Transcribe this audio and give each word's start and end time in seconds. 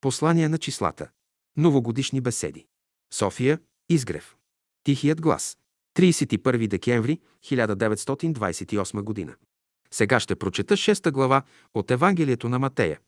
Послание 0.00 0.48
на 0.48 0.58
числата. 0.58 1.08
Новогодишни 1.56 2.20
беседи. 2.20 2.66
София. 3.12 3.58
Изгрев. 3.88 4.36
Тихият 4.84 5.20
глас. 5.20 5.58
31 5.96 6.68
декември 6.68 7.20
1928 7.44 9.02
година. 9.02 9.34
Сега 9.90 10.20
ще 10.20 10.36
прочета 10.36 10.74
6 10.74 11.10
глава 11.10 11.42
от 11.74 11.90
Евангелието 11.90 12.48
на 12.48 12.58
Матея, 12.58 12.98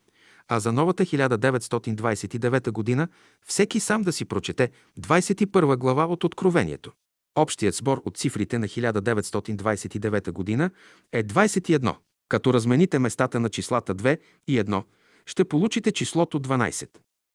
а 0.49 0.61
за 0.61 0.73
новата 0.73 1.05
1929 1.05 2.71
година 2.71 3.09
всеки 3.47 3.81
сам 3.81 4.03
да 4.03 4.13
си 4.13 4.25
прочете 4.25 4.71
21 5.01 5.77
глава 5.77 6.07
от 6.07 6.25
Откровението. 6.25 6.93
Общият 7.35 7.75
сбор 7.75 8.03
от 8.05 8.17
цифрите 8.17 8.59
на 8.59 8.69
1929 8.69 10.33
година 10.33 10.71
е 11.13 11.25
21. 11.25 11.97
Като 12.29 12.55
размените 12.55 12.99
местата 12.99 13.41
на 13.41 13.49
числата 13.49 13.95
2 13.95 14.19
и 14.49 14.61
1, 14.61 14.85
ще 15.31 15.45
получите 15.45 15.93
числото 15.93 16.41
12. 16.41 16.89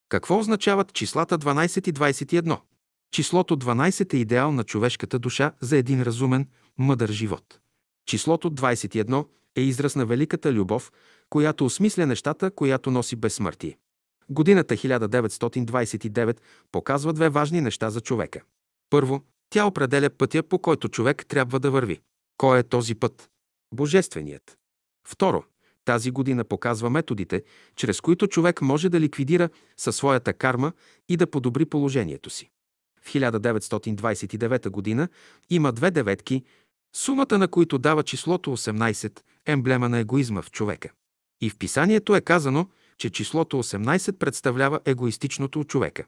Какво 0.08 0.38
означават 0.38 0.92
числата 0.92 1.38
12 1.38 1.88
и 1.88 1.92
21? 1.92 2.60
Числото 3.12 3.58
12 3.58 4.14
е 4.14 4.16
идеал 4.16 4.52
на 4.52 4.64
човешката 4.64 5.18
душа 5.18 5.52
за 5.60 5.76
един 5.76 6.02
разумен, 6.02 6.48
мъдър 6.78 7.10
живот. 7.10 7.60
Числото 8.06 8.50
21 8.50 9.26
е 9.56 9.60
израз 9.60 9.96
на 9.96 10.06
великата 10.06 10.52
любов, 10.52 10.92
която 11.30 11.64
осмисля 11.64 12.06
нещата, 12.06 12.50
която 12.50 12.90
носи 12.90 13.16
безсмъртие. 13.16 13.78
Годината 14.28 14.74
1929 14.74 16.38
показва 16.72 17.12
две 17.12 17.28
важни 17.28 17.60
неща 17.60 17.90
за 17.90 18.00
човека. 18.00 18.40
Първо, 18.90 19.22
тя 19.50 19.66
определя 19.66 20.10
пътя, 20.10 20.42
по 20.42 20.58
който 20.58 20.88
човек 20.88 21.26
трябва 21.28 21.60
да 21.60 21.70
върви. 21.70 22.00
Кой 22.36 22.58
е 22.58 22.62
този 22.62 22.94
път? 22.94 23.28
Божественият. 23.74 24.56
Второ, 25.08 25.44
тази 25.86 26.10
година 26.10 26.44
показва 26.44 26.90
методите, 26.90 27.42
чрез 27.76 28.00
които 28.00 28.26
човек 28.26 28.62
може 28.62 28.88
да 28.88 29.00
ликвидира 29.00 29.48
със 29.76 29.96
своята 29.96 30.32
карма 30.32 30.72
и 31.08 31.16
да 31.16 31.26
подобри 31.26 31.64
положението 31.64 32.30
си. 32.30 32.50
В 33.02 33.12
1929 33.12 34.68
година 34.70 35.08
има 35.50 35.72
две 35.72 35.90
деветки, 35.90 36.44
сумата 36.96 37.38
на 37.38 37.48
които 37.48 37.78
дава 37.78 38.02
числото 38.02 38.56
18, 38.56 39.20
емблема 39.46 39.88
на 39.88 39.98
егоизма 39.98 40.42
в 40.42 40.50
човека. 40.50 40.90
И 41.40 41.50
в 41.50 41.56
писанието 41.56 42.16
е 42.16 42.20
казано, 42.20 42.68
че 42.98 43.10
числото 43.10 43.62
18 43.62 44.12
представлява 44.12 44.80
егоистичното 44.84 45.60
от 45.60 45.68
човека. 45.68 46.04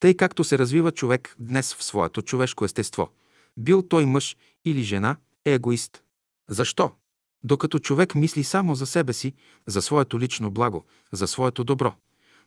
Тъй 0.00 0.14
както 0.14 0.44
се 0.44 0.58
развива 0.58 0.92
човек 0.92 1.36
днес 1.38 1.74
в 1.74 1.84
своето 1.84 2.22
човешко 2.22 2.64
естество, 2.64 3.08
бил 3.56 3.82
той 3.82 4.06
мъж 4.06 4.36
или 4.64 4.82
жена, 4.82 5.16
е 5.44 5.54
егоист. 5.54 6.02
Защо? 6.50 6.90
Докато 7.44 7.78
човек 7.78 8.14
мисли 8.14 8.44
само 8.44 8.74
за 8.74 8.86
себе 8.86 9.12
си, 9.12 9.34
за 9.66 9.82
своето 9.82 10.20
лично 10.20 10.50
благо, 10.50 10.84
за 11.12 11.26
своето 11.26 11.64
добро, 11.64 11.94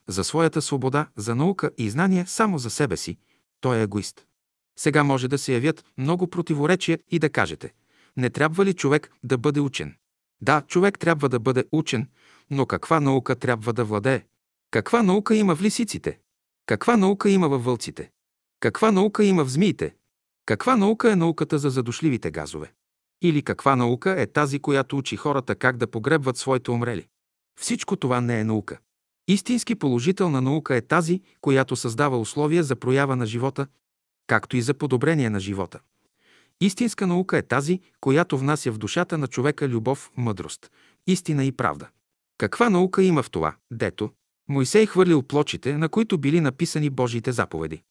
за 0.08 0.24
своята 0.24 0.62
свобода, 0.62 1.08
за 1.16 1.36
наука 1.36 1.72
и 1.78 1.90
знание 1.90 2.26
само 2.28 2.58
за 2.58 2.70
себе 2.70 2.98
си, 2.98 3.18
той 3.62 3.78
е 3.78 3.84
егоист. 3.84 4.26
Сега 4.80 5.04
може 5.04 5.28
да 5.28 5.38
се 5.38 5.54
явят 5.54 5.86
много 5.98 6.28
противоречия 6.28 7.00
и 7.12 7.20
да 7.20 7.30
кажете, 7.30 7.74
не 8.18 8.30
трябва 8.30 8.66
ли 8.66 8.74
човек 8.74 9.12
да 9.24 9.38
бъде 9.38 9.60
учен? 9.60 9.96
Да, 10.42 10.62
човек 10.62 11.00
трябва 11.00 11.30
да 11.30 11.40
бъде 11.40 11.66
учен, 11.72 12.08
но 12.52 12.66
каква 12.66 13.00
наука 13.00 13.36
трябва 13.36 13.74
да 13.74 13.86
владее? 13.86 14.26
Каква 14.72 15.04
наука 15.04 15.36
има 15.36 15.56
в 15.56 15.62
лисиците? 15.62 16.20
Каква 16.66 16.98
наука 16.98 17.30
има 17.30 17.50
във 17.50 17.64
вълците? 17.64 18.12
Каква 18.60 18.92
наука 18.92 19.24
има 19.24 19.46
в 19.46 19.50
змиите? 19.50 19.96
Каква 20.46 20.76
наука 20.76 21.12
е 21.12 21.16
науката 21.16 21.60
за 21.60 21.70
задушливите 21.70 22.32
газове? 22.32 22.74
Или 23.22 23.42
каква 23.42 23.76
наука 23.76 24.22
е 24.22 24.28
тази, 24.28 24.60
която 24.60 24.98
учи 24.98 25.16
хората 25.16 25.56
как 25.56 25.78
да 25.78 25.88
погребват 25.88 26.38
своите 26.38 26.72
умрели? 26.72 27.08
Всичко 27.60 27.96
това 27.96 28.22
не 28.22 28.40
е 28.40 28.44
наука. 28.44 28.78
Истински 29.28 29.76
положителна 29.76 30.42
наука 30.42 30.76
е 30.76 30.82
тази, 30.82 31.22
която 31.42 31.76
създава 31.76 32.20
условия 32.20 32.64
за 32.64 32.76
проява 32.76 33.16
на 33.16 33.26
живота, 33.26 33.68
както 34.28 34.58
и 34.58 34.62
за 34.62 34.74
подобрение 34.74 35.30
на 35.30 35.40
живота. 35.40 35.80
Истинска 36.62 37.08
наука 37.08 37.38
е 37.38 37.42
тази, 37.42 37.80
която 38.02 38.38
внася 38.38 38.72
в 38.72 38.78
душата 38.78 39.18
на 39.18 39.28
човека 39.28 39.68
любов, 39.68 40.12
мъдрост, 40.18 40.72
истина 41.08 41.46
и 41.46 41.52
правда. 41.52 41.90
Каква 42.38 42.70
наука 42.70 43.04
има 43.04 43.24
в 43.24 43.32
това, 43.32 43.56
дето 43.72 44.10
Моисей 44.50 44.86
хвърлил 44.86 45.22
плочите, 45.22 45.78
на 45.78 45.90
които 45.90 46.18
били 46.18 46.42
написани 46.42 46.90
Божиите 46.90 47.32
заповеди? 47.32 47.82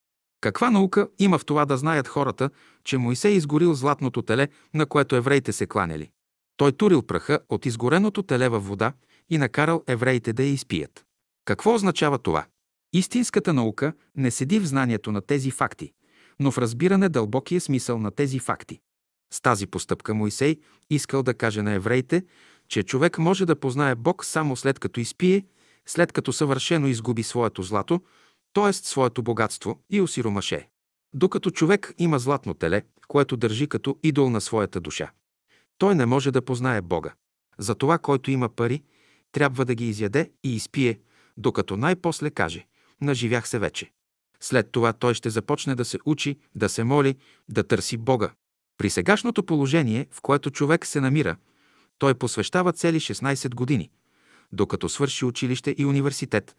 Каква 0.44 0.70
наука 0.70 1.08
има 1.18 1.38
в 1.38 1.44
това 1.44 1.64
да 1.64 1.76
знаят 1.76 2.08
хората, 2.08 2.50
че 2.84 2.98
Моисей 2.98 3.32
изгорил 3.32 3.74
златното 3.74 4.22
теле, 4.22 4.48
на 4.74 4.86
което 4.86 5.16
евреите 5.16 5.52
се 5.52 5.66
кланяли? 5.66 6.10
Той 6.56 6.72
турил 6.72 7.02
праха 7.02 7.38
от 7.48 7.66
изгореното 7.66 8.22
теле 8.22 8.48
във 8.48 8.66
вода 8.66 8.92
и 9.30 9.38
накарал 9.38 9.82
евреите 9.86 10.32
да 10.32 10.42
я 10.42 10.48
изпият. 10.48 11.04
Какво 11.44 11.74
означава 11.74 12.18
това? 12.18 12.44
Истинската 12.92 13.52
наука 13.52 13.92
не 14.16 14.30
седи 14.30 14.58
в 14.58 14.66
знанието 14.66 15.12
на 15.12 15.20
тези 15.20 15.50
факти, 15.50 15.92
но 16.40 16.50
в 16.50 16.58
разбиране 16.58 17.08
дълбокия 17.08 17.60
смисъл 17.60 17.98
на 17.98 18.10
тези 18.10 18.38
факти. 18.38 18.80
С 19.32 19.40
тази 19.40 19.66
постъпка 19.66 20.14
Моисей 20.14 20.56
искал 20.90 21.22
да 21.22 21.34
каже 21.34 21.62
на 21.62 21.72
евреите, 21.72 22.24
че 22.68 22.82
човек 22.82 23.18
може 23.18 23.46
да 23.46 23.60
познае 23.60 23.94
Бог 23.94 24.24
само 24.24 24.56
след 24.56 24.78
като 24.78 25.00
изпие, 25.00 25.44
след 25.86 26.12
като 26.12 26.32
съвършено 26.32 26.86
изгуби 26.86 27.22
своето 27.22 27.62
злато, 27.62 28.00
т.е. 28.54 28.72
своето 28.72 29.22
богатство 29.22 29.80
и 29.90 30.00
осиромаше. 30.00 30.68
Докато 31.14 31.50
човек 31.50 31.94
има 31.98 32.18
златно 32.18 32.54
теле, 32.54 32.82
което 33.08 33.36
държи 33.36 33.66
като 33.66 33.98
идол 34.02 34.30
на 34.30 34.40
своята 34.40 34.80
душа, 34.80 35.10
той 35.78 35.94
не 35.94 36.06
може 36.06 36.30
да 36.30 36.42
познае 36.42 36.80
Бога. 36.80 37.14
Затова, 37.58 37.98
който 37.98 38.30
има 38.30 38.48
пари, 38.48 38.82
трябва 39.32 39.64
да 39.64 39.74
ги 39.74 39.88
изяде 39.88 40.30
и 40.44 40.56
изпие, 40.56 40.98
докато 41.36 41.76
най-после 41.76 42.30
каже 42.30 42.66
«Наживях 43.00 43.48
се 43.48 43.58
вече». 43.58 43.90
След 44.40 44.72
това 44.72 44.92
той 44.92 45.14
ще 45.14 45.30
започне 45.30 45.74
да 45.74 45.84
се 45.84 45.98
учи, 46.04 46.38
да 46.54 46.68
се 46.68 46.84
моли, 46.84 47.16
да 47.48 47.64
търси 47.64 47.96
Бога. 47.96 48.30
При 48.78 48.90
сегашното 48.90 49.42
положение, 49.42 50.06
в 50.10 50.20
което 50.22 50.50
човек 50.50 50.86
се 50.86 51.00
намира, 51.00 51.36
той 51.98 52.14
посвещава 52.14 52.72
цели 52.72 53.00
16 53.00 53.54
години, 53.54 53.90
докато 54.52 54.88
свърши 54.88 55.24
училище 55.24 55.74
и 55.78 55.86
университет, 55.86 56.56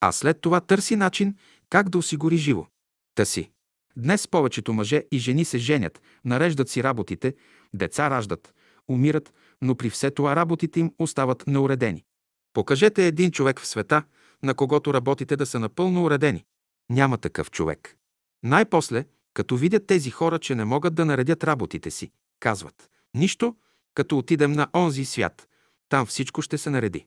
а 0.00 0.12
след 0.12 0.40
това 0.40 0.60
търси 0.60 0.96
начин 0.96 1.34
как 1.70 1.88
да 1.88 1.98
осигури 1.98 2.36
живо. 2.36 2.66
Та 3.14 3.24
си. 3.24 3.50
Днес 3.96 4.28
повечето 4.28 4.72
мъже 4.72 5.02
и 5.12 5.18
жени 5.18 5.44
се 5.44 5.58
женят, 5.58 6.02
нареждат 6.24 6.68
си 6.68 6.82
работите, 6.82 7.34
деца 7.74 8.10
раждат, 8.10 8.54
умират, 8.88 9.32
но 9.62 9.74
при 9.74 9.90
все 9.90 10.10
това 10.10 10.36
работите 10.36 10.80
им 10.80 10.92
остават 10.98 11.46
неуредени. 11.46 12.04
Покажете 12.52 13.06
един 13.06 13.30
човек 13.30 13.60
в 13.60 13.66
света, 13.66 14.02
на 14.42 14.54
когото 14.54 14.94
работите 14.94 15.36
да 15.36 15.46
са 15.46 15.58
напълно 15.58 16.04
уредени. 16.04 16.44
Няма 16.90 17.18
такъв 17.18 17.50
човек. 17.50 17.96
Най-после, 18.42 19.04
като 19.34 19.56
видят 19.56 19.86
тези 19.86 20.10
хора, 20.10 20.38
че 20.38 20.54
не 20.54 20.64
могат 20.64 20.94
да 20.94 21.04
наредят 21.04 21.44
работите 21.44 21.90
си, 21.90 22.10
казват 22.40 22.90
«Нищо, 23.14 23.56
като 23.94 24.18
отидем 24.18 24.52
на 24.52 24.68
онзи 24.74 25.04
свят, 25.04 25.48
там 25.88 26.06
всичко 26.06 26.42
ще 26.42 26.58
се 26.58 26.70
нареди». 26.70 27.06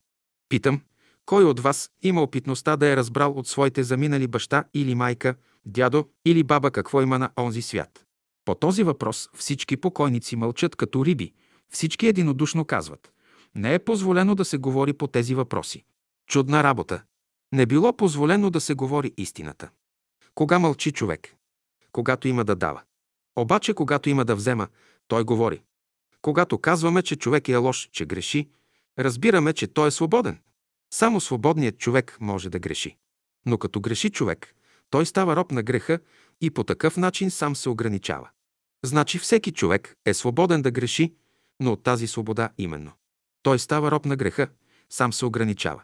Питам, 0.50 0.82
кой 1.28 1.44
от 1.44 1.60
вас 1.60 1.90
има 2.02 2.22
опитността 2.22 2.78
да 2.78 2.88
е 2.88 2.96
разбрал 2.98 3.32
от 3.32 3.48
своите 3.48 3.84
заминали 3.84 4.28
баща 4.28 4.64
или 4.74 4.96
майка, 4.96 5.36
дядо 5.66 6.10
или 6.26 6.44
баба 6.44 6.72
какво 6.72 7.02
има 7.02 7.20
на 7.20 7.30
онзи 7.40 7.62
свят? 7.62 8.06
По 8.46 8.56
този 8.56 8.84
въпрос 8.84 9.30
всички 9.36 9.78
покойници 9.78 10.36
мълчат 10.36 10.76
като 10.76 11.06
риби, 11.06 11.34
всички 11.70 12.08
единодушно 12.08 12.66
казват. 12.66 13.12
Не 13.56 13.74
е 13.74 13.80
позволено 13.80 14.36
да 14.36 14.46
се 14.46 14.58
говори 14.58 14.94
по 14.94 15.08
тези 15.08 15.36
въпроси. 15.36 15.84
Чудна 16.30 16.64
работа. 16.64 17.04
Не 17.52 17.66
било 17.66 17.98
позволено 17.98 18.50
да 18.50 18.62
се 18.62 18.74
говори 18.74 19.14
истината. 19.18 19.70
Кога 20.36 20.60
мълчи 20.60 20.92
човек? 20.92 21.36
Когато 21.92 22.28
има 22.28 22.46
да 22.46 22.56
дава. 22.56 22.82
Обаче, 23.36 23.74
когато 23.74 24.10
има 24.10 24.26
да 24.26 24.36
взема, 24.36 24.68
той 25.08 25.24
говори. 25.24 25.62
Когато 26.22 26.58
казваме, 26.58 27.02
че 27.02 27.16
човек 27.16 27.50
е 27.50 27.56
лош, 27.56 27.90
че 27.92 28.06
греши, 28.06 28.50
разбираме, 29.00 29.54
че 29.54 29.68
той 29.68 29.88
е 29.88 29.92
свободен. 29.92 30.40
Само 30.94 31.22
свободният 31.22 31.78
човек 31.78 32.18
може 32.20 32.50
да 32.50 32.60
греши. 32.60 32.98
Но 33.46 33.58
като 33.58 33.80
греши 33.80 34.10
човек, 34.10 34.56
той 34.90 35.06
става 35.06 35.36
роб 35.36 35.52
на 35.52 35.64
греха 35.64 36.00
и 36.42 36.52
по 36.52 36.64
такъв 36.64 36.98
начин 36.98 37.32
сам 37.32 37.56
се 37.56 37.70
ограничава. 37.70 38.30
Значи 38.86 39.20
всеки 39.20 39.52
човек 39.52 39.96
е 40.06 40.14
свободен 40.14 40.62
да 40.62 40.72
греши, 40.72 41.14
но 41.60 41.72
от 41.72 41.84
тази 41.84 42.08
свобода 42.08 42.50
именно. 42.58 42.92
Той 43.44 43.60
става 43.60 43.92
роб 43.92 44.06
на 44.06 44.16
греха, 44.16 44.48
сам 44.90 45.14
се 45.14 45.26
ограничава. 45.26 45.84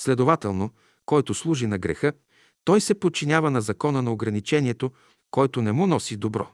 Следователно, 0.00 0.70
който 1.06 1.34
служи 1.34 1.66
на 1.66 1.78
греха, 1.78 2.12
той 2.64 2.80
се 2.80 2.94
подчинява 2.94 3.50
на 3.50 3.60
закона 3.60 4.02
на 4.02 4.12
ограничението, 4.12 4.92
който 5.30 5.62
не 5.62 5.72
му 5.72 5.86
носи 5.86 6.16
добро. 6.16 6.48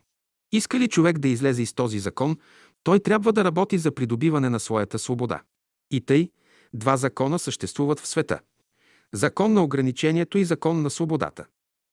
Иска 0.53 0.79
ли 0.79 0.89
човек 0.89 1.19
да 1.19 1.29
излезе 1.29 1.63
из 1.63 1.75
този 1.75 1.99
закон, 1.99 2.39
той 2.83 3.01
трябва 3.01 3.33
да 3.33 3.45
работи 3.45 3.79
за 3.79 3.95
придобиване 3.95 4.49
на 4.49 4.61
своята 4.61 4.99
свобода. 4.99 5.43
И 5.91 6.01
тъй, 6.01 6.31
два 6.75 6.97
закона 6.97 7.39
съществуват 7.39 8.01
в 8.01 8.07
света. 8.07 8.41
Закон 9.15 9.53
на 9.53 9.63
ограничението 9.63 10.39
и 10.39 10.45
закон 10.45 10.83
на 10.83 10.91
свободата. 10.91 11.47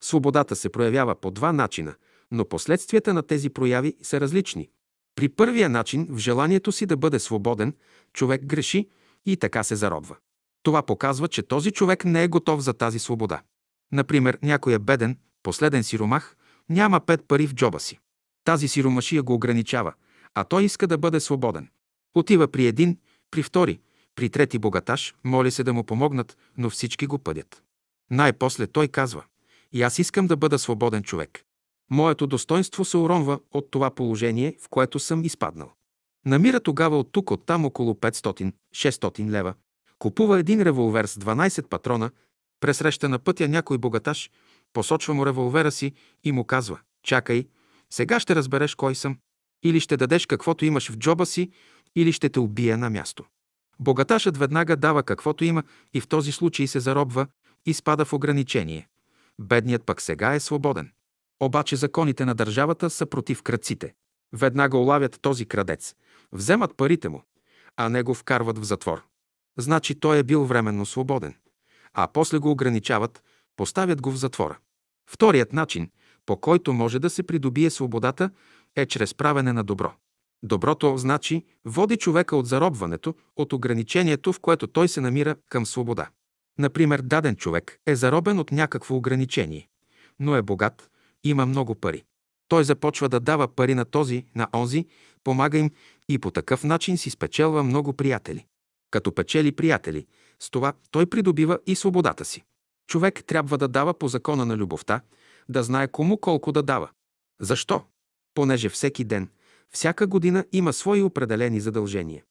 Свободата 0.03 0.55
се 0.55 0.69
проявява 0.69 1.15
по 1.15 1.31
два 1.31 1.53
начина, 1.53 1.95
но 2.31 2.45
последствията 2.45 3.13
на 3.13 3.23
тези 3.23 3.49
прояви 3.49 3.95
са 4.01 4.21
различни. 4.21 4.69
При 5.15 5.29
първия 5.29 5.69
начин, 5.69 6.07
в 6.09 6.17
желанието 6.17 6.71
си 6.71 6.85
да 6.85 6.97
бъде 6.97 7.19
свободен, 7.19 7.73
човек 8.13 8.45
греши 8.45 8.89
и 9.25 9.37
така 9.37 9.63
се 9.63 9.75
заробва. 9.75 10.15
Това 10.63 10.81
показва, 10.81 11.27
че 11.27 11.43
този 11.43 11.71
човек 11.71 12.05
не 12.05 12.23
е 12.23 12.27
готов 12.27 12.59
за 12.59 12.73
тази 12.73 12.99
свобода. 12.99 13.41
Например, 13.91 14.37
някой 14.41 14.73
е 14.73 14.79
беден, 14.79 15.17
последен 15.43 15.83
сиромах, 15.83 16.35
няма 16.69 16.99
пет 16.99 17.27
пари 17.27 17.47
в 17.47 17.53
джоба 17.53 17.79
си. 17.79 17.99
Тази 18.43 18.67
сиромашия 18.67 19.23
го 19.23 19.33
ограничава, 19.33 19.93
а 20.33 20.43
той 20.43 20.63
иска 20.63 20.87
да 20.87 20.97
бъде 20.97 21.19
свободен. 21.19 21.69
Отива 22.15 22.47
при 22.47 22.67
един, 22.67 22.97
при 23.31 23.43
втори, 23.43 23.79
при 24.15 24.29
трети 24.29 24.59
богаташ, 24.59 25.15
моли 25.23 25.51
се 25.51 25.63
да 25.63 25.73
му 25.73 25.83
помогнат, 25.83 26.37
но 26.57 26.69
всички 26.69 27.07
го 27.07 27.19
пъдят. 27.19 27.63
Най-после 28.11 28.67
той 28.67 28.87
казва, 28.87 29.23
и 29.71 29.81
аз 29.83 29.99
искам 29.99 30.27
да 30.27 30.37
бъда 30.37 30.59
свободен 30.59 31.03
човек. 31.03 31.43
Моето 31.91 32.27
достоинство 32.27 32.85
се 32.85 32.97
уронва 32.97 33.39
от 33.51 33.71
това 33.71 33.89
положение, 33.95 34.55
в 34.61 34.69
което 34.69 34.99
съм 34.99 35.23
изпаднал. 35.23 35.71
Намира 36.25 36.59
тогава 36.59 36.99
от 36.99 37.11
тук, 37.11 37.31
от 37.31 37.45
там 37.45 37.65
около 37.65 37.93
500-600 37.93 39.29
лева, 39.29 39.53
купува 39.99 40.39
един 40.39 40.61
револвер 40.61 41.05
с 41.05 41.15
12 41.15 41.67
патрона, 41.67 42.11
пресреща 42.59 43.09
на 43.09 43.19
пътя 43.19 43.47
някой 43.47 43.77
богаташ, 43.77 44.31
посочва 44.73 45.13
му 45.13 45.25
револвера 45.25 45.71
си 45.71 45.93
и 46.23 46.31
му 46.31 46.43
казва 46.43 46.79
«Чакай, 47.03 47.47
сега 47.89 48.19
ще 48.19 48.35
разбереш 48.35 48.75
кой 48.75 48.95
съм. 48.95 49.17
Или 49.63 49.79
ще 49.79 49.97
дадеш 49.97 50.25
каквото 50.25 50.65
имаш 50.65 50.91
в 50.91 50.97
джоба 50.97 51.25
си, 51.25 51.51
или 51.95 52.11
ще 52.11 52.29
те 52.29 52.39
убия 52.39 52.77
на 52.77 52.89
място». 52.89 53.25
Богаташът 53.79 54.37
веднага 54.37 54.75
дава 54.75 55.03
каквото 55.03 55.43
има 55.43 55.63
и 55.93 56.01
в 56.01 56.07
този 56.07 56.31
случай 56.31 56.67
се 56.67 56.79
заробва 56.79 57.27
и 57.65 57.73
спада 57.73 58.05
в 58.05 58.13
ограничение. 58.13 58.87
Бедният 59.41 59.85
пък 59.85 60.01
сега 60.01 60.33
е 60.33 60.39
свободен. 60.39 60.91
Обаче 61.39 61.75
законите 61.75 62.25
на 62.25 62.35
държавата 62.35 62.89
са 62.89 63.05
против 63.05 63.43
кръците. 63.43 63.93
Веднага 64.33 64.77
улавят 64.77 65.21
този 65.21 65.45
крадец, 65.45 65.95
вземат 66.31 66.77
парите 66.77 67.09
му, 67.09 67.23
а 67.77 67.89
него 67.89 68.13
вкарват 68.13 68.57
в 68.57 68.63
затвор. 68.63 69.03
Значи 69.57 69.99
той 69.99 70.17
е 70.17 70.23
бил 70.23 70.45
временно 70.45 70.85
свободен. 70.85 71.35
А 71.93 72.07
после 72.13 72.37
го 72.37 72.51
ограничават, 72.51 73.23
поставят 73.55 74.01
го 74.01 74.11
в 74.11 74.15
затвора. 74.15 74.57
Вторият 75.09 75.53
начин, 75.53 75.89
по 76.25 76.37
който 76.37 76.73
може 76.73 76.99
да 76.99 77.09
се 77.09 77.23
придобие 77.23 77.69
свободата, 77.69 78.29
е 78.75 78.85
чрез 78.85 79.13
правене 79.13 79.53
на 79.53 79.63
добро. 79.63 79.93
Доброто, 80.45 80.97
значи, 80.97 81.45
води 81.65 81.97
човека 81.97 82.35
от 82.35 82.47
заробването, 82.47 83.15
от 83.35 83.53
ограничението, 83.53 84.33
в 84.33 84.39
което 84.39 84.67
той 84.67 84.87
се 84.87 85.01
намира 85.01 85.35
към 85.49 85.65
свобода. 85.65 86.09
Например, 86.59 87.01
даден 87.01 87.35
човек 87.35 87.79
е 87.85 87.95
заробен 87.95 88.39
от 88.39 88.51
някакво 88.51 88.95
ограничение, 88.95 89.67
но 90.19 90.35
е 90.35 90.41
богат, 90.41 90.89
има 91.23 91.45
много 91.45 91.75
пари. 91.75 92.03
Той 92.47 92.63
започва 92.63 93.09
да 93.09 93.19
дава 93.19 93.47
пари 93.47 93.75
на 93.75 93.85
този, 93.85 94.25
на 94.35 94.47
онзи, 94.55 94.85
помага 95.23 95.57
им 95.57 95.71
и 96.09 96.19
по 96.19 96.31
такъв 96.31 96.63
начин 96.63 96.97
си 96.97 97.09
спечелва 97.09 97.63
много 97.63 97.93
приятели. 97.93 98.45
Като 98.91 99.15
печели 99.15 99.51
приятели, 99.51 100.05
с 100.39 100.49
това 100.49 100.73
той 100.91 101.05
придобива 101.05 101.59
и 101.67 101.75
свободата 101.75 102.25
си. 102.25 102.43
Човек 102.87 103.23
трябва 103.27 103.57
да 103.57 103.67
дава 103.67 103.93
по 103.93 104.07
закона 104.07 104.45
на 104.45 104.57
любовта, 104.57 105.01
да 105.49 105.63
знае 105.63 105.87
кому 105.87 106.17
колко 106.17 106.51
да 106.51 106.63
дава. 106.63 106.89
Защо? 107.41 107.83
Понеже 108.33 108.69
всеки 108.69 109.03
ден, 109.03 109.29
всяка 109.73 110.07
година 110.07 110.45
има 110.51 110.73
свои 110.73 111.01
определени 111.01 111.59
задължения. 111.59 112.23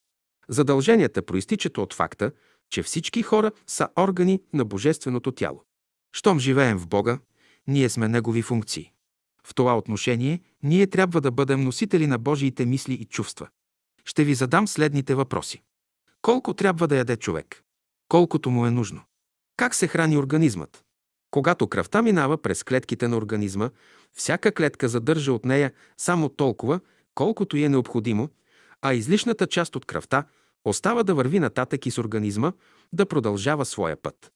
Задълженията 0.49 1.23
проистичат 1.23 1.79
от 1.79 1.95
факта, 1.95 2.33
че 2.71 2.83
всички 2.83 3.23
хора 3.23 3.53
са 3.67 3.89
органи 3.99 4.43
на 4.53 4.65
Божественото 4.65 5.33
тяло. 5.33 5.63
Щом 6.17 6.39
живеем 6.39 6.79
в 6.79 6.89
Бога, 6.89 7.19
ние 7.67 7.89
сме 7.89 8.09
Негови 8.09 8.43
функции. 8.43 8.93
В 9.47 9.55
това 9.55 9.79
отношение 9.79 10.41
ние 10.63 10.87
трябва 10.87 11.21
да 11.21 11.31
бъдем 11.31 11.65
носители 11.65 12.07
на 12.07 12.19
Божиите 12.19 12.67
мисли 12.67 12.95
и 12.95 13.05
чувства. 13.05 13.49
Ще 14.05 14.25
ви 14.25 14.35
задам 14.35 14.69
следните 14.69 15.15
въпроси. 15.15 15.63
Колко 16.23 16.55
трябва 16.55 16.89
да 16.89 16.97
яде 16.97 17.17
човек? 17.17 17.63
Колкото 18.09 18.51
му 18.51 18.67
е 18.67 18.71
нужно. 18.71 19.03
Как 19.57 19.75
се 19.75 19.87
храни 19.87 20.17
организмът? 20.17 20.85
Когато 21.31 21.69
кръвта 21.69 22.03
минава 22.03 22.39
през 22.39 22.63
клетките 22.63 23.09
на 23.09 23.17
организма, 23.17 23.71
всяка 24.13 24.53
клетка 24.53 24.89
задържа 24.89 25.33
от 25.33 25.45
нея 25.45 25.73
само 25.97 26.29
толкова, 26.29 26.81
колкото 27.15 27.57
й 27.57 27.65
е 27.65 27.69
необходимо, 27.69 28.29
а 28.83 28.95
излишната 28.95 29.47
част 29.47 29.77
от 29.77 29.85
кръвта 29.85 30.25
остава 30.65 31.03
да 31.03 31.15
върви 31.15 31.41
нататък 31.41 31.87
и 31.87 31.91
с 31.91 31.99
организма 31.99 32.53
да 32.93 33.07
продължава 33.07 33.65
своя 33.65 33.97
път. 34.03 34.33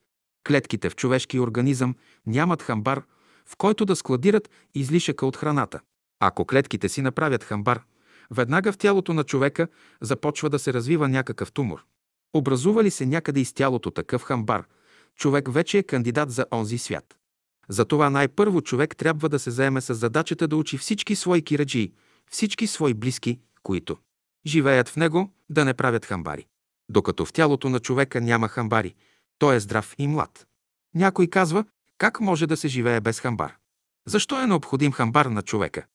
Клетките 0.47 0.91
в 0.91 0.97
човешкия 0.97 1.43
организъм 1.43 1.95
нямат 2.27 2.63
хамбар, 2.63 3.03
в 3.47 3.57
който 3.57 3.85
да 3.85 3.97
складират 3.97 4.51
излишъка 4.75 5.27
от 5.27 5.37
храната. 5.37 5.81
Ако 6.21 6.45
клетките 6.45 6.89
си 6.89 7.03
направят 7.03 7.45
хамбар, 7.45 7.83
веднага 8.31 8.73
в 8.73 8.79
тялото 8.79 9.15
на 9.15 9.25
човека 9.25 9.69
започва 10.01 10.51
да 10.51 10.59
се 10.59 10.73
развива 10.73 11.09
някакъв 11.09 11.53
тумор. 11.53 11.85
Образува 12.35 12.85
ли 12.85 12.91
се 12.91 13.07
някъде 13.07 13.41
из 13.41 13.53
тялото 13.53 13.91
такъв 13.91 14.23
хамбар, 14.23 14.65
човек 15.17 15.53
вече 15.53 15.79
е 15.79 15.83
кандидат 15.83 16.31
за 16.31 16.47
онзи 16.53 16.79
свят. 16.79 17.17
Затова 17.69 18.11
най-първо 18.11 18.61
човек 18.63 18.97
трябва 18.97 19.29
да 19.29 19.39
се 19.39 19.51
заеме 19.51 19.81
с 19.81 19.95
задачата 19.95 20.49
да 20.49 20.57
учи 20.57 20.79
всички 20.79 21.15
свои 21.15 21.43
кираджии, 21.43 21.93
всички 22.31 22.67
свои 22.67 22.95
близки, 22.95 23.41
които 23.63 23.99
живеят 24.47 24.89
в 24.89 24.97
него, 24.97 25.33
да 25.51 25.65
не 25.65 25.75
правят 25.75 26.07
хамбари. 26.07 26.47
Докато 26.89 27.25
в 27.25 27.33
тялото 27.33 27.69
на 27.69 27.81
човека 27.81 28.21
няма 28.21 28.49
хамбари, 28.49 28.95
той 29.39 29.57
е 29.57 29.61
здрав 29.61 29.95
и 29.99 30.09
млад. 30.09 30.47
Някой 30.95 31.27
казва, 31.27 31.65
как 31.99 32.21
може 32.21 32.47
да 32.47 32.57
се 32.57 32.69
живее 32.69 33.01
без 33.01 33.21
хамбар? 33.21 33.55
Защо 34.07 34.43
е 34.43 34.47
необходим 34.47 34.93
хамбар 34.93 35.27
на 35.27 35.43
човека? 35.43 35.87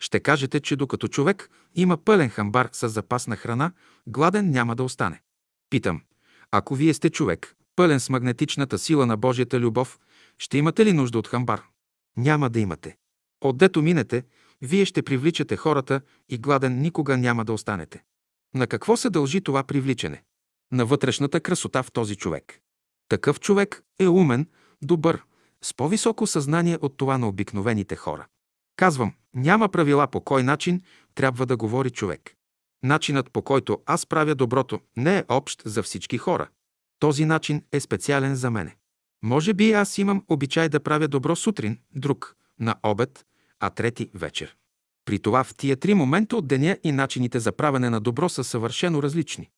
Ще 0.00 0.20
кажете, 0.20 0.60
че 0.60 0.76
докато 0.76 1.08
човек 1.08 1.50
има 1.74 1.96
пълен 1.96 2.28
хамбар 2.28 2.68
с 2.72 2.88
запас 2.88 3.26
на 3.26 3.36
храна, 3.36 3.72
гладен 4.06 4.50
няма 4.50 4.76
да 4.76 4.82
остане. 4.82 5.22
Питам, 5.70 6.02
ако 6.50 6.74
вие 6.74 6.94
сте 6.94 7.10
човек, 7.10 7.56
пълен 7.76 8.00
с 8.00 8.08
магнетичната 8.08 8.78
сила 8.78 9.06
на 9.06 9.16
Божията 9.16 9.60
любов, 9.60 9.98
ще 10.38 10.58
имате 10.58 10.84
ли 10.86 10.92
нужда 10.92 11.18
от 11.18 11.28
хамбар? 11.28 11.62
Няма 12.16 12.50
да 12.50 12.60
имате. 12.60 12.96
Отдето 13.40 13.82
минете, 13.82 14.24
вие 14.62 14.84
ще 14.84 15.02
привличате 15.02 15.56
хората 15.56 16.00
и 16.28 16.38
гладен 16.38 16.80
никога 16.80 17.16
няма 17.16 17.44
да 17.44 17.52
останете. 17.52 18.02
На 18.54 18.66
какво 18.66 18.96
се 18.96 19.10
дължи 19.10 19.40
това 19.40 19.62
привличане? 19.62 20.22
На 20.72 20.86
вътрешната 20.86 21.40
красота 21.40 21.82
в 21.82 21.92
този 21.92 22.16
човек. 22.16 22.60
Такъв 23.08 23.40
човек 23.40 23.82
е 23.98 24.08
умен, 24.08 24.46
добър, 24.82 25.22
с 25.62 25.74
по-високо 25.74 26.26
съзнание 26.26 26.78
от 26.80 26.96
това 26.96 27.18
на 27.18 27.28
обикновените 27.28 27.96
хора. 27.96 28.26
Казвам, 28.76 29.14
няма 29.34 29.68
правила 29.68 30.06
по 30.06 30.20
кой 30.20 30.42
начин 30.42 30.82
трябва 31.14 31.46
да 31.46 31.56
говори 31.56 31.90
човек. 31.90 32.34
Начинът 32.82 33.30
по 33.30 33.42
който 33.42 33.82
аз 33.86 34.06
правя 34.06 34.34
доброто 34.34 34.80
не 34.96 35.18
е 35.18 35.24
общ 35.28 35.62
за 35.64 35.82
всички 35.82 36.18
хора. 36.18 36.48
Този 36.98 37.24
начин 37.24 37.62
е 37.72 37.80
специален 37.80 38.34
за 38.34 38.50
мене. 38.50 38.76
Може 39.22 39.54
би 39.54 39.72
аз 39.72 39.98
имам 39.98 40.24
обичай 40.28 40.68
да 40.68 40.80
правя 40.80 41.08
добро 41.08 41.36
сутрин, 41.36 41.78
друг 41.94 42.36
на 42.60 42.74
обед, 42.82 43.26
а 43.62 43.70
трети 43.70 44.10
вечер. 44.14 44.56
При 45.04 45.18
това 45.18 45.44
в 45.44 45.54
тия 45.54 45.76
три 45.76 45.94
момента 45.94 46.36
от 46.36 46.46
деня 46.46 46.78
и 46.84 46.92
начините 46.92 47.40
за 47.40 47.52
правене 47.52 47.90
на 47.90 48.00
добро 48.00 48.28
са 48.28 48.44
съвършено 48.44 49.02
различни. 49.02 49.50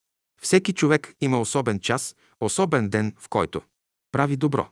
Всеки 0.43 0.73
човек 0.73 1.15
има 1.21 1.41
особен 1.41 1.81
час, 1.81 2.17
особен 2.41 2.89
ден, 2.89 3.15
в 3.19 3.29
който 3.29 3.63
прави 4.13 4.37
добро. 4.37 4.69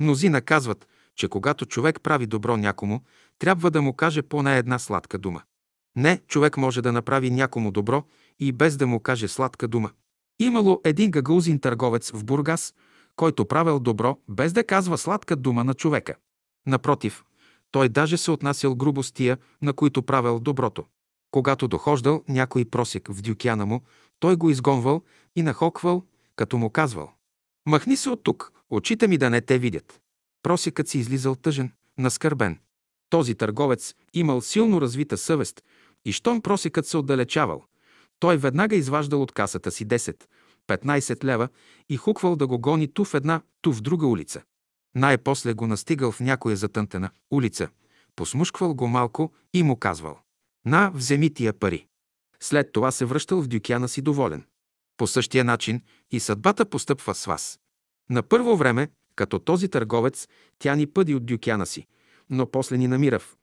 Мнозина 0.00 0.40
казват, 0.40 0.88
че 1.16 1.28
когато 1.28 1.66
човек 1.66 2.00
прави 2.02 2.26
добро 2.26 2.56
някому, 2.56 3.00
трябва 3.38 3.70
да 3.70 3.82
му 3.82 3.92
каже 3.92 4.22
поне 4.22 4.58
една 4.58 4.78
сладка 4.78 5.18
дума. 5.18 5.42
Не, 5.96 6.18
човек 6.18 6.56
може 6.56 6.82
да 6.82 6.92
направи 6.92 7.30
някому 7.30 7.70
добро 7.70 8.04
и 8.38 8.52
без 8.52 8.76
да 8.76 8.86
му 8.86 9.00
каже 9.00 9.28
сладка 9.28 9.68
дума. 9.68 9.90
Имало 10.40 10.80
един 10.84 11.10
гагаузин 11.10 11.58
търговец 11.58 12.10
в 12.10 12.24
Бургас, 12.24 12.74
който 13.16 13.44
правил 13.44 13.80
добро, 13.80 14.18
без 14.28 14.52
да 14.52 14.64
казва 14.64 14.98
сладка 14.98 15.36
дума 15.36 15.64
на 15.64 15.74
човека. 15.74 16.14
Напротив, 16.66 17.24
той 17.72 17.88
даже 17.88 18.16
се 18.16 18.30
отнасял 18.30 18.74
грубо 18.74 19.02
с 19.02 19.12
тия, 19.12 19.38
на 19.62 19.72
които 19.72 20.02
правил 20.02 20.40
доброто. 20.40 20.84
Когато 21.30 21.68
дохождал 21.68 22.22
някой 22.28 22.64
просек 22.64 23.08
в 23.08 23.22
дюкяна 23.22 23.66
му, 23.66 23.80
той 24.20 24.36
го 24.36 24.50
изгонвал 24.50 25.02
и 25.36 25.42
нахоквал, 25.42 26.02
като 26.36 26.58
му 26.58 26.70
казвал 26.70 27.12
«Махни 27.66 27.96
се 27.96 28.10
от 28.10 28.24
тук, 28.24 28.52
очите 28.70 29.08
ми 29.08 29.18
да 29.18 29.30
не 29.30 29.40
те 29.40 29.58
видят». 29.58 30.00
Просекът 30.42 30.88
си 30.88 30.98
излизал 30.98 31.34
тъжен, 31.34 31.72
наскърбен. 31.98 32.58
Този 33.10 33.34
търговец 33.34 33.94
имал 34.14 34.40
силно 34.40 34.80
развита 34.80 35.18
съвест 35.18 35.62
и 36.04 36.12
щом 36.12 36.42
просекът 36.42 36.86
се 36.86 36.96
отдалечавал, 36.96 37.64
той 38.18 38.36
веднага 38.36 38.76
изваждал 38.76 39.22
от 39.22 39.32
касата 39.32 39.70
си 39.70 39.86
10-15 39.86 41.24
лева 41.24 41.48
и 41.88 41.96
хуквал 41.96 42.36
да 42.36 42.46
го 42.46 42.58
гони 42.58 42.88
ту 42.88 43.04
в 43.04 43.14
една, 43.14 43.42
ту 43.62 43.72
в 43.72 43.80
друга 43.80 44.06
улица. 44.06 44.42
Най-после 44.94 45.52
го 45.54 45.66
настигал 45.66 46.12
в 46.12 46.20
някоя 46.20 46.56
затънтена 46.56 47.10
улица, 47.30 47.68
посмушквал 48.16 48.74
го 48.74 48.88
малко 48.88 49.32
и 49.54 49.62
му 49.62 49.76
казвал 49.76 50.18
«На, 50.66 50.90
вземи 50.94 51.34
тия 51.34 51.52
пари». 51.52 51.86
След 52.40 52.72
това 52.72 52.90
се 52.90 53.04
връщал 53.04 53.42
в 53.42 53.48
дюкяна 53.48 53.88
си 53.88 54.02
доволен. 54.02 54.44
По 54.96 55.06
същия 55.06 55.44
начин 55.44 55.82
и 56.10 56.20
съдбата 56.20 56.66
постъпва 56.66 57.14
с 57.14 57.24
вас. 57.24 57.60
На 58.10 58.22
първо 58.22 58.56
време, 58.56 58.88
като 59.14 59.38
този 59.38 59.68
търговец, 59.68 60.28
тя 60.58 60.74
ни 60.74 60.86
пъди 60.86 61.14
от 61.14 61.26
дюкяна 61.26 61.66
си, 61.66 61.86
но 62.30 62.50
после 62.50 62.78
ни 62.78 62.88
намира 62.88 63.18
в 63.18 63.36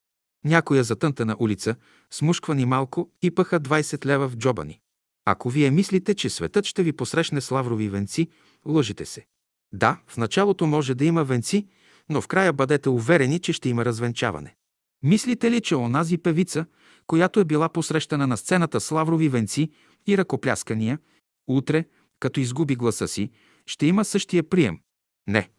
някоя 0.46 0.84
затънтена 0.84 1.36
улица, 1.40 1.76
смушква 2.12 2.56
ни 2.56 2.66
малко 2.66 3.12
и 3.22 3.32
пъха 3.32 3.60
20 3.60 4.06
лева 4.06 4.30
в 4.30 4.38
джоба 4.38 4.66
ни. 4.66 4.80
Ако 5.26 5.50
вие 5.50 5.72
мислите, 5.72 6.16
че 6.16 6.30
светът 6.30 6.66
ще 6.66 6.84
ви 6.84 6.94
посрещне 6.94 7.42
с 7.42 7.52
лаврови 7.52 7.90
венци, 7.90 8.28
лъжите 8.66 9.06
се. 9.06 9.26
Да, 9.74 10.00
в 10.08 10.18
началото 10.18 10.68
може 10.68 10.96
да 10.96 11.06
има 11.06 11.24
венци, 11.24 11.68
но 12.10 12.22
в 12.22 12.28
края 12.28 12.54
бъдете 12.54 12.90
уверени, 12.90 13.40
че 13.40 13.54
ще 13.54 13.70
има 13.70 13.86
развенчаване. 13.86 14.56
Мислите 15.04 15.52
ли, 15.52 15.62
че 15.62 15.76
онази 15.76 16.18
певица, 16.18 16.66
която 17.08 17.40
е 17.40 17.46
била 17.46 17.70
посрещана 17.70 18.28
на 18.28 18.38
сцената 18.38 18.80
с 18.80 18.92
лаврови 18.92 19.30
венци 19.30 19.72
и 20.08 20.18
ръкопляскания, 20.18 21.00
утре, 21.48 21.86
като 22.20 22.40
изгуби 22.40 22.76
гласа 22.76 23.08
си, 23.08 23.32
ще 23.66 23.86
има 23.86 24.06
същия 24.06 24.50
прием? 24.50 24.80
Не. 25.28 25.50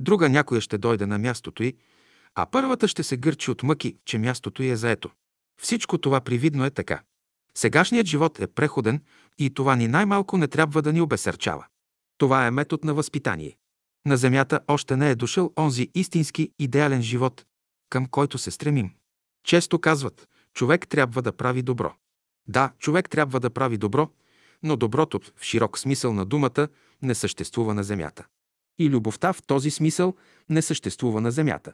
Друга 0.00 0.28
някоя 0.28 0.60
ще 0.60 0.78
дойде 0.78 1.06
на 1.06 1.18
мястото 1.18 1.62
й, 1.62 1.76
а 2.34 2.46
първата 2.46 2.88
ще 2.88 3.02
се 3.02 3.16
гърчи 3.16 3.50
от 3.50 3.62
мъки, 3.62 3.96
че 4.04 4.18
мястото 4.18 4.62
й 4.62 4.68
е 4.68 4.76
заето. 4.76 5.10
Всичко 5.62 5.98
това 5.98 6.20
привидно 6.20 6.64
е 6.64 6.70
така. 6.70 7.02
Сегашният 7.54 8.06
живот 8.06 8.40
е 8.40 8.46
преходен 8.46 9.02
и 9.38 9.54
това 9.54 9.76
ни 9.76 9.88
най-малко 9.88 10.36
не 10.36 10.48
трябва 10.48 10.82
да 10.82 10.92
ни 10.92 11.00
обесърчава. 11.00 11.66
Това 12.18 12.46
е 12.46 12.50
метод 12.50 12.86
на 12.86 12.94
възпитание. 12.94 13.56
На 14.06 14.16
Земята 14.16 14.60
още 14.68 14.96
не 14.96 15.10
е 15.10 15.14
дошъл 15.14 15.52
онзи 15.58 15.90
истински 15.94 16.52
идеален 16.58 17.02
живот, 17.02 17.44
към 17.90 18.06
който 18.06 18.38
се 18.38 18.50
стремим. 18.50 18.90
Често 19.44 19.78
казват, 19.78 20.28
човек 20.54 20.88
трябва 20.88 21.22
да 21.22 21.32
прави 21.32 21.62
добро. 21.62 21.94
Да, 22.48 22.72
човек 22.78 23.10
трябва 23.10 23.40
да 23.40 23.50
прави 23.50 23.78
добро, 23.78 24.10
но 24.62 24.76
доброто 24.76 25.20
в 25.36 25.42
широк 25.42 25.78
смисъл 25.78 26.12
на 26.12 26.24
думата 26.24 26.68
не 27.02 27.14
съществува 27.14 27.74
на 27.74 27.84
Земята. 27.84 28.26
И 28.78 28.90
любовта 28.90 29.32
в 29.32 29.42
този 29.46 29.70
смисъл 29.70 30.16
не 30.48 30.62
съществува 30.62 31.20
на 31.20 31.30
Земята. 31.30 31.72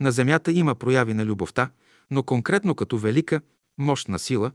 На 0.00 0.12
Земята 0.12 0.52
има 0.52 0.74
прояви 0.74 1.14
на 1.14 1.24
любовта, 1.24 1.70
но 2.10 2.22
конкретно 2.22 2.74
като 2.74 2.98
велика, 2.98 3.40
мощна 3.78 4.18
сила, 4.18 4.52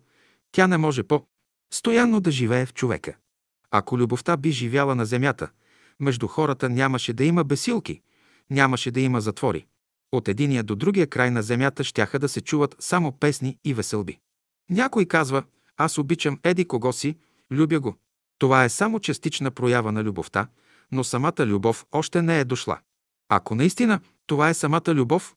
тя 0.52 0.68
не 0.68 0.78
може 0.78 1.04
по-стоянно 1.04 2.20
да 2.20 2.32
живее 2.32 2.66
в 2.66 2.74
човека. 2.74 3.16
Ако 3.72 3.98
любовта 3.98 4.38
би 4.38 4.52
живяла 4.52 4.96
на 4.96 5.06
Земята, 5.06 5.50
между 6.04 6.28
хората 6.28 6.70
нямаше 6.70 7.14
да 7.14 7.24
има 7.24 7.44
бесилки, 7.44 8.02
нямаше 8.50 8.92
да 8.92 9.02
има 9.02 9.22
затвори. 9.22 9.66
От 10.12 10.28
единия 10.28 10.64
до 10.64 10.76
другия 10.76 11.08
край 11.08 11.32
на 11.32 11.44
земята 11.44 11.84
щяха 11.84 12.20
да 12.20 12.30
се 12.30 12.42
чуват 12.42 12.76
само 12.80 13.12
песни 13.12 13.58
и 13.66 13.74
веселби. 13.74 14.20
Някой 14.70 15.06
казва, 15.06 15.44
аз 15.78 15.98
обичам 15.98 16.40
еди 16.44 16.66
кого 16.66 16.94
си, 16.94 17.18
любя 17.52 17.80
го. 17.80 17.96
Това 18.40 18.64
е 18.64 18.70
само 18.70 19.00
частична 19.00 19.52
проява 19.52 19.92
на 19.92 20.04
любовта, 20.04 20.48
но 20.92 21.04
самата 21.04 21.46
любов 21.46 21.86
още 21.92 22.22
не 22.22 22.40
е 22.40 22.46
дошла. 22.46 22.80
Ако 23.30 23.56
наистина 23.56 24.00
това 24.28 24.50
е 24.50 24.54
самата 24.54 24.94
любов, 24.94 25.36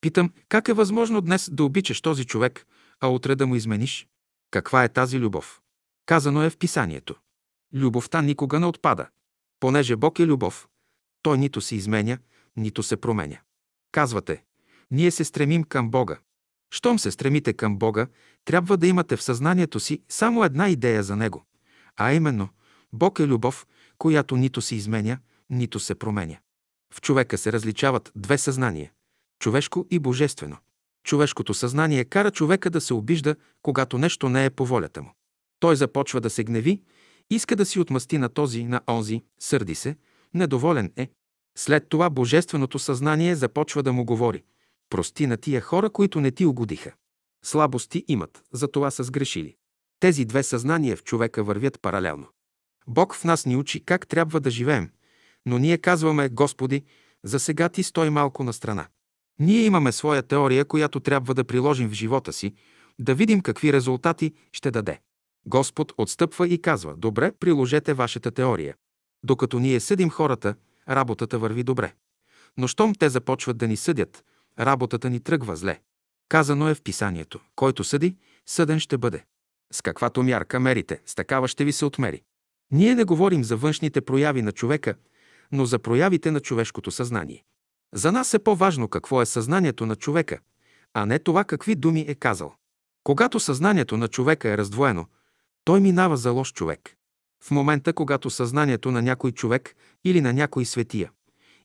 питам, 0.00 0.30
как 0.48 0.68
е 0.68 0.72
възможно 0.72 1.20
днес 1.20 1.50
да 1.52 1.64
обичаш 1.64 2.00
този 2.00 2.24
човек, 2.24 2.66
а 3.00 3.08
утре 3.08 3.34
да 3.34 3.46
му 3.46 3.54
измениш? 3.54 4.06
Каква 4.50 4.84
е 4.84 4.88
тази 4.88 5.18
любов? 5.18 5.60
Казано 6.06 6.42
е 6.42 6.50
в 6.50 6.58
писанието. 6.58 7.14
Любовта 7.74 8.22
никога 8.22 8.60
не 8.60 8.66
отпада. 8.66 9.08
Понеже 9.64 9.96
Бог 9.96 10.18
е 10.18 10.26
любов, 10.26 10.68
той 11.22 11.38
нито 11.38 11.60
се 11.60 11.76
изменя, 11.76 12.18
нито 12.56 12.82
се 12.82 12.96
променя. 12.96 13.36
Казвате, 13.92 14.44
ние 14.90 15.10
се 15.10 15.24
стремим 15.24 15.64
към 15.64 15.90
Бога. 15.90 16.18
Щом 16.74 16.98
се 16.98 17.10
стремите 17.10 17.52
към 17.52 17.78
Бога, 17.78 18.06
трябва 18.44 18.76
да 18.76 18.86
имате 18.86 19.16
в 19.16 19.22
съзнанието 19.22 19.80
си 19.80 20.02
само 20.08 20.44
една 20.44 20.68
идея 20.68 21.02
за 21.02 21.16
Него, 21.16 21.44
а 21.96 22.12
именно 22.12 22.48
Бог 22.92 23.18
е 23.18 23.26
любов, 23.26 23.66
която 23.98 24.36
нито 24.36 24.62
се 24.62 24.74
изменя, 24.74 25.18
нито 25.50 25.80
се 25.80 25.94
променя. 25.94 26.36
В 26.94 27.00
човека 27.00 27.38
се 27.38 27.52
различават 27.52 28.12
две 28.16 28.38
съзнания– 28.38 28.92
човешко 29.38 29.86
и 29.90 29.98
божествено. 29.98 30.56
Човешкото 31.04 31.54
съзнание 31.54 32.04
кара 32.04 32.30
човека 32.30 32.70
да 32.70 32.80
се 32.80 32.94
обижда, 32.94 33.36
когато 33.62 33.98
нещо 33.98 34.28
не 34.28 34.44
е 34.44 34.50
по 34.50 34.66
волята 34.66 35.02
му. 35.02 35.14
Той 35.60 35.76
започва 35.76 36.20
да 36.20 36.30
се 36.30 36.44
гневи, 36.44 36.82
иска 37.30 37.56
да 37.56 37.66
си 37.66 37.80
отмъсти 37.80 38.18
на 38.18 38.28
този, 38.28 38.64
на 38.64 38.80
онзи, 38.88 39.22
сърди 39.40 39.74
се, 39.74 39.96
недоволен 40.34 40.92
е, 40.96 41.08
след 41.58 41.88
това 41.88 42.10
божественото 42.10 42.78
съзнание 42.78 43.34
започва 43.34 43.82
да 43.82 43.92
му 43.92 44.04
говори. 44.04 44.42
Прости 44.90 45.26
на 45.26 45.36
тия 45.36 45.60
хора, 45.60 45.90
които 45.90 46.20
не 46.20 46.30
ти 46.30 46.46
угодиха. 46.46 46.92
Слабости 47.44 48.04
имат, 48.08 48.42
за 48.52 48.68
това 48.68 48.90
са 48.90 49.02
сгрешили. 49.02 49.56
Тези 50.00 50.24
две 50.24 50.42
съзнания 50.42 50.96
в 50.96 51.04
човека 51.04 51.44
вървят 51.44 51.80
паралелно. 51.82 52.26
Бог 52.86 53.14
в 53.14 53.24
нас 53.24 53.46
ни 53.46 53.56
учи 53.56 53.84
как 53.84 54.08
трябва 54.08 54.40
да 54.40 54.50
живеем, 54.50 54.90
но 55.46 55.58
ние 55.58 55.78
казваме, 55.78 56.28
Господи, 56.28 56.84
за 57.24 57.40
сега 57.40 57.68
ти 57.68 57.82
стой 57.82 58.10
малко 58.10 58.44
на 58.44 58.52
страна. 58.52 58.86
Ние 59.38 59.64
имаме 59.64 59.92
своя 59.92 60.22
теория, 60.22 60.64
която 60.64 61.00
трябва 61.00 61.34
да 61.34 61.44
приложим 61.44 61.88
в 61.88 61.92
живота 61.92 62.32
си, 62.32 62.54
да 62.98 63.14
видим 63.14 63.40
какви 63.40 63.72
резултати 63.72 64.32
ще 64.52 64.70
даде. 64.70 65.00
Господ 65.46 65.92
отстъпва 65.98 66.48
и 66.48 66.62
казва, 66.62 66.94
добре, 66.96 67.32
приложете 67.32 67.94
вашата 67.94 68.30
теория. 68.30 68.74
Докато 69.24 69.58
ние 69.58 69.80
съдим 69.80 70.10
хората, 70.10 70.54
работата 70.88 71.38
върви 71.38 71.62
добре. 71.62 71.92
Но 72.56 72.68
щом 72.68 72.94
те 72.94 73.08
започват 73.08 73.56
да 73.56 73.68
ни 73.68 73.76
съдят, 73.76 74.24
работата 74.60 75.10
ни 75.10 75.20
тръгва 75.20 75.56
зле. 75.56 75.80
Казано 76.28 76.68
е 76.68 76.74
в 76.74 76.82
писанието. 76.82 77.40
Който 77.56 77.84
съди, 77.84 78.16
съден 78.46 78.80
ще 78.80 78.98
бъде. 78.98 79.24
С 79.72 79.82
каквато 79.82 80.22
мярка 80.22 80.60
мерите, 80.60 81.00
с 81.06 81.14
такава 81.14 81.48
ще 81.48 81.64
ви 81.64 81.72
се 81.72 81.84
отмери. 81.84 82.22
Ние 82.70 82.94
не 82.94 83.04
говорим 83.04 83.44
за 83.44 83.56
външните 83.56 84.00
прояви 84.00 84.42
на 84.42 84.52
човека, 84.52 84.94
но 85.52 85.64
за 85.64 85.78
проявите 85.78 86.30
на 86.30 86.40
човешкото 86.40 86.90
съзнание. 86.90 87.44
За 87.94 88.12
нас 88.12 88.34
е 88.34 88.38
по-важно 88.38 88.88
какво 88.88 89.22
е 89.22 89.26
съзнанието 89.26 89.86
на 89.86 89.96
човека, 89.96 90.38
а 90.94 91.06
не 91.06 91.18
това 91.18 91.44
какви 91.44 91.74
думи 91.74 92.04
е 92.08 92.14
казал. 92.14 92.54
Когато 93.04 93.40
съзнанието 93.40 93.96
на 93.96 94.08
човека 94.08 94.48
е 94.48 94.58
раздвоено, 94.58 95.06
той 95.64 95.80
минава 95.80 96.16
за 96.16 96.30
лош 96.30 96.52
човек. 96.52 96.96
В 97.44 97.50
момента, 97.50 97.92
когато 97.92 98.30
съзнанието 98.30 98.90
на 98.90 99.02
някой 99.02 99.32
човек 99.32 99.76
или 100.04 100.20
на 100.20 100.32
някой 100.32 100.64
светия, 100.64 101.10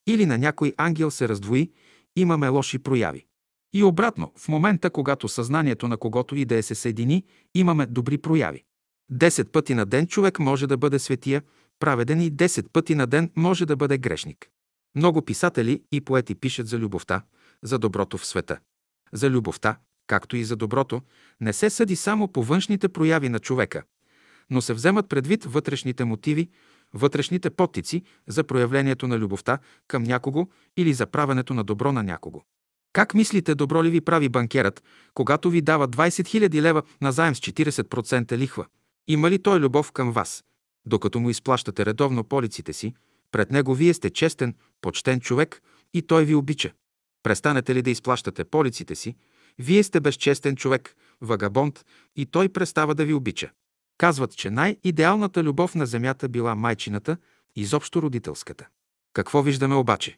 или 0.08 0.25
на 0.25 0.38
някой 0.38 0.74
ангел 0.77 1.12
се 1.12 1.29
раздвои, 1.29 1.72
имаме 2.15 2.48
лоши 2.48 2.79
прояви. 2.79 3.25
И 3.74 3.84
обратно, 3.84 4.32
в 4.38 4.48
момента, 4.48 4.89
когато 4.89 5.27
съзнанието 5.27 5.88
на 5.88 5.98
когото 5.98 6.36
и 6.36 6.46
да 6.46 6.56
е 6.56 6.62
се 6.62 6.75
съедини, 6.75 7.24
имаме 7.56 7.86
добри 7.86 8.18
прояви. 8.18 8.63
Десет 9.12 9.51
пъти 9.51 9.74
на 9.74 9.86
ден 9.86 10.08
човек 10.08 10.39
може 10.39 10.68
да 10.68 10.77
бъде 10.77 11.00
светия, 11.00 11.44
праведен 11.79 12.22
и 12.22 12.29
десет 12.29 12.72
пъти 12.74 12.96
на 12.96 13.08
ден 13.08 13.32
може 13.36 13.65
да 13.65 13.75
бъде 13.75 13.98
грешник. 13.98 14.50
Много 14.96 15.22
писатели 15.22 15.84
и 15.91 16.01
поети 16.01 16.36
пишат 16.36 16.68
за 16.68 16.79
любовта, 16.79 17.22
за 17.63 17.79
доброто 17.79 18.18
в 18.18 18.25
света. 18.25 18.60
За 19.13 19.29
любовта, 19.29 19.77
както 20.10 20.38
и 20.38 20.44
за 20.44 20.56
доброто, 20.56 21.01
не 21.42 21.54
се 21.54 21.70
съди 21.70 21.96
само 21.96 22.28
по 22.28 22.44
външните 22.44 22.89
прояви 22.89 23.30
на 23.30 23.39
човека, 23.39 23.84
но 24.50 24.62
се 24.62 24.74
вземат 24.74 25.10
предвид 25.10 25.46
вътрешните 25.46 26.06
мотиви, 26.06 26.50
вътрешните 26.94 27.50
потици 27.50 28.04
за 28.28 28.44
проявлението 28.44 29.08
на 29.08 29.18
любовта 29.18 29.60
към 29.88 30.04
някого 30.04 30.48
или 30.78 30.94
за 30.94 31.06
правенето 31.06 31.54
на 31.54 31.63
добро 31.63 31.92
на 31.92 32.04
някого. 32.04 32.42
Как 32.94 33.13
мислите, 33.13 33.56
добро 33.56 33.84
ли 33.84 33.89
ви 33.89 34.01
прави 34.01 34.30
банкерът, 34.30 34.84
когато 35.13 35.50
ви 35.50 35.62
дава 35.62 35.88
20 35.88 36.08
000 36.50 36.62
лева 36.62 36.84
на 37.01 37.12
заем 37.12 37.36
с 37.36 37.39
40% 37.39 38.38
лихва? 38.38 38.66
Има 39.08 39.32
ли 39.32 39.39
той 39.39 39.60
любов 39.60 39.92
към 39.92 40.12
вас? 40.12 40.44
Докато 40.86 41.20
му 41.20 41.30
изплащате 41.30 41.86
редовно 41.86 42.24
полиците 42.24 42.74
си, 42.74 42.94
пред 43.32 43.51
него 43.51 43.75
вие 43.75 43.94
сте 43.94 44.10
честен, 44.10 44.56
почтен 44.82 45.20
човек 45.20 45.62
и 45.94 46.01
той 46.01 46.25
ви 46.25 46.36
обича. 46.36 46.72
Престанете 47.24 47.75
ли 47.75 47.82
да 47.82 47.89
изплащате 47.89 48.44
полиците 48.44 48.96
си, 48.96 49.16
вие 49.60 49.84
сте 49.84 50.00
безчестен 50.00 50.56
човек, 50.56 50.96
вагабонд 51.22 51.86
и 52.16 52.25
той 52.25 52.50
престава 52.50 52.96
да 52.96 53.06
ви 53.06 53.13
обича. 53.13 53.51
Казват, 53.98 54.38
че 54.38 54.50
най-идеалната 54.50 55.44
любов 55.44 55.75
на 55.75 55.86
земята 55.86 56.30
била 56.30 56.56
майчината, 56.56 57.18
изобщо 57.56 58.01
родителската. 58.01 58.68
Какво 59.13 59.42
виждаме 59.42 59.75
обаче? 59.75 60.18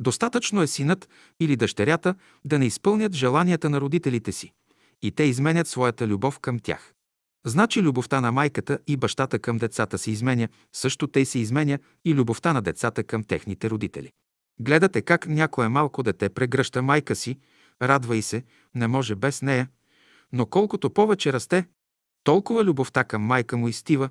Достатъчно 0.00 0.62
е 0.62 0.66
синът 0.66 1.08
или 1.40 1.56
дъщерята 1.56 2.14
да 2.44 2.58
не 2.58 2.66
изпълнят 2.66 3.14
желанията 3.14 3.70
на 3.70 3.80
родителите 3.80 4.32
си 4.32 4.52
и 5.02 5.10
те 5.10 5.22
изменят 5.22 5.68
своята 5.68 6.06
любов 6.06 6.38
към 6.38 6.58
тях. 6.58 6.92
Значи 7.46 7.82
любовта 7.82 8.20
на 8.20 8.32
майката 8.32 8.78
и 8.86 8.96
бащата 8.96 9.38
към 9.38 9.58
децата 9.58 9.98
се 9.98 10.10
изменя, 10.10 10.48
също 10.72 11.06
те 11.06 11.24
се 11.24 11.38
изменя 11.38 11.78
и 12.04 12.14
любовта 12.14 12.52
на 12.52 12.62
децата 12.62 13.04
към 13.04 13.24
техните 13.24 13.70
родители. 13.70 14.10
Гледате 14.60 15.02
как 15.02 15.26
някое 15.26 15.68
малко 15.68 16.02
дете 16.02 16.28
прегръща 16.28 16.82
майка 16.82 17.16
си, 17.16 17.38
радва 17.82 18.16
и 18.16 18.22
се, 18.22 18.44
не 18.74 18.86
може 18.86 19.14
без 19.14 19.42
нея, 19.42 19.68
но 20.32 20.46
колкото 20.46 20.90
повече 20.90 21.32
расте, 21.32 21.66
толкова 22.24 22.64
любовта 22.64 23.04
към 23.04 23.22
майка 23.22 23.56
му 23.56 23.68
изтива 23.68 24.08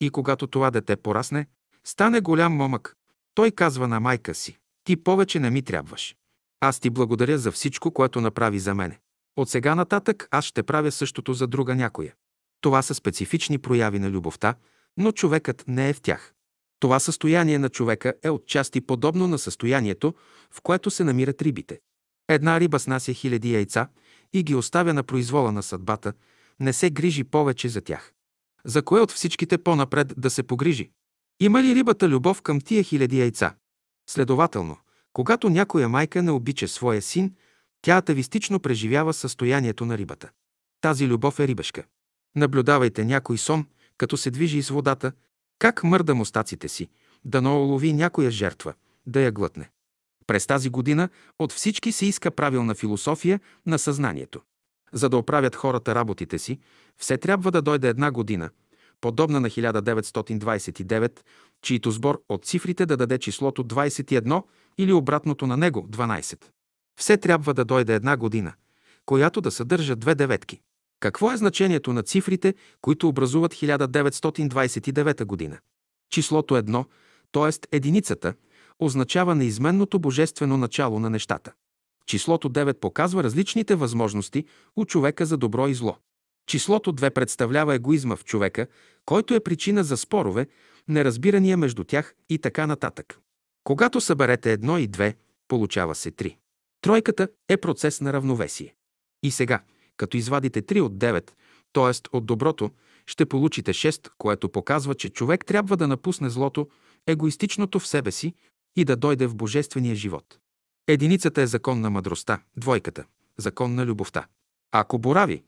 и 0.00 0.10
когато 0.10 0.46
това 0.46 0.70
дете 0.70 0.96
порасне, 0.96 1.46
стане 1.84 2.20
голям 2.20 2.52
момък, 2.52 2.96
той 3.34 3.50
казва 3.50 3.88
на 3.88 4.00
майка 4.00 4.34
си, 4.34 4.58
ти 4.84 4.96
повече 4.96 5.40
не 5.40 5.50
ми 5.50 5.62
трябваш. 5.62 6.16
Аз 6.60 6.80
ти 6.80 6.90
благодаря 6.90 7.38
за 7.38 7.52
всичко, 7.52 7.90
което 7.90 8.20
направи 8.20 8.58
за 8.58 8.74
мене. 8.74 8.98
От 9.36 9.50
сега 9.50 9.74
нататък 9.74 10.28
аз 10.30 10.44
ще 10.44 10.62
правя 10.62 10.92
същото 10.92 11.32
за 11.32 11.46
друга 11.46 11.74
някоя. 11.74 12.14
Това 12.60 12.82
са 12.82 12.94
специфични 12.94 13.58
прояви 13.58 13.98
на 13.98 14.10
любовта, 14.10 14.54
но 14.96 15.12
човекът 15.12 15.64
не 15.68 15.88
е 15.88 15.92
в 15.92 16.00
тях. 16.00 16.34
Това 16.80 17.00
състояние 17.00 17.58
на 17.58 17.68
човека 17.68 18.14
е 18.22 18.30
отчасти 18.30 18.80
подобно 18.80 19.28
на 19.28 19.38
състоянието, 19.38 20.14
в 20.50 20.60
което 20.62 20.90
се 20.90 21.04
намират 21.04 21.42
рибите. 21.42 21.80
Една 22.30 22.60
риба 22.60 22.78
снася 22.78 23.12
хиляди 23.12 23.52
яйца 23.52 23.88
и 24.32 24.42
ги 24.42 24.54
оставя 24.54 24.94
на 24.94 25.02
произвола 25.02 25.52
на 25.52 25.62
съдбата, 25.62 26.12
не 26.60 26.72
се 26.72 26.90
грижи 26.90 27.24
повече 27.24 27.68
за 27.68 27.80
тях. 27.80 28.12
За 28.64 28.82
кое 28.82 29.00
от 29.00 29.12
всичките 29.12 29.58
по-напред 29.58 30.12
да 30.16 30.30
се 30.30 30.42
погрижи? 30.42 30.90
Има 31.40 31.62
ли 31.62 31.74
рибата 31.74 32.08
любов 32.08 32.42
към 32.42 32.60
тия 32.60 32.82
хиляди 32.82 33.18
яйца? 33.20 33.54
Следователно, 34.10 34.76
Когато 35.12 35.48
някоя 35.48 35.88
майка 35.88 36.22
не 36.22 36.30
обича 36.30 36.68
своя 36.68 37.02
син, 37.02 37.34
тя 37.82 37.96
атавистично 37.96 38.60
преживява 38.60 39.12
състоянието 39.12 39.86
на 39.86 39.98
рибата. 39.98 40.30
Тази 40.80 41.08
любов 41.08 41.40
е 41.40 41.48
рибешка. 41.48 41.84
Наблюдавайте 42.36 43.04
някой 43.04 43.38
сон, 43.38 43.66
като 43.98 44.16
се 44.16 44.30
движи 44.30 44.58
из 44.58 44.68
водата, 44.68 45.12
как 45.58 45.84
мърда 45.84 46.14
мустаците 46.14 46.68
си, 46.68 46.88
да 47.24 47.40
улови 47.50 47.92
някоя 47.92 48.30
жертва, 48.30 48.74
да 49.06 49.20
я 49.20 49.32
глътне. 49.32 49.70
През 50.30 50.46
тази 50.46 50.70
година 50.70 51.08
от 51.38 51.52
всички 51.52 51.92
се 51.92 52.06
иска 52.06 52.30
правилна 52.30 52.74
философия 52.74 53.40
на 53.66 53.78
съзнанието. 53.78 54.40
За 54.92 55.08
да 55.08 55.16
оправят 55.16 55.56
хората 55.56 55.94
работите 55.94 56.38
си, 56.38 56.58
все 56.96 57.18
трябва 57.18 57.50
да 57.50 57.62
дойде 57.62 57.88
една 57.88 58.10
година, 58.10 58.50
подобна 59.00 59.40
на 59.40 59.50
1929, 59.50 61.20
чието 61.62 61.90
сбор 61.90 62.22
от 62.28 62.44
цифрите 62.44 62.86
да 62.86 62.96
даде 62.96 63.18
числото 63.18 63.64
21 63.64 64.42
или 64.78 64.92
обратното 64.92 65.46
на 65.46 65.56
него 65.56 65.88
12. 65.88 66.44
Все 67.00 67.16
трябва 67.16 67.54
да 67.54 67.64
дойде 67.64 67.94
една 67.94 68.16
година, 68.16 68.52
която 69.06 69.40
да 69.40 69.50
съдържа 69.50 69.96
две 69.96 70.14
деветки. 70.14 70.60
Какво 71.00 71.32
е 71.32 71.36
значението 71.36 71.92
на 71.92 72.02
цифрите, 72.02 72.54
които 72.80 73.08
образуват 73.08 73.54
1929 73.54 75.24
година? 75.24 75.58
Числото 76.10 76.56
едно, 76.56 76.84
т.е. 77.32 77.76
единицата, 77.76 78.34
означава 78.80 79.34
неизменното 79.34 79.98
божествено 79.98 80.56
начало 80.56 80.98
на 80.98 81.10
нещата. 81.10 81.52
Числото 82.06 82.50
9 82.50 82.72
показва 82.72 83.22
различните 83.22 83.74
възможности 83.74 84.44
у 84.76 84.84
човека 84.84 85.26
за 85.26 85.36
добро 85.36 85.68
и 85.68 85.74
зло. 85.74 85.96
Числото 86.46 86.92
2 86.92 87.10
представлява 87.10 87.74
егоизма 87.74 88.16
в 88.16 88.24
човека, 88.24 88.66
който 89.04 89.34
е 89.34 89.40
причина 89.40 89.84
за 89.84 89.96
спорове, 89.96 90.46
неразбирания 90.88 91.56
между 91.56 91.84
тях 91.84 92.14
и 92.28 92.38
така 92.38 92.66
нататък. 92.66 93.18
Когато 93.64 94.00
съберете 94.00 94.52
едно 94.52 94.78
и 94.78 94.86
две, 94.86 95.14
получава 95.48 95.94
се 95.94 96.10
3. 96.10 96.36
Тройката 96.80 97.28
е 97.48 97.56
процес 97.56 98.00
на 98.00 98.12
равновесие. 98.12 98.74
И 99.22 99.30
сега, 99.30 99.62
като 99.96 100.16
извадите 100.16 100.62
3 100.62 100.80
от 100.80 100.92
9, 100.92 101.30
т.е. 101.72 102.16
от 102.16 102.26
доброто, 102.26 102.70
ще 103.06 103.26
получите 103.26 103.72
6, 103.72 104.10
което 104.18 104.48
показва, 104.48 104.94
че 104.94 105.08
човек 105.08 105.44
трябва 105.46 105.76
да 105.76 105.88
напусне 105.88 106.30
злото, 106.30 106.68
егоистичното 107.06 107.78
в 107.78 107.86
себе 107.86 108.10
си 108.10 108.34
и 108.76 108.84
да 108.84 108.96
дойде 108.96 109.26
в 109.26 109.36
божествения 109.36 109.94
живот. 109.94 110.38
Единицата 110.86 111.42
е 111.42 111.46
закон 111.46 111.80
на 111.80 111.90
мъдростта, 111.90 112.42
двойката– 112.56 113.04
закон 113.38 113.74
на 113.74 113.86
любовта. 113.86 114.26
Ако 114.72 114.98
борави, 114.98 115.42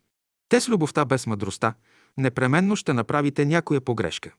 те 0.49 0.61
с 0.61 0.69
любовта 0.69 1.05
без 1.05 1.26
мъдростта, 1.26 1.75
непременно 2.17 2.76
ще 2.76 2.93
направите 2.93 3.45
някоя 3.45 3.81
погрешка. 3.81 4.35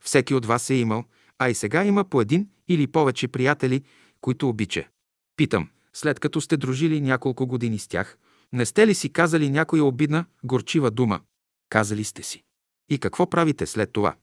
Всеки 0.00 0.34
от 0.34 0.46
вас 0.46 0.70
е 0.70 0.74
имал, 0.74 1.04
а 1.38 1.48
и 1.48 1.54
сега 1.54 1.84
има 1.84 2.04
по 2.04 2.20
един 2.20 2.48
или 2.68 2.86
повече 2.86 3.28
приятели, 3.28 3.82
които 4.20 4.48
обича. 4.48 4.88
Питам, 5.36 5.68
след 5.92 6.20
като 6.20 6.40
сте 6.40 6.56
дружили 6.56 7.00
няколко 7.00 7.46
години 7.46 7.78
с 7.78 7.88
тях, 7.88 8.18
не 8.52 8.66
сте 8.66 8.86
ли 8.86 8.94
си 8.94 9.12
казали 9.12 9.50
някоя 9.50 9.84
обидна, 9.84 10.24
горчива 10.44 10.90
дума? 10.90 11.20
Казали 11.68 12.04
сте 12.04 12.22
си. 12.22 12.42
И 12.88 12.98
какво 12.98 13.30
правите 13.30 13.66
след 13.66 13.92
това? 13.92 14.16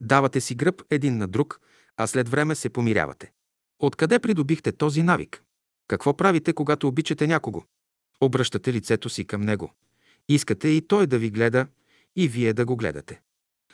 Давате 0.00 0.40
си 0.40 0.54
гръб 0.54 0.82
един 0.90 1.16
на 1.16 1.28
друг, 1.28 1.60
а 1.96 2.06
след 2.06 2.28
време 2.28 2.54
се 2.54 2.68
помирявате. 2.68 3.32
Откъде 3.82 4.18
придобихте 4.18 4.72
този 4.72 5.02
навик? 5.02 5.42
Какво 5.88 6.16
правите, 6.16 6.52
когато 6.52 6.88
обичате 6.88 7.26
някого? 7.26 7.62
Обръщате 8.20 8.72
лицето 8.72 9.08
си 9.08 9.24
към 9.24 9.40
него. 9.40 9.72
Искате 10.28 10.68
и 10.68 10.86
той 10.88 11.06
да 11.06 11.18
ви 11.18 11.30
гледа, 11.30 11.66
и 12.16 12.28
вие 12.28 12.52
да 12.52 12.64
го 12.64 12.76
гледате. 12.76 13.20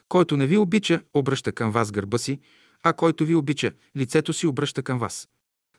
Който 0.09 0.37
не 0.37 0.47
ви 0.47 0.57
обича, 0.57 1.03
обръща 1.15 1.53
към 1.53 1.71
вас 1.71 1.93
гърба 1.93 2.19
си, 2.19 2.41
а 2.83 2.93
който 2.93 3.25
ви 3.25 3.35
обича, 3.35 3.73
лицето 3.97 4.33
си 4.33 4.47
обръща 4.47 4.83
към 4.83 4.99
вас. 4.99 5.29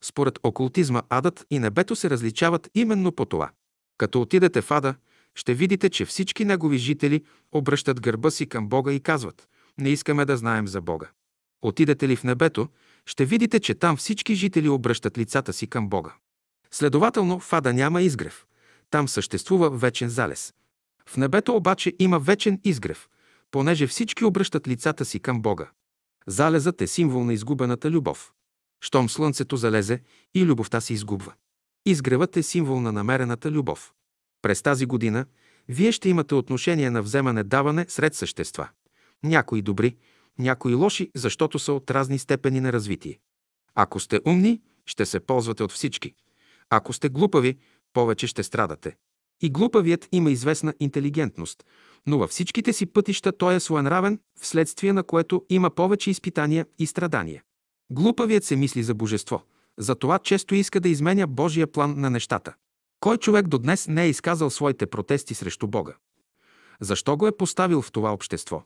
Според 0.01 0.39
окултизма 0.43 1.01
адът 1.09 1.45
и 1.49 1.59
небето 1.59 1.95
се 1.95 2.09
различават 2.09 2.69
именно 2.75 3.11
по 3.11 3.25
това. 3.25 3.51
Като 3.97 4.21
отидете 4.21 4.61
в 4.61 4.71
ада, 4.71 4.95
ще 5.35 5.53
видите, 5.53 5.89
че 5.89 6.05
всички 6.05 6.45
негови 6.45 6.77
жители 6.77 7.23
обръщат 7.51 8.01
гърба 8.01 8.31
си 8.31 8.45
към 8.45 8.69
Бога 8.69 8.93
и 8.93 8.99
казват 8.99 9.47
«Не 9.77 9.89
искаме 9.89 10.25
да 10.25 10.37
знаем 10.37 10.67
за 10.67 10.81
Бога». 10.81 11.09
Отидете 11.61 12.07
ли 12.07 12.15
в 12.15 12.23
небето, 12.23 12.69
ще 13.05 13.25
видите, 13.25 13.59
че 13.59 13.73
там 13.73 13.97
всички 13.97 14.35
жители 14.35 14.69
обръщат 14.69 15.17
лицата 15.17 15.53
си 15.53 15.67
към 15.67 15.89
Бога. 15.89 16.13
Следователно, 16.71 17.39
в 17.39 17.53
ада 17.53 17.73
няма 17.73 18.01
изгрев. 18.01 18.45
Там 18.89 19.07
съществува 19.07 19.69
вечен 19.69 20.09
залез. 20.09 20.53
В 21.05 21.17
небето 21.17 21.55
обаче 21.55 21.93
има 21.99 22.19
вечен 22.19 22.59
изгрев, 22.63 23.09
понеже 23.51 23.87
всички 23.87 24.25
обръщат 24.25 24.67
лицата 24.67 25.05
си 25.05 25.19
към 25.19 25.41
Бога. 25.41 25.69
Залезът 26.27 26.81
е 26.81 26.87
символ 26.87 27.23
на 27.23 27.33
изгубената 27.33 27.91
любов. 27.91 28.31
Щом 28.81 29.09
слънцето 29.09 29.57
залезе 29.57 30.01
и 30.33 30.45
любовта 30.45 30.81
се 30.81 30.93
изгубва. 30.93 31.33
Изгревът 31.85 32.37
е 32.37 32.43
символ 32.43 32.81
на 32.81 32.91
намерената 32.91 33.51
любов. 33.51 33.93
През 34.41 34.61
тази 34.61 34.85
година 34.85 35.25
вие 35.67 35.91
ще 35.91 36.09
имате 36.09 36.35
отношение 36.35 36.89
на 36.89 37.03
вземане-даване 37.03 37.85
сред 37.89 38.15
същества. 38.15 38.69
Някои 39.23 39.61
добри, 39.61 39.97
някои 40.39 40.73
лоши, 40.73 41.11
защото 41.15 41.59
са 41.59 41.73
от 41.73 41.91
разни 41.91 42.19
степени 42.19 42.59
на 42.59 42.73
развитие. 42.73 43.19
Ако 43.75 43.99
сте 43.99 44.19
умни, 44.25 44.61
ще 44.85 45.05
се 45.05 45.19
ползвате 45.19 45.63
от 45.63 45.71
всички. 45.71 46.13
Ако 46.69 46.93
сте 46.93 47.09
глупави, 47.09 47.57
повече 47.93 48.27
ще 48.27 48.43
страдате. 48.43 48.95
И 49.41 49.49
глупавият 49.49 50.07
има 50.11 50.31
известна 50.31 50.73
интелигентност, 50.79 51.63
но 52.07 52.17
във 52.17 52.29
всичките 52.29 52.73
си 52.73 52.85
пътища 52.85 53.37
той 53.37 53.55
е 53.55 53.59
своенравен, 53.59 54.19
вследствие 54.41 54.93
на 54.93 55.03
което 55.03 55.45
има 55.49 55.69
повече 55.69 56.09
изпитания 56.09 56.65
и 56.79 56.87
страдания. 56.87 57.43
Глупавият 57.91 58.43
се 58.43 58.55
мисли 58.55 58.83
за 58.83 58.93
божество, 58.93 59.43
затова 59.77 60.19
често 60.19 60.55
иска 60.55 60.79
да 60.79 60.89
изменя 60.89 61.27
Божия 61.27 61.67
план 61.67 61.99
на 61.99 62.09
нещата. 62.09 62.53
Кой 62.99 63.17
човек 63.17 63.47
до 63.47 63.57
днес 63.57 63.87
не 63.87 64.03
е 64.03 64.09
изказал 64.09 64.49
своите 64.49 64.85
протести 64.85 65.33
срещу 65.33 65.67
Бога? 65.67 65.93
Защо 66.81 67.17
го 67.17 67.27
е 67.27 67.37
поставил 67.37 67.81
в 67.81 67.91
това 67.91 68.13
общество? 68.13 68.63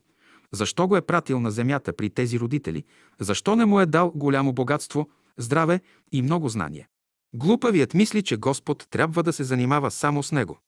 Защо 0.54 0.88
го 0.88 0.98
е 0.98 1.02
пратил 1.02 1.40
на 1.40 1.52
земята 1.52 1.94
при 1.94 2.10
тези 2.10 2.40
родители? 2.40 2.84
Защо 3.20 3.56
не 3.56 3.66
му 3.66 3.80
е 3.80 3.86
дал 3.86 4.12
голямо 4.16 4.54
богатство, 4.54 5.10
здраве 5.38 5.82
и 6.12 6.22
много 6.22 6.50
знания? 6.50 6.88
Глупавият 7.36 7.94
мисли, 7.94 8.24
че 8.24 8.38
Господ 8.38 8.88
трябва 8.90 9.24
да 9.24 9.34
се 9.34 9.44
занимава 9.44 9.92
само 9.92 10.24
с 10.24 10.32
него. 10.32 10.60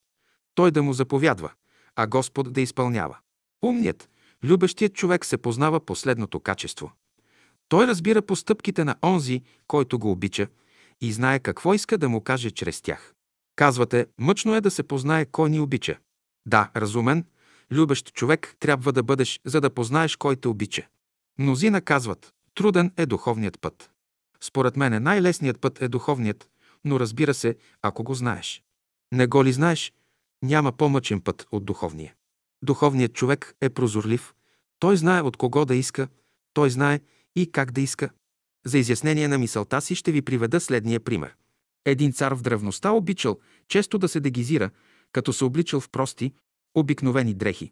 Той 0.56 0.72
да 0.72 0.84
му 0.84 0.94
заповядва, 0.94 1.52
а 1.96 2.08
Господ 2.08 2.54
да 2.54 2.62
изпълнява. 2.62 3.18
Умният, 3.64 4.10
любещият 4.44 4.94
човек 4.94 5.26
се 5.26 5.38
познава 5.38 5.80
последното 5.86 6.40
качество. 6.40 6.92
Той 7.70 7.88
разбира 7.88 8.22
постъпките 8.22 8.84
на 8.84 8.96
онзи, 9.04 9.42
който 9.68 10.00
го 10.00 10.12
обича 10.12 10.48
и 11.02 11.12
знае 11.12 11.40
какво 11.40 11.74
иска 11.74 11.98
да 11.98 12.10
му 12.10 12.22
каже 12.22 12.52
чрез 12.52 12.82
тях. 12.82 13.14
Казвате, 13.56 14.06
мъчно 14.20 14.56
е 14.56 14.62
да 14.62 14.72
се 14.72 14.84
познае 14.84 15.26
кой 15.26 15.50
ни 15.50 15.60
обича. 15.60 15.98
Да, 16.46 16.70
разумен, 16.76 17.26
любещ 17.72 18.14
човек 18.14 18.56
трябва 18.60 18.92
да 18.94 19.04
бъдеш, 19.04 19.40
за 19.46 19.62
да 19.62 19.70
познаеш 19.70 20.16
кой 20.16 20.36
те 20.36 20.48
обича. 20.48 20.88
Мнозина 21.40 21.82
казват, 21.82 22.34
труден 22.56 22.92
е 22.98 23.06
духовният 23.06 23.62
път. 23.62 23.92
Според 24.42 24.78
мен 24.78 25.04
най-лесният 25.04 25.62
път 25.62 25.82
е 25.82 25.88
духовният, 25.88 26.50
но 26.86 27.00
разбира 27.00 27.34
се, 27.34 27.56
ако 27.82 28.04
го 28.04 28.14
знаеш. 28.14 28.64
Не 29.12 29.28
го 29.28 29.46
ли 29.46 29.54
знаеш, 29.54 29.94
няма 30.44 30.72
по-мъчен 30.72 31.22
път 31.22 31.48
от 31.52 31.66
духовния. 31.66 32.14
Духовният 32.62 33.14
човек 33.14 33.56
е 33.62 33.70
прозорлив, 33.70 34.34
той 34.80 34.98
знае 34.98 35.22
от 35.22 35.38
кого 35.38 35.66
да 35.66 35.76
иска, 35.76 36.08
той 36.54 36.70
знае 36.70 37.00
и 37.36 37.52
как 37.52 37.72
да 37.72 37.82
иска. 37.82 38.10
За 38.66 38.78
изяснение 38.78 39.28
на 39.28 39.38
мисълта 39.38 39.82
си 39.82 39.96
ще 39.96 40.12
ви 40.12 40.22
приведа 40.22 40.60
следния 40.60 41.00
пример. 41.00 41.36
Един 41.86 42.14
цар 42.14 42.34
в 42.34 42.42
древността 42.42 42.92
обичал 42.92 43.40
често 43.68 43.98
да 43.98 44.08
се 44.08 44.20
дегизира, 44.20 44.70
като 45.12 45.34
се 45.34 45.44
обличал 45.44 45.80
в 45.80 45.90
прости, 45.90 46.34
обикновени 46.76 47.34
дрехи, 47.34 47.72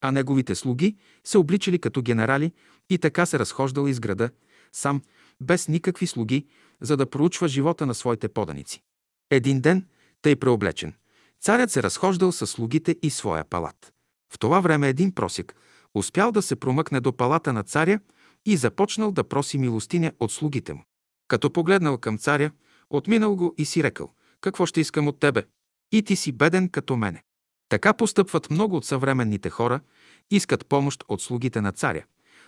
а 0.00 0.10
неговите 0.10 0.54
слуги 0.54 0.96
се 1.24 1.38
обличали 1.38 1.78
като 1.78 2.02
генерали 2.02 2.52
и 2.90 2.98
така 2.98 3.26
се 3.26 3.38
разхождал 3.38 3.86
из 3.88 4.00
града, 4.00 4.30
сам, 4.72 5.02
без 5.40 5.68
никакви 5.68 6.06
слуги, 6.06 6.46
за 6.80 6.96
да 6.96 7.10
проучва 7.10 7.48
живота 7.48 7.86
на 7.86 7.94
своите 7.94 8.28
поданици. 8.28 8.82
Един 9.30 9.60
ден, 9.60 9.86
тъй 10.22 10.36
преоблечен, 10.36 10.94
царят 11.40 11.70
се 11.70 11.82
разхождал 11.82 12.32
с 12.32 12.46
слугите 12.46 12.96
и 13.02 13.10
своя 13.10 13.44
палат. 13.44 13.92
В 14.32 14.38
това 14.38 14.60
време 14.60 14.88
един 14.88 15.14
просик 15.14 15.54
успял 15.94 16.32
да 16.32 16.42
се 16.42 16.56
промъкне 16.56 17.00
до 17.00 17.16
палата 17.16 17.52
на 17.52 17.62
царя 17.62 18.00
и 18.46 18.56
започнал 18.56 19.12
да 19.12 19.24
проси 19.24 19.58
милостиня 19.58 20.12
от 20.20 20.32
слугите 20.32 20.74
му. 20.74 20.84
Като 21.28 21.52
погледнал 21.52 21.98
към 21.98 22.18
царя, 22.18 22.50
отминал 22.90 23.36
го 23.36 23.54
и 23.58 23.64
си 23.64 23.82
рекал, 23.82 24.10
какво 24.40 24.66
ще 24.66 24.80
искам 24.80 25.08
от 25.08 25.20
тебе? 25.20 25.44
И 25.92 26.02
ти 26.02 26.16
си 26.16 26.32
беден 26.32 26.68
като 26.68 26.96
мене. 26.96 27.22
Така 27.70 27.94
постъпват 27.94 28.50
много 28.50 28.76
от 28.76 28.84
съвременните 28.84 29.50
хора, 29.50 29.80
искат 30.30 30.66
помощ 30.66 31.04
от 31.08 31.22
слугите 31.22 31.60
на 31.60 31.72
царя, 31.72 32.04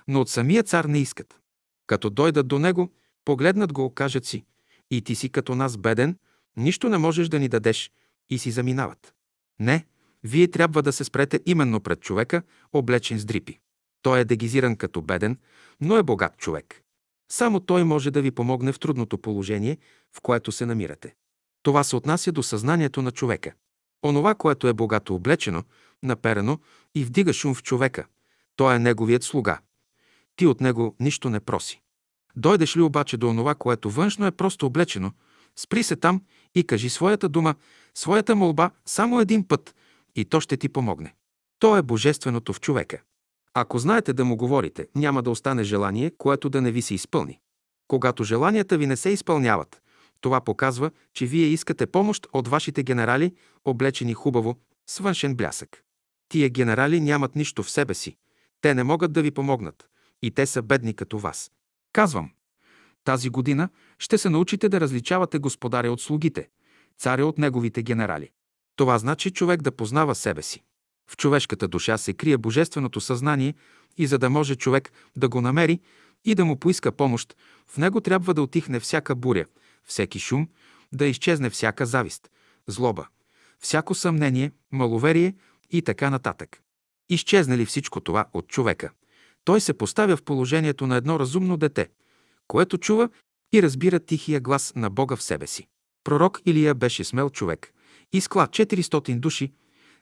но 0.09 0.21
от 0.21 0.29
самия 0.29 0.63
цар 0.63 0.85
не 0.85 0.99
искат. 0.99 1.41
Като 1.87 2.11
дойдат 2.11 2.49
до 2.49 2.59
него, 2.59 2.93
погледнат 3.25 3.73
го, 3.73 3.95
кажат 3.95 4.25
си, 4.25 4.45
и 4.91 5.03
ти 5.03 5.15
си 5.15 5.29
като 5.29 5.55
нас 5.55 5.77
беден, 5.77 6.19
нищо 6.57 6.89
не 6.89 6.99
можеш 6.99 7.29
да 7.29 7.39
ни 7.39 7.49
дадеш, 7.49 7.93
и 8.31 8.39
си 8.39 8.51
заминават. 8.51 9.15
Не, 9.61 9.87
вие 10.25 10.51
трябва 10.51 10.83
да 10.83 10.93
се 10.93 11.05
спрете 11.05 11.41
именно 11.47 11.81
пред 11.81 12.01
човека, 12.01 12.43
облечен 12.73 13.19
с 13.19 13.25
дрипи. 13.25 13.59
Той 14.03 14.21
е 14.21 14.25
дегизиран 14.25 14.77
като 14.77 15.03
беден, 15.03 15.39
но 15.81 15.97
е 15.97 16.03
богат 16.03 16.37
човек. 16.37 16.83
Само 17.33 17.61
той 17.61 17.85
може 17.85 18.11
да 18.11 18.23
ви 18.23 18.31
помогне 18.31 18.73
в 18.73 18.79
трудното 18.79 19.19
положение, 19.19 19.79
в 20.17 20.21
което 20.21 20.53
се 20.53 20.67
намирате. 20.67 21.15
Това 21.63 21.85
се 21.85 21.97
отнася 21.97 22.33
до 22.33 22.43
съзнанието 22.43 23.03
на 23.03 23.11
човека. 23.11 23.53
Онова, 24.05 24.35
което 24.35 24.69
е 24.69 24.73
богато 24.73 25.15
облечено, 25.15 25.63
наперено 26.03 26.59
и 26.95 27.05
вдига 27.05 27.33
шум 27.33 27.55
в 27.55 27.63
човека, 27.63 28.07
то 28.57 28.73
е 28.73 28.79
неговият 28.79 29.23
слуга. 29.23 29.59
Ти 30.37 30.47
от 30.47 30.61
него 30.61 30.97
нищо 31.01 31.31
не 31.31 31.41
проси. 31.41 31.81
Дойдеш 32.37 32.77
ли 32.77 32.81
обаче 32.81 33.17
до 33.17 33.29
онова, 33.29 33.55
което 33.55 33.91
външно 33.91 34.27
е 34.27 34.31
просто 34.31 34.67
облечено, 34.67 35.13
спри 35.57 35.83
се 35.83 35.97
там 35.97 36.23
и 36.55 36.65
кажи 36.65 36.91
своята 36.91 37.29
дума, 37.29 37.55
своята 37.95 38.37
молба 38.37 38.71
само 38.87 39.21
един 39.21 39.49
път 39.49 39.75
и 40.15 40.25
то 40.25 40.41
ще 40.41 40.57
ти 40.57 40.69
помогне. 40.69 41.15
То 41.59 41.77
е 41.77 41.83
божественото 41.83 42.53
в 42.53 42.61
човека. 42.61 43.03
Ако 43.55 43.79
знаете 43.79 44.13
да 44.13 44.25
му 44.25 44.37
говорите, 44.37 44.89
няма 44.95 45.23
да 45.23 45.31
остане 45.31 45.65
желание, 45.65 46.11
което 46.19 46.51
да 46.51 46.61
не 46.61 46.71
ви 46.71 46.83
се 46.83 46.95
изпълни. 46.95 47.41
Когато 47.89 48.25
желанията 48.25 48.79
ви 48.79 48.87
не 48.87 48.97
се 48.97 49.11
изпълняват, 49.11 49.82
това 50.23 50.41
показва, 50.41 50.91
че 51.15 51.27
вие 51.27 51.47
искате 51.47 51.87
помощ 51.87 52.27
от 52.33 52.49
вашите 52.49 52.83
генерали, 52.83 53.35
облечени 53.65 54.15
хубаво, 54.15 54.57
с 54.87 54.99
външен 54.99 55.35
блясък. 55.35 55.83
Тия 56.29 56.49
генерали 56.49 57.01
нямат 57.01 57.37
нищо 57.37 57.63
в 57.63 57.71
себе 57.71 57.95
си. 57.95 58.17
Те 58.61 58.75
не 58.75 58.85
могат 58.85 59.13
да 59.13 59.23
ви 59.23 59.31
помогнат. 59.31 59.89
И 60.23 60.31
те 60.31 60.47
са 60.47 60.63
бедни 60.63 60.95
като 60.95 61.19
вас. 61.19 61.51
Казвам, 61.93 62.31
тази 63.05 63.31
година 63.31 63.69
ще 63.99 64.19
се 64.19 64.31
научите 64.31 64.69
да 64.69 64.81
различавате 64.81 65.39
господаря 65.39 65.93
от 65.93 66.01
слугите, 66.01 66.49
царя 66.99 67.27
от 67.27 67.39
неговите 67.39 67.83
генерали. 67.83 68.31
Това 68.77 68.99
значи 68.99 69.31
човек 69.31 69.63
да 69.63 69.73
познава 69.73 70.15
себе 70.15 70.43
си. 70.43 70.63
В 71.11 71.17
човешката 71.17 71.69
душа 71.69 71.99
се 71.99 72.13
крие 72.13 72.39
божественото 72.39 73.01
съзнание 73.01 73.55
и 73.97 74.07
за 74.07 74.19
да 74.19 74.31
може 74.31 74.57
човек 74.57 74.93
да 75.17 75.29
го 75.29 75.41
намери 75.41 75.81
и 76.25 76.35
да 76.35 76.45
му 76.45 76.57
поиска 76.57 76.93
помощ, 76.93 77.37
в 77.67 77.79
него 77.79 78.01
трябва 78.01 78.35
да 78.35 78.43
отихне 78.43 78.81
всяка 78.81 79.15
буря, 79.15 79.45
всеки 79.87 80.19
шум, 80.19 80.49
да 80.93 81.07
изчезне 81.07 81.51
всяка 81.51 81.87
завист, 81.87 82.31
злоба, 82.67 83.07
всяко 83.59 83.95
съмнение, 83.95 84.53
маловерие 84.73 85.35
и 85.71 85.83
така 85.83 86.11
нататък. 86.11 86.63
Изчезне 87.09 87.59
ли 87.59 87.67
всичко 87.67 88.01
това 88.01 88.27
от 88.33 88.49
човека, 88.49 88.91
той 89.45 89.61
се 89.61 89.73
поставя 89.75 90.17
в 90.17 90.23
положението 90.23 90.87
на 90.87 90.97
едно 90.97 91.21
разумно 91.21 91.57
дете, 91.57 91.89
което 92.49 92.79
чува 92.79 93.09
и 93.53 93.63
разбира 93.63 94.01
тихия 94.01 94.41
глас 94.41 94.73
на 94.77 94.91
Бога 94.91 95.17
в 95.17 95.23
себе 95.23 95.47
си. 95.47 95.67
Пророк 96.05 96.41
Илия 96.47 96.75
беше 96.75 97.05
смел 97.05 97.31
човек, 97.31 97.73
изкла 98.13 98.47
400 98.47 99.19
души, 99.19 99.53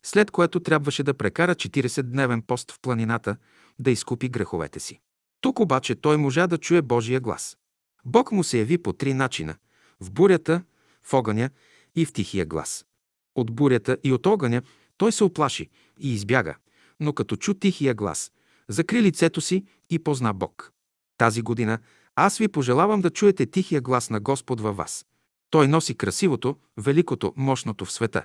след 0.02 0.30
което 0.30 0.60
трябваше 0.60 1.02
да 1.02 1.14
прекара 1.14 1.54
40-дневен 1.54 2.42
пост 2.42 2.72
в 2.72 2.80
планината, 2.82 3.36
да 3.78 3.90
изкупи 3.90 4.28
греховете 4.28 4.80
си. 4.80 5.00
Тук 5.40 5.60
обаче 5.60 5.94
той 5.94 6.16
можа 6.16 6.46
да 6.46 6.58
чуе 6.58 6.82
Божия 6.82 7.20
глас. 7.20 7.56
Бог 8.04 8.32
му 8.32 8.44
се 8.44 8.58
яви 8.58 8.78
по 8.78 8.92
три 8.92 9.14
начина– 9.14 9.56
в 10.00 10.10
бурята, 10.10 10.62
в 11.02 11.14
огъня 11.14 11.50
и 11.94 12.06
в 12.06 12.12
тихия 12.12 12.46
глас. 12.46 12.86
От 13.34 13.54
бурята 13.54 13.96
и 14.04 14.12
от 14.12 14.26
огъня 14.26 14.62
той 14.96 15.12
се 15.12 15.24
оплаши 15.24 15.68
и 15.98 16.12
избяга, 16.14 16.54
но 17.00 17.12
като 17.12 17.36
чу 17.36 17.54
тихия 17.54 17.94
глас, 17.94 18.32
закри 18.68 19.02
лицето 19.02 19.40
си 19.40 19.64
и 19.90 19.98
позна 19.98 20.34
Бог. 20.34 20.72
Тази 21.18 21.42
година 21.42 21.78
аз 22.16 22.38
ви 22.38 22.48
пожелавам 22.48 23.00
да 23.00 23.10
чуете 23.10 23.46
тихия 23.46 23.80
глас 23.80 24.10
на 24.10 24.20
Господ 24.20 24.60
във 24.60 24.76
вас. 24.76 25.06
Той 25.50 25.68
носи 25.68 25.94
красивото, 25.94 26.56
великото, 26.76 27.32
мощното 27.36 27.84
в 27.84 27.92
света. 27.92 28.24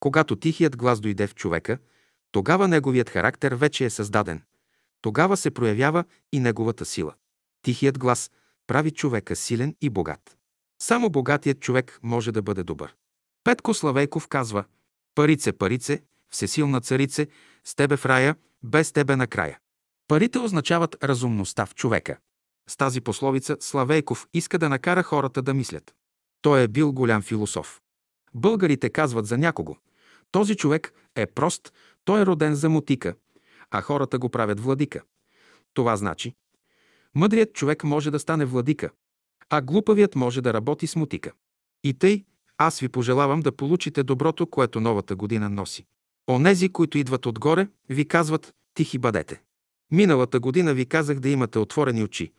Когато 0.00 0.36
тихият 0.36 0.76
глас 0.76 1.00
дойде 1.00 1.26
в 1.26 1.34
човека, 1.34 1.78
тогава 2.32 2.68
неговият 2.68 3.10
характер 3.10 3.52
вече 3.52 3.84
е 3.84 3.90
създаден. 3.90 4.42
Тогава 5.02 5.36
се 5.36 5.50
проявява 5.50 6.04
и 6.32 6.40
неговата 6.40 6.84
сила. 6.84 7.14
Тихият 7.62 7.98
глас 7.98 8.30
прави 8.66 8.90
човека 8.90 9.36
силен 9.36 9.76
и 9.80 9.90
богат. 9.90 10.36
Само 10.82 11.10
богатият 11.10 11.60
човек 11.60 11.98
може 12.02 12.32
да 12.32 12.42
бъде 12.42 12.62
добър. 12.62 12.94
Петко 13.44 13.74
Славейков 13.74 14.28
казва 14.28 14.64
«Парице, 15.14 15.52
парице, 15.52 16.02
всесилна 16.30 16.80
царице, 16.80 17.26
с 17.64 17.74
тебе 17.74 17.96
в 17.96 18.06
рая, 18.06 18.36
без 18.62 18.92
тебе 18.92 19.16
на 19.16 19.26
края». 19.26 19.58
Парите 20.08 20.38
означават 20.38 21.04
разумността 21.04 21.66
в 21.66 21.74
човека. 21.74 22.18
С 22.68 22.76
тази 22.76 23.00
пословица 23.00 23.56
Славейков 23.60 24.28
иска 24.34 24.58
да 24.58 24.68
накара 24.68 25.02
хората 25.02 25.42
да 25.42 25.54
мислят. 25.54 25.94
Той 26.42 26.62
е 26.62 26.68
бил 26.68 26.92
голям 26.92 27.22
философ. 27.22 27.80
Българите 28.34 28.90
казват 28.90 29.26
за 29.26 29.38
някого. 29.38 29.76
Този 30.30 30.56
човек 30.56 30.92
е 31.14 31.26
прост, 31.26 31.72
той 32.04 32.20
е 32.20 32.26
роден 32.26 32.54
за 32.54 32.68
мутика, 32.68 33.14
а 33.70 33.80
хората 33.80 34.18
го 34.18 34.28
правят 34.28 34.60
владика. 34.60 35.02
Това 35.74 35.96
значи, 35.96 36.34
мъдрият 37.14 37.52
човек 37.52 37.84
може 37.84 38.10
да 38.10 38.18
стане 38.18 38.44
владика, 38.44 38.90
а 39.50 39.62
глупавият 39.62 40.16
може 40.16 40.40
да 40.40 40.54
работи 40.54 40.86
с 40.86 40.96
мутика. 40.96 41.32
И 41.84 41.94
тъй, 41.94 42.24
аз 42.58 42.80
ви 42.80 42.88
пожелавам 42.88 43.40
да 43.40 43.56
получите 43.56 44.02
доброто, 44.02 44.46
което 44.46 44.80
новата 44.80 45.16
година 45.16 45.48
носи. 45.48 45.86
Онези, 46.30 46.68
които 46.68 46.98
идват 46.98 47.26
отгоре, 47.26 47.68
ви 47.88 48.08
казват 48.08 48.54
«тихи 48.74 48.98
бъдете». 48.98 49.42
Миналата 49.92 50.40
година 50.40 50.74
ви 50.74 50.86
казах 50.86 51.20
да 51.20 51.28
имате 51.28 51.58
отворени 51.58 52.04
очи, 52.04 52.32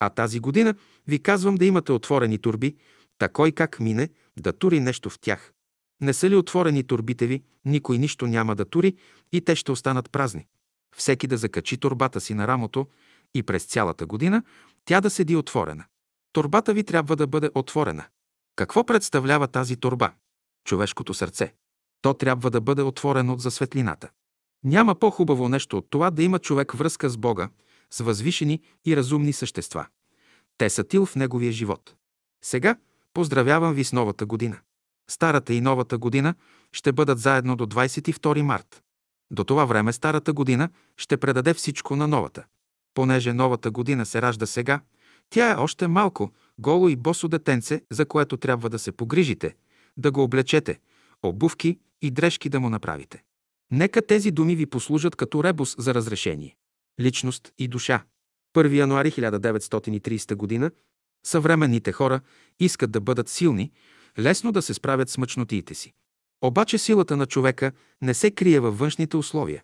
а 0.00 0.10
тази 0.10 0.40
година 0.40 0.74
ви 1.06 1.22
казвам 1.22 1.54
да 1.54 1.64
имате 1.64 1.92
отворени 1.92 2.38
турби, 2.38 2.76
такой 3.18 3.52
как 3.52 3.80
мине, 3.80 4.08
да 4.38 4.52
тури 4.52 4.80
нещо 4.80 5.10
в 5.10 5.18
тях. 5.20 5.52
Не 6.00 6.12
са 6.12 6.30
ли 6.30 6.36
отворени 6.36 6.84
турбите 6.84 7.26
ви, 7.26 7.42
никой 7.64 7.98
нищо 7.98 8.26
няма 8.26 8.56
да 8.56 8.64
тури 8.64 8.96
и 9.32 9.40
те 9.40 9.56
ще 9.56 9.72
останат 9.72 10.10
празни. 10.10 10.46
Всеки 10.96 11.26
да 11.26 11.36
закачи 11.36 11.76
турбата 11.76 12.20
си 12.20 12.34
на 12.34 12.48
рамото 12.48 12.86
и 13.34 13.42
през 13.42 13.64
цялата 13.64 14.06
година 14.06 14.42
тя 14.84 15.00
да 15.00 15.10
седи 15.10 15.36
отворена. 15.36 15.84
Турбата 16.32 16.74
ви 16.74 16.84
трябва 16.84 17.16
да 17.16 17.26
бъде 17.26 17.50
отворена. 17.54 18.04
Какво 18.56 18.84
представлява 18.84 19.48
тази 19.48 19.76
турба? 19.76 20.12
Човешкото 20.64 21.14
сърце. 21.14 21.54
То 22.02 22.14
трябва 22.14 22.50
да 22.50 22.60
бъде 22.60 22.82
отворено 22.82 23.38
за 23.38 23.50
светлината. 23.50 24.08
Няма 24.64 24.94
по-хубаво 24.94 25.48
нещо 25.48 25.78
от 25.78 25.86
това 25.90 26.10
да 26.10 26.22
има 26.22 26.38
човек 26.38 26.72
връзка 26.72 27.08
с 27.08 27.16
Бога, 27.16 27.48
с 27.90 28.00
възвишени 28.00 28.62
и 28.86 28.96
разумни 28.96 29.32
същества. 29.32 29.86
Те 30.58 30.70
са 30.70 30.84
тил 30.84 31.06
в 31.06 31.16
неговия 31.16 31.52
живот. 31.52 31.94
Сега 32.44 32.76
поздравявам 33.14 33.74
ви 33.74 33.84
с 33.84 33.92
новата 33.92 34.26
година. 34.26 34.58
Старата 35.10 35.54
и 35.54 35.60
новата 35.60 35.98
година 35.98 36.34
ще 36.72 36.92
бъдат 36.92 37.18
заедно 37.18 37.56
до 37.56 37.66
22 37.66 38.42
март. 38.42 38.82
До 39.30 39.44
това 39.44 39.64
време 39.64 39.92
старата 39.92 40.32
година 40.32 40.68
ще 40.96 41.16
предаде 41.16 41.54
всичко 41.54 41.96
на 41.96 42.08
новата. 42.08 42.44
Понеже 42.94 43.32
новата 43.32 43.70
година 43.70 44.06
се 44.06 44.22
ражда 44.22 44.46
сега, 44.46 44.80
тя 45.30 45.50
е 45.50 45.54
още 45.54 45.88
малко, 45.88 46.32
голо 46.58 46.88
и 46.88 46.96
босо 46.96 47.28
детенце, 47.28 47.82
за 47.90 48.06
което 48.06 48.36
трябва 48.36 48.70
да 48.70 48.78
се 48.78 48.92
погрижите, 48.92 49.54
да 49.96 50.10
го 50.10 50.22
облечете, 50.22 50.78
обувки 51.22 51.78
и 52.02 52.10
дрежки 52.10 52.48
да 52.48 52.60
му 52.60 52.70
направите. 52.70 53.22
Нека 53.70 54.06
тези 54.06 54.30
думи 54.30 54.56
ви 54.56 54.66
послужат 54.66 55.16
като 55.16 55.44
ребус 55.44 55.74
за 55.78 55.94
разрешение. 55.94 56.56
Личност 57.00 57.52
и 57.58 57.68
душа. 57.68 58.04
1 58.56 58.74
януари 58.74 59.10
1930 59.10 60.60
г. 60.60 60.70
Съвременните 61.26 61.92
хора 61.92 62.20
искат 62.60 62.90
да 62.90 63.00
бъдат 63.00 63.28
силни, 63.28 63.72
лесно 64.18 64.52
да 64.52 64.62
се 64.62 64.74
справят 64.74 65.10
с 65.10 65.18
мъчнотиите 65.18 65.74
си. 65.74 65.92
Обаче 66.42 66.78
силата 66.78 67.16
на 67.16 67.26
човека 67.26 67.72
не 68.02 68.14
се 68.14 68.30
крие 68.30 68.60
във 68.60 68.78
външните 68.78 69.16
условия, 69.16 69.62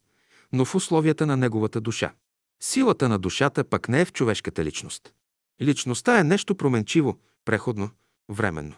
но 0.52 0.64
в 0.64 0.74
условията 0.74 1.26
на 1.26 1.36
неговата 1.36 1.80
душа. 1.80 2.14
Силата 2.62 3.08
на 3.08 3.18
душата 3.18 3.64
пък 3.64 3.88
не 3.88 4.00
е 4.00 4.04
в 4.04 4.12
човешката 4.12 4.64
личност. 4.64 5.14
Личността 5.62 6.18
е 6.18 6.24
нещо 6.24 6.54
променчиво, 6.54 7.18
преходно, 7.44 7.90
временно. 8.28 8.74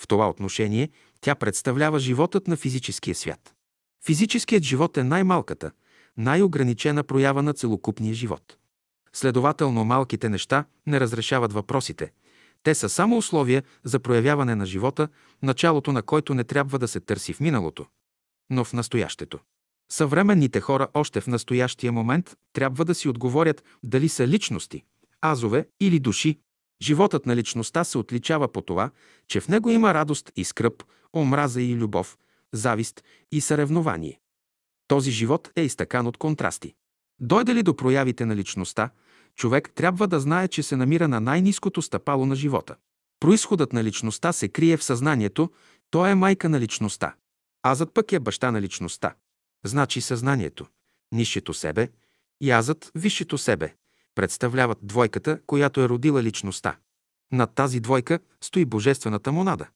В 0.00 0.08
това 0.08 0.28
отношение 0.28 0.90
тя 1.20 1.34
представлява 1.34 1.98
животът 1.98 2.48
на 2.48 2.56
физическия 2.56 3.14
свят. 3.14 3.54
Физическият 4.04 4.62
живот 4.62 4.96
е 4.96 5.04
най-малката, 5.04 5.70
най-ограничена 6.16 7.04
проява 7.04 7.42
на 7.42 7.52
целокупния 7.52 8.14
живот. 8.14 8.56
Следователно, 9.12 9.84
малките 9.84 10.28
неща 10.28 10.64
не 10.86 11.00
разрешават 11.00 11.52
въпросите. 11.52 12.12
Те 12.62 12.74
са 12.74 12.88
само 12.88 13.16
условия 13.16 13.62
за 13.84 14.00
проявяване 14.00 14.54
на 14.54 14.66
живота, 14.66 15.08
началото 15.42 15.92
на 15.92 16.02
който 16.02 16.34
не 16.34 16.44
трябва 16.44 16.78
да 16.78 16.88
се 16.88 17.00
търси 17.00 17.32
в 17.32 17.40
миналото, 17.40 17.86
но 18.50 18.64
в 18.64 18.72
настоящето. 18.72 19.38
Съвременните 19.90 20.60
хора 20.60 20.88
още 20.94 21.20
в 21.20 21.26
настоящия 21.26 21.92
момент 21.92 22.36
трябва 22.52 22.84
да 22.84 22.94
си 22.94 23.08
отговорят 23.08 23.64
дали 23.82 24.08
са 24.08 24.28
личности, 24.28 24.84
азове 25.22 25.68
или 25.80 25.98
души. 25.98 26.40
Животът 26.82 27.26
на 27.26 27.36
личността 27.36 27.84
се 27.84 27.98
отличава 27.98 28.52
по 28.52 28.60
това, 28.60 28.90
че 29.28 29.40
в 29.40 29.48
него 29.48 29.70
има 29.70 29.94
радост 29.94 30.32
и 30.36 30.44
скръп, 30.44 30.82
омраза 31.16 31.62
и 31.62 31.76
любов, 31.76 32.18
завист 32.52 33.04
и 33.32 33.40
съревнование. 33.40 34.20
Този 34.88 35.10
живот 35.10 35.50
е 35.56 35.62
изтъкан 35.62 36.06
от 36.06 36.16
контрасти. 36.16 36.74
Дойде 37.20 37.54
ли 37.54 37.62
до 37.62 37.76
проявите 37.76 38.26
на 38.26 38.36
личността, 38.36 38.90
човек 39.36 39.70
трябва 39.74 40.08
да 40.08 40.20
знае, 40.20 40.48
че 40.48 40.62
се 40.62 40.76
намира 40.76 41.08
на 41.08 41.20
най-низкото 41.20 41.82
стъпало 41.82 42.26
на 42.26 42.34
живота. 42.34 42.76
Произходът 43.20 43.72
на 43.72 43.84
личността 43.84 44.32
се 44.32 44.48
крие 44.48 44.76
в 44.76 44.84
съзнанието, 44.84 45.50
то 45.90 46.06
е 46.06 46.14
майка 46.14 46.48
на 46.48 46.60
личността. 46.60 47.14
Азът 47.62 47.94
пък 47.94 48.12
е 48.12 48.20
баща 48.20 48.50
на 48.50 48.62
личността. 48.62 49.14
Значи 49.64 50.00
съзнанието, 50.00 50.66
нището 51.12 51.54
себе, 51.54 51.88
и 52.40 52.50
азът, 52.50 52.90
висшето 52.94 53.38
себе, 53.38 53.74
представляват 54.14 54.78
двойката, 54.82 55.40
която 55.46 55.80
е 55.80 55.88
родила 55.88 56.22
личността. 56.22 56.76
Над 57.32 57.54
тази 57.54 57.80
двойка 57.80 58.18
стои 58.40 58.64
божествената 58.64 59.32
монада. 59.32 59.68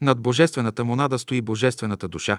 Над 0.00 0.20
божествената 0.20 0.84
монада 0.84 1.18
стои 1.18 1.40
божествената 1.40 2.08
душа, 2.08 2.38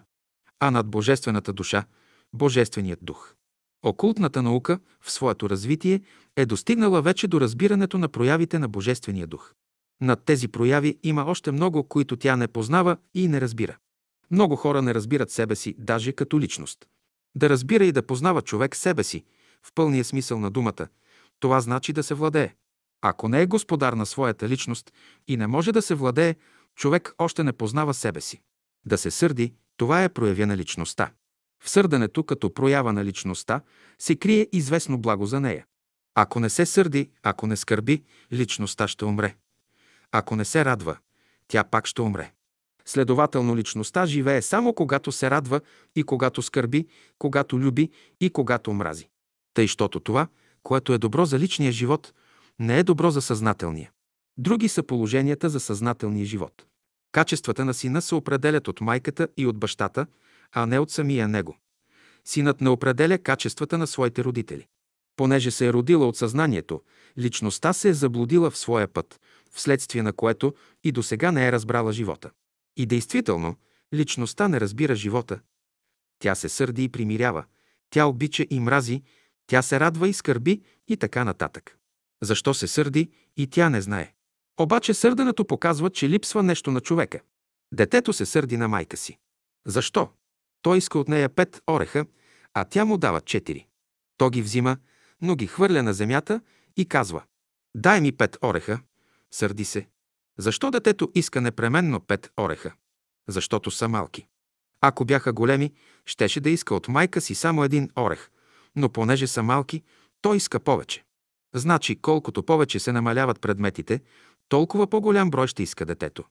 а 0.60 0.72
над 0.72 0.88
божествената 0.88 1.54
душа– 1.54 1.86
божественият 2.34 3.00
дух. 3.02 3.36
Окултната 3.84 4.42
наука 4.42 4.80
в 5.02 5.12
своето 5.12 5.50
развитие 5.50 6.02
е 6.36 6.46
достигнала 6.46 7.02
вече 7.02 7.28
до 7.28 7.42
разбирането 7.42 7.98
на 7.98 8.10
проявите 8.10 8.60
на 8.60 8.68
Божествения 8.68 9.28
дух. 9.28 9.54
Над 10.02 10.24
тези 10.26 10.48
прояви 10.48 11.00
има 11.04 11.24
още 11.24 11.52
много, 11.52 11.84
които 11.84 12.18
тя 12.18 12.36
не 12.36 12.48
познава 12.48 12.98
и 13.14 13.28
не 13.28 13.42
разбира. 13.42 13.78
Много 14.32 14.56
хора 14.56 14.82
не 14.82 14.94
разбират 14.94 15.32
себе 15.32 15.56
си, 15.56 15.76
даже 15.78 16.14
като 16.14 16.40
личност. 16.40 16.86
Да 17.36 17.50
разбира 17.50 17.86
и 17.86 17.92
да 17.92 18.08
познава 18.08 18.42
човек 18.42 18.76
себе 18.76 19.04
си, 19.04 19.24
в 19.64 19.72
пълния 19.76 20.04
смисъл 20.04 20.40
на 20.40 20.52
думата, 20.52 20.88
това 21.44 21.62
значи 21.62 21.94
да 21.94 22.04
се 22.04 22.14
владее. 22.14 22.56
Ако 23.02 23.28
не 23.28 23.42
е 23.42 23.46
господар 23.46 23.94
на 23.94 24.06
своята 24.06 24.50
личност 24.50 24.94
и 25.28 25.38
не 25.38 25.48
може 25.48 25.72
да 25.72 25.82
се 25.82 25.96
владее, 25.96 26.36
човек 26.76 27.14
още 27.18 27.44
не 27.44 27.54
познава 27.54 27.94
себе 27.94 28.22
си. 28.22 28.42
Да 28.86 28.98
се 28.98 29.12
сърди, 29.12 29.54
това 29.78 30.04
е 30.04 30.10
проявя 30.10 30.46
на 30.46 30.58
личността. 30.58 31.12
В 31.64 31.70
сърдането 31.70 32.24
като 32.24 32.54
проява 32.54 32.94
на 32.94 33.06
личността 33.06 33.62
се 34.00 34.16
крие 34.16 34.48
известно 34.52 34.98
благо 34.98 35.26
за 35.26 35.40
нея. 35.40 35.66
Ако 36.16 36.40
не 36.40 36.50
се 36.50 36.66
сърди, 36.66 37.10
ако 37.24 37.48
не 37.48 37.56
скърби, 37.56 38.04
личността 38.34 38.88
ще 38.88 39.06
умре. 39.06 39.36
Ако 40.12 40.36
не 40.36 40.46
се 40.46 40.66
радва, 40.66 40.98
тя 41.48 41.64
пак 41.64 41.88
ще 41.88 42.02
умре. 42.02 42.32
Следователно 42.86 43.58
личността 43.58 44.06
живее 44.06 44.42
само 44.42 44.74
когато 44.74 45.12
се 45.12 45.30
радва 45.30 45.62
и 45.96 46.04
когато 46.04 46.42
скърби, 46.42 46.88
когато 47.18 47.60
люби 47.60 47.90
и 48.20 48.30
когато 48.30 48.74
мрази. 48.74 49.10
Тъй, 49.54 49.68
щото 49.68 50.00
това, 50.00 50.28
което 50.64 50.94
е 50.94 50.98
добро 50.98 51.26
за 51.26 51.40
личния 51.40 51.72
живот, 51.72 52.14
не 52.60 52.80
е 52.80 52.84
добро 52.84 53.12
за 53.12 53.22
съзнателния. 53.22 53.92
Други 54.38 54.68
са 54.68 54.84
положенията 54.84 55.50
за 55.50 55.60
съзнателния 55.60 56.26
живот. 56.26 56.66
Качествата 57.12 57.66
на 57.66 57.74
сина 57.74 58.02
се 58.02 58.16
определят 58.16 58.68
от 58.68 58.82
майката 58.82 59.28
и 59.38 59.48
от 59.48 59.58
бащата, 59.58 60.06
а 60.52 60.66
не 60.66 60.80
от 60.80 60.92
самия 60.92 61.28
него. 61.28 61.58
Синът 62.26 62.62
не 62.62 62.70
определя 62.70 63.18
качествата 63.18 63.78
на 63.78 63.88
своите 63.88 64.24
родители. 64.24 64.68
Понеже 65.16 65.52
се 65.52 65.68
е 65.68 65.74
родила 65.74 66.08
от 66.08 66.18
съзнанието, 66.18 66.82
личността 67.18 67.74
се 67.74 67.90
е 67.90 67.94
заблудила 67.94 68.52
в 68.52 68.58
своя 68.58 68.88
път, 68.88 69.20
вследствие 69.52 70.04
на 70.04 70.14
което 70.14 70.54
и 70.84 70.92
до 70.92 71.04
сега 71.04 71.32
не 71.32 71.48
е 71.48 71.52
разбрала 71.52 71.94
живота. 71.94 72.32
И 72.78 72.86
действително, 72.86 73.56
личността 73.94 74.48
не 74.48 74.60
разбира 74.60 74.96
живота. 74.96 75.40
Тя 76.20 76.36
се 76.36 76.50
сърди 76.50 76.84
и 76.84 76.90
примирява, 76.90 77.46
тя 77.90 78.06
обича 78.06 78.46
и 78.50 78.60
мрази, 78.60 79.04
тя 79.48 79.62
се 79.62 79.80
радва 79.80 80.10
и 80.10 80.14
скърби 80.14 80.62
и 80.88 80.98
така 80.98 81.24
нататък. 81.24 81.78
Защо 82.22 82.54
се 82.54 82.68
сърди 82.68 83.12
и 83.38 83.48
тя 83.48 83.70
не 83.70 83.82
знае. 83.82 84.14
Обаче 84.60 84.94
сърдането 84.94 85.46
показва, 85.46 85.90
че 85.90 86.10
липсва 86.10 86.44
нещо 86.44 86.72
на 86.72 86.82
човека. 86.82 87.20
Детето 87.74 88.14
се 88.14 88.26
сърди 88.26 88.58
на 88.58 88.68
майка 88.68 88.98
си. 88.98 89.18
Защо? 89.66 90.10
Той 90.62 90.78
иска 90.78 91.00
от 91.00 91.08
нея 91.08 91.30
пет 91.30 91.62
ореха, 91.70 92.06
а 92.54 92.66
тя 92.66 92.86
му 92.86 92.98
дава 92.98 93.22
четири. 93.22 93.68
То 94.18 94.30
ги 94.30 94.42
взима, 94.42 94.78
но 95.22 95.36
ги 95.36 95.48
хвърля 95.48 95.84
на 95.84 95.94
земята 95.94 96.42
и 96.78 96.86
казва 96.86 97.24
«Дай 97.76 98.02
ми 98.02 98.12
пет 98.12 98.38
ореха». 98.44 98.80
Сърди 99.32 99.66
се. 99.66 99.88
Защо 100.38 100.72
детето 100.72 101.12
иска 101.16 101.42
непременно 101.42 102.00
пет 102.00 102.32
ореха? 102.40 102.74
Защото 103.28 103.72
са 103.72 103.90
малки. 103.90 104.28
Ако 104.82 105.06
бяха 105.06 105.34
големи, 105.34 105.74
щеше 106.06 106.40
да 106.40 106.50
иска 106.50 106.76
от 106.76 106.88
майка 106.88 107.22
си 107.22 107.36
само 107.36 107.64
един 107.64 107.90
орех, 107.98 108.30
но 108.76 108.90
понеже 108.90 109.28
са 109.28 109.44
малки, 109.44 109.84
той 110.22 110.38
иска 110.38 110.60
повече. 110.60 111.04
Значи, 111.56 111.96
колкото 111.96 112.44
повече 112.44 112.80
се 112.80 112.92
намаляват 112.92 113.42
предметите, 113.42 114.02
толкова 114.50 114.88
по-голям 114.88 115.32
брой 115.32 115.48
ще 115.48 115.64
иска 115.64 115.86
детето. 115.86 116.24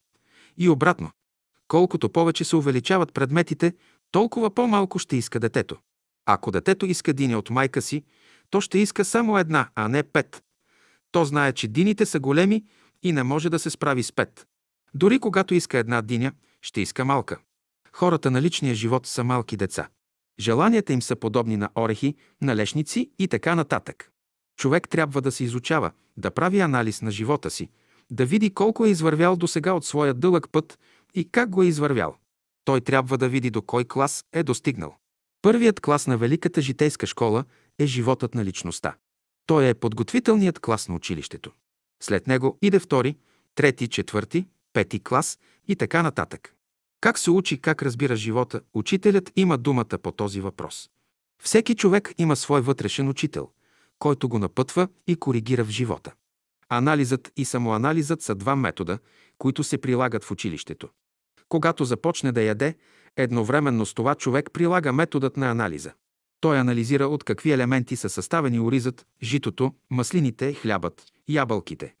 И 0.57 0.69
обратно, 0.69 1.11
колкото 1.67 2.09
повече 2.09 2.43
се 2.43 2.55
увеличават 2.55 3.13
предметите, 3.13 3.73
толкова 4.11 4.49
по-малко 4.55 4.99
ще 4.99 5.17
иска 5.17 5.39
детето. 5.39 5.77
Ако 6.25 6.51
детето 6.51 6.85
иска 6.85 7.13
диня 7.13 7.37
от 7.37 7.49
майка 7.49 7.81
си, 7.81 8.03
то 8.49 8.61
ще 8.61 8.79
иска 8.79 9.05
само 9.05 9.37
една, 9.37 9.69
а 9.75 9.87
не 9.87 10.03
пет. 10.03 10.43
То 11.11 11.25
знае, 11.25 11.53
че 11.53 11.67
дините 11.67 12.05
са 12.05 12.19
големи 12.19 12.65
и 13.03 13.11
не 13.11 13.23
може 13.23 13.49
да 13.49 13.59
се 13.59 13.69
справи 13.69 14.03
с 14.03 14.11
пет. 14.11 14.47
Дори 14.93 15.19
когато 15.19 15.53
иска 15.53 15.77
една 15.77 16.01
диня, 16.01 16.31
ще 16.61 16.81
иска 16.81 17.05
малка. 17.05 17.39
Хората 17.93 18.31
на 18.31 18.41
личния 18.41 18.75
живот 18.75 19.07
са 19.07 19.23
малки 19.23 19.57
деца. 19.57 19.89
Желанията 20.39 20.93
им 20.93 21.01
са 21.01 21.15
подобни 21.15 21.57
на 21.57 21.69
орехи, 21.77 22.15
на 22.41 22.55
лешници 22.55 23.11
и 23.19 23.27
така 23.27 23.55
нататък. 23.55 24.11
Човек 24.57 24.89
трябва 24.89 25.21
да 25.21 25.31
се 25.31 25.43
изучава, 25.43 25.91
да 26.17 26.31
прави 26.31 26.59
анализ 26.59 27.01
на 27.01 27.11
живота 27.11 27.49
си, 27.49 27.69
да 28.11 28.25
види 28.25 28.53
колко 28.53 28.85
е 28.85 28.89
извървял 28.89 29.35
до 29.35 29.47
сега 29.47 29.73
от 29.73 29.85
своя 29.85 30.13
дълъг 30.13 30.47
път 30.51 30.79
и 31.13 31.29
как 31.31 31.49
го 31.49 31.63
е 31.63 31.67
извървял. 31.67 32.15
Той 32.65 32.81
трябва 32.81 33.17
да 33.17 33.29
види 33.29 33.49
до 33.49 33.61
кой 33.61 33.85
клас 33.85 34.25
е 34.33 34.43
достигнал. 34.43 34.95
Първият 35.41 35.79
клас 35.79 36.07
на 36.07 36.17
Великата 36.17 36.61
житейска 36.61 37.07
школа 37.07 37.45
е 37.79 37.85
животът 37.85 38.35
на 38.35 38.45
личността. 38.45 38.95
Той 39.45 39.69
е 39.69 39.73
подготвителният 39.73 40.59
клас 40.59 40.89
на 40.89 40.95
училището. 40.95 41.51
След 42.03 42.27
него 42.27 42.57
иде 42.61 42.79
втори, 42.79 43.17
трети, 43.55 43.87
четвърти, 43.87 44.47
пети 44.73 44.99
клас 44.99 45.39
и 45.67 45.75
така 45.75 46.03
нататък. 46.03 46.55
Как 47.03 47.19
се 47.19 47.31
учи, 47.31 47.61
как 47.61 47.83
разбира 47.83 48.15
живота, 48.15 48.61
учителят 48.73 49.31
има 49.35 49.57
думата 49.57 49.97
по 50.03 50.11
този 50.11 50.41
въпрос. 50.41 50.89
Всеки 51.43 51.75
човек 51.75 52.13
има 52.17 52.35
свой 52.35 52.61
вътрешен 52.61 53.09
учител, 53.09 53.49
който 53.99 54.29
го 54.29 54.39
напътва 54.39 54.87
и 55.07 55.15
коригира 55.15 55.63
в 55.63 55.69
живота. 55.69 56.13
Анализът 56.69 57.31
и 57.37 57.45
самоанализът 57.45 58.21
са 58.21 58.35
два 58.35 58.55
метода, 58.55 58.99
които 59.37 59.63
се 59.63 59.77
прилагат 59.77 60.23
в 60.23 60.31
училището. 60.31 60.89
Когато 61.49 61.85
започне 61.85 62.31
да 62.31 62.41
яде, 62.41 62.75
едновременно 63.17 63.85
с 63.85 63.93
това 63.93 64.15
човек 64.15 64.49
прилага 64.53 64.91
методът 64.91 65.37
на 65.37 65.51
анализа. 65.51 65.93
Той 66.39 66.59
анализира 66.59 67.07
от 67.07 67.23
какви 67.23 67.51
елементи 67.51 67.95
са 67.95 68.09
съставени 68.09 68.59
оризът, 68.59 69.05
житото, 69.23 69.73
маслините, 69.89 70.53
хлябът, 70.53 71.03
ябълките. 71.29 71.95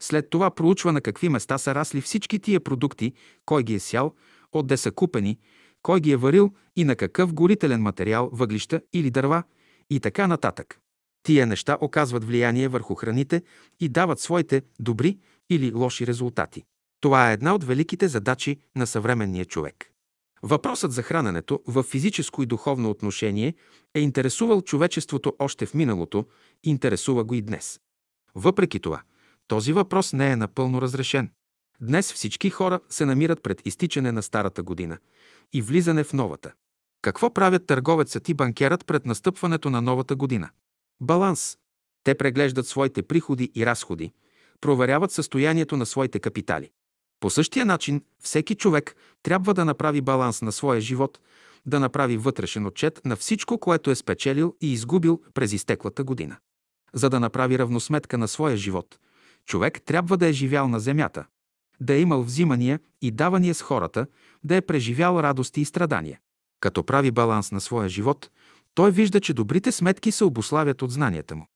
След 0.00 0.30
това 0.30 0.50
проучва 0.50 0.92
на 0.92 1.00
какви 1.00 1.28
места 1.28 1.58
са 1.58 1.74
расли 1.74 2.00
всички 2.00 2.38
тия 2.38 2.60
продукти, 2.60 3.12
кой 3.44 3.62
ги 3.62 3.74
е 3.74 3.78
сял, 3.78 4.14
отде 4.52 4.76
са 4.76 4.92
купени, 4.92 5.38
кой 5.82 6.00
ги 6.00 6.12
е 6.12 6.16
варил 6.16 6.52
и 6.76 6.84
на 6.84 6.96
какъв 6.96 7.34
горителен 7.34 7.82
материал, 7.82 8.30
въглища 8.32 8.80
или 8.92 9.10
дърва 9.10 9.42
и 9.90 10.00
така 10.00 10.26
нататък. 10.26 10.78
Тия 11.22 11.46
неща 11.46 11.78
оказват 11.80 12.24
влияние 12.24 12.68
върху 12.68 12.94
храните 12.94 13.42
и 13.80 13.88
дават 13.88 14.20
своите 14.20 14.62
добри 14.80 15.18
или 15.50 15.72
лоши 15.72 16.06
резултати. 16.06 16.64
Това 17.00 17.30
е 17.30 17.32
една 17.32 17.54
от 17.54 17.64
великите 17.64 18.08
задачи 18.08 18.60
на 18.76 18.86
съвременния 18.86 19.44
човек. 19.44 19.92
Въпросът 20.42 20.92
за 20.92 21.02
храненето 21.02 21.60
в 21.66 21.82
физическо 21.82 22.42
и 22.42 22.46
духовно 22.46 22.90
отношение 22.90 23.54
е 23.94 24.00
интересувал 24.00 24.62
човечеството 24.62 25.36
още 25.38 25.66
в 25.66 25.74
миналото, 25.74 26.26
интересува 26.64 27.24
го 27.24 27.34
и 27.34 27.42
днес. 27.42 27.80
Въпреки 28.34 28.80
това, 28.80 29.02
този 29.46 29.72
въпрос 29.72 30.12
не 30.12 30.30
е 30.30 30.36
напълно 30.36 30.82
разрешен. 30.82 31.30
Днес 31.80 32.12
всички 32.12 32.50
хора 32.50 32.80
се 32.88 33.04
намират 33.04 33.42
пред 33.42 33.66
изтичане 33.66 34.12
на 34.12 34.22
старата 34.22 34.62
година 34.62 34.98
и 35.52 35.62
влизане 35.62 36.04
в 36.04 36.12
новата. 36.12 36.52
Какво 37.02 37.34
правят 37.34 37.66
търговецът 37.66 38.28
и 38.28 38.34
банкерът 38.34 38.86
пред 38.86 39.06
настъпването 39.06 39.70
на 39.70 39.82
новата 39.82 40.16
година? 40.16 40.50
Баланс. 41.00 41.58
Те 42.04 42.14
преглеждат 42.14 42.66
своите 42.66 43.02
приходи 43.02 43.50
и 43.54 43.66
разходи, 43.66 44.12
проверяват 44.60 45.12
състоянието 45.12 45.76
на 45.76 45.86
своите 45.86 46.20
капитали. 46.20 46.70
По 47.20 47.30
същия 47.30 47.66
начин 47.66 48.02
всеки 48.22 48.54
човек 48.54 48.96
трябва 49.22 49.54
да 49.54 49.64
направи 49.64 50.00
баланс 50.00 50.42
на 50.42 50.52
своя 50.52 50.80
живот, 50.80 51.20
да 51.66 51.80
направи 51.80 52.16
вътрешен 52.16 52.66
отчет 52.66 53.00
на 53.04 53.16
всичко, 53.16 53.58
което 53.58 53.90
е 53.90 53.94
спечелил 53.94 54.56
и 54.60 54.72
изгубил 54.72 55.22
през 55.34 55.52
изтеклата 55.52 56.04
година. 56.04 56.36
За 56.92 57.10
да 57.10 57.20
направи 57.20 57.58
равносметка 57.58 58.18
на 58.18 58.28
своя 58.28 58.56
живот, 58.56 58.98
човек 59.46 59.82
трябва 59.82 60.16
да 60.16 60.26
е 60.26 60.32
живял 60.32 60.68
на 60.68 60.80
земята, 60.80 61.24
да 61.80 61.94
е 61.94 62.00
имал 62.00 62.22
взимания 62.22 62.80
и 63.02 63.10
давания 63.10 63.54
с 63.54 63.62
хората, 63.62 64.06
да 64.44 64.56
е 64.56 64.60
преживял 64.60 65.20
радости 65.20 65.60
и 65.60 65.64
страдания. 65.64 66.18
Като 66.60 66.84
прави 66.84 67.10
баланс 67.10 67.52
на 67.52 67.60
своя 67.60 67.88
живот, 67.88 68.30
той 68.74 68.90
вижда, 68.90 69.20
че 69.20 69.34
добрите 69.34 69.72
сметки 69.72 70.12
се 70.12 70.24
обославят 70.24 70.82
от 70.82 70.90
знанията 70.90 71.36
му. 71.36 71.46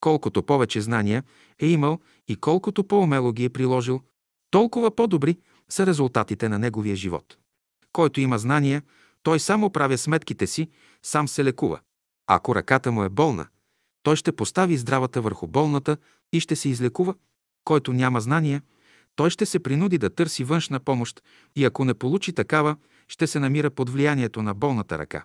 Колкото 0.00 0.42
повече 0.42 0.80
знания 0.80 1.24
е 1.58 1.66
имал 1.66 1.98
и 2.28 2.36
колкото 2.36 2.84
по-умело 2.84 3.32
ги 3.32 3.44
е 3.44 3.50
приложил, 3.50 4.00
толкова 4.50 4.96
по-добри 4.96 5.38
са 5.68 5.86
резултатите 5.86 6.48
на 6.48 6.58
неговия 6.58 6.96
живот. 6.96 7.36
Който 7.92 8.20
има 8.20 8.38
знания, 8.38 8.82
той 9.22 9.40
само 9.40 9.70
правя 9.70 9.98
сметките 9.98 10.46
си, 10.46 10.70
сам 11.02 11.28
се 11.28 11.44
лекува. 11.44 11.80
Ако 12.26 12.54
ръката 12.54 12.92
му 12.92 13.02
е 13.02 13.08
болна, 13.08 13.46
той 14.02 14.16
ще 14.16 14.36
постави 14.36 14.76
здравата 14.76 15.20
върху 15.20 15.46
болната 15.46 15.96
и 16.32 16.40
ще 16.40 16.56
се 16.56 16.68
излекува. 16.68 17.14
Който 17.64 17.92
няма 17.92 18.20
знания, 18.20 18.62
той 19.16 19.30
ще 19.30 19.46
се 19.46 19.58
принуди 19.58 19.98
да 19.98 20.10
търси 20.10 20.44
външна 20.44 20.80
помощ 20.80 21.22
и 21.56 21.64
ако 21.64 21.84
не 21.84 21.94
получи 21.94 22.32
такава, 22.32 22.76
ще 23.08 23.26
се 23.26 23.40
намира 23.40 23.70
под 23.70 23.90
влиянието 23.90 24.42
на 24.42 24.54
болната 24.54 24.98
ръка. 24.98 25.24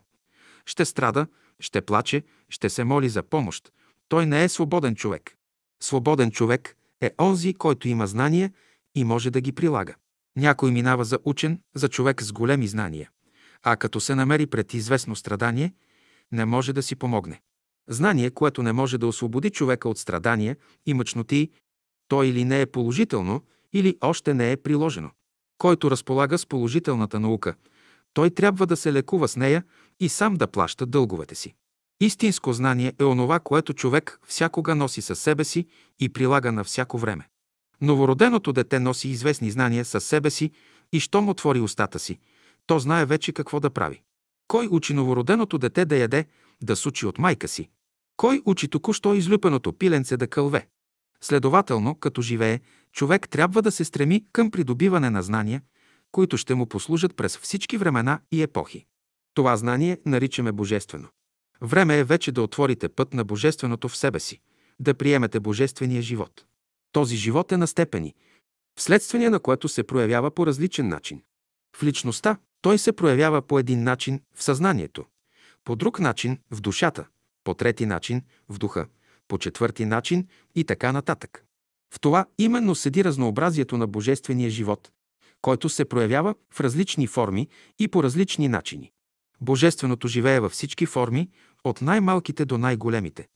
Ще 0.65 0.85
страда, 0.85 1.27
ще 1.59 1.81
плаче, 1.81 2.23
ще 2.49 2.69
се 2.69 2.83
моли 2.83 3.09
за 3.09 3.23
помощ, 3.23 3.71
той 4.09 4.25
не 4.25 4.43
е 4.43 4.49
свободен 4.49 4.95
човек. 4.95 5.35
Свободен 5.83 6.31
човек 6.31 6.77
е 7.01 7.11
онзи, 7.21 7.53
който 7.53 7.87
има 7.87 8.07
знания 8.07 8.51
и 8.95 9.03
може 9.03 9.31
да 9.31 9.41
ги 9.41 9.51
прилага. 9.51 9.95
Някой 10.35 10.71
минава 10.71 11.05
за 11.05 11.19
учен, 11.25 11.59
за 11.75 11.89
човек 11.89 12.21
с 12.21 12.31
големи 12.31 12.67
знания, 12.67 13.09
а 13.63 13.75
като 13.75 13.99
се 13.99 14.15
намери 14.15 14.47
пред 14.47 14.73
известно 14.73 15.15
страдание, 15.15 15.73
не 16.31 16.45
може 16.45 16.73
да 16.73 16.83
си 16.83 16.95
помогне. 16.95 17.41
Знание, 17.87 18.31
което 18.31 18.63
не 18.63 18.73
може 18.73 18.97
да 18.97 19.07
освободи 19.07 19.49
човека 19.49 19.89
от 19.89 19.97
страдания 19.97 20.57
и 20.85 20.93
мъчноти, 20.93 21.49
то 22.07 22.23
или 22.23 22.45
не 22.45 22.61
е 22.61 22.65
положително, 22.65 23.41
или 23.73 23.97
още 24.01 24.33
не 24.33 24.51
е 24.51 24.57
приложено. 24.57 25.09
Който 25.57 25.91
разполага 25.91 26.37
с 26.37 26.45
положителната 26.45 27.19
наука, 27.19 27.55
той 28.13 28.29
трябва 28.29 28.67
да 28.67 28.77
се 28.77 28.93
лекува 28.93 29.27
с 29.27 29.35
нея 29.35 29.63
и 29.99 30.09
сам 30.09 30.35
да 30.35 30.47
плаща 30.47 30.85
дълговете 30.85 31.35
си. 31.35 31.53
Истинско 32.01 32.53
знание 32.53 32.93
е 32.99 33.03
онова, 33.03 33.39
което 33.39 33.73
човек 33.73 34.19
всякога 34.27 34.75
носи 34.75 35.01
със 35.01 35.19
себе 35.19 35.43
си 35.43 35.67
и 35.99 36.09
прилага 36.09 36.51
на 36.51 36.63
всяко 36.63 36.97
време. 36.97 37.27
Новороденото 37.81 38.53
дете 38.53 38.79
носи 38.79 39.09
известни 39.09 39.51
знания 39.51 39.85
със 39.85 40.03
себе 40.05 40.29
си 40.29 40.51
и 40.91 40.99
щом 40.99 41.29
отвори 41.29 41.59
устата 41.59 41.99
си, 41.99 42.19
то 42.65 42.79
знае 42.79 43.05
вече 43.05 43.31
какво 43.31 43.59
да 43.59 43.69
прави. 43.69 44.01
Кой 44.47 44.67
учи 44.71 44.93
новороденото 44.93 45.57
дете 45.57 45.85
да 45.85 45.97
яде, 45.97 46.25
да 46.63 46.75
сучи 46.75 47.05
от 47.05 47.17
майка 47.17 47.47
си? 47.47 47.69
Кой 48.17 48.41
учи 48.45 48.67
току-що 48.67 49.13
излюпеното 49.13 49.73
пиленце 49.73 50.17
да 50.17 50.27
кълве? 50.27 50.67
Следователно, 51.23 51.95
като 51.95 52.21
живее, 52.21 52.59
човек 52.91 53.29
трябва 53.29 53.61
да 53.61 53.71
се 53.71 53.85
стреми 53.85 54.25
към 54.31 54.51
придобиване 54.51 55.09
на 55.09 55.23
знания, 55.23 55.61
които 56.11 56.37
ще 56.37 56.55
му 56.55 56.65
послужат 56.65 57.15
през 57.15 57.37
всички 57.37 57.77
времена 57.77 58.19
и 58.31 58.41
епохи. 58.41 58.85
Това 59.33 59.57
знание 59.57 59.99
наричаме 60.05 60.51
божествено. 60.51 61.07
Време 61.61 61.99
е 61.99 62.03
вече 62.03 62.31
да 62.31 62.41
отворите 62.41 62.89
път 62.89 63.13
на 63.13 63.23
божественото 63.23 63.89
в 63.89 63.97
себе 63.97 64.19
си, 64.19 64.41
да 64.79 64.93
приемете 64.93 65.39
божествения 65.39 66.01
живот. 66.01 66.45
Този 66.91 67.15
живот 67.15 67.51
е 67.51 67.57
на 67.57 67.67
степени, 67.67 68.15
вследствие 68.79 69.29
на 69.29 69.39
което 69.39 69.67
се 69.67 69.83
проявява 69.83 70.31
по 70.31 70.47
различен 70.47 70.87
начин. 70.87 71.21
В 71.75 71.83
личността 71.83 72.37
той 72.61 72.77
се 72.77 72.93
проявява 72.93 73.41
по 73.41 73.59
един 73.59 73.83
начин 73.83 74.19
в 74.35 74.43
съзнанието, 74.43 75.05
по 75.63 75.75
друг 75.75 75.99
начин 75.99 76.37
в 76.51 76.61
душата, 76.61 77.07
по 77.43 77.53
трети 77.53 77.85
начин 77.85 78.21
в 78.49 78.57
духа, 78.57 78.87
по 79.31 79.37
четвърти 79.37 79.85
начин 79.85 80.27
и 80.55 80.63
така 80.63 80.91
нататък. 80.91 81.45
В 81.93 81.99
това 81.99 82.25
именно 82.37 82.75
седи 82.75 83.03
разнообразието 83.03 83.77
на 83.77 83.87
божествения 83.87 84.49
живот, 84.49 84.91
който 85.41 85.69
се 85.69 85.85
проявява 85.85 86.35
в 86.53 86.59
различни 86.59 87.07
форми 87.07 87.47
и 87.79 87.87
по 87.87 88.03
различни 88.03 88.47
начини. 88.47 88.91
Божественото 89.41 90.07
живее 90.07 90.39
във 90.39 90.51
всички 90.51 90.85
форми, 90.85 91.29
от 91.63 91.81
най-малките 91.81 92.45
до 92.45 92.57
най-големите. 92.57 93.27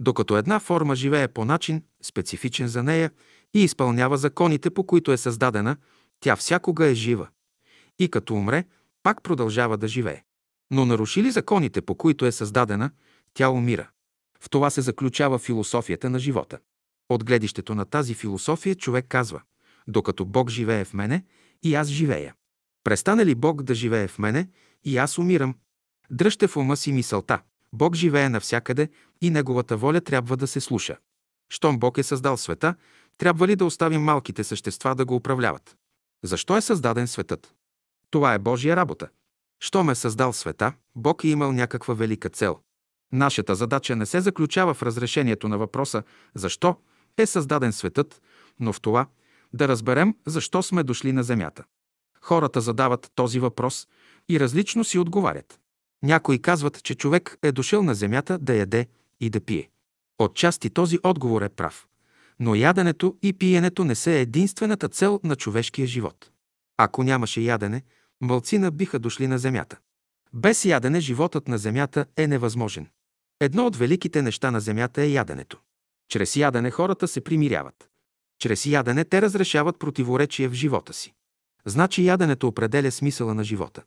Докато 0.00 0.36
една 0.36 0.60
форма 0.60 0.96
живее 0.96 1.28
по 1.28 1.44
начин, 1.44 1.82
специфичен 2.02 2.68
за 2.68 2.82
нея, 2.82 3.10
и 3.54 3.64
изпълнява 3.64 4.16
законите, 4.16 4.70
по 4.70 4.84
които 4.84 5.12
е 5.12 5.16
създадена, 5.16 5.76
тя 6.20 6.36
всякога 6.36 6.86
е 6.86 6.94
жива. 6.94 7.28
И 7.98 8.08
като 8.08 8.34
умре, 8.34 8.64
пак 9.02 9.22
продължава 9.22 9.78
да 9.78 9.88
живее. 9.88 10.22
Но 10.70 10.86
наруши 10.86 11.22
ли 11.22 11.30
законите, 11.30 11.82
по 11.82 11.94
които 11.94 12.26
е 12.26 12.32
създадена, 12.32 12.90
тя 13.34 13.48
умира. 13.48 13.88
В 14.42 14.50
това 14.50 14.70
се 14.70 14.80
заключава 14.80 15.38
философията 15.38 16.10
на 16.10 16.18
живота. 16.18 16.58
От 17.08 17.24
гледището 17.24 17.74
на 17.74 17.84
тази 17.84 18.14
философия 18.14 18.74
човек 18.74 19.06
казва, 19.08 19.42
докато 19.88 20.24
Бог 20.24 20.50
живее 20.50 20.84
в 20.84 20.94
мене, 20.94 21.24
и 21.62 21.74
аз 21.74 21.88
живея. 21.88 22.34
Престане 22.84 23.26
ли 23.26 23.34
Бог 23.34 23.62
да 23.62 23.74
живее 23.74 24.08
в 24.08 24.18
мене, 24.18 24.48
и 24.84 24.98
аз 24.98 25.18
умирам. 25.18 25.54
Дръжте 26.10 26.46
в 26.46 26.56
ума 26.56 26.76
си 26.76 26.92
мисълта. 26.92 27.42
Бог 27.72 27.94
живее 27.94 28.28
навсякъде 28.28 28.88
и 29.20 29.30
Неговата 29.30 29.76
воля 29.76 30.00
трябва 30.00 30.36
да 30.36 30.46
се 30.46 30.60
слуша. 30.60 30.96
Щом 31.48 31.78
Бог 31.78 31.98
е 31.98 32.02
създал 32.02 32.36
света, 32.36 32.74
трябва 33.18 33.48
ли 33.48 33.56
да 33.56 33.64
оставим 33.64 34.02
малките 34.02 34.44
същества 34.44 34.94
да 34.94 35.04
го 35.04 35.16
управляват? 35.16 35.76
Защо 36.22 36.56
е 36.56 36.60
създаден 36.60 37.08
светът? 37.08 37.54
Това 38.10 38.34
е 38.34 38.38
Божия 38.38 38.76
работа. 38.76 39.08
Щом 39.60 39.90
е 39.90 39.94
създал 39.94 40.32
света, 40.32 40.72
Бог 40.96 41.24
е 41.24 41.28
имал 41.28 41.52
някаква 41.52 41.94
велика 41.94 42.28
цел. 42.28 42.58
Нашата 43.12 43.54
задача 43.54 43.96
не 43.96 44.06
се 44.06 44.20
заключава 44.20 44.74
в 44.74 44.82
разрешението 44.82 45.48
на 45.48 45.58
въпроса 45.58 46.02
защо 46.34 46.76
е 47.18 47.26
създаден 47.26 47.72
светът, 47.72 48.22
но 48.60 48.72
в 48.72 48.80
това 48.80 49.06
да 49.52 49.68
разберем 49.68 50.14
защо 50.26 50.62
сме 50.62 50.82
дошли 50.82 51.12
на 51.12 51.22
Земята. 51.22 51.64
Хората 52.20 52.60
задават 52.60 53.10
този 53.14 53.40
въпрос 53.40 53.88
и 54.28 54.40
различно 54.40 54.84
си 54.84 54.98
отговарят. 54.98 55.60
Някои 56.02 56.42
казват, 56.42 56.82
че 56.82 56.94
човек 56.94 57.38
е 57.42 57.52
дошъл 57.52 57.82
на 57.82 57.94
земята 57.94 58.38
да 58.38 58.54
яде 58.54 58.86
и 59.20 59.30
да 59.30 59.40
пие. 59.40 59.70
Отчасти 60.18 60.70
този 60.70 60.98
отговор 61.02 61.42
е 61.42 61.48
прав. 61.48 61.86
Но 62.40 62.54
яденето 62.54 63.16
и 63.22 63.32
пиенето 63.32 63.84
не 63.84 63.94
са 63.94 64.10
единствената 64.10 64.88
цел 64.88 65.20
на 65.24 65.36
човешкия 65.36 65.86
живот. 65.86 66.30
Ако 66.76 67.02
нямаше 67.02 67.40
ядене, 67.40 67.82
мълцина 68.20 68.70
биха 68.70 68.98
дошли 68.98 69.26
на 69.26 69.38
земята. 69.38 69.78
Без 70.32 70.64
ядене 70.64 71.00
животът 71.00 71.48
на 71.48 71.58
земята 71.58 72.06
е 72.16 72.26
невъзможен. 72.26 72.86
Едно 73.42 73.66
от 73.66 73.76
великите 73.76 74.22
неща 74.22 74.50
на 74.50 74.60
земята 74.60 75.02
е 75.02 75.10
яденето. 75.10 75.60
Чрез 76.08 76.36
ядене 76.36 76.70
хората 76.70 77.08
се 77.08 77.20
примиряват. 77.20 77.88
Чрез 78.38 78.66
ядене 78.66 79.04
те 79.04 79.22
разрешават 79.22 79.78
противоречия 79.78 80.48
в 80.50 80.52
живота 80.52 80.92
си. 80.92 81.12
Значи 81.66 82.04
яденето 82.04 82.48
определя 82.48 82.90
смисъла 82.90 83.34
на 83.34 83.44
живота. 83.44 83.82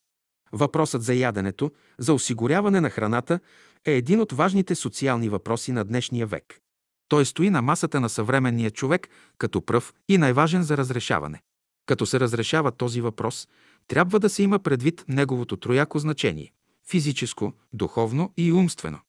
Въпросът 0.52 1.04
за 1.04 1.14
яденето, 1.14 1.72
за 1.98 2.14
осигуряване 2.14 2.82
на 2.82 2.90
храната 2.90 3.40
е 3.86 3.92
един 3.92 4.20
от 4.20 4.32
важните 4.32 4.76
социални 4.76 5.30
въпроси 5.30 5.72
на 5.72 5.86
днешния 5.86 6.28
век. 6.28 6.60
Той 7.08 7.26
стои 7.26 7.50
на 7.50 7.62
масата 7.62 8.00
на 8.00 8.10
съвременния 8.10 8.72
човек 8.72 9.10
като 9.38 9.62
пръв 9.62 9.94
и 10.10 10.18
най-важен 10.18 10.64
за 10.64 10.78
разрешаване. 10.78 11.42
Като 11.86 12.06
се 12.06 12.20
разрешава 12.20 12.72
този 12.72 13.02
въпрос, 13.02 13.48
трябва 13.88 14.20
да 14.20 14.30
се 14.30 14.44
има 14.44 14.60
предвид 14.60 15.06
неговото 15.08 15.58
трояко 15.58 16.00
значение– 16.00 16.52
физическо, 16.90 17.54
духовно 17.74 18.34
и 18.38 18.52
умствено. 18.52 19.00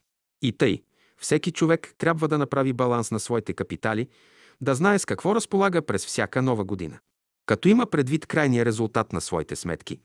И 0.47 0.53
тъй, 0.53 0.83
всеки 1.19 1.53
човек 1.53 1.95
трябва 1.99 2.29
да 2.29 2.39
направи 2.39 2.73
баланс 2.73 3.11
на 3.11 3.21
своите 3.21 3.53
капитали, 3.53 4.09
да 4.61 4.75
знае 4.75 4.99
с 4.99 5.05
какво 5.05 5.35
разполага 5.35 5.83
през 5.83 6.07
всяка 6.07 6.43
нова 6.43 6.65
година. 6.65 6.99
Като 7.47 7.69
има 7.69 7.87
предвид 7.87 8.27
крайния 8.27 8.65
резултат 8.65 9.13
на 9.13 9.21
своите 9.21 9.57
сметки, 9.57 10.01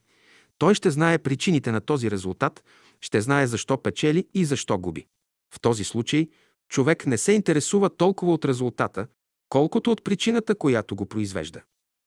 той 0.58 0.76
ще 0.76 0.92
знае 0.92 1.18
причините 1.18 1.72
на 1.72 1.82
този 1.82 2.12
резултат, 2.12 2.64
ще 3.02 3.22
знае 3.22 3.48
защо 3.48 3.78
печели 3.78 4.28
и 4.34 4.46
защо 4.46 4.78
губи. 4.78 5.06
В 5.54 5.60
този 5.60 5.84
случай 5.84 6.28
човек 6.70 7.06
не 7.06 7.18
се 7.18 7.32
интересува 7.32 7.90
толкова 7.90 8.34
от 8.34 8.46
резултата, 8.46 9.08
колкото 9.50 9.92
от 9.92 10.04
причината, 10.04 10.56
която 10.56 10.96
го 10.96 11.06
произвежда. 11.06 11.62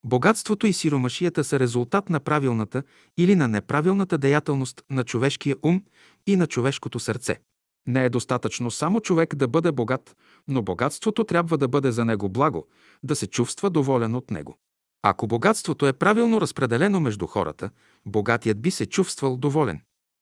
Богатството 0.05 0.67
и 0.67 0.73
сиромашията 0.73 1.45
са 1.45 1.59
резултат 1.59 2.11
на 2.11 2.21
правилната 2.21 2.83
или 3.17 3.35
на 3.35 3.49
неправилната 3.49 4.19
деятелност 4.19 4.83
на 4.91 5.05
човешкия 5.05 5.57
ум 5.63 5.83
и 6.27 6.37
на 6.37 6.47
човешкото 6.47 7.01
сърце. 7.01 7.41
Не 7.87 8.05
е 8.05 8.11
достатъчно 8.11 8.71
само 8.71 9.01
човек 9.01 9.35
да 9.35 9.49
бъде 9.49 9.73
богат, 9.73 10.17
но 10.49 10.63
богатството 10.63 11.25
трябва 11.25 11.59
да 11.59 11.69
бъде 11.69 11.93
за 11.93 12.05
него 12.05 12.29
благо, 12.29 12.67
да 13.03 13.17
се 13.17 13.27
чувства 13.27 13.71
доволен 13.71 14.15
от 14.15 14.31
него. 14.31 14.59
Ако 15.03 15.27
богатството 15.27 15.87
е 15.87 15.93
правилно 15.93 16.41
разпределено 16.41 17.01
между 17.01 17.27
хората, 17.27 17.71
богатият 18.07 18.61
би 18.61 18.71
се 18.71 18.87
чувствал 18.87 19.37
доволен. 19.37 19.81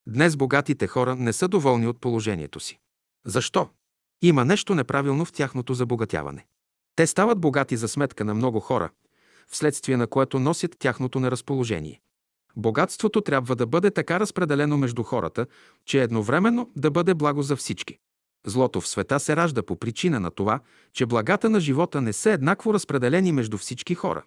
Днес 0.08 0.36
богатите 0.36 0.86
хора 0.86 1.16
не 1.16 1.32
са 1.32 1.48
доволни 1.48 1.86
от 1.86 2.00
положението 2.00 2.60
си. 2.60 2.78
Защо? 3.26 3.68
Има 4.22 4.44
нещо 4.44 4.74
неправилно 4.74 5.24
в 5.24 5.32
тяхното 5.32 5.74
забогатяване. 5.74 6.46
Те 6.96 7.06
стават 7.06 7.40
богати 7.40 7.76
за 7.76 7.88
сметка 7.88 8.24
на 8.24 8.34
много 8.34 8.60
хора, 8.60 8.90
вследствие 9.48 9.96
на 9.96 10.06
което 10.06 10.38
носят 10.38 10.76
тяхното 10.78 11.20
неразположение. 11.20 12.00
Богатството 12.56 13.20
трябва 13.20 13.56
да 13.56 13.66
бъде 13.66 13.90
така 13.90 14.20
разпределено 14.20 14.78
между 14.78 15.02
хората, 15.02 15.46
че 15.84 16.02
едновременно 16.02 16.70
да 16.76 16.90
бъде 16.90 17.14
благо 17.14 17.42
за 17.42 17.56
всички. 17.56 17.98
Злото 18.46 18.80
в 18.80 18.88
света 18.88 19.20
се 19.20 19.36
ражда 19.36 19.62
по 19.62 19.76
причина 19.76 20.20
на 20.20 20.30
това, 20.30 20.60
че 20.92 21.06
благата 21.06 21.50
на 21.50 21.60
живота 21.60 22.00
не 22.00 22.12
са 22.12 22.30
еднакво 22.30 22.74
разпределени 22.74 23.32
между 23.32 23.58
всички 23.58 23.94
хора. 23.94 24.22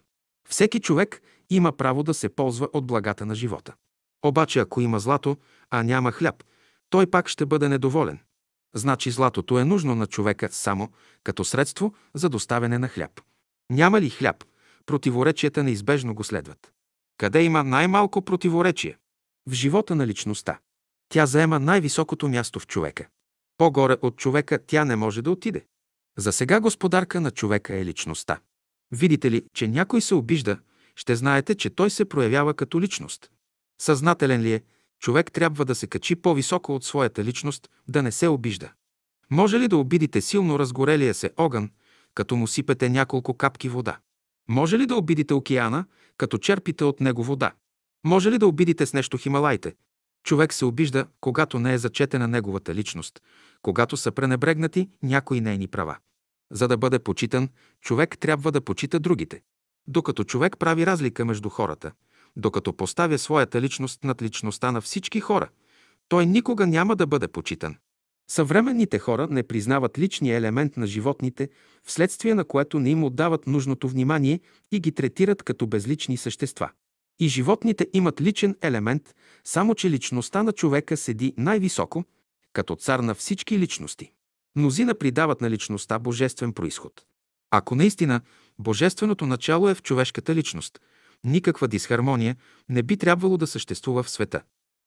Всеки 0.48 0.80
човек 0.80 1.22
има 1.50 1.72
право 1.72 2.02
да 2.02 2.14
се 2.14 2.28
ползва 2.28 2.68
от 2.72 2.86
благата 2.86 3.26
на 3.26 3.34
живота. 3.34 3.74
Обаче 4.24 4.60
ако 4.60 4.80
има 4.80 5.00
злато, 5.00 5.36
а 5.70 5.82
няма 5.82 6.12
хляб, 6.12 6.44
той 6.90 7.06
пак 7.06 7.28
ще 7.28 7.46
бъде 7.46 7.68
недоволен. 7.68 8.18
Значи 8.74 9.10
златото 9.10 9.58
е 9.58 9.64
нужно 9.64 9.94
на 9.94 10.06
човека 10.06 10.48
само 10.52 10.90
като 11.24 11.44
средство 11.44 11.94
за 12.14 12.28
доставяне 12.28 12.78
на 12.78 12.88
хляб. 12.88 13.20
Няма 13.70 14.00
ли 14.00 14.10
хляб, 14.10 14.44
противоречията 14.86 15.62
неизбежно 15.62 16.14
го 16.14 16.24
следват. 16.24 16.72
Къде 17.18 17.42
има 17.42 17.64
най-малко 17.64 18.22
противоречие? 18.22 18.98
В 19.48 19.52
живота 19.52 19.94
на 19.94 20.06
личността. 20.06 20.58
Тя 21.08 21.26
заема 21.26 21.60
най-високото 21.60 22.28
място 22.28 22.60
в 22.60 22.66
човека. 22.66 23.08
По-горе 23.58 23.96
от 24.02 24.16
човека 24.16 24.58
тя 24.66 24.84
не 24.84 24.96
може 24.96 25.22
да 25.22 25.30
отиде. 25.30 25.66
За 26.18 26.32
сега 26.32 26.60
господарка 26.60 27.20
на 27.20 27.30
човека 27.30 27.76
е 27.76 27.84
личността. 27.84 28.40
Видите 28.92 29.30
ли, 29.30 29.44
че 29.54 29.68
някой 29.68 30.00
се 30.00 30.14
обижда, 30.14 30.58
ще 30.96 31.16
знаете, 31.16 31.54
че 31.54 31.70
той 31.70 31.90
се 31.90 32.04
проявява 32.04 32.54
като 32.54 32.80
личност. 32.80 33.30
Съзнателен 33.82 34.42
ли 34.42 34.52
е, 34.52 34.62
човек 35.00 35.32
трябва 35.32 35.64
да 35.64 35.74
се 35.74 35.86
качи 35.86 36.16
по-високо 36.16 36.74
от 36.74 36.84
своята 36.84 37.24
личност, 37.24 37.68
да 37.88 38.02
не 38.02 38.12
се 38.12 38.28
обижда. 38.28 38.72
Може 39.30 39.60
ли 39.60 39.68
да 39.68 39.76
обидите 39.76 40.20
силно 40.20 40.58
разгорелия 40.58 41.14
се 41.14 41.30
огън, 41.36 41.70
като 42.14 42.36
му 42.36 42.46
сипете 42.46 42.88
няколко 42.88 43.34
капки 43.34 43.68
вода? 43.68 43.98
Може 44.48 44.78
ли 44.78 44.86
да 44.86 44.96
обидите 44.96 45.34
океана, 45.34 45.84
като 46.18 46.38
черпите 46.38 46.84
от 46.84 47.00
него 47.00 47.24
вода? 47.24 47.52
Може 48.04 48.30
ли 48.30 48.38
да 48.38 48.46
обидите 48.46 48.86
с 48.86 48.92
нещо 48.92 49.18
Хималайте? 49.18 49.74
Човек 50.24 50.52
се 50.52 50.64
обижда, 50.64 51.06
когато 51.20 51.58
не 51.58 51.74
е 51.74 51.78
зачетена 51.78 52.28
неговата 52.28 52.74
личност, 52.74 53.20
когато 53.62 53.96
са 53.96 54.12
пренебрегнати 54.12 54.88
някои 55.02 55.40
нейни 55.40 55.68
права. 55.68 55.96
За 56.52 56.68
да 56.68 56.76
бъде 56.76 56.98
почитан, 56.98 57.48
човек 57.80 58.18
трябва 58.18 58.52
да 58.52 58.60
почита 58.60 59.00
другите. 59.00 59.42
Докато 59.88 60.24
човек 60.24 60.58
прави 60.58 60.86
разлика 60.86 61.24
между 61.24 61.48
хората, 61.48 61.92
докато 62.36 62.72
поставя 62.72 63.18
своята 63.18 63.60
личност 63.60 64.04
над 64.04 64.22
личността 64.22 64.72
на 64.72 64.80
всички 64.80 65.20
хора, 65.20 65.48
той 66.08 66.26
никога 66.26 66.66
няма 66.66 66.96
да 66.96 67.06
бъде 67.06 67.28
почитан. 67.28 67.76
Съвременните 68.28 68.98
хора 68.98 69.28
не 69.30 69.42
признават 69.42 69.98
личния 69.98 70.36
елемент 70.36 70.76
на 70.76 70.86
животните, 70.86 71.48
вследствие 71.84 72.34
на 72.34 72.44
което 72.44 72.78
не 72.78 72.90
им 72.90 73.04
отдават 73.04 73.46
нужното 73.46 73.88
внимание 73.88 74.40
и 74.72 74.80
ги 74.80 74.92
третират 74.92 75.42
като 75.42 75.66
безлични 75.66 76.16
същества. 76.16 76.70
И 77.20 77.28
животните 77.28 77.86
имат 77.92 78.20
личен 78.20 78.56
елемент, 78.62 79.14
само 79.44 79.74
че 79.74 79.90
личността 79.90 80.42
на 80.42 80.52
човека 80.52 80.96
седи 80.96 81.34
най-високо, 81.38 82.04
като 82.52 82.76
цар 82.76 82.98
на 82.98 83.14
всички 83.14 83.58
личности. 83.58 84.12
Мнозина 84.56 84.94
придават 84.94 85.40
на 85.40 85.50
личността 85.50 85.98
божествен 85.98 86.52
происход. 86.52 86.92
Ако 87.50 87.74
наистина 87.74 88.20
божественото 88.58 89.26
начало 89.26 89.68
е 89.68 89.74
в 89.74 89.82
човешката 89.82 90.34
личност, 90.34 90.80
никаква 91.24 91.68
дисхармония 91.68 92.36
не 92.68 92.82
би 92.82 92.96
трябвало 92.96 93.36
да 93.36 93.46
съществува 93.46 94.02
в 94.02 94.10
света. 94.10 94.42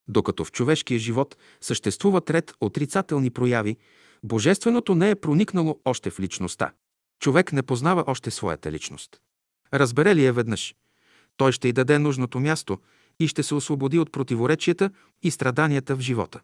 Докато 0.10 0.46
в 0.46 0.52
човешкия 0.52 1.00
живот 1.00 1.38
съществуват 1.62 2.30
ред 2.30 2.54
отрицателни 2.62 3.30
прояви, 3.30 3.78
божественото 4.24 4.96
не 4.96 5.10
е 5.10 5.16
проникнало 5.16 5.80
още 5.86 6.10
в 6.10 6.20
личността. 6.20 6.72
Човек 7.20 7.54
не 7.54 7.64
познава 7.64 8.04
още 8.08 8.32
своята 8.32 8.72
личност. 8.72 9.22
Разбере 9.74 10.16
ли 10.16 10.26
я 10.26 10.34
веднъж, 10.34 10.76
той 11.38 11.52
ще 11.52 11.68
й 11.68 11.74
даде 11.74 12.00
нужното 12.00 12.40
място 12.40 12.78
и 13.20 13.28
ще 13.28 13.44
се 13.44 13.56
освободи 13.56 14.00
от 14.00 14.12
противоречията 14.12 14.90
и 15.24 15.32
страданията 15.32 15.96
в 15.96 16.00
живота. 16.00 16.40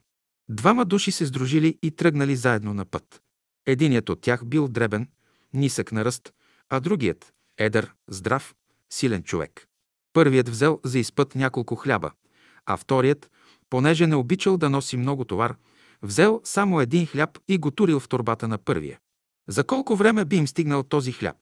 Двама 0.49 0.85
души 0.85 1.11
се 1.11 1.25
сдружили 1.25 1.77
и 1.81 1.91
тръгнали 1.91 2.35
заедно 2.35 2.73
на 2.73 2.85
път. 2.85 3.21
Единият 3.65 4.09
от 4.09 4.21
тях 4.21 4.45
бил 4.45 4.67
дребен, 4.67 5.07
нисък 5.53 5.91
на 5.91 6.05
ръст, 6.05 6.33
а 6.69 6.79
другият– 6.79 7.33
едър, 7.57 7.93
здрав, 8.07 8.55
силен 8.89 9.23
човек. 9.23 9.67
Първият 10.13 10.49
взел 10.49 10.79
за 10.83 10.99
изпът 10.99 11.35
няколко 11.35 11.75
хляба, 11.75 12.11
а 12.65 12.77
вторият, 12.77 13.29
понеже 13.75 14.07
не 14.07 14.15
обичал 14.15 14.57
да 14.57 14.69
носи 14.69 14.97
много 14.97 15.25
товар, 15.25 15.55
взел 16.01 16.41
само 16.43 16.81
един 16.81 17.05
хляб 17.05 17.39
и 17.47 17.57
го 17.57 17.71
турил 17.71 17.99
в 17.99 18.07
турбата 18.07 18.47
на 18.47 18.57
първия. 18.57 18.99
За 19.49 19.63
колко 19.63 19.95
време 19.95 20.25
би 20.25 20.35
им 20.35 20.47
стигнал 20.47 20.83
този 20.83 21.11
хляб? 21.11 21.35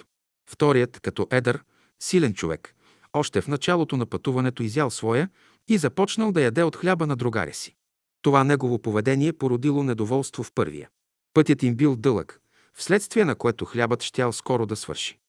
Вторият, 0.50 1.00
като 1.00 1.28
едър, 1.32 1.64
силен 2.04 2.34
човек, 2.34 2.76
още 3.14 3.42
в 3.42 3.48
началото 3.48 3.98
на 3.98 4.06
пътуването 4.06 4.64
изял 4.64 4.90
своя 4.90 5.30
и 5.68 5.78
започнал 5.78 6.32
да 6.32 6.42
яде 6.42 6.64
от 6.64 6.76
хляба 6.76 7.08
на 7.08 7.16
другаря 7.16 7.54
си. 7.54 7.76
Това 8.22 8.44
негово 8.44 8.80
поведение 8.80 9.34
породило 9.34 9.84
недоволство 9.84 10.44
в 10.44 10.52
първия. 10.56 10.90
Пътят 11.34 11.64
им 11.64 11.76
бил 11.76 11.96
дълъг, 11.96 12.42
вследствие 12.74 13.26
на 13.26 13.36
което 13.36 13.66
хлябът 13.66 14.04
щял 14.04 14.32
скоро 14.32 14.66
да 14.66 14.76
свърши. 14.76 15.20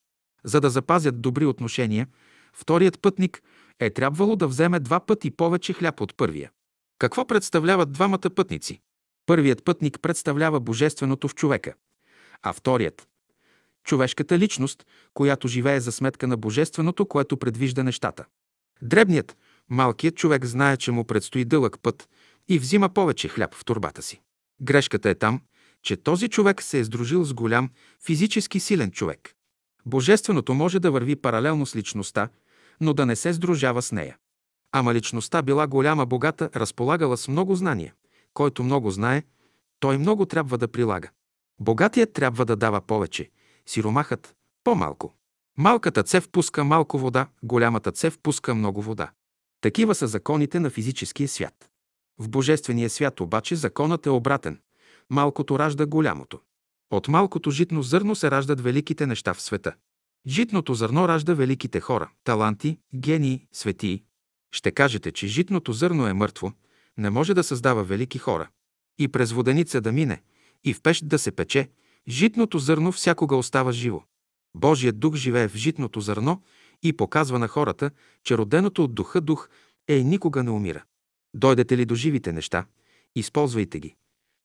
За 0.43 0.61
да 0.61 0.69
запазят 0.69 1.21
добри 1.21 1.45
отношения, 1.45 2.07
вторият 2.53 3.01
пътник 3.01 3.41
е 3.79 3.89
трябвало 3.89 4.35
да 4.35 4.47
вземе 4.47 4.79
два 4.79 4.99
пъти 4.99 5.31
повече 5.31 5.73
хляб 5.73 6.01
от 6.01 6.17
първия. 6.17 6.51
Какво 6.99 7.27
представляват 7.27 7.91
двамата 7.91 8.29
пътници? 8.35 8.81
Първият 9.25 9.63
пътник 9.63 9.99
представлява 10.01 10.59
божественото 10.59 11.27
в 11.27 11.35
човека, 11.35 11.73
а 12.43 12.53
вторият– 12.53 13.07
човешката 13.83 14.39
личност, 14.39 14.85
която 15.13 15.47
живее 15.47 15.79
за 15.79 15.91
сметка 15.91 16.27
на 16.27 16.37
божественото, 16.37 17.05
което 17.05 17.37
предвижда 17.37 17.83
нещата. 17.83 18.25
Дребният, 18.81 19.37
малкият 19.69 20.15
човек 20.15 20.45
знае, 20.45 20.77
че 20.77 20.91
му 20.91 21.03
предстои 21.03 21.45
дълъг 21.45 21.77
път 21.81 22.09
и 22.47 22.59
взима 22.59 22.89
повече 22.89 23.27
хляб 23.27 23.55
в 23.55 23.65
турбата 23.65 24.01
си. 24.01 24.21
Грешката 24.61 25.09
е 25.09 25.15
там, 25.15 25.41
че 25.83 25.97
този 25.97 26.29
човек 26.29 26.61
се 26.61 26.79
е 26.79 26.83
сдружил 26.83 27.23
с 27.23 27.33
голям, 27.33 27.69
физически 28.05 28.59
силен 28.59 28.91
човек. 28.91 29.33
Божественото 29.85 30.53
може 30.53 30.79
да 30.79 30.91
върви 30.91 31.15
паралелно 31.15 31.65
с 31.65 31.75
личността, 31.75 32.29
но 32.81 32.93
да 32.93 33.05
не 33.05 33.15
се 33.15 33.33
сдружава 33.33 33.81
с 33.81 33.91
нея. 33.91 34.17
Ама 34.71 34.93
личността 34.93 35.41
била 35.41 35.67
голяма, 35.67 36.05
богата, 36.05 36.49
разполагала 36.55 37.17
с 37.17 37.27
много 37.27 37.55
знания. 37.55 37.93
Който 38.33 38.63
много 38.63 38.91
знае, 38.91 39.23
той 39.79 39.97
много 39.97 40.25
трябва 40.25 40.57
да 40.57 40.67
прилага. 40.67 41.09
Богатият 41.59 42.13
трябва 42.13 42.45
да 42.45 42.55
дава 42.55 42.81
повече, 42.81 43.29
сиромахът– 43.65 44.35
по-малко. 44.63 45.13
Малката 45.57 46.03
цев 46.03 46.29
пуска 46.29 46.63
малко 46.63 46.97
вода, 46.99 47.27
голямата 47.43 47.91
цев 47.91 48.19
пуска 48.19 48.55
много 48.55 48.81
вода. 48.81 49.11
Такива 49.61 49.95
са 49.95 50.07
законите 50.07 50.59
на 50.59 50.69
физическия 50.69 51.27
свят. 51.27 51.69
В 52.19 52.29
Божествения 52.29 52.89
свят 52.89 53.19
обаче 53.19 53.55
законът 53.55 54.05
е 54.05 54.09
обратен. 54.09 54.59
Малкото 55.09 55.59
ражда 55.59 55.85
голямото. 55.85 56.39
От 56.91 57.07
малкото 57.07 57.51
житно 57.51 57.83
зърно 57.83 58.15
се 58.15 58.31
раждат 58.31 58.61
великите 58.61 59.07
неща 59.07 59.33
в 59.33 59.41
света. 59.41 59.75
Житното 60.27 60.73
зърно 60.73 61.07
ражда 61.07 61.33
великите 61.33 61.79
хора, 61.79 62.09
таланти, 62.23 62.79
гении, 62.95 63.47
светии. 63.51 64.03
Ще 64.55 64.71
кажете, 64.71 65.11
че 65.11 65.27
житното 65.27 65.73
зърно 65.73 66.07
е 66.07 66.13
мъртво, 66.13 66.53
не 66.97 67.09
може 67.09 67.33
да 67.33 67.43
създава 67.43 67.83
велики 67.83 68.17
хора. 68.17 68.49
И 68.99 69.07
през 69.07 69.31
воденица 69.31 69.81
да 69.81 69.91
мине, 69.91 70.21
и 70.63 70.73
в 70.73 70.81
пещ 70.81 71.07
да 71.07 71.19
се 71.19 71.31
пече, 71.31 71.69
житното 72.07 72.59
зърно 72.59 72.91
всякога 72.91 73.35
остава 73.35 73.71
живо. 73.71 74.03
Божият 74.53 74.99
дух 74.99 75.15
живее 75.15 75.47
в 75.47 75.55
житното 75.55 76.01
зърно 76.01 76.43
и 76.83 76.93
показва 76.93 77.39
на 77.39 77.47
хората, 77.47 77.91
че 78.23 78.37
роденото 78.37 78.83
от 78.83 78.95
духа 78.95 79.21
дух 79.21 79.49
е 79.87 79.95
и 79.95 80.03
никога 80.03 80.43
не 80.43 80.51
умира. 80.51 80.83
Дойдете 81.33 81.77
ли 81.77 81.85
до 81.85 81.95
живите 81.95 82.31
неща, 82.31 82.65
използвайте 83.15 83.79
ги. 83.79 83.95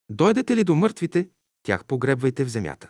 Дойдете 0.09 0.55
ли 0.55 0.63
до 0.63 0.75
мъртвите, 0.75 1.29
тях 1.63 1.85
погребвайте 1.85 2.45
в 2.45 2.49
земята. 2.49 2.89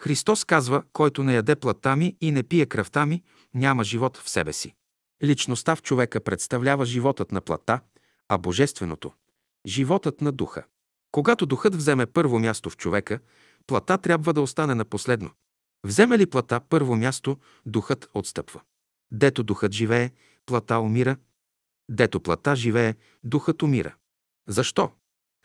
Христос 0.00 0.44
казва, 0.44 0.82
който 0.92 1.22
не 1.22 1.34
яде 1.34 1.56
плътта 1.56 1.96
ми 1.96 2.16
и 2.20 2.30
не 2.30 2.42
пие 2.42 2.66
кръвта 2.66 3.06
ми, 3.06 3.22
няма 3.54 3.84
живот 3.84 4.16
в 4.16 4.30
себе 4.30 4.52
си. 4.52 4.74
Личността 5.24 5.76
в 5.76 5.82
човека 5.82 6.20
представлява 6.20 6.86
животът 6.86 7.32
на 7.32 7.40
плътта, 7.40 7.80
а 8.28 8.38
божественото– 8.38 9.12
животът 9.66 10.20
на 10.20 10.32
духа. 10.32 10.64
Когато 11.12 11.46
духът 11.46 11.74
вземе 11.74 12.06
първо 12.06 12.38
място 12.38 12.70
в 12.70 12.76
човека, 12.76 13.20
плата 13.66 13.98
трябва 13.98 14.32
да 14.32 14.40
остане 14.40 14.74
на 14.74 14.84
последно. 14.84 15.30
Вземе 15.84 16.18
ли 16.18 16.26
плата 16.26 16.60
първо 16.68 16.96
място, 16.96 17.36
духът 17.66 18.10
отстъпва. 18.14 18.60
Дето 19.12 19.42
духът 19.42 19.72
живее, 19.72 20.10
плата 20.46 20.78
умира. 20.78 21.16
Дето 21.90 22.20
плата 22.20 22.56
живее, 22.56 22.94
духът 23.24 23.62
умира. 23.62 23.94
Защо? 24.48 24.90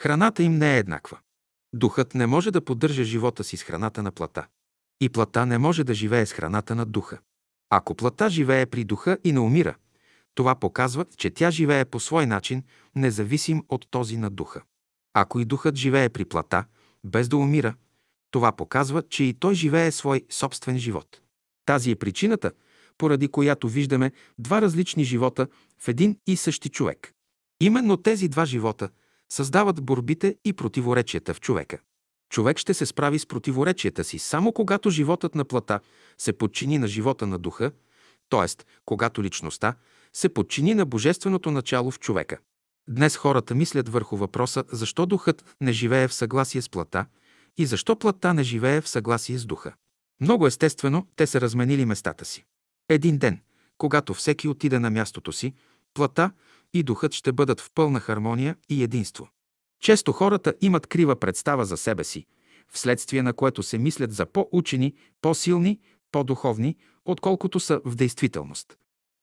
Храната 0.01 0.43
им 0.43 0.57
не 0.57 0.75
е 0.75 0.79
еднаква. 0.79 1.19
Духът 1.73 2.15
не 2.15 2.27
може 2.27 2.51
да 2.51 2.65
поддържа 2.65 3.03
живота 3.03 3.43
си 3.43 3.57
с 3.57 3.63
храната 3.63 4.03
на 4.03 4.11
плата. 4.11 4.47
И 5.01 5.09
плата 5.09 5.45
не 5.45 5.57
може 5.57 5.83
да 5.83 5.93
живее 5.93 6.25
с 6.25 6.33
храната 6.33 6.75
на 6.75 6.85
духа. 6.85 7.19
Ако 7.69 7.95
плата 7.95 8.29
живее 8.29 8.65
при 8.65 8.83
духа 8.83 9.17
и 9.23 9.31
не 9.31 9.39
умира, 9.39 9.75
това 10.35 10.55
показва, 10.55 11.05
че 11.17 11.29
тя 11.29 11.51
живее 11.51 11.85
по 11.85 11.99
свой 11.99 12.25
начин, 12.25 12.63
независим 12.95 13.63
от 13.69 13.87
този 13.91 14.17
на 14.17 14.29
духа. 14.29 14.61
Ако 15.13 15.39
и 15.39 15.45
духът 15.45 15.75
живее 15.75 16.09
при 16.09 16.25
плата, 16.25 16.65
без 17.03 17.29
да 17.29 17.37
умира, 17.37 17.75
това 18.31 18.51
показва, 18.51 19.03
че 19.09 19.23
и 19.23 19.33
той 19.33 19.55
живее 19.55 19.91
свой 19.91 20.25
собствен 20.29 20.77
живот. 20.77 21.21
Тази 21.65 21.91
е 21.91 21.95
причината, 21.95 22.51
поради 22.97 23.27
която 23.27 23.69
виждаме 23.69 24.11
два 24.39 24.61
различни 24.61 25.03
живота 25.03 25.47
в 25.79 25.87
един 25.87 26.17
и 26.27 26.35
същи 26.35 26.69
човек. 26.69 27.13
Именно 27.59 27.97
тези 27.97 28.27
два 28.27 28.45
живота 28.45 28.89
създават 29.29 29.83
борбите 29.83 30.35
и 30.45 30.53
противоречията 30.53 31.33
в 31.33 31.41
човека. 31.41 31.79
Човек 32.29 32.57
ще 32.57 32.73
се 32.73 32.85
справи 32.85 33.19
с 33.19 33.25
противоречията 33.25 34.03
си 34.03 34.19
само 34.19 34.51
когато 34.51 34.89
животът 34.89 35.35
на 35.35 35.45
плата 35.45 35.79
се 36.17 36.33
подчини 36.33 36.77
на 36.77 36.87
живота 36.87 37.27
на 37.27 37.37
духа, 37.37 37.71
т.е. 38.29 38.63
когато 38.85 39.23
личността 39.23 39.75
се 40.13 40.29
подчини 40.29 40.73
на 40.73 40.85
божественото 40.85 41.51
начало 41.51 41.91
в 41.91 41.99
човека. 41.99 42.37
Днес 42.89 43.17
хората 43.17 43.55
мислят 43.55 43.89
върху 43.89 44.17
въпроса 44.17 44.63
защо 44.71 45.05
духът 45.05 45.55
не 45.61 45.71
живее 45.71 46.07
в 46.07 46.13
съгласие 46.13 46.61
с 46.61 46.69
плата 46.69 47.05
и 47.57 47.65
защо 47.65 47.95
плата 47.95 48.33
не 48.33 48.43
живее 48.43 48.81
в 48.81 48.89
съгласие 48.89 49.37
с 49.37 49.45
духа. 49.45 49.73
Много 50.21 50.47
естествено 50.47 51.07
те 51.15 51.27
са 51.27 51.41
разменили 51.41 51.85
местата 51.85 52.25
си. 52.25 52.45
Един 52.89 53.17
ден, 53.17 53.41
когато 53.77 54.13
всеки 54.13 54.47
отиде 54.47 54.79
на 54.79 54.89
мястото 54.89 55.31
си, 55.31 55.53
плата 55.93 56.31
и 56.73 56.83
духът 56.83 57.13
ще 57.13 57.31
бъдат 57.31 57.61
в 57.61 57.71
пълна 57.75 57.99
хармония 57.99 58.55
и 58.69 58.83
единство. 58.83 59.29
Често 59.81 60.11
хората 60.11 60.53
имат 60.61 60.87
крива 60.87 61.15
представа 61.15 61.65
за 61.65 61.77
себе 61.77 62.03
си, 62.03 62.25
вследствие 62.71 63.21
на 63.21 63.33
което 63.33 63.63
се 63.63 63.77
мислят 63.77 64.11
за 64.11 64.25
по-учени, 64.25 64.93
по-силни, 65.21 65.79
по-духовни, 66.11 66.75
отколкото 67.05 67.59
са 67.59 67.81
в 67.85 67.95
действителност. 67.95 68.77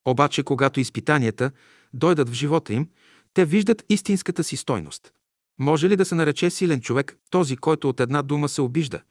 Обаче, 0.05 0.43
когато 0.43 0.81
изпитанията 0.81 1.51
дойдат 1.95 2.29
в 2.29 2.33
живота 2.33 2.73
им, 2.73 2.89
те 3.35 3.45
виждат 3.45 3.85
истинската 3.89 4.45
си 4.45 4.57
стойност. 4.57 5.13
Може 5.59 5.89
ли 5.89 5.97
да 5.97 6.05
се 6.05 6.15
нарече 6.15 6.51
силен 6.51 6.81
човек 6.81 7.19
този, 7.31 7.57
който 7.57 7.89
от 7.89 8.01
една 8.01 8.23
дума 8.23 8.49
се 8.49 8.63
обижда? 8.63 9.03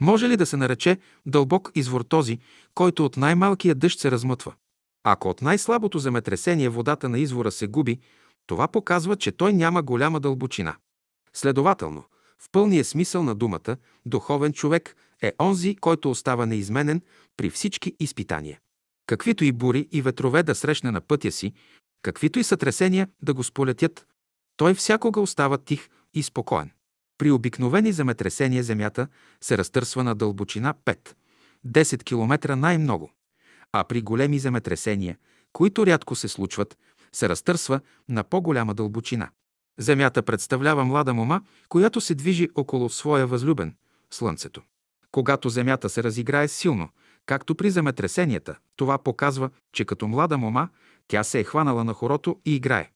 Може 0.00 0.28
ли 0.28 0.36
да 0.36 0.46
се 0.46 0.56
нарече 0.56 0.98
дълбок 1.26 1.70
извор 1.74 2.00
този, 2.00 2.38
който 2.74 3.04
от 3.04 3.16
най-малкия 3.16 3.74
дъжд 3.74 3.98
се 3.98 4.10
размътва? 4.10 4.54
Ако 5.04 5.28
от 5.28 5.42
най-слабото 5.42 5.98
земетресение 5.98 6.68
водата 6.68 7.08
на 7.08 7.18
извора 7.18 7.50
се 7.50 7.66
губи, 7.66 7.98
това 8.46 8.68
показва, 8.68 9.16
че 9.16 9.32
той 9.32 9.52
няма 9.52 9.82
голяма 9.82 10.20
дълбочина. 10.20 10.76
Следователно, 11.34 12.04
в 12.38 12.48
пълния 12.52 12.84
смисъл 12.84 13.22
на 13.22 13.34
думата, 13.34 13.76
духовен 14.06 14.52
човек 14.52 14.96
е 15.22 15.32
онзи, 15.40 15.76
който 15.76 16.10
остава 16.10 16.46
неизменен 16.46 17.02
при 17.36 17.50
всички 17.50 17.96
изпитания. 18.00 18.58
Каквито 19.06 19.44
и 19.44 19.52
бури 19.52 19.88
и 19.92 20.02
ветрове 20.02 20.42
да 20.42 20.54
срещне 20.54 20.90
на 20.90 21.00
пътя 21.00 21.32
си, 21.32 21.52
каквито 22.02 22.38
и 22.38 22.44
сътресения 22.44 23.08
да 23.22 23.34
го 23.34 23.44
сполетят, 23.44 24.06
той 24.56 24.74
всякога 24.74 25.20
остава 25.20 25.58
тих 25.58 25.88
и 26.14 26.22
спокоен. 26.22 26.70
При 27.18 27.30
обикновени 27.30 27.92
земетресения 27.92 28.62
земята 28.62 29.08
се 29.40 29.58
разтърсва 29.58 30.04
на 30.04 30.14
дълбочина 30.14 30.74
5-10 31.66 32.04
км 32.04 32.56
най-много, 32.56 33.12
а 33.72 33.84
при 33.84 34.02
големи 34.02 34.38
земетресения, 34.38 35.16
които 35.52 35.86
рядко 35.86 36.14
се 36.14 36.28
случват, 36.28 36.78
се 37.12 37.28
разтърсва 37.28 37.80
на 38.08 38.24
по-голяма 38.24 38.74
дълбочина. 38.74 39.30
Земята 39.80 40.22
представлява 40.22 40.84
млада 40.84 41.14
мома, 41.14 41.40
която 41.68 42.00
се 42.00 42.14
движи 42.14 42.48
около 42.54 42.88
своя 42.88 43.26
възлюбен– 43.26 43.74
Слънцето. 44.10 44.62
Когато 45.12 45.48
Земята 45.48 45.88
се 45.88 46.02
разиграе 46.02 46.48
силно, 46.48 46.88
както 47.26 47.54
при 47.54 47.70
земетресенията, 47.70 48.56
това 48.76 48.98
показва, 48.98 49.50
че 49.72 49.84
като 49.84 50.08
млада 50.08 50.38
мома 50.38 50.68
тя 51.08 51.24
се 51.24 51.40
е 51.40 51.44
хванала 51.44 51.84
на 51.84 51.94
хорото 51.94 52.40
и 52.44 52.56
играе. 52.56 52.90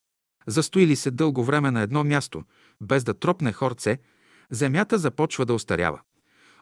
Застои 0.46 0.86
ли 0.86 0.96
се 0.96 1.10
дълго 1.10 1.44
време 1.44 1.70
на 1.70 1.80
едно 1.80 2.04
място, 2.04 2.42
без 2.80 3.04
да 3.04 3.14
тропне 3.14 3.52
хорце, 3.52 3.98
земята 4.50 4.98
започва 4.98 5.46
да 5.46 5.54
остарява. 5.54 6.00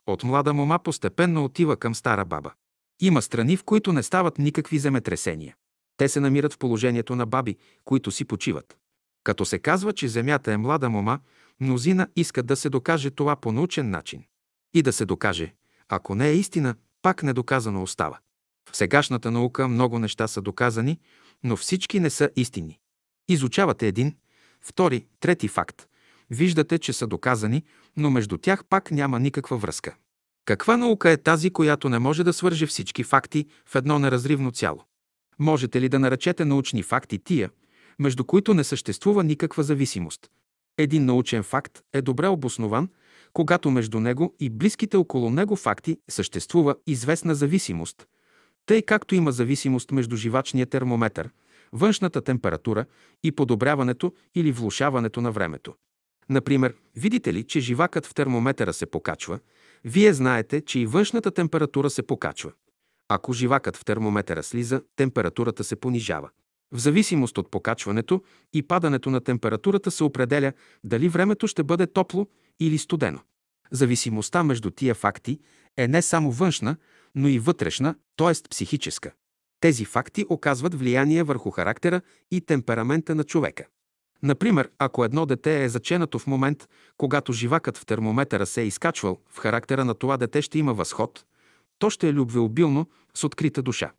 От 0.06 0.24
млада 0.24 0.54
мома 0.54 0.78
постепенно 0.78 1.44
отива 1.44 1.76
към 1.76 1.94
стара 1.94 2.24
баба. 2.24 2.52
Има 3.00 3.22
страни, 3.22 3.56
в 3.56 3.64
които 3.64 3.92
не 3.92 4.02
стават 4.02 4.38
никакви 4.38 4.78
земетресения. 4.78 5.54
Те 5.96 6.08
се 6.08 6.20
намират 6.20 6.52
в 6.52 6.58
положението 6.58 7.16
на 7.16 7.26
баби, 7.26 7.56
които 7.84 8.10
си 8.10 8.24
почиват. 8.24 8.76
Като 9.24 9.44
се 9.44 9.58
казва, 9.58 9.92
че 9.92 10.08
земята 10.08 10.52
е 10.52 10.56
млада 10.56 10.90
мома, 10.90 11.20
мнозина 11.60 12.08
искат 12.16 12.46
да 12.46 12.56
се 12.56 12.70
докаже 12.70 13.10
това 13.10 13.36
по 13.36 13.52
научен 13.52 13.90
начин. 13.90 14.24
И 14.74 14.82
да 14.82 14.92
се 14.92 15.04
докаже, 15.04 15.54
ако 15.88 16.14
не 16.14 16.28
е 16.28 16.34
истина, 16.34 16.74
пак 17.02 17.22
недоказано 17.22 17.82
остава. 17.82 18.18
В 18.70 18.76
сегашната 18.76 19.30
наука 19.30 19.68
много 19.68 19.98
неща 19.98 20.28
са 20.28 20.42
доказани, 20.42 20.98
но 21.44 21.56
всички 21.56 22.00
не 22.00 22.10
са 22.10 22.30
истини. 22.36 22.78
Изучавате 23.28 23.88
един, 23.88 24.16
втори, 24.60 25.06
трети 25.20 25.48
факт. 25.48 25.86
Виждате, 26.30 26.78
че 26.78 26.92
са 26.92 27.06
доказани, 27.06 27.64
но 27.96 28.10
между 28.10 28.38
тях 28.38 28.64
пак 28.64 28.90
няма 28.90 29.20
никаква 29.20 29.56
връзка. 29.56 29.96
Каква 30.44 30.76
наука 30.76 31.10
е 31.10 31.16
тази, 31.16 31.50
която 31.50 31.88
не 31.88 31.98
може 31.98 32.24
да 32.24 32.32
свърже 32.32 32.66
всички 32.66 33.04
факти 33.04 33.46
в 33.66 33.74
едно 33.74 33.98
неразривно 33.98 34.50
цяло? 34.50 34.84
Можете 35.38 35.80
ли 35.80 35.88
да 35.88 35.98
наречете 35.98 36.44
научни 36.44 36.82
факти 36.82 37.18
тия, 37.18 37.50
между 37.98 38.24
които 38.24 38.54
не 38.54 38.64
съществува 38.64 39.24
никаква 39.24 39.62
зависимост? 39.62 40.30
Един 40.78 41.04
научен 41.04 41.42
факт 41.42 41.82
е 41.92 42.02
добре 42.02 42.28
обоснован, 42.28 42.88
когато 43.32 43.70
между 43.70 44.00
него 44.00 44.34
и 44.40 44.50
близките 44.50 44.96
около 44.96 45.30
него 45.30 45.56
факти 45.56 45.96
съществува 46.10 46.74
известна 46.86 47.34
зависимост, 47.34 48.06
тъй 48.66 48.82
както 48.82 49.14
има 49.14 49.32
зависимост 49.32 49.90
между 49.90 50.16
живачния 50.16 50.66
термометър, 50.66 51.30
външната 51.72 52.20
температура 52.22 52.84
и 53.24 53.32
подобряването 53.32 54.12
или 54.34 54.52
влушаването 54.52 55.20
на 55.20 55.32
времето. 55.32 55.74
Например, 56.28 56.74
видите 56.96 57.34
ли, 57.34 57.44
че 57.44 57.60
живакът 57.60 58.06
в 58.06 58.14
термометъра 58.14 58.72
се 58.72 58.86
покачва, 58.86 59.38
вие 59.84 60.12
знаете, 60.12 60.60
че 60.60 60.80
и 60.80 60.86
външната 60.86 61.30
температура 61.30 61.90
се 61.90 62.02
покачва. 62.02 62.52
Ако 63.08 63.32
живакът 63.32 63.76
в 63.76 63.84
термометъра 63.84 64.42
слиза, 64.42 64.82
температурата 64.96 65.64
се 65.64 65.76
понижава. 65.76 66.30
В 66.72 66.78
зависимост 66.78 67.38
от 67.38 67.50
покачването 67.50 68.22
и 68.52 68.62
падането 68.62 69.10
на 69.10 69.20
температурата 69.20 69.90
се 69.90 70.04
определя 70.04 70.52
дали 70.84 71.08
времето 71.08 71.46
ще 71.46 71.62
бъде 71.62 71.86
топло 71.86 72.26
или 72.60 72.78
студено. 72.78 73.20
Зависимостта 73.70 74.44
между 74.44 74.70
тия 74.70 74.94
факти 74.94 75.38
е 75.76 75.88
не 75.88 76.02
само 76.02 76.32
външна, 76.32 76.76
но 77.14 77.28
и 77.28 77.38
вътрешна, 77.38 77.94
т.е. 78.16 78.48
психическа. 78.50 79.12
Тези 79.60 79.84
факти 79.84 80.24
оказват 80.28 80.74
влияние 80.74 81.22
върху 81.22 81.50
характера 81.50 82.00
и 82.30 82.40
темперамента 82.40 83.14
на 83.14 83.24
човека. 83.24 83.66
Например, 84.22 84.70
ако 84.78 85.04
едно 85.04 85.26
дете 85.26 85.64
е 85.64 85.68
заченато 85.68 86.18
в 86.18 86.26
момент, 86.26 86.68
когато 86.96 87.32
живакът 87.32 87.78
в 87.78 87.86
термометъра 87.86 88.46
се 88.46 88.62
е 88.62 88.66
изкачвал, 88.66 89.18
в 89.30 89.38
характера 89.38 89.84
на 89.84 89.94
това 89.94 90.16
дете 90.16 90.42
ще 90.42 90.58
има 90.58 90.74
възход, 90.74 91.24
то 91.78 91.90
ще 91.90 92.08
е 92.08 92.12
любвеобилно, 92.12 92.86
с 93.14 93.24
открита 93.24 93.62
душа. 93.62 93.92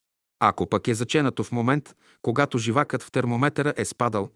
Ако 0.46 0.68
пък 0.68 0.88
е 0.88 0.94
заченато 0.94 1.44
в 1.44 1.52
момент, 1.52 1.96
когато 2.22 2.58
живакът 2.58 3.04
в 3.04 3.12
термометъра 3.12 3.74
е 3.78 3.86
спадал, 3.86 4.30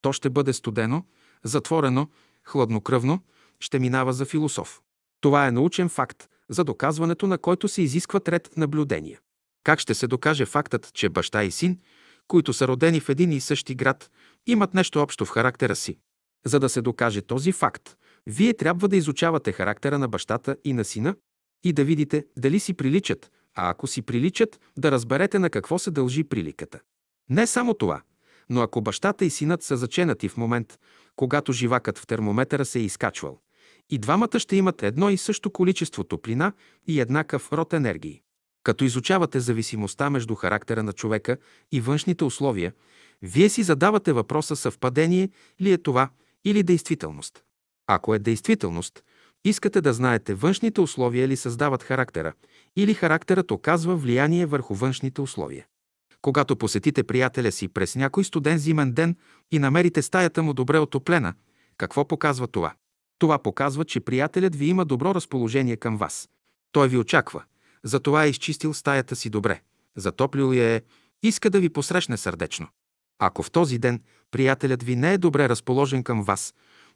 то 0.00 0.12
ще 0.12 0.30
бъде 0.30 0.52
студено, 0.52 1.04
затворено, 1.44 2.08
хладнокръвно, 2.44 3.20
ще 3.60 3.78
минава 3.78 4.12
за 4.12 4.24
философ. 4.24 4.80
Това 5.20 5.46
е 5.46 5.50
научен 5.50 5.88
факт, 5.88 6.28
за 6.48 6.64
доказването 6.64 7.26
на 7.26 7.38
който 7.38 7.68
се 7.68 7.82
изискват 7.82 8.28
ред 8.28 8.50
наблюдения. 8.56 9.20
Как 9.64 9.78
ще 9.80 9.94
се 9.94 10.06
докаже 10.06 10.46
фактът, 10.46 10.92
че 10.94 11.08
баща 11.08 11.44
и 11.44 11.50
син, 11.50 11.78
които 12.28 12.52
са 12.52 12.68
родени 12.68 13.00
в 13.00 13.08
един 13.08 13.32
и 13.32 13.40
същи 13.40 13.74
град, 13.74 14.10
имат 14.46 14.74
нещо 14.74 15.02
общо 15.02 15.24
в 15.24 15.30
характера 15.30 15.76
си? 15.76 15.98
За 16.44 16.60
да 16.60 16.68
се 16.68 16.82
докаже 16.82 17.22
този 17.22 17.52
факт, 17.52 17.96
вие 18.26 18.54
трябва 18.54 18.88
да 18.88 18.96
изучавате 18.96 19.52
характера 19.52 19.98
на 19.98 20.08
бащата 20.08 20.56
и 20.64 20.72
на 20.72 20.84
сина 20.84 21.14
и 21.64 21.72
да 21.72 21.84
видите 21.84 22.26
дали 22.36 22.60
си 22.60 22.74
приличат, 22.74 23.30
а 23.54 23.70
ако 23.70 23.86
си 23.86 24.02
приличат, 24.02 24.60
да 24.78 24.90
разберете 24.90 25.38
на 25.38 25.50
какво 25.50 25.78
се 25.78 25.90
дължи 25.90 26.24
приликата. 26.24 26.80
Не 27.30 27.46
само 27.46 27.74
това, 27.74 28.02
но 28.50 28.60
ако 28.60 28.80
бащата 28.80 29.24
и 29.24 29.30
синът 29.30 29.62
са 29.62 29.76
заченати 29.76 30.28
в 30.28 30.36
момент, 30.36 30.78
когато 31.16 31.52
живакът 31.52 31.98
в 31.98 32.06
термометъра 32.06 32.64
се 32.64 32.78
е 32.78 32.82
изкачвал, 32.82 33.38
и 33.90 33.98
двамата 33.98 34.38
ще 34.38 34.56
имат 34.56 34.82
едно 34.82 35.10
и 35.10 35.16
също 35.16 35.50
количество 35.50 36.04
топлина 36.04 36.52
и 36.86 37.00
еднакъв 37.00 37.52
род 37.52 37.72
енергии. 37.72 38.22
Като 38.64 38.84
изучавате 38.84 39.40
зависимостта 39.40 40.10
между 40.10 40.34
характера 40.34 40.82
на 40.82 40.92
човека 40.92 41.36
и 41.72 41.80
външните 41.80 42.24
условия, 42.24 42.72
вие 43.22 43.48
си 43.48 43.62
задавате 43.62 44.12
въпроса 44.12 44.56
съвпадение 44.56 45.30
ли 45.60 45.72
е 45.72 45.78
това 45.78 46.10
или 46.44 46.62
действителност. 46.62 47.44
Ако 47.86 48.14
е 48.14 48.18
действителност, 48.18 49.04
искате 49.44 49.80
да 49.80 49.92
знаете 49.92 50.34
външните 50.34 50.80
условия 50.80 51.28
ли 51.28 51.36
създават 51.36 51.82
характера 51.82 52.32
или 52.76 52.94
характерът 52.94 53.50
оказва 53.50 53.96
влияние 53.96 54.46
върху 54.46 54.74
външните 54.74 55.20
условия. 55.20 55.66
Когато 56.22 56.56
посетите 56.56 57.02
приятеля 57.02 57.52
си 57.52 57.68
през 57.68 57.96
някой 57.96 58.24
студен 58.24 58.58
зимен 58.58 58.92
ден 58.92 59.16
и 59.50 59.58
намерите 59.58 60.02
стаята 60.02 60.42
му 60.42 60.52
добре 60.52 60.78
отоплена, 60.78 61.34
какво 61.76 62.08
показва 62.08 62.46
това? 62.46 62.74
Това 63.18 63.38
показва, 63.38 63.84
че 63.84 64.00
приятелят 64.00 64.56
ви 64.56 64.66
има 64.66 64.84
добро 64.84 65.14
разположение 65.14 65.76
към 65.76 65.96
вас. 65.96 66.28
Той 66.72 66.88
ви 66.88 66.96
очаква. 66.96 67.42
Затова 67.84 68.24
е 68.24 68.28
изчистил 68.28 68.74
стаята 68.74 69.16
си 69.16 69.30
добре. 69.30 69.60
Затоплил 69.96 70.52
я 70.54 70.74
е, 70.74 70.82
иска 71.22 71.50
да 71.50 71.60
ви 71.60 71.68
посрещне 71.68 72.16
сърдечно. 72.16 72.68
Ако 73.18 73.42
в 73.42 73.50
този 73.50 73.78
ден 73.78 74.02
приятелят 74.30 74.82
ви 74.82 74.96
не 74.96 75.12
е 75.12 75.18
добре 75.18 75.48
разположен 75.48 76.02
към 76.02 76.22
вас, 76.22 76.54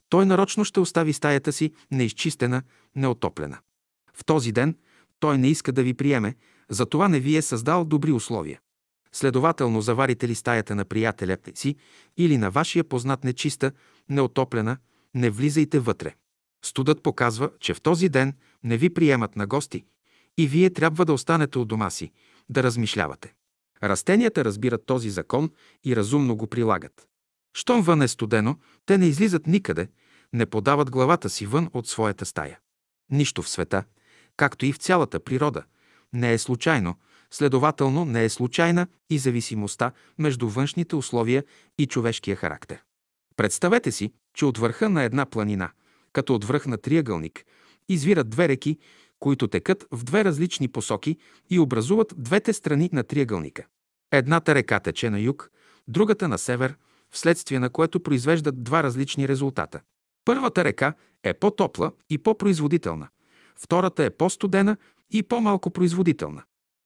той 0.09 0.27
нарочно 0.27 0.65
ще 0.65 0.81
остави 0.81 1.13
стаята 1.13 1.53
си 1.53 1.73
неизчистена, 1.91 2.63
неотоплена. 2.95 3.59
В 4.15 4.25
този 4.25 4.53
ден 4.53 4.77
той 5.21 5.39
не 5.39 5.49
иска 5.49 5.73
да 5.73 5.83
ви 5.83 5.95
приеме, 5.95 6.35
затова 6.71 7.09
не 7.09 7.21
ви 7.21 7.37
е 7.37 7.43
създал 7.43 7.85
добри 7.85 8.13
условия. 8.13 8.61
Следователно, 9.13 9.81
заварите 9.81 10.29
ли 10.29 10.35
стаята 10.35 10.75
на 10.75 10.85
приятеля 10.85 11.37
си 11.55 11.77
или 12.17 12.39
на 12.39 12.51
вашия 12.51 12.85
познат 12.85 13.25
нечиста, 13.25 13.73
неотоплена, 14.09 14.77
не 15.15 15.31
влизайте 15.31 15.79
вътре. 15.79 16.15
Студът 16.65 17.03
показва, 17.03 17.51
че 17.61 17.75
в 17.75 17.81
този 17.81 18.09
ден 18.09 18.35
не 18.65 18.77
ви 18.77 18.95
приемат 18.95 19.37
на 19.37 19.47
гости 19.47 19.85
и 20.39 20.47
вие 20.47 20.71
трябва 20.71 21.05
да 21.05 21.13
останете 21.13 21.59
у 21.59 21.65
дома 21.65 21.91
си, 21.91 22.13
да 22.49 22.63
размишлявате. 22.63 23.35
Растенията 23.83 24.45
разбират 24.45 24.87
този 24.87 25.11
закон 25.11 25.51
и 25.85 25.97
разумно 25.97 26.37
го 26.37 26.47
прилагат. 26.47 27.09
Щом 27.57 27.83
вън 27.83 28.03
е 28.03 28.09
студено, 28.09 28.57
те 28.87 28.99
не 28.99 29.07
излизат 29.07 29.47
никъде, 29.47 29.89
не 30.33 30.47
подават 30.47 30.91
главата 30.91 31.31
си 31.31 31.47
вън 31.47 31.71
от 31.73 31.89
своята 31.89 32.27
стая. 32.27 32.59
Нищо 33.11 33.43
в 33.43 33.49
света, 33.49 33.85
както 34.37 34.67
и 34.67 34.73
в 34.73 34.77
цялата 34.77 35.21
природа, 35.21 35.63
не 36.13 36.33
е 36.33 36.39
случайно, 36.39 36.95
следователно 37.31 38.05
не 38.05 38.25
е 38.25 38.29
случайна 38.29 38.87
и 39.11 39.19
зависимостта 39.19 39.93
между 40.19 40.49
външните 40.49 40.97
условия 40.97 41.45
и 41.79 41.87
човешкия 41.87 42.37
характер. 42.37 42.83
Представете 43.37 43.93
си, 43.93 44.13
че 44.35 44.45
от 44.45 44.59
върха 44.59 44.91
на 44.91 45.03
една 45.03 45.27
планина, 45.27 45.71
като 46.13 46.35
от 46.35 46.45
връх 46.45 46.67
на 46.67 46.79
триъгълник, 46.79 47.45
извират 47.89 48.31
две 48.31 48.49
реки, 48.49 48.79
които 49.19 49.49
текат 49.49 49.87
в 49.93 50.05
две 50.05 50.25
различни 50.25 50.69
посоки 50.69 51.17
и 51.51 51.59
образуват 51.59 52.15
двете 52.17 52.53
страни 52.53 52.91
на 52.93 53.05
триъгълника. 53.05 53.67
Едната 54.13 54.55
река 54.55 54.81
тече 54.81 55.11
на 55.11 55.21
юг, 55.21 55.51
другата 55.89 56.29
на 56.29 56.39
север, 56.39 56.77
вследствие 57.11 57.59
на 57.59 57.71
което 57.71 58.01
произвеждат 58.01 58.65
два 58.65 58.83
различни 58.83 59.29
резултата. 59.29 59.81
Първата 60.25 60.65
река 60.65 60.95
е 61.23 61.35
по-топла 61.35 61.93
и 62.11 62.19
по-производителна. 62.19 63.09
Втората 63.57 64.05
е 64.05 64.11
по-студена 64.11 64.77
и 65.11 65.23
по-малко 65.23 65.71
производителна. 65.71 66.43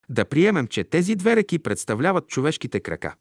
Да 0.08 0.24
приемем, 0.24 0.66
че 0.66 0.84
тези 0.84 1.14
две 1.14 1.36
реки 1.36 1.58
представляват 1.58 2.28
човешките 2.28 2.80
крака. 2.80 3.14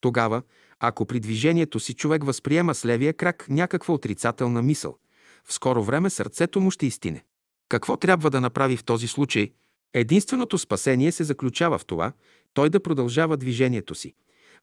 Тогава, 0.00 0.42
ако 0.80 1.06
при 1.06 1.20
движението 1.20 1.80
си 1.80 1.94
човек 1.94 2.24
възприема 2.24 2.74
с 2.74 2.86
левия 2.86 3.14
крак 3.14 3.46
някаква 3.48 3.94
отрицателна 3.94 4.62
мисъл, 4.62 4.98
в 5.44 5.52
скоро 5.52 5.82
време 5.82 6.10
сърцето 6.10 6.60
му 6.60 6.70
ще 6.70 6.86
изтине. 6.86 7.24
Какво 7.68 7.96
трябва 7.96 8.30
да 8.30 8.40
направи 8.40 8.76
в 8.76 8.84
този 8.84 9.08
случай? 9.08 9.52
Единственото 9.94 10.58
спасение 10.58 11.12
се 11.12 11.24
заключава 11.24 11.78
в 11.78 11.84
това, 11.84 12.12
той 12.54 12.70
да 12.70 12.80
продължава 12.80 13.36
движението 13.36 13.94
си. 13.94 14.14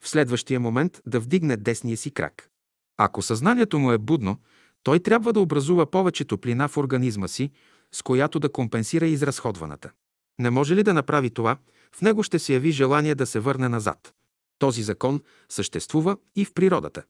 В 0.03 0.09
следващия 0.09 0.59
момент 0.59 1.01
да 1.05 1.19
вдигне 1.19 1.57
десния 1.57 1.97
си 1.97 2.11
крак. 2.11 2.49
Ако 2.97 3.21
съзнанието 3.21 3.79
му 3.79 3.91
е 3.91 3.97
будно, 3.97 4.37
той 4.83 4.99
трябва 4.99 5.33
да 5.33 5.39
образува 5.39 5.91
повече 5.91 6.25
топлина 6.25 6.67
в 6.67 6.77
организма 6.77 7.27
си, 7.27 7.51
с 7.91 8.01
която 8.01 8.39
да 8.39 8.51
компенсира 8.51 9.07
изразходваната. 9.07 9.91
Не 10.39 10.49
може 10.49 10.75
ли 10.75 10.83
да 10.83 10.93
направи 10.93 11.29
това, 11.29 11.57
в 11.95 12.01
него 12.01 12.23
ще 12.23 12.39
се 12.39 12.53
яви 12.53 12.71
желание 12.71 13.15
да 13.15 13.25
се 13.25 13.39
върне 13.39 13.69
назад. 13.69 14.13
Този 14.59 14.83
закон 14.83 15.21
съществува 15.49 16.17
и 16.35 16.45
в 16.45 16.53
природата. 16.53 17.03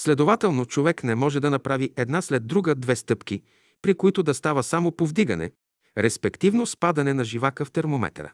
Следователно, 0.00 0.66
човек 0.66 1.04
не 1.04 1.14
може 1.14 1.40
да 1.40 1.50
направи 1.50 1.90
една 1.96 2.22
след 2.22 2.46
друга 2.46 2.74
две 2.74 2.96
стъпки, 2.96 3.42
при 3.82 3.94
които 3.94 4.22
да 4.22 4.34
става 4.34 4.62
само 4.62 4.92
повдигане, 4.92 5.52
респективно 5.98 6.66
спадане 6.66 7.14
на 7.14 7.24
живака 7.24 7.64
в 7.64 7.72
термометъра. 7.72 8.32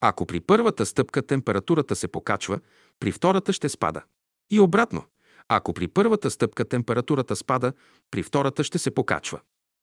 Ако 0.00 0.26
при 0.26 0.40
първата 0.40 0.86
стъпка 0.86 1.22
температурата 1.22 1.96
се 1.96 2.08
покачва, 2.08 2.60
при 3.00 3.12
втората 3.12 3.52
ще 3.52 3.68
спада. 3.68 4.02
И 4.50 4.60
обратно, 4.60 5.04
ако 5.48 5.72
при 5.72 5.88
първата 5.88 6.30
стъпка 6.30 6.64
температурата 6.64 7.36
спада, 7.36 7.72
при 8.10 8.22
втората 8.22 8.64
ще 8.64 8.78
се 8.78 8.90
покачва. 8.90 9.40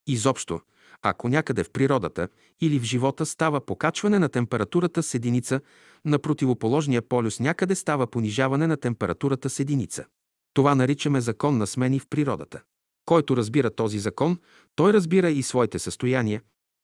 Изобщо, 0.08 0.62
ако 1.02 1.30
някъде 1.30 1.64
в 1.64 1.72
природата 1.72 2.28
или 2.62 2.80
в 2.80 2.84
живота 2.84 3.26
става 3.26 3.66
покачване 3.66 4.20
на 4.20 4.30
температурата 4.30 5.04
с 5.04 5.14
единица, 5.14 5.62
на 6.06 6.20
противоположния 6.20 7.02
полюс 7.02 7.40
някъде 7.40 7.76
става 7.76 8.08
понижаване 8.08 8.68
на 8.68 8.78
температурата 8.78 9.50
с 9.50 9.60
единица. 9.60 10.06
Това 10.54 10.76
наричаме 10.76 11.22
закон 11.22 11.58
на 11.58 11.68
смени 11.68 12.00
в 12.00 12.08
природата. 12.08 12.62
Който 13.06 13.38
разбира 13.38 13.70
този 13.70 14.00
закон, 14.00 14.40
той 14.76 14.94
разбира 14.94 15.30
и 15.30 15.44
своите 15.44 15.80
състояния. 15.80 16.42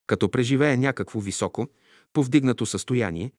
Като 0.07 0.29
преживее 0.31 0.77
някакво 0.77 1.19
високо, 1.19 1.67
повдигнато 2.13 2.65
състояние, 2.65 3.31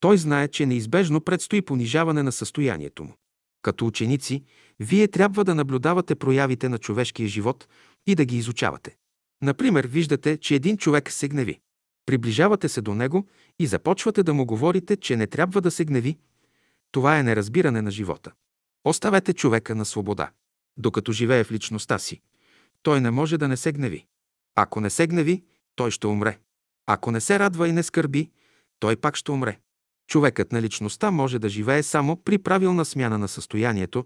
той 0.00 0.18
знае, 0.18 0.48
че 0.48 0.66
неизбежно 0.66 1.20
предстои 1.20 1.62
понижаване 1.62 2.22
на 2.22 2.32
състоянието 2.32 3.04
му. 3.04 3.14
Като 3.62 3.86
ученици, 3.86 4.44
вие 4.80 5.08
трябва 5.08 5.44
да 5.44 5.54
наблюдавате 5.54 6.14
проявите 6.14 6.68
на 6.68 6.78
човешкия 6.78 7.28
живот 7.28 7.68
и 8.06 8.14
да 8.14 8.24
ги 8.24 8.36
изучавате. 8.36 8.96
Например, 9.42 9.86
виждате, 9.86 10.36
че 10.36 10.54
един 10.54 10.76
човек 10.76 11.10
се 11.10 11.28
гневи. 11.28 11.60
Приближавате 12.06 12.68
се 12.68 12.80
до 12.80 12.94
него 12.94 13.26
и 13.58 13.66
започвате 13.66 14.22
да 14.22 14.34
му 14.34 14.46
говорите, 14.46 14.96
че 14.96 15.16
не 15.16 15.26
трябва 15.26 15.60
да 15.60 15.70
се 15.70 15.84
гневи. 15.84 16.18
Това 16.92 17.18
е 17.18 17.22
неразбиране 17.22 17.82
на 17.82 17.90
живота. 17.90 18.32
Оставете 18.84 19.32
човека 19.32 19.74
на 19.74 19.84
свобода. 19.84 20.30
Докато 20.78 21.12
живее 21.12 21.44
в 21.44 21.52
личността 21.52 21.98
си, 21.98 22.20
той 22.82 23.00
не 23.00 23.10
може 23.10 23.38
да 23.38 23.48
не 23.48 23.56
се 23.56 23.72
гневи. 23.72 24.06
Ако 24.54 24.80
не 24.80 24.90
се 24.90 25.06
гневи, 25.06 25.44
той 25.76 25.90
ще 25.90 26.06
умре. 26.06 26.38
Ако 26.86 27.10
не 27.10 27.20
се 27.20 27.38
радва 27.38 27.68
и 27.68 27.72
не 27.72 27.82
скърби, 27.82 28.30
той 28.78 28.96
пак 28.96 29.16
ще 29.16 29.30
умре. 29.30 29.58
Човекът 30.08 30.52
на 30.52 30.62
личността 30.62 31.10
може 31.10 31.38
да 31.38 31.48
живее 31.48 31.82
само 31.82 32.16
при 32.16 32.38
правилна 32.38 32.84
смяна 32.84 33.18
на 33.18 33.28
състоянието, 33.28 34.04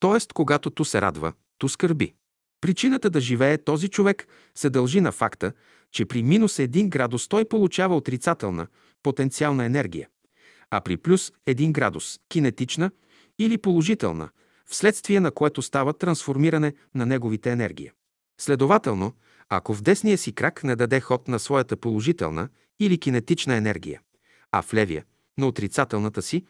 т.е. 0.00 0.26
когато 0.34 0.70
ту 0.70 0.84
се 0.84 1.00
радва, 1.00 1.32
ту 1.58 1.68
скърби. 1.68 2.14
Причината 2.60 3.10
да 3.10 3.20
живее 3.20 3.58
този 3.58 3.88
човек 3.88 4.26
се 4.54 4.70
дължи 4.70 5.00
на 5.00 5.12
факта, 5.12 5.52
че 5.92 6.04
при 6.04 6.22
минус 6.22 6.56
1 6.56 6.88
градус 6.88 7.28
той 7.28 7.44
получава 7.44 7.96
отрицателна, 7.96 8.66
потенциална 9.02 9.64
енергия, 9.64 10.08
а 10.70 10.80
при 10.80 10.96
плюс 10.96 11.32
1 11.46 11.72
градус– 11.72 12.18
кинетична 12.28 12.90
или 13.38 13.58
положителна, 13.58 14.28
вследствие 14.66 15.20
на 15.20 15.30
което 15.30 15.62
става 15.62 15.92
трансформиране 15.92 16.74
на 16.94 17.06
неговите 17.06 17.50
енергия. 17.50 17.92
Следователно, 18.40 19.12
ако 19.48 19.74
в 19.74 19.82
десния 19.82 20.18
си 20.18 20.32
крак 20.32 20.64
не 20.64 20.76
даде 20.76 21.00
ход 21.00 21.28
на 21.28 21.38
своята 21.38 21.76
положителна 21.76 22.48
или 22.80 22.98
кинетична 22.98 23.54
енергия, 23.54 24.00
а 24.52 24.62
в 24.62 24.74
левия– 24.74 25.04
на 25.38 25.46
отрицателната 25.46 26.22
си 26.22 26.44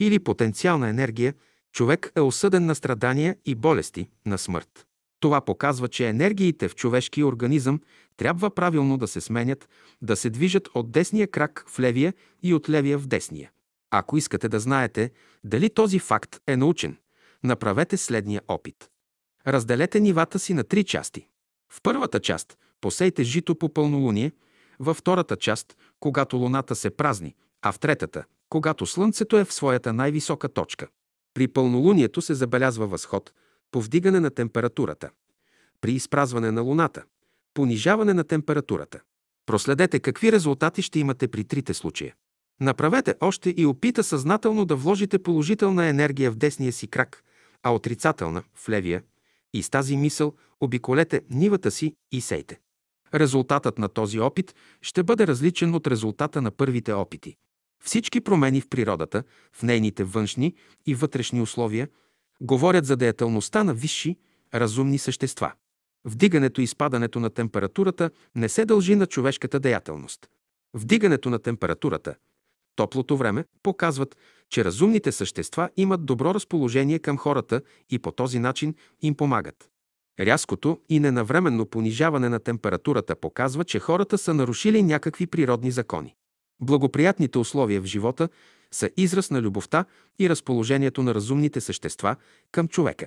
или 0.00 0.18
потенциална 0.18 0.88
енергия, 0.88 1.34
човек 1.72 2.12
е 2.16 2.20
осъден 2.20 2.66
на 2.66 2.74
страдания 2.74 3.36
и 3.44 3.54
болести, 3.54 4.08
на 4.26 4.38
смърт. 4.38 4.86
Това 5.20 5.40
показва, 5.40 5.88
че 5.88 6.08
енергиите 6.08 6.68
в 6.68 6.74
човешкия 6.74 7.26
организъм 7.26 7.80
трябва 8.16 8.54
правилно 8.54 8.96
да 8.96 9.08
се 9.08 9.20
сменят, 9.20 9.68
да 10.02 10.16
се 10.16 10.30
движат 10.30 10.68
от 10.74 10.92
десния 10.92 11.30
крак 11.30 11.64
в 11.68 11.80
левия 11.80 12.14
и 12.42 12.54
от 12.54 12.68
левия 12.68 12.98
в 12.98 13.06
десния. 13.06 13.50
Ако 13.90 14.16
искате 14.16 14.48
да 14.48 14.60
знаете 14.60 15.10
дали 15.44 15.70
този 15.70 15.98
факт 15.98 16.40
е 16.46 16.56
научен, 16.56 16.96
направете 17.44 17.96
следния 17.96 18.42
опит. 18.48 18.90
Разделете 19.46 20.00
нивата 20.00 20.38
си 20.38 20.54
на 20.54 20.64
три 20.64 20.84
части. 20.84 21.28
В 21.72 21.80
първата 21.82 22.20
част 22.20 22.58
посейте 22.80 23.22
жито 23.22 23.54
по 23.54 23.68
пълнолуние, 23.68 24.32
във 24.78 24.96
втората 24.96 25.36
част, 25.36 25.76
когато 26.00 26.36
луната 26.36 26.74
се 26.74 26.90
празни, 26.90 27.34
а 27.62 27.72
в 27.72 27.78
третата, 27.78 28.24
когато 28.48 28.86
Слънцето 28.86 29.38
е 29.38 29.44
в 29.44 29.52
своята 29.52 29.92
най-висока 29.92 30.48
точка. 30.48 30.88
При 31.34 31.48
пълнолунието 31.48 32.22
се 32.22 32.34
забелязва 32.34 32.86
възход, 32.86 33.32
повдигане 33.70 34.20
на 34.20 34.30
температурата. 34.30 35.10
При 35.80 35.92
изпразване 35.92 36.50
на 36.50 36.60
Луната– 36.60 37.04
понижаване 37.54 38.14
на 38.14 38.24
температурата. 38.24 39.00
Проследете 39.46 40.00
какви 40.00 40.32
резултати 40.32 40.82
ще 40.82 40.98
имате 40.98 41.28
при 41.28 41.44
трите 41.44 41.74
случая. 41.74 42.14
Направете 42.60 43.14
още 43.20 43.54
и 43.56 43.66
опита 43.66 44.04
съзнателно 44.04 44.64
да 44.64 44.76
вложите 44.76 45.18
положителна 45.18 45.86
енергия 45.86 46.30
в 46.30 46.36
десния 46.36 46.72
си 46.72 46.86
крак, 46.86 47.24
а 47.62 47.74
отрицателна– 47.74 48.42
в 48.54 48.68
левия, 48.68 49.02
и 49.52 49.62
с 49.62 49.70
тази 49.70 49.96
мисъл 49.96 50.34
обиколете 50.60 51.22
нивата 51.30 51.70
си 51.70 51.94
и 52.12 52.20
сейте. 52.20 52.60
Резултатът 53.14 53.78
на 53.78 53.88
този 53.88 54.20
опит 54.20 54.54
ще 54.82 55.02
бъде 55.02 55.26
различен 55.26 55.74
от 55.74 55.86
резултата 55.86 56.42
на 56.42 56.50
първите 56.50 56.92
опити. 56.92 57.36
Всички 57.84 58.20
промени 58.20 58.60
в 58.60 58.68
природата, 58.68 59.22
в 59.52 59.62
нейните 59.62 60.04
външни 60.04 60.54
и 60.86 60.94
вътрешни 60.94 61.40
условия, 61.40 61.88
говорят 62.40 62.84
за 62.84 62.96
деятелността 62.96 63.64
на 63.64 63.74
висши, 63.74 64.16
разумни 64.54 64.98
същества. 64.98 65.52
Вдигането 66.04 66.60
и 66.60 66.66
спадането 66.66 67.20
на 67.20 67.30
температурата 67.30 68.10
не 68.34 68.48
се 68.48 68.64
дължи 68.64 68.94
на 68.94 69.06
човешката 69.06 69.60
деятелност. 69.60 70.28
Вдигането 70.74 71.30
на 71.30 71.38
температурата, 71.38 72.14
топлото 72.76 73.16
време 73.16 73.44
показват, 73.62 74.16
че 74.50 74.64
разумните 74.64 75.12
същества 75.12 75.70
имат 75.76 76.06
добро 76.06 76.34
разположение 76.34 76.98
към 76.98 77.18
хората 77.18 77.62
и 77.90 77.98
по 77.98 78.12
този 78.12 78.38
начин 78.38 78.74
им 79.00 79.14
помагат. 79.14 79.68
Рязкото 80.20 80.80
и 80.88 81.00
ненавременно 81.00 81.66
понижаване 81.66 82.28
на 82.28 82.40
температурата 82.40 83.16
показва, 83.16 83.64
че 83.64 83.78
хората 83.78 84.18
са 84.18 84.34
нарушили 84.34 84.82
някакви 84.82 85.26
природни 85.26 85.70
закони. 85.70 86.14
Благоприятните 86.60 87.38
условия 87.38 87.80
в 87.80 87.84
живота 87.84 88.28
са 88.70 88.90
израз 88.96 89.30
на 89.30 89.42
любовта 89.42 89.84
и 90.18 90.30
разположението 90.30 91.02
на 91.02 91.14
разумните 91.14 91.60
същества 91.60 92.16
към 92.52 92.68
човека. 92.68 93.06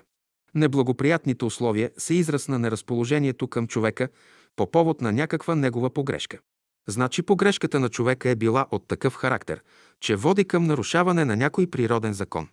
Неблагоприятните 0.55 1.45
условия 1.45 1.91
са 1.97 2.13
израз 2.13 2.47
на 2.47 2.59
неразположението 2.59 3.47
към 3.47 3.67
човека 3.67 4.09
по 4.55 4.71
повод 4.71 5.01
на 5.01 5.11
някаква 5.11 5.55
негова 5.55 5.89
погрешка. 5.89 6.39
Значи 6.87 7.21
погрешката 7.21 7.79
на 7.79 7.89
човека 7.89 8.29
е 8.29 8.35
била 8.35 8.67
от 8.71 8.87
такъв 8.87 9.13
характер, 9.13 9.61
че 9.99 10.15
води 10.15 10.45
към 10.45 10.63
нарушаване 10.63 11.25
на 11.25 11.35
някой 11.35 11.67
природен 11.67 12.13
закон. 12.13 12.47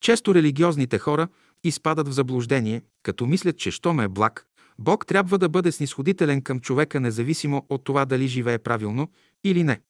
Често 0.00 0.34
религиозните 0.34 0.98
хора 0.98 1.28
изпадат 1.64 2.08
в 2.08 2.12
заблуждение, 2.12 2.82
като 3.02 3.26
мислят, 3.26 3.58
че 3.58 3.70
щом 3.70 4.00
е 4.00 4.08
благ, 4.08 4.46
Бог 4.78 5.06
трябва 5.06 5.38
да 5.38 5.48
бъде 5.48 5.72
снисходителен 5.72 6.42
към 6.42 6.60
човека, 6.60 7.00
независимо 7.00 7.66
от 7.68 7.84
това 7.84 8.04
дали 8.04 8.28
живее 8.28 8.58
правилно 8.58 9.08
или 9.44 9.64
не. 9.64 9.80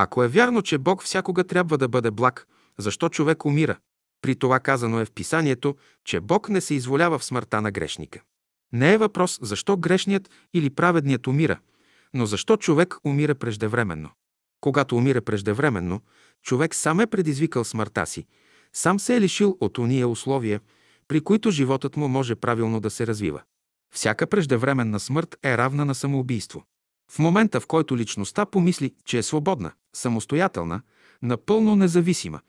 Ако 0.00 0.24
е 0.24 0.28
вярно, 0.28 0.62
че 0.62 0.78
Бог 0.78 1.02
всякога 1.02 1.44
трябва 1.44 1.78
да 1.78 1.88
бъде 1.88 2.10
благ, 2.10 2.46
защо 2.78 3.08
човек 3.08 3.44
умира? 3.44 3.78
При 4.22 4.36
това 4.36 4.60
казано 4.60 5.00
е 5.00 5.04
в 5.04 5.10
писанието, 5.10 5.76
че 6.04 6.20
Бог 6.20 6.48
не 6.48 6.60
се 6.60 6.74
изволява 6.74 7.18
в 7.18 7.24
смъртта 7.24 7.60
на 7.60 7.70
грешника. 7.70 8.20
Не 8.72 8.92
е 8.92 8.98
въпрос 8.98 9.38
защо 9.42 9.76
грешният 9.76 10.30
или 10.54 10.70
праведният 10.70 11.26
умира, 11.26 11.58
но 12.14 12.26
защо 12.26 12.56
човек 12.56 12.94
умира 13.04 13.34
преждевременно. 13.34 14.10
Когато 14.60 14.96
умира 14.96 15.20
преждевременно, 15.20 16.00
човек 16.42 16.74
сам 16.74 17.00
е 17.00 17.06
предизвикал 17.06 17.64
смъртта 17.64 18.06
си, 18.06 18.26
сам 18.72 19.00
се 19.00 19.16
е 19.16 19.20
лишил 19.20 19.56
от 19.60 19.78
уния 19.78 20.08
условия, 20.08 20.60
при 21.08 21.20
които 21.20 21.50
животът 21.50 21.96
му 21.96 22.08
може 22.08 22.34
правилно 22.34 22.80
да 22.80 22.90
се 22.90 23.06
развива. 23.06 23.42
Всяка 23.94 24.26
преждевременна 24.26 25.00
смърт 25.00 25.36
е 25.44 25.58
равна 25.58 25.84
на 25.84 25.94
самоубийство. 25.94 26.64
В 27.10 27.18
момента, 27.18 27.60
в 27.60 27.66
който 27.66 27.96
личността 27.96 28.46
помисли, 28.46 28.94
че 29.04 29.18
е 29.18 29.22
свободна, 29.22 29.72
самостоятелна, 29.94 30.82
напълно 31.22 31.76
независима 31.76 32.40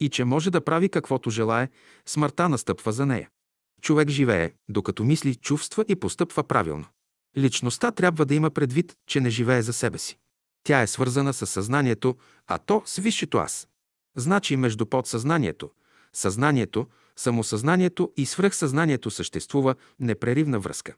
и 0.00 0.08
че 0.08 0.24
може 0.24 0.50
да 0.50 0.64
прави 0.64 0.88
каквото 0.88 1.30
желае, 1.30 1.68
смъртта 2.06 2.48
настъпва 2.48 2.92
за 2.92 3.06
нея. 3.06 3.28
Човек 3.82 4.08
живее, 4.08 4.52
докато 4.68 5.04
мисли, 5.04 5.34
чувства 5.34 5.84
и 5.88 5.96
постъпва 5.96 6.44
правилно. 6.44 6.84
Личността 7.36 7.90
трябва 7.90 8.26
да 8.26 8.34
има 8.34 8.50
предвид, 8.50 8.94
че 9.06 9.20
не 9.20 9.30
живее 9.30 9.62
за 9.62 9.72
себе 9.72 9.98
си. 9.98 10.18
Тя 10.64 10.82
е 10.82 10.86
свързана 10.86 11.32
с 11.32 11.46
съзнанието, 11.46 12.16
а 12.46 12.58
то 12.58 12.82
с 12.86 12.96
висшето 12.96 13.38
аз. 13.38 13.68
Значи 14.16 14.56
между 14.56 14.86
подсъзнанието, 14.86 15.70
съзнанието, 16.12 16.86
самосъзнанието 17.16 18.12
и 18.16 18.26
свръхсъзнанието 18.26 19.10
съществува 19.10 19.74
непреривна 20.00 20.60
връзка. 20.60 20.94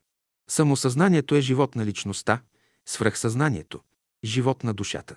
Самосъзнанието 0.50 1.34
е 1.34 1.40
живот 1.40 1.74
на 1.74 1.86
личността, 1.86 2.40
свръхсъзнанието– 2.88 3.80
живот 4.24 4.64
на 4.64 4.74
душата. 4.74 5.16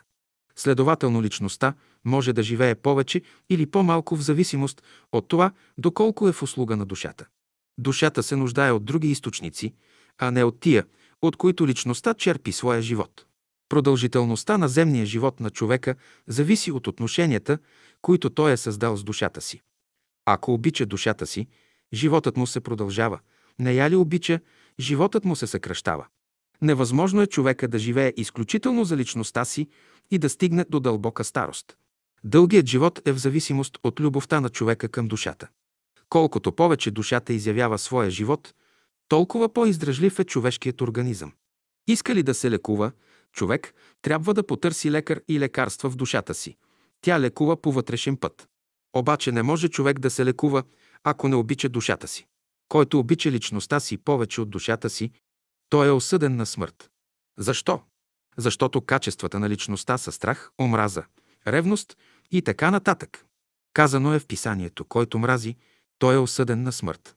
Следователно 0.56 1.24
личността 1.24 1.74
може 2.06 2.34
да 2.34 2.44
живее 2.44 2.76
повече 2.76 3.22
или 3.50 3.66
по-малко 3.66 4.16
в 4.16 4.22
зависимост 4.22 4.84
от 5.12 5.28
това, 5.28 5.52
доколко 5.78 6.28
е 6.28 6.32
в 6.32 6.44
услуга 6.44 6.76
на 6.76 6.86
душата. 6.86 7.26
Душата 7.78 8.24
се 8.24 8.36
нуждае 8.36 8.72
от 8.72 8.86
други 8.86 9.12
източници, 9.12 9.74
а 10.18 10.32
не 10.32 10.44
от 10.44 10.60
тия, 10.60 10.86
от 11.22 11.38
които 11.38 11.68
личността 11.68 12.14
черпи 12.14 12.52
своя 12.52 12.82
живот. 12.82 13.26
Продължителността 13.70 14.58
на 14.58 14.68
земния 14.68 15.06
живот 15.06 15.40
на 15.40 15.50
човека 15.50 15.96
зависи 16.28 16.72
от 16.72 16.88
отношенията, 16.88 17.58
които 18.02 18.30
той 18.30 18.52
е 18.52 18.58
създал 18.58 18.98
с 18.98 19.04
душата 19.04 19.42
си. 19.42 19.62
Ако 20.26 20.54
обича 20.54 20.86
душата 20.86 21.28
си, 21.28 21.48
животът 21.94 22.38
му 22.38 22.48
се 22.48 22.60
продължава. 22.62 23.20
Не 23.60 23.74
я 23.74 23.90
ли 23.90 23.96
обича, 23.96 24.40
животът 24.80 25.26
му 25.26 25.36
се 25.36 25.48
съкръщава. 25.48 26.08
Невъзможно 26.62 27.22
е 27.22 27.28
човека 27.28 27.68
да 27.68 27.80
живее 27.80 28.14
изключително 28.18 28.84
за 28.84 28.98
личността 28.98 29.46
си 29.46 29.68
и 30.12 30.18
да 30.18 30.30
стигне 30.30 30.66
до 30.70 30.80
дълбока 30.80 31.24
старост. 31.24 31.78
Дългият 32.24 32.68
живот 32.68 33.02
е 33.06 33.12
в 33.12 33.18
зависимост 33.18 33.78
от 33.84 34.00
любовта 34.00 34.42
на 34.42 34.50
човека 34.50 34.90
към 34.90 35.08
душата. 35.08 35.48
Колкото 36.10 36.52
повече 36.52 36.92
душата 36.92 37.34
изявява 37.34 37.78
своя 37.78 38.12
живот, 38.12 38.54
толкова 39.08 39.54
по-издръжлив 39.54 40.20
е 40.20 40.24
човешкият 40.24 40.82
организъм. 40.82 41.34
Иска 41.88 42.16
ли 42.16 42.24
да 42.24 42.34
се 42.34 42.52
лекува, 42.52 42.92
човек 43.34 43.74
трябва 44.02 44.34
да 44.34 44.48
потърси 44.48 44.92
лекар 44.92 45.22
и 45.28 45.40
лекарства 45.40 45.90
в 45.90 45.96
душата 45.96 46.34
си. 46.34 46.58
Тя 47.02 47.20
лекува 47.20 47.62
по 47.62 47.72
вътрешен 47.72 48.18
път. 48.18 48.48
Обаче 48.94 49.32
не 49.32 49.44
може 49.44 49.70
човек 49.70 50.00
да 50.00 50.10
се 50.10 50.26
лекува, 50.26 50.64
ако 51.04 51.28
не 51.28 51.36
обича 51.36 51.70
душата 51.70 52.08
си. 52.08 52.28
Който 52.70 53.00
обича 53.00 53.32
личността 53.32 53.80
си 53.80 53.98
повече 53.98 54.42
от 54.42 54.50
душата 54.50 54.90
си, 54.90 55.12
той 55.72 55.88
е 55.88 55.92
осъден 55.92 56.36
на 56.36 56.46
смърт. 56.46 56.90
Защо? 57.38 57.82
Защото 58.38 58.82
качествата 58.82 59.40
на 59.40 59.50
личността 59.50 59.98
са 59.98 60.12
страх, 60.12 60.52
омраза, 60.62 61.04
ревност 61.48 61.98
и 62.32 62.42
така 62.42 62.72
нататък. 62.72 63.26
Казано 63.74 64.14
е 64.14 64.20
в 64.20 64.28
писанието, 64.28 64.86
който 64.86 65.20
мрази, 65.20 65.56
той 66.00 66.16
е 66.16 66.18
осъден 66.18 66.64
на 66.64 66.72
смърт. 66.72 67.16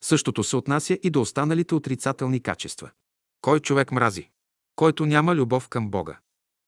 Същото 0.00 0.44
се 0.44 0.56
отнася 0.56 0.98
и 1.02 1.10
до 1.10 1.20
останалите 1.20 1.74
отрицателни 1.74 2.40
качества. 2.40 2.90
Кой 3.40 3.60
човек 3.60 3.92
мрази? 3.92 4.30
Който 4.76 5.06
няма 5.06 5.34
любов 5.34 5.68
към 5.68 5.90
Бога. 5.90 6.18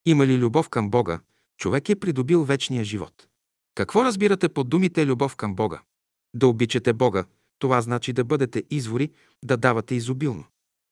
Има 0.07 0.27
ли 0.27 0.39
любов 0.39 0.69
към 0.69 0.91
Бога, 0.91 1.21
човек 1.57 1.89
е 1.89 1.97
придобил 1.97 2.45
вечния 2.45 2.85
живот. 2.85 3.29
Какво 3.75 4.05
разбирате 4.05 4.49
под 4.49 4.69
думите 4.69 5.07
любов 5.07 5.37
към 5.37 5.55
Бога? 5.55 5.83
Да 6.35 6.47
обичате 6.47 6.93
Бога, 6.93 7.25
това 7.59 7.81
значи 7.81 8.13
да 8.13 8.25
бъдете 8.25 8.65
извори, 8.71 9.11
да 9.45 9.57
давате 9.57 9.95
изобилно. 9.95 10.45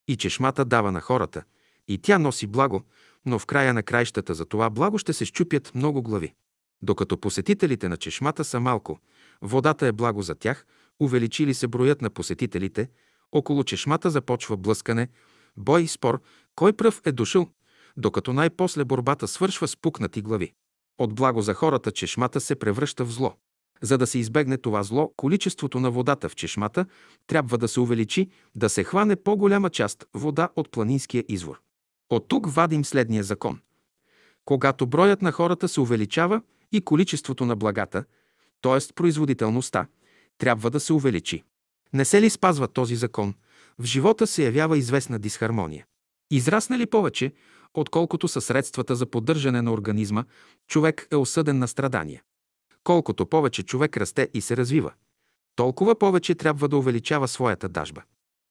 И 0.08 0.16
чешмата 0.16 0.64
дава 0.64 0.92
на 0.92 1.00
хората, 1.00 1.42
и 1.88 1.98
тя 1.98 2.18
носи 2.18 2.46
благо, 2.46 2.82
но 3.26 3.38
в 3.38 3.46
края 3.46 3.74
на 3.74 3.82
краищата 3.82 4.34
за 4.34 4.44
това 4.44 4.70
благо 4.70 4.98
ще 4.98 5.12
се 5.12 5.24
щупят 5.24 5.74
много 5.74 6.02
глави. 6.02 6.34
Докато 6.82 7.18
посетителите 7.18 7.88
на 7.88 7.96
чешмата 7.96 8.44
са 8.44 8.60
малко, 8.60 9.00
водата 9.42 9.86
е 9.86 9.92
благо 9.92 10.22
за 10.22 10.34
тях, 10.34 10.66
увеличили 11.00 11.54
се 11.54 11.68
броят 11.68 12.02
на 12.02 12.10
посетителите, 12.10 12.88
около 13.32 13.64
чешмата 13.64 14.10
започва 14.10 14.56
блъскане, 14.56 15.08
бой 15.56 15.82
и 15.82 15.88
спор, 15.88 16.20
кой 16.54 16.72
пръв 16.72 17.00
е 17.04 17.12
дошъл, 17.12 17.48
докато 17.96 18.32
най-после 18.32 18.84
борбата 18.84 19.28
свършва 19.28 19.68
с 19.68 19.76
пукнати 19.76 20.22
глави. 20.22 20.52
От 20.98 21.14
благо 21.14 21.42
за 21.42 21.54
хората 21.54 21.92
чешмата 21.92 22.40
се 22.40 22.56
превръща 22.56 23.04
в 23.04 23.10
зло. 23.10 23.34
За 23.82 23.98
да 23.98 24.06
се 24.06 24.18
избегне 24.18 24.58
това 24.58 24.82
зло, 24.82 25.12
количеството 25.16 25.80
на 25.80 25.90
водата 25.90 26.28
в 26.28 26.36
чешмата 26.36 26.86
трябва 27.26 27.58
да 27.58 27.68
се 27.68 27.80
увеличи, 27.80 28.30
да 28.54 28.68
се 28.68 28.84
хване 28.84 29.16
по-голяма 29.16 29.70
част 29.70 30.06
вода 30.14 30.48
от 30.56 30.70
планинския 30.70 31.24
извор. 31.28 31.60
От 32.10 32.28
тук 32.28 32.46
вадим 32.50 32.84
следния 32.84 33.24
закон. 33.24 33.60
Когато 34.44 34.86
броят 34.86 35.22
на 35.22 35.32
хората 35.32 35.68
се 35.68 35.80
увеличава 35.80 36.42
и 36.72 36.80
количеството 36.80 37.46
на 37.46 37.56
благата, 37.56 38.04
т.е. 38.62 38.94
производителността, 38.94 39.86
трябва 40.38 40.70
да 40.70 40.80
се 40.80 40.92
увеличи. 40.92 41.42
Не 41.92 42.04
се 42.04 42.22
ли 42.22 42.30
спазва 42.30 42.68
този 42.68 42.96
закон, 42.96 43.34
в 43.78 43.84
живота 43.84 44.26
се 44.26 44.44
явява 44.44 44.78
известна 44.78 45.18
дисхармония. 45.18 45.86
Израсна 46.30 46.78
ли 46.78 46.86
повече, 46.86 47.32
отколкото 47.74 48.28
са 48.28 48.40
средствата 48.40 48.96
за 48.96 49.06
поддържане 49.06 49.62
на 49.62 49.72
организма, 49.72 50.24
човек 50.66 51.08
е 51.12 51.16
осъден 51.16 51.58
на 51.58 51.68
страдания. 51.68 52.22
Колкото 52.86 53.26
повече 53.26 53.62
човек 53.62 53.96
расте 53.96 54.28
и 54.34 54.40
се 54.40 54.56
развива, 54.56 54.92
толкова 55.56 55.98
повече 55.98 56.34
трябва 56.34 56.68
да 56.68 56.76
увеличава 56.76 57.28
своята 57.28 57.68
дажба. 57.68 58.02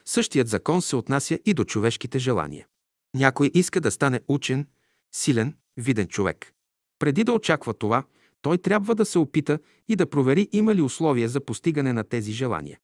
Същият 0.06 0.48
закон 0.48 0.82
се 0.82 0.96
отнася 0.96 1.40
и 1.46 1.54
до 1.54 1.64
човешките 1.64 2.20
желания. 2.20 2.66
Някой 3.14 3.52
иска 3.54 3.82
да 3.82 3.92
стане 3.92 4.22
учен, 4.28 4.68
силен, 5.12 5.56
виден 5.78 6.08
човек. 6.08 6.54
Преди 7.00 7.24
да 7.24 7.34
очаква 7.34 7.74
това, 7.74 8.04
той 8.42 8.58
трябва 8.58 8.96
да 8.96 9.06
се 9.06 9.20
опита 9.20 9.60
и 9.88 9.96
да 9.96 10.10
провери 10.10 10.50
има 10.52 10.76
ли 10.76 10.82
условия 10.82 11.30
за 11.30 11.46
постигане 11.46 11.94
на 11.94 12.04
тези 12.04 12.32
желания. 12.32 12.80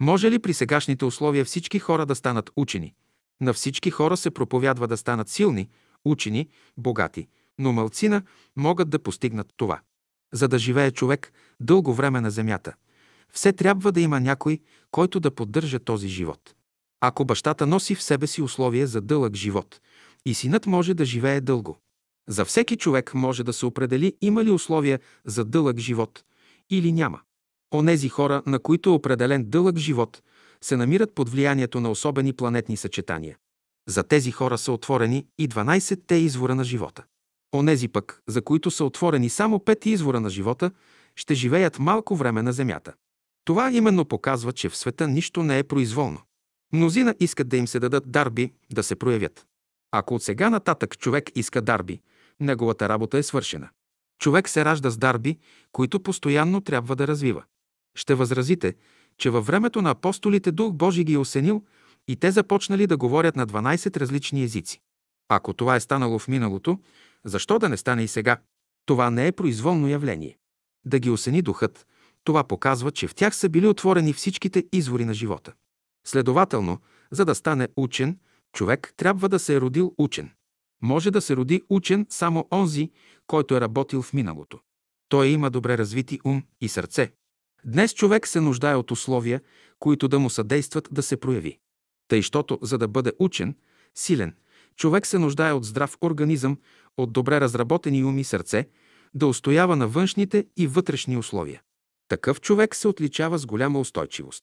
Може 0.00 0.30
ли 0.30 0.38
при 0.38 0.54
сегашните 0.54 1.04
условия 1.04 1.44
всички 1.44 1.78
хора 1.78 2.06
да 2.06 2.14
станат 2.14 2.50
учени? 2.56 2.94
На 3.40 3.52
всички 3.52 3.90
хора 3.90 4.16
се 4.16 4.30
проповядва 4.30 4.88
да 4.88 4.96
станат 4.96 5.28
силни, 5.28 5.68
учени, 6.04 6.48
богати, 6.76 7.28
но 7.58 7.72
малцина 7.72 8.22
могат 8.56 8.90
да 8.90 8.98
постигнат 8.98 9.48
това. 9.56 9.80
За 10.34 10.48
да 10.48 10.58
живее 10.58 10.90
човек 10.90 11.32
дълго 11.60 11.94
време 11.94 12.20
на 12.20 12.30
земята, 12.30 12.74
все 13.32 13.52
трябва 13.52 13.92
да 13.92 14.00
има 14.00 14.20
някой, 14.20 14.60
който 14.90 15.20
да 15.20 15.30
поддържа 15.30 15.78
този 15.78 16.08
живот. 16.08 16.54
Ако 17.00 17.24
бащата 17.24 17.66
носи 17.66 17.94
в 17.94 18.02
себе 18.02 18.26
си 18.26 18.42
условия 18.42 18.86
за 18.86 19.00
дълъг 19.00 19.34
живот 19.34 19.80
и 20.26 20.34
синът 20.34 20.66
може 20.66 20.94
да 20.94 21.04
живее 21.04 21.40
дълго, 21.40 21.78
за 22.28 22.44
всеки 22.44 22.76
човек 22.76 23.14
може 23.14 23.44
да 23.44 23.52
се 23.52 23.66
определи 23.66 24.16
има 24.20 24.44
ли 24.44 24.50
условия 24.50 25.00
за 25.24 25.44
дълъг 25.44 25.78
живот 25.78 26.24
или 26.70 26.92
няма. 26.92 27.20
Онези 27.74 28.08
хора, 28.08 28.42
на 28.46 28.58
които 28.58 28.90
е 28.90 28.92
определен 28.92 29.44
дълъг 29.44 29.76
живот, 29.76 30.22
се 30.60 30.76
намират 30.76 31.14
под 31.14 31.28
влиянието 31.28 31.80
на 31.80 31.90
особени 31.90 32.32
планетни 32.32 32.76
съчетания. 32.76 33.36
За 33.88 34.02
тези 34.02 34.30
хора 34.30 34.58
са 34.58 34.72
отворени 34.72 35.26
и 35.38 35.48
12-те 35.48 36.14
извора 36.14 36.54
на 36.54 36.64
живота. 36.64 37.04
Онези 37.54 37.88
пък, 37.88 38.22
за 38.26 38.42
които 38.42 38.70
са 38.70 38.84
отворени 38.84 39.28
само 39.28 39.58
пет 39.58 39.86
извора 39.86 40.20
на 40.20 40.30
живота, 40.30 40.70
ще 41.16 41.34
живеят 41.34 41.78
малко 41.78 42.16
време 42.16 42.42
на 42.42 42.52
Земята. 42.52 42.94
Това 43.44 43.72
именно 43.72 44.04
показва, 44.04 44.52
че 44.52 44.68
в 44.68 44.76
света 44.76 45.08
нищо 45.08 45.42
не 45.42 45.58
е 45.58 45.64
произволно. 45.64 46.20
Мнозина 46.72 47.14
искат 47.20 47.48
да 47.48 47.56
им 47.56 47.68
се 47.68 47.78
дадат 47.78 48.10
дарби, 48.10 48.52
да 48.72 48.82
се 48.82 48.96
проявят. 48.96 49.46
Ако 49.92 50.14
от 50.14 50.22
сега 50.22 50.50
нататък 50.50 50.98
човек 50.98 51.30
иска 51.34 51.62
дарби, 51.62 52.00
неговата 52.40 52.88
работа 52.88 53.18
е 53.18 53.22
свършена. 53.22 53.68
Човек 54.18 54.48
се 54.48 54.64
ражда 54.64 54.90
с 54.90 54.98
дарби, 54.98 55.38
които 55.72 56.00
постоянно 56.00 56.60
трябва 56.60 56.96
да 56.96 57.06
развива. 57.06 57.42
Ще 57.96 58.14
възразите, 58.14 58.74
че 59.18 59.30
във 59.30 59.46
времето 59.46 59.82
на 59.82 59.90
апостолите 59.90 60.52
Дух 60.52 60.72
Божий 60.72 61.04
ги 61.04 61.14
е 61.14 61.18
осенил 61.18 61.62
и 62.08 62.16
те 62.16 62.30
започнали 62.30 62.86
да 62.86 62.96
говорят 62.96 63.36
на 63.36 63.46
12 63.46 63.96
различни 63.96 64.42
езици. 64.42 64.80
Ако 65.28 65.52
това 65.52 65.76
е 65.76 65.80
станало 65.80 66.18
в 66.18 66.28
миналото, 66.28 66.78
защо 67.26 67.58
да 67.58 67.68
не 67.68 67.76
стане 67.76 68.02
и 68.02 68.08
сега? 68.08 68.40
Това 68.86 69.10
не 69.10 69.26
е 69.26 69.32
произволно 69.32 69.88
явление. 69.88 70.38
Да 70.84 70.98
ги 70.98 71.10
осени 71.10 71.42
духът, 71.42 71.86
това 72.24 72.44
показва, 72.44 72.90
че 72.90 73.08
в 73.08 73.14
тях 73.14 73.36
са 73.36 73.48
били 73.48 73.66
отворени 73.66 74.12
всичките 74.12 74.64
извори 74.72 75.04
на 75.04 75.14
живота. 75.14 75.52
Следователно, 76.06 76.78
за 77.10 77.24
да 77.24 77.34
стане 77.34 77.68
учен, 77.76 78.18
човек 78.52 78.94
трябва 78.96 79.28
да 79.28 79.38
се 79.38 79.54
е 79.54 79.60
родил 79.60 79.94
учен. 79.98 80.30
Може 80.82 81.10
да 81.10 81.20
се 81.20 81.36
роди 81.36 81.62
учен 81.68 82.06
само 82.10 82.48
онзи, 82.52 82.90
който 83.26 83.56
е 83.56 83.60
работил 83.60 84.02
в 84.02 84.12
миналото. 84.12 84.58
Той 85.08 85.28
има 85.28 85.50
добре 85.50 85.78
развити 85.78 86.20
ум 86.24 86.42
и 86.60 86.68
сърце. 86.68 87.12
Днес 87.64 87.94
човек 87.94 88.26
се 88.26 88.40
нуждае 88.40 88.74
от 88.74 88.90
условия, 88.90 89.40
които 89.78 90.08
да 90.08 90.18
му 90.18 90.30
съдействат 90.30 90.88
да 90.92 91.02
се 91.02 91.16
прояви. 91.16 91.58
Тъй, 92.08 92.22
щото, 92.22 92.58
за 92.62 92.78
да 92.78 92.88
бъде 92.88 93.12
учен, 93.18 93.54
силен, 93.94 94.34
човек 94.76 95.06
се 95.06 95.18
нуждае 95.18 95.52
от 95.52 95.64
здрав 95.64 95.96
организъм, 96.00 96.58
от 96.96 97.12
добре 97.12 97.40
разработени 97.40 98.04
ум 98.04 98.18
и 98.18 98.24
сърце, 98.24 98.68
да 99.14 99.26
устоява 99.26 99.76
на 99.76 99.88
външните 99.88 100.46
и 100.56 100.66
вътрешни 100.66 101.16
условия. 101.16 101.62
Такъв 102.08 102.40
човек 102.40 102.74
се 102.74 102.88
отличава 102.88 103.38
с 103.38 103.46
голяма 103.46 103.80
устойчивост. 103.80 104.42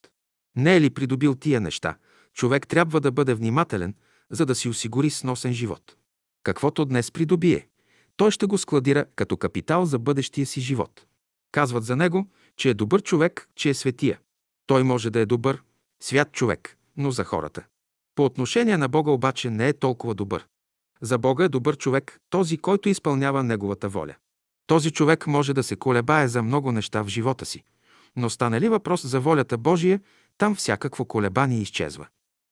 Не 0.55 0.75
е 0.75 0.81
ли 0.81 0.89
придобил 0.89 1.35
тия 1.35 1.61
неща, 1.61 1.97
човек 2.33 2.67
трябва 2.67 3.01
да 3.01 3.11
бъде 3.11 3.33
внимателен, 3.33 3.95
за 4.31 4.45
да 4.45 4.55
си 4.55 4.69
осигури 4.69 5.09
сносен 5.09 5.53
живот. 5.53 5.95
Каквото 6.43 6.85
днес 6.85 7.11
придобие, 7.11 7.67
той 8.17 8.31
ще 8.31 8.45
го 8.45 8.57
складира 8.57 9.05
като 9.15 9.37
капитал 9.37 9.85
за 9.85 9.99
бъдещия 9.99 10.45
си 10.45 10.61
живот. 10.61 11.05
Казват 11.51 11.83
за 11.83 11.95
него, 11.95 12.27
че 12.57 12.69
е 12.69 12.73
добър 12.73 13.01
човек, 13.01 13.49
че 13.55 13.69
е 13.69 13.73
светия. 13.73 14.19
Той 14.65 14.83
може 14.83 15.09
да 15.09 15.19
е 15.19 15.25
добър, 15.25 15.61
свят 15.99 16.31
човек, 16.31 16.77
но 16.97 17.11
за 17.11 17.23
хората. 17.23 17.65
По 18.15 18.25
отношение 18.25 18.77
на 18.77 18.87
Бога 18.87 19.11
обаче 19.11 19.49
не 19.49 19.67
е 19.67 19.73
толкова 19.73 20.15
добър. 20.15 20.47
За 21.01 21.17
Бога 21.17 21.43
е 21.43 21.49
добър 21.49 21.77
човек, 21.77 22.19
този, 22.29 22.57
който 22.57 22.89
изпълнява 22.89 23.43
Неговата 23.43 23.89
воля. 23.89 24.15
Този 24.67 24.91
човек 24.91 25.27
може 25.27 25.53
да 25.53 25.63
се 25.63 25.75
колебае 25.75 26.27
за 26.27 26.43
много 26.43 26.71
неща 26.71 27.01
в 27.01 27.07
живота 27.07 27.45
си, 27.45 27.63
но 28.15 28.29
стане 28.29 28.61
ли 28.61 28.69
въпрос 28.69 29.05
за 29.05 29.19
волята 29.19 29.57
Божия, 29.57 30.01
там 30.37 30.55
всякакво 30.55 31.05
колебание 31.05 31.59
изчезва. 31.59 32.07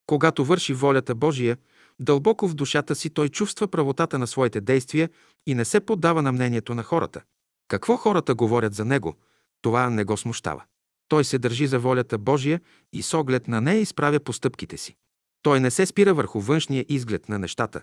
Когато 0.06 0.46
върши 0.46 0.74
волята 0.74 1.16
Божия, 1.16 1.58
дълбоко 2.00 2.48
в 2.48 2.56
душата 2.56 2.96
си 2.96 3.10
той 3.10 3.30
чувства 3.30 3.68
правотата 3.68 4.20
на 4.20 4.28
своите 4.28 4.62
действия 4.62 5.10
и 5.48 5.56
не 5.56 5.66
се 5.66 5.80
поддава 5.80 6.22
на 6.22 6.32
мнението 6.32 6.76
на 6.76 6.84
хората. 6.84 7.22
Какво 7.68 7.98
хората 7.98 8.36
говорят 8.36 8.74
за 8.74 8.86
него, 8.86 9.16
това 9.62 9.90
не 9.90 10.04
го 10.04 10.18
смущава. 10.18 10.64
Той 11.08 11.24
се 11.24 11.40
държи 11.40 11.68
за 11.68 11.80
волята 11.80 12.18
Божия 12.18 12.62
и 12.94 13.04
с 13.04 13.14
оглед 13.14 13.48
на 13.48 13.62
нея 13.62 13.80
изправя 13.80 14.20
постъпките 14.20 14.78
си. 14.78 14.96
Той 15.42 15.60
не 15.60 15.72
се 15.72 15.86
спира 15.86 16.14
върху 16.14 16.40
външния 16.40 16.86
изглед 16.90 17.30
на 17.30 17.40
нещата, 17.40 17.82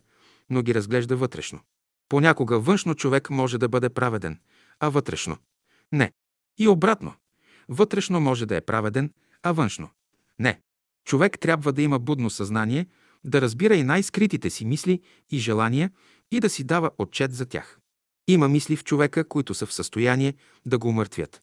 но 0.50 0.62
ги 0.62 0.74
разглежда 0.74 1.16
вътрешно. 1.16 1.60
Понякога 2.08 2.58
външно 2.58 2.94
човек 2.94 3.30
може 3.30 3.58
да 3.58 3.68
бъде 3.68 3.88
праведен, 3.88 4.40
а 4.80 4.88
вътрешно– 4.88 5.36
не. 5.92 6.12
И 6.58 6.68
обратно. 6.68 7.14
Вътрешно 7.68 8.20
може 8.20 8.46
да 8.46 8.56
е 8.56 8.60
праведен, 8.60 9.12
а 9.42 9.52
външно– 9.52 9.90
не. 10.38 10.60
Човек 11.04 11.38
трябва 11.38 11.72
да 11.72 11.82
има 11.82 11.98
будно 11.98 12.30
съзнание, 12.30 12.86
да 13.24 13.40
разбира 13.40 13.76
и 13.76 13.82
най-скритите 13.82 14.50
си 14.50 14.64
мисли 14.64 15.00
и 15.30 15.38
желания 15.38 15.90
и 16.30 16.40
да 16.40 16.50
си 16.50 16.64
дава 16.64 16.90
отчет 16.98 17.32
за 17.32 17.46
тях. 17.46 17.78
Има 18.28 18.48
мисли 18.48 18.76
в 18.76 18.84
човека, 18.84 19.28
които 19.28 19.54
са 19.54 19.66
в 19.66 19.72
състояние 19.72 20.34
да 20.66 20.78
го 20.78 20.88
умъртвят. 20.88 21.42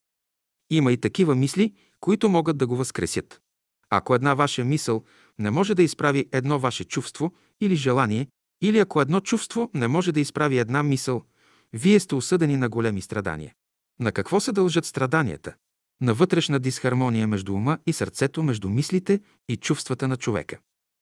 Има 0.70 0.92
и 0.92 0.98
такива 0.98 1.36
мисли, 1.36 1.74
които 2.00 2.30
могат 2.30 2.58
да 2.58 2.68
го 2.68 2.76
възкресят. 2.76 3.42
Ако 3.90 4.16
една 4.16 4.34
ваша 4.34 4.64
мисъл 4.64 5.04
не 5.40 5.52
може 5.52 5.76
да 5.76 5.84
изправи 5.84 6.26
едно 6.32 6.60
ваше 6.60 6.84
чувство 6.84 7.34
или 7.62 7.76
желание, 7.76 8.28
или 8.62 8.80
ако 8.80 9.02
едно 9.02 9.20
чувство 9.20 9.70
не 9.74 9.88
може 9.88 10.12
да 10.12 10.20
изправи 10.20 10.58
една 10.58 10.84
мисъл, 10.84 11.24
вие 11.74 12.00
сте 12.00 12.16
осъдени 12.16 12.58
на 12.58 12.70
големи 12.70 13.02
страдания. 13.02 13.54
На 14.00 14.12
какво 14.12 14.40
се 14.40 14.52
дължат 14.52 14.86
страданията? 14.86 15.54
На 16.02 16.14
вътрешна 16.14 16.60
дисхармония 16.60 17.28
между 17.28 17.54
ума 17.54 17.78
и 17.88 17.94
сърцето, 17.94 18.44
между 18.44 18.70
мислите 18.70 19.20
и 19.50 19.58
чувствата 19.58 20.08
на 20.08 20.18
човека. 20.18 20.58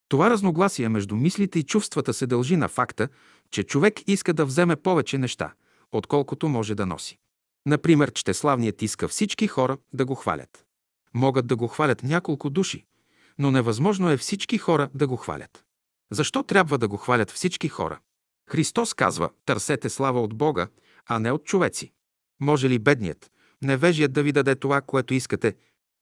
Това 0.08 0.30
разногласие 0.30 0.88
между 0.88 1.16
мислите 1.16 1.58
и 1.58 1.62
чувствата 1.62 2.14
се 2.14 2.26
дължи 2.26 2.56
на 2.56 2.68
факта, 2.68 3.08
че 3.50 3.62
човек 3.62 4.00
иска 4.06 4.34
да 4.34 4.46
вземе 4.46 4.76
повече 4.76 5.18
неща, 5.18 5.52
отколкото 5.92 6.48
може 6.48 6.74
да 6.74 6.86
носи. 6.86 7.18
Например, 7.66 8.12
Чтеславният 8.12 8.82
иска 8.82 9.08
всички 9.08 9.46
хора 9.46 9.78
да 9.92 10.04
го 10.04 10.14
хвалят. 10.14 10.64
Могат 11.14 11.46
да 11.46 11.56
го 11.56 11.68
хвалят 11.68 12.02
няколко 12.02 12.50
души, 12.50 12.84
но 13.38 13.50
невъзможно 13.50 14.10
е 14.10 14.16
всички 14.16 14.58
хора 14.58 14.88
да 14.94 15.06
го 15.06 15.16
хвалят. 15.16 15.64
Защо 16.12 16.42
трябва 16.42 16.78
да 16.78 16.88
го 16.88 16.96
хвалят 16.96 17.30
всички 17.30 17.68
хора? 17.68 17.98
Христос 18.50 18.94
казва, 18.94 19.30
търсете 19.44 19.88
слава 19.88 20.20
от 20.20 20.34
Бога, 20.34 20.68
а 21.06 21.18
не 21.18 21.32
от 21.32 21.44
човеци. 21.44 21.92
Може 22.40 22.68
ли 22.68 22.78
бедният, 22.78 23.30
невежият 23.62 24.12
да 24.12 24.22
ви 24.22 24.32
даде 24.32 24.54
това, 24.54 24.80
което 24.80 25.14
искате? 25.14 25.56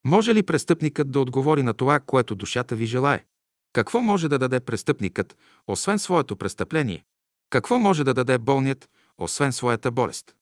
Може 0.04 0.34
ли 0.34 0.42
престъпникът 0.42 1.10
да 1.10 1.20
отговори 1.20 1.62
на 1.62 1.74
това, 1.74 2.00
което 2.00 2.34
душата 2.34 2.76
ви 2.76 2.86
желае? 2.86 3.24
Какво 3.72 4.00
може 4.00 4.28
да 4.28 4.38
даде 4.38 4.60
престъпникът, 4.60 5.36
освен 5.66 5.98
своето 5.98 6.36
престъпление? 6.36 7.04
Какво 7.50 7.78
може 7.78 8.04
да 8.04 8.14
даде 8.14 8.38
болният, 8.38 8.90
освен 9.18 9.52
своята 9.52 9.90
болест? 9.90 10.34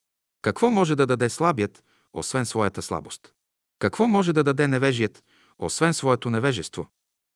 Какво 0.42 0.70
може 0.70 0.96
да 0.96 1.06
даде 1.06 1.28
слабият, 1.28 1.84
освен 2.12 2.46
своята 2.46 2.82
слабост? 2.82 3.32
Какво 3.78 4.08
може 4.08 4.32
да 4.32 4.44
даде 4.44 4.68
невежият, 4.68 5.24
освен 5.60 5.94
своето 5.94 6.30
невежество? 6.30 6.86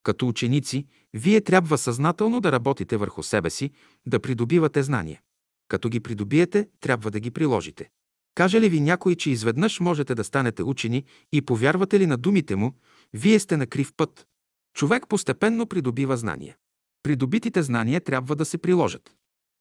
Като 0.03 0.29
ученици, 0.29 0.87
вие 1.15 1.41
трябва 1.41 1.79
съзнателно 1.79 2.41
да 2.41 2.53
работите 2.53 2.97
върху 2.97 3.23
себе 3.23 3.51
си, 3.51 3.71
да 4.07 4.21
придобивате 4.21 4.83
знания. 4.83 5.21
Като 5.69 5.89
ги 5.89 6.01
придобиете, 6.01 6.69
трябва 6.81 7.11
да 7.11 7.21
ги 7.21 7.31
приложите. 7.31 7.91
Каже 8.35 8.61
ли 8.61 8.69
ви 8.69 8.81
някой, 8.81 9.15
че 9.15 9.31
изведнъж 9.31 9.81
можете 9.81 10.15
да 10.15 10.25
станете 10.25 10.63
учени 10.63 11.05
и 11.33 11.43
повярвате 11.43 12.01
ли 12.01 12.07
на 12.07 12.17
думите 12.17 12.57
му, 12.57 12.75
вие 13.13 13.39
сте 13.39 13.57
на 13.57 13.67
крив 13.67 13.93
път. 13.97 14.27
Човек 14.75 15.09
постепенно 15.09 15.67
придобива 15.67 16.17
знания. 16.17 16.57
Придобитите 17.03 17.63
знания 17.63 18.01
трябва 18.01 18.37
да 18.37 18.45
се 18.45 18.59
приложат. 18.59 19.15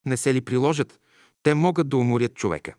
Не 0.05 0.17
се 0.17 0.33
ли 0.33 0.41
приложат, 0.41 0.99
те 1.43 1.53
могат 1.53 1.89
да 1.89 1.97
уморят 1.97 2.33
човека. 2.33 2.75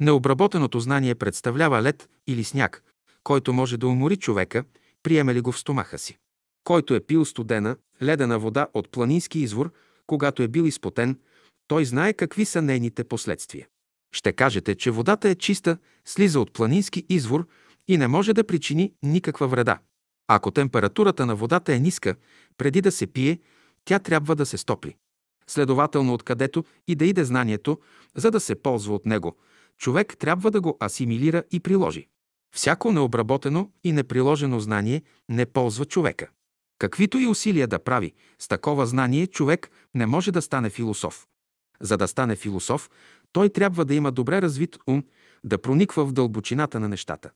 Необработеното 0.00 0.80
знание 0.80 1.14
представлява 1.14 1.82
лед 1.82 2.08
или 2.26 2.44
сняг, 2.44 2.82
който 3.22 3.52
може 3.52 3.76
да 3.76 3.88
умори 3.88 4.16
човека, 4.16 4.64
приеме 5.06 5.34
ли 5.34 5.40
го 5.40 5.52
в 5.52 5.58
стомаха 5.58 5.98
си. 5.98 6.18
Който 6.64 6.94
е 6.94 7.00
пил 7.00 7.24
студена, 7.24 7.76
ледена 8.02 8.38
вода 8.38 8.68
от 8.74 8.90
планински 8.90 9.38
извор, 9.38 9.72
когато 10.06 10.42
е 10.42 10.48
бил 10.48 10.62
изпотен, 10.62 11.18
той 11.68 11.84
знае 11.84 12.12
какви 12.12 12.44
са 12.44 12.62
нейните 12.62 13.04
последствия. 13.04 13.66
Ще 14.14 14.32
кажете, 14.32 14.74
че 14.74 14.90
водата 14.90 15.28
е 15.28 15.34
чиста, 15.34 15.78
слиза 16.04 16.40
от 16.40 16.52
планински 16.52 17.06
извор 17.08 17.46
и 17.88 17.96
не 17.96 18.08
може 18.08 18.32
да 18.32 18.46
причини 18.46 18.92
никаква 19.02 19.48
вреда. 19.48 19.78
Ако 20.28 20.50
температурата 20.50 21.26
на 21.26 21.36
водата 21.36 21.74
е 21.74 21.80
ниска, 21.80 22.14
преди 22.58 22.80
да 22.80 22.92
се 22.92 23.06
пие, 23.06 23.38
тя 23.84 23.98
трябва 23.98 24.36
да 24.36 24.46
се 24.46 24.58
стопли. 24.58 24.96
Следователно, 25.46 26.14
откъдето 26.14 26.64
и 26.88 26.94
да 26.94 27.06
иде 27.06 27.24
знанието, 27.24 27.78
за 28.16 28.30
да 28.30 28.40
се 28.40 28.54
ползва 28.54 28.94
от 28.94 29.06
него, 29.06 29.36
човек 29.78 30.16
трябва 30.18 30.50
да 30.50 30.60
го 30.60 30.76
асимилира 30.80 31.42
и 31.50 31.60
приложи. 31.60 32.08
Всяко 32.56 32.92
необработено 32.92 33.70
и 33.84 33.92
неприложено 33.92 34.60
знание 34.60 35.02
не 35.28 35.46
ползва 35.46 35.84
човека. 35.84 36.28
Каквито 36.78 37.18
и 37.18 37.26
усилия 37.26 37.68
да 37.68 37.78
прави, 37.78 38.12
с 38.38 38.48
такова 38.48 38.86
знание 38.86 39.26
човек 39.26 39.70
не 39.94 40.06
може 40.06 40.32
да 40.32 40.42
стане 40.42 40.70
философ. 40.70 41.26
За 41.80 41.96
да 41.96 42.08
стане 42.08 42.36
философ, 42.36 42.90
той 43.32 43.48
трябва 43.48 43.84
да 43.84 43.94
има 43.94 44.12
добре 44.12 44.42
развит 44.42 44.78
ум, 44.86 45.04
да 45.44 45.58
прониква 45.58 46.06
в 46.06 46.12
дълбочината 46.12 46.80
на 46.80 46.88
нещата. 46.88 47.30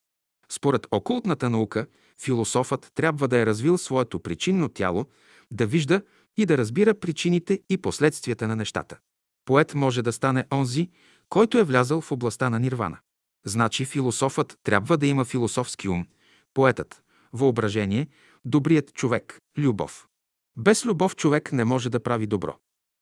Според 0.53 0.87
окултната 0.91 1.51
наука, 1.51 1.87
философът 2.23 2.93
трябва 2.95 3.29
да 3.29 3.39
е 3.39 3.47
развил 3.47 3.79
своето 3.79 4.21
причинно 4.21 4.69
тяло, 4.69 5.07
да 5.51 5.67
вижда 5.67 6.03
и 6.37 6.47
да 6.47 6.59
разбира 6.59 6.95
причините 6.95 7.61
и 7.71 7.79
последствията 7.79 8.49
на 8.49 8.57
нещата. 8.57 8.99
Поет 9.45 9.75
може 9.75 10.03
да 10.03 10.13
стане 10.13 10.45
онзи, 10.53 10.91
който 11.29 11.59
е 11.59 11.65
влязъл 11.65 12.01
в 12.01 12.13
областта 12.13 12.51
на 12.51 12.59
нирвана. 12.61 12.99
Значи 13.45 13.85
философът 13.85 14.59
трябва 14.63 14.97
да 14.97 15.07
има 15.07 15.25
философски 15.25 15.89
ум, 15.89 16.07
поетът– 16.55 17.03
въображение, 17.33 18.09
добрият 18.45 18.95
човек– 18.95 19.39
любов. 19.59 20.07
Без 20.57 20.87
любов 20.87 21.17
човек 21.17 21.53
не 21.53 21.65
може 21.65 21.91
да 21.91 22.01
прави 22.01 22.27
добро. 22.27 22.57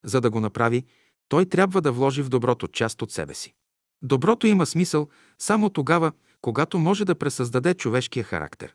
За 0.04 0.20
да 0.20 0.30
го 0.30 0.40
направи, 0.40 0.84
той 1.28 1.46
трябва 1.46 1.80
да 1.80 1.92
вложи 1.92 2.22
в 2.22 2.28
доброто 2.28 2.68
част 2.68 3.02
от 3.02 3.12
себе 3.12 3.34
си. 3.34 3.54
Доброто 4.02 4.46
има 4.46 4.66
смисъл 4.66 5.08
само 5.38 5.70
тогава, 5.70 6.12
когато 6.40 6.78
може 6.78 7.04
да 7.04 7.14
пресъздаде 7.14 7.74
човешкия 7.74 8.24
характер. 8.24 8.74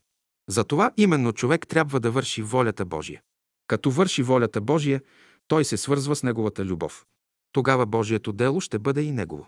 Затова 0.49 0.91
именно 0.97 1.33
човек 1.33 1.67
трябва 1.67 1.99
да 1.99 2.11
върши 2.11 2.41
волята 2.41 2.85
Божия. 2.85 3.21
Като 3.67 3.91
върши 3.91 4.23
волята 4.23 4.61
Божия, 4.61 5.01
той 5.47 5.65
се 5.65 5.77
свързва 5.77 6.15
с 6.15 6.23
неговата 6.23 6.65
любов. 6.65 7.05
Тогава 7.51 7.85
Божието 7.85 8.33
дело 8.33 8.61
ще 8.61 8.79
бъде 8.79 9.01
и 9.01 9.11
негово. 9.11 9.47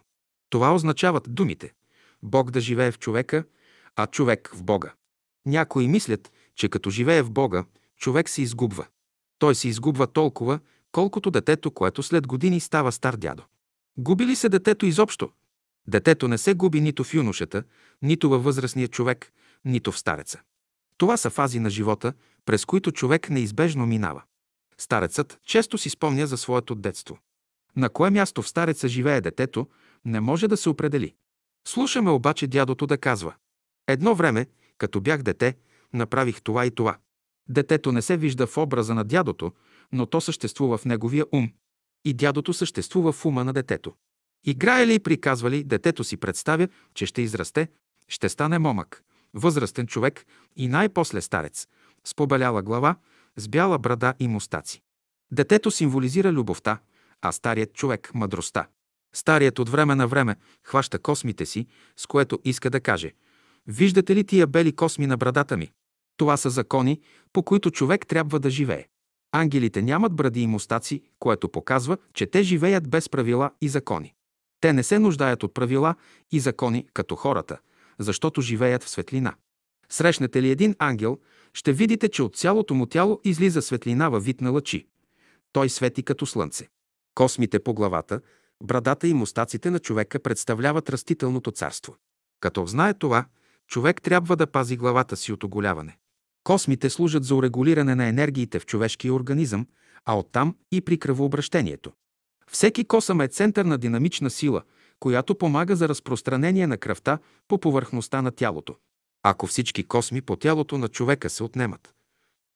Това 0.50 0.76
означават 0.76 1.24
думите 1.30 1.74
Бог 2.26 2.52
да 2.52 2.62
живее 2.62 2.92
в 2.92 3.00
човека, 3.00 3.44
а 3.96 4.08
човек 4.08 4.52
в 4.54 4.64
Бога. 4.64 4.94
Някои 5.46 5.88
мислят, 5.88 6.32
че 6.56 6.70
като 6.70 6.90
живее 6.90 7.22
в 7.22 7.32
Бога, 7.32 7.66
човек 7.98 8.30
се 8.30 8.42
изгубва. 8.42 8.86
Той 9.40 9.56
се 9.56 9.68
изгубва 9.68 10.08
толкова, 10.08 10.60
колкото 10.92 11.32
детето, 11.32 11.72
което 11.72 12.04
след 12.04 12.28
години 12.28 12.60
става 12.60 12.92
стар 12.92 13.16
дядо. 13.16 13.44
Губи 13.98 14.26
ли 14.26 14.36
се 14.36 14.50
детето 14.50 14.86
изобщо? 14.86 15.30
Детето 15.88 16.28
не 16.28 16.38
се 16.38 16.54
губи 16.54 16.82
нито 16.82 17.04
в 17.04 17.14
юношата, 17.14 17.64
нито 18.02 18.30
във 18.30 18.44
възрастния 18.44 18.88
човек, 18.88 19.32
нито 19.66 19.92
в 19.92 20.00
стареца. 20.00 20.42
Това 20.98 21.18
са 21.18 21.30
фази 21.30 21.60
на 21.60 21.70
живота, 21.70 22.14
през 22.46 22.66
които 22.66 22.92
човек 22.92 23.30
неизбежно 23.30 23.86
минава. 23.86 24.24
Старецът 24.78 25.40
често 25.46 25.78
си 25.78 25.90
спомня 25.90 26.28
за 26.28 26.38
своето 26.38 26.76
детство. 26.76 27.20
На 27.76 27.90
кое 27.90 28.10
място 28.10 28.42
в 28.42 28.50
стареца 28.50 28.88
живее 28.88 29.22
детето, 29.22 29.68
не 30.06 30.20
може 30.20 30.48
да 30.48 30.58
се 30.58 30.70
определи. 30.70 31.16
Слушаме 31.68 32.12
обаче 32.12 32.48
дядото 32.48 32.88
да 32.88 32.98
казва. 32.98 33.34
Едно 33.88 34.16
време, 34.16 34.48
като 34.78 35.02
бях 35.02 35.24
дете, 35.24 35.58
направих 35.94 36.42
това 36.42 36.66
и 36.66 36.72
това. 36.72 36.98
Детето 37.50 37.92
не 37.92 38.02
се 38.02 38.18
вижда 38.18 38.48
в 38.48 38.58
образа 38.58 38.94
на 38.94 39.04
дядото, 39.04 39.52
но 39.92 40.06
то 40.06 40.22
съществува 40.22 40.78
в 40.78 40.86
неговия 40.86 41.26
ум. 41.32 41.52
И 42.06 42.14
дядото 42.14 42.54
съществува 42.54 43.12
в 43.12 43.26
ума 43.26 43.44
на 43.44 43.54
детето. 43.54 43.94
Играе 44.44 44.88
ли 44.88 44.94
и 44.94 45.00
приказва 45.00 45.50
ли, 45.50 45.64
детето 45.64 46.04
си 46.04 46.18
представя, 46.18 46.68
че 46.94 47.06
ще 47.06 47.22
израсте, 47.22 47.68
ще 48.08 48.30
стане 48.30 48.60
момък, 48.60 49.04
възрастен 49.34 49.88
човек 49.88 50.26
и 50.56 50.68
най-после 50.68 51.22
старец, 51.22 51.68
с 52.04 52.16
побеляла 52.16 52.62
глава, 52.62 52.96
с 53.38 53.48
бяла 53.48 53.80
брада 53.80 54.14
и 54.20 54.28
мустаци. 54.28 54.82
Детето 55.32 55.72
символизира 55.72 56.32
любовта, 56.32 56.80
а 57.22 57.32
старият 57.32 57.74
човек– 57.74 58.12
мъдростта. 58.14 58.68
Старият 59.16 59.60
от 59.60 59.70
време 59.70 59.96
на 59.96 60.08
време 60.08 60.36
хваща 60.64 61.00
космите 61.00 61.46
си, 61.46 61.68
с 61.98 62.08
което 62.08 62.40
иска 62.44 62.70
да 62.70 62.80
каже 62.80 63.14
«Виждате 63.68 64.16
ли 64.16 64.24
тия 64.24 64.48
бели 64.48 64.76
косми 64.76 65.08
на 65.08 65.18
брадата 65.18 65.58
ми? 65.58 65.72
Това 66.18 66.38
са 66.38 66.50
закони, 66.50 67.02
по 67.34 67.44
които 67.44 67.72
човек 67.72 68.08
трябва 68.08 68.40
да 68.40 68.50
живее. 68.50 68.86
Ангелите 69.32 69.82
нямат 69.82 70.16
бради 70.16 70.42
и 70.42 70.48
мустаци, 70.48 71.02
което 71.20 71.50
показва, 71.50 71.98
че 72.14 72.26
те 72.26 72.44
живеят 72.44 72.90
без 72.90 73.10
правила 73.10 73.52
и 73.62 73.70
закони. 73.70 74.14
Те 74.62 74.74
не 74.74 74.84
се 74.84 75.00
нуждаят 75.00 75.44
от 75.44 75.54
правила 75.54 75.96
и 76.32 76.40
закони 76.40 76.88
като 76.94 77.16
хората, 77.16 77.58
защото 78.00 78.42
живеят 78.42 78.84
в 78.84 78.90
светлина. 78.90 79.36
Срещнете 79.90 80.42
ли 80.42 80.50
един 80.50 80.76
ангел, 80.80 81.18
ще 81.54 81.74
видите, 81.74 82.10
че 82.10 82.24
от 82.24 82.36
цялото 82.36 82.74
му 82.74 82.86
тяло 82.86 83.22
излиза 83.24 83.62
светлина 83.62 84.10
във 84.10 84.26
вид 84.26 84.42
на 84.42 84.50
лъчи. 84.50 84.88
Той 85.52 85.70
свети 85.70 86.04
като 86.04 86.26
слънце. 86.26 86.68
Космите 87.16 87.60
по 87.60 87.74
главата, 87.74 88.22
брадата 88.64 89.08
и 89.08 89.14
мустаците 89.14 89.70
на 89.70 89.80
човека 89.80 90.20
представляват 90.20 90.90
растителното 90.90 91.52
царство. 91.52 91.96
Като 92.40 92.66
знае 92.66 92.94
това, 92.94 93.26
човек 93.68 94.02
трябва 94.02 94.36
да 94.36 94.48
пази 94.48 94.78
главата 94.78 95.18
си 95.18 95.32
от 95.34 95.44
оголяване. 95.44 95.98
Космите 96.44 96.90
служат 96.90 97.24
за 97.24 97.36
урегулиране 97.36 97.96
на 97.96 98.06
енергиите 98.06 98.60
в 98.60 98.66
човешкия 98.66 99.14
организъм, 99.14 99.68
а 100.06 100.20
оттам 100.20 100.56
и 100.72 100.82
при 100.82 101.00
кръвообращението. 101.00 101.92
Всеки 102.52 102.86
косъм 102.86 103.22
е 103.22 103.28
център 103.28 103.66
на 103.66 103.78
динамична 103.78 104.30
сила, 104.30 104.64
която 105.00 105.36
помага 105.36 105.76
за 105.76 105.90
разпространение 105.90 106.68
на 106.68 106.78
кръвта 106.78 107.20
по 107.48 107.60
повърхността 107.60 108.22
на 108.22 108.32
тялото. 108.32 108.76
Ако 109.24 109.48
всички 109.48 109.84
косми 109.84 110.22
по 110.22 110.36
тялото 110.36 110.78
на 110.78 110.88
човека 110.88 111.30
се 111.30 111.44
отнемат, 111.44 111.94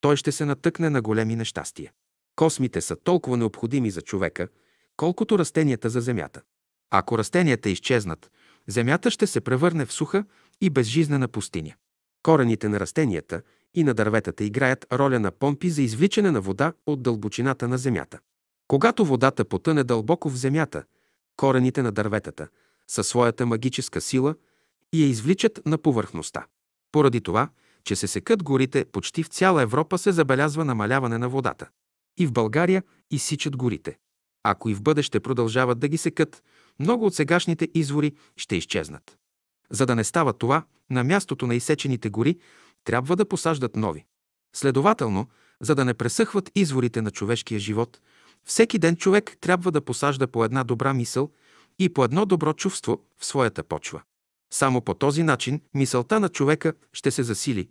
той 0.01 0.15
ще 0.15 0.31
се 0.31 0.45
натъкне 0.45 0.89
на 0.89 1.01
големи 1.01 1.35
нещастия. 1.35 1.91
Космите 2.35 2.81
са 2.81 2.95
толкова 2.95 3.37
необходими 3.37 3.91
за 3.91 4.01
човека, 4.01 4.47
колкото 4.99 5.39
растенията 5.39 5.89
за 5.89 6.01
земята. 6.01 6.41
Ако 6.91 7.17
растенията 7.17 7.69
изчезнат, 7.69 8.31
земята 8.67 9.11
ще 9.11 9.27
се 9.27 9.41
превърне 9.41 9.85
в 9.85 9.93
суха 9.93 10.23
и 10.61 10.69
безжизнена 10.69 11.27
пустиня. 11.27 11.73
Корените 12.23 12.69
на 12.69 12.79
растенията 12.79 13.41
и 13.73 13.83
на 13.83 13.93
дърветата 13.93 14.43
играят 14.43 14.85
роля 14.93 15.19
на 15.19 15.31
помпи 15.31 15.69
за 15.69 15.81
извличане 15.81 16.31
на 16.31 16.41
вода 16.41 16.73
от 16.85 17.03
дълбочината 17.03 17.67
на 17.67 17.77
земята. 17.77 18.19
Когато 18.67 19.05
водата 19.05 19.45
потъне 19.45 19.83
дълбоко 19.83 20.29
в 20.29 20.35
земята, 20.35 20.83
корените 21.37 21.81
на 21.81 21.91
дърветата 21.91 22.47
със 22.87 23.07
своята 23.07 23.45
магическа 23.45 24.01
сила 24.01 24.35
и 24.93 25.03
я 25.03 25.07
извличат 25.07 25.61
на 25.65 25.77
повърхността. 25.77 26.45
Поради 26.91 27.21
това, 27.21 27.49
че 27.83 27.95
се 27.95 28.07
секат 28.07 28.43
горите, 28.43 28.85
почти 28.85 29.23
в 29.23 29.27
цяла 29.27 29.61
Европа 29.61 29.97
се 29.97 30.11
забелязва 30.11 30.65
намаляване 30.65 31.17
на 31.17 31.29
водата. 31.29 31.69
И 32.17 32.27
в 32.27 32.31
България 32.31 32.83
изсичат 33.11 33.57
горите. 33.57 33.97
Ако 34.43 34.69
и 34.69 34.73
в 34.73 34.81
бъдеще 34.81 35.19
продължават 35.19 35.79
да 35.79 35.87
ги 35.87 35.97
секат, 35.97 36.43
много 36.79 37.05
от 37.05 37.15
сегашните 37.15 37.67
извори 37.73 38.15
ще 38.37 38.55
изчезнат. 38.55 39.17
За 39.71 39.85
да 39.85 39.95
не 39.95 40.03
става 40.03 40.33
това, 40.33 40.63
на 40.89 41.03
мястото 41.03 41.47
на 41.47 41.55
изсечените 41.55 42.09
гори 42.09 42.37
трябва 42.83 43.15
да 43.15 43.25
посаждат 43.25 43.75
нови. 43.75 44.05
Следователно, 44.55 45.27
за 45.61 45.75
да 45.75 45.85
не 45.85 45.93
пресъхват 45.93 46.51
изворите 46.55 47.01
на 47.01 47.11
човешкия 47.11 47.59
живот, 47.59 47.99
всеки 48.45 48.79
ден 48.79 48.95
човек 48.95 49.37
трябва 49.41 49.71
да 49.71 49.81
посажда 49.81 50.27
по 50.27 50.45
една 50.45 50.63
добра 50.63 50.93
мисъл 50.93 51.31
и 51.79 51.93
по 51.93 52.03
едно 52.03 52.25
добро 52.25 52.53
чувство 52.53 53.01
в 53.17 53.25
своята 53.25 53.63
почва. 53.63 54.01
Само 54.53 54.81
по 54.81 54.93
този 54.93 55.23
начин 55.23 55.61
мисълта 55.73 56.19
на 56.19 56.29
човека 56.29 56.73
ще 56.93 57.11
се 57.11 57.23
засили, 57.23 57.69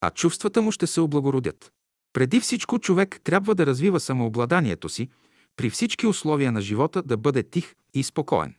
а 0.00 0.10
чувствата 0.10 0.62
му 0.62 0.72
ще 0.72 0.86
се 0.86 1.00
облагородят. 1.00 1.72
Преди 2.12 2.40
всичко 2.40 2.78
човек 2.78 3.20
трябва 3.24 3.54
да 3.54 3.66
развива 3.66 4.00
самообладанието 4.00 4.88
си, 4.88 5.08
при 5.60 5.70
всички 5.70 6.06
условия 6.06 6.52
на 6.52 6.60
живота 6.60 7.02
да 7.02 7.16
бъде 7.16 7.42
тих 7.42 7.74
и 7.94 8.02
спокоен. 8.02 8.54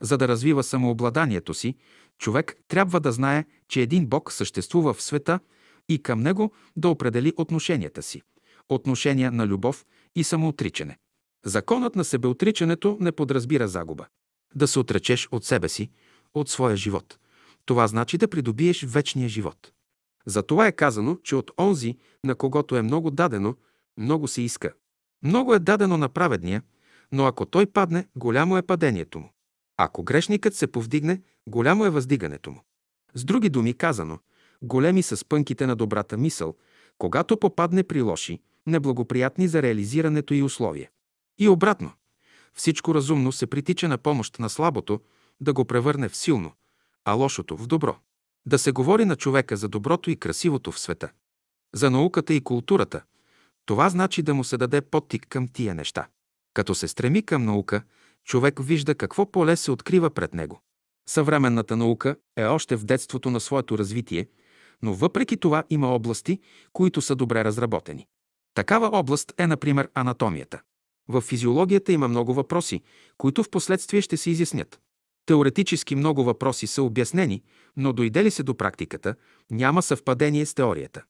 За 0.00 0.18
да 0.18 0.28
развива 0.28 0.62
самообладанието 0.62 1.54
си, 1.54 1.74
човек 2.18 2.56
трябва 2.68 3.00
да 3.00 3.12
знае, 3.12 3.44
че 3.68 3.82
един 3.82 4.06
Бог 4.06 4.32
съществува 4.32 4.94
в 4.94 5.02
света 5.02 5.40
и 5.88 6.02
към 6.02 6.20
него 6.20 6.52
да 6.76 6.88
определи 6.88 7.32
отношенията 7.36 8.02
си. 8.02 8.22
Отношения 8.68 9.32
на 9.32 9.46
любов 9.46 9.86
и 10.16 10.24
самоотричане. 10.24 10.98
Законът 11.44 11.96
на 11.96 12.04
себеотричането 12.04 12.96
не 13.00 13.12
подразбира 13.12 13.68
загуба. 13.68 14.06
Да 14.54 14.68
се 14.68 14.78
отречеш 14.78 15.28
от 15.32 15.44
себе 15.44 15.68
си, 15.68 15.90
от 16.34 16.48
своя 16.48 16.76
живот. 16.76 17.18
Това 17.64 17.86
значи 17.86 18.18
да 18.18 18.28
придобиеш 18.28 18.84
вечния 18.84 19.28
живот. 19.28 19.72
За 20.26 20.42
това 20.42 20.66
е 20.66 20.72
казано, 20.72 21.16
че 21.22 21.36
от 21.36 21.50
онзи, 21.58 21.96
на 22.24 22.34
когото 22.34 22.76
е 22.76 22.82
много 22.82 23.10
дадено, 23.10 23.56
много 23.98 24.28
се 24.28 24.42
иска. 24.42 24.72
Много 25.22 25.54
е 25.54 25.58
дадено 25.58 25.96
на 25.96 26.08
праведния, 26.08 26.62
но 27.12 27.26
ако 27.26 27.46
той 27.46 27.66
падне, 27.66 28.06
голямо 28.16 28.56
е 28.56 28.62
падението 28.62 29.18
му. 29.18 29.32
Ако 29.76 30.02
грешникът 30.02 30.54
се 30.54 30.66
повдигне, 30.66 31.22
голямо 31.46 31.84
е 31.84 31.90
въздигането 31.90 32.50
му. 32.50 32.64
С 33.14 33.24
други 33.24 33.48
думи 33.48 33.74
казано, 33.74 34.18
големи 34.62 35.02
са 35.02 35.16
спънките 35.16 35.66
на 35.66 35.76
добрата 35.76 36.16
мисъл, 36.16 36.56
когато 36.98 37.36
попадне 37.36 37.82
при 37.82 38.02
лоши, 38.02 38.40
неблагоприятни 38.66 39.48
за 39.48 39.62
реализирането 39.62 40.34
и 40.34 40.42
условия. 40.42 40.90
И 41.38 41.48
обратно, 41.48 41.92
всичко 42.54 42.94
разумно 42.94 43.32
се 43.32 43.46
притича 43.46 43.88
на 43.88 43.98
помощ 43.98 44.38
на 44.38 44.50
слабото, 44.50 45.00
да 45.40 45.52
го 45.52 45.64
превърне 45.64 46.08
в 46.08 46.16
силно, 46.16 46.52
а 47.04 47.12
лошото 47.12 47.56
в 47.56 47.66
добро. 47.66 47.96
Да 48.46 48.58
се 48.58 48.72
говори 48.72 49.04
на 49.04 49.16
човека 49.16 49.56
за 49.56 49.68
доброто 49.68 50.10
и 50.10 50.16
красивото 50.16 50.72
в 50.72 50.80
света. 50.80 51.10
За 51.74 51.90
науката 51.90 52.34
и 52.34 52.40
културата. 52.40 53.02
Това 53.66 53.88
значи 53.88 54.22
да 54.22 54.34
му 54.34 54.44
се 54.44 54.56
даде 54.56 54.80
подтик 54.80 55.26
към 55.28 55.48
тия 55.48 55.74
неща. 55.74 56.08
Като 56.54 56.74
се 56.74 56.88
стреми 56.88 57.22
към 57.22 57.44
наука, 57.44 57.82
човек 58.24 58.60
вижда 58.62 58.94
какво 58.94 59.30
поле 59.30 59.56
се 59.56 59.70
открива 59.70 60.10
пред 60.10 60.34
него. 60.34 60.60
Съвременната 61.08 61.76
наука 61.76 62.16
е 62.36 62.44
още 62.44 62.76
в 62.76 62.84
детството 62.84 63.30
на 63.30 63.40
своето 63.40 63.78
развитие, 63.78 64.28
но 64.82 64.94
въпреки 64.94 65.36
това 65.36 65.64
има 65.70 65.88
области, 65.88 66.40
които 66.72 67.00
са 67.00 67.16
добре 67.16 67.44
разработени. 67.44 68.06
Такава 68.54 68.98
област 68.98 69.32
е, 69.38 69.46
например, 69.46 69.88
анатомията. 69.94 70.60
В 71.08 71.20
физиологията 71.20 71.92
има 71.92 72.08
много 72.08 72.34
въпроси, 72.34 72.82
които 73.18 73.42
в 73.42 73.50
последствие 73.50 74.00
ще 74.00 74.16
се 74.16 74.30
изяснят. 74.30 74.80
Теоретически 75.26 75.94
много 75.94 76.24
въпроси 76.24 76.66
са 76.66 76.82
обяснени, 76.82 77.42
но 77.76 77.92
дойде 77.92 78.24
ли 78.24 78.30
се 78.30 78.42
до 78.42 78.56
практиката, 78.56 79.14
няма 79.50 79.82
съвпадение 79.82 80.46
с 80.46 80.54
теорията. 80.54 81.04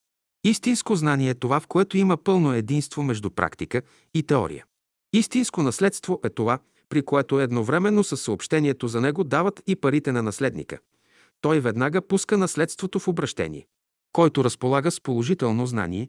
Истинско 0.45 0.97
знание 0.97 1.31
е 1.31 1.35
това, 1.35 1.61
в 1.61 1.67
което 1.67 1.97
има 1.97 2.17
пълно 2.17 2.53
единство 2.53 3.03
между 3.03 3.31
практика 3.31 3.83
и 4.15 4.23
теория. 4.23 4.65
Истинско 5.13 5.63
наследство 5.63 6.21
е 6.25 6.31
това, 6.31 6.59
при 6.89 7.03
което 7.03 7.41
едновременно 7.41 8.05
със 8.05 8.21
съобщението 8.23 8.89
за 8.89 9.01
него 9.01 9.25
дават 9.25 9.63
и 9.67 9.77
парите 9.77 10.13
на 10.13 10.23
наследника. 10.23 10.79
Той 11.41 11.61
веднага 11.61 12.03
пуска 12.03 12.39
наследството 12.39 12.99
в 12.99 13.09
обращение. 13.09 13.67
Който 14.13 14.45
разполага 14.45 14.91
с 14.91 15.01
положително 15.01 15.67
знание, 15.67 16.09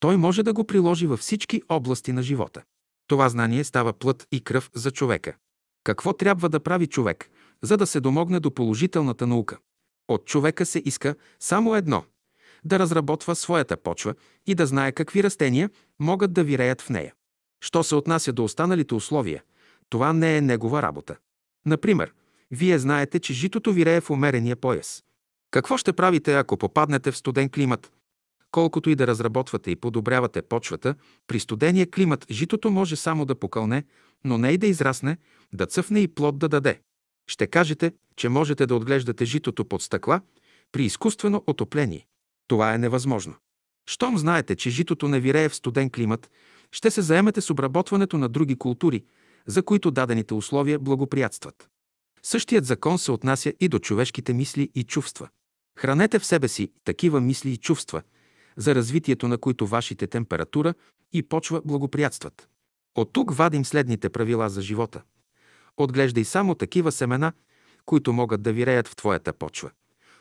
той 0.00 0.16
може 0.16 0.42
да 0.42 0.52
го 0.52 0.64
приложи 0.64 1.06
във 1.06 1.20
всички 1.20 1.62
области 1.68 2.12
на 2.12 2.22
живота. 2.22 2.62
Това 3.06 3.28
знание 3.28 3.64
става 3.64 3.92
плът 3.92 4.26
и 4.32 4.40
кръв 4.40 4.70
за 4.74 4.90
човека. 4.90 5.36
Какво 5.84 6.12
трябва 6.12 6.48
да 6.48 6.60
прави 6.60 6.86
човек, 6.86 7.30
за 7.62 7.76
да 7.76 7.86
се 7.86 8.00
домогне 8.00 8.40
до 8.40 8.50
положителната 8.50 9.26
наука? 9.26 9.58
От 10.08 10.24
човека 10.24 10.66
се 10.66 10.82
иска 10.84 11.14
само 11.40 11.76
едно– 11.76 12.04
да 12.66 12.78
разработва 12.78 13.34
своята 13.34 13.76
почва 13.76 14.14
и 14.46 14.54
да 14.54 14.66
знае 14.66 14.92
какви 14.92 15.22
растения 15.22 15.70
могат 15.98 16.32
да 16.32 16.44
виреят 16.44 16.82
в 16.82 16.90
нея. 16.90 17.14
Що 17.64 17.82
се 17.82 17.94
отнася 17.94 18.32
до 18.32 18.44
останалите 18.44 18.94
условия, 18.94 19.42
това 19.88 20.12
не 20.12 20.36
е 20.36 20.40
негова 20.40 20.82
работа. 20.82 21.16
Например, 21.66 22.12
вие 22.50 22.78
знаете, 22.78 23.20
че 23.20 23.32
житото 23.32 23.72
вирее 23.72 24.00
в 24.00 24.10
умерения 24.10 24.56
пояс. 24.56 25.02
Какво 25.50 25.76
ще 25.76 25.92
правите, 25.92 26.34
ако 26.34 26.56
попаднете 26.56 27.10
в 27.10 27.16
студен 27.16 27.48
климат? 27.48 27.92
Колкото 28.50 28.90
и 28.90 28.94
да 28.94 29.06
разработвате 29.06 29.70
и 29.70 29.76
подобрявате 29.76 30.42
почвата, 30.42 30.94
при 31.26 31.40
студения 31.40 31.90
климат 31.90 32.26
житото 32.30 32.70
може 32.70 32.96
само 32.96 33.24
да 33.24 33.34
покълне, 33.34 33.84
но 34.24 34.38
не 34.38 34.50
и 34.50 34.58
да 34.58 34.66
израсне, 34.66 35.16
да 35.52 35.66
цъфне 35.66 36.00
и 36.00 36.08
плод 36.08 36.38
да 36.38 36.48
даде. 36.48 36.80
Ще 37.26 37.46
кажете, 37.46 37.92
че 38.16 38.28
можете 38.28 38.66
да 38.66 38.74
отглеждате 38.74 39.24
житото 39.24 39.64
под 39.64 39.82
стъкла 39.82 40.20
при 40.72 40.84
изкуствено 40.84 41.44
отопление. 41.46 42.06
Това 42.46 42.74
е 42.74 42.78
невъзможно. 42.78 43.34
Щом 43.86 44.18
знаете, 44.18 44.56
че 44.56 44.70
житото 44.70 45.08
не 45.08 45.20
вирее 45.20 45.48
в 45.48 45.54
студен 45.54 45.90
климат, 45.90 46.30
ще 46.72 46.90
се 46.90 47.02
заемете 47.02 47.40
с 47.40 47.50
обработването 47.50 48.18
на 48.18 48.28
други 48.28 48.56
култури, 48.56 49.04
за 49.46 49.62
които 49.62 49.90
дадените 49.90 50.34
условия 50.34 50.78
благоприятстват. 50.78 51.68
Същият 52.22 52.64
закон 52.64 52.98
се 52.98 53.12
отнася 53.12 53.52
и 53.60 53.68
до 53.68 53.78
човешките 53.78 54.32
мисли 54.32 54.70
и 54.74 54.84
чувства. 54.84 55.28
Хранете 55.78 56.18
в 56.18 56.26
себе 56.26 56.48
си 56.48 56.72
такива 56.84 57.20
мисли 57.20 57.50
и 57.50 57.56
чувства, 57.56 58.02
за 58.56 58.74
развитието 58.74 59.28
на 59.28 59.38
които 59.38 59.66
вашите 59.66 60.06
температура 60.06 60.74
и 61.12 61.22
почва 61.22 61.62
благоприятстват. 61.64 62.48
От 62.94 63.12
тук 63.12 63.34
вадим 63.34 63.64
следните 63.64 64.08
правила 64.08 64.48
за 64.48 64.62
живота. 64.62 65.02
Отглеждай 65.76 66.24
само 66.24 66.54
такива 66.54 66.92
семена, 66.92 67.32
които 67.84 68.12
могат 68.12 68.42
да 68.42 68.52
виреят 68.52 68.88
в 68.88 68.96
твоята 68.96 69.32
почва. 69.32 69.70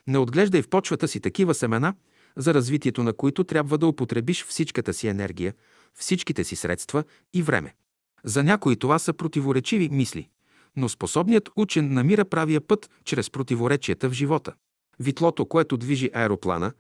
Не 0.07 0.17
отглеждай 0.17 0.61
в 0.61 0.69
почвата 0.69 1.07
си 1.07 1.19
такива 1.19 1.53
семена, 1.53 1.93
за 2.37 2.53
развитието 2.53 3.03
на 3.03 3.13
които 3.13 3.43
трябва 3.43 3.77
да 3.77 3.87
употребиш 3.87 4.45
всичката 4.45 4.93
си 4.93 5.07
енергия, 5.07 5.53
всичките 5.93 6.43
си 6.43 6.55
средства 6.55 7.03
и 7.33 7.41
време. 7.41 7.75
За 8.23 8.43
някои 8.43 8.75
това 8.75 8.99
са 8.99 9.13
противоречиви 9.13 9.89
мисли, 9.89 10.29
но 10.75 10.89
способният 10.89 11.49
учен 11.55 11.93
намира 11.93 12.25
правия 12.25 12.61
път 12.61 12.89
чрез 13.03 13.29
противоречията 13.29 14.09
в 14.09 14.13
живота. 14.13 14.53
Витлото, 14.99 15.45
което 15.45 15.77
движи 15.77 16.09
аероплана, 16.13 16.71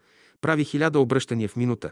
прави 0.41 0.63
хиляда 0.63 0.99
обръщания 0.99 1.49
в 1.49 1.55
минута, 1.55 1.91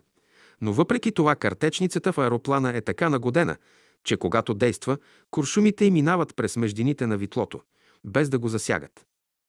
Но 0.62 0.74
въпреки 0.74 1.12
това 1.12 1.36
картечницата 1.36 2.14
в 2.14 2.18
аероплана 2.18 2.78
е 2.78 2.82
така 2.82 3.10
нагодена, 3.10 3.58
че 4.04 4.18
когато 4.18 4.54
действа, 4.54 4.98
куршумите 5.32 5.86
й 5.86 5.92
минават 5.92 6.36
през 6.36 6.58
междините 6.58 7.08
на 7.08 7.18
витлото, 7.18 7.62
без 8.06 8.30
да 8.30 8.40
го 8.40 8.48
засягат. 8.48 9.06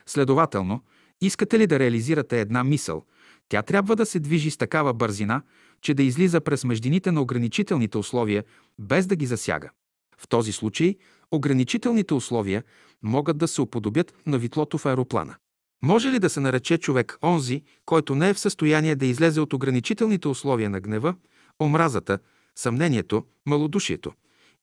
Следователно, 0.06 0.80
искате 1.20 1.58
ли 1.58 1.66
да 1.66 1.78
реализирате 1.78 2.40
една 2.40 2.64
мисъл, 2.64 3.04
тя 3.48 3.62
трябва 3.62 3.96
да 3.96 4.06
се 4.06 4.20
движи 4.20 4.50
с 4.50 4.56
такава 4.56 4.94
бързина, 4.94 5.42
че 5.80 5.94
да 5.94 6.02
излиза 6.02 6.40
през 6.40 6.64
междините 6.64 7.12
на 7.12 7.22
ограничителните 7.22 7.98
условия, 7.98 8.44
без 8.78 9.06
да 9.06 9.16
ги 9.16 9.26
засяга. 9.26 9.70
В 10.18 10.28
този 10.28 10.52
случай 10.52 10.96
ограничителните 11.32 12.14
условия 12.14 12.64
могат 13.02 13.38
да 13.38 13.48
се 13.48 13.60
уподобят 13.60 14.14
на 14.26 14.38
витлото 14.38 14.78
в 14.78 14.86
аероплана. 14.86 15.34
Може 15.82 16.08
ли 16.08 16.18
да 16.18 16.30
се 16.30 16.40
нарече 16.40 16.78
човек 16.78 17.18
онзи, 17.22 17.62
който 17.86 18.14
не 18.14 18.28
е 18.28 18.34
в 18.34 18.38
състояние 18.38 18.96
да 18.96 19.06
излезе 19.06 19.40
от 19.40 19.52
ограничителните 19.52 20.28
условия 20.28 20.70
на 20.70 20.80
гнева, 20.80 21.14
омразата, 21.62 22.18
съмнението, 22.56 23.24
малодушието 23.46 24.12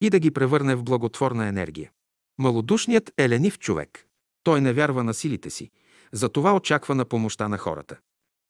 и 0.01 0.09
да 0.09 0.19
ги 0.19 0.31
превърне 0.31 0.75
в 0.75 0.83
благотворна 0.83 1.47
енергия? 1.47 1.91
Малодушният 2.37 3.11
е 3.17 3.29
ленив 3.29 3.59
човек. 3.59 4.05
Той 4.43 4.61
не 4.61 4.73
вярва 4.73 5.03
на 5.03 5.13
силите 5.13 5.49
си, 5.49 5.71
затова 6.11 6.55
очаква 6.55 6.95
на 6.95 7.05
помощта 7.05 7.47
на 7.47 7.57
хората. 7.57 7.97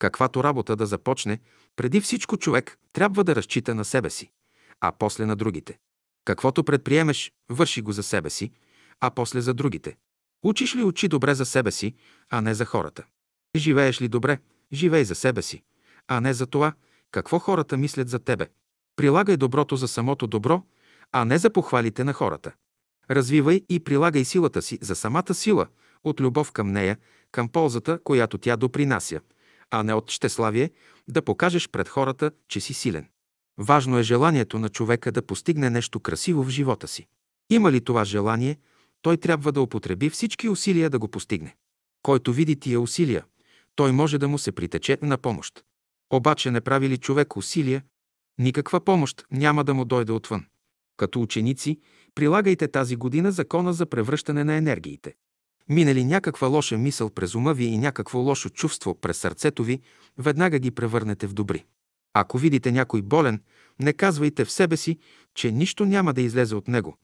Каквато 0.01 0.43
работа 0.43 0.75
да 0.75 0.85
започне, 0.85 1.39
преди 1.75 2.01
всичко 2.01 2.37
човек 2.37 2.77
трябва 2.93 3.23
да 3.23 3.35
разчита 3.35 3.75
на 3.75 3.85
себе 3.85 4.09
си, 4.09 4.31
а 4.79 4.91
после 4.99 5.25
на 5.25 5.35
другите. 5.35 5.77
Каквото 6.25 6.63
предприемеш, 6.63 7.31
върши 7.49 7.81
го 7.81 7.91
за 7.91 8.03
себе 8.03 8.29
си, 8.29 8.51
а 8.99 9.11
после 9.11 9.41
за 9.41 9.53
другите. 9.53 9.97
Учиш 10.43 10.75
ли 10.75 10.83
учи 10.83 11.07
добре 11.07 11.35
за 11.35 11.45
себе 11.45 11.71
си, 11.71 11.95
а 12.29 12.41
не 12.41 12.53
за 12.53 12.65
хората? 12.65 13.03
Живееш 13.55 14.01
ли 14.01 14.07
добре, 14.07 14.39
живей 14.73 15.03
за 15.03 15.15
себе 15.15 15.41
си, 15.41 15.63
а 16.07 16.21
не 16.21 16.33
за 16.33 16.47
това, 16.47 16.73
какво 17.11 17.39
хората 17.39 17.77
мислят 17.77 18.09
за 18.09 18.19
тебе. 18.19 18.47
Прилагай 18.95 19.37
доброто 19.37 19.75
за 19.75 19.87
самото 19.87 20.27
добро, 20.27 20.63
а 21.11 21.25
не 21.25 21.37
за 21.37 21.49
похвалите 21.49 22.03
на 22.03 22.13
хората. 22.13 22.51
Развивай 23.11 23.61
и 23.69 23.79
прилагай 23.79 24.25
силата 24.25 24.61
си 24.61 24.79
за 24.81 24.95
самата 24.95 25.33
сила, 25.33 25.67
от 26.03 26.21
любов 26.21 26.51
към 26.51 26.71
нея, 26.71 26.97
към 27.31 27.49
ползата, 27.49 27.99
която 28.03 28.37
тя 28.37 28.55
допринася, 28.55 29.19
а 29.71 29.83
не 29.83 29.93
от 29.93 30.11
щеславие 30.11 30.71
да 31.07 31.21
покажеш 31.21 31.69
пред 31.69 31.89
хората, 31.89 32.31
че 32.47 32.59
си 32.59 32.73
силен. 32.73 33.07
Важно 33.57 33.97
е 33.97 34.03
желанието 34.03 34.59
на 34.59 34.69
човека 34.69 35.11
да 35.11 35.21
постигне 35.21 35.69
нещо 35.69 35.99
красиво 35.99 36.43
в 36.43 36.49
живота 36.49 36.87
си. 36.87 37.07
Има 37.49 37.71
ли 37.71 37.81
това 37.81 38.05
желание, 38.05 38.57
той 39.01 39.17
трябва 39.17 39.51
да 39.51 39.61
употреби 39.61 40.09
всички 40.09 40.49
усилия 40.49 40.89
да 40.89 40.99
го 40.99 41.07
постигне. 41.07 41.55
Който 42.03 42.33
види 42.33 42.59
тия 42.59 42.81
усилия, 42.81 43.25
той 43.75 43.91
може 43.91 44.17
да 44.17 44.27
му 44.27 44.37
се 44.37 44.51
притече 44.51 44.97
на 45.01 45.17
помощ. 45.17 45.63
Обаче 46.13 46.51
не 46.51 46.61
прави 46.61 46.89
ли 46.89 46.97
човек 46.97 47.37
усилия, 47.37 47.83
никаква 48.37 48.79
помощ 48.79 49.25
няма 49.31 49.63
да 49.63 49.73
му 49.73 49.85
дойде 49.85 50.11
отвън. 50.11 50.45
Като 50.97 51.21
ученици, 51.21 51.79
прилагайте 52.15 52.67
тази 52.67 52.95
година 52.95 53.31
закона 53.31 53.73
за 53.73 53.85
превръщане 53.85 54.43
на 54.43 54.55
енергиите. 54.55 55.13
Мине 55.69 55.95
ли 55.95 56.03
някаква 56.03 56.47
лоша 56.47 56.77
мисъл 56.77 57.09
през 57.09 57.35
ума 57.35 57.53
ви 57.53 57.65
и 57.65 57.77
някакво 57.77 58.19
лошо 58.19 58.49
чувство 58.49 58.95
през 58.95 59.17
сърцето 59.17 59.63
ви, 59.63 59.81
веднага 60.17 60.59
ги 60.59 60.71
превърнете 60.71 61.27
в 61.27 61.33
добри. 61.33 61.65
Ако 62.13 62.37
видите 62.37 62.71
някой 62.71 63.01
болен, 63.01 63.41
не 63.79 63.93
казвайте 63.93 64.45
в 64.45 64.51
себе 64.51 64.77
си, 64.77 64.97
че 65.35 65.51
нищо 65.51 65.85
няма 65.85 66.13
да 66.13 66.21
излезе 66.21 66.55
от 66.55 66.67
него, 66.67 66.97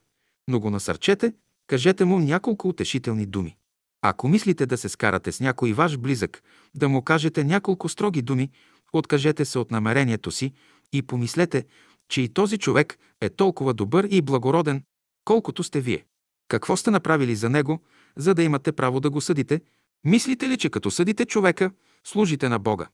но 0.48 0.60
го 0.60 0.70
насърчете, 0.70 1.34
кажете 1.68 2.06
му 2.06 2.20
няколко 2.20 2.68
утешителни 2.68 3.26
думи. 3.26 3.58
Ако 4.02 4.28
мислите 4.28 4.66
да 4.66 4.78
се 4.78 4.90
скарате 4.90 5.32
с 5.32 5.40
някой 5.40 5.74
ваш 5.74 5.98
близък, 5.98 6.44
да 6.76 6.90
му 6.90 7.02
кажете 7.02 7.44
няколко 7.44 7.90
строги 7.90 8.22
думи, 8.22 8.50
откажете 8.94 9.46
се 9.46 9.60
от 9.60 9.72
намерението 9.72 10.32
си 10.32 10.54
и 10.94 11.02
помислете, 11.02 11.66
че 12.10 12.22
и 12.22 12.30
този 12.30 12.58
човек 12.58 12.98
е 13.22 13.30
толкова 13.30 13.74
добър 13.74 14.08
и 14.12 14.22
благороден, 14.22 14.84
колкото 15.26 15.64
сте 15.64 15.82
вие. 15.82 16.06
Какво 16.48 16.78
сте 16.78 16.92
направили 16.92 17.36
за 17.36 17.50
него, 17.50 17.80
за 18.18 18.34
да 18.34 18.44
имате 18.44 18.72
право 18.72 19.00
да 19.00 19.10
го 19.10 19.22
съдите? 19.22 19.62
Мислите 20.04 20.50
ли, 20.50 20.58
че 20.58 20.70
като 20.70 20.92
съдите 20.92 21.26
човека, 21.26 21.72
служите 22.04 22.50
на 22.50 22.60
Бога? 22.60 22.88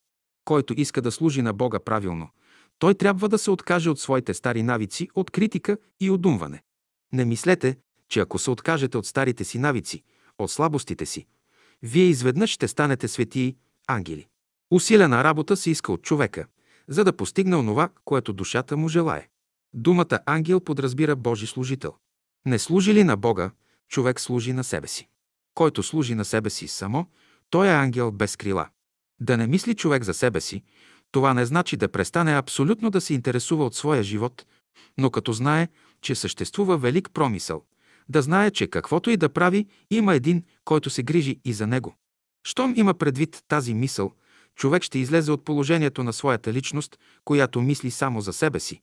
Който 0.44 0.74
иска 0.76 1.02
да 1.02 1.12
служи 1.12 1.42
на 1.42 1.52
Бога 1.52 1.78
правилно, 1.78 2.28
той 2.78 2.94
трябва 2.94 3.28
да 3.28 3.38
се 3.38 3.50
откаже 3.50 3.90
от 3.90 4.00
своите 4.00 4.34
стари 4.34 4.62
навици, 4.62 5.08
от 5.14 5.30
критика 5.30 5.78
и 6.00 6.10
одумване. 6.10 6.62
Не 7.12 7.24
мислете, 7.24 7.76
че 8.08 8.20
ако 8.20 8.38
се 8.38 8.50
откажете 8.50 8.98
от 8.98 9.06
старите 9.06 9.44
си 9.44 9.58
навици, 9.58 10.02
от 10.38 10.50
слабостите 10.50 11.06
си, 11.06 11.26
вие 11.82 12.04
изведнъж 12.04 12.50
ще 12.50 12.68
станете 12.68 13.08
светии 13.08 13.56
ангели. 13.86 14.26
Усилена 14.70 15.24
работа 15.24 15.56
се 15.56 15.70
иска 15.70 15.92
от 15.92 16.02
човека, 16.02 16.46
за 16.88 17.04
да 17.04 17.16
постигне 17.16 17.56
онова, 17.56 17.88
което 18.04 18.32
душата 18.32 18.76
му 18.76 18.88
желае. 18.88 19.28
Думата 19.74 20.18
ангел 20.26 20.60
подразбира 20.60 21.16
Божи 21.16 21.46
служител. 21.46 21.94
Не 22.46 22.58
служи 22.58 22.94
ли 22.94 23.04
на 23.04 23.16
Бога, 23.16 23.50
човек 23.88 24.20
служи 24.20 24.52
на 24.52 24.64
себе 24.64 24.88
си. 24.88 25.08
Който 25.54 25.82
служи 25.82 26.14
на 26.14 26.24
себе 26.24 26.50
си 26.50 26.68
само, 26.68 27.06
той 27.50 27.68
е 27.68 27.72
ангел 27.72 28.12
без 28.12 28.36
крила. 28.36 28.68
Да 29.20 29.36
не 29.36 29.46
мисли 29.46 29.74
човек 29.74 30.04
за 30.04 30.14
себе 30.14 30.40
си, 30.40 30.62
това 31.12 31.34
не 31.34 31.46
значи 31.46 31.76
да 31.76 31.88
престане 31.88 32.36
абсолютно 32.36 32.90
да 32.90 33.00
се 33.00 33.14
интересува 33.14 33.64
от 33.64 33.74
своя 33.74 34.02
живот, 34.02 34.46
но 34.98 35.10
като 35.10 35.32
знае, 35.32 35.68
че 36.02 36.14
съществува 36.14 36.78
велик 36.78 37.10
промисъл, 37.14 37.62
да 38.08 38.22
знае, 38.22 38.50
че 38.50 38.66
каквото 38.66 39.10
и 39.10 39.16
да 39.16 39.28
прави, 39.28 39.66
има 39.90 40.14
един, 40.14 40.42
който 40.64 40.90
се 40.90 41.02
грижи 41.02 41.40
и 41.44 41.52
за 41.52 41.66
него. 41.66 41.96
Щом 42.46 42.74
има 42.76 42.94
предвид 42.94 43.42
тази 43.48 43.74
мисъл, 43.74 44.12
човек 44.56 44.82
ще 44.82 44.98
излезе 44.98 45.32
от 45.32 45.44
положението 45.44 46.04
на 46.04 46.12
своята 46.12 46.52
личност, 46.52 46.98
която 47.24 47.62
мисли 47.62 47.90
само 47.90 48.20
за 48.20 48.32
себе 48.32 48.60
си, 48.60 48.80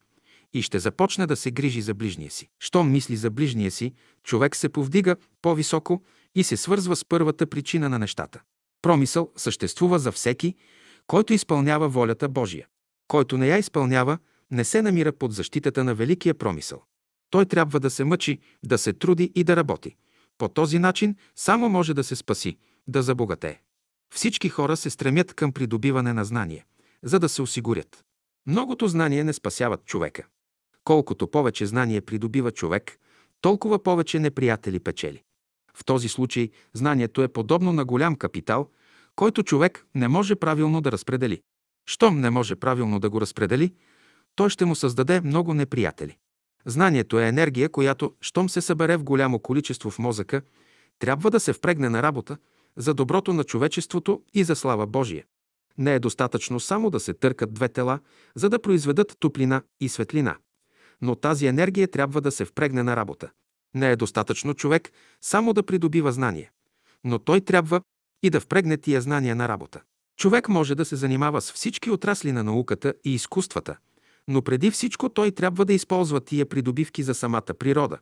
и 0.53 0.61
ще 0.61 0.79
започне 0.79 1.27
да 1.27 1.35
се 1.35 1.51
грижи 1.51 1.81
за 1.81 1.93
ближния 1.93 2.31
си. 2.31 2.49
Щом 2.59 2.91
мисли 2.91 3.15
за 3.15 3.29
ближния 3.29 3.71
си, 3.71 3.93
човек 4.23 4.55
се 4.55 4.69
повдига 4.69 5.15
по-високо 5.41 6.03
и 6.35 6.43
се 6.43 6.57
свързва 6.57 6.95
с 6.95 7.05
първата 7.05 7.47
причина 7.47 7.89
на 7.89 7.99
нещата. 7.99 8.41
Промисъл 8.81 9.31
съществува 9.35 9.99
за 9.99 10.11
всеки, 10.11 10.55
който 11.07 11.33
изпълнява 11.33 11.89
волята 11.89 12.29
Божия. 12.29 12.67
Който 13.07 13.37
не 13.37 13.47
я 13.47 13.57
изпълнява, 13.57 14.17
не 14.51 14.63
се 14.63 14.81
намира 14.81 15.11
под 15.11 15.33
защитата 15.33 15.83
на 15.83 15.95
великия 15.95 16.33
промисъл. 16.33 16.83
Той 17.29 17.45
трябва 17.45 17.79
да 17.79 17.89
се 17.89 18.03
мъчи, 18.03 18.39
да 18.63 18.77
се 18.77 18.93
труди 18.93 19.31
и 19.35 19.43
да 19.43 19.55
работи. 19.55 19.95
По 20.37 20.49
този 20.49 20.79
начин 20.79 21.15
само 21.35 21.69
може 21.69 21.93
да 21.93 22.03
се 22.03 22.15
спаси, 22.15 22.57
да 22.87 23.01
забогатее. 23.01 23.61
Всички 24.13 24.49
хора 24.49 24.77
се 24.77 24.89
стремят 24.89 25.33
към 25.33 25.51
придобиване 25.51 26.13
на 26.13 26.25
знание, 26.25 26.65
за 27.03 27.19
да 27.19 27.29
се 27.29 27.41
осигурят. 27.41 28.05
Многото 28.47 28.87
знание 28.87 29.23
не 29.23 29.33
спасяват 29.33 29.85
човека. 29.85 30.23
Колкото 30.83 31.27
повече 31.27 31.65
знание 31.65 32.01
придобива 32.01 32.51
човек, 32.51 32.97
толкова 33.41 33.83
повече 33.83 34.19
неприятели 34.19 34.79
печели. 34.79 35.23
В 35.73 35.85
този 35.85 36.09
случай 36.09 36.49
знанието 36.73 37.23
е 37.23 37.27
подобно 37.27 37.73
на 37.73 37.85
голям 37.85 38.15
капитал, 38.15 38.69
който 39.15 39.43
човек 39.43 39.85
не 39.95 40.07
може 40.07 40.35
правилно 40.35 40.81
да 40.81 40.91
разпредели. 40.91 41.41
Щом 41.85 42.19
не 42.19 42.29
може 42.29 42.55
правилно 42.55 42.99
да 42.99 43.09
го 43.09 43.21
разпредели, 43.21 43.73
той 44.35 44.49
ще 44.49 44.65
му 44.65 44.75
създаде 44.75 45.21
много 45.21 45.53
неприятели. 45.53 46.17
Знанието 46.65 47.19
е 47.19 47.27
енергия, 47.27 47.69
която, 47.69 48.13
щом 48.21 48.49
се 48.49 48.61
събере 48.61 48.97
в 48.97 49.03
голямо 49.03 49.39
количество 49.39 49.91
в 49.91 49.99
мозъка, 49.99 50.41
трябва 50.99 51.31
да 51.31 51.39
се 51.39 51.53
впрегне 51.53 51.89
на 51.89 52.03
работа 52.03 52.37
за 52.77 52.93
доброто 52.93 53.33
на 53.33 53.43
човечеството 53.43 54.21
и 54.33 54.43
за 54.43 54.55
слава 54.55 54.87
Божия. 54.87 55.25
Не 55.77 55.95
е 55.95 55.99
достатъчно 55.99 56.59
само 56.59 56.89
да 56.89 56.99
се 56.99 57.13
търкат 57.13 57.53
две 57.53 57.69
тела, 57.69 57.99
за 58.35 58.49
да 58.49 58.61
произведат 58.61 59.15
топлина 59.19 59.61
и 59.79 59.89
светлина. 59.89 60.37
Но 61.01 61.15
тази 61.15 61.47
енергия 61.47 61.87
трябва 61.87 62.21
да 62.21 62.31
се 62.31 62.45
впрегне 62.45 62.83
на 62.83 62.95
работа. 62.95 63.31
Не 63.75 63.91
е 63.91 63.95
достатъчно 63.95 64.53
човек 64.53 64.91
само 65.21 65.53
да 65.53 65.63
придобива 65.63 66.11
знание, 66.11 66.51
но 67.03 67.19
той 67.19 67.41
трябва 67.41 67.81
и 68.23 68.29
да 68.29 68.39
впрегне 68.39 68.77
тия 68.77 69.01
знания 69.01 69.35
на 69.35 69.47
работа. 69.47 69.81
Човек 70.17 70.49
може 70.49 70.75
да 70.75 70.85
се 70.85 70.95
занимава 70.95 71.41
с 71.41 71.51
всички 71.51 71.91
отрасли 71.91 72.31
на 72.31 72.43
науката 72.43 72.93
и 73.05 73.13
изкуствата, 73.13 73.77
но 74.27 74.41
преди 74.41 74.71
всичко 74.71 75.09
той 75.09 75.31
трябва 75.31 75.65
да 75.65 75.73
използва 75.73 76.21
тия 76.21 76.45
придобивки 76.45 77.03
за 77.03 77.13
самата 77.13 77.53
природа, 77.59 77.97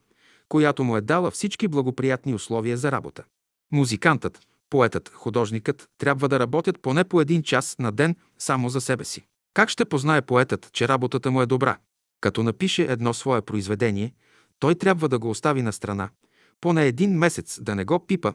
която 0.50 0.84
му 0.84 0.98
е 0.98 1.02
дала 1.02 1.32
всички 1.32 1.68
благоприятни 1.68 2.34
условия 2.34 2.78
за 2.78 2.91
работа. 2.91 3.24
Музикантът, 3.72 4.40
поетът, 4.70 5.10
художникът 5.10 5.90
трябва 5.98 6.30
да 6.30 6.40
работят 6.40 6.82
поне 6.82 7.04
по 7.04 7.22
един 7.22 7.44
час 7.44 7.76
на 7.80 7.91
ден 7.91 8.16
само 8.40 8.70
за 8.70 8.82
себе 8.82 9.04
си. 9.04 9.26
Как 9.54 9.70
ще 9.70 9.86
познае 9.86 10.22
поетът, 10.22 10.70
че 10.74 10.88
работата 10.88 11.32
му 11.32 11.41
е 11.41 11.46
добра? 11.46 11.78
Като 12.22 12.44
напише 12.44 12.84
едно 12.84 13.14
свое 13.14 13.41
произведение, 13.41 14.14
той 14.60 14.76
трябва 14.76 15.10
да 15.10 15.19
го 15.19 15.30
остави 15.30 15.61
на 15.61 15.73
страна, 15.73 16.10
поне 16.61 16.86
един 16.86 17.18
месец 17.18 17.60
да 17.61 17.76
не 17.76 17.86
го 17.86 18.07
пипа, 18.07 18.34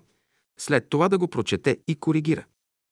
след 0.59 0.89
това 0.89 1.09
да 1.09 1.19
го 1.19 1.29
прочете 1.29 1.79
и 1.89 1.95
коригира. 1.95 2.45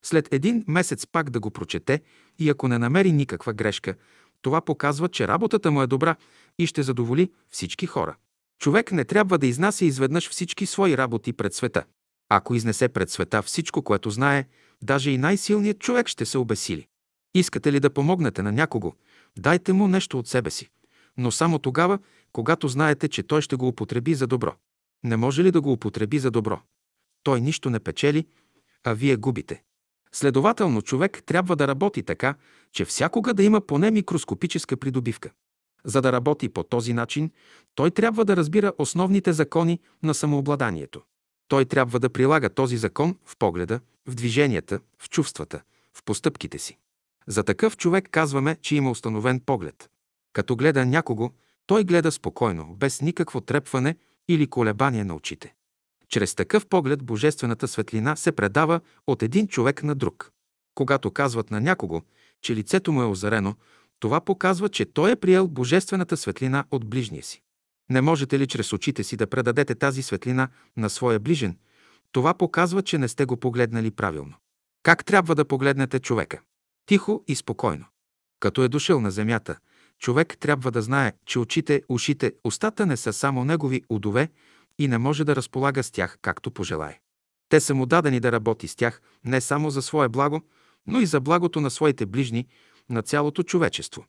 След 0.05 0.35
един 0.35 0.65
месец 0.69 1.07
пак 1.07 1.31
да 1.31 1.41
го 1.41 1.51
прочете 1.51 2.01
и 2.39 2.51
ако 2.51 2.69
не 2.69 2.79
намери 2.79 3.13
никаква 3.13 3.53
грешка, 3.53 3.95
това 4.43 4.61
показва, 4.61 5.09
че 5.09 5.29
работата 5.29 5.71
му 5.71 5.83
е 5.83 5.87
добра 5.87 6.17
и 6.59 6.67
ще 6.67 6.83
задоволи 6.83 7.31
всички 7.51 7.87
хора. 7.87 8.17
Човек 8.61 8.93
не 8.93 9.05
трябва 9.05 9.39
да 9.39 9.47
изнася 9.47 9.85
изведнъж 9.85 10.31
всички 10.31 10.67
свои 10.67 10.97
работи 10.97 11.33
пред 11.33 11.55
света. 11.55 11.85
Ако 12.29 12.55
изнесе 12.55 12.89
пред 12.89 13.11
света 13.11 13.43
всичко, 13.43 13.83
което 13.83 14.11
знае, 14.11 14.45
даже 14.83 15.11
и 15.11 15.19
най-силният 15.19 15.79
човек 15.79 16.09
ще 16.09 16.25
се 16.25 16.39
обесили. 16.39 16.87
Искате 17.35 17.73
ли 17.73 17.81
да 17.81 17.91
помогнете 17.91 18.43
на 18.43 18.53
някого, 18.53 18.93
Дайте 19.39 19.73
му 19.73 19.89
нещо 19.89 20.19
от 20.19 20.29
себе 20.29 20.51
си, 20.51 20.69
но 21.17 21.31
само 21.31 21.59
тогава, 21.59 21.99
когато 22.33 22.69
знаете, 22.69 23.09
че 23.09 23.23
той 23.23 23.43
ще 23.43 23.57
го 23.57 23.69
употреби 23.69 24.15
за 24.15 24.27
добро. 24.27 24.55
Не 25.05 25.17
може 25.17 25.45
ли 25.45 25.51
да 25.51 25.61
го 25.61 25.73
употреби 25.73 26.19
за 26.19 26.31
добро? 26.31 26.61
Той 27.23 27.41
нищо 27.41 27.71
не 27.71 27.81
печели, 27.81 28.27
а 28.85 28.93
вие 28.93 29.17
губите. 29.17 29.63
Следователно, 30.13 30.83
човек 30.83 31.23
трябва 31.27 31.57
да 31.57 31.69
работи 31.69 32.03
така, 32.03 32.35
че 32.73 32.85
всякога 32.85 33.35
да 33.35 33.43
има 33.43 33.61
поне 33.61 33.91
микроскопическа 33.91 34.77
придобивка. 34.77 35.31
За 35.85 36.03
да 36.03 36.13
работи 36.13 36.49
по 36.49 36.63
този 36.63 36.93
начин, 36.93 37.31
той 37.75 37.91
трябва 37.91 38.25
да 38.25 38.37
разбира 38.37 38.73
основните 38.79 39.33
закони 39.33 39.81
на 40.03 40.15
самообладанието. 40.15 41.03
Той 41.49 41.65
трябва 41.65 42.01
да 42.01 42.11
прилага 42.11 42.49
този 42.49 42.77
закон 42.77 43.17
в 43.25 43.37
погледа, 43.37 43.81
в 44.09 44.15
движенията, 44.15 44.81
в 44.99 45.11
чувствата, 45.11 45.63
в 45.95 46.03
постъпките 46.05 46.59
си. 46.59 46.79
За 47.27 47.43
такъв 47.43 47.77
човек 47.77 48.09
казваме, 48.11 48.57
че 48.63 48.77
има 48.77 48.91
установен 48.91 49.41
поглед. 49.41 49.91
Като 50.33 50.57
гледа 50.57 50.87
някого, 50.87 51.31
той 51.67 51.85
гледа 51.85 52.13
спокойно, 52.13 52.75
без 52.77 53.01
никакво 53.01 53.41
трепване 53.41 53.97
или 54.29 54.47
колебание 54.47 55.05
на 55.05 55.15
очите. 55.15 55.55
Чрез 56.09 56.35
такъв 56.35 56.67
поглед 56.67 57.05
божествената 57.05 57.69
светлина 57.69 58.17
се 58.17 58.33
предава 58.33 58.81
от 59.07 59.23
един 59.23 59.49
човек 59.49 59.83
на 59.83 59.95
друг. 59.95 60.33
Когато 60.75 61.11
казват 61.11 61.51
на 61.51 61.61
някого, 61.61 62.03
че 62.43 62.57
лицето 62.57 62.93
му 62.93 63.03
е 63.03 63.07
озарено, 63.07 63.55
това 64.01 64.21
показва, 64.21 64.69
че 64.69 64.85
той 64.85 65.11
е 65.11 65.17
приел 65.17 65.49
божествената 65.49 66.17
светлина 66.17 66.65
от 66.71 66.87
ближния 66.87 67.23
си. 67.23 67.43
Не 67.91 68.01
можете 68.01 68.39
ли 68.39 68.47
чрез 68.47 68.73
очите 68.73 69.05
си 69.05 69.17
да 69.17 69.27
предадете 69.27 69.75
тази 69.75 70.03
светлина 70.03 70.49
на 70.77 70.91
своя 70.91 71.21
ближен? 71.21 71.59
Това 72.13 72.35
показва, 72.35 72.83
че 72.83 72.99
не 72.99 73.09
сте 73.09 73.25
го 73.25 73.37
погледнали 73.37 73.91
правилно. 73.91 74.35
Как 74.83 75.05
трябва 75.05 75.35
да 75.35 75.45
погледнете 75.45 75.99
човека? 75.99 76.41
Тихо 76.87 77.25
и 77.29 77.35
спокойно. 77.35 77.85
Като 78.41 78.63
е 78.63 78.69
дошъл 78.69 79.01
на 79.01 79.11
земята, 79.11 79.59
човек 80.03 80.37
трябва 80.41 80.71
да 80.71 80.83
знае, 80.83 81.13
че 81.27 81.39
очите, 81.39 81.83
ушите, 81.89 82.33
устата 82.45 82.87
не 82.87 82.97
са 82.97 83.13
само 83.13 83.45
негови 83.45 83.83
удове 83.89 84.29
и 84.79 84.89
не 84.89 84.99
може 84.99 85.25
да 85.25 85.37
разполага 85.37 85.83
с 85.83 85.91
тях 85.91 86.19
както 86.23 86.51
пожелае. 86.51 87.01
Те 87.49 87.61
са 87.61 87.75
му 87.75 87.87
дадени 87.87 88.21
да 88.21 88.33
работи 88.33 88.69
с 88.69 88.77
тях 88.77 89.03
не 89.25 89.41
само 89.41 89.71
за 89.71 89.83
свое 89.83 90.09
благо, 90.09 90.43
но 90.87 91.01
и 91.01 91.07
за 91.07 91.21
благото 91.21 91.61
на 91.61 91.71
своите 91.71 92.07
ближни, 92.07 92.47
на 92.91 93.03
цялото 93.03 93.43
човечество. 93.43 94.05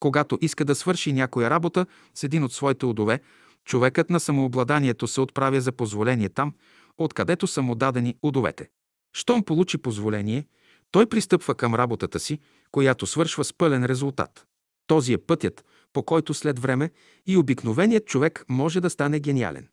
Когато 0.00 0.38
иска 0.40 0.64
да 0.64 0.74
свърши 0.74 1.12
някоя 1.12 1.50
работа 1.50 1.86
с 2.14 2.24
един 2.24 2.44
от 2.44 2.52
своите 2.52 2.86
удове, 2.86 3.20
човекът 3.64 4.10
на 4.10 4.20
самообладанието 4.20 5.06
се 5.06 5.20
отправя 5.20 5.60
за 5.60 5.72
позволение 5.72 6.28
там, 6.28 6.54
откъдето 6.98 7.46
са 7.46 7.62
му 7.62 7.74
дадени 7.74 8.16
удовете. 8.22 8.68
Щом 9.12 9.42
получи 9.42 9.78
позволение, 9.78 10.46
той 10.90 11.06
пристъпва 11.06 11.54
към 11.54 11.74
работата 11.74 12.20
си, 12.20 12.38
която 12.72 13.06
свършва 13.06 13.44
с 13.44 13.52
пълен 13.52 13.84
резултат. 13.84 14.46
Този 14.86 15.12
е 15.12 15.18
пътят, 15.18 15.64
по 15.92 16.02
който 16.02 16.34
след 16.34 16.58
време 16.58 16.90
и 17.26 17.36
обикновеният 17.36 18.06
човек 18.06 18.44
може 18.48 18.80
да 18.80 18.90
стане 18.90 19.20
гениален. 19.20 19.68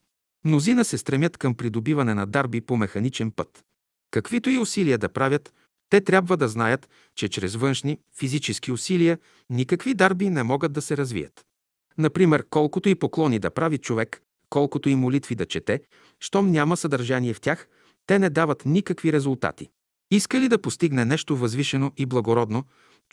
Мнозина 0.45 0.85
се 0.85 0.97
стремят 0.97 1.37
към 1.37 1.55
придобиване 1.55 2.13
на 2.13 2.27
дарби 2.27 2.61
по 2.61 2.77
механичен 2.77 3.31
път. 3.31 3.63
Каквито 4.11 4.49
и 4.49 4.57
усилия 4.57 4.97
да 4.97 5.09
правят, 5.09 5.53
те 5.89 6.01
трябва 6.01 6.37
да 6.37 6.47
знаят, 6.47 6.89
че 7.15 7.29
чрез 7.29 7.55
външни, 7.55 7.99
физически 8.17 8.71
усилия 8.71 9.19
никакви 9.49 9.93
дарби 9.93 10.29
не 10.29 10.43
могат 10.43 10.73
да 10.73 10.81
се 10.81 10.97
развият. 10.97 11.45
Например, 11.97 12.45
колкото 12.49 12.89
и 12.89 12.95
поклони 12.95 13.39
да 13.39 13.51
прави 13.51 13.77
човек, 13.77 14.21
колкото 14.49 14.89
и 14.89 14.95
молитви 14.95 15.35
да 15.35 15.45
чете, 15.45 15.81
щом 16.19 16.51
няма 16.51 16.77
съдържание 16.77 17.33
в 17.33 17.41
тях, 17.41 17.67
те 18.07 18.19
не 18.19 18.29
дават 18.29 18.65
никакви 18.65 19.13
резултати. 19.13 19.69
Иска 20.11 20.39
ли 20.39 20.49
да 20.49 20.61
постигне 20.61 21.05
нещо 21.05 21.37
възвишено 21.37 21.91
и 21.97 22.05
благородно, 22.05 22.63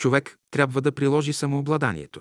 човек 0.00 0.38
трябва 0.50 0.80
да 0.80 0.92
приложи 0.92 1.32
самообладанието. 1.32 2.20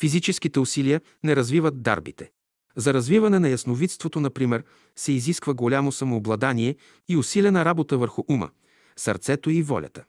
Физическите 0.00 0.60
усилия 0.60 1.00
не 1.24 1.36
развиват 1.36 1.82
дарбите. 1.82 2.30
За 2.76 2.94
развиване 2.94 3.38
на 3.38 3.48
ясновидството, 3.48 4.20
например, 4.20 4.64
се 4.96 5.12
изисква 5.12 5.54
голямо 5.54 5.92
самообладание 5.92 6.76
и 7.08 7.16
усилена 7.16 7.64
работа 7.64 7.98
върху 7.98 8.24
ума, 8.28 8.50
сърцето 8.96 9.50
и 9.50 9.62
волята. 9.62 10.04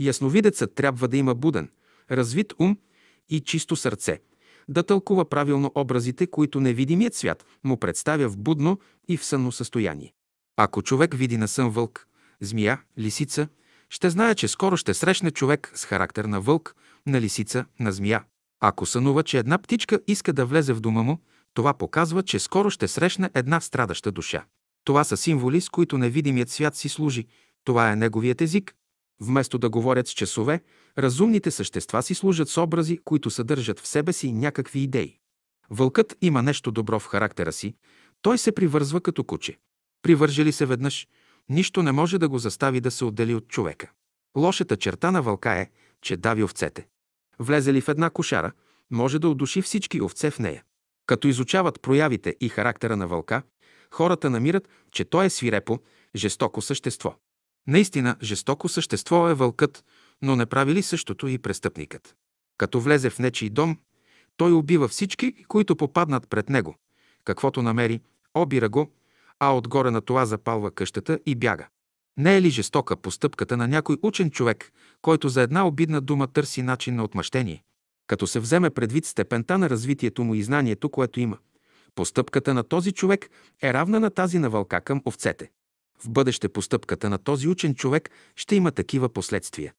Ясновидецът 0.00 0.74
трябва 0.74 1.08
да 1.08 1.16
има 1.16 1.34
буден, 1.34 1.70
развит 2.10 2.52
ум 2.58 2.78
и 3.28 3.40
чисто 3.40 3.76
сърце, 3.76 4.20
да 4.68 4.82
тълкува 4.82 5.24
правилно 5.24 5.72
образите, 5.74 6.26
които 6.26 6.60
невидимият 6.60 7.14
свят 7.14 7.46
му 7.64 7.76
представя 7.76 8.28
в 8.28 8.38
будно 8.38 8.78
и 9.08 9.16
в 9.16 9.24
сънно 9.24 9.52
състояние. 9.52 10.12
Ако 10.56 10.82
човек 10.82 11.14
види 11.14 11.36
на 11.36 11.48
сън 11.48 11.70
вълк, 11.70 12.06
змия, 12.40 12.82
лисица, 12.98 13.48
ще 13.92 14.10
знае, 14.10 14.34
че 14.34 14.48
скоро 14.48 14.76
ще 14.76 14.94
срещне 14.94 15.30
човек 15.30 15.72
с 15.74 15.84
характер 15.84 16.24
на 16.24 16.40
вълк, 16.40 16.74
на 17.06 17.20
лисица, 17.20 17.64
на 17.80 17.92
змия. 17.92 18.24
Ако 18.60 18.86
сънува, 18.86 19.22
че 19.22 19.38
една 19.38 19.58
птичка 19.58 20.00
иска 20.06 20.32
да 20.32 20.46
влезе 20.46 20.72
в 20.72 20.80
дома 20.80 21.02
му, 21.02 21.18
това 21.54 21.74
показва, 21.74 22.22
че 22.22 22.38
скоро 22.38 22.70
ще 22.70 22.88
срещне 22.88 23.30
една 23.34 23.60
страдаща 23.60 24.12
душа. 24.12 24.44
Това 24.84 25.04
са 25.04 25.16
символи, 25.16 25.60
с 25.60 25.68
които 25.68 25.98
невидимият 25.98 26.50
свят 26.50 26.76
си 26.76 26.88
служи. 26.88 27.26
Това 27.64 27.90
е 27.90 27.96
неговият 27.96 28.40
език. 28.40 28.74
Вместо 29.20 29.58
да 29.58 29.70
говорят 29.70 30.08
с 30.08 30.12
часове, 30.12 30.60
разумните 30.98 31.50
същества 31.50 32.02
си 32.02 32.14
служат 32.14 32.48
с 32.48 32.58
образи, 32.58 32.98
които 33.04 33.30
съдържат 33.30 33.80
в 33.80 33.86
себе 33.86 34.12
си 34.12 34.32
някакви 34.32 34.80
идеи. 34.80 35.16
Вълкът 35.70 36.16
има 36.20 36.42
нещо 36.42 36.70
добро 36.70 36.98
в 36.98 37.06
характера 37.06 37.52
си, 37.52 37.74
той 38.22 38.38
се 38.38 38.52
привързва 38.52 39.00
като 39.00 39.24
куче. 39.24 39.58
Привържи 40.02 40.44
ли 40.44 40.52
се 40.52 40.66
веднъж, 40.66 41.06
нищо 41.48 41.82
не 41.82 41.92
може 41.92 42.18
да 42.18 42.28
го 42.28 42.38
застави 42.38 42.80
да 42.80 42.90
се 42.90 43.04
отдели 43.04 43.34
от 43.34 43.48
човека. 43.48 43.90
Лошата 44.36 44.76
черта 44.76 45.10
на 45.10 45.22
вълка 45.22 45.52
е, 45.52 45.70
че 46.02 46.16
дави 46.16 46.44
овцете. 46.44 46.86
Влезе 47.38 47.72
ли 47.72 47.80
в 47.80 47.88
една 47.88 48.10
кошара, 48.10 48.52
може 48.90 49.18
да 49.18 49.28
удуши 49.28 49.62
всички 49.62 50.02
овце 50.02 50.30
в 50.30 50.38
нея. 50.38 50.62
Като 51.06 51.28
изучават 51.28 51.82
проявите 51.82 52.36
и 52.40 52.48
характера 52.48 52.96
на 52.96 53.06
вълка, 53.06 53.42
хората 53.90 54.30
намират, 54.30 54.68
че 54.90 55.04
той 55.04 55.26
е 55.26 55.30
свирепо, 55.30 55.78
жестоко 56.16 56.62
същество. 56.62 57.14
Наистина, 57.66 58.16
жестоко 58.22 58.68
същество 58.68 59.28
е 59.28 59.34
вълкът, 59.34 59.84
но 60.22 60.36
не 60.36 60.46
прави 60.46 60.74
ли 60.74 60.82
същото 60.82 61.28
и 61.28 61.38
престъпникът? 61.38 62.16
Като 62.58 62.80
влезе 62.80 63.10
в 63.10 63.18
нечий 63.18 63.50
дом, 63.50 63.78
той 64.36 64.52
убива 64.52 64.88
всички, 64.88 65.44
които 65.48 65.76
попаднат 65.76 66.28
пред 66.28 66.48
него. 66.48 66.76
Каквото 67.24 67.62
намери, 67.62 68.00
обира 68.34 68.68
го, 68.68 68.90
а 69.40 69.56
отгоре 69.56 69.90
на 69.90 70.00
това 70.00 70.26
запалва 70.26 70.70
къщата 70.70 71.18
и 71.26 71.34
бяга. 71.34 71.68
Не 72.16 72.36
е 72.36 72.42
ли 72.42 72.50
жестока 72.50 72.96
постъпката 72.96 73.56
на 73.56 73.68
някой 73.68 73.96
учен 74.02 74.30
човек, 74.30 74.72
който 75.02 75.28
за 75.28 75.42
една 75.42 75.66
обидна 75.66 76.00
дума 76.00 76.26
търси 76.26 76.62
начин 76.62 76.94
на 76.94 77.04
отмъщение? 77.04 77.62
Като 78.06 78.26
се 78.26 78.40
вземе 78.40 78.70
предвид 78.70 79.06
степента 79.06 79.58
на 79.58 79.70
развитието 79.70 80.24
му 80.24 80.34
и 80.34 80.42
знанието, 80.42 80.88
което 80.88 81.20
има, 81.20 81.38
постъпката 81.94 82.54
на 82.54 82.62
този 82.62 82.92
човек 82.92 83.30
е 83.62 83.72
равна 83.72 84.00
на 84.00 84.10
тази 84.10 84.38
на 84.38 84.50
вълка 84.50 84.80
към 84.80 85.02
овцете. 85.04 85.50
В 85.98 86.10
бъдеще 86.10 86.48
постъпката 86.48 87.10
на 87.10 87.18
този 87.18 87.48
учен 87.48 87.74
човек 87.74 88.10
ще 88.36 88.56
има 88.56 88.70
такива 88.70 89.08
последствия. 89.08 89.72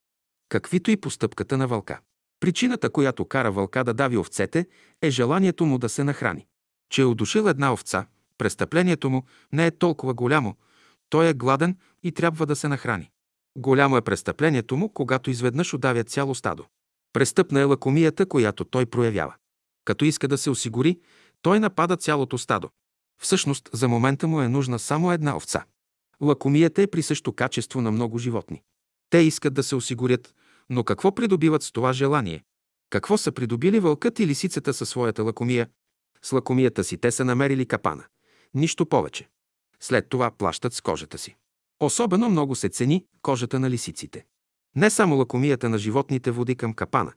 Каквито 0.50 0.92
и 0.92 0.98
постъпката 0.98 1.58
на 1.58 1.68
вълка. 1.68 2.00
Причината, 2.40 2.90
която 2.90 3.26
кара 3.26 3.52
вълка 3.52 3.84
да 3.84 3.94
дави 3.94 4.18
овцете, 4.18 4.68
е 5.02 5.10
желанието 5.10 5.66
му 5.66 5.78
да 5.78 5.90
се 5.90 6.04
нахрани. 6.04 6.46
Че 6.90 7.02
е 7.02 7.06
удушил 7.06 7.48
една 7.48 7.74
овца, 7.74 8.06
престъплението 8.38 9.10
му 9.10 9.24
не 9.52 9.66
е 9.66 9.72
толкова 9.72 10.14
голямо, 10.14 10.56
той 11.10 11.30
е 11.30 11.34
гладен 11.34 11.78
и 12.04 12.12
трябва 12.12 12.46
да 12.46 12.56
се 12.56 12.68
нахрани. 12.68 13.10
Голямо 13.58 13.98
е 13.98 14.02
престъплението 14.02 14.78
му, 14.78 14.90
когато 14.90 15.30
изведнъж 15.30 15.74
удавя 15.74 16.04
цяло 16.04 16.36
стадо. 16.36 16.66
Престъпна 17.14 17.60
е 17.60 17.64
лакомията, 17.64 18.26
която 18.26 18.66
той 18.66 18.86
проявява. 18.86 19.34
Като 19.86 20.06
иска 20.06 20.28
да 20.28 20.38
се 20.38 20.50
осигури, 20.50 21.00
той 21.42 21.60
напада 21.60 21.98
цялото 21.98 22.38
стадо. 22.38 22.70
Всъщност, 23.22 23.70
за 23.74 23.88
момента 23.88 24.28
му 24.28 24.42
е 24.42 24.50
нужна 24.50 24.80
само 24.80 25.12
една 25.12 25.36
овца. 25.36 25.66
Лакомията 26.22 26.82
е 26.82 26.88
присъщо 26.88 27.34
качество 27.34 27.82
на 27.82 27.92
много 27.92 28.18
животни. 28.18 28.62
Те 29.10 29.18
искат 29.18 29.54
да 29.54 29.64
се 29.64 29.76
осигурят, 29.76 30.36
но 30.70 30.84
какво 30.84 31.16
придобиват 31.16 31.64
с 31.64 31.72
това 31.72 31.94
желание? 31.94 32.44
Какво 32.90 33.18
са 33.18 33.32
придобили 33.32 33.80
вълкът 33.80 34.20
и 34.20 34.28
лисицата 34.28 34.74
със 34.74 34.90
своята 34.90 35.24
лакомия? 35.24 35.70
С 36.22 36.32
лакомията 36.32 36.84
си 36.84 36.98
те 36.98 37.12
са 37.12 37.26
намерили 37.26 37.66
капана. 37.66 38.04
Нищо 38.54 38.86
повече. 38.86 39.30
След 39.80 40.10
това 40.10 40.32
плащат 40.32 40.74
с 40.74 40.82
кожата 40.82 41.18
си. 41.18 41.36
Особено 41.80 42.30
много 42.30 42.56
се 42.56 42.70
цени 42.70 43.06
кожата 43.22 43.60
на 43.60 43.70
лисиците. 43.70 44.26
Не 44.76 44.90
само 44.90 45.16
лакомията 45.16 45.70
на 45.70 45.78
животните 45.78 46.32
води 46.32 46.56
към 46.56 46.74
капана, 46.74 47.14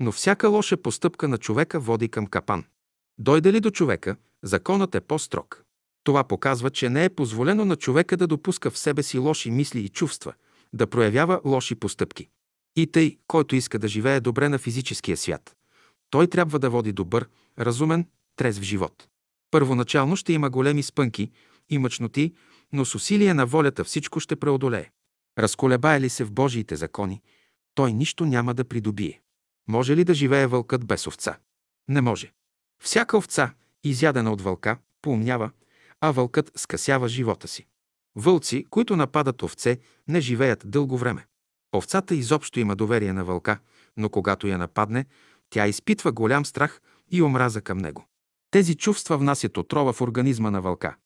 но 0.00 0.12
всяка 0.12 0.48
лоша 0.48 0.76
постъпка 0.76 1.28
на 1.28 1.38
човека 1.38 1.80
води 1.80 2.08
към 2.08 2.26
капан. 2.26 2.64
Дойде 3.18 3.52
ли 3.52 3.60
до 3.60 3.70
човека, 3.70 4.16
законът 4.42 4.94
е 4.94 5.00
по-строг. 5.00 5.64
Това 6.04 6.24
показва, 6.24 6.70
че 6.70 6.90
не 6.90 7.04
е 7.04 7.14
позволено 7.14 7.64
на 7.64 7.76
човека 7.76 8.16
да 8.16 8.26
допуска 8.26 8.70
в 8.70 8.78
себе 8.78 9.02
си 9.02 9.18
лоши 9.18 9.50
мисли 9.50 9.80
и 9.80 9.88
чувства, 9.88 10.32
да 10.72 10.86
проявява 10.86 11.40
лоши 11.44 11.74
постъпки. 11.74 12.28
И 12.76 12.86
тъй, 12.86 13.18
който 13.26 13.56
иска 13.56 13.78
да 13.78 13.88
живее 13.88 14.20
добре 14.20 14.48
на 14.48 14.58
физическия 14.58 15.16
свят, 15.16 15.56
той 16.10 16.26
трябва 16.26 16.58
да 16.58 16.70
води 16.70 16.92
добър, 16.92 17.28
разумен, 17.58 18.06
трезв 18.36 18.62
живот. 18.62 19.08
Първоначално 19.56 20.16
ще 20.16 20.32
има 20.32 20.50
големи 20.50 20.82
спънки 20.82 21.30
и 21.68 21.78
мъчноти, 21.78 22.34
но 22.72 22.84
с 22.84 22.94
усилие 22.94 23.34
на 23.34 23.46
волята 23.46 23.84
всичко 23.84 24.20
ще 24.20 24.36
преодолее. 24.36 24.90
Разколебае 25.38 26.00
ли 26.00 26.08
се 26.08 26.24
в 26.24 26.32
Божиите 26.32 26.76
закони, 26.76 27.22
той 27.74 27.92
нищо 27.92 28.24
няма 28.24 28.54
да 28.54 28.64
придобие. 28.64 29.20
Може 29.68 29.96
ли 29.96 30.04
да 30.04 30.14
живее 30.14 30.46
вълкът 30.46 30.86
без 30.86 31.06
овца? 31.06 31.38
Не 31.88 32.00
може. 32.00 32.32
Всяка 32.82 33.16
овца, 33.16 33.54
изядена 33.84 34.32
от 34.32 34.40
вълка, 34.40 34.78
поумнява, 35.02 35.50
а 36.00 36.10
вълкът 36.10 36.52
скъсява 36.56 37.08
живота 37.08 37.48
си. 37.48 37.66
Вълци, 38.16 38.64
които 38.70 38.96
нападат 38.96 39.42
овце, 39.42 39.78
не 40.08 40.20
живеят 40.20 40.62
дълго 40.70 40.98
време. 40.98 41.26
Овцата 41.76 42.14
изобщо 42.14 42.60
има 42.60 42.76
доверие 42.76 43.12
на 43.12 43.24
вълка, 43.24 43.58
но 43.96 44.08
когато 44.08 44.46
я 44.46 44.58
нападне, 44.58 45.06
тя 45.50 45.66
изпитва 45.66 46.12
голям 46.12 46.44
страх 46.46 46.80
и 47.10 47.22
омраза 47.22 47.60
към 47.60 47.78
него. 47.78 48.06
Тези 48.50 48.74
чувства 48.74 49.18
внасят 49.18 49.56
отрова 49.56 49.92
в 49.92 50.00
организма 50.00 50.50
на 50.50 50.60
вълка, 50.60 50.96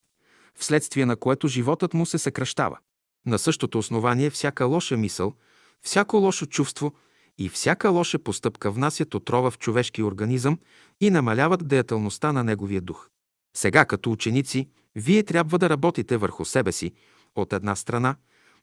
вследствие 0.55 1.07
на 1.07 1.17
което 1.17 1.49
животът 1.49 1.95
му 1.95 2.07
се 2.07 2.19
съкръщава. 2.19 2.79
На 3.27 3.39
същото 3.39 3.79
основание 3.79 4.31
всяка 4.31 4.65
лоша 4.65 4.97
мисъл, 4.97 5.35
всяко 5.83 6.17
лошо 6.17 6.47
чувство 6.47 6.93
и 7.39 7.49
всяка 7.49 7.91
лоша 7.91 8.19
постъпка 8.19 8.71
внасят 8.71 9.15
отрова 9.15 9.51
в 9.51 9.59
човешки 9.59 10.03
организъм 10.03 10.59
и 11.01 11.11
намаляват 11.11 11.69
деятелността 11.69 12.33
на 12.33 12.45
неговия 12.45 12.81
дух. 12.81 13.09
Сега, 13.57 13.85
като 13.85 14.13
ученици, 14.13 14.69
вие 14.95 15.23
трябва 15.23 15.59
да 15.59 15.69
работите 15.69 16.17
върху 16.17 16.45
себе 16.45 16.73
си, 16.73 16.93
от 17.37 17.53
една 17.53 17.77
страна, 17.77 18.17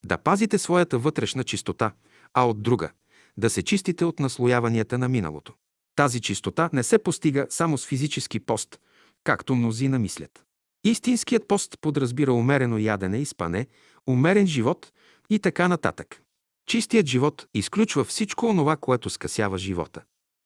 да 0.05 0.17
пазите 0.17 0.57
своята 0.57 0.97
вътрешна 0.97 1.43
чистота, 1.43 1.91
а 2.33 2.47
от 2.47 2.61
друга– 2.61 2.91
да 3.37 3.49
се 3.49 3.63
чистите 3.63 4.05
от 4.05 4.19
наслояванията 4.19 4.97
на 4.97 5.09
миналото. 5.09 5.53
Тази 5.98 6.22
чистота 6.22 6.69
не 6.74 6.84
се 6.84 6.98
постига 6.98 7.48
само 7.49 7.78
с 7.78 7.86
физически 7.86 8.40
пост, 8.40 8.80
както 9.24 9.56
мнозина 9.56 9.99
мислят. 9.99 10.44
Истинският 10.84 11.48
пост 11.48 11.78
подразбира 11.82 12.34
умерено 12.34 12.78
ядене 12.78 13.18
и 13.18 13.26
спане, 13.26 13.68
умерен 14.07 14.48
живот 14.48 14.91
и 15.30 15.40
така 15.40 15.68
нататък. 15.68 16.22
Чистият 16.68 17.07
живот 17.07 17.48
изключва 17.53 18.03
всичко 18.03 18.45
онова, 18.45 18.78
което 18.78 19.10
скъсява 19.10 19.57
живота. 19.57 20.02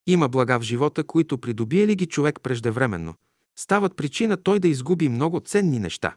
Има 0.06 0.28
блага 0.28 0.60
в 0.60 0.62
живота, 0.62 1.04
които 1.04 1.38
придобие 1.38 1.86
ли 1.86 1.94
ги 1.94 2.06
човек 2.06 2.40
преждевременно, 2.42 3.14
стават 3.56 3.96
причина 3.96 4.36
той 4.36 4.60
да 4.60 4.68
изгуби 4.68 5.08
много 5.08 5.40
ценни 5.40 5.78
неща. 5.78 6.16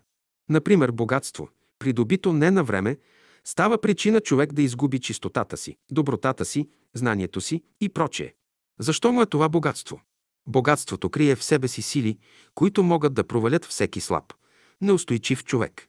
Например, 0.49 0.91
богатство, 0.91 1.49
придобито 1.80 2.34
не 2.34 2.52
на 2.52 2.64
време, 2.64 2.98
става 3.44 3.78
причина 3.78 4.22
човек 4.22 4.53
да 4.53 4.62
изгуби 4.62 4.99
чистотата 4.99 5.57
си, 5.57 5.78
добротата 5.91 6.45
си, 6.45 6.70
знанието 6.94 7.41
си 7.41 7.64
и 7.82 7.90
прочее. 7.90 8.34
Защо 8.80 9.11
му 9.11 9.22
е 9.22 9.26
това 9.26 9.49
богатство? 9.49 10.02
Богатството 10.47 11.10
крие 11.10 11.35
в 11.35 11.43
себе 11.43 11.68
си 11.68 11.81
сили, 11.81 12.18
които 12.56 12.84
могат 12.84 13.14
да 13.14 13.27
провалят 13.27 13.65
всеки 13.65 14.02
слаб, 14.02 14.34
неустойчив 14.81 15.43
човек. 15.43 15.88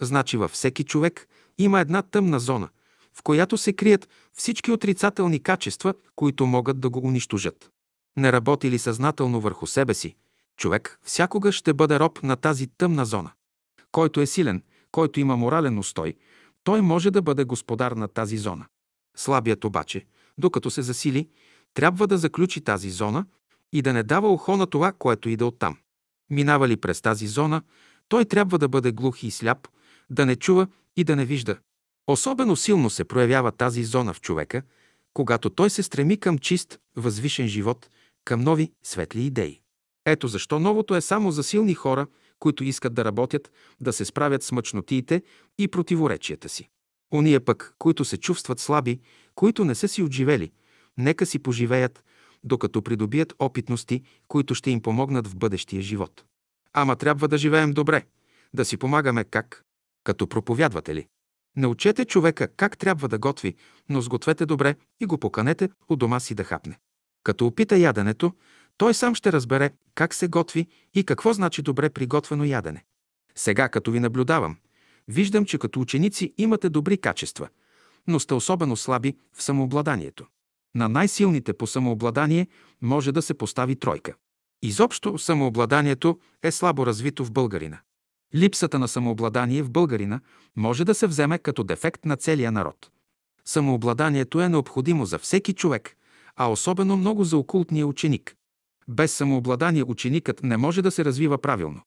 Значи 0.00 0.36
във 0.36 0.50
всеки 0.50 0.84
човек 0.84 1.28
има 1.58 1.80
една 1.80 2.02
тъмна 2.02 2.40
зона, 2.40 2.68
в 3.14 3.22
която 3.22 3.58
се 3.58 3.72
крият 3.72 4.08
всички 4.32 4.70
отрицателни 4.70 5.42
качества, 5.42 5.94
които 6.16 6.46
могат 6.46 6.80
да 6.80 6.90
го 6.90 6.98
унищожат. 6.98 7.70
Не 8.16 8.32
работи 8.32 8.70
ли 8.70 8.78
съзнателно 8.78 9.40
върху 9.40 9.66
себе 9.66 9.94
си, 9.94 10.16
човек 10.56 10.98
всякога 11.02 11.52
ще 11.52 11.74
бъде 11.74 11.98
роб 11.98 12.22
на 12.22 12.36
тази 12.36 12.66
тъмна 12.66 13.04
зона. 13.04 13.30
Който 13.92 14.20
е 14.20 14.26
силен, 14.26 14.62
който 14.92 15.20
има 15.20 15.36
морален 15.36 15.78
устой, 15.78 16.14
той 16.64 16.80
може 16.80 17.10
да 17.10 17.22
бъде 17.22 17.44
господар 17.44 17.92
на 17.92 18.08
тази 18.08 18.36
зона. 18.36 18.66
Слабият 19.16 19.64
обаче, 19.64 20.06
докато 20.38 20.70
се 20.70 20.82
засили, 20.82 21.28
трябва 21.74 22.06
да 22.06 22.18
заключи 22.18 22.60
тази 22.60 22.90
зона 22.90 23.26
и 23.72 23.82
да 23.82 23.92
не 23.92 24.02
дава 24.02 24.32
ухо 24.32 24.56
на 24.56 24.66
това, 24.66 24.92
което 24.92 25.28
иде 25.28 25.44
оттам. 25.44 25.76
Минава 26.30 26.68
ли 26.68 26.76
през 26.76 27.00
тази 27.00 27.26
зона, 27.26 27.62
той 28.08 28.24
трябва 28.24 28.58
да 28.58 28.68
бъде 28.68 28.92
глух 28.92 29.22
и 29.22 29.30
сляп, 29.30 29.68
да 30.10 30.26
не 30.26 30.36
чува 30.36 30.66
и 30.96 31.04
да 31.04 31.16
не 31.16 31.24
вижда. 31.24 31.58
Особено 32.06 32.56
силно 32.56 32.90
се 32.90 33.04
проявява 33.04 33.52
тази 33.52 33.84
зона 33.84 34.14
в 34.14 34.20
човека, 34.20 34.62
когато 35.14 35.50
той 35.50 35.70
се 35.70 35.82
стреми 35.82 36.16
към 36.16 36.38
чист, 36.38 36.78
възвишен 36.96 37.48
живот, 37.48 37.90
към 38.24 38.40
нови, 38.40 38.72
светли 38.82 39.22
идеи. 39.22 39.60
Ето 40.06 40.28
защо 40.28 40.58
новото 40.58 40.94
е 40.96 41.00
само 41.00 41.30
за 41.30 41.42
силни 41.42 41.74
хора, 41.74 42.06
които 42.38 42.64
искат 42.64 42.94
да 42.94 43.04
работят, 43.04 43.52
да 43.80 43.92
се 43.92 44.04
справят 44.04 44.42
с 44.42 44.52
мъчнотиите 44.52 45.22
и 45.58 45.68
противоречията 45.68 46.48
си. 46.48 46.68
Ония 47.12 47.44
пък, 47.44 47.74
които 47.78 48.04
се 48.04 48.16
чувстват 48.16 48.60
слаби, 48.60 49.00
които 49.34 49.64
не 49.64 49.74
са 49.74 49.88
си 49.88 50.02
отживели, 50.02 50.52
нека 50.98 51.26
си 51.26 51.38
поживеят, 51.38 52.04
докато 52.44 52.82
придобият 52.82 53.34
опитности, 53.38 54.02
които 54.28 54.54
ще 54.54 54.70
им 54.70 54.82
помогнат 54.82 55.26
в 55.26 55.36
бъдещия 55.36 55.82
живот. 55.82 56.24
Ама 56.72 56.96
трябва 56.96 57.28
да 57.28 57.38
живеем 57.38 57.72
добре, 57.72 58.04
да 58.54 58.64
си 58.64 58.76
помагаме 58.76 59.24
как? 59.24 59.62
Като 60.04 60.26
проповядватели. 60.26 61.06
Научете 61.56 62.04
човека 62.04 62.48
как 62.56 62.78
трябва 62.78 63.08
да 63.08 63.18
готви, 63.18 63.54
но 63.88 64.00
сгответе 64.00 64.46
добре 64.46 64.74
и 65.00 65.06
го 65.06 65.18
поканете 65.18 65.68
у 65.88 65.96
дома 65.96 66.20
си 66.20 66.34
да 66.34 66.44
хапне. 66.44 66.78
Като 67.24 67.46
опита 67.46 67.76
яденето, 67.76 68.32
той 68.76 68.94
сам 68.94 69.14
ще 69.14 69.32
разбере 69.32 69.70
как 69.94 70.14
се 70.14 70.28
готви 70.28 70.66
и 70.94 71.04
какво 71.04 71.32
значи 71.32 71.62
добре 71.62 71.90
приготвено 71.90 72.44
ядене. 72.44 72.84
Сега, 73.34 73.68
като 73.68 73.90
ви 73.90 74.00
наблюдавам, 74.00 74.56
виждам, 75.08 75.44
че 75.44 75.58
като 75.58 75.80
ученици 75.80 76.34
имате 76.38 76.68
добри 76.68 76.98
качества, 76.98 77.48
но 78.06 78.20
сте 78.20 78.34
особено 78.34 78.76
слаби 78.76 79.16
в 79.32 79.42
самообладанието. 79.42 80.26
На 80.74 80.88
най-силните 80.88 81.52
по 81.52 81.66
самообладание 81.66 82.46
може 82.82 83.12
да 83.12 83.22
се 83.22 83.34
постави 83.34 83.76
тройка. 83.76 84.14
Изобщо 84.62 85.18
самообладанието 85.18 86.18
е 86.42 86.50
слабо 86.50 86.86
развито 86.86 87.24
в 87.24 87.32
българина. 87.32 87.78
Липсата 88.34 88.78
на 88.78 88.88
самообладание 88.88 89.62
в 89.62 89.70
българина 89.70 90.20
може 90.56 90.84
да 90.84 90.94
се 90.94 91.06
вземе 91.06 91.38
като 91.38 91.64
дефект 91.64 92.04
на 92.04 92.16
целия 92.16 92.52
народ. 92.52 92.90
Самообладанието 93.44 94.40
е 94.40 94.48
необходимо 94.48 95.06
за 95.06 95.18
всеки 95.18 95.52
човек, 95.52 95.96
а 96.36 96.50
особено 96.50 96.96
много 96.96 97.24
за 97.24 97.36
окултния 97.36 97.86
ученик. 97.86 98.36
Без 98.88 99.12
самообладание 99.12 99.84
ученикът 99.84 100.42
не 100.42 100.56
може 100.56 100.82
да 100.82 100.90
се 100.90 101.04
развива 101.04 101.38
правилно. 101.38 101.80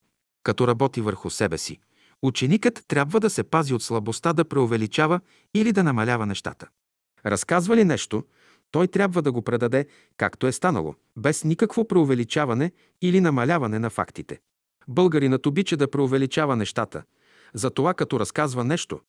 Като 0.43 0.67
работи 0.67 1.01
върху 1.01 1.29
себе 1.29 1.57
си, 1.57 1.79
ученикът 2.21 2.83
трябва 2.87 3.19
да 3.19 3.29
се 3.29 3.43
пази 3.43 3.73
от 3.73 3.83
слабостта 3.83 4.33
да 4.33 4.45
преувеличава 4.45 5.19
или 5.53 5.71
да 5.71 5.83
намалява 5.83 6.25
нещата. 6.25 6.67
Разказва 7.25 7.75
ли 7.75 7.83
нещо, 7.83 8.23
той 8.71 8.87
трябва 8.87 9.21
да 9.21 9.31
го 9.31 9.41
предаде 9.41 9.85
както 10.17 10.47
е 10.47 10.51
станало, 10.51 10.95
без 11.17 11.43
никакво 11.43 11.87
преувеличаване 11.87 12.71
или 13.01 13.21
намаляване 13.21 13.79
на 13.79 13.89
фактите. 13.89 14.39
Българинът 14.87 15.45
обича 15.45 15.77
да 15.77 15.91
преувеличава 15.91 16.55
нещата, 16.55 17.03
затова 17.53 17.93
като 17.93 18.19
разказва 18.19 18.63
нещо, 18.63 18.99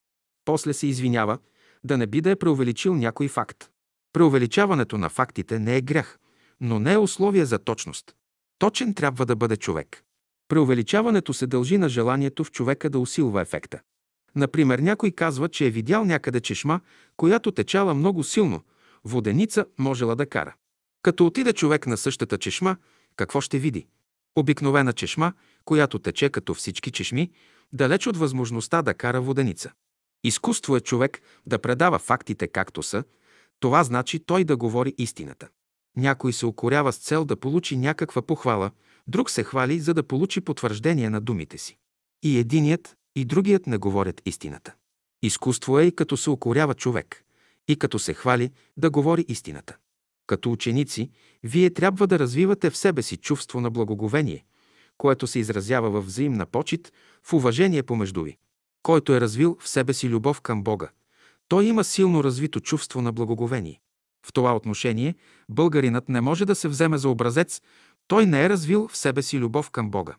после 0.44 0.72
се 0.72 0.86
извинява, 0.86 1.38
да 1.84 1.98
не 1.98 2.06
би 2.06 2.20
да 2.20 2.30
е 2.30 2.36
преувеличил 2.36 2.94
някой 2.94 3.28
факт. 3.28 3.70
Преувеличаването 4.12 4.98
на 4.98 5.08
фактите 5.08 5.58
не 5.58 5.76
е 5.76 5.80
грях, 5.80 6.18
но 6.60 6.78
не 6.78 6.92
е 6.92 6.98
условие 6.98 7.44
за 7.44 7.58
точност. 7.58 8.14
Точен 8.58 8.94
трябва 8.94 9.26
да 9.26 9.36
бъде 9.36 9.56
човек. 9.56 10.02
Преувеличаването 10.48 11.34
се 11.34 11.46
дължи 11.46 11.78
на 11.78 11.88
желанието 11.88 12.44
в 12.44 12.50
човека 12.50 12.90
да 12.90 12.98
усилва 12.98 13.42
ефекта. 13.42 13.80
Например, 14.36 14.78
някой 14.78 15.10
казва, 15.10 15.48
че 15.48 15.66
е 15.66 15.70
видял 15.70 16.04
някъде 16.04 16.40
чешма, 16.40 16.80
която 17.16 17.52
течала 17.52 17.94
много 17.94 18.24
силно, 18.24 18.62
воденица 19.04 19.66
можела 19.78 20.16
да 20.16 20.26
кара. 20.26 20.54
Като 21.02 21.26
отиде 21.26 21.52
човек 21.52 21.86
на 21.86 21.96
същата 21.96 22.38
чешма, 22.38 22.76
какво 23.16 23.40
ще 23.40 23.58
види? 23.58 23.86
Обикновена 24.36 24.92
чешма, 24.92 25.32
която 25.64 25.98
тече 25.98 26.30
като 26.30 26.54
всички 26.54 26.90
чешми, 26.90 27.30
далеч 27.72 28.06
от 28.06 28.16
възможността 28.16 28.82
да 28.82 28.94
кара 28.94 29.20
воденица. 29.20 29.72
Изкуство 30.24 30.76
е 30.76 30.80
човек 30.80 31.22
да 31.46 31.58
предава 31.58 31.98
фактите 31.98 32.48
както 32.48 32.82
са, 32.82 33.04
това 33.60 33.84
значи 33.84 34.18
той 34.18 34.44
да 34.44 34.56
говори 34.56 34.94
истината. 34.98 35.48
Някой 35.96 36.32
се 36.32 36.46
укорява 36.46 36.92
с 36.92 36.98
цел 36.98 37.24
да 37.24 37.36
получи 37.36 37.76
някаква 37.76 38.22
похвала, 38.22 38.70
друг 39.06 39.30
се 39.30 39.44
хвали, 39.44 39.80
за 39.80 39.94
да 39.94 40.02
получи 40.02 40.40
потвърждение 40.40 41.10
на 41.10 41.20
думите 41.20 41.58
си. 41.58 41.78
И 42.22 42.38
единият, 42.38 42.96
и 43.16 43.24
другият 43.24 43.66
не 43.66 43.76
говорят 43.76 44.22
истината. 44.26 44.74
Изкуство 45.22 45.78
е 45.78 45.84
и 45.84 45.96
като 45.96 46.16
се 46.16 46.30
укорява 46.30 46.74
човек, 46.74 47.24
и 47.68 47.76
като 47.76 47.98
се 47.98 48.14
хвали 48.14 48.50
да 48.76 48.90
говори 48.90 49.24
истината. 49.28 49.76
Като 50.26 50.52
ученици, 50.52 51.10
вие 51.42 51.70
трябва 51.70 52.06
да 52.06 52.18
развивате 52.18 52.70
в 52.70 52.76
себе 52.76 53.02
си 53.02 53.16
чувство 53.16 53.60
на 53.60 53.70
благоговение, 53.70 54.44
което 54.98 55.26
се 55.26 55.38
изразява 55.38 55.90
в 55.90 56.06
взаимна 56.06 56.46
почет, 56.46 56.92
в 57.22 57.32
уважение 57.32 57.82
помежду 57.82 58.22
ви. 58.22 58.36
Който 58.82 59.14
е 59.14 59.20
развил 59.20 59.56
в 59.60 59.68
себе 59.68 59.92
си 59.94 60.08
любов 60.08 60.40
към 60.40 60.62
Бога, 60.62 60.88
той 61.48 61.64
има 61.64 61.84
силно 61.84 62.24
развито 62.24 62.60
чувство 62.60 63.02
на 63.02 63.12
благоговение. 63.12 63.80
В 64.26 64.32
това 64.32 64.56
отношение 64.56 65.14
българинът 65.48 66.08
не 66.08 66.20
може 66.20 66.44
да 66.44 66.54
се 66.54 66.68
вземе 66.68 66.98
за 66.98 67.08
образец, 67.08 67.60
той 68.08 68.26
не 68.26 68.44
е 68.44 68.48
развил 68.48 68.88
в 68.88 68.96
себе 68.96 69.22
си 69.22 69.38
любов 69.38 69.70
към 69.70 69.90
Бога. 69.90 70.14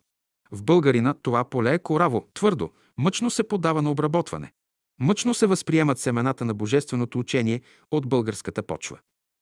В 0.52 0.64
българина 0.64 1.14
това 1.22 1.44
поле 1.44 1.74
е 1.74 1.80
кораво, 1.80 2.28
твърдо, 2.34 2.70
мъчно 2.98 3.30
се 3.30 3.44
подава 3.44 3.82
на 3.82 3.91
обработване. 3.91 4.52
Мъчно 4.99 5.34
се 5.34 5.48
възприемат 5.48 5.99
семената 5.99 6.45
на 6.45 6.53
божественото 6.53 7.20
учение 7.20 7.61
от 7.91 8.07
българската 8.07 8.64
почва. 8.64 8.99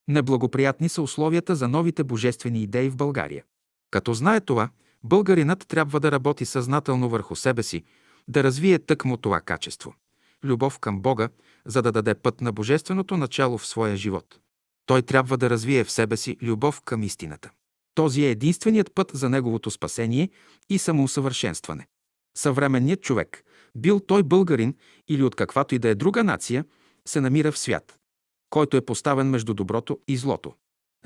Неблагоприятни 0.08 0.90
са 0.90 1.02
условията 1.02 1.56
за 1.56 1.68
новите 1.68 2.04
божествени 2.04 2.64
идеи 2.64 2.90
в 2.90 2.96
България. 2.96 3.44
Като 3.92 4.14
знае 4.14 4.42
това, 4.42 4.70
българинът 5.04 5.68
трябва 5.68 6.00
да 6.00 6.12
работи 6.12 6.46
съзнателно 6.46 7.10
върху 7.10 7.36
себе 7.36 7.64
си, 7.64 7.84
да 8.28 8.44
развие 8.44 8.80
тъкмо 8.80 9.18
това 9.18 9.42
качество– 9.42 9.94
любов 10.44 10.80
към 10.80 11.02
Бога, 11.02 11.30
за 11.66 11.82
да 11.82 11.92
даде 11.92 12.16
път 12.16 12.42
на 12.42 12.52
божественото 12.52 13.18
начало 13.18 13.58
в 13.58 13.66
своя 13.66 13.96
живот. 13.96 14.40
той 14.86 15.02
трябва 15.02 15.38
да 15.38 15.50
развие 15.50 15.84
в 15.84 15.92
себе 15.92 16.18
си 16.18 16.38
любов 16.42 16.82
към 16.82 17.04
истината. 17.04 17.52
Този 17.96 18.24
е 18.26 18.30
единственият 18.30 18.96
път 18.96 19.12
за 19.14 19.30
неговото 19.30 19.72
спасение 19.72 20.30
и 20.70 20.78
самоусъвършенстване. 20.78 21.88
Съвременният 22.38 23.02
човек, 23.02 23.44
бил 23.76 24.00
той 24.00 24.24
българин 24.24 24.76
или 25.08 25.24
от 25.24 25.36
каквато 25.36 25.76
и 25.76 25.80
да 25.80 25.90
е 25.90 25.96
друга 25.96 26.24
нация, 26.24 26.66
се 27.06 27.22
намира 27.22 27.52
в 27.52 27.58
свят, 27.58 28.00
който 28.50 28.78
е 28.78 28.86
поставен 28.86 29.30
между 29.30 29.54
доброто 29.54 30.00
и 30.08 30.18
злото. 30.18 30.54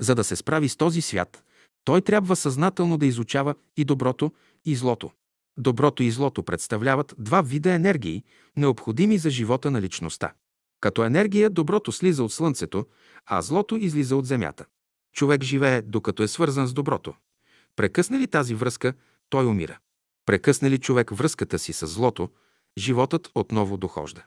За 0.00 0.14
да 0.14 0.24
се 0.24 0.36
справи 0.36 0.68
с 0.68 0.76
този 0.76 1.02
свят, 1.02 1.44
той 1.84 2.00
трябва 2.00 2.36
съзнателно 2.36 2.98
да 2.98 3.06
изучава 3.06 3.54
и 3.76 3.84
доброто, 3.84 4.32
и 4.64 4.76
злото. 4.76 5.10
Доброто 5.58 6.02
и 6.02 6.10
злото 6.10 6.42
представляват 6.42 7.14
два 7.18 7.42
вида 7.42 7.72
енергии, 7.72 8.24
необходими 8.56 9.18
за 9.18 9.30
живота 9.30 9.70
на 9.70 9.82
личността. 9.82 10.32
Като 10.80 11.04
енергия 11.04 11.50
доброто 11.50 11.92
слиза 11.92 12.24
от 12.24 12.32
слънцето, 12.32 12.86
а 13.26 13.42
злото 13.42 13.76
излиза 13.76 14.16
от 14.16 14.26
земята. 14.26 14.66
Човек 15.14 15.42
живее, 15.42 15.82
докато 15.82 16.22
е 16.22 16.28
свързан 16.28 16.66
с 16.66 16.72
доброто. 16.72 17.14
Прекъсне 17.76 18.18
ли 18.18 18.26
тази 18.26 18.54
връзка, 18.54 18.94
той 19.28 19.46
умира. 19.46 19.78
Прекъсне 20.26 20.70
ли 20.70 20.78
човек 20.78 21.10
връзката 21.10 21.58
си 21.58 21.72
с 21.72 21.86
злото, 21.86 22.28
животът 22.78 23.30
отново 23.34 23.76
дохожда. 23.76 24.24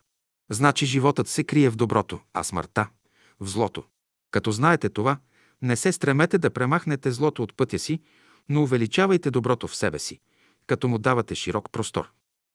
Значи 0.51 0.85
животът 0.85 1.27
се 1.27 1.43
крие 1.43 1.69
в 1.69 1.75
доброто, 1.75 2.19
а 2.33 2.43
смъртта– 2.43 2.89
в 3.39 3.47
злото. 3.47 3.83
Като 4.31 4.51
знаете 4.51 4.89
това, 4.89 5.17
не 5.61 5.75
се 5.75 5.91
стремете 5.91 6.37
да 6.37 6.49
премахнете 6.49 7.11
злото 7.11 7.43
от 7.43 7.57
пътя 7.57 7.79
си, 7.79 8.01
но 8.49 8.63
увеличавайте 8.63 9.31
доброто 9.31 9.67
в 9.67 9.75
себе 9.75 9.99
си, 9.99 10.19
като 10.67 10.87
му 10.87 10.97
давате 10.97 11.35
широк 11.35 11.71
простор. 11.71 12.11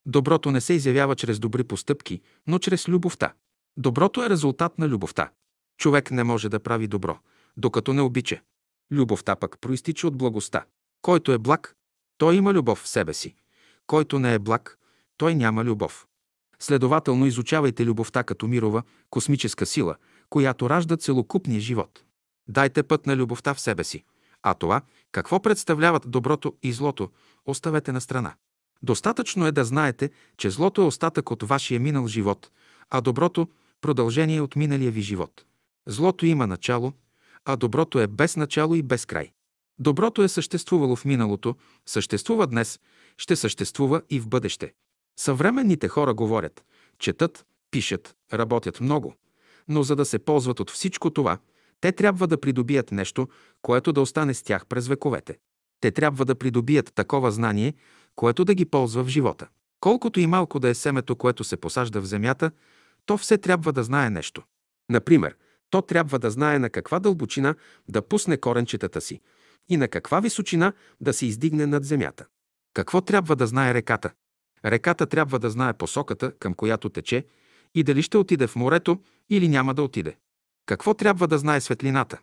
Доброто 0.07 0.51
не 0.51 0.61
се 0.61 0.73
изявява 0.75 1.17
чрез 1.17 1.39
добри 1.39 1.65
постъпки, 1.65 2.21
но 2.47 2.59
чрез 2.59 2.89
любовта. 2.89 3.33
Доброто 3.77 4.25
е 4.25 4.31
резултат 4.31 4.79
на 4.79 4.89
любовта. 4.89 5.31
Човек 5.79 6.11
не 6.11 6.25
може 6.25 6.49
да 6.49 6.61
прави 6.61 6.87
добро, 6.87 7.19
докато 7.57 7.93
не 7.93 8.03
обича. 8.03 8.41
Любовта 8.91 9.37
пък 9.37 9.61
проистича 9.61 10.07
от 10.07 10.17
благостта. 10.17 10.65
Който 11.03 11.33
е 11.33 11.39
благ, 11.39 11.77
той 12.19 12.37
има 12.37 12.55
любов 12.55 12.79
в 12.79 12.89
себе 12.89 13.15
си. 13.15 13.35
Който 13.87 14.19
не 14.19 14.35
е 14.35 14.39
благ, 14.39 14.79
той 15.17 15.35
няма 15.35 15.65
любов. 15.65 16.07
Следователно 16.59 17.27
изучавайте 17.27 17.85
любовта 17.85 18.23
като 18.23 18.47
мирова, 18.47 18.83
космическа 19.11 19.67
сила, 19.67 19.97
която 20.31 20.71
ражда 20.71 20.97
целокупния 20.97 21.61
живот. 21.61 22.05
Дайте 22.49 22.83
път 22.83 23.07
на 23.07 23.17
любовта 23.17 23.55
в 23.55 23.61
себе 23.61 23.85
си. 23.85 24.05
А 24.43 24.55
това, 24.55 24.83
какво 25.13 25.41
представляват 25.41 26.11
доброто 26.11 26.55
и 26.63 26.73
злото, 26.73 27.11
оставете 27.47 27.93
на 27.93 28.01
страна. 28.01 28.35
Достатъчно 28.83 29.47
е 29.47 29.53
да 29.53 29.65
знаете, 29.65 30.11
че 30.37 30.51
злото 30.51 30.83
е 30.83 30.85
остатък 30.85 31.31
от 31.31 31.43
вашия 31.43 31.81
минал 31.81 32.07
живот, 32.07 32.51
а 32.91 33.01
доброто– 33.01 33.49
продължение 33.81 34.41
от 34.41 34.57
миналия 34.57 34.91
ви 34.91 35.01
живот. 35.01 35.45
Злото 35.87 36.27
има 36.27 36.47
начало, 36.47 36.93
а 37.45 37.57
доброто 37.57 38.01
е 38.01 38.07
без 38.07 38.37
начало 38.37 38.75
и 38.75 38.83
без 38.83 39.07
край. 39.07 39.33
Доброто 39.79 40.23
е 40.23 40.29
съществувало 40.29 40.97
в 40.97 41.05
миналото, 41.05 41.57
съществува 41.87 42.47
днес, 42.47 42.81
ще 43.19 43.37
съществува 43.37 44.03
и 44.11 44.21
в 44.21 44.29
бъдеще. 44.29 44.73
Съвременните 45.17 45.89
хора 45.89 46.15
говорят, 46.15 46.65
четат, 46.99 47.47
пишат, 47.71 48.15
работят 48.33 48.81
много, 48.81 49.15
но 49.69 49.83
за 49.83 49.97
да 49.97 50.05
се 50.05 50.19
ползват 50.19 50.61
от 50.61 50.71
всичко 50.71 51.11
това, 51.11 51.39
те 51.81 51.93
трябва 51.93 52.27
да 52.27 52.41
придобият 52.41 52.93
нещо, 52.93 53.29
което 53.63 53.93
да 53.93 54.01
остане 54.01 54.35
с 54.35 54.43
тях 54.43 54.67
през 54.67 54.89
вековете. 54.89 55.39
Те 55.81 55.91
трябва 55.91 56.25
да 56.25 56.35
придобият 56.35 56.95
такова 56.95 57.31
знание, 57.31 57.75
което 58.17 58.45
да 58.45 58.55
ги 58.55 58.65
ползва 58.65 59.05
в 59.05 59.09
живота. 59.09 59.49
Колкото 59.81 60.21
и 60.21 60.27
малко 60.27 60.61
да 60.61 60.69
е 60.69 60.75
семето, 60.75 61.17
което 61.17 61.45
се 61.45 61.57
посажда 61.57 62.01
в 62.01 62.07
земята, 62.07 62.51
то 63.07 63.19
все 63.19 63.39
трябва 63.39 63.73
да 63.73 63.83
знае 63.83 64.11
нещо. 64.11 64.43
Например, 64.91 65.37
то 65.71 65.83
трябва 65.83 66.19
да 66.19 66.31
знае 66.31 66.59
на 66.59 66.71
каква 66.71 67.01
дълбочина 67.01 67.55
да 67.89 68.03
пусне 68.03 68.37
коренчетата 68.37 69.01
си 69.01 69.21
и 69.69 69.77
на 69.77 69.89
каква 69.89 70.21
височина 70.21 70.73
да 71.01 71.13
се 71.13 71.27
издигне 71.27 71.67
над 71.67 71.85
земята. 71.85 72.27
Какво 72.75 73.01
трябва 73.01 73.37
да 73.37 73.47
знае 73.47 73.75
реката? 73.75 74.13
Реката 74.65 75.07
трябва 75.07 75.39
да 75.39 75.51
знае 75.51 75.73
посоката, 75.73 76.33
към 76.33 76.55
която 76.55 76.89
тече 76.89 77.27
и 77.75 77.83
дали 77.83 78.03
ще 78.03 78.19
отиде 78.19 78.47
в 78.47 78.57
морето 78.57 79.03
или 79.31 79.49
няма 79.49 79.75
да 79.75 79.83
отиде. 79.83 80.17
Какво 80.67 80.95
трябва 80.95 81.29
да 81.29 81.39
знае 81.39 81.61
светлината? 81.61 82.19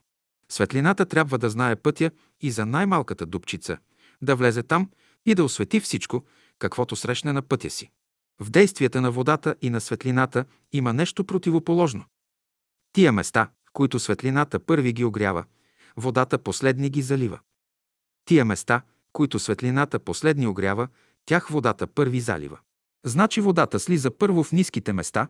Светлината 0.50 1.06
трябва 1.06 1.38
да 1.38 1.50
знае 1.50 1.76
пътя 1.76 2.12
и 2.42 2.52
за 2.52 2.66
най-малката 2.66 3.26
дупчица, 3.26 3.78
да 4.22 4.36
влезе 4.36 4.64
там 4.64 4.90
и 5.26 5.36
да 5.36 5.44
освети 5.44 5.80
всичко, 5.80 6.26
каквото 6.60 6.96
срещне 6.96 7.34
на 7.34 7.42
пътя 7.42 7.70
си. 7.70 7.92
В 8.40 8.50
действията 8.50 9.02
на 9.02 9.12
водата 9.12 9.56
и 9.62 9.70
на 9.70 9.82
светлината 9.82 10.46
има 10.72 10.94
нещо 10.94 11.24
противоположно. 11.24 12.06
Тия 12.94 13.12
места, 13.12 13.50
които 13.74 14.00
светлината 14.00 14.60
първи 14.60 14.94
ги 14.94 15.06
огрява, 15.06 15.46
водата 15.98 16.38
последни 16.38 16.90
ги 16.90 17.02
залива. 17.02 17.40
Тия 18.26 18.46
места, 18.46 18.82
които 19.14 19.40
светлината 19.40 20.00
последни 20.00 20.48
огрява, 20.48 20.88
тях 21.26 21.48
водата 21.48 21.88
първи 21.88 22.20
залива. 22.20 22.60
Значи 23.06 23.42
водата 23.42 23.80
слиза 23.80 24.12
първо 24.12 24.44
в 24.44 24.52
ниските 24.52 24.94
места, 24.94 25.28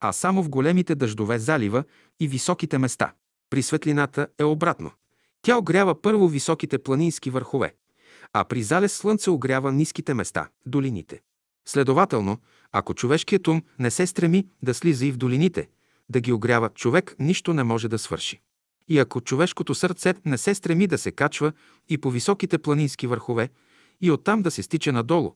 а 0.00 0.12
само 0.12 0.42
в 0.42 0.48
големите 0.48 0.94
дъждове 0.94 1.38
залива 1.38 1.84
и 2.20 2.28
високите 2.28 2.78
места. 2.78 3.12
При 3.50 3.62
светлината 3.62 4.26
е 4.38 4.44
обратно. 4.44 4.90
Тя 5.42 5.56
огрява 5.56 6.02
първо 6.02 6.28
високите 6.28 6.78
планински 6.78 7.30
върхове, 7.30 7.74
а 8.32 8.44
при 8.44 8.62
залез 8.62 8.96
слънце 8.96 9.30
огрява 9.30 9.72
ниските 9.72 10.14
места, 10.14 10.48
долините. 10.66 11.20
Следователно, 11.68 12.38
ако 12.72 12.94
човешкият 12.94 13.48
ум 13.48 13.62
не 13.78 13.90
се 13.90 14.06
стреми 14.06 14.46
да 14.62 14.74
слиза 14.74 15.06
и 15.06 15.12
в 15.12 15.16
долините, 15.16 15.68
да 16.08 16.20
ги 16.20 16.32
огрява, 16.32 16.68
човек 16.68 17.16
нищо 17.18 17.54
не 17.54 17.64
може 17.64 17.88
да 17.88 17.98
свърши. 17.98 18.40
И 18.88 18.98
ако 18.98 19.20
човешкото 19.20 19.74
сърце 19.74 20.14
не 20.24 20.38
се 20.38 20.54
стреми 20.54 20.86
да 20.86 20.98
се 20.98 21.12
качва 21.12 21.52
и 21.88 21.98
по 21.98 22.10
високите 22.10 22.58
планински 22.58 23.06
върхове, 23.06 23.48
и 24.00 24.10
оттам 24.10 24.42
да 24.42 24.50
се 24.50 24.62
стича 24.62 24.92
надолу, 24.92 25.34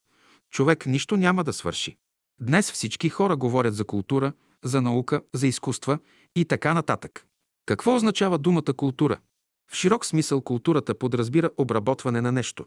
човек 0.51 0.87
нищо 0.87 1.17
няма 1.17 1.45
да 1.45 1.53
свърши. 1.53 1.97
Днес 2.41 2.73
всички 2.73 3.09
хора 3.09 3.37
говорят 3.37 3.75
за 3.75 3.85
култура, 3.85 4.33
за 4.65 4.83
наука, 4.83 5.23
за 5.35 5.47
изкуства 5.47 5.99
и 6.37 6.45
така 6.45 6.75
нататък. 6.75 7.27
Какво 7.67 7.95
означава 7.95 8.39
думата 8.39 8.73
култура? 8.77 9.19
В 9.73 9.75
широк 9.75 10.07
смисъл 10.07 10.41
културата 10.41 10.95
подразбира 10.95 11.51
обработване 11.57 12.21
на 12.21 12.33
нещо. 12.33 12.65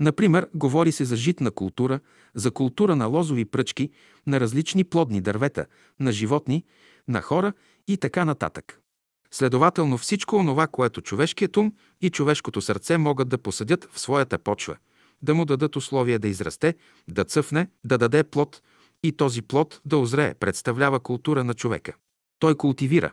Например, 0.00 0.48
говори 0.54 0.92
се 0.92 1.04
за 1.04 1.16
житна 1.16 1.50
култура, 1.50 2.00
за 2.34 2.50
култура 2.50 2.96
на 2.96 3.06
лозови 3.06 3.44
пръчки, 3.44 3.90
на 4.26 4.40
различни 4.40 4.84
плодни 4.84 5.20
дървета, 5.20 5.66
на 6.00 6.12
животни, 6.12 6.64
на 7.08 7.22
хора 7.22 7.52
и 7.88 7.96
така 7.96 8.24
нататък. 8.24 8.80
Следователно 9.30 9.98
всичко 9.98 10.36
онова, 10.36 10.66
което 10.66 11.00
човешкият 11.00 11.56
ум 11.56 11.72
и 12.00 12.10
човешкото 12.10 12.60
сърце 12.60 12.98
могат 12.98 13.28
да 13.28 13.38
посадят 13.38 13.88
в 13.92 14.00
своята 14.00 14.38
почва, 14.38 14.76
да 15.22 15.34
му 15.34 15.44
дадат 15.44 15.76
условия 15.76 16.18
да 16.18 16.28
израсте, 16.28 16.74
да 17.08 17.24
цъфне, 17.24 17.68
да 17.84 17.98
даде 17.98 18.24
плод 18.24 18.62
и 19.02 19.12
този 19.12 19.42
плод 19.42 19.80
да 19.84 19.98
озрее, 19.98 20.34
представлява 20.34 21.00
култура 21.00 21.44
на 21.44 21.54
човека. 21.54 21.94
Той 22.38 22.54
култивира, 22.54 23.12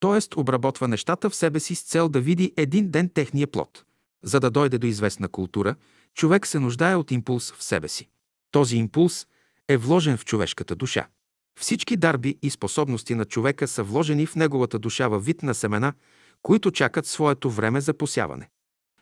т.е. 0.00 0.40
обработва 0.40 0.88
нещата 0.88 1.30
в 1.30 1.36
себе 1.36 1.60
си 1.60 1.74
с 1.74 1.82
цел 1.82 2.08
да 2.08 2.20
види 2.20 2.52
един 2.56 2.90
ден 2.90 3.08
техния 3.08 3.46
плод. 3.46 3.84
За 4.24 4.40
да 4.40 4.50
дойде 4.50 4.78
до 4.78 4.86
известна 4.86 5.28
култура, 5.28 5.74
човек 6.14 6.46
се 6.46 6.58
нуждае 6.58 6.96
от 6.96 7.10
импулс 7.10 7.52
в 7.52 7.62
себе 7.62 7.88
си. 7.88 8.08
Този 8.50 8.76
импулс 8.76 9.26
е 9.68 9.76
вложен 9.76 10.16
в 10.16 10.24
човешката 10.24 10.76
душа. 10.76 11.06
Всички 11.60 11.96
дарби 11.96 12.38
и 12.42 12.50
способности 12.50 13.14
на 13.14 13.24
човека 13.24 13.68
са 13.68 13.82
вложени 13.82 14.26
в 14.26 14.36
неговата 14.36 14.78
душа 14.78 15.08
във 15.08 15.24
вид 15.24 15.42
на 15.42 15.54
семена, 15.54 15.92
които 16.42 16.70
чакат 16.70 17.06
своето 17.06 17.50
време 17.50 17.80
за 17.80 17.94
посяване. 17.94 18.48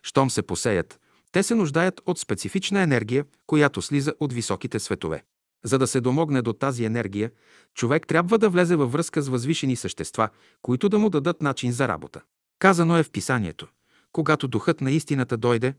Щом 0.03 0.29
се 0.29 0.41
посеят, 0.41 0.99
те 1.31 1.43
се 1.43 1.55
нуждаят 1.55 2.01
от 2.05 2.19
специфична 2.19 2.81
енергия, 2.81 3.25
която 3.47 3.81
слиза 3.81 4.13
от 4.19 4.33
високите 4.33 4.79
светове. 4.79 5.23
За 5.63 5.79
да 5.79 5.87
се 5.87 6.01
домогне 6.01 6.41
до 6.41 6.53
тази 6.53 6.85
енергия, 6.85 7.31
човек 7.73 8.07
трябва 8.07 8.37
да 8.37 8.49
влезе 8.49 8.75
във 8.75 8.91
връзка 8.91 9.21
с 9.21 9.29
възвишени 9.29 9.75
същества, 9.75 10.29
които 10.61 10.89
да 10.89 10.99
му 10.99 11.09
дадат 11.09 11.41
начин 11.41 11.71
за 11.71 11.87
работа. 11.87 12.21
Казано 12.59 12.97
е 12.97 13.03
в 13.03 13.11
писанието. 13.11 13.67
Когато 14.11 14.47
духът 14.47 14.81
на 14.81 14.91
истината 14.91 15.37
дойде, 15.37 15.73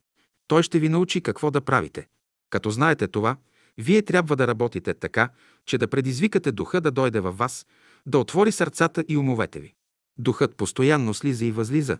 той 0.49 0.63
ще 0.63 0.79
ви 0.79 0.89
научи 0.89 1.21
какво 1.21 1.51
да 1.51 1.61
правите. 1.61 2.09
Като 2.51 2.71
знаете 2.71 3.09
това, 3.09 3.37
вие 3.79 4.03
трябва 4.03 4.37
да 4.37 4.47
работите 4.47 4.95
така, 4.95 5.29
че 5.67 5.79
да 5.79 5.89
предизвикате 5.89 6.53
духа 6.53 6.81
да 6.81 6.91
дойде 6.91 7.21
във 7.21 7.39
вас, 7.39 7.67
да 8.07 8.19
отвори 8.19 8.53
сърцата 8.53 9.05
и 9.09 9.17
умовете 9.17 9.61
ви. 9.61 9.75
Духът 10.19 10.57
постоянно 10.57 11.15
слиза 11.15 11.45
и 11.45 11.53
възлиза, 11.53 11.99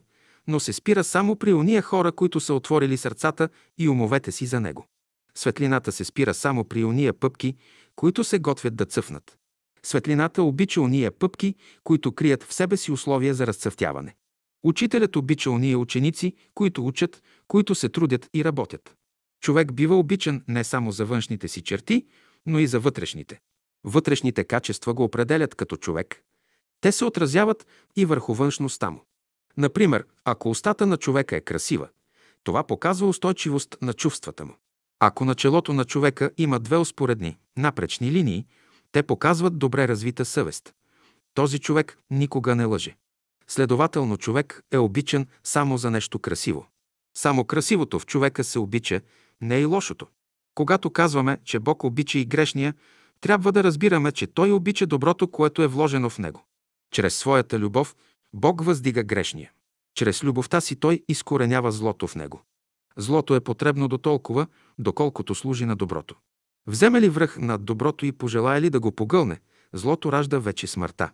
но 0.49 0.61
се 0.61 0.73
спира 0.73 1.05
само 1.05 1.37
при 1.37 1.53
уния 1.53 1.83
хора, 1.83 2.13
които 2.13 2.41
са 2.41 2.55
отворили 2.55 2.97
сърцата 2.97 3.49
и 3.79 3.89
умовете 3.89 4.33
си 4.33 4.47
за 4.47 4.61
него. 4.61 4.87
Светлината 5.35 5.93
се 5.93 6.05
спира 6.05 6.35
само 6.35 6.65
при 6.65 6.85
уния 6.85 7.13
пъпки, 7.13 7.57
които 7.97 8.25
се 8.25 8.39
готвят 8.39 8.77
да 8.77 8.85
цъфнат. 8.85 9.39
Светлината 9.83 10.43
обича 10.43 10.81
уния 10.81 11.13
пъпки, 11.13 11.55
които 11.85 12.13
крият 12.13 12.43
в 12.43 12.55
себе 12.55 12.77
си 12.77 12.93
условия 12.93 13.35
за 13.35 13.47
разцъфтяване. 13.47 14.15
Учителят 14.65 15.17
обича 15.17 15.51
уния 15.51 15.79
ученици, 15.79 16.35
които 16.55 16.87
учат, 16.87 17.23
които 17.49 17.75
се 17.75 17.89
трудят 17.89 18.29
и 18.35 18.45
работят. 18.45 18.95
Човек 19.41 19.73
бива 19.73 19.97
обичан 19.97 20.43
не 20.49 20.65
само 20.65 20.93
за 20.93 21.05
външните 21.05 21.49
си 21.49 21.63
черти, 21.63 22.07
но 22.47 22.59
и 22.59 22.67
за 22.67 22.81
вътрешните. 22.81 23.41
Вътрешните 23.85 24.45
качества 24.45 24.95
го 24.95 25.05
определят 25.05 25.55
като 25.55 25.77
човек. 25.77 26.23
Те 26.81 26.93
се 26.93 27.05
отразяват 27.05 27.67
и 27.97 28.05
върху 28.05 28.35
външността 28.35 28.91
му. 28.91 29.05
Например, 29.57 30.07
ако 30.25 30.51
устата 30.51 30.87
на 30.87 30.97
човека 30.97 31.37
е 31.37 31.41
красива, 31.41 31.89
това 32.45 32.65
показва 32.67 33.09
устойчивост 33.09 33.77
на 33.83 33.93
чувствата 33.93 34.45
му. 34.45 34.57
Ако 35.01 35.25
на 35.25 35.35
челото 35.35 35.73
на 35.73 35.85
човека 35.85 36.31
има 36.39 36.61
две 36.61 36.77
успоредни, 36.77 37.37
напречни 37.57 38.13
линии, 38.13 38.47
те 38.93 39.03
показват 39.03 39.59
добре 39.59 39.89
развита 39.89 40.25
съвест. 40.25 40.75
Този 41.35 41.59
човек 41.59 41.99
никога 42.11 42.55
не 42.55 42.65
лъже. 42.65 42.97
Следователно, 43.49 44.17
човек 44.17 44.63
е 44.71 44.79
обичан 44.79 45.27
само 45.45 45.79
за 45.79 45.91
нещо 45.91 46.19
красиво. 46.19 46.67
Само 47.17 47.45
красивото 47.45 47.99
в 47.99 48.07
човека 48.07 48.45
се 48.45 48.59
обича, 48.59 49.01
не 49.41 49.61
и 49.61 49.65
лошото. 49.65 50.07
Когато 50.55 50.91
казваме, 50.91 51.39
че 51.45 51.59
Бог 51.59 51.85
обича 51.85 52.19
и 52.19 52.25
грешния, 52.25 52.75
трябва 53.21 53.53
да 53.53 53.65
разбираме, 53.65 54.13
че 54.13 54.27
Той 54.27 54.53
обича 54.53 54.87
доброто, 54.87 55.29
което 55.29 55.63
е 55.63 55.67
вложено 55.67 56.11
в 56.11 56.19
него. 56.19 56.45
Чрез 56.93 57.15
своята 57.15 57.59
любов 57.59 57.97
Бог 58.35 58.65
въздига 58.65 59.03
грешния. 59.03 59.53
Чрез 59.95 60.25
любовта 60.25 60.61
си 60.61 60.77
Той 60.77 61.03
изкоренява 61.09 61.73
злото 61.73 62.07
в 62.07 62.15
него. 62.15 62.43
Злото 62.97 63.35
е 63.35 63.41
потребно 63.41 63.89
до 63.89 63.99
толкова, 63.99 64.47
доколкото 64.79 65.35
служи 65.35 65.65
на 65.65 65.77
доброто. 65.77 66.17
Вземе 66.67 67.01
ли 67.01 67.09
връх 67.09 67.39
над 67.39 67.65
доброто 67.65 68.07
и 68.07 68.13
пожелая 68.13 68.61
ли 68.61 68.71
да 68.71 68.81
го 68.81 68.93
погълне, 68.93 69.41
злото 69.73 70.13
ражда 70.13 70.39
вече 70.39 70.67
смъртта. 70.67 71.11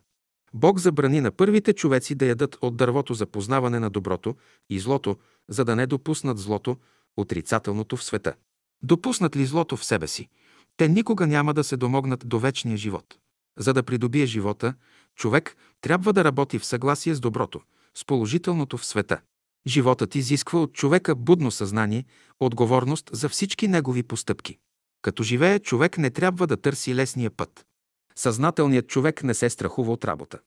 Бог 0.54 0.78
забрани 0.78 1.20
на 1.20 1.30
първите 1.30 1.72
човеци 1.72 2.14
да 2.14 2.26
ядат 2.26 2.58
от 2.60 2.76
дървото 2.76 3.14
за 3.14 3.26
познаване 3.26 3.78
на 3.78 3.90
доброто 3.90 4.36
и 4.70 4.78
злото, 4.78 5.16
за 5.48 5.64
да 5.64 5.76
не 5.76 5.86
допуснат 5.86 6.38
злото, 6.38 6.76
отрицателното 7.16 7.96
в 7.96 8.04
света. 8.04 8.34
Допуснат 8.82 9.36
ли 9.36 9.46
злото 9.46 9.76
в 9.76 9.84
себе 9.84 10.06
си, 10.06 10.28
те 10.76 10.88
никога 10.88 11.26
няма 11.26 11.54
да 11.54 11.64
се 11.64 11.76
домогнат 11.76 12.28
до 12.28 12.38
вечния 12.38 12.76
живот. 12.76 13.18
За 13.58 13.74
да 13.74 13.82
придобие 13.82 14.26
живота, 14.26 14.74
човек 15.16 15.56
трябва 15.80 16.12
да 16.12 16.24
работи 16.24 16.58
в 16.58 16.64
съгласие 16.64 17.14
с 17.14 17.20
доброто, 17.20 17.60
с 17.94 18.04
положителното 18.04 18.78
в 18.78 18.86
света. 18.86 19.20
Животът 19.66 20.14
изисква 20.14 20.60
от 20.60 20.72
човека 20.72 21.14
будно 21.14 21.50
съзнание, 21.50 22.04
отговорност 22.40 23.10
за 23.12 23.28
всички 23.28 23.68
негови 23.68 24.02
постъпки. 24.02 24.58
Като 25.02 25.22
живее, 25.22 25.58
човек 25.58 25.98
не 25.98 26.10
трябва 26.10 26.46
да 26.46 26.56
търси 26.56 26.94
лесния 26.94 27.30
път. 27.30 27.66
Съзнателният 28.16 28.88
човек 28.88 29.22
не 29.22 29.34
се 29.34 29.50
страхува 29.50 29.92
от 29.92 30.04
работа. 30.04 30.38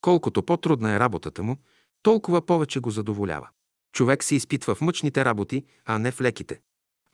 Колкото 0.00 0.42
по-трудна 0.42 0.94
е 0.94 0.98
работата 0.98 1.42
му, 1.42 1.56
толкова 2.02 2.46
повече 2.46 2.80
го 2.80 2.90
задоволява. 2.90 3.48
Човек 3.92 4.24
се 4.24 4.34
изпитва 4.34 4.74
в 4.74 4.80
мъчните 4.80 5.24
работи, 5.24 5.64
а 5.84 5.98
не 5.98 6.10
в 6.10 6.20
леките. 6.20 6.60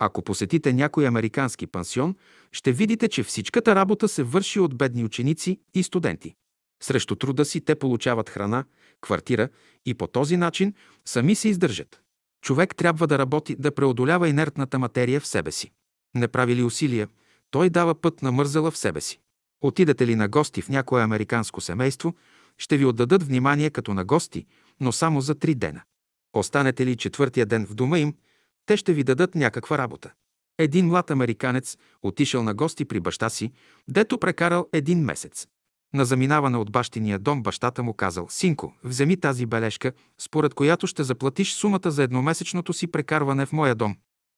Ако 0.06 0.22
посетите 0.22 0.72
някой 0.72 1.06
американски 1.06 1.66
пансион, 1.66 2.14
ще 2.52 2.72
видите, 2.72 3.09
че 3.09 3.22
всичката 3.22 3.74
работа 3.74 4.09
се 4.09 4.22
върши 4.22 4.60
от 4.60 4.76
бедни 4.76 5.05
ученици 5.05 5.60
и 5.74 5.82
студенти. 5.82 6.35
Срещу 6.82 7.16
труда 7.16 7.44
си 7.44 7.60
те 7.60 7.74
получават 7.74 8.31
храна, 8.31 8.64
квартира 9.01 9.48
и 9.86 9.94
по 9.94 10.06
този 10.06 10.36
начин 10.36 10.74
сами 11.05 11.35
се 11.35 11.48
издържат. 11.48 12.01
Човек 12.43 12.76
трябва 12.76 13.06
да 13.06 13.18
работи 13.18 13.56
да 13.59 13.74
преодолява 13.74 14.28
инертната 14.28 14.78
материя 14.78 15.20
в 15.20 15.26
себе 15.26 15.52
си. 15.52 15.70
Не 16.14 16.28
прави 16.28 16.56
ли 16.56 16.62
усилия, 16.62 17.09
той 17.51 17.70
дава 17.70 17.94
път 17.94 18.22
на 18.22 18.32
мързела 18.32 18.70
в 18.70 18.78
себе 18.78 19.01
си. 19.01 19.20
Отидете 19.60 20.06
ли 20.06 20.14
на 20.14 20.28
гости 20.28 20.62
в 20.62 20.68
някое 20.68 21.02
американско 21.02 21.60
семейство, 21.60 22.14
ще 22.59 22.76
ви 22.76 22.85
отдадат 22.85 23.22
внимание 23.22 23.70
като 23.70 23.94
на 23.94 24.05
гости, 24.05 24.47
но 24.81 24.93
само 24.93 25.20
за 25.20 25.35
три 25.35 25.55
дена. 25.55 25.82
Останете 26.32 26.86
ли 26.86 26.97
четвъртия 26.97 27.47
ден 27.47 27.66
в 27.66 27.74
дома 27.74 27.98
им, 27.98 28.14
те 28.66 28.77
ще 28.77 28.93
ви 28.93 29.05
дадат 29.05 29.35
някаква 29.35 29.78
работа. 29.78 30.12
Един 30.59 30.86
млад 30.86 31.11
американец 31.11 31.77
отишъл 32.03 32.43
на 32.43 32.55
гости 32.55 32.85
при 32.85 33.01
баща 33.01 33.31
си, 33.31 33.53
дето 33.89 34.19
прекарал 34.19 34.69
един 34.73 35.05
месец. 35.05 35.47
На 35.95 36.05
заминаване 36.05 36.57
от 36.57 36.73
бащиния 36.73 37.19
дом 37.19 37.43
бащата 37.43 37.82
му 37.82 37.95
казал 37.95 38.27
«Синко, 38.31 38.74
вземи 38.85 39.16
тази 39.16 39.47
бележка, 39.47 39.93
според 40.19 40.55
която 40.55 40.86
ще 40.86 41.03
заплатиш 41.03 41.53
сумата 41.53 41.91
за 41.91 42.03
едномесечното 42.03 42.73
си 42.73 42.86
прекарване 42.86 43.47
в 43.47 43.53
моя 43.53 43.74
дом». 43.74 43.97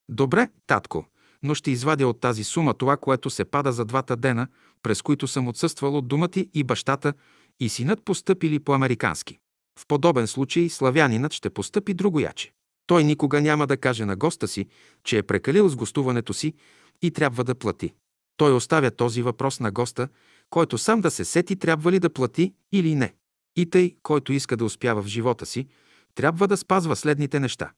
«Добре, 0.09 0.49
татко, 0.67 1.07
но 1.43 1.55
ще 1.55 1.71
извадя 1.71 2.09
от 2.09 2.21
тази 2.21 2.45
сума 2.45 2.75
това, 2.75 2.97
което 2.97 3.31
се 3.31 3.45
пада 3.45 3.73
за 3.73 3.85
двата 3.85 4.17
дена, 4.17 4.49
през 4.83 5.03
които 5.03 5.27
съм 5.27 5.49
отсъствал 5.49 5.97
от 5.97 6.09
дома 6.09 6.29
ти 6.29 6.51
и 6.55 6.65
бащата 6.65 7.13
и 7.61 7.69
синът 7.69 8.05
постъпили 8.05 8.59
по-американски. 8.59 9.39
В 9.79 9.87
подобен 9.87 10.27
случай 10.27 10.69
славянинът 10.69 11.33
ще 11.33 11.51
постъпи 11.51 11.95
другояче. 11.95 12.53
Той 12.87 13.05
никога 13.05 13.41
няма 13.41 13.67
да 13.67 13.77
каже 13.77 14.05
на 14.05 14.17
госта 14.17 14.49
си, 14.49 14.67
че 15.05 15.19
е 15.19 15.23
прекалил 15.23 15.69
с 15.69 15.77
гостуването 15.77 16.35
си 16.35 16.55
и 17.03 17.11
трябва 17.11 17.45
да 17.45 17.55
плати. 17.55 17.93
Той 18.37 18.53
оставя 18.53 18.91
този 18.91 19.23
въпрос 19.23 19.61
на 19.61 19.71
госта, 19.71 20.09
който 20.51 20.79
сам 20.79 21.01
да 21.01 21.11
се 21.11 21.25
сети 21.25 21.57
трябва 21.57 21.93
ли 21.93 21.99
да 21.99 22.11
плати 22.11 22.55
или 22.73 22.95
не. 22.95 23.15
И 23.57 23.71
тъй, 23.71 23.97
който 24.03 24.33
иска 24.33 24.57
да 24.57 24.65
успява 24.65 25.03
в 25.03 25.07
живота 25.07 25.47
си, 25.47 25.67
трябва 26.15 26.49
да 26.49 26.57
спазва 26.57 26.97
следните 26.97 27.41
неща. 27.41 27.73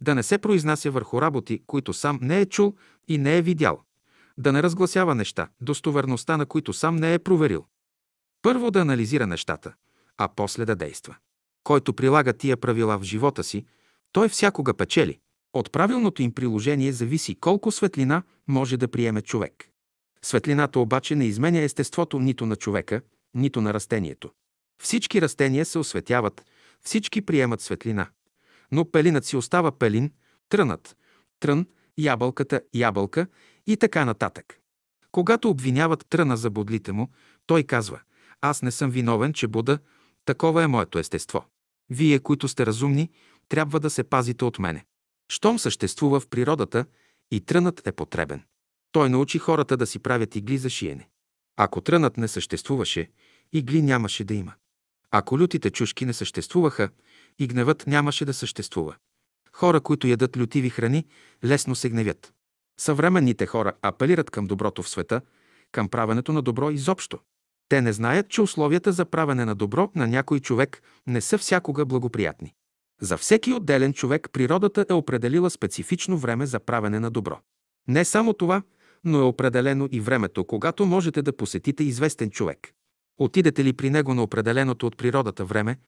Да 0.00 0.14
не 0.14 0.22
се 0.22 0.38
произнася 0.38 0.90
върху 0.90 1.22
работи, 1.22 1.62
които 1.66 1.92
сам 1.92 2.18
не 2.22 2.40
е 2.40 2.46
чул 2.46 2.74
и 3.08 3.18
не 3.18 3.38
е 3.38 3.42
видял. 3.42 3.82
Да 4.38 4.52
не 4.52 4.62
разгласява 4.62 5.14
неща, 5.14 5.48
достоверността 5.60 6.36
на 6.36 6.46
които 6.46 6.72
сам 6.72 6.96
не 6.96 7.14
е 7.14 7.18
проверил. 7.18 7.64
Първо 8.42 8.70
да 8.70 8.80
анализира 8.80 9.26
нещата, 9.26 9.74
а 10.18 10.28
после 10.36 10.64
да 10.64 10.76
действа. 10.76 11.16
Който 11.64 11.94
прилага 11.94 12.32
тия 12.32 12.56
правила 12.56 12.98
в 12.98 13.02
живота 13.02 13.44
си, 13.44 13.64
той 14.14 14.28
всякога 14.28 14.74
печели. 14.74 15.18
От 15.52 15.72
правилното 15.72 16.22
им 16.22 16.34
приложение 16.34 16.92
зависи 16.92 17.34
колко 17.34 17.72
светлина 17.72 18.22
може 18.48 18.76
да 18.76 18.88
приеме 18.88 19.22
човек. 19.22 19.68
Светлината 20.22 20.80
обаче 20.80 21.14
не 21.16 21.24
изменя 21.24 21.60
естеството 21.60 22.18
нито 22.18 22.46
на 22.46 22.56
човека, 22.56 23.00
нито 23.34 23.60
на 23.60 23.74
растението. 23.74 24.30
Всички 24.82 25.22
растения 25.22 25.64
се 25.64 25.78
осветяват, 25.78 26.46
всички 26.80 27.22
приемат 27.22 27.60
светлина. 27.60 28.08
Но 28.72 28.90
пелинът 28.90 29.24
си 29.24 29.36
остава 29.36 29.78
пелин, 29.78 30.12
трънът, 30.48 30.96
трън, 31.40 31.66
ябълката, 31.98 32.60
ябълка 32.74 33.26
и 33.66 33.76
така 33.76 34.04
нататък. 34.04 34.58
Когато 35.12 35.50
обвиняват 35.50 36.06
тръна 36.08 36.36
за 36.36 36.50
бодлите 36.50 36.92
му, 36.92 37.08
той 37.46 37.62
казва 37.62 38.00
«Аз 38.40 38.62
не 38.62 38.70
съм 38.70 38.90
виновен, 38.90 39.32
че 39.32 39.48
буда, 39.48 39.78
такова 40.24 40.62
е 40.62 40.66
моето 40.66 40.98
естество. 40.98 41.44
Вие, 41.90 42.18
които 42.18 42.48
сте 42.48 42.66
разумни, 42.66 43.10
трябва 43.48 43.80
да 43.80 43.90
се 43.90 44.04
пазите 44.04 44.44
от 44.44 44.58
мене. 44.58 44.84
Щом 45.28 45.58
съществува 45.58 46.20
в 46.20 46.28
природата, 46.28 46.84
и 47.30 47.40
трънът 47.40 47.86
е 47.86 47.92
потребен. 47.92 48.42
Той 48.92 49.10
научи 49.10 49.38
хората 49.38 49.76
да 49.76 49.86
си 49.86 49.98
правят 49.98 50.36
игли 50.36 50.58
за 50.58 50.70
шиене. 50.70 51.08
Ако 51.56 51.80
трънът 51.80 52.16
не 52.16 52.28
съществуваше, 52.28 53.10
игли 53.52 53.82
нямаше 53.82 54.24
да 54.24 54.34
има. 54.34 54.52
Ако 55.10 55.38
лютите 55.38 55.70
чушки 55.70 56.04
не 56.04 56.12
съществуваха, 56.12 56.88
и 57.38 57.46
гневът 57.46 57.86
нямаше 57.86 58.24
да 58.24 58.34
съществува. 58.34 58.96
Хора, 59.52 59.80
които 59.80 60.06
ядат 60.06 60.36
лютиви 60.36 60.70
храни, 60.70 61.06
лесно 61.44 61.74
се 61.74 61.90
гневят. 61.90 62.32
Съвременните 62.80 63.46
хора 63.46 63.72
апелират 63.82 64.30
към 64.30 64.46
доброто 64.46 64.82
в 64.82 64.88
света, 64.88 65.20
към 65.72 65.88
правенето 65.88 66.32
на 66.32 66.42
добро 66.42 66.70
изобщо. 66.70 67.18
Те 67.68 67.80
не 67.80 67.92
знаят, 67.92 68.28
че 68.28 68.42
условията 68.42 68.92
за 68.92 69.04
правене 69.04 69.44
на 69.44 69.54
добро 69.54 69.90
на 69.94 70.06
някой 70.06 70.40
човек 70.40 70.82
не 71.06 71.20
са 71.20 71.38
всякога 71.38 71.84
благоприятни. 71.84 72.54
За 73.00 73.16
всеки 73.16 73.52
отделен 73.52 73.92
човек 73.92 74.28
природата 74.32 74.86
е 74.88 74.92
определила 74.92 75.50
специфично 75.50 76.18
време 76.18 76.46
за 76.46 76.60
правене 76.60 77.00
на 77.00 77.10
добро. 77.10 77.40
Не 77.88 78.04
само 78.04 78.32
това, 78.32 78.62
но 79.04 79.18
е 79.18 79.22
определено 79.22 79.88
и 79.92 80.00
времето, 80.00 80.44
когато 80.44 80.86
можете 80.86 81.22
да 81.22 81.36
посетите 81.36 81.84
известен 81.84 82.30
човек. 82.30 82.72
Отидете 83.18 83.64
ли 83.64 83.72
при 83.72 83.90
него 83.90 84.14
на 84.14 84.22
определеното 84.22 84.86
от 84.86 84.96
природата 84.96 85.44
време, 85.44 85.78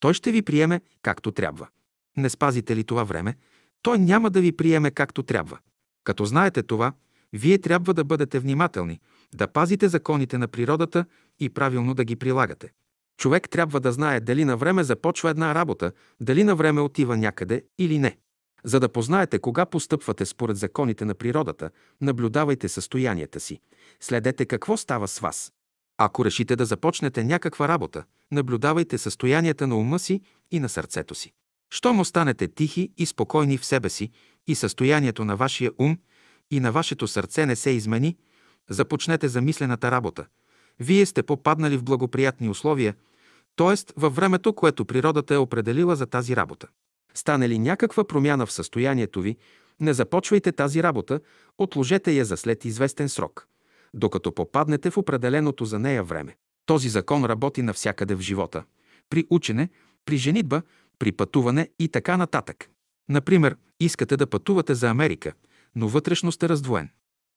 той 0.00 0.14
ще 0.14 0.32
ви 0.32 0.42
приеме 0.42 0.80
както 1.02 1.32
трябва. 1.32 1.68
Не 2.16 2.30
спазите 2.30 2.76
ли 2.76 2.84
това 2.84 3.04
време, 3.04 3.36
той 3.82 3.98
няма 3.98 4.30
да 4.30 4.40
ви 4.40 4.52
приеме 4.52 4.90
както 4.90 5.22
трябва. 5.22 5.58
Като 6.04 6.24
знаете 6.24 6.62
това, 6.62 6.92
вие 7.32 7.58
трябва 7.58 7.94
да 7.94 8.04
бъдете 8.04 8.38
внимателни, 8.38 9.00
да 9.34 9.48
пазите 9.48 9.88
законите 9.88 10.38
на 10.38 10.48
природата 10.48 11.04
и 11.40 11.48
правилно 11.48 11.94
да 11.94 12.04
ги 12.04 12.16
прилагате. 12.16 12.72
Човек 13.18 13.50
трябва 13.50 13.80
да 13.80 13.92
знае 13.92 14.20
дали 14.20 14.44
на 14.44 14.56
време 14.56 14.84
започва 14.84 15.30
една 15.30 15.54
работа, 15.54 15.92
дали 16.20 16.44
на 16.44 16.56
време 16.56 16.80
отива 16.80 17.16
някъде 17.16 17.64
или 17.78 17.98
не. 17.98 18.18
За 18.64 18.80
да 18.80 18.88
познаете 18.88 19.38
кога 19.38 19.66
постъпвате 19.66 20.26
според 20.26 20.56
законите 20.56 21.04
на 21.04 21.14
природата, 21.14 21.70
наблюдавайте 22.00 22.68
състоянията 22.68 23.40
си. 23.40 23.60
Следете 24.00 24.46
какво 24.46 24.76
става 24.76 25.08
с 25.08 25.18
вас. 25.18 25.52
Ако 25.98 26.24
решите 26.24 26.56
да 26.56 26.64
започнете 26.64 27.24
някаква 27.24 27.68
работа, 27.68 28.04
наблюдавайте 28.30 28.98
състоянията 28.98 29.66
на 29.66 29.76
ума 29.76 29.98
си 29.98 30.20
и 30.50 30.60
на 30.60 30.68
сърцето 30.68 31.14
си. 31.14 31.32
Щом 31.70 32.00
останете 32.00 32.48
тихи 32.48 32.92
и 32.96 33.06
спокойни 33.06 33.58
в 33.58 33.64
себе 33.64 33.88
си 33.88 34.10
и 34.46 34.54
състоянието 34.54 35.24
на 35.24 35.36
вашия 35.36 35.70
ум 35.78 35.98
и 36.50 36.60
на 36.60 36.72
вашето 36.72 37.08
сърце 37.08 37.46
не 37.46 37.56
се 37.56 37.70
измени, 37.70 38.16
започнете 38.70 39.28
замислената 39.28 39.90
работа. 39.90 40.26
Вие 40.82 41.06
сте 41.06 41.22
попаднали 41.22 41.76
в 41.76 41.84
благоприятни 41.84 42.48
условия, 42.48 42.94
т.е. 43.56 43.74
във 43.96 44.16
времето, 44.16 44.52
което 44.52 44.84
природата 44.84 45.34
е 45.34 45.38
определила 45.38 45.96
за 45.96 46.06
тази 46.06 46.36
работа. 46.36 46.68
Стане 47.14 47.48
ли 47.48 47.58
някаква 47.58 48.04
промяна 48.04 48.46
в 48.46 48.52
състоянието 48.52 49.20
ви, 49.20 49.36
не 49.80 49.92
започвайте 49.92 50.52
тази 50.52 50.82
работа, 50.82 51.20
отложете 51.58 52.12
я 52.12 52.24
за 52.24 52.36
след 52.36 52.64
известен 52.64 53.08
срок, 53.08 53.48
докато 53.94 54.32
попаднете 54.32 54.90
в 54.90 54.96
определеното 54.96 55.64
за 55.64 55.78
нея 55.78 56.04
време. 56.04 56.36
Този 56.66 56.88
закон 56.88 57.24
работи 57.24 57.62
навсякъде 57.62 58.14
в 58.14 58.20
живота. 58.20 58.64
При 59.10 59.26
учене, 59.30 59.68
при 60.04 60.16
женитба, 60.16 60.62
при 60.98 61.12
пътуване 61.12 61.68
и 61.78 61.88
така 61.88 62.16
нататък. 62.16 62.70
Например, 63.08 63.56
искате 63.80 64.16
да 64.16 64.26
пътувате 64.26 64.74
за 64.74 64.90
Америка, 64.90 65.32
но 65.74 65.88
вътрешно 65.88 66.32
сте 66.32 66.48
раздвоен. 66.48 66.90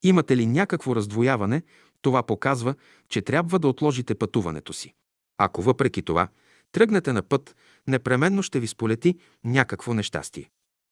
Имате 0.03 0.37
ли 0.37 0.45
някакво 0.45 0.95
раздвояване, 0.95 1.63
това 2.05 2.23
показва, 2.23 2.75
че 3.09 3.21
трябва 3.21 3.59
да 3.59 3.67
отложите 3.67 4.15
пътуването 4.15 4.73
си. 4.73 4.93
Ако 5.37 5.61
въпреки 5.61 6.01
това 6.01 6.27
тръгнете 6.71 7.13
на 7.13 7.21
път, 7.21 7.55
непременно 7.87 8.43
ще 8.43 8.59
ви 8.59 8.67
сполети 8.67 9.17
някакво 9.43 9.93
нещастие. 9.93 10.49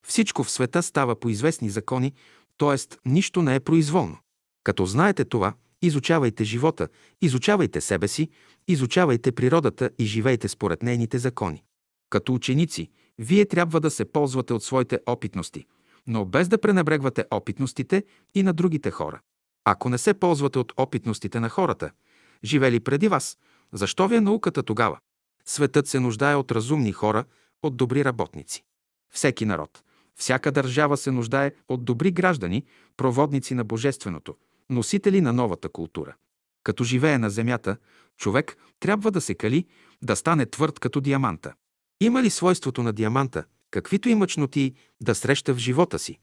Всичко 0.07 0.43
в 0.43 0.51
света 0.51 0.83
става 0.83 1.19
по 1.19 1.29
известни 1.29 1.69
закони, 1.69 2.13
т.е. 2.57 3.09
нищо 3.09 3.41
не 3.41 3.55
е 3.55 3.59
произволно. 3.59 4.17
Като 4.63 4.85
знаете 4.85 5.25
това, 5.25 5.53
изучавайте 5.81 6.43
живота, 6.43 6.87
изучавайте 7.21 7.81
себе 7.81 8.07
си, 8.07 8.29
изучавайте 8.67 9.31
природата 9.31 9.89
и 9.99 10.05
живейте 10.05 10.47
според 10.47 10.83
нейните 10.83 11.17
закони. 11.17 11.63
Като 12.09 12.33
ученици, 12.33 12.89
вие 13.17 13.45
трябва 13.45 13.79
да 13.79 13.91
се 13.91 14.05
ползвате 14.05 14.53
от 14.53 14.63
своите 14.63 14.99
опитности, 15.05 15.65
но 16.07 16.25
без 16.25 16.47
да 16.47 16.57
пренебрегвате 16.57 17.25
опитностите 17.31 18.03
и 18.35 18.43
на 18.43 18.53
другите 18.53 18.91
хора. 18.91 19.21
Ако 19.65 19.89
не 19.89 19.97
се 19.97 20.13
ползвате 20.13 20.59
от 20.59 20.73
опитностите 20.77 21.39
на 21.39 21.49
хората, 21.49 21.91
живели 22.43 22.79
преди 22.79 23.07
вас, 23.07 23.37
защо 23.73 24.07
ви 24.07 24.15
е 24.15 24.21
науката 24.21 24.63
тогава? 24.63 24.99
Светът 25.45 25.87
се 25.87 25.99
нуждае 25.99 26.35
от 26.35 26.51
разумни 26.51 26.91
хора, 26.91 27.25
от 27.63 27.77
добри 27.77 28.05
работници. 28.05 28.63
Всеки 29.13 29.45
народ, 29.45 29.83
всяка 30.15 30.51
държава 30.51 30.97
се 30.97 31.11
нуждае 31.11 31.51
от 31.67 31.85
добри 31.85 32.11
граждани, 32.11 32.65
проводници 32.97 33.53
на 33.53 33.63
Божественото, 33.63 34.35
носители 34.69 35.21
на 35.21 35.33
новата 35.33 35.69
култура. 35.69 36.15
Като 36.63 36.83
живее 36.83 37.17
на 37.17 37.29
земята, 37.29 37.77
човек 38.17 38.57
трябва 38.79 39.11
да 39.11 39.21
се 39.21 39.35
кали, 39.35 39.65
да 40.01 40.15
стане 40.15 40.45
твърд 40.45 40.79
като 40.79 41.01
диаманта. 41.01 41.53
Има 42.01 42.23
ли 42.23 42.29
свойството 42.29 42.83
на 42.83 42.93
диаманта, 42.93 43.43
каквито 43.71 44.09
и 44.09 44.15
мъчноти 44.15 44.73
да 45.01 45.15
среща 45.15 45.53
в 45.53 45.57
живота 45.57 45.99
си? 45.99 46.19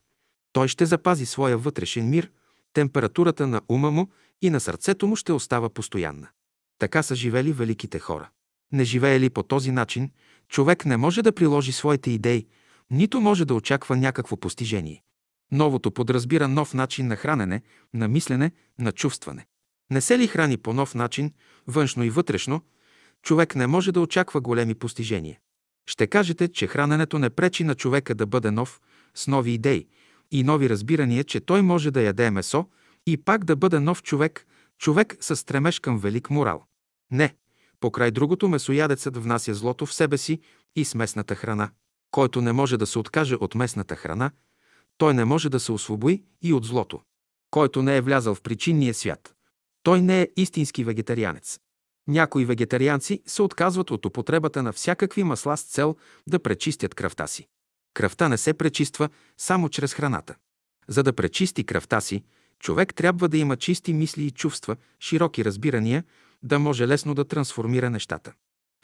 Той 0.53 0.67
ще 0.67 0.85
запази 0.85 1.25
своя 1.25 1.57
вътрешен 1.57 2.09
мир, 2.09 2.31
температурата 2.73 3.47
на 3.47 3.61
ума 3.69 3.91
му 3.91 4.09
и 4.41 4.49
на 4.49 4.59
сърцето 4.59 5.07
му 5.07 5.15
ще 5.15 5.33
остава 5.33 5.69
постоянна. 5.69 6.27
Така 6.79 7.03
са 7.03 7.15
живели 7.15 7.53
великите 7.53 7.99
хора. 7.99 8.29
Не 8.71 8.83
живее 8.83 9.19
ли 9.19 9.29
по 9.29 9.43
този 9.43 9.71
начин, 9.71 10.11
човек 10.49 10.85
не 10.85 10.97
може 10.97 11.21
да 11.21 11.31
приложи 11.31 11.71
своите 11.71 12.11
идеи, 12.11 12.47
нито 12.91 13.21
може 13.21 13.45
да 13.45 13.53
очаква 13.53 13.97
някакво 13.97 14.37
постижение. 14.37 15.03
Новото 15.51 15.91
подразбира 15.91 16.47
нов 16.47 16.73
начин 16.73 17.07
на 17.07 17.15
хранене, 17.15 17.61
на 17.93 18.07
мислене, 18.07 18.51
на 18.79 18.91
чувстване. 18.91 19.45
Не 19.91 20.01
се 20.01 20.19
ли 20.19 20.27
храни 20.27 20.57
по 20.57 20.73
нов 20.73 20.95
начин, 20.95 21.33
външно 21.67 22.03
и 22.03 22.09
вътрешно, 22.09 22.61
човек 23.23 23.55
не 23.55 23.67
може 23.67 23.91
да 23.91 24.01
очаква 24.01 24.41
големи 24.41 24.75
постижения. 24.75 25.39
Ще 25.87 26.07
кажете, 26.07 26.47
че 26.47 26.67
храненето 26.67 27.19
не 27.19 27.29
пречи 27.29 27.63
на 27.63 27.75
човека 27.75 28.15
да 28.15 28.25
бъде 28.25 28.51
нов, 28.51 28.81
с 29.15 29.27
нови 29.27 29.51
идеи 29.51 29.87
и 30.31 30.43
нови 30.43 30.69
разбирания, 30.69 31.23
че 31.23 31.39
той 31.39 31.61
може 31.61 31.91
да 31.91 32.01
яде 32.01 32.31
месо 32.31 32.65
и 33.07 33.17
пак 33.17 33.45
да 33.45 33.55
бъде 33.55 33.79
нов 33.79 34.03
човек, 34.03 34.47
човек 34.77 35.17
с 35.21 35.35
стремеж 35.35 35.79
към 35.79 35.99
велик 35.99 36.29
морал. 36.29 36.63
Не, 37.11 37.35
покрай 37.79 38.11
другото 38.11 38.47
месоядецът 38.47 39.17
внася 39.17 39.53
злото 39.53 39.85
в 39.85 39.93
себе 39.93 40.17
си 40.17 40.39
и 40.75 40.85
смесната 40.85 41.35
храна. 41.35 41.71
Който 42.11 42.41
не 42.41 42.51
може 42.51 42.77
да 42.77 42.85
се 42.85 42.99
откаже 42.99 43.35
от 43.35 43.55
местната 43.55 43.95
храна, 43.95 44.31
той 44.97 45.13
не 45.13 45.25
може 45.25 45.49
да 45.49 45.59
се 45.59 45.71
освобои 45.71 46.23
и 46.41 46.53
от 46.53 46.65
злото. 46.65 47.01
Който 47.51 47.81
не 47.81 47.97
е 47.97 48.01
влязал 48.01 48.35
в 48.35 48.41
причинния 48.41 48.93
свят, 48.93 49.35
той 49.83 50.01
не 50.01 50.21
е 50.21 50.27
истински 50.37 50.83
вегетарианец. 50.83 51.59
Някои 52.07 52.45
вегетарианци 52.45 53.23
се 53.25 53.41
отказват 53.41 53.91
от 53.91 54.05
употребата 54.05 54.63
на 54.63 54.73
всякакви 54.73 55.23
масла 55.23 55.57
с 55.57 55.63
цел 55.63 55.95
да 56.27 56.39
пречистят 56.39 56.95
кръвта 56.95 57.27
си. 57.27 57.47
Кръвта 57.93 58.29
не 58.29 58.37
се 58.37 58.53
пречиства 58.53 59.09
само 59.37 59.69
чрез 59.69 59.93
храната. 59.93 60.35
За 60.87 61.03
да 61.03 61.13
пречисти 61.13 61.63
кръвта 61.63 62.01
си, 62.01 62.23
човек 62.59 62.95
трябва 62.95 63.29
да 63.29 63.37
има 63.37 63.57
чисти 63.57 63.93
мисли 63.93 64.25
и 64.25 64.31
чувства, 64.31 64.75
широки 64.99 65.45
разбирания, 65.45 66.03
да 66.43 66.59
може 66.59 66.87
лесно 66.87 67.13
да 67.13 67.25
трансформира 67.25 67.89
нещата. 67.89 68.33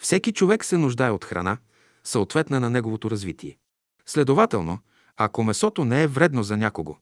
Всеки 0.02 0.32
човек 0.32 0.66
се 0.66 0.78
нуждае 0.78 1.12
от 1.12 1.26
храна, 1.26 1.58
съответна 2.04 2.60
на 2.60 2.70
неговото 2.70 3.12
развитие. 3.12 3.58
Следователно, 4.06 4.80
ако 5.18 5.44
месото 5.44 5.86
не 5.86 6.04
е 6.04 6.08
вредно 6.08 6.44
за 6.44 6.58
някого, 6.58 6.98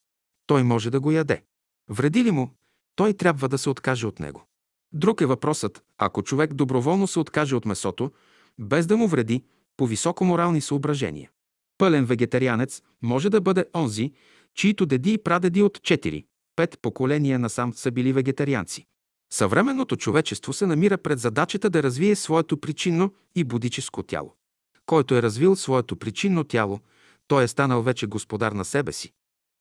той 0.48 0.64
може 0.64 0.90
да 0.90 1.00
го 1.00 1.12
яде. 1.12 1.44
Вреди 1.90 2.24
ли 2.24 2.32
му, 2.32 2.52
той 2.96 3.14
трябва 3.14 3.50
да 3.50 3.58
се 3.58 3.70
откаже 3.70 4.08
от 4.08 4.20
него. 4.20 4.48
Друг 4.94 5.22
е 5.22 5.26
въпросът, 5.26 5.84
ако 5.98 6.24
човек 6.24 6.54
доброволно 6.54 7.08
се 7.08 7.20
откаже 7.20 7.56
от 7.56 7.66
месото, 7.66 8.12
без 8.60 8.88
да 8.88 8.98
му 8.98 9.08
вреди, 9.08 9.44
по 9.78 9.88
високо 9.88 10.26
морални 10.26 10.62
съображения. 10.62 11.30
Пълен 11.78 12.06
вегетарианец 12.06 12.82
може 13.02 13.30
да 13.30 13.42
бъде 13.42 13.66
онзи, 13.76 14.12
чието 14.56 14.86
деди 14.86 15.14
и 15.14 15.18
прадеди 15.18 15.62
от 15.62 15.78
4-5 15.80 16.24
поколения 16.82 17.40
насам 17.40 17.74
са 17.74 17.92
били 17.92 18.14
вегетарианци. 18.14 18.86
Съвременното 19.34 19.96
човечество 19.96 20.54
се 20.54 20.66
намира 20.66 20.98
пред 20.98 21.20
задачата 21.20 21.70
да 21.70 21.84
развие 21.84 22.16
своето 22.16 22.58
причинно 22.58 23.14
и 23.36 23.44
будическо 23.44 24.04
тяло. 24.04 24.34
Който 24.86 25.16
е 25.16 25.22
развил 25.22 25.56
своето 25.56 25.96
причинно 25.96 26.44
тяло, 26.44 26.80
той 27.28 27.44
е 27.44 27.48
станал 27.48 27.82
вече 27.82 28.08
господар 28.08 28.52
на 28.52 28.66
себе 28.66 28.92
си. 28.92 29.14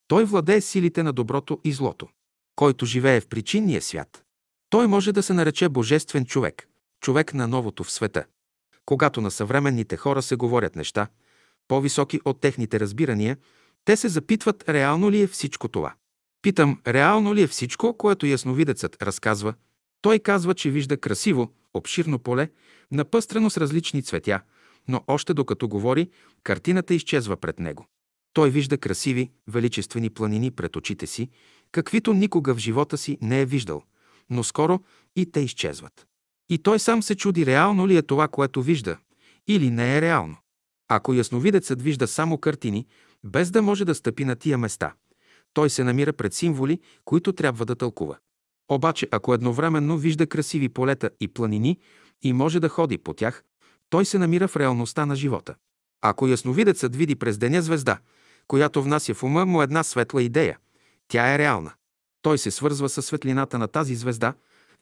Той 0.08 0.24
владее 0.24 0.60
силите 0.60 1.02
на 1.02 1.12
доброто 1.12 1.60
и 1.64 1.72
злото. 1.72 2.08
Който 2.56 2.86
живее 2.86 3.20
в 3.20 3.26
причинния 3.26 3.82
свят, 3.82 4.24
той 4.70 4.86
може 4.86 5.12
да 5.12 5.22
се 5.22 5.32
нарече 5.32 5.68
божествен 5.68 6.26
човек, 6.26 6.68
човек 7.00 7.34
на 7.34 7.48
новото 7.48 7.84
в 7.84 7.90
света. 7.90 8.24
Когато 8.86 9.20
на 9.20 9.30
съвременните 9.30 9.96
хора 9.96 10.22
се 10.22 10.36
говорят 10.36 10.76
неща, 10.76 11.08
по-високи 11.68 12.20
от 12.24 12.40
техните 12.40 12.80
разбирания, 12.80 13.36
те 13.84 13.96
се 13.96 14.08
запитват 14.08 14.68
реално 14.68 15.10
ли 15.10 15.22
е 15.22 15.26
всичко 15.26 15.68
това. 15.68 15.94
Питам, 16.42 16.80
реално 16.86 17.34
ли 17.34 17.42
е 17.42 17.46
всичко, 17.46 17.96
което 17.96 18.26
ясновидецът 18.26 19.02
разказва? 19.02 19.54
Той 20.02 20.18
казва, 20.18 20.54
че 20.54 20.70
вижда 20.70 20.96
красиво, 20.96 21.52
обширно 21.74 22.18
поле, 22.18 22.48
напъстрено 22.90 23.50
с 23.50 23.56
различни 23.56 24.02
цветя, 24.02 24.40
но 24.88 25.04
още 25.06 25.34
докато 25.34 25.68
говори, 25.68 26.10
картината 26.42 26.94
изчезва 26.94 27.36
пред 27.36 27.58
него. 27.58 27.86
Той 28.32 28.50
вижда 28.50 28.78
красиви, 28.78 29.30
величествени 29.48 30.10
планини 30.10 30.50
пред 30.50 30.76
очите 30.76 31.06
си, 31.06 31.30
каквито 31.72 32.12
никога 32.12 32.54
в 32.54 32.58
живота 32.58 32.98
си 32.98 33.18
не 33.22 33.40
е 33.40 33.46
виждал, 33.46 33.82
но 34.30 34.44
скоро 34.44 34.80
и 35.16 35.30
те 35.30 35.40
изчезват. 35.40 36.06
И 36.48 36.58
той 36.58 36.78
сам 36.78 37.02
се 37.02 37.14
чуди 37.14 37.46
реално 37.46 37.88
ли 37.88 37.96
е 37.96 38.02
това, 38.02 38.28
което 38.28 38.62
вижда, 38.62 38.96
или 39.48 39.70
не 39.70 39.96
е 39.96 40.00
реално. 40.00 40.36
Ако 40.88 41.14
ясновидецът 41.14 41.82
вижда 41.82 42.08
само 42.08 42.38
картини, 42.38 42.86
без 43.24 43.50
да 43.50 43.62
може 43.62 43.84
да 43.84 43.94
стъпи 43.94 44.24
на 44.24 44.36
тия 44.36 44.58
места, 44.58 44.94
той 45.52 45.70
се 45.70 45.84
намира 45.84 46.12
пред 46.12 46.34
символи, 46.34 46.80
които 47.04 47.32
трябва 47.32 47.66
да 47.66 47.74
тълкува. 47.74 48.18
Обаче, 48.68 49.08
ако 49.10 49.34
едновременно 49.34 49.98
вижда 49.98 50.26
красиви 50.26 50.68
полета 50.68 51.10
и 51.20 51.28
планини 51.28 51.78
и 52.22 52.32
може 52.32 52.60
да 52.60 52.68
ходи 52.68 52.98
по 52.98 53.12
тях, 53.14 53.44
той 53.90 54.04
се 54.04 54.18
намира 54.18 54.48
в 54.48 54.56
реалността 54.56 55.06
на 55.06 55.16
живота. 55.16 55.54
Ако 56.02 56.26
ясновидецът 56.26 56.96
види 56.96 57.14
през 57.14 57.38
деня 57.38 57.62
звезда, 57.62 57.98
която 58.46 58.82
внася 58.82 59.14
в 59.14 59.22
ума 59.22 59.46
му 59.46 59.62
една 59.62 59.82
светла 59.82 60.22
идея, 60.22 60.58
тя 61.08 61.34
е 61.34 61.38
реална. 61.38 61.72
Той 62.22 62.38
се 62.38 62.50
свързва 62.50 62.88
с 62.88 63.02
светлината 63.02 63.58
на 63.58 63.68
тази 63.68 63.94
звезда 63.94 64.34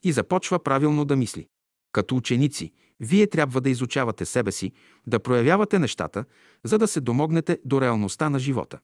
и 0.02 0.12
започва 0.12 0.62
правилно 0.62 1.04
да 1.04 1.16
мисли. 1.16 1.46
Като 1.92 2.16
ученици, 2.16 2.72
вие 3.00 3.26
трябва 3.26 3.60
да 3.60 3.70
изучавате 3.70 4.24
себе 4.24 4.52
си, 4.52 4.72
да 5.06 5.20
проявявате 5.20 5.78
нещата, 5.78 6.24
за 6.64 6.78
да 6.78 6.88
се 6.88 7.00
домогнете 7.00 7.58
до 7.64 7.80
реалността 7.80 8.30
на 8.30 8.38
живота. 8.38 8.78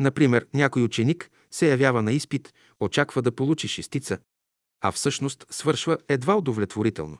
Например, 0.00 0.46
някой 0.54 0.82
ученик 0.82 1.30
се 1.50 1.70
явява 1.70 2.02
на 2.02 2.12
изпит, 2.12 2.54
очаква 2.80 3.22
да 3.22 3.32
получи 3.32 3.68
шестица, 3.68 4.18
а 4.80 4.92
всъщност 4.92 5.46
свършва 5.50 5.98
едва 6.08 6.36
удовлетворително. 6.36 7.18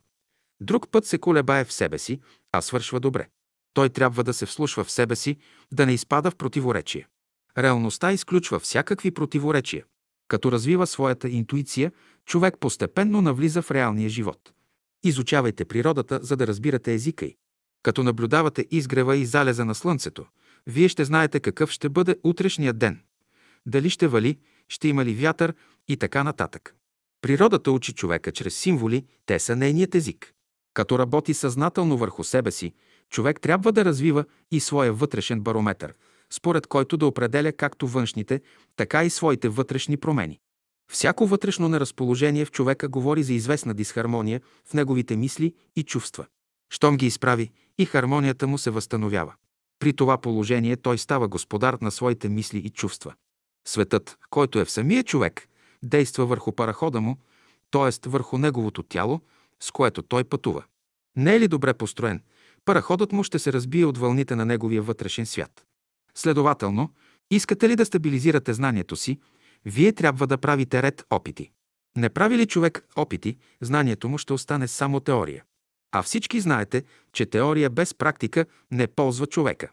Друг 0.61 0.89
път 0.91 1.07
се 1.07 1.19
колебае 1.19 1.65
в 1.65 1.73
себе 1.73 1.99
си, 1.99 2.21
а 2.53 2.63
свършва 2.63 3.01
добре. 3.01 3.29
Той 3.75 3.89
трябва 3.89 4.25
да 4.25 4.35
се 4.35 4.47
вслушва 4.47 4.85
в 4.85 4.91
себе 4.91 5.17
си, 5.17 5.37
да 5.73 5.87
не 5.87 5.93
изпада 5.93 6.31
в 6.31 6.37
противоречие. 6.37 7.07
Реалността 7.59 8.13
изключва 8.13 8.59
всякакви 8.59 9.11
противоречия. 9.11 9.85
Като 10.29 10.53
развива 10.53 10.87
своята 10.87 11.29
интуиция, 11.29 11.93
човек 12.27 12.55
постепенно 12.61 13.23
навлиза 13.23 13.63
в 13.63 13.71
реалния 13.71 14.09
живот. 14.09 14.53
Изучавайте 15.05 15.65
природата, 15.65 16.21
за 16.23 16.37
да 16.37 16.47
разбирате 16.47 16.95
езика 16.95 17.27
й. 17.27 17.37
Като 17.83 18.03
наблюдавате 18.03 18.67
изгрева 18.71 19.17
и 19.17 19.27
залеза 19.27 19.65
на 19.65 19.75
слънцето, 19.75 20.27
вие 20.67 20.89
ще 20.89 21.05
знаете 21.05 21.41
какъв 21.41 21.71
ще 21.71 21.89
бъде 21.89 22.17
утрешния 22.25 22.73
ден. 22.73 23.01
Дали 23.67 23.91
ще 23.91 24.09
вали, 24.09 24.39
ще 24.69 24.89
има 24.89 25.05
ли 25.05 25.15
вятър 25.15 25.55
и 25.89 25.97
така 25.97 26.25
нататък. 26.25 26.75
Природата 27.23 27.73
учи 27.73 27.93
човека 27.93 28.33
чрез 28.33 28.57
символи, 28.57 29.07
те 29.27 29.39
са 29.39 29.57
нейният 29.57 29.95
език. 29.95 30.33
Като 30.75 30.99
работи 30.99 31.35
съзнателно 31.35 31.97
върху 31.97 32.25
себе 32.25 32.51
си, 32.51 32.73
човек 33.11 33.41
трябва 33.41 33.73
да 33.73 33.85
развива 33.85 34.25
и 34.51 34.61
своя 34.61 34.93
вътрешен 34.93 35.41
барометър, 35.41 35.95
според 36.31 36.67
който 36.67 36.97
да 36.97 37.07
определя 37.07 37.53
както 37.53 37.89
външните, 37.89 38.41
така 38.77 39.05
и 39.05 39.11
своите 39.11 39.49
вътрешни 39.49 39.97
промени. 39.97 40.41
Всяко 40.91 41.27
вътрешно 41.27 41.69
неразположение 41.69 42.45
в 42.45 42.51
човека 42.51 42.89
говори 42.89 43.23
за 43.23 43.33
известна 43.33 43.75
дисхармония 43.75 44.41
в 44.65 44.75
неговите 44.75 45.17
мисли 45.17 45.55
и 45.77 45.83
чувства. 45.83 46.27
Щом 46.71 46.97
ги 46.97 47.07
изправи, 47.07 47.51
и 47.79 47.85
хармонията 47.85 48.47
му 48.47 48.59
се 48.59 48.71
възстановява. 48.71 49.35
При 49.79 49.93
това 49.93 50.19
положение 50.19 50.77
той 50.77 50.99
става 50.99 51.29
господар 51.29 51.79
на 51.81 51.91
своите 51.91 52.29
мисли 52.29 52.59
и 52.59 52.71
чувства. 52.71 53.15
Светът, 53.67 54.19
който 54.31 54.59
е 54.59 54.65
в 54.65 54.71
самия 54.71 55.05
човек, 55.05 55.49
действа 55.83 56.27
върху 56.27 56.53
парахода 56.53 57.01
му, 57.01 57.17
т.е. 57.71 58.09
върху 58.09 58.39
неговото 58.39 58.83
тяло, 58.83 59.21
с 59.61 59.71
което 59.71 60.03
той 60.03 60.25
пътува. 60.25 60.65
Не 61.17 61.35
е 61.35 61.41
ли 61.41 61.49
добре 61.49 61.75
построен, 61.75 62.23
параходът 62.65 63.13
му 63.13 63.25
ще 63.25 63.39
се 63.39 63.53
разбие 63.53 63.85
от 63.85 63.99
вълните 63.99 64.37
на 64.37 64.45
неговия 64.45 64.83
вътрешен 64.83 65.27
свят. 65.27 65.67
Следователно, 66.15 66.91
искате 67.31 67.69
ли 67.69 67.77
да 67.77 67.87
стабилизирате 67.87 68.53
знанието 68.53 68.97
си, 68.97 69.19
вие 69.65 69.93
трябва 69.93 70.27
да 70.27 70.39
правите 70.39 70.83
ред 70.83 71.05
опити. 71.11 71.51
Не 71.97 72.09
прави 72.09 72.39
ли 72.39 72.47
човек 72.47 72.87
опити, 72.97 73.37
знанието 73.61 74.09
му 74.09 74.19
ще 74.19 74.33
остане 74.33 74.69
само 74.69 75.01
теория. 75.01 75.45
А 75.93 76.03
всички 76.03 76.41
знаете, 76.41 76.85
че 77.13 77.27
теория 77.27 77.71
без 77.71 77.95
практика 77.95 78.47
не 78.71 78.87
ползва 78.87 79.27
човека. 79.27 79.71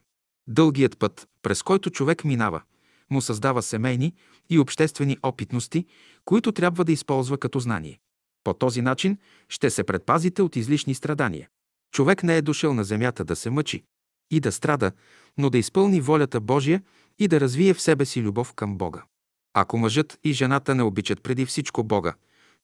Дългият 0.47 0.99
път, 0.99 1.27
през 1.41 1.63
който 1.63 1.89
човек 1.89 2.23
минава, 2.23 2.61
му 3.09 3.21
създава 3.21 3.61
семейни 3.61 4.13
и 4.49 4.59
обществени 4.59 5.17
опитности, 5.23 5.85
които 6.25 6.51
трябва 6.51 6.85
да 6.85 6.91
използва 6.91 7.37
като 7.37 7.59
знание. 7.59 7.99
По 8.43 8.53
този 8.53 8.81
начин 8.81 9.17
ще 9.49 9.69
се 9.69 9.83
предпазите 9.83 10.41
от 10.41 10.55
излишни 10.55 10.95
страдания. 10.95 11.49
Човек 11.93 12.23
не 12.23 12.37
е 12.37 12.41
дошъл 12.41 12.73
на 12.73 12.83
земята 12.83 13.25
да 13.25 13.35
се 13.35 13.49
мъчи 13.49 13.83
и 14.31 14.39
да 14.39 14.51
страда, 14.51 14.91
но 15.37 15.49
да 15.49 15.57
изпълни 15.57 16.01
волята 16.01 16.39
Божия 16.39 16.83
и 17.19 17.27
да 17.27 17.39
развие 17.39 17.73
в 17.73 17.81
себе 17.81 18.05
си 18.05 18.21
любов 18.21 18.53
към 18.53 18.77
Бога. 18.77 19.03
Ако 19.53 19.77
мъжът 19.77 20.19
и 20.23 20.33
жената 20.33 20.75
не 20.75 20.83
обичат 20.83 21.23
преди 21.23 21.45
всичко 21.45 21.83
Бога, 21.83 22.13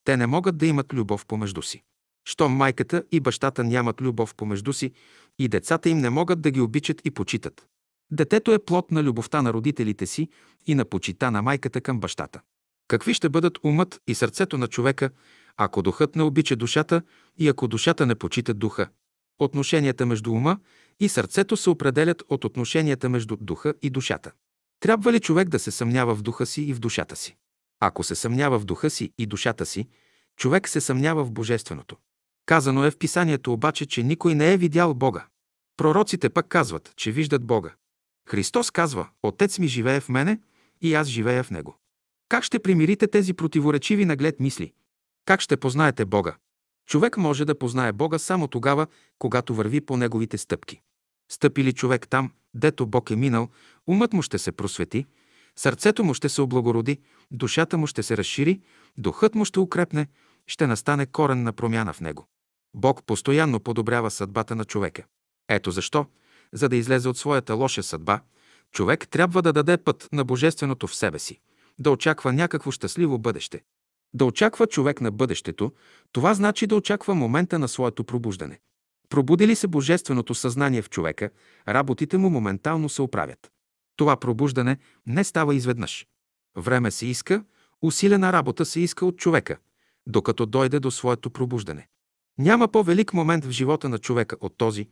те 0.04 0.18
не 0.18 0.28
могат 0.28 0.58
да 0.58 0.66
имат 0.66 0.94
любов 0.94 1.26
помежду 1.26 1.62
си. 1.62 1.84
Щом 2.26 2.54
майката 2.54 3.04
и 3.12 3.20
бащата 3.20 3.64
нямат 3.64 4.02
любов 4.02 4.36
помежду 4.36 4.74
си, 4.74 4.92
и 5.40 5.48
децата 5.48 5.90
им 5.90 5.98
не 5.98 6.10
могат 6.10 6.42
да 6.42 6.52
ги 6.52 6.62
обичат 6.62 7.02
и 7.06 7.12
почитат. 7.12 7.68
Детето 8.12 8.54
е 8.54 8.60
плод 8.60 8.92
на 8.92 9.04
любовта 9.04 9.42
на 9.42 9.54
родителите 9.54 10.06
си 10.06 10.30
и 10.68 10.76
на 10.76 10.86
почита 10.86 11.32
на 11.32 11.42
майката 11.42 11.82
към 11.82 12.00
бащата. 12.00 12.42
Какви 12.88 13.14
ще 13.14 13.30
бъдат 13.30 13.60
умът 13.64 14.02
и 14.08 14.16
сърцето 14.16 14.58
на 14.58 14.68
човека, 14.68 15.10
ако 15.58 15.82
духът 15.82 16.16
не 16.16 16.24
обича 16.24 16.56
душата 16.56 17.02
и 17.38 17.48
ако 17.48 17.68
душата 17.68 18.06
не 18.06 18.16
почита 18.16 18.54
духа? 18.54 18.88
Отношенията 19.40 20.06
между 20.06 20.32
ума 20.32 20.60
и 21.00 21.10
сърцето 21.10 21.58
се 21.58 21.70
определят 21.70 22.24
от 22.30 22.46
отношенията 22.46 23.10
между 23.10 23.38
духа 23.42 23.74
и 23.82 23.90
душата. 23.90 24.32
Трябва 24.80 25.14
ли 25.14 25.20
човек 25.20 25.50
да 25.50 25.60
се 25.60 25.72
съмнява 25.72 26.16
в 26.16 26.22
духа 26.22 26.46
си 26.46 26.62
и 26.62 26.74
в 26.74 26.80
душата 26.80 27.16
си? 27.16 27.36
Ако 27.80 28.04
се 28.04 28.16
съмнява 28.16 28.60
в 28.60 28.66
духа 28.66 28.90
си 28.90 29.14
и 29.18 29.26
душата 29.26 29.66
си, 29.66 29.88
човек 30.38 30.70
се 30.70 30.82
съмнява 30.82 31.24
в 31.24 31.32
Божественото. 31.32 31.98
Казано 32.46 32.86
е 32.86 32.92
в 32.92 32.98
писанието 32.98 33.54
обаче, 33.54 33.86
че 33.86 34.04
никой 34.04 34.36
не 34.36 34.54
е 34.54 34.58
видял 34.58 34.94
Бога. 34.94 35.28
Пророците 35.78 36.30
пък 36.30 36.48
казват, 36.48 36.94
че 36.96 37.12
виждат 37.12 37.46
Бога. 37.46 37.74
Христос 38.30 38.72
казва, 38.72 39.10
Отец 39.24 39.60
ми 39.60 39.68
живее 39.68 40.00
в 40.00 40.10
мене 40.10 40.40
и 40.82 40.94
аз 40.94 41.08
живея 41.08 41.44
в 41.44 41.52
Него. 41.52 41.78
Как 42.30 42.44
ще 42.44 42.60
примирите 42.60 43.08
тези 43.08 43.34
противоречиви 43.34 44.06
наглед 44.06 44.40
мисли? 44.40 44.74
Как 45.26 45.42
ще 45.42 45.58
познаете 45.58 46.06
Бога? 46.06 46.36
Човек 46.88 47.18
може 47.18 47.46
да 47.46 47.60
познае 47.60 47.94
Бога 47.94 48.20
само 48.20 48.48
тогава, 48.48 48.88
когато 49.20 49.56
върви 49.56 49.82
по 49.82 49.98
Неговите 49.98 50.38
стъпки. 50.38 50.82
Стъпи 51.32 51.64
ли 51.64 51.74
човек 51.74 52.08
там, 52.08 52.32
дето 52.54 52.88
Бог 52.88 53.12
е 53.12 53.16
минал, 53.16 53.50
умът 53.88 54.14
му 54.14 54.22
ще 54.22 54.38
се 54.38 54.52
просвети, 54.52 55.06
сърцето 55.56 56.04
му 56.04 56.14
ще 56.14 56.30
се 56.30 56.42
облагороди, 56.42 57.00
душата 57.32 57.78
му 57.78 57.88
ще 57.88 58.04
се 58.04 58.18
разшири, 58.18 58.62
духът 58.98 59.36
му 59.36 59.46
ще 59.46 59.60
укрепне, 59.60 60.08
ще 60.48 60.68
настане 60.68 61.06
коренна 61.06 61.54
промяна 61.54 61.94
в 61.94 62.02
него. 62.02 62.28
Бог 62.74 63.04
постоянно 63.04 63.60
подобрява 63.60 64.12
съдбата 64.12 64.56
на 64.56 64.66
човека. 64.66 65.04
Ето 65.50 65.72
защо, 65.72 66.06
за 66.54 66.70
да 66.70 66.76
излезе 66.76 67.10
от 67.10 67.18
своята 67.18 67.56
лоша 67.56 67.84
съдба, 67.84 68.22
човек 68.72 69.08
трябва 69.08 69.42
да 69.42 69.54
даде 69.54 69.78
път 69.78 70.10
на 70.12 70.24
Божественото 70.24 70.88
в 70.88 70.96
себе 70.96 71.20
си, 71.20 71.40
да 71.80 71.92
очаква 71.92 72.34
някакво 72.34 72.72
щастливо 72.72 73.18
бъдеще. 73.18 73.62
Да 74.14 74.26
очаква 74.26 74.68
човек 74.68 75.02
на 75.02 75.12
бъдещето, 75.12 75.72
това 76.12 76.34
значи 76.34 76.68
да 76.68 76.76
очаква 76.76 77.16
момента 77.16 77.60
на 77.60 77.68
своето 77.68 78.04
пробуждане. 78.04 78.60
Пробуди 79.10 79.48
ли 79.48 79.56
се 79.56 79.68
Божественото 79.68 80.36
съзнание 80.36 80.82
в 80.82 80.90
човека, 80.90 81.30
работите 81.68 82.18
му 82.18 82.30
моментално 82.30 82.90
се 82.90 83.02
оправят. 83.02 83.52
Това 83.96 84.18
пробуждане 84.18 84.78
не 85.06 85.24
става 85.24 85.56
изведнъж. 85.56 86.08
Време 86.58 86.92
се 86.92 87.06
иска, 87.06 87.44
усилена 87.82 88.34
работа 88.34 88.66
се 88.66 88.80
иска 88.80 89.06
от 89.06 89.18
човека, 89.18 89.58
докато 90.08 90.46
дойде 90.46 90.80
до 90.80 90.92
своето 90.92 91.30
пробуждане. 91.30 91.88
Няма 92.38 92.68
по-велик 92.68 93.14
момент 93.14 93.46
в 93.46 93.52
живота 93.52 93.90
на 93.90 94.00
човека 94.00 94.36
от 94.42 94.58
този 94.58 94.88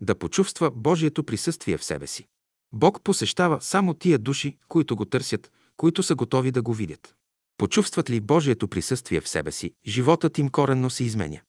да 0.00 0.14
почувства 0.14 0.70
Божието 0.70 1.24
присъствие 1.24 1.78
в 1.78 1.84
себе 1.84 2.06
си. 2.06 2.28
Бог 2.72 3.02
посещава 3.02 3.60
само 3.60 3.94
тия 3.94 4.18
души, 4.18 4.56
които 4.68 4.96
го 4.96 5.04
търсят, 5.04 5.52
които 5.76 6.02
са 6.02 6.14
готови 6.14 6.50
да 6.50 6.62
го 6.62 6.74
видят. 6.74 7.14
Почувстват 7.58 8.10
ли 8.10 8.20
Божието 8.20 8.68
присъствие 8.68 9.20
в 9.20 9.28
себе 9.28 9.52
си, 9.52 9.74
животът 9.86 10.38
им 10.38 10.48
коренно 10.48 10.90
се 10.90 11.04
изменя. 11.04 11.40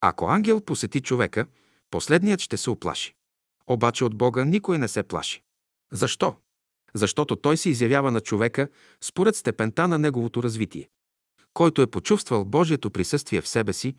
Ако 0.00 0.26
ангел 0.26 0.60
посети 0.60 1.00
човека, 1.00 1.46
последният 1.90 2.40
ще 2.40 2.56
се 2.56 2.70
оплаши. 2.70 3.14
Обаче 3.66 4.04
от 4.04 4.16
Бога 4.16 4.44
никой 4.44 4.78
не 4.78 4.88
се 4.88 5.02
плаши. 5.02 5.42
Защо? 5.92 6.36
Защото 6.94 7.36
той 7.36 7.56
се 7.56 7.70
изявява 7.70 8.10
на 8.10 8.20
човека 8.20 8.68
според 9.00 9.36
степента 9.36 9.88
на 9.88 9.98
неговото 9.98 10.42
развитие. 10.42 10.88
Който 11.54 11.82
е 11.82 11.86
почувствал 11.86 12.44
Божието 12.44 12.90
присъствие 12.90 13.40
в 13.40 13.48
себе 13.48 13.72
си, 13.72 13.94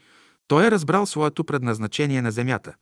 той 0.47 0.67
е 0.67 0.71
разбрал 0.71 1.05
своето 1.05 1.43
предназначение 1.43 2.21
на 2.21 2.31
земята. 2.31 2.75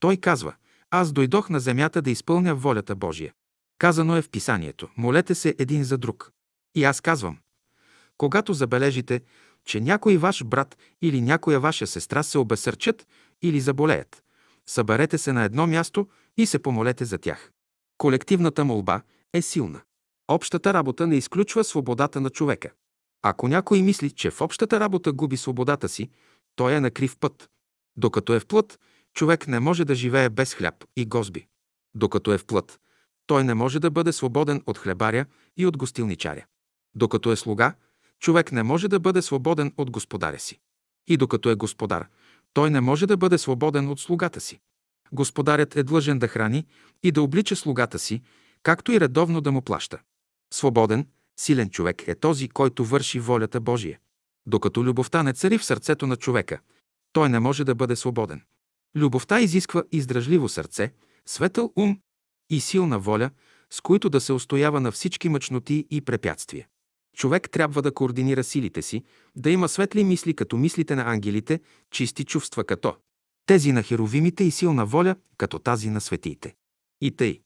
Той 0.00 0.16
казва, 0.16 0.54
аз 0.90 1.12
дойдох 1.12 1.50
на 1.50 1.60
земята 1.60 2.02
да 2.02 2.10
изпълня 2.10 2.54
волята 2.54 2.94
Божия. 2.94 3.32
Казано 3.78 4.16
е 4.16 4.22
в 4.22 4.30
писанието, 4.30 4.88
молете 4.96 5.34
се 5.34 5.54
един 5.58 5.84
за 5.84 5.98
друг. 5.98 6.32
И 6.74 6.84
аз 6.84 7.00
казвам, 7.00 7.38
когато 8.18 8.52
забележите, 8.52 9.20
че 9.64 9.80
някой 9.80 10.16
ваш 10.16 10.44
брат 10.44 10.78
или 11.02 11.20
някоя 11.20 11.60
ваша 11.60 11.86
сестра 11.86 12.22
се 12.22 12.38
обесърчат 12.38 13.06
или 13.42 13.60
заболеят, 13.60 14.22
съберете 14.66 15.18
се 15.18 15.32
на 15.32 15.44
едно 15.44 15.66
място 15.66 16.08
и 16.36 16.46
се 16.46 16.58
помолете 16.58 17.04
за 17.04 17.18
тях. 17.18 17.50
Колективната 17.98 18.64
молба 18.64 19.02
е 19.34 19.42
силна. 19.42 19.80
Общата 20.28 20.74
работа 20.74 21.06
не 21.06 21.16
изключва 21.16 21.64
свободата 21.64 22.20
на 22.20 22.30
човека. 22.30 22.70
Ако 23.22 23.48
някой 23.48 23.82
мисли, 23.82 24.10
че 24.10 24.30
в 24.30 24.40
общата 24.40 24.80
работа 24.80 25.12
губи 25.12 25.36
свободата 25.36 25.88
си, 25.88 26.10
той 26.56 26.74
е 26.74 26.80
на 26.80 26.90
крив 26.90 27.16
път. 27.20 27.50
Докато 27.96 28.34
е 28.34 28.40
в 28.40 28.46
плът, 28.46 28.80
човек 29.14 29.48
не 29.48 29.60
може 29.60 29.84
да 29.84 29.94
живее 29.94 30.30
без 30.30 30.54
хляб 30.54 30.84
и 30.96 31.06
гозби. 31.06 31.46
Докато 31.94 32.32
е 32.32 32.38
в 32.38 32.46
плът, 32.46 32.80
той 33.26 33.44
не 33.44 33.54
може 33.54 33.80
да 33.80 33.90
бъде 33.90 34.12
свободен 34.12 34.62
от 34.66 34.78
хлебаря 34.78 35.26
и 35.56 35.66
от 35.66 35.76
гостилничаря. 35.76 36.44
Докато 36.94 37.32
е 37.32 37.36
слуга, 37.36 37.74
човек 38.20 38.52
не 38.52 38.62
може 38.62 38.88
да 38.88 39.00
бъде 39.00 39.22
свободен 39.22 39.72
от 39.76 39.90
господаря 39.90 40.38
си. 40.38 40.60
И 41.06 41.16
докато 41.16 41.50
е 41.50 41.54
господар, 41.54 42.08
той 42.52 42.70
не 42.70 42.80
може 42.80 43.06
да 43.06 43.16
бъде 43.16 43.38
свободен 43.38 43.88
от 43.88 44.00
слугата 44.00 44.40
си. 44.40 44.60
Господарят 45.12 45.76
е 45.76 45.82
длъжен 45.82 46.18
да 46.18 46.28
храни 46.28 46.66
и 47.02 47.12
да 47.12 47.22
облича 47.22 47.56
слугата 47.56 47.98
си, 47.98 48.22
както 48.64 48.92
и 48.92 49.00
редовно 49.00 49.40
да 49.40 49.52
му 49.52 49.62
плаща. 49.62 49.98
Свободен, 50.54 51.06
силен 51.40 51.70
човек 51.70 52.08
е 52.08 52.14
този, 52.14 52.48
който 52.48 52.84
върши 52.84 53.20
волята 53.20 53.60
Божия. 53.60 53.98
Докато 54.46 54.84
любовта 54.84 55.22
не 55.22 55.32
цари 55.32 55.58
в 55.58 55.64
сърцето 55.64 56.06
на 56.06 56.16
човека, 56.16 56.60
той 57.12 57.28
не 57.28 57.40
може 57.40 57.64
да 57.64 57.74
бъде 57.74 57.96
свободен. 57.96 58.42
Любовта 58.96 59.40
изисква 59.40 59.82
издръжливо 59.92 60.48
сърце, 60.48 60.92
светъл 61.26 61.72
ум 61.76 62.00
и 62.50 62.60
силна 62.60 62.98
воля, 62.98 63.30
с 63.70 63.80
които 63.80 64.10
да 64.10 64.20
се 64.20 64.32
устоява 64.32 64.80
на 64.80 64.92
всички 64.92 65.28
мъчноти 65.28 65.86
и 65.90 66.00
препятствия. 66.00 66.66
Човек 67.16 67.50
трябва 67.50 67.82
да 67.82 67.94
координира 67.94 68.44
силите 68.44 68.82
си, 68.82 69.04
да 69.36 69.50
има 69.50 69.68
светли 69.68 70.04
мисли 70.04 70.34
като 70.34 70.56
мислите 70.56 70.96
на 70.96 71.10
ангелите, 71.12 71.60
чисти 71.90 72.24
чувства 72.24 72.64
като 72.64 72.96
тези 73.46 73.72
на 73.72 73.82
херовимите 73.82 74.44
и 74.44 74.50
силна 74.50 74.86
воля 74.86 75.16
като 75.36 75.58
тази 75.58 75.90
на 75.90 76.00
светиите. 76.00 76.54
И 77.00 77.10
тъй. 77.10 77.40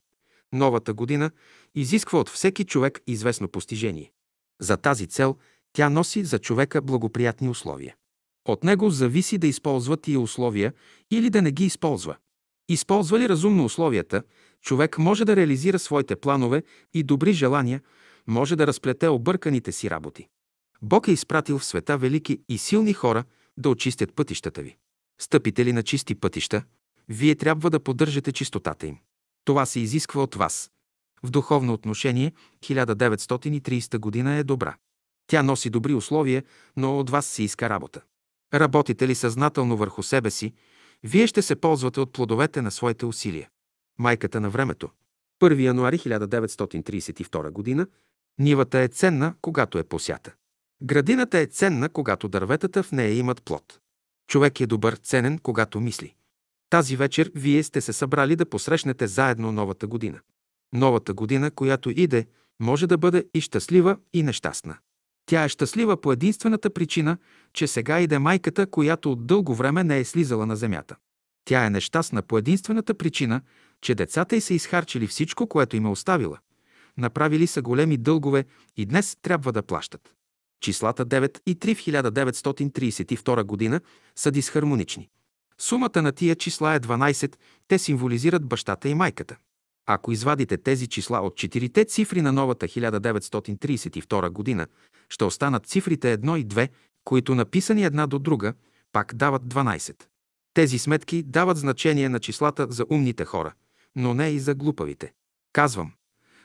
Новата 0.52 0.94
година 0.94 1.30
изисква 1.74 2.18
от 2.18 2.28
всеки 2.28 2.64
човек 2.64 3.00
известно 3.06 3.48
постижение. 3.48 4.12
За 4.60 4.76
тази 4.76 5.06
цел 5.06 5.36
тя 5.72 5.88
носи 5.88 6.24
за 6.24 6.38
човека 6.38 6.82
благоприятни 6.82 7.48
условия. 7.48 7.94
От 8.48 8.64
него 8.64 8.90
зависи 8.90 9.38
да 9.38 9.46
използва 9.46 9.96
тия 9.96 10.20
условия 10.20 10.72
или 11.10 11.30
да 11.30 11.42
не 11.42 11.52
ги 11.52 11.64
използва. 11.64 12.16
Използва 12.68 13.18
ли 13.18 13.28
разумно 13.28 13.64
условията, 13.64 14.22
човек 14.62 14.98
може 14.98 15.24
да 15.24 15.36
реализира 15.36 15.78
своите 15.78 16.16
планове 16.16 16.62
и 16.94 17.02
добри 17.02 17.32
желания, 17.32 17.80
може 18.26 18.56
да 18.56 18.66
разплете 18.66 19.08
обърканите 19.08 19.72
си 19.72 19.90
работи. 19.90 20.28
Бог 20.82 21.08
е 21.08 21.12
изпратил 21.12 21.58
в 21.58 21.64
света 21.64 21.98
велики 21.98 22.40
и 22.48 22.58
силни 22.58 22.92
хора 22.92 23.24
да 23.56 23.68
очистят 23.68 24.14
пътищата 24.14 24.62
ви. 24.62 24.76
Стъпите 25.20 25.64
ли 25.64 25.72
на 25.72 25.82
чисти 25.82 26.14
пътища, 26.14 26.62
вие 27.08 27.34
трябва 27.34 27.70
да 27.70 27.80
поддържате 27.80 28.32
чистотата 28.32 28.86
им. 28.86 28.98
Това 29.48 29.66
се 29.66 29.80
изисква 29.80 30.22
от 30.22 30.34
вас. 30.34 30.70
В 31.22 31.30
духовно 31.30 31.72
отношение 31.72 32.32
1930 32.64 33.98
година 33.98 34.34
е 34.34 34.44
добра. 34.44 34.76
Тя 35.26 35.42
носи 35.42 35.70
добри 35.70 35.94
условия, 35.94 36.42
но 36.76 36.98
от 36.98 37.10
вас 37.10 37.26
се 37.26 37.42
иска 37.42 37.68
работа. 37.68 38.02
Работите 38.54 39.08
ли 39.08 39.14
съзнателно 39.14 39.76
върху 39.76 40.02
себе 40.02 40.30
си, 40.30 40.52
вие 41.02 41.26
ще 41.26 41.42
се 41.42 41.56
ползвате 41.56 42.00
от 42.00 42.12
плодовете 42.12 42.62
на 42.62 42.70
своите 42.70 43.06
усилия. 43.06 43.48
Майката 43.98 44.40
на 44.40 44.50
времето. 44.50 44.90
1 45.42 45.60
януари 45.60 45.98
1932 45.98 47.76
г. 47.76 47.86
Нивата 48.38 48.78
е 48.78 48.88
ценна, 48.88 49.34
когато 49.42 49.78
е 49.78 49.84
посята. 49.84 50.34
Градината 50.82 51.38
е 51.38 51.46
ценна, 51.46 51.88
когато 51.88 52.28
дърветата 52.28 52.82
в 52.82 52.92
нея 52.92 53.14
имат 53.14 53.42
плод. 53.42 53.78
Човек 54.30 54.60
е 54.60 54.66
добър, 54.66 54.96
ценен, 54.96 55.38
когато 55.38 55.80
мисли. 55.80 56.14
Тази 56.70 56.96
вечер 56.96 57.30
вие 57.34 57.62
сте 57.62 57.80
се 57.80 57.92
събрали 57.92 58.36
да 58.36 58.46
посрещнете 58.46 59.06
заедно 59.06 59.52
новата 59.52 59.86
година. 59.86 60.20
Новата 60.72 61.14
година, 61.14 61.50
която 61.50 61.90
иде, 61.90 62.26
може 62.60 62.86
да 62.86 62.98
бъде 62.98 63.24
и 63.34 63.40
щастлива, 63.40 63.96
и 64.12 64.22
нещастна. 64.22 64.76
Тя 65.26 65.44
е 65.44 65.48
щастлива 65.48 66.00
по 66.00 66.12
единствената 66.12 66.70
причина, 66.70 67.18
че 67.52 67.66
сега 67.66 68.00
иде 68.00 68.18
майката, 68.18 68.66
която 68.66 69.12
от 69.12 69.26
дълго 69.26 69.54
време 69.54 69.84
не 69.84 69.98
е 69.98 70.04
слизала 70.04 70.46
на 70.46 70.56
земята. 70.56 70.96
Тя 71.44 71.66
е 71.66 71.70
нещастна 71.70 72.22
по 72.22 72.38
единствената 72.38 72.94
причина, 72.94 73.40
че 73.80 73.94
децата 73.94 74.36
й 74.36 74.40
са 74.40 74.54
изхарчили 74.54 75.06
всичко, 75.06 75.46
което 75.46 75.76
им 75.76 75.86
е 75.86 75.88
оставила. 75.88 76.38
Направили 76.96 77.46
са 77.46 77.62
големи 77.62 77.96
дългове 77.96 78.44
и 78.76 78.86
днес 78.86 79.16
трябва 79.22 79.52
да 79.52 79.62
плащат. 79.62 80.14
Числата 80.60 81.06
9 81.06 81.40
и 81.46 81.56
3 81.56 81.74
в 81.74 81.78
1932 81.78 83.44
година 83.44 83.80
са 84.16 84.30
дисхармонични. 84.30 85.08
Сумата 85.60 86.02
на 86.02 86.12
тия 86.12 86.36
числа 86.36 86.74
е 86.74 86.80
12, 86.80 87.36
те 87.68 87.78
символизират 87.78 88.46
бащата 88.46 88.88
и 88.88 88.94
майката. 88.94 89.36
Ако 89.86 90.12
извадите 90.12 90.56
тези 90.56 90.86
числа 90.86 91.20
от 91.20 91.36
четирите 91.36 91.84
цифри 91.84 92.22
на 92.22 92.32
новата 92.32 92.66
1932 92.66 94.30
година, 94.30 94.66
ще 95.08 95.24
останат 95.24 95.66
цифрите 95.66 96.18
1 96.18 96.36
и 96.36 96.46
2, 96.46 96.68
които 97.04 97.34
написани 97.34 97.84
една 97.84 98.06
до 98.06 98.18
друга, 98.18 98.54
пак 98.92 99.14
дават 99.14 99.42
12. 99.42 100.04
Тези 100.54 100.78
сметки 100.78 101.22
дават 101.22 101.56
значение 101.56 102.08
на 102.08 102.20
числата 102.20 102.66
за 102.70 102.86
умните 102.90 103.24
хора, 103.24 103.52
но 103.96 104.14
не 104.14 104.28
и 104.28 104.38
за 104.38 104.54
глупавите. 104.54 105.12
Казвам, 105.52 105.92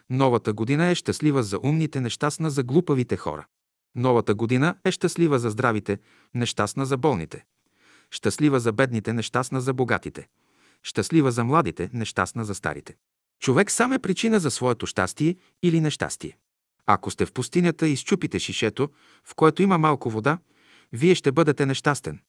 новата 0.10 0.54
година 0.54 0.88
е 0.88 0.96
щастлива 0.96 1.44
за 1.44 1.60
умните, 1.64 2.02
нещастна 2.02 2.50
за 2.50 2.64
глупавите 2.64 3.18
хора. 3.18 3.46
Новата 3.96 4.36
година 4.36 4.76
е 4.86 4.92
щастлива 4.92 5.40
за 5.40 5.50
здравите, 5.50 6.00
нещастна 6.34 6.86
за 6.86 6.98
болните. 6.98 7.46
Щастлива 8.14 8.60
за 8.60 8.72
бедните, 8.72 9.14
нещастна 9.14 9.62
за 9.62 9.74
богатите. 9.74 10.28
Щастлива 10.84 11.32
за 11.32 11.44
младите, 11.44 11.90
нещастна 11.94 12.46
за 12.46 12.56
старите. 12.56 12.96
Човек 13.40 13.72
сам 13.72 13.94
е 13.94 14.00
причина 14.00 14.40
за 14.40 14.52
своето 14.52 14.86
щастие 14.86 15.36
или 15.64 15.82
нещастие. 15.82 16.38
Ако 16.86 17.12
сте 17.12 17.26
в 17.26 17.34
пустинята 17.34 17.88
и 17.88 17.92
изчупите 17.92 18.40
шишето, 18.40 18.90
в 19.24 19.36
което 19.36 19.62
има 19.62 19.78
малко 19.78 20.10
вода, 20.10 20.38
вие 20.92 21.16
ще 21.16 21.32
бъдете 21.32 21.66
нещастен. 21.66 22.20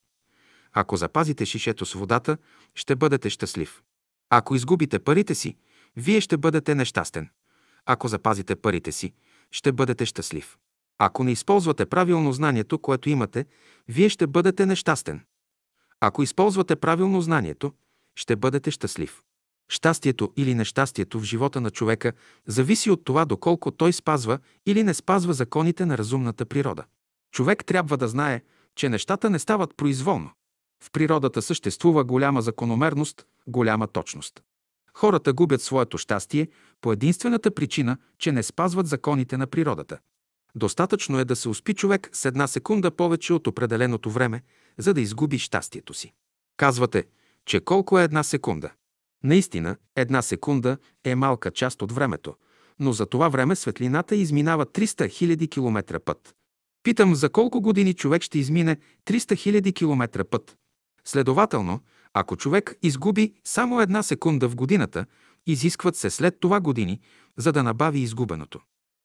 Ако 0.73 0.97
запазите 0.97 1.47
шишето 1.47 1.87
с 1.87 1.93
водата, 1.93 2.37
ще 2.75 2.97
бъдете 2.97 3.31
щастлив. 3.31 3.83
Ако 4.31 4.55
изгубите 4.55 4.99
парите 4.99 5.35
си, 5.35 5.57
вие 5.97 6.21
ще 6.21 6.37
бъдете 6.37 6.75
нещастен. 6.75 7.31
Ако 7.87 8.09
запазите 8.09 8.57
парите 8.57 8.93
си, 8.93 9.13
ще 9.51 9.73
бъдете 9.73 10.07
щастлив. 10.07 10.57
Ако 10.99 11.25
не 11.25 11.33
използвате 11.33 11.87
правилно 11.87 12.33
знанието, 12.33 12.79
което 12.79 13.11
имате, 13.11 13.47
вие 13.89 14.09
ще 14.09 14.27
бъдете 14.27 14.67
нещастен. 14.67 15.25
Ако 16.07 16.23
използвате 16.23 16.77
правилно 16.77 17.21
знанието, 17.21 17.73
ще 18.17 18.37
бъдете 18.37 18.71
щастлив. 18.71 19.23
Щастието 19.69 20.33
или 20.37 20.55
нещастието 20.55 21.21
в 21.21 21.25
живота 21.25 21.61
на 21.61 21.71
човека 21.71 22.13
зависи 22.47 22.91
от 22.91 23.05
това 23.05 23.25
доколко 23.25 23.71
той 23.71 23.93
спазва 23.93 24.39
или 24.67 24.83
не 24.83 24.95
спазва 24.95 25.33
законите 25.33 25.87
на 25.87 25.99
разумната 25.99 26.47
природа. 26.47 26.85
Човек 27.33 27.65
трябва 27.65 27.97
да 27.97 28.09
знае, 28.09 28.43
че 28.77 28.89
нещата 28.89 29.31
не 29.31 29.39
стават 29.39 29.77
произволно. 29.77 30.31
В 30.83 30.91
природата 30.91 31.43
съществува 31.43 32.05
голяма 32.05 32.43
закономерност, 32.43 33.27
голяма 33.47 33.87
точност. 33.87 34.43
Хората 34.95 35.33
губят 35.33 35.63
своето 35.63 35.99
щастие 35.99 36.49
по 36.81 36.93
единствената 36.93 37.51
причина, 37.51 37.97
че 38.19 38.33
не 38.33 38.43
спазват 38.43 38.87
законите 38.87 39.37
на 39.37 39.47
природата. 39.47 39.99
Достатъчно 40.55 41.19
е 41.19 41.25
да 41.25 41.37
се 41.37 41.49
успи 41.49 41.75
човек 41.75 42.11
с 42.13 42.25
една 42.25 42.47
секунда 42.47 42.91
повече 42.91 43.33
от 43.33 43.47
определеното 43.47 44.11
време, 44.11 44.43
за 44.79 44.95
да 44.95 45.01
изгуби 45.01 45.39
щастието 45.39 45.95
си. 45.95 46.13
Казвате, 46.57 47.05
че 47.47 47.61
колко 47.61 47.99
е 47.99 48.05
една 48.05 48.23
секунда? 48.23 48.71
Наистина, 49.25 49.77
една 49.97 50.23
секунда 50.23 50.79
е 51.05 51.15
малка 51.15 51.51
част 51.51 51.83
от 51.83 51.93
времето, 51.93 52.35
но 52.81 52.93
за 52.93 53.07
това 53.07 53.29
време 53.29 53.57
светлината 53.57 54.17
изминава 54.17 54.67
300 54.67 55.07
000 55.07 55.51
км 55.51 56.01
път. 56.01 56.35
Питам 56.83 57.15
за 57.15 57.29
колко 57.29 57.61
години 57.61 57.95
човек 57.95 58.23
ще 58.23 58.39
измине 58.39 58.77
300 59.07 59.61
000 59.61 59.75
км 59.75 60.25
път. 60.25 60.57
Следователно, 61.05 61.81
ако 62.13 62.37
човек 62.37 62.79
изгуби 62.83 63.35
само 63.45 63.81
една 63.81 64.03
секунда 64.03 64.49
в 64.49 64.57
годината, 64.57 65.07
изискват 65.47 65.97
се 65.97 66.11
след 66.11 66.41
това 66.41 66.61
години, 66.61 67.01
за 67.37 67.53
да 67.53 67.63
набави 67.63 68.01
изгубеното. 68.01 68.61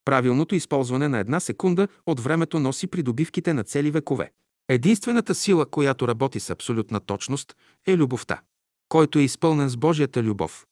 Правилното 0.10 0.56
използване 0.56 1.08
на 1.08 1.20
една 1.20 1.40
секунда 1.40 1.88
от 2.06 2.20
времето 2.20 2.60
носи 2.60 2.88
придобивките 2.88 3.54
на 3.54 3.64
цели 3.64 3.92
векове. 3.92 4.32
Единствената 4.70 5.36
сила, 5.36 5.66
която 5.66 6.08
работи 6.08 6.40
с 6.40 6.50
абсолютна 6.50 7.00
точност, 7.00 7.56
е 7.88 7.98
любовта. 7.98 8.42
Който 8.88 9.20
е 9.20 9.22
изпълнен 9.22 9.70
с 9.70 9.78
Божията 9.78 10.24
любов, 10.24 10.68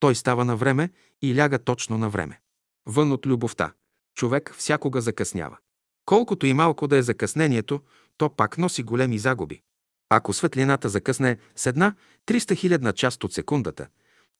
той 0.00 0.14
става 0.14 0.44
на 0.44 0.56
време 0.56 0.90
и 1.22 1.34
ляга 1.34 1.58
точно 1.58 1.98
на 1.98 2.08
време. 2.08 2.40
Вън 2.86 3.12
от 3.12 3.26
любовта, 3.26 3.72
човек 4.14 4.54
всякога 4.56 5.00
закъснява. 5.00 5.56
Колкото 6.04 6.46
и 6.46 6.52
малко 6.52 6.88
да 6.88 6.96
е 6.96 7.02
закъснението, 7.02 7.80
то 8.16 8.30
пак 8.30 8.58
носи 8.58 8.82
големи 8.82 9.18
загуби. 9.18 9.62
Ако 10.10 10.32
светлината 10.32 10.88
закъсне 10.88 11.38
с 11.56 11.66
една 11.66 11.94
300 12.26 12.56
хилядна 12.56 12.92
част 12.92 13.24
от 13.24 13.32
секундата, 13.32 13.86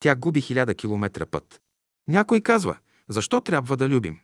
тя 0.00 0.14
губи 0.14 0.42
1000 0.42 0.76
км 0.76 1.26
път. 1.26 1.60
Някой 2.08 2.40
казва, 2.40 2.76
защо 3.08 3.40
трябва 3.40 3.76
да 3.76 3.88
любим? 3.88 4.18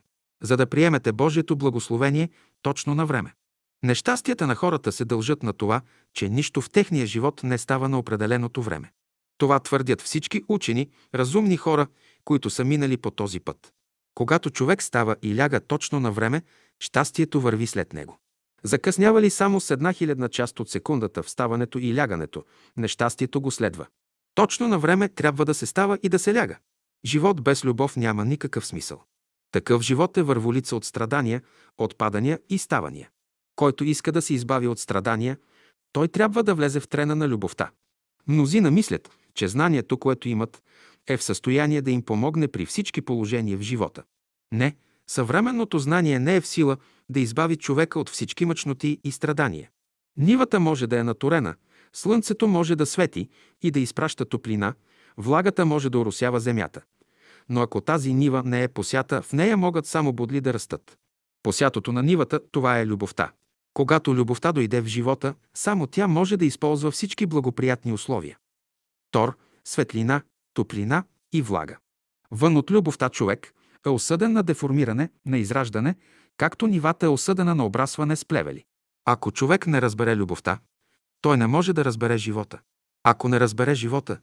За 0.45 0.57
да 0.57 0.66
приемете 0.66 1.12
Божието 1.12 1.57
благословение 1.57 2.29
точно 2.62 2.95
на 2.95 3.07
време. 3.07 3.35
Нещастията 3.83 4.47
на 4.47 4.55
хората 4.55 4.93
се 4.93 5.05
дължат 5.05 5.43
на 5.43 5.53
това, 5.53 5.81
че 6.15 6.29
нищо 6.29 6.61
в 6.61 6.71
техния 6.71 7.07
живот 7.07 7.41
не 7.43 7.59
става 7.59 7.89
на 7.89 7.99
определеното 7.99 8.62
време. 8.62 8.93
Това 9.39 9.61
твърдят 9.61 10.01
всички 10.01 10.43
учени, 10.49 10.91
разумни 11.15 11.57
хора, 11.57 11.87
които 12.25 12.51
са 12.51 12.65
минали 12.65 12.97
по 12.97 13.11
този 13.11 13.41
път. 13.41 13.73
Когато 14.15 14.51
човек 14.51 14.83
става 14.83 15.16
и 15.23 15.37
ляга 15.37 15.61
точно 15.61 16.01
на 16.01 16.12
време, 16.12 16.43
щастието 16.81 17.41
върви 17.41 17.66
след 17.66 17.93
него. 17.93 18.19
Закъснява 18.62 19.23
ли 19.23 19.31
само 19.31 19.61
с 19.61 19.71
една 19.71 19.93
хилядна 19.93 20.29
част 20.29 20.61
от 20.61 20.71
секундата 20.71 21.23
в 21.23 21.31
ставането 21.31 21.79
и 21.79 21.97
лягането, 21.97 22.45
нещастието 22.77 23.41
го 23.41 23.51
следва. 23.51 23.87
Точно 24.35 24.69
на 24.69 24.79
време 24.79 25.09
трябва 25.09 25.45
да 25.45 25.55
се 25.55 25.66
става 25.66 25.99
и 26.03 26.09
да 26.09 26.19
се 26.19 26.35
ляга. 26.35 26.59
Живот 27.05 27.43
без 27.43 27.65
любов 27.65 27.97
няма 27.97 28.25
никакъв 28.25 28.66
смисъл. 28.66 29.03
Такъв 29.55 29.83
живот 29.83 30.17
е 30.17 30.23
върволица 30.23 30.77
от 30.77 30.85
страдания, 30.85 31.43
отпадания 31.79 32.39
и 32.49 32.59
ставания. 32.59 33.11
Който 33.57 33.85
иска 33.85 34.13
да 34.13 34.23
се 34.23 34.35
избави 34.35 34.67
от 34.67 34.79
страдания, 34.79 35.39
той 35.93 36.09
трябва 36.09 36.43
да 36.43 36.55
влезе 36.55 36.81
в 36.81 36.89
трена 36.89 37.15
на 37.15 37.29
любовта. 37.29 37.71
Мнозина 38.27 38.71
мислят, 38.71 39.11
че 39.35 39.49
знанието, 39.49 39.99
което 39.99 40.29
имат, 40.29 40.63
е 41.09 41.17
в 41.17 41.23
състояние 41.23 41.83
да 41.83 41.91
им 41.91 42.03
помогне 42.03 42.49
при 42.49 42.67
всички 42.67 43.01
положения 43.03 43.59
в 43.59 43.61
живота. 43.61 44.03
Не, 44.53 44.77
съвременното 45.07 45.79
знание 45.79 46.19
не 46.19 46.37
е 46.37 46.41
в 46.41 46.47
сила 46.47 46.77
да 47.09 47.21
избави 47.21 47.57
човека 47.57 47.99
от 47.99 48.11
всички 48.11 48.45
мъчноти 48.45 49.01
и 49.05 49.13
страдания. 49.13 49.71
Нивата 50.17 50.61
може 50.61 50.87
да 50.87 50.99
е 50.99 51.05
наторена, 51.05 51.55
слънцето 51.93 52.49
може 52.49 52.77
да 52.77 52.87
свети 52.87 53.29
и 53.63 53.71
да 53.71 53.81
изпраща 53.81 54.25
топлина, 54.25 54.75
влагата 55.17 55.67
може 55.67 55.91
да 55.91 55.99
оросява 55.99 56.41
земята. 56.41 56.83
Но 57.49 57.61
ако 57.61 57.81
тази 57.81 58.15
нива 58.15 58.43
не 58.45 58.62
е 58.62 58.69
посята, 58.69 59.23
в 59.23 59.33
нея 59.33 59.57
могат 59.57 59.87
само 59.87 60.12
бодли 60.12 60.41
да 60.41 60.55
растат. 60.55 60.99
Посятото 61.43 61.93
на 61.93 62.03
нивата– 62.03 62.41
това 62.53 62.79
е 62.79 62.87
любовта. 62.87 63.33
Когато 63.75 64.15
любовта 64.15 64.53
дойде 64.53 64.81
в 64.81 64.87
живота, 64.87 65.35
само 65.55 65.87
тя 65.87 66.09
може 66.09 66.37
да 66.37 66.45
използва 66.45 66.91
всички 66.91 67.27
благоприятни 67.27 67.93
условия. 67.93 68.39
Тор, 69.11 69.37
светлина, 69.65 70.23
топлина 70.55 71.05
и 71.33 71.43
влага. 71.43 71.79
Вън 72.31 72.57
от 72.57 72.71
любовта 72.71 73.09
човек 73.09 73.53
е 73.87 73.89
осъден 73.89 74.33
на 74.33 74.43
деформиране, 74.43 75.11
на 75.27 75.39
израждане, 75.39 75.95
както 76.37 76.66
нивата 76.66 77.07
е 77.07 77.09
осъдена 77.09 77.55
на 77.55 77.66
обрасване 77.66 78.16
с 78.16 78.25
плевели. 78.25 78.65
Ако 79.05 79.33
човек 79.33 79.66
не 79.66 79.83
разбере 79.83 80.16
любовта, 80.16 80.59
той 81.21 81.37
не 81.37 81.47
може 81.47 81.73
да 81.73 81.85
разбере 81.85 82.19
живота. 82.19 82.61
Ако 83.03 83.29
не 83.29 83.41
разбере 83.41 83.75
живота, 83.75 84.19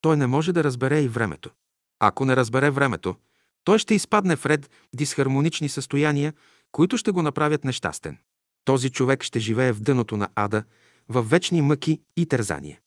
той 0.00 0.16
не 0.16 0.26
може 0.26 0.52
да 0.52 0.64
разбере 0.64 1.00
и 1.00 1.08
времето. 1.08 1.50
Ако 2.00 2.24
не 2.24 2.36
разбере 2.36 2.70
времето, 2.70 3.16
той 3.64 3.78
ще 3.78 3.94
изпадне 3.94 4.36
в 4.36 4.46
ред 4.46 4.70
дисхармонични 4.94 5.68
състояния, 5.68 6.32
които 6.72 6.96
ще 6.98 7.10
го 7.10 7.22
направят 7.22 7.64
нещастен. 7.64 8.18
Този 8.64 8.90
човек 8.90 9.22
ще 9.22 9.40
живее 9.40 9.72
в 9.72 9.80
дъното 9.80 10.16
на 10.16 10.28
ада, 10.34 10.64
в 11.08 11.22
вечни 11.22 11.62
мъки 11.62 12.00
и 12.16 12.26
тързания. 12.26 12.80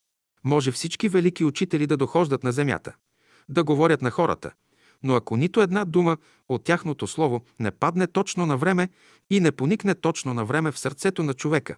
Може 0.43 0.71
всички 0.71 1.09
велики 1.09 1.43
учители 1.43 1.87
да 1.87 1.97
дохождат 1.97 2.43
на 2.43 2.51
земята, 2.51 2.95
да 3.49 3.63
говорят 3.63 4.01
на 4.01 4.11
хората, 4.11 4.51
но 5.03 5.15
ако 5.15 5.37
нито 5.37 5.61
една 5.61 5.85
дума 5.85 6.17
от 6.49 6.63
тяхното 6.63 7.07
слово 7.07 7.41
не 7.59 7.71
падне 7.71 8.07
точно 8.07 8.45
на 8.45 8.57
време 8.57 8.89
и 9.29 9.39
не 9.39 9.51
поникне 9.51 9.95
точно 9.95 10.33
на 10.33 10.45
време 10.45 10.71
в 10.71 10.79
сърцето 10.79 11.23
на 11.23 11.33
човека, 11.33 11.75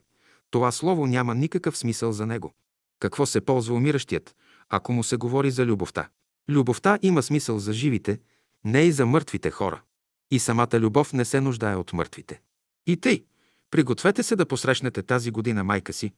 това 0.50 0.72
слово 0.72 1.08
няма 1.08 1.36
никакъв 1.36 1.78
смисъл 1.78 2.12
за 2.12 2.26
него. 2.26 2.54
Какво 3.00 3.26
се 3.26 3.42
ползва 3.42 3.76
умиращият, 3.76 4.36
ако 4.70 4.94
му 4.94 5.04
се 5.04 5.18
говори 5.18 5.52
за 5.52 5.66
любовта? 5.66 6.10
Любовта 6.50 7.00
има 7.02 7.24
смисъл 7.24 7.60
за 7.60 7.74
живите, 7.74 8.20
не 8.66 8.82
и 8.82 8.92
за 8.92 9.06
мъртвите 9.06 9.52
хора. 9.52 9.82
И 10.32 10.40
самата 10.40 10.80
любов 10.80 11.14
не 11.14 11.26
се 11.26 11.42
нуждае 11.42 11.76
от 11.76 11.94
мъртвите. 11.94 12.42
И 12.88 12.98
тъй, 12.98 13.26
пригответе 13.72 14.24
се 14.24 14.36
да 14.36 14.46
посрещнете 14.46 15.04
тази 15.04 15.32
година 15.32 15.64
майка 15.64 15.94
си. 15.94 16.14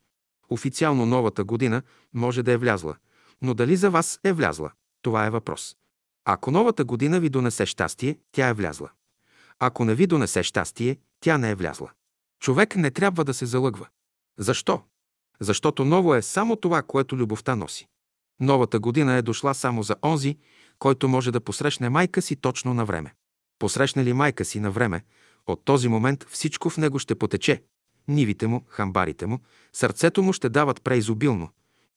Официално 0.49 1.05
новата 1.05 1.43
година 1.43 1.81
може 2.13 2.43
да 2.43 2.51
е 2.51 2.57
влязла, 2.57 2.95
но 3.41 3.53
дали 3.53 3.75
за 3.75 3.89
вас 3.89 4.19
е 4.23 4.33
влязла? 4.33 4.71
Това 5.01 5.25
е 5.25 5.29
въпрос. 5.29 5.75
Ако 6.25 6.51
новата 6.51 6.83
година 6.85 7.19
ви 7.19 7.29
донесе 7.29 7.65
щастие, 7.65 8.17
тя 8.31 8.47
е 8.47 8.53
влязла. 8.53 8.89
Ако 9.59 9.85
не 9.85 9.95
ви 9.95 10.07
донесе 10.07 10.43
щастие, 10.43 10.97
тя 11.19 11.37
не 11.37 11.49
е 11.49 11.55
влязла. 11.55 11.91
Човек 12.39 12.75
не 12.75 12.91
трябва 12.91 13.25
да 13.25 13.33
се 13.33 13.45
залъгва. 13.45 13.87
Защо? 14.37 14.81
Защото 15.39 15.85
ново 15.85 16.15
е 16.15 16.21
само 16.21 16.55
това, 16.55 16.81
което 16.81 17.17
любовта 17.17 17.55
носи. 17.55 17.87
Новата 18.41 18.79
година 18.79 19.13
е 19.13 19.21
дошла 19.21 19.53
само 19.53 19.83
за 19.83 19.95
онзи, 20.03 20.37
който 20.79 21.07
може 21.07 21.31
да 21.31 21.41
посрещне 21.41 21.89
майка 21.89 22.21
си 22.21 22.35
точно 22.35 22.73
на 22.73 22.85
време. 22.85 23.13
Посрещне 23.59 24.05
ли 24.05 24.13
майка 24.13 24.45
си 24.45 24.59
на 24.59 24.71
време, 24.71 25.03
от 25.47 25.65
този 25.65 25.87
момент 25.87 26.25
всичко 26.29 26.69
в 26.69 26.77
него 26.77 26.99
ще 26.99 27.15
потече. 27.15 27.63
Нивите 28.07 28.47
му, 28.47 28.63
хамбарите 28.67 29.25
му, 29.25 29.39
сърцето 29.73 30.23
му 30.23 30.33
ще 30.33 30.49
дават 30.49 30.81
преизобилно. 30.81 31.49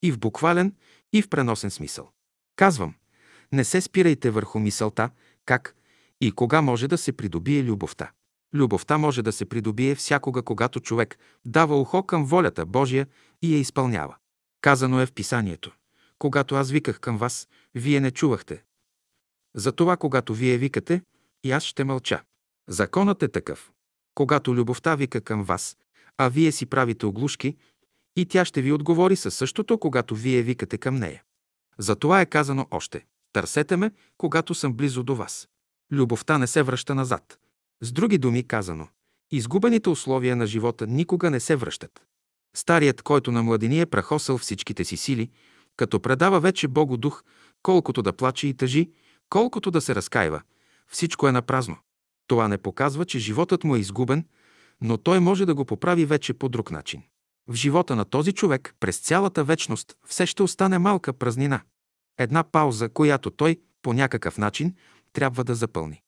И 0.03 0.13
в 0.13 0.19
буквален, 0.19 0.75
и 1.13 1.23
в 1.23 1.29
преносен 1.29 1.71
смисъл. 1.71 2.11
Казвам, 2.57 2.95
не 3.53 3.65
се 3.65 3.81
спирайте 3.81 4.31
върху 4.31 4.59
мисълта, 4.59 5.11
как 5.47 5.77
и 6.21 6.33
кога 6.33 6.63
може 6.63 6.89
да 6.89 6.99
се 6.99 7.13
придобие 7.13 7.63
любовта. 7.63 8.11
Любовта 8.55 8.99
може 8.99 9.23
да 9.23 9.33
се 9.33 9.45
придобие 9.45 9.95
всякога, 9.95 10.43
когато 10.43 10.81
човек 10.81 11.19
дава 11.45 11.81
ухо 11.81 12.03
към 12.03 12.25
волята 12.25 12.67
Божия 12.67 13.07
и 13.43 13.55
я 13.55 13.59
изпълнява. 13.59 14.17
Казано 14.61 15.01
е 15.01 15.07
в 15.07 15.13
писанието. 15.13 15.73
Когато 16.19 16.55
аз 16.55 16.71
виках 16.71 17.01
към 17.01 17.19
вас, 17.19 17.49
вие 17.75 18.01
не 18.01 18.11
чувахте. 18.11 18.63
Затова, 19.55 19.97
когато 19.97 20.35
вие 20.35 20.59
викате, 20.59 21.03
и 21.45 21.53
аз 21.53 21.65
ще 21.65 21.85
мълча. 21.85 22.23
Законът 22.69 23.23
е 23.23 23.29
такъв. 23.29 23.73
Когато 24.15 24.55
любовта 24.55 24.95
вика 24.95 25.21
към 25.21 25.45
вас, 25.45 25.77
а 26.19 26.29
вие 26.29 26.53
си 26.53 26.67
правите 26.67 27.07
оглушки, 27.07 27.57
и 28.17 28.27
тя 28.27 28.45
ще 28.45 28.63
ви 28.63 28.73
отговори 28.73 29.17
със 29.17 29.35
същото, 29.35 29.79
когато 29.79 30.15
вие 30.15 30.43
викате 30.43 30.79
към 30.79 30.95
нея. 30.95 31.23
Затова 31.79 32.21
е 32.21 32.27
казано 32.27 32.67
още 32.71 33.05
Търсете 33.33 33.77
ме, 33.77 33.91
когато 34.19 34.55
съм 34.55 34.75
близо 34.75 35.03
до 35.03 35.15
вас. 35.15 35.49
Любовта 35.93 36.39
не 36.39 36.47
се 36.47 36.63
връща 36.63 36.95
назад. 36.95 37.39
С 37.81 37.93
други 37.93 38.19
думи 38.19 38.47
казано, 38.47 38.89
изгубените 39.31 39.89
условия 39.89 40.37
на 40.37 40.47
живота 40.47 40.87
никога 40.87 41.31
не 41.31 41.41
се 41.41 41.57
връщат. 41.57 42.03
Старият, 42.57 43.03
който 43.03 43.33
на 43.33 43.43
младини 43.43 43.81
е 43.81 43.87
прахосал 43.87 44.39
всичките 44.39 44.85
си 44.85 44.97
сили, 44.97 45.31
като 45.77 46.01
предава 46.01 46.41
вече 46.41 46.69
Богу 46.69 46.97
дух, 46.97 47.23
колкото 47.63 48.03
да 48.03 48.13
плаче 48.13 48.47
и 48.47 48.55
тъжи, 48.55 48.91
колкото 49.29 49.71
да 49.71 49.81
се 49.81 49.95
разкаива, 49.95 50.43
всичко 50.89 51.29
е 51.29 51.33
на 51.33 51.43
празно. 51.43 51.77
Това 52.27 52.49
не 52.49 52.59
показва, 52.59 53.05
че 53.05 53.19
животът 53.19 53.65
му 53.65 53.77
е 53.77 53.79
изгубен, 53.79 54.25
но 54.81 54.99
той 54.99 55.21
може 55.21 55.47
да 55.47 55.55
го 55.55 55.65
поправи 55.65 56.05
вече 56.05 56.35
по 56.35 56.49
друг 56.49 56.71
начин. 56.71 57.03
В 57.49 57.55
живота 57.55 57.97
на 57.97 58.05
този 58.05 58.33
човек 58.33 58.75
през 58.81 58.99
цялата 58.99 59.45
вечност 59.45 59.97
все 60.07 60.27
ще 60.27 60.43
остане 60.43 60.79
малка 60.79 61.13
празнина. 61.13 61.61
Една 62.19 62.43
пауза, 62.43 62.89
която 62.89 63.31
той 63.31 63.61
по 63.83 63.93
някакъв 63.93 64.39
начин 64.39 64.75
трябва 65.13 65.45
да 65.45 65.55
запълни. 65.55 66.03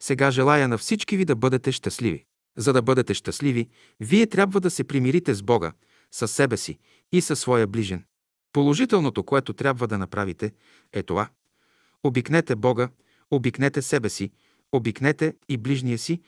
Сега 0.00 0.30
желая 0.30 0.68
на 0.68 0.78
всички 0.78 1.16
ви 1.16 1.24
да 1.24 1.36
бъдете 1.36 1.72
щастливи. 1.72 2.24
За 2.56 2.72
да 2.72 2.82
бъдете 2.82 3.14
щастливи, 3.14 3.68
вие 4.00 4.26
трябва 4.26 4.60
да 4.60 4.70
се 4.70 4.84
примирите 4.84 5.34
с 5.34 5.42
Бога, 5.42 5.72
със 6.10 6.32
себе 6.32 6.56
си 6.56 6.78
и 7.12 7.20
със 7.20 7.40
своя 7.40 7.66
ближен. 7.66 8.04
Положителното, 8.52 9.22
което 9.22 9.52
трябва 9.52 9.88
да 9.88 9.98
направите, 9.98 10.52
е 10.92 11.02
това. 11.02 11.28
Обикнете 12.04 12.56
Бога, 12.56 12.88
обикнете 13.30 13.82
себе 13.82 14.08
си, 14.08 14.30
обикнете 14.72 15.34
и 15.48 15.56
ближния 15.56 15.98
си, 15.98 16.20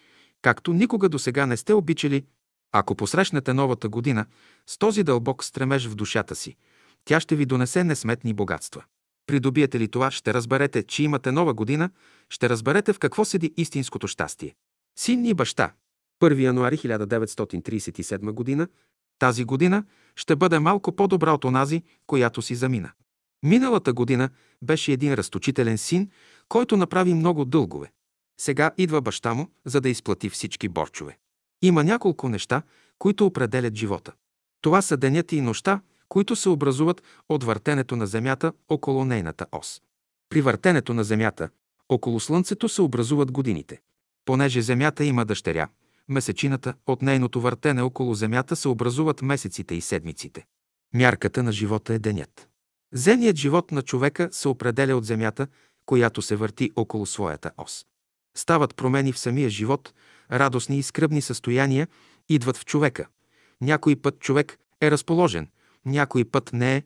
както 0.43 0.73
никога 0.73 1.09
до 1.09 1.19
сега 1.19 1.47
не 1.47 1.57
сте 1.57 1.75
обичали. 1.75 2.25
Ако 2.73 2.95
посрещнете 2.95 3.53
новата 3.53 3.89
година 3.89 4.27
с 4.67 4.79
този 4.79 5.03
дълбок 5.03 5.45
стремеж 5.45 5.87
в 5.87 5.95
душата 5.95 6.35
си, 6.35 6.57
тя 7.05 7.21
ще 7.21 7.37
ви 7.37 7.47
донесе 7.47 7.85
несметни 7.85 8.35
богатства. 8.35 8.85
Придобиете 9.27 9.81
ли 9.81 9.89
това, 9.89 10.11
ще 10.11 10.35
разберете, 10.35 10.83
че 10.83 11.03
имате 11.03 11.33
нова 11.33 11.55
година, 11.55 11.91
ще 12.31 12.49
разберете 12.49 12.93
в 12.93 12.99
какво 12.99 13.25
седи 13.25 13.55
истинското 13.57 14.09
щастие. 14.09 14.55
Син 14.99 15.27
и 15.27 15.35
баща. 15.35 15.73
1 16.23 16.41
януари 16.41 16.79
1937 16.79 18.33
година. 18.33 18.69
Тази 19.19 19.45
година 19.45 19.85
ще 20.17 20.37
бъде 20.37 20.59
малко 20.59 20.93
по-добра 20.93 21.33
от 21.33 21.45
онази, 21.45 21.83
която 22.07 22.43
си 22.43 22.55
замина. 22.55 22.93
Миналата 23.43 23.93
година 23.93 24.31
беше 24.63 24.93
един 24.93 25.15
разточителен 25.15 25.79
син, 25.79 26.11
който 26.49 26.77
направи 26.77 27.15
много 27.15 27.45
дългове. 27.45 27.93
Сега 28.41 28.71
идва 28.79 29.01
баща 29.01 29.35
му, 29.35 29.49
за 29.65 29.81
да 29.81 29.89
изплати 29.89 30.31
всички 30.31 30.69
борчове. 30.69 31.19
Има 31.63 31.85
няколко 31.85 32.29
неща, 32.29 32.63
които 32.99 33.27
определят 33.27 33.75
живота. 33.75 34.13
Това 34.61 34.83
са 34.83 34.97
денят 34.97 35.33
и 35.33 35.41
нощта, 35.41 35.81
които 36.09 36.37
се 36.37 36.49
образуват 36.49 37.03
от 37.29 37.45
въртенето 37.45 37.97
на 37.97 38.07
Земята 38.07 38.53
около 38.69 39.05
нейната 39.05 39.47
ос. 39.53 39.83
При 40.29 40.41
въртенето 40.41 40.95
на 40.95 41.05
Земята 41.05 41.49
около 41.89 42.21
Слънцето 42.21 42.69
се 42.69 42.83
образуват 42.83 43.33
годините. 43.33 43.81
Понеже 44.25 44.63
Земята 44.63 45.05
има 45.05 45.25
дъщеря, 45.25 45.69
месечината 46.09 46.75
от 46.87 47.03
нейното 47.03 47.41
въртене 47.41 47.83
около 47.83 48.15
Земята 48.15 48.57
се 48.57 48.69
образуват 48.69 49.23
месеците 49.23 49.75
и 49.75 49.81
седмиците. 49.81 50.45
Мярката 50.95 51.43
на 51.43 51.53
живота 51.53 51.95
е 51.95 51.99
денят. 51.99 52.49
Зеният 52.93 53.37
живот 53.37 53.73
на 53.73 53.83
човека 53.83 54.29
се 54.33 54.49
определя 54.49 54.97
от 54.97 55.05
Земята, 55.05 55.47
която 55.87 56.23
се 56.23 56.37
върти 56.37 56.71
около 56.77 57.07
своята 57.07 57.51
ос. 57.59 57.87
Стават 58.37 58.77
промени 58.77 59.13
в 59.13 59.19
самия 59.19 59.51
живот, 59.51 59.95
радостни 60.33 60.79
и 60.79 60.83
скръбни 60.83 61.23
състояния 61.23 61.89
идват 62.29 62.57
в 62.57 62.65
човека. 62.65 63.07
Някой 63.61 63.97
път 63.97 64.21
човек 64.21 64.59
е 64.81 64.91
разположен, 64.91 65.49
някой 65.85 66.25
път 66.25 66.53
не 66.53 66.77
е. 66.77 66.83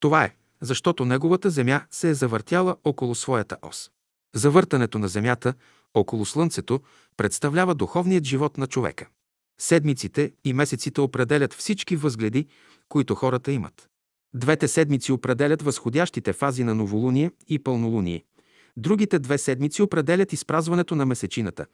Това 0.00 0.24
е, 0.24 0.34
защото 0.60 1.04
неговата 1.04 1.50
Земя 1.50 1.80
се 1.90 2.10
е 2.10 2.14
завъртяла 2.14 2.76
около 2.84 3.14
своята 3.14 3.56
ос. 3.62 3.90
Завъртането 4.34 4.98
на 4.98 5.08
Земята 5.08 5.54
около 5.94 6.26
Слънцето 6.26 6.80
представлява 7.16 7.74
духовният 7.74 8.24
живот 8.24 8.58
на 8.58 8.66
човека. 8.66 9.08
Седмиците 9.60 10.32
и 10.44 10.52
месеците 10.52 11.00
определят 11.00 11.54
всички 11.54 11.96
възгледи, 11.96 12.46
които 12.88 13.14
хората 13.14 13.52
имат. 13.52 13.88
Двете 14.34 14.68
седмици 14.68 15.12
определят 15.12 15.62
възходящите 15.62 16.32
фази 16.32 16.64
на 16.64 16.74
новолуние 16.74 17.30
и 17.48 17.58
пълнолуние. 17.58 18.24
Другите 18.76 19.18
две 19.18 19.38
седмици 19.38 19.82
определят 19.82 20.32
изпразването 20.32 20.94
на 20.94 21.06
месечината. 21.06 21.66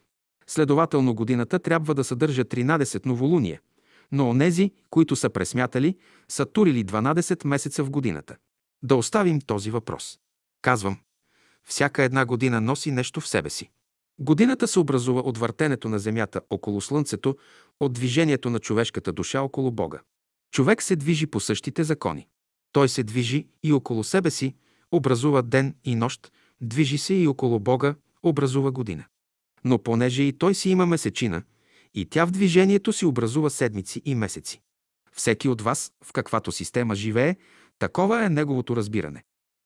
Следователно 0.47 1.15
годината 1.15 1.59
трябва 1.59 1.95
да 1.95 2.03
съдържа 2.03 2.45
13 2.45 3.05
новолуния– 3.05 3.61
но 4.11 4.29
онези, 4.29 4.71
които 4.89 5.15
са 5.15 5.29
пресмятали, 5.29 5.97
са 6.27 6.45
турили 6.45 6.85
12 6.85 7.47
месеца 7.47 7.83
в 7.83 7.89
годината. 7.89 8.35
Да 8.83 8.95
оставим 8.95 9.41
този 9.41 9.71
въпрос. 9.71 10.19
Казвам, 10.61 10.97
всяка 11.63 12.03
една 12.03 12.25
година 12.25 12.61
носи 12.61 12.91
нещо 12.91 13.21
в 13.21 13.27
себе 13.27 13.49
си. 13.49 13.69
Годината 14.19 14.67
се 14.67 14.79
образува 14.79 15.21
от 15.21 15.37
въртенето 15.37 15.89
на 15.89 15.99
Земята 15.99 16.41
около 16.49 16.81
Слънцето, 16.81 17.37
от 17.79 17.93
движението 17.93 18.49
на 18.49 18.59
човешката 18.59 19.11
душа 19.11 19.41
около 19.41 19.71
Бога. 19.71 19.99
Човек 20.51 20.83
се 20.83 20.95
движи 20.95 21.27
по 21.27 21.39
същите 21.39 21.83
закони. 21.83 22.27
Той 22.71 22.89
се 22.89 23.03
движи 23.03 23.47
и 23.63 23.73
около 23.73 24.03
себе 24.03 24.31
си, 24.31 24.55
образува 24.91 25.41
ден 25.41 25.75
и 25.83 25.95
нощ, 25.95 26.31
движи 26.61 26.97
се 26.97 27.13
и 27.13 27.27
около 27.27 27.59
Бога, 27.59 27.95
образува 28.23 28.71
година. 28.71 29.05
Но 29.63 29.77
понеже 29.77 30.23
и 30.23 30.33
той 30.33 30.55
си 30.55 30.69
има 30.69 30.85
месечина– 30.85 31.43
и 31.97 32.05
тя 32.05 32.25
в 32.25 32.31
движението 32.31 32.93
си 32.93 33.05
образува 33.05 33.49
седмици 33.49 34.01
и 34.05 34.15
месеци. 34.15 34.61
Всеки 35.11 35.49
от 35.49 35.61
вас, 35.61 35.91
в 36.03 36.13
каквато 36.13 36.51
система 36.51 36.95
живее, 36.95 37.35
такова 37.79 38.25
е 38.25 38.29
неговото 38.29 38.75
разбиране. 38.75 39.23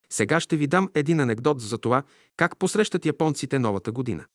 Сега 0.09 0.39
ще 0.39 0.57
ви 0.57 0.67
дам 0.67 0.89
един 0.95 1.19
анекдот 1.19 1.61
за 1.61 1.77
това, 1.77 2.03
как 2.37 2.57
посрещат 2.57 3.05
японците 3.05 3.59
новата 3.59 3.91
година. 3.91 4.25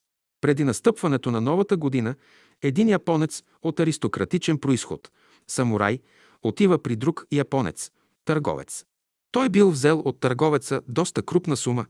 Преди 0.41 0.63
настъпването 0.63 1.31
на 1.31 1.41
новата 1.41 1.77
година, 1.77 2.15
един 2.61 2.89
японец 2.89 3.43
от 3.61 3.79
аристократичен 3.79 4.57
происход, 4.57 5.11
самурай, 5.47 5.99
отива 6.43 6.83
при 6.83 6.95
друг 6.95 7.25
японец, 7.31 7.91
търговец. 8.25 8.85
Той 9.31 9.49
бил 9.49 9.71
взел 9.71 9.99
от 9.99 10.19
търговеца 10.19 10.81
доста 10.87 11.21
крупна 11.21 11.57
сума 11.57 11.85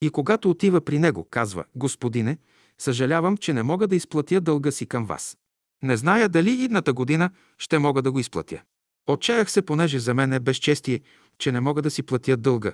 и 0.00 0.10
когато 0.10 0.50
отива 0.50 0.80
при 0.80 0.98
него, 0.98 1.26
казва, 1.30 1.64
господине, 1.74 2.38
съжалявам, 2.78 3.36
че 3.36 3.52
не 3.52 3.62
мога 3.62 3.86
да 3.86 3.96
изплатя 3.96 4.40
дълга 4.40 4.70
си 4.70 4.86
към 4.86 5.06
вас. 5.06 5.38
Не 5.82 5.96
зная 5.96 6.28
дали 6.28 6.50
идната 6.50 6.92
година 6.92 7.30
ще 7.58 7.78
мога 7.78 8.02
да 8.02 8.12
го 8.12 8.18
изплатя. 8.18 8.62
Отчаях 9.06 9.50
се, 9.50 9.62
понеже 9.62 9.98
за 9.98 10.14
мен 10.14 10.32
е 10.32 10.40
безчестие, 10.40 11.00
че 11.38 11.52
не 11.52 11.60
мога 11.60 11.82
да 11.82 11.90
си 11.90 12.02
платя 12.02 12.36
дълга. 12.36 12.72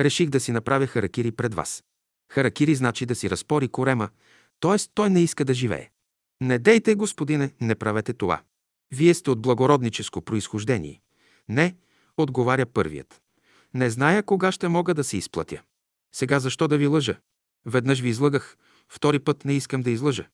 Реших 0.00 0.28
да 0.28 0.40
си 0.40 0.52
направя 0.52 0.86
харакири 0.86 1.32
пред 1.32 1.54
вас. 1.54 1.84
Харакири 2.32 2.74
значи 2.74 3.06
да 3.06 3.14
си 3.14 3.30
разпори 3.30 3.68
корема, 3.68 4.08
т.е. 4.64 4.76
той 4.94 5.10
не 5.10 5.20
иска 5.20 5.44
да 5.44 5.54
живее. 5.54 5.90
Не 6.40 6.58
дейте, 6.58 6.94
господине, 6.94 7.52
не 7.60 7.74
правете 7.74 8.12
това. 8.12 8.42
Вие 8.94 9.14
сте 9.14 9.30
от 9.30 9.42
благородническо 9.42 10.22
происхождение. 10.22 11.00
Не, 11.48 11.76
отговаря 12.16 12.66
първият. 12.66 13.22
Не 13.74 13.90
зная 13.90 14.22
кога 14.22 14.52
ще 14.52 14.68
мога 14.68 14.94
да 14.94 15.04
се 15.04 15.16
изплатя. 15.16 15.62
Сега 16.14 16.40
защо 16.40 16.68
да 16.68 16.78
ви 16.78 16.86
лъжа? 16.86 17.16
Веднъж 17.66 18.00
ви 18.00 18.08
излъгах, 18.08 18.56
втори 18.88 19.18
път 19.18 19.44
не 19.44 19.52
искам 19.52 19.82
да 19.82 19.90
излъжа. 19.90 20.26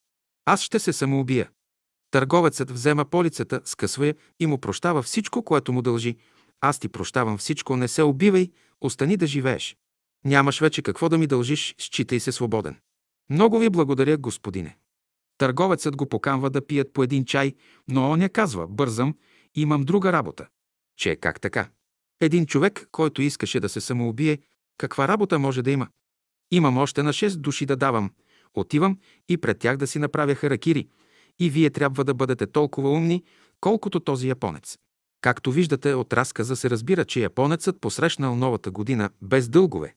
Аз 0.44 0.62
ще 0.62 0.78
се 0.78 0.92
самоубия. 0.92 1.50
Търговецът 2.10 2.70
взема 2.70 3.04
полицата, 3.04 3.60
скъсва 3.64 4.06
я 4.06 4.14
и 4.40 4.46
му 4.46 4.58
прощава 4.58 5.02
всичко, 5.02 5.42
което 5.42 5.72
му 5.72 5.82
дължи. 5.82 6.16
Аз 6.60 6.78
ти 6.78 6.88
прощавам 6.88 7.38
всичко, 7.38 7.76
не 7.76 7.88
се 7.88 8.02
убивай, 8.02 8.50
остани 8.80 9.16
да 9.16 9.26
живееш. 9.26 9.76
Нямаш 10.24 10.60
вече 10.60 10.82
какво 10.82 11.08
да 11.08 11.18
ми 11.18 11.26
дължиш, 11.26 11.74
считай 11.78 12.20
се 12.20 12.32
свободен. 12.32 12.76
Много 13.30 13.58
ви 13.58 13.70
благодаря, 13.70 14.16
господине. 14.16 14.76
Търговецът 15.38 15.96
го 15.96 16.08
поканва 16.08 16.50
да 16.50 16.66
пият 16.66 16.92
по 16.92 17.02
един 17.02 17.24
чай, 17.24 17.54
но 17.88 18.10
он 18.10 18.22
я 18.22 18.28
казва, 18.28 18.66
бързам, 18.66 19.14
имам 19.54 19.84
друга 19.84 20.12
работа. 20.12 20.46
Че 20.96 21.16
как 21.16 21.40
така? 21.40 21.70
Един 22.20 22.46
човек, 22.46 22.88
който 22.92 23.22
искаше 23.22 23.60
да 23.60 23.68
се 23.68 23.80
самоубие, 23.80 24.38
каква 24.78 25.08
работа 25.08 25.38
може 25.38 25.62
да 25.62 25.70
има? 25.70 25.88
Имам 26.50 26.78
още 26.78 27.02
на 27.02 27.12
6 27.12 27.36
души 27.36 27.66
да 27.66 27.76
давам. 27.76 28.10
Отивам 28.54 28.98
и 29.28 29.36
пред 29.36 29.58
тях 29.58 29.76
да 29.76 29.86
си 29.86 29.98
направя 29.98 30.34
харакири. 30.34 30.88
И 31.38 31.50
вие 31.50 31.70
трябва 31.70 32.04
да 32.04 32.14
бъдете 32.14 32.46
толкова 32.46 32.90
умни, 32.90 33.24
колкото 33.60 34.00
този 34.00 34.28
японец. 34.28 34.78
Както 35.20 35.52
виждате, 35.52 35.94
от 35.94 36.12
разказа 36.12 36.56
се 36.56 36.70
разбира, 36.70 37.04
че 37.04 37.20
японецът 37.20 37.80
посрещнал 37.80 38.36
новата 38.36 38.70
година 38.70 39.10
без 39.22 39.48
дългове. 39.48 39.94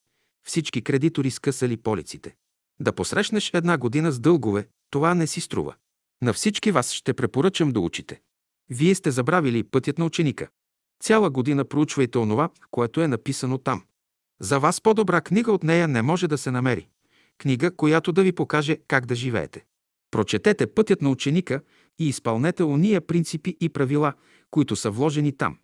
Всички 0.48 0.82
кредитори 0.82 1.32
скъсали 1.32 1.78
полиците. 1.78 2.36
Да 2.80 2.94
посрещнеш 2.94 3.52
една 3.54 3.78
година 3.78 4.12
с 4.12 4.20
дългове, 4.20 4.68
това 4.90 5.14
не 5.14 5.28
си 5.28 5.42
струва. 5.42 5.76
На 6.22 6.34
всички 6.34 6.72
вас 6.72 6.92
ще 6.92 7.14
препоръчам 7.14 7.72
да 7.72 7.80
учите. 7.80 8.22
Вие 8.70 8.96
сте 8.96 9.12
забравили 9.12 9.64
пътят 9.64 9.98
на 9.98 10.06
ученика. 10.06 10.48
Цяла 11.04 11.30
година 11.30 11.66
проучвайте 11.66 12.18
онова, 12.18 12.50
което 12.72 13.02
е 13.02 13.08
написано 13.08 13.58
там. 13.58 13.84
За 14.42 14.60
вас 14.60 14.82
по-добра 14.82 15.22
книга 15.22 15.52
от 15.52 15.64
нея 15.64 15.88
не 15.88 16.02
може 16.02 16.28
да 16.28 16.38
се 16.38 16.52
намери. 16.52 16.88
Книга, 17.38 17.76
която 17.76 18.12
да 18.12 18.24
ви 18.24 18.32
покаже 18.32 18.78
как 18.88 19.06
да 19.06 19.16
живеете. 19.16 19.66
Прочетете 20.12 20.68
пътят 20.68 21.02
на 21.02 21.10
ученика 21.10 21.62
и 22.00 22.08
изпълнете 22.08 22.64
ония 22.64 23.08
принципи 23.08 23.58
и 23.60 23.70
правила, 23.70 24.14
които 24.52 24.76
са 24.76 24.92
вложени 24.92 25.38
там. 25.38 25.58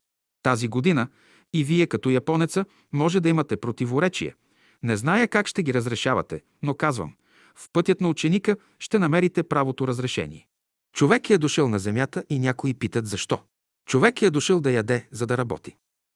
Тази 0.44 0.68
година 0.68 1.08
и 1.54 1.64
вие 1.64 1.88
като 1.88 2.10
японеца 2.10 2.66
може 2.94 3.20
да 3.20 3.30
имате 3.30 3.58
противоречия. 3.58 4.36
Не 4.84 4.98
зная 4.98 5.28
как 5.28 5.48
ще 5.48 5.64
ги 5.64 5.74
разрешавате, 5.74 6.42
но 6.62 6.74
казвам, 6.74 7.14
в 7.56 7.70
пътят 7.74 8.02
на 8.02 8.10
ученика 8.10 8.56
ще 8.80 9.00
намерите 9.00 9.44
правото 9.44 9.88
разрешение. 9.88 10.48
Човек 10.94 11.30
е 11.30 11.38
дошъл 11.38 11.68
на 11.68 11.80
земята 11.80 12.24
и 12.30 12.40
някои 12.40 12.74
питат 12.74 13.08
защо. 13.08 13.40
Човек 13.88 14.22
е 14.22 14.30
дошъл 14.30 14.60
да 14.60 14.72
яде, 14.72 15.08
за 15.12 15.28
да 15.28 15.38
работи. 15.38 15.76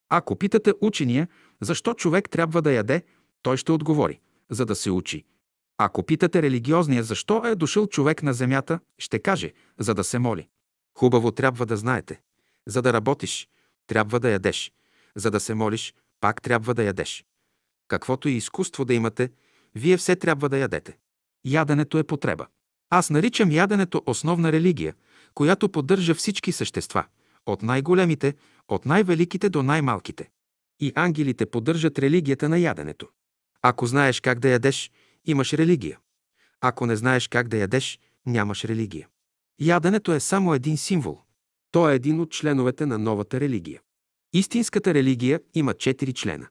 Ако 0.10 0.35
питате 0.35 0.73
учения, 0.81 1.27
защо 1.61 1.94
човек 1.94 2.30
трябва 2.30 2.61
да 2.61 2.72
яде, 2.72 3.03
той 3.41 3.57
ще 3.57 3.72
отговори, 3.72 4.19
за 4.49 4.65
да 4.65 4.76
се 4.76 4.91
учи. 4.91 5.26
Ако 5.77 6.03
питате 6.03 6.41
религиозния, 6.41 7.03
защо 7.03 7.45
е 7.45 7.56
дошъл 7.56 7.88
човек 7.88 8.23
на 8.23 8.34
земята, 8.34 8.80
ще 8.99 9.19
каже, 9.19 9.53
за 9.80 9.94
да 9.94 10.03
се 10.03 10.19
моли. 10.19 10.48
Хубаво 10.98 11.31
трябва 11.31 11.65
да 11.65 11.77
знаете. 11.77 12.22
За 12.68 12.81
да 12.81 12.94
работиш, 12.94 13.48
трябва 13.88 14.19
да 14.19 14.30
ядеш. 14.30 14.72
За 15.15 15.31
да 15.31 15.40
се 15.40 15.53
молиш, 15.53 15.94
пак 16.22 16.41
трябва 16.41 16.73
да 16.73 16.84
ядеш. 16.84 17.26
Каквото 17.94 18.30
и 18.30 18.32
изкуство 18.32 18.86
да 18.86 18.94
имате, 18.94 19.30
вие 19.76 19.98
все 19.98 20.15
трябва 20.15 20.49
да 20.49 20.57
ядете. 20.57 20.98
Яденето 21.45 21.98
е 21.98 22.03
потреба. 22.03 22.48
Аз 22.90 23.10
наричам 23.10 23.52
яденето 23.52 24.02
основна 24.06 24.52
религия, 24.52 24.94
която 25.34 25.70
поддържа 25.70 26.15
всички 26.15 26.52
същества, 26.52 27.06
от 27.45 27.61
най-големите, 27.61 28.34
от 28.68 28.86
най-великите 28.86 29.49
до 29.49 29.64
най-малките. 29.64 30.30
И 30.80 30.91
ангелите 30.95 31.45
поддържат 31.45 31.99
религията 31.99 32.49
на 32.49 32.60
яденето. 32.60 33.07
Ако 33.61 33.86
знаеш 33.86 34.20
как 34.20 34.40
да 34.40 34.49
ядеш, 34.49 34.91
имаш 35.26 35.53
религия. 35.53 35.99
Ако 36.61 36.86
не 36.86 36.95
знаеш 36.95 37.28
как 37.28 37.48
да 37.48 37.57
ядеш, 37.57 37.99
нямаш 38.26 38.65
религия. 38.65 39.07
Яденето 39.60 40.14
е 40.14 40.20
само 40.20 40.53
един 40.53 40.78
символ. 40.78 41.22
То 41.72 41.90
е 41.90 41.95
един 41.95 42.20
от 42.20 42.32
членовете 42.32 42.86
на 42.86 42.98
новата 42.98 43.40
религия. 43.40 43.82
Истинската 44.34 44.94
религия 44.94 45.41
има 45.53 45.74
четири 45.74 46.14
члена. 46.14 46.48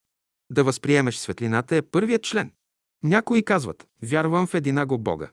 Да 0.52 0.64
възприемеш 0.64 1.16
светлината 1.16 1.76
е 1.76 1.82
първият 1.82 2.22
член. 2.22 2.52
Някои 3.02 3.42
казват, 3.42 3.88
вярвам 4.02 4.46
в 4.46 4.54
единаго 4.54 4.98
Бога. 4.98 5.30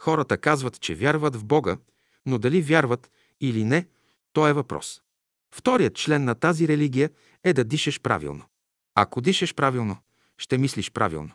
Хората 0.00 0.38
казват, 0.38 0.80
че 0.80 0.94
вярват 0.94 1.36
в 1.36 1.44
Бога, 1.44 1.76
но 2.26 2.38
дали 2.38 2.62
вярват 2.62 3.10
или 3.40 3.64
не, 3.64 3.86
то 4.32 4.48
е 4.48 4.52
въпрос. 4.52 5.02
Вторият 5.54 5.94
член 5.94 6.24
на 6.24 6.34
тази 6.34 6.68
религия 6.68 7.10
е 7.44 7.52
да 7.52 7.64
дишаш 7.64 8.00
правилно. 8.00 8.44
Ако 8.94 9.20
дишаш 9.20 9.54
правилно, 9.54 9.96
ще 10.38 10.58
мислиш 10.58 10.90
правилно. 10.90 11.30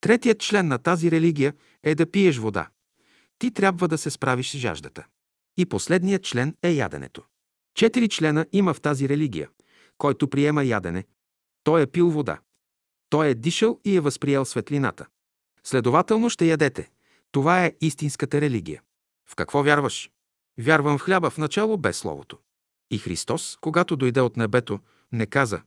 Третият 0.00 0.40
член 0.40 0.68
на 0.68 0.78
тази 0.78 1.10
религия 1.10 1.54
е 1.82 1.94
да 1.94 2.10
пиеш 2.10 2.36
вода. 2.36 2.68
Ти 3.38 3.50
трябва 3.50 3.88
да 3.88 3.98
се 3.98 4.10
справиш 4.10 4.50
с 4.50 4.58
жаждата. 4.58 5.06
И 5.56 5.66
последният 5.66 6.22
член 6.24 6.56
е 6.62 6.70
яденето. 6.70 7.22
Четири 7.74 8.08
члена 8.08 8.46
има 8.52 8.74
в 8.74 8.80
тази 8.80 9.08
религия. 9.08 9.48
Който 9.98 10.28
приема 10.28 10.64
ядене, 10.64 11.04
той 11.62 11.82
е 11.82 11.86
пил 11.86 12.10
вода. 12.10 12.38
Той 13.10 13.28
е 13.28 13.34
дишал 13.34 13.80
и 13.84 13.96
е 13.96 14.00
възприел 14.00 14.44
светлината. 14.44 15.06
Следователно 15.64 16.30
ще 16.30 16.46
ядете. 16.46 16.90
Това 17.32 17.64
е 17.64 17.72
истинската 17.80 18.40
религия. 18.40 18.82
В 19.26 19.36
какво 19.36 19.62
вярваш? 19.62 20.10
Вярвам 20.58 20.98
в 20.98 21.00
хляба 21.00 21.30
в 21.30 21.38
начало 21.38 21.76
без 21.76 21.96
Словото. 21.96 22.38
И 22.90 22.98
Христос, 22.98 23.58
когато 23.60 23.96
дойде 23.96 24.20
от 24.20 24.36
небето, 24.36 24.80
не 25.12 25.26
каза 25.26 25.62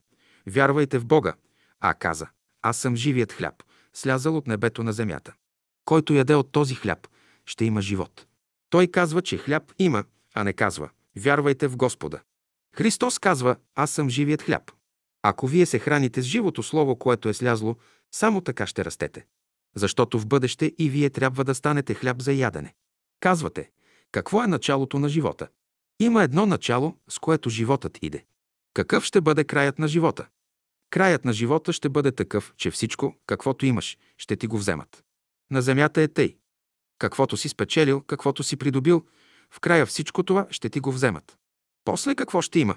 «Вярвайте 0.47 0.99
в 0.99 1.05
Бога», 1.05 1.33
а 1.79 1.93
каза 1.93 2.27
«Аз 2.61 2.77
съм 2.77 2.95
живият 2.95 3.33
хляб, 3.33 3.63
слязал 3.93 4.37
от 4.37 4.47
небето 4.47 4.83
на 4.83 4.93
земята. 4.93 5.33
Който 5.85 6.13
яде 6.13 6.35
от 6.35 6.51
този 6.51 6.75
хляб, 6.75 7.07
ще 7.45 7.65
има 7.65 7.81
живот». 7.81 8.25
Той 8.69 8.87
казва, 8.87 9.21
че 9.21 9.37
хляб 9.37 9.73
има, 9.79 10.03
а 10.33 10.43
не 10.43 10.53
казва 10.53 10.89
«Вярвайте 11.15 11.67
в 11.67 11.77
Господа». 11.77 12.19
Христос 12.75 13.19
казва 13.19 13.55
«Аз 13.75 13.91
съм 13.91 14.09
живият 14.09 14.41
хляб». 14.41 14.71
Ако 15.29 15.47
вие 15.47 15.65
се 15.65 15.79
храните 15.79 16.21
с 16.21 16.25
живото 16.25 16.63
Слово, 16.63 16.95
което 16.95 17.29
е 17.29 17.33
слязло, 17.33 17.75
само 18.11 18.41
така 18.41 18.67
ще 18.67 18.85
растете. 18.85 19.25
Защото 19.75 20.19
в 20.19 20.27
бъдеще 20.27 20.73
и 20.77 20.89
вие 20.89 21.09
трябва 21.09 21.43
да 21.43 21.55
станете 21.55 21.93
хляб 21.93 22.21
за 22.21 22.33
ядене. 22.33 22.73
Казвате, 23.19 23.71
какво 24.11 24.43
е 24.43 24.47
началото 24.47 24.99
на 24.99 25.09
живота? 25.09 25.47
Има 25.99 26.23
едно 26.23 26.45
начало, 26.45 26.97
с 27.09 27.19
което 27.19 27.49
животът 27.49 27.97
иде. 28.01 28.25
Какъв 28.73 29.03
ще 29.03 29.21
бъде 29.21 29.43
краят 29.43 29.79
на 29.79 29.87
живота? 29.87 30.27
Краят 30.89 31.25
на 31.25 31.33
живота 31.33 31.73
ще 31.73 31.89
бъде 31.89 32.11
такъв, 32.11 32.53
че 32.57 32.71
всичко, 32.71 33.15
каквото 33.25 33.65
имаш, 33.65 33.97
ще 34.17 34.35
ти 34.35 34.47
го 34.47 34.57
вземат. 34.57 35.03
На 35.51 35.61
земята 35.61 36.01
е 36.01 36.07
тъй. 36.07 36.37
Каквото 36.99 37.37
си 37.37 37.49
спечелил, 37.49 38.01
каквото 38.01 38.43
си 38.43 38.57
придобил, 38.57 39.05
в 39.51 39.59
края 39.59 39.85
всичко 39.85 40.23
това 40.23 40.47
ще 40.49 40.69
ти 40.69 40.79
го 40.79 40.91
вземат. 40.91 41.37
После 41.85 42.15
какво 42.15 42.41
ще 42.41 42.59
има? 42.59 42.75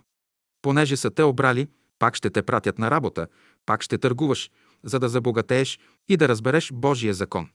Понеже 0.63 0.97
са 0.97 1.11
те 1.11 1.23
обрали, 1.23 1.69
пак 2.01 2.17
ще 2.17 2.31
те 2.31 2.43
пратят 2.43 2.79
на 2.79 2.91
работа, 2.91 3.27
пак 3.67 3.83
ще 3.83 3.99
търгуваш, 3.99 4.51
за 4.85 4.99
да 4.99 5.09
забогатееш 5.09 5.79
и 6.09 6.17
да 6.17 6.29
разбереш 6.29 6.73
Божия 6.73 7.15
закон. 7.15 7.49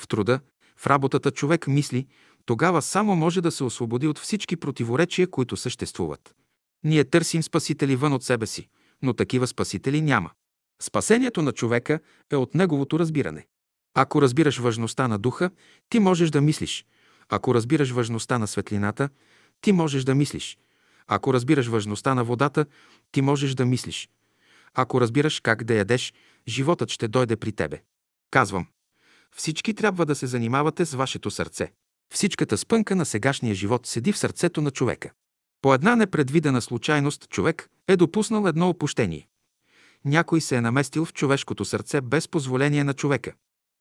В 0.00 0.08
труда, 0.08 0.40
в 0.76 0.86
работата 0.86 1.30
човек 1.30 1.66
мисли, 1.66 2.06
тогава 2.46 2.82
само 2.82 3.16
може 3.16 3.40
да 3.40 3.50
се 3.50 3.64
освободи 3.64 4.06
от 4.06 4.18
всички 4.18 4.56
противоречия, 4.56 5.30
които 5.30 5.56
съществуват. 5.56 6.34
Ние 6.84 7.04
търсим 7.04 7.42
спасители 7.42 7.96
вън 7.96 8.12
от 8.12 8.24
себе 8.24 8.46
си, 8.46 8.68
но 9.02 9.14
такива 9.14 9.46
спасители 9.46 10.00
няма. 10.00 10.30
Спасението 10.82 11.42
на 11.42 11.52
човека 11.52 12.00
е 12.30 12.36
от 12.36 12.54
неговото 12.54 12.98
разбиране. 12.98 13.46
Ако 13.94 14.22
разбираш 14.22 14.58
важността 14.58 15.08
на 15.08 15.18
духа, 15.18 15.50
ти 15.88 15.98
можеш 15.98 16.30
да 16.30 16.40
мислиш. 16.40 16.84
Ако 17.28 17.54
разбираш 17.54 17.90
важността 17.90 18.38
на 18.38 18.46
светлината, 18.46 19.08
ти 19.60 19.72
можеш 19.72 20.04
да 20.04 20.14
мислиш. 20.14 20.58
Ако 21.08 21.34
разбираш 21.34 21.66
важността 21.66 22.14
на 22.14 22.24
водата, 22.24 22.66
ти 23.12 23.22
можеш 23.22 23.54
да 23.54 23.66
мислиш. 23.66 24.08
Ако 24.74 25.00
разбираш 25.00 25.40
как 25.40 25.64
да 25.64 25.74
ядеш, 25.74 26.14
животът 26.48 26.90
ще 26.90 27.08
дойде 27.08 27.36
при 27.36 27.52
тебе. 27.52 27.82
Казвам, 28.30 28.66
всички 29.36 29.74
трябва 29.74 30.06
да 30.06 30.14
се 30.14 30.26
занимавате 30.26 30.84
с 30.84 30.94
вашето 30.94 31.30
сърце. 31.30 31.72
Всичката 32.14 32.58
спънка 32.58 32.96
на 32.96 33.04
сегашния 33.04 33.54
живот 33.54 33.86
седи 33.86 34.12
в 34.12 34.18
сърцето 34.18 34.60
на 34.60 34.70
човека. 34.70 35.10
По 35.62 35.74
една 35.74 35.96
непредвидена 35.96 36.62
случайност 36.62 37.28
човек 37.28 37.68
е 37.88 37.96
допуснал 37.96 38.48
едно 38.48 38.68
опущение. 38.68 39.28
Някой 40.04 40.40
се 40.40 40.56
е 40.56 40.60
наместил 40.60 41.04
в 41.04 41.12
човешкото 41.12 41.64
сърце 41.64 42.00
без 42.00 42.28
позволение 42.28 42.84
на 42.84 42.94
човека. 42.94 43.32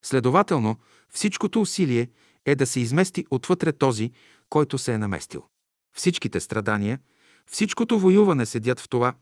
Следователно, 0.03 0.77
всичкото 1.09 1.61
усилие 1.61 2.09
е 2.45 2.55
да 2.55 2.65
се 2.65 2.79
измести 2.79 3.25
отвътре 3.29 3.71
този, 3.71 4.11
който 4.49 4.77
се 4.77 4.93
е 4.93 4.97
наместил. 4.97 5.43
Всичките 5.97 6.39
страдания, 6.39 6.99
всичкото 7.51 7.99
воюване 7.99 8.45
седят 8.45 8.79
в 8.79 8.89
това. 8.89 9.13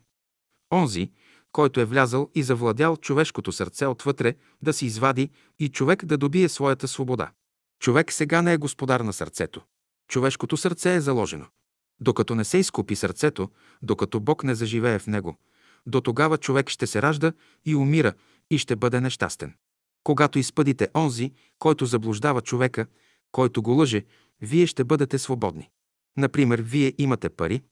Онзи, 0.72 1.10
който 1.52 1.80
е 1.80 1.84
влязал 1.84 2.30
и 2.34 2.42
завладял 2.42 2.96
човешкото 2.96 3.52
сърце 3.52 3.86
отвътре, 3.86 4.34
да 4.62 4.72
се 4.72 4.86
извади 4.86 5.30
и 5.58 5.68
човек 5.68 6.04
да 6.04 6.18
добие 6.18 6.48
своята 6.48 6.88
свобода. 6.88 7.30
Човек 7.80 8.12
сега 8.12 8.42
не 8.42 8.52
е 8.52 8.56
господар 8.58 9.00
на 9.00 9.12
сърцето. 9.12 9.62
Човешкото 10.08 10.56
сърце 10.56 10.94
е 10.94 11.00
заложено. 11.00 11.46
Докато 12.00 12.34
не 12.34 12.44
се 12.44 12.58
изкупи 12.58 12.96
сърцето, 12.96 13.50
докато 13.82 14.20
Бог 14.20 14.44
не 14.44 14.54
заживее 14.54 14.98
в 14.98 15.06
него, 15.06 15.36
до 15.86 16.00
тогава 16.00 16.38
човек 16.38 16.68
ще 16.68 16.86
се 16.86 17.02
ражда 17.02 17.32
и 17.64 17.74
умира 17.74 18.12
и 18.50 18.58
ще 18.58 18.76
бъде 18.76 19.00
нещастен. 19.00 19.54
Когато 20.04 20.38
изпъдите 20.38 20.88
онзи, 20.94 21.32
който 21.58 21.86
заблуждава 21.86 22.40
човека, 22.40 22.86
който 23.32 23.62
го 23.62 23.70
лъже, 23.70 24.04
вие 24.40 24.66
ще 24.66 24.84
бъдете 24.84 25.18
свободни. 25.18 25.70
Например, 26.16 26.60
вие 26.62 26.92
имате 26.98 27.28
пари, 27.28 27.62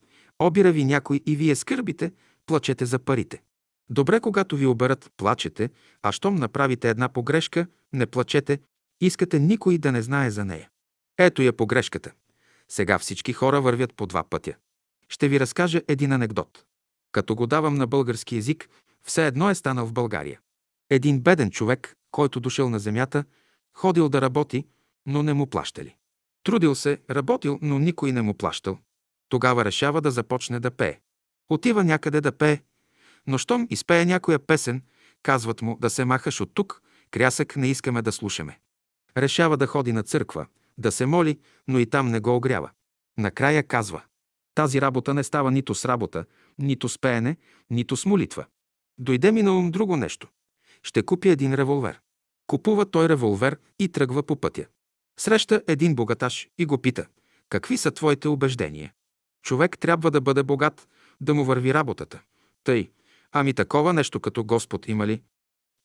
обира 0.47 0.73
ви 0.73 0.85
някой 0.85 1.21
и 1.27 1.37
вие 1.37 1.57
скърбите, 1.57 2.13
плачете 2.47 2.87
за 2.87 2.99
парите. 2.99 3.43
Добре, 3.91 4.21
когато 4.21 4.57
ви 4.57 4.67
оберат, 4.67 5.11
плачете, 5.17 5.71
а 6.03 6.13
щом 6.13 6.35
направите 6.35 6.91
една 6.91 7.09
погрешка, 7.09 7.67
не 7.93 8.07
плачете, 8.07 8.59
искате 9.01 9.39
никой 9.39 9.79
да 9.79 9.93
не 9.93 10.03
знае 10.03 10.31
за 10.31 10.45
нея. 10.45 10.69
Ето 11.19 11.43
я 11.43 11.53
погрешката. 11.53 12.13
Сега 12.69 12.99
всички 12.99 13.33
хора 13.33 13.61
вървят 13.61 13.95
по 13.95 14.07
два 14.07 14.25
пътя. 14.25 14.55
Ще 15.09 15.29
ви 15.29 15.41
разкажа 15.41 15.83
един 15.89 16.13
анекдот. 16.13 16.65
Като 17.13 17.35
го 17.35 17.47
давам 17.47 17.75
на 17.75 17.87
български 17.87 18.37
язик, 18.37 18.69
все 19.03 19.27
едно 19.27 19.51
е 19.51 19.55
станал 19.55 19.87
в 19.87 19.93
България. 19.93 20.41
Един 20.91 21.21
беден 21.21 21.51
човек, 21.51 21.95
който 22.11 22.41
дошъл 22.41 22.71
на 22.71 22.79
земята, 22.79 23.25
ходил 23.75 24.09
да 24.09 24.21
работи, 24.21 24.67
но 25.07 25.23
не 25.23 25.35
му 25.35 25.47
плащали. 25.47 25.97
Трудил 26.45 26.75
се, 26.75 26.99
работил, 27.11 27.59
но 27.63 27.79
никой 27.79 28.13
не 28.13 28.23
му 28.23 28.35
плащал. 28.35 28.79
Тогава 29.35 29.65
решава 29.65 30.01
да 30.01 30.11
започне 30.11 30.61
да 30.61 30.71
пее. 30.71 31.01
Отива 31.49 31.85
някъде 31.85 32.21
да 32.21 32.33
пее, 32.33 32.63
но 33.27 33.39
щом 33.39 33.67
изпее 33.71 34.05
някоя 34.05 34.39
песен, 34.39 34.83
казват 35.23 35.63
му 35.63 35.79
да 35.81 35.91
се 35.91 36.05
махаш 36.05 36.41
от 36.41 36.51
тук, 36.55 36.83
крясък 37.11 37.57
не 37.57 37.69
искаме 37.69 38.03
да 38.03 38.13
слушаме. 38.13 38.59
Решава 39.17 39.57
да 39.57 39.67
ходи 39.67 39.93
на 39.93 40.03
църква, 40.03 40.47
да 40.79 40.93
се 40.93 41.07
моли, 41.07 41.39
но 41.69 41.79
и 41.79 41.87
там 41.87 42.11
не 42.11 42.21
го 42.21 42.37
огрява. 42.37 42.71
Накрая 43.19 43.63
казва 43.63 44.03
тази 44.55 44.81
работа 44.81 45.15
не 45.15 45.25
става 45.25 45.51
нито 45.51 45.75
с 45.75 45.85
работа, 45.85 46.25
нито 46.59 46.89
с 46.89 46.99
пеене, 46.99 47.37
нито 47.71 47.97
с 47.97 48.07
молитва. 48.07 48.45
Дойде 48.99 49.33
ми 49.33 49.43
на 49.43 49.59
ум 49.59 49.71
друго 49.71 49.97
нещо. 49.97 50.29
Ще 50.83 51.03
купя 51.03 51.29
един 51.29 51.55
револвер. 51.55 52.01
Купува 52.47 52.91
той 52.91 53.09
револвер 53.09 53.59
и 53.79 53.89
тръгва 53.89 54.23
по 54.23 54.37
пътя. 54.37 54.67
Среща 55.21 55.63
един 55.69 55.95
богаташ 55.95 56.49
и 56.59 56.67
го 56.67 56.79
пита, 56.79 57.07
какви 57.49 57.77
са 57.77 57.91
твоите 57.91 58.29
убеждения? 58.29 58.93
Човек 59.45 59.79
трябва 59.79 60.11
да 60.11 60.21
бъде 60.21 60.43
богат, 60.43 60.89
да 61.21 61.35
му 61.35 61.45
върви 61.45 61.75
работата. 61.75 62.23
Тъй, 62.65 62.91
ами 63.33 63.55
такова 63.55 63.93
нещо 63.93 64.21
като 64.21 64.45
Господ 64.45 64.89
има 64.89 65.07
ли? 65.07 65.23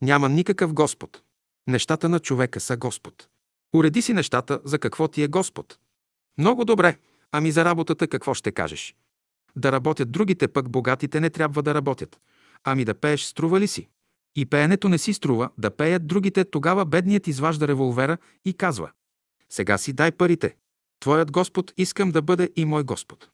Няма 0.01 0.29
никакъв 0.29 0.73
Господ. 0.73 1.21
Нещата 1.67 2.09
на 2.09 2.19
човека 2.19 2.59
са 2.59 2.77
Господ. 2.77 3.27
Уреди 3.75 4.01
си 4.01 4.13
нещата, 4.13 4.61
за 4.63 4.79
какво 4.79 5.07
ти 5.07 5.23
е 5.23 5.27
Господ. 5.27 5.79
Много 6.37 6.65
добре, 6.65 6.97
ами 7.31 7.51
за 7.51 7.65
работата 7.65 8.07
какво 8.07 8.33
ще 8.33 8.51
кажеш? 8.51 8.95
Да 9.55 9.71
работят 9.71 10.11
другите, 10.11 10.47
пък 10.47 10.69
богатите 10.69 11.19
не 11.19 11.29
трябва 11.29 11.63
да 11.63 11.73
работят. 11.73 12.19
Ами 12.63 12.85
да 12.85 12.93
пееш 12.93 13.23
струва 13.23 13.59
ли 13.59 13.67
си? 13.67 13.89
И 14.35 14.45
пеенето 14.45 14.89
не 14.89 14.97
си 14.97 15.13
струва, 15.13 15.49
да 15.57 15.71
пеят 15.71 16.07
другите, 16.07 16.45
тогава 16.45 16.85
бедният 16.85 17.27
изважда 17.27 17.67
револвера 17.67 18.17
и 18.45 18.53
казва 18.53 18.91
Сега 19.49 19.77
си 19.77 19.93
дай 19.93 20.11
парите. 20.11 20.55
Твоят 20.99 21.31
Господ 21.31 21.73
искам 21.77 22.11
да 22.11 22.21
бъде 22.21 22.49
и 22.55 22.65
мой 22.65 22.83
Господ. 22.83 23.29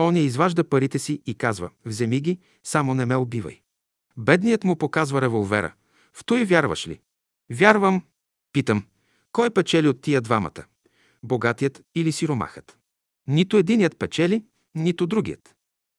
Он 0.00 0.16
я 0.16 0.22
изважда 0.22 0.64
парите 0.64 0.98
си 0.98 1.22
и 1.26 1.34
казва 1.34 1.70
Вземи 1.84 2.20
ги, 2.20 2.38
само 2.64 2.94
не 2.94 3.06
ме 3.06 3.16
убивай. 3.16 3.60
Бедният 4.16 4.64
му 4.64 4.76
показва 4.76 5.22
револвера. 5.22 5.74
В 6.12 6.24
той 6.24 6.44
вярваш 6.44 6.88
ли? 6.88 7.00
Вярвам. 7.50 8.02
Питам. 8.52 8.84
Кой 9.32 9.50
печели 9.50 9.88
от 9.88 10.00
тия 10.00 10.20
двамата? 10.20 10.64
Богатият 11.22 11.82
или 11.94 12.12
сиромахът? 12.12 12.78
Нито 13.26 13.56
единият 13.56 13.98
печели, 13.98 14.44
нито 14.74 15.06
другият. 15.06 15.54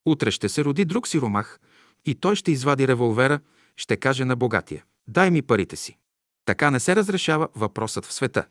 Утре 0.06 0.30
ще 0.30 0.48
се 0.48 0.64
роди 0.64 0.84
друг 0.84 1.08
сиромах 1.08 1.60
и 2.04 2.14
той 2.14 2.36
ще 2.36 2.52
извади 2.52 2.88
револвера, 2.88 3.40
ще 3.76 3.96
каже 3.96 4.24
на 4.24 4.36
богатия 4.36 4.84
«Дай 5.08 5.30
ми 5.30 5.42
парите 5.42 5.76
си». 5.76 5.98
Така 6.44 6.70
не 6.70 6.80
се 6.80 6.96
разрешава 6.96 7.48
въпросът 7.54 8.06
в 8.06 8.12
света. 8.12 8.46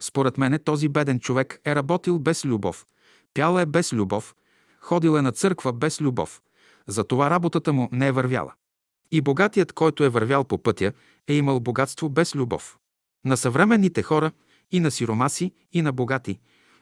Според 0.00 0.38
мене 0.38 0.58
този 0.58 0.88
беден 0.88 1.20
човек 1.20 1.60
е 1.64 1.74
работил 1.74 2.18
без 2.18 2.44
любов, 2.44 2.86
пял 3.34 3.58
е 3.58 3.66
без 3.66 3.92
любов, 3.92 4.34
ходил 4.80 5.16
е 5.16 5.22
на 5.22 5.32
църква 5.32 5.72
без 5.72 6.00
любов, 6.00 6.42
затова 6.86 7.30
работата 7.30 7.72
му 7.72 7.88
не 7.92 8.06
е 8.06 8.12
вървяла. 8.12 8.52
И 9.10 9.20
богатият, 9.20 9.72
който 9.72 10.04
е 10.04 10.08
вървял 10.08 10.44
по 10.44 10.58
пътя, 10.58 10.92
е 11.28 11.34
имал 11.34 11.60
богатство 11.60 12.08
без 12.08 12.34
любов. 12.34 12.78
На 13.24 13.36
съвременните 13.36 14.02
хора, 14.02 14.32
и 14.70 14.80
на 14.80 14.90
сиромаси, 14.90 15.52
и 15.72 15.82
на 15.82 15.92
богати, 15.92 16.38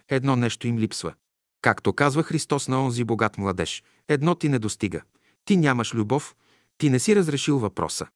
едно 0.09 0.37
нещо 0.37 0.67
им 0.67 0.79
липсва. 0.79 1.15
Както 1.63 1.93
казва 1.93 2.23
Христос 2.23 2.69
на 2.69 2.85
онзи 2.85 3.05
богат 3.05 3.39
младеж, 3.39 3.83
едно 4.09 4.35
ти 4.35 4.49
не 4.49 4.59
достига. 4.59 5.03
Ти 5.45 5.57
нямаш 5.57 5.95
любов, 5.95 6.37
ти 6.79 6.91
не 6.91 6.99
си 6.99 7.17
разрешил 7.17 7.59
въпроса. 7.59 8.07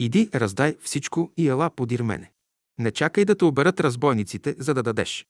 Иди, 0.00 0.30
раздай 0.34 0.76
всичко 0.82 1.32
и 1.36 1.48
ела 1.48 1.70
подир 1.70 2.02
мене. 2.02 2.32
Не 2.78 2.90
чакай 2.90 3.24
да 3.24 3.34
те 3.34 3.44
оберат 3.44 3.80
разбойниците, 3.80 4.54
за 4.58 4.74
да 4.74 4.82
дадеш. 4.82 5.26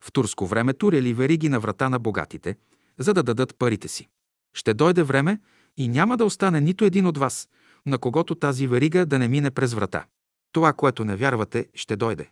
В 0.00 0.12
турско 0.12 0.46
време 0.46 0.74
турели 0.74 1.14
вериги 1.14 1.48
на 1.48 1.60
врата 1.60 1.88
на 1.88 1.98
богатите, 1.98 2.56
за 2.98 3.14
да 3.14 3.22
дадат 3.22 3.56
парите 3.58 3.88
си. 3.88 4.08
Ще 4.54 4.74
дойде 4.74 5.02
време 5.02 5.40
и 5.76 5.88
няма 5.88 6.16
да 6.16 6.24
остане 6.24 6.60
нито 6.60 6.84
един 6.84 7.06
от 7.06 7.18
вас, 7.18 7.48
на 7.86 7.98
когото 7.98 8.34
тази 8.34 8.66
верига 8.66 9.06
да 9.06 9.18
не 9.18 9.28
мине 9.28 9.50
през 9.50 9.74
врата. 9.74 10.06
Това, 10.52 10.72
което 10.72 11.04
не 11.04 11.16
вярвате, 11.16 11.68
ще 11.74 11.96
дойде. 11.96 12.30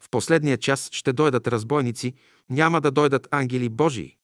В 0.00 0.10
последния 0.10 0.58
час 0.58 0.88
ще 0.92 1.12
дойдат 1.12 1.48
разбойници, 1.48 2.14
няма 2.50 2.80
да 2.80 2.90
дойдат 2.90 3.28
ангели 3.30 3.68
Божии. 3.68 4.16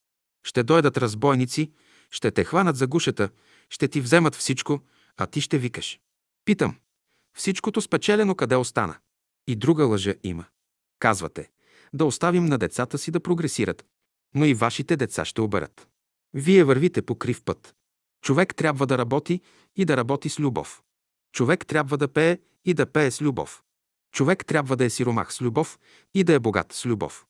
Ще 0.45 0.63
дойдат 0.63 0.97
разбойници, 0.97 1.73
ще 2.11 2.31
те 2.31 2.45
хванат 2.45 2.77
за 2.77 2.87
гушата, 2.87 3.31
ще 3.71 3.89
ти 3.89 4.01
вземат 4.01 4.35
всичко, 4.35 4.81
а 5.17 5.27
ти 5.27 5.41
ще 5.41 5.59
викаш. 5.59 6.01
Питам, 6.45 6.77
всичкото 7.37 7.81
спечелено 7.81 8.35
къде 8.35 8.57
остана? 8.57 8.97
И 9.47 9.57
друга 9.57 9.85
лъжа 9.85 10.15
има. 10.23 10.45
Казвате, 10.99 11.51
да 11.93 12.05
оставим 12.05 12.45
на 12.47 12.59
децата 12.59 12.99
си 12.99 13.11
да 13.11 13.21
прогресират, 13.21 13.85
но 14.35 14.45
и 14.45 14.55
вашите 14.55 14.97
деца 14.97 15.25
ще 15.25 15.41
оберат. 15.41 15.89
Вие 16.35 16.65
вървите 16.65 17.03
по 17.03 17.15
крив 17.15 17.43
път. 17.45 17.75
Човек 18.23 18.55
трябва 18.55 18.87
да 18.87 18.99
работи 18.99 19.41
и 19.77 19.85
да 19.85 19.97
работи 19.97 20.29
с 20.29 20.41
любов. 20.41 20.83
Човек 21.33 21.67
трябва 21.67 21.99
да 21.99 22.09
пее 22.09 22.39
и 22.65 22.75
да 22.75 22.87
пее 22.87 23.11
с 23.11 23.23
любов. 23.23 23.63
Човек 24.13 24.47
трябва 24.47 24.77
да 24.77 24.85
е 24.85 24.91
сиромах 24.91 25.33
с 25.33 25.41
любов 25.41 25.79
и 26.15 26.25
да 26.25 26.35
е 26.35 26.39
богат 26.39 26.73
с 26.73 26.87
любов. 26.87 27.27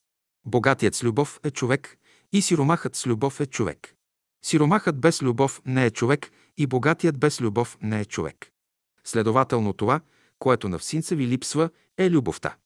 Богатият 0.46 0.94
с 0.94 1.04
любов 1.04 1.40
е 1.44 1.50
човек 1.50 1.98
и 2.32 2.42
сиромахът 2.42 2.96
с 2.96 3.06
любов 3.06 3.40
е 3.40 3.46
човек. 3.46 3.94
Сиромахът 4.44 5.00
без 5.00 5.22
любов 5.22 5.62
не 5.66 5.86
е 5.86 5.90
човек 5.90 6.30
и 6.56 6.66
богатият 6.66 7.18
без 7.18 7.40
любов 7.40 7.78
не 7.82 8.00
е 8.00 8.04
човек. 8.04 8.50
Следователно 9.04 9.72
това, 9.72 10.00
което 10.38 10.68
на 10.68 10.78
всинца 10.78 11.14
ви 11.14 11.26
липсва, 11.26 11.70
е 11.98 12.10
любовта. 12.10 12.56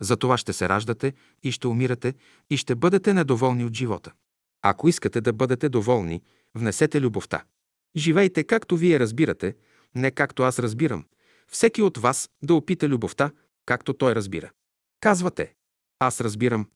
За 0.00 0.16
това 0.16 0.38
ще 0.38 0.52
се 0.52 0.68
раждате 0.68 1.12
и 1.42 1.52
ще 1.52 1.66
умирате 1.66 2.14
и 2.50 2.56
ще 2.56 2.74
бъдете 2.74 3.14
недоволни 3.14 3.64
от 3.64 3.74
живота. 3.74 4.12
Ако 4.62 4.88
искате 4.88 5.20
да 5.20 5.32
бъдете 5.32 5.68
доволни, 5.68 6.22
внесете 6.54 7.00
любовта. 7.00 7.44
Живейте 7.96 8.44
както 8.44 8.76
вие 8.76 9.00
разбирате, 9.00 9.56
не 9.94 10.10
както 10.10 10.42
аз 10.42 10.58
разбирам. 10.58 11.04
Всеки 11.48 11.82
от 11.82 11.98
вас 11.98 12.30
да 12.42 12.54
опита 12.54 12.88
любовта, 12.88 13.30
както 13.66 13.92
той 13.94 14.14
разбира. 14.14 14.50
Казвате, 15.00 15.54
аз 15.98 16.20
разбирам. 16.20 16.66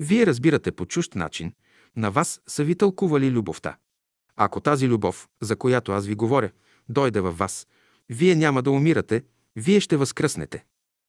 Вие 0.00 0.26
разбирате 0.26 0.72
по 0.72 0.86
чужд 0.86 1.14
начин, 1.14 1.52
на 1.96 2.10
вас 2.10 2.40
са 2.46 2.64
ви 2.64 2.74
тълкували 2.74 3.30
любовта. 3.30 3.76
Ако 4.36 4.60
тази 4.60 4.88
любов, 4.88 5.28
за 5.42 5.56
която 5.56 5.92
аз 5.92 6.06
ви 6.06 6.14
говоря, 6.14 6.50
дойде 6.88 7.20
във 7.20 7.38
вас, 7.38 7.66
вие 8.08 8.34
няма 8.34 8.62
да 8.62 8.70
умирате, 8.70 9.24
вие 9.56 9.80
ще 9.80 9.96
възкръснете. 9.96 10.64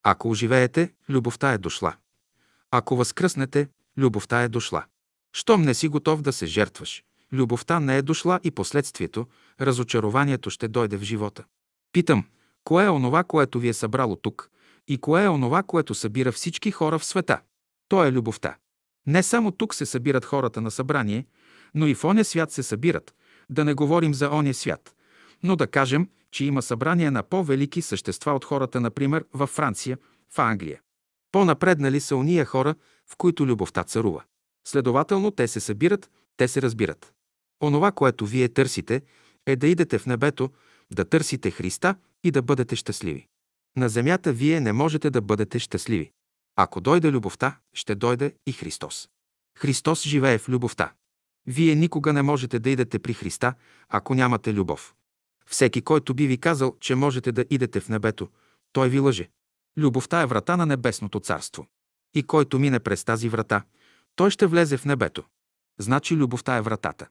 Ако 0.08 0.30
оживеете, 0.30 0.94
любовта 1.10 1.54
е 1.54 1.58
дошла. 1.58 1.96
Ако 2.72 2.96
възкръснете, 2.96 3.68
любовта 3.98 4.42
е 4.42 4.50
дошла. 4.50 4.86
Щом 5.34 5.62
не 5.62 5.74
си 5.74 5.88
готов 5.88 6.22
да 6.22 6.34
се 6.34 6.46
жертваш, 6.46 7.04
любовта 7.34 7.80
не 7.80 7.98
е 7.98 8.02
дошла 8.02 8.40
и 8.44 8.52
последствието, 8.52 9.28
разочарованието 9.62 10.50
ще 10.50 10.68
дойде 10.68 10.98
в 10.98 11.02
живота. 11.04 11.44
Питам, 11.92 12.26
кое 12.64 12.86
е 12.86 12.90
онова, 12.90 13.24
което 13.24 13.60
ви 13.60 13.68
е 13.68 13.74
събрало 13.74 14.16
тук 14.16 14.50
и 14.88 14.98
кое 14.98 15.24
е 15.24 15.30
онова, 15.30 15.64
което 15.64 15.96
събира 15.96 16.32
всички 16.32 16.72
хора 16.72 17.00
в 17.00 17.06
света? 17.06 17.42
То 17.88 18.06
е 18.06 18.12
любовта. 18.12 18.56
Не 19.08 19.24
само 19.24 19.52
тук 19.52 19.76
се 19.76 19.86
събират 19.86 20.26
хората 20.26 20.62
на 20.62 20.72
събрание, 20.72 21.26
но 21.76 21.88
и 21.88 21.96
в 21.96 22.04
оня 22.04 22.24
свят 22.24 22.52
се 22.52 22.64
събират, 22.64 23.16
да 23.50 23.66
не 23.66 23.74
говорим 23.74 24.14
за 24.14 24.30
оня 24.30 24.54
свят. 24.54 24.96
Но 25.44 25.56
да 25.56 25.68
кажем, 25.68 26.10
че 26.36 26.46
има 26.46 26.62
събрание 26.62 27.12
на 27.12 27.24
по-велики 27.24 27.82
същества 27.82 28.34
от 28.34 28.46
хората, 28.46 28.82
например, 28.82 29.26
във 29.34 29.50
Франция, 29.50 29.98
в 30.30 30.40
Англия. 30.40 30.82
По-напреднали 31.32 32.00
са 32.00 32.16
уния 32.16 32.46
хора, 32.46 32.76
в 33.08 33.18
които 33.18 33.46
любовта 33.46 33.84
царува. 33.84 34.24
Следователно, 34.68 35.32
те 35.32 35.48
се 35.48 35.60
събират, 35.60 36.10
те 36.38 36.48
се 36.48 36.62
разбират. 36.62 37.14
Онова, 37.64 37.92
което 37.92 38.26
вие 38.26 38.50
търсите, 38.50 39.02
е 39.46 39.56
да 39.56 39.68
идете 39.68 40.00
в 40.00 40.06
небето, 40.06 40.50
да 40.92 41.06
търсите 41.06 41.52
Христа 41.52 41.96
и 42.24 42.32
да 42.32 42.42
бъдете 42.42 42.76
щастливи. 42.76 43.28
На 43.78 43.90
земята 43.90 44.34
вие 44.34 44.60
не 44.60 44.74
можете 44.74 45.10
да 45.10 45.22
бъдете 45.22 45.60
щастливи. 45.60 46.12
Ако 46.56 46.82
дойде 46.82 47.12
любовта, 47.12 47.58
ще 47.74 47.96
дойде 47.96 48.36
и 48.48 48.52
Христос. 48.52 49.10
Христос 49.58 50.04
живее 50.04 50.38
в 50.38 50.50
любовта. 50.50 50.94
Вие 51.48 51.76
никога 51.76 52.14
не 52.14 52.22
можете 52.22 52.60
да 52.60 52.70
идете 52.70 53.00
при 53.00 53.14
Христа, 53.14 53.54
ако 53.90 54.16
нямате 54.16 54.54
любов. 54.54 54.96
Всеки, 55.50 55.82
който 55.82 56.14
би 56.14 56.28
ви 56.28 56.38
казал, 56.38 56.76
че 56.80 56.96
можете 56.96 57.32
да 57.32 57.46
идете 57.50 57.80
в 57.80 57.90
небето, 57.90 58.30
той 58.74 58.90
ви 58.90 59.00
лъже. 59.00 59.30
Любовта 59.78 60.22
е 60.22 60.26
врата 60.26 60.58
на 60.58 60.66
небесното 60.66 61.20
царство. 61.20 61.68
И 62.14 62.24
който 62.24 62.60
мине 62.60 62.80
през 62.80 63.04
тази 63.04 63.30
врата, 63.30 63.64
той 64.16 64.32
ще 64.32 64.48
влезе 64.48 64.78
в 64.78 64.86
небето. 64.86 65.24
Значи 65.80 66.16
любовта 66.16 66.56
е 66.56 66.62
вратата. 66.62 67.08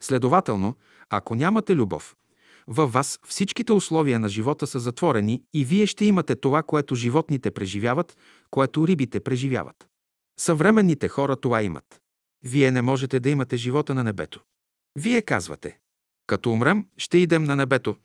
Следователно, 0.00 0.76
ако 1.10 1.34
нямате 1.34 1.76
любов, 1.76 2.16
във 2.66 2.92
вас 2.92 3.18
всичките 3.26 3.72
условия 3.72 4.18
на 4.18 4.28
живота 4.28 4.66
са 4.66 4.80
затворени 4.80 5.42
и 5.54 5.64
вие 5.64 5.86
ще 5.86 6.04
имате 6.04 6.36
това, 6.36 6.62
което 6.62 6.94
животните 6.94 7.50
преживяват, 7.50 8.16
което 8.50 8.88
рибите 8.88 9.20
преживяват. 9.20 9.88
Съвременните 10.38 11.08
хора 11.08 11.36
това 11.36 11.62
имат. 11.62 12.00
Вие 12.44 12.70
не 12.70 12.82
можете 12.82 13.20
да 13.20 13.30
имате 13.30 13.56
живота 13.56 13.94
на 13.94 14.04
небето. 14.04 14.40
Вие 14.98 15.22
казвате, 15.22 15.78
като 16.32 16.52
умрем, 16.52 16.86
ще 16.96 17.18
идем 17.18 17.44
на 17.44 17.56
небето. 17.56 17.96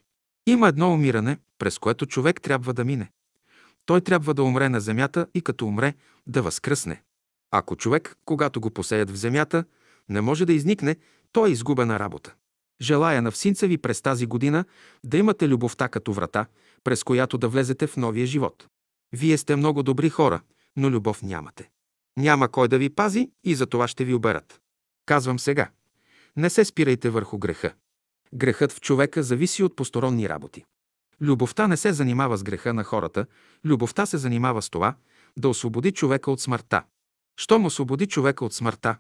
Има 0.48 0.68
едно 0.68 0.94
умиране, 0.94 1.38
през 1.58 1.80
което 1.80 2.06
човек 2.06 2.42
трябва 2.42 2.74
да 2.74 2.86
мине. 2.86 3.12
Той 3.86 4.02
трябва 4.02 4.34
да 4.34 4.44
умре 4.44 4.70
на 4.70 4.80
земята 4.80 5.28
и 5.34 5.42
като 5.42 5.68
умре, 5.68 5.94
да 6.28 6.42
възкръсне. 6.42 7.02
Ако 7.52 7.76
човек, 7.76 8.16
когато 8.26 8.62
го 8.62 8.72
посеят 8.72 9.12
в 9.12 9.16
земята, 9.16 9.64
не 10.10 10.22
може 10.22 10.46
да 10.46 10.54
изникне, 10.54 10.96
той 11.32 11.50
е 11.50 11.52
изгубена 11.52 12.00
работа. 12.00 12.36
Желая 12.82 13.22
на 13.22 13.32
всинца 13.32 13.68
ви 13.68 13.78
през 13.78 14.02
тази 14.02 14.26
година 14.26 14.66
да 15.04 15.18
имате 15.18 15.48
любовта 15.48 15.90
като 15.90 16.14
врата, 16.14 16.46
през 16.84 17.04
която 17.04 17.38
да 17.38 17.50
влезете 17.50 17.88
в 17.88 17.98
новия 17.98 18.26
живот. 18.26 18.68
Вие 19.14 19.38
сте 19.38 19.56
много 19.56 19.84
добри 19.84 20.10
хора, 20.10 20.42
но 20.76 20.90
любов 20.90 21.24
нямате. 21.24 21.70
Няма 22.18 22.50
кой 22.50 22.68
да 22.68 22.78
ви 22.78 22.90
пази 22.90 23.32
и 23.44 23.56
за 23.56 23.66
това 23.66 23.88
ще 23.88 24.06
ви 24.06 24.14
оберат. 24.14 24.62
Казвам 25.06 25.40
сега. 25.40 25.70
Не 26.36 26.50
се 26.50 26.66
спирайте 26.66 27.10
върху 27.10 27.38
греха. 27.38 27.74
Грехът 28.34 28.72
в 28.72 28.82
човека 28.82 29.24
зависи 29.24 29.64
от 29.64 29.76
посторонни 29.76 30.30
работи. 30.30 30.66
Любовта 31.22 31.68
не 31.68 31.78
се 31.78 31.94
занимава 31.94 32.38
с 32.38 32.44
греха 32.44 32.74
на 32.74 32.84
хората, 32.84 33.26
любовта 33.66 34.06
се 34.06 34.18
занимава 34.18 34.62
с 34.62 34.70
това 34.70 34.96
да 35.38 35.50
освободи 35.50 35.92
човека 35.92 36.32
от 36.32 36.42
смъртта. 36.42 36.84
Щом 37.40 37.66
освободи 37.66 38.08
човека 38.08 38.46
от 38.46 38.54
смъртта, 38.54 38.98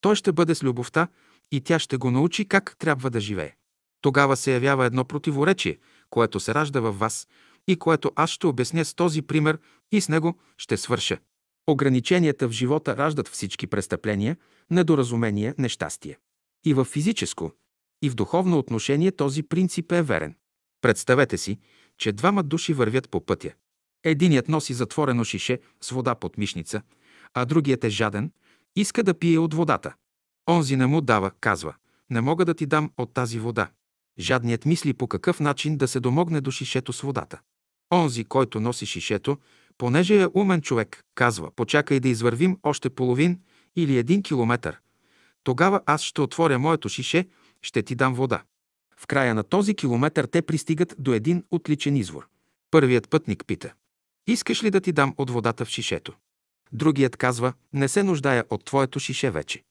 той 0.00 0.16
ще 0.16 0.32
бъде 0.32 0.54
с 0.54 0.62
любовта 0.62 1.08
и 1.52 1.60
тя 1.60 1.78
ще 1.78 1.96
го 1.96 2.10
научи 2.10 2.48
как 2.48 2.76
трябва 2.78 3.10
да 3.10 3.20
живее. 3.20 3.54
Тогава 4.00 4.36
се 4.36 4.52
явява 4.52 4.86
едно 4.86 5.04
противоречие, 5.04 5.78
което 6.10 6.40
се 6.40 6.54
ражда 6.54 6.80
във 6.80 6.98
вас 6.98 7.28
и 7.66 7.76
което 7.76 8.12
аз 8.16 8.30
ще 8.30 8.46
обясня 8.46 8.84
с 8.84 8.94
този 8.94 9.22
пример 9.22 9.58
и 9.92 10.00
с 10.00 10.08
него 10.08 10.38
ще 10.56 10.76
свърша. 10.76 11.18
Ограниченията 11.66 12.48
в 12.48 12.52
живота 12.52 12.96
раждат 12.96 13.28
всички 13.28 13.66
престъпления, 13.66 14.36
недоразумения, 14.70 15.54
нещастие. 15.58 16.18
И 16.64 16.74
в 16.74 16.84
физическо, 16.84 17.52
и 18.02 18.10
в 18.10 18.14
духовно 18.14 18.58
отношение 18.58 19.12
този 19.12 19.42
принцип 19.42 19.92
е 19.92 20.02
верен. 20.02 20.34
Представете 20.80 21.38
си, 21.38 21.58
че 21.98 22.12
двама 22.12 22.42
души 22.42 22.72
вървят 22.72 23.10
по 23.10 23.26
пътя. 23.26 23.52
Единият 24.04 24.48
носи 24.48 24.74
затворено 24.74 25.24
шише 25.24 25.60
с 25.80 25.90
вода 25.90 26.14
под 26.14 26.38
мишница, 26.38 26.82
а 27.34 27.44
другият 27.44 27.84
е 27.84 27.88
жаден, 27.88 28.32
иска 28.76 29.02
да 29.02 29.14
пие 29.14 29.38
от 29.38 29.54
водата. 29.54 29.94
Онзи 30.50 30.76
не 30.76 30.86
му 30.86 31.00
дава, 31.00 31.30
казва, 31.40 31.74
не 32.10 32.20
мога 32.20 32.44
да 32.44 32.54
ти 32.54 32.66
дам 32.66 32.90
от 32.98 33.14
тази 33.14 33.38
вода. 33.38 33.70
Жадният 34.18 34.64
мисли 34.64 34.92
по 34.92 35.06
какъв 35.06 35.40
начин 35.40 35.76
да 35.76 35.88
се 35.88 36.00
домогне 36.00 36.40
до 36.40 36.50
шишето 36.50 36.92
с 36.92 37.00
водата. 37.00 37.40
Онзи, 37.92 38.24
който 38.24 38.60
носи 38.60 38.86
шишето, 38.86 39.38
понеже 39.78 40.22
е 40.22 40.26
умен 40.34 40.60
човек, 40.60 41.04
казва, 41.14 41.50
почакай 41.50 42.00
да 42.00 42.08
извървим 42.08 42.58
още 42.62 42.90
половин 42.90 43.40
или 43.76 43.98
един 43.98 44.22
километър. 44.22 44.80
Тогава 45.44 45.80
аз 45.86 46.02
ще 46.02 46.20
отворя 46.20 46.58
моето 46.58 46.88
шише, 46.88 47.28
ще 47.62 47.82
ти 47.82 47.94
дам 47.94 48.14
вода. 48.14 48.42
В 48.96 49.06
края 49.06 49.34
на 49.34 49.42
този 49.42 49.74
километър 49.74 50.24
те 50.24 50.42
пристигат 50.42 50.94
до 50.98 51.12
един 51.12 51.44
отличен 51.50 51.96
извор. 51.96 52.28
Първият 52.70 53.10
пътник 53.10 53.44
пита. 53.46 53.72
Искаш 54.26 54.62
ли 54.62 54.70
да 54.70 54.80
ти 54.80 54.92
дам 54.92 55.14
от 55.16 55.30
водата 55.30 55.64
в 55.64 55.68
шишето? 55.68 56.12
Другият 56.72 57.16
казва, 57.16 57.52
не 57.72 57.88
се 57.88 58.02
нуждая 58.02 58.44
от 58.50 58.64
твоето 58.64 59.00
шише 59.00 59.30
вече. 59.30 59.62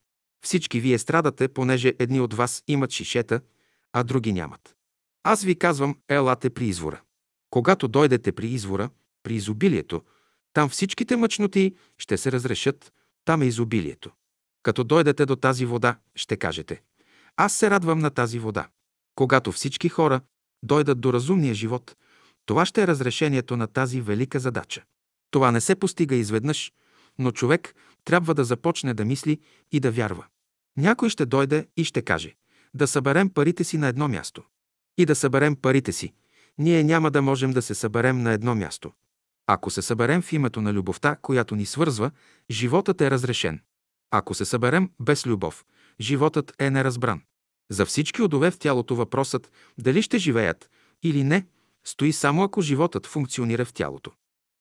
Всички 0.44 0.80
вие 0.80 0.98
страдате, 0.98 1.48
понеже 1.48 1.94
едни 1.98 2.20
от 2.20 2.34
вас 2.34 2.62
имат 2.68 2.92
шишета, 2.92 3.40
а 3.92 4.02
други 4.02 4.32
нямат. 4.32 4.74
Аз 5.22 5.42
ви 5.42 5.58
казвам, 5.58 5.96
елате 6.08 6.50
при 6.50 6.66
извора. 6.66 7.00
Когато 7.50 7.88
дойдете 7.88 8.32
при 8.32 8.48
извора, 8.48 8.90
при 9.22 9.34
изобилието, 9.34 10.02
там 10.52 10.68
всичките 10.68 11.16
мъчноти 11.16 11.74
ще 11.98 12.16
се 12.16 12.32
разрешат, 12.32 12.92
там 13.24 13.42
е 13.42 13.46
изобилието. 13.46 14.10
Като 14.62 14.84
дойдете 14.84 15.26
до 15.26 15.36
тази 15.36 15.66
вода, 15.66 15.98
ще 16.14 16.36
кажете, 16.36 16.82
аз 17.40 17.52
се 17.52 17.70
радвам 17.70 17.98
на 17.98 18.10
тази 18.10 18.38
вода. 18.38 18.68
Когато 19.14 19.52
всички 19.52 19.88
хора 19.88 20.20
дойдат 20.62 21.00
до 21.00 21.12
разумния 21.12 21.54
живот, 21.54 21.96
това 22.46 22.66
ще 22.66 22.82
е 22.82 22.86
разрешението 22.86 23.56
на 23.56 23.66
тази 23.66 24.00
велика 24.00 24.40
задача. 24.40 24.82
Това 25.30 25.50
не 25.50 25.60
се 25.60 25.74
постига 25.74 26.14
изведнъж, 26.14 26.72
но 27.18 27.30
човек 27.30 27.74
трябва 28.04 28.34
да 28.34 28.44
започне 28.44 28.94
да 28.94 29.04
мисли 29.04 29.40
и 29.72 29.80
да 29.80 29.90
вярва. 29.90 30.26
Някой 30.76 31.08
ще 31.10 31.26
дойде 31.26 31.68
и 31.76 31.84
ще 31.84 32.02
каже 32.02 32.34
да 32.74 32.86
съберем 32.86 33.30
парите 33.30 33.64
си 33.64 33.78
на 33.78 33.88
едно 33.88 34.08
място. 34.08 34.42
И 34.98 35.06
да 35.06 35.14
съберем 35.14 35.56
парите 35.56 35.92
си. 35.92 36.12
Ние 36.58 36.84
няма 36.84 37.10
да 37.10 37.22
можем 37.22 37.50
да 37.50 37.62
се 37.62 37.74
съберем 37.74 38.22
на 38.22 38.32
едно 38.32 38.54
място. 38.54 38.92
Ако 39.46 39.70
се 39.70 39.82
съберем 39.82 40.22
в 40.22 40.32
името 40.32 40.60
на 40.60 40.72
любовта, 40.72 41.16
която 41.22 41.56
ни 41.56 41.66
свързва, 41.66 42.10
животът 42.50 43.00
е 43.00 43.10
разрешен. 43.10 43.60
Ако 44.10 44.34
се 44.34 44.44
съберем 44.44 44.90
без 45.00 45.26
любов, 45.26 45.64
животът 46.00 46.52
е 46.58 46.70
неразбран. 46.70 47.22
За 47.70 47.86
всички 47.86 48.22
удове 48.22 48.50
в 48.50 48.58
тялото 48.58 48.96
въпросът 48.96 49.52
дали 49.78 50.02
ще 50.02 50.18
живеят 50.18 50.70
или 51.02 51.24
не, 51.24 51.46
стои 51.84 52.12
само 52.12 52.42
ако 52.42 52.60
животът 52.60 53.06
функционира 53.06 53.64
в 53.64 53.72
тялото. 53.72 54.12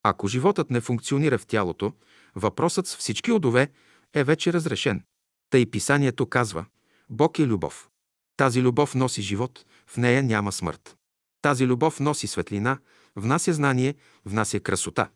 Ако 0.03 0.27
животът 0.27 0.69
не 0.71 0.81
функционира 0.81 1.37
в 1.37 1.45
тялото, 1.45 1.93
въпросът 2.35 2.87
с 2.87 2.97
всички 2.97 3.31
удове 3.31 3.71
е 4.13 4.23
вече 4.23 4.53
разрешен. 4.53 5.03
Тъй 5.49 5.65
писанието 5.65 6.25
казва 6.25 6.65
Бог 7.09 7.39
е 7.39 7.47
любов. 7.47 7.89
Тази 8.37 8.61
любов 8.61 8.95
носи 8.95 9.21
живот, 9.21 9.65
в 9.87 9.97
нея 9.97 10.23
няма 10.23 10.51
смърт. 10.51 10.97
Тази 11.41 11.67
любов 11.67 11.99
носи 11.99 12.27
светлина, 12.27 12.79
внася 13.15 13.53
знание, 13.53 13.95
внася 14.25 14.59
красота. 14.59 15.09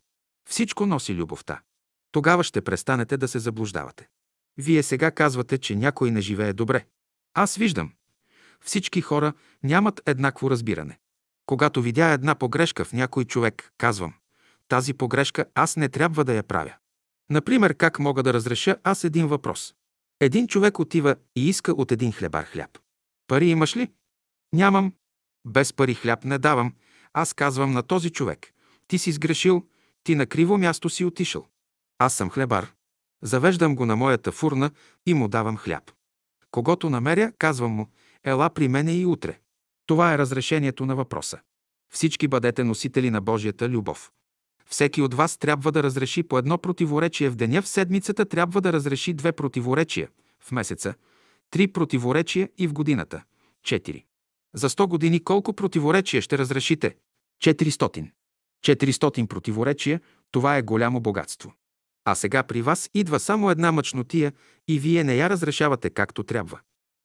Всичко 0.48 0.86
носи 0.86 1.14
любовта. 1.14 1.60
Тогава 2.12 2.44
ще 2.44 2.60
престанете 2.60 3.16
да 3.16 3.28
се 3.28 3.38
заблуждавате. 3.38 4.08
Вие 4.58 4.82
сега 4.82 5.10
казвате, 5.10 5.58
че 5.58 5.76
някой 5.76 6.10
не 6.10 6.20
живее 6.20 6.52
добре. 6.52 6.86
Аз 7.34 7.56
виждам. 7.56 7.92
Всички 8.60 9.00
хора 9.00 9.32
нямат 9.62 10.00
еднакво 10.06 10.50
разбиране. 10.50 10.98
Когато 11.46 11.82
видя 11.82 12.08
една 12.08 12.34
погрешка 12.34 12.84
в 12.84 12.92
някой 12.92 13.24
човек, 13.24 13.72
казвам, 13.78 14.14
тази 14.68 14.94
погрешка 14.94 15.44
аз 15.54 15.76
не 15.76 15.88
трябва 15.88 16.24
да 16.24 16.34
я 16.34 16.42
правя. 16.42 16.74
Например, 17.30 17.74
как 17.74 17.98
мога 17.98 18.22
да 18.22 18.34
разреша 18.34 18.76
аз 18.84 19.04
един 19.04 19.26
въпрос? 19.26 19.74
Един 20.20 20.48
човек 20.48 20.78
отива 20.78 21.16
и 21.36 21.48
иска 21.48 21.72
от 21.72 21.92
един 21.92 22.12
хлебар 22.12 22.44
хляб. 22.44 22.78
Пари 23.26 23.46
имаш 23.46 23.76
ли? 23.76 23.90
Нямам. 24.52 24.92
Без 25.46 25.72
пари 25.72 25.94
хляб 25.94 26.24
не 26.24 26.38
давам. 26.38 26.74
Аз 27.12 27.32
казвам 27.32 27.72
на 27.72 27.82
този 27.82 28.10
човек. 28.10 28.52
Ти 28.88 28.98
си 28.98 29.12
сгрешил, 29.12 29.66
ти 30.04 30.14
на 30.14 30.26
криво 30.26 30.58
място 30.58 30.88
си 30.88 31.04
отишъл. 31.04 31.46
Аз 31.98 32.14
съм 32.14 32.30
хлебар. 32.30 32.72
Завеждам 33.22 33.76
го 33.76 33.86
на 33.86 33.96
моята 33.96 34.32
фурна 34.32 34.70
и 35.06 35.14
му 35.14 35.28
давам 35.28 35.56
хляб. 35.56 35.90
Когато 36.52 36.90
намеря, 36.90 37.32
казвам 37.38 37.72
му, 37.72 37.88
ела 38.24 38.50
при 38.50 38.68
мене 38.68 38.92
и 38.92 39.06
утре. 39.06 39.38
Това 39.86 40.14
е 40.14 40.18
разрешението 40.18 40.86
на 40.86 40.96
въпроса. 40.96 41.38
Всички 41.92 42.28
бъдете 42.28 42.64
носители 42.64 43.10
на 43.10 43.20
Божията 43.20 43.68
любов. 43.68 44.12
Всеки 44.66 45.02
от 45.02 45.14
вас 45.14 45.38
трябва 45.38 45.72
да 45.72 45.82
разреши 45.82 46.22
по 46.22 46.38
едно 46.38 46.58
противоречие 46.58 47.30
в 47.30 47.36
деня, 47.36 47.62
в 47.62 47.68
седмицата 47.68 48.24
трябва 48.24 48.60
да 48.60 48.72
разреши 48.72 49.14
две 49.14 49.32
противоречия, 49.32 50.08
в 50.40 50.52
месеца, 50.52 50.94
три 51.50 51.68
противоречия 51.68 52.48
и 52.58 52.66
в 52.66 52.72
годината, 52.72 53.22
четири. 53.62 54.04
За 54.54 54.68
100 54.68 54.86
години 54.86 55.24
колко 55.24 55.52
противоречия 55.52 56.22
ще 56.22 56.38
разрешите? 56.38 56.96
400. 57.42 58.10
400 58.64 59.26
противоречия– 59.26 60.00
това 60.30 60.56
е 60.56 60.62
голямо 60.62 61.00
богатство. 61.00 61.52
А 62.04 62.14
сега 62.14 62.42
при 62.42 62.62
вас 62.62 62.90
идва 62.94 63.20
само 63.20 63.50
една 63.50 63.72
мъчнотия 63.72 64.32
и 64.68 64.78
вие 64.78 65.04
не 65.04 65.14
я 65.14 65.30
разрешавате 65.30 65.90
както 65.90 66.22
трябва. 66.22 66.60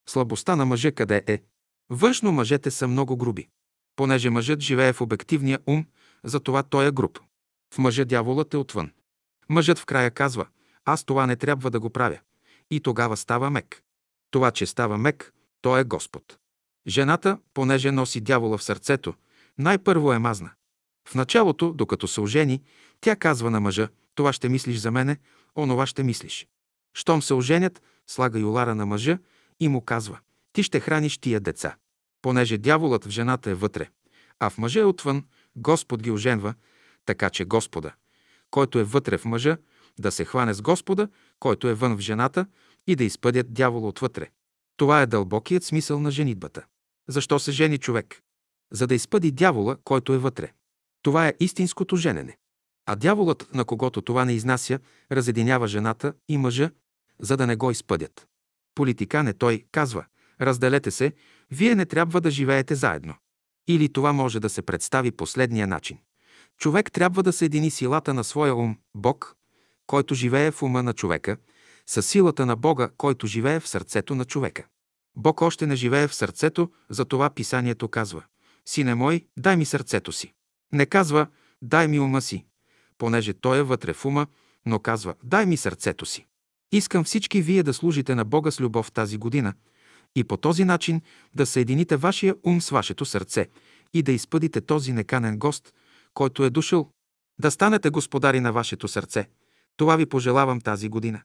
Слабостта 0.10 0.56
на 0.56 0.66
мъжа 0.66 0.92
къде 0.92 1.24
е? 1.28 1.42
Външно 1.90 2.32
мъжете 2.32 2.72
са 2.72 2.88
много 2.88 3.18
груби. 3.18 3.48
Понеже 3.96 4.30
мъжът 4.30 4.60
живее 4.60 4.94
в 4.94 5.02
обективния 5.02 5.60
ум, 5.68 5.86
затова 6.24 6.64
той 6.64 6.88
е 6.88 6.92
груб. 6.92 7.20
В 7.74 7.78
мъжа 7.78 8.06
дяволът 8.06 8.54
е 8.54 8.58
отвън. 8.58 8.92
Мъжът 9.50 9.80
в 9.80 9.86
края 9.86 10.12
казва, 10.12 10.48
аз 10.86 11.04
това 11.04 11.26
не 11.26 11.36
трябва 11.36 11.72
да 11.72 11.80
го 11.80 11.90
правя. 11.90 12.20
И 12.72 12.80
тогава 12.80 13.18
става 13.18 13.50
мек. 13.50 13.84
Това, 14.32 14.52
че 14.52 14.66
става 14.66 14.98
мек, 14.98 15.34
то 15.62 15.78
е 15.78 15.84
Господ. 15.84 16.38
Жената, 16.88 17.40
понеже 17.54 17.92
носи 17.92 18.22
дявола 18.22 18.58
в 18.58 18.64
сърцето, 18.64 19.14
най-първо 19.58 20.14
е 20.14 20.20
мазна. 20.20 20.52
В 21.10 21.16
началото, 21.16 21.74
докато 21.74 22.08
се 22.08 22.22
ожени, 22.22 22.64
тя 23.02 23.16
казва 23.16 23.52
на 23.52 23.60
мъжа, 23.60 23.90
това 24.18 24.34
ще 24.34 24.50
мислиш 24.50 24.78
за 24.78 24.92
мене, 24.92 25.18
онова 25.56 25.86
ще 25.86 26.04
мислиш. 26.04 26.48
Щом 26.94 27.22
се 27.22 27.34
оженят, 27.34 27.82
слага 28.08 28.40
юлара 28.40 28.76
на 28.76 28.86
мъжа 28.86 29.18
и 29.60 29.68
му 29.68 29.82
казва, 29.82 30.20
ти 30.54 30.64
ще 30.64 30.80
храниш 30.80 31.18
тия 31.18 31.40
деца. 31.40 31.76
Понеже 32.22 32.58
дяволът 32.58 33.06
в 33.06 33.10
жената 33.10 33.50
е 33.50 33.54
вътре, 33.54 33.90
а 34.40 34.50
в 34.50 34.58
мъжа 34.58 34.80
е 34.80 34.84
отвън, 34.84 35.24
Господ 35.56 36.04
ги 36.04 36.12
оженва, 36.12 36.54
Така 37.08 37.30
че 37.30 37.46
Господа, 37.46 37.92
който 38.52 38.80
е 38.80 38.84
вътре 38.84 39.18
в 39.18 39.26
мъжа, 39.26 39.58
да 40.00 40.12
се 40.12 40.26
хване 40.26 40.54
с 40.54 40.62
Господа, 40.62 41.10
който 41.40 41.68
е 41.68 41.74
вън 41.74 41.98
в 41.98 42.00
жената 42.00 42.46
и 42.88 42.96
да 42.96 43.04
изпъдят 43.04 43.54
дявола 43.54 43.88
отвътре. 43.88 44.30
Това 44.78 45.02
е 45.02 45.06
дълбокият 45.06 45.64
смисъл 45.64 46.00
на 46.00 46.12
женитбата. 46.12 46.66
Защо 47.08 47.40
се 47.40 47.52
жени 47.52 47.78
човек? 47.78 48.22
За 48.72 48.88
да 48.88 48.96
изпъди 48.96 49.32
дявола, 49.32 49.78
който 49.84 50.14
е 50.14 50.18
вътре. 50.18 50.52
Това 51.02 51.28
е 51.28 51.34
истинското 51.40 51.96
женене. 51.96 52.38
А 52.90 52.96
дяволът, 52.96 53.54
на 53.54 53.66
когото 53.66 54.02
това 54.02 54.26
не 54.26 54.34
изнася, 54.34 54.80
разединява 55.12 55.68
жената 55.68 56.14
и 56.30 56.38
мъжа, 56.38 56.72
за 57.20 57.38
да 57.38 57.48
не 57.48 57.56
го 57.56 57.72
изпъдят. 57.72 58.28
Политикан 58.76 59.28
е 59.28 59.34
той, 59.34 59.66
казва, 59.72 60.06
разделете 60.42 60.92
се, 60.92 61.14
вие 61.52 61.76
не 61.76 61.86
трябва 61.86 62.22
да 62.22 62.32
живеете 62.32 62.76
заедно. 62.76 63.16
Или 63.68 63.94
това 63.94 64.14
може 64.14 64.40
да 64.40 64.50
се 64.50 64.62
представи 64.62 65.12
последния 65.12 65.68
начин. 65.68 65.98
Човек 66.58 66.92
трябва 66.92 67.24
да 67.24 67.34
съедини 67.34 67.72
силата 67.72 68.14
на 68.14 68.24
своя 68.24 68.56
ум, 68.56 68.78
Бог, 68.96 69.36
който 69.88 70.16
живее 70.16 70.52
в 70.52 70.64
ума 70.64 70.84
на 70.84 70.94
човека, 70.94 71.38
с 71.88 72.02
силата 72.02 72.46
на 72.46 72.56
Бога, 72.56 72.90
който 72.98 73.28
живее 73.28 73.60
в 73.60 73.68
сърцето 73.68 74.16
на 74.16 74.26
човека. 74.26 74.66
Бог 75.16 75.42
още 75.42 75.68
не 75.68 75.76
живее 75.76 76.08
в 76.08 76.16
сърцето, 76.16 76.72
затова 76.90 77.30
писанието 77.30 77.88
казва 77.88 78.24
«Сине 78.66 78.96
мой, 78.96 79.28
дай 79.40 79.58
ми 79.58 79.66
сърцето 79.66 80.12
си». 80.12 80.34
Не 80.74 80.86
казва 80.86 81.28
«Дай 81.62 81.88
ми 81.88 82.00
ума 82.00 82.22
си», 82.22 82.46
понеже 82.98 83.34
той 83.34 83.58
е 83.58 83.64
вътре 83.64 83.94
в 83.94 84.06
ума, 84.06 84.28
но 84.66 84.80
казва 84.80 85.14
«Дай 85.24 85.46
ми 85.46 85.58
сърцето 85.58 86.06
си». 86.06 86.26
Искам 86.72 87.04
всички 87.04 87.42
вие 87.42 87.64
да 87.64 87.74
служите 87.74 88.16
на 88.16 88.26
Бога 88.26 88.52
с 88.52 88.60
любов 88.60 88.92
тази 88.92 89.18
година 89.18 89.54
и 90.16 90.24
по 90.24 90.38
този 90.38 90.66
начин 90.66 91.02
да 91.36 91.46
съедините 91.46 91.98
вашия 91.98 92.36
ум 92.44 92.62
с 92.62 92.70
вашето 92.70 93.06
сърце 93.06 93.48
и 93.94 94.04
да 94.04 94.12
изпъдите 94.12 94.62
този 94.62 94.94
неканен 94.94 95.40
гост, 95.40 95.74
който 96.14 96.44
е 96.44 96.50
дошъл, 96.50 96.92
да 97.40 97.52
станете 97.52 97.90
господари 97.90 98.40
на 98.40 98.54
вашето 98.54 98.88
сърце. 98.88 99.28
Това 99.78 99.96
ви 99.96 100.06
пожелавам 100.06 100.62
тази 100.62 100.90
година. 100.90 101.22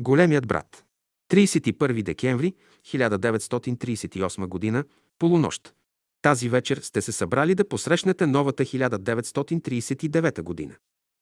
Големият 0.00 0.46
брат. 0.46 0.84
31 1.32 2.02
декември 2.02 2.54
1938 2.86 4.46
година, 4.46 4.84
полунощ. 5.18 5.74
Тази 6.22 6.48
вечер 6.48 6.80
сте 6.82 7.02
се 7.02 7.12
събрали 7.12 7.54
да 7.54 7.68
посрещнете 7.68 8.26
новата 8.26 8.64
1939 8.64 10.42
година. 10.42 10.74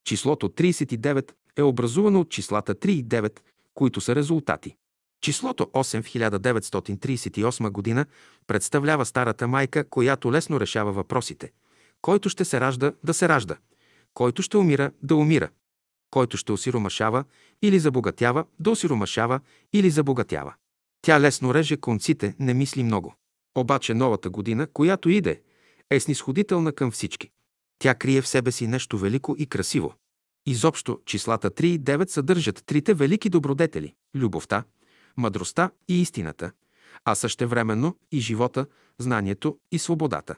Числото 0.05 0.49
39 0.49 1.33
е 1.57 1.63
образувано 1.63 2.21
от 2.21 2.31
числата 2.31 2.75
3 2.75 2.89
и 2.89 3.05
9, 3.05 3.41
които 3.75 4.01
са 4.01 4.15
резултати. 4.15 4.77
Числото 5.21 5.65
8 5.65 6.03
в 6.03 6.07
1938 6.07 7.71
година 7.71 8.07
представлява 8.47 9.07
старата 9.07 9.49
майка, 9.49 9.89
която 9.89 10.33
лесно 10.33 10.61
решава 10.61 10.93
въпросите. 10.93 11.53
Който 12.03 12.29
ще 12.29 12.45
се 12.45 12.61
ражда, 12.61 12.93
да 13.05 13.15
се 13.15 13.29
ражда. 13.29 13.57
Който 14.15 14.43
ще 14.43 14.57
умира, 14.57 14.91
да 15.03 15.17
умира. 15.17 15.49
Който 16.11 16.37
ще 16.37 16.53
осиромашава 16.53 17.25
или 17.63 17.79
забогатява, 17.79 18.45
да 18.61 18.71
осиромашава 18.71 19.41
или 19.73 19.91
забогатява. 19.91 20.55
Тя 21.03 21.21
лесно 21.21 21.55
реже 21.55 21.77
конците, 21.77 22.35
не 22.39 22.55
мисли 22.55 22.83
много. 22.83 23.15
Обаче 23.57 23.95
новата 23.95 24.31
година, 24.31 24.67
която 24.67 25.09
иде, 25.09 25.43
е 25.91 26.01
снисходителна 26.01 26.73
към 26.73 26.91
всички. 26.91 27.31
Тя 27.85 27.95
крие 27.95 28.23
в 28.23 28.29
себе 28.29 28.53
си 28.53 28.67
нещо 28.67 28.99
велико 28.99 29.37
и 29.39 29.47
красиво. 29.47 29.95
Изобщо 30.47 31.01
числата 31.07 31.51
3 31.51 31.65
и 31.65 31.81
9 31.81 32.09
съдържат 32.09 32.63
трите 32.67 32.95
велики 32.95 33.29
добродетели– 33.29 33.95
любовта, 34.15 34.65
мъдростта 35.17 35.71
и 35.89 36.01
истината, 36.01 36.51
а 37.05 37.15
същевременно 37.15 37.97
и 38.13 38.21
живота, 38.21 38.67
знанието 38.99 39.59
и 39.73 39.79
свободата. 39.79 40.35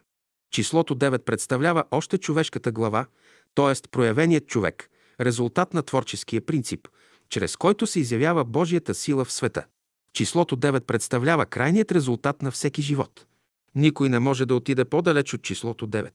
Числото 0.51 0.97
9 0.97 1.19
представлява 1.19 1.85
още 1.91 2.19
човешката 2.19 2.73
глава, 2.73 3.07
т.е. 3.55 3.89
проявеният 3.91 4.47
човек, 4.47 4.91
резултат 5.21 5.75
на 5.75 5.83
творческия 5.83 6.47
принцип, 6.47 6.89
чрез 7.29 7.57
който 7.57 7.87
се 7.87 8.01
изявява 8.01 8.45
Божията 8.45 8.95
сила 8.95 9.25
в 9.25 9.33
света. 9.33 9.65
Числото 10.13 10.57
9 10.57 10.81
представлява 10.81 11.47
крайният 11.47 11.93
резултат 11.93 12.43
на 12.43 12.51
всеки 12.51 12.83
живот. 12.83 13.27
Никой 13.75 14.09
не 14.09 14.19
може 14.19 14.47
да 14.47 14.55
отиде 14.55 14.85
по-далеч 14.85 15.35
от 15.35 15.43
числото 15.43 15.89
9. 15.89 16.11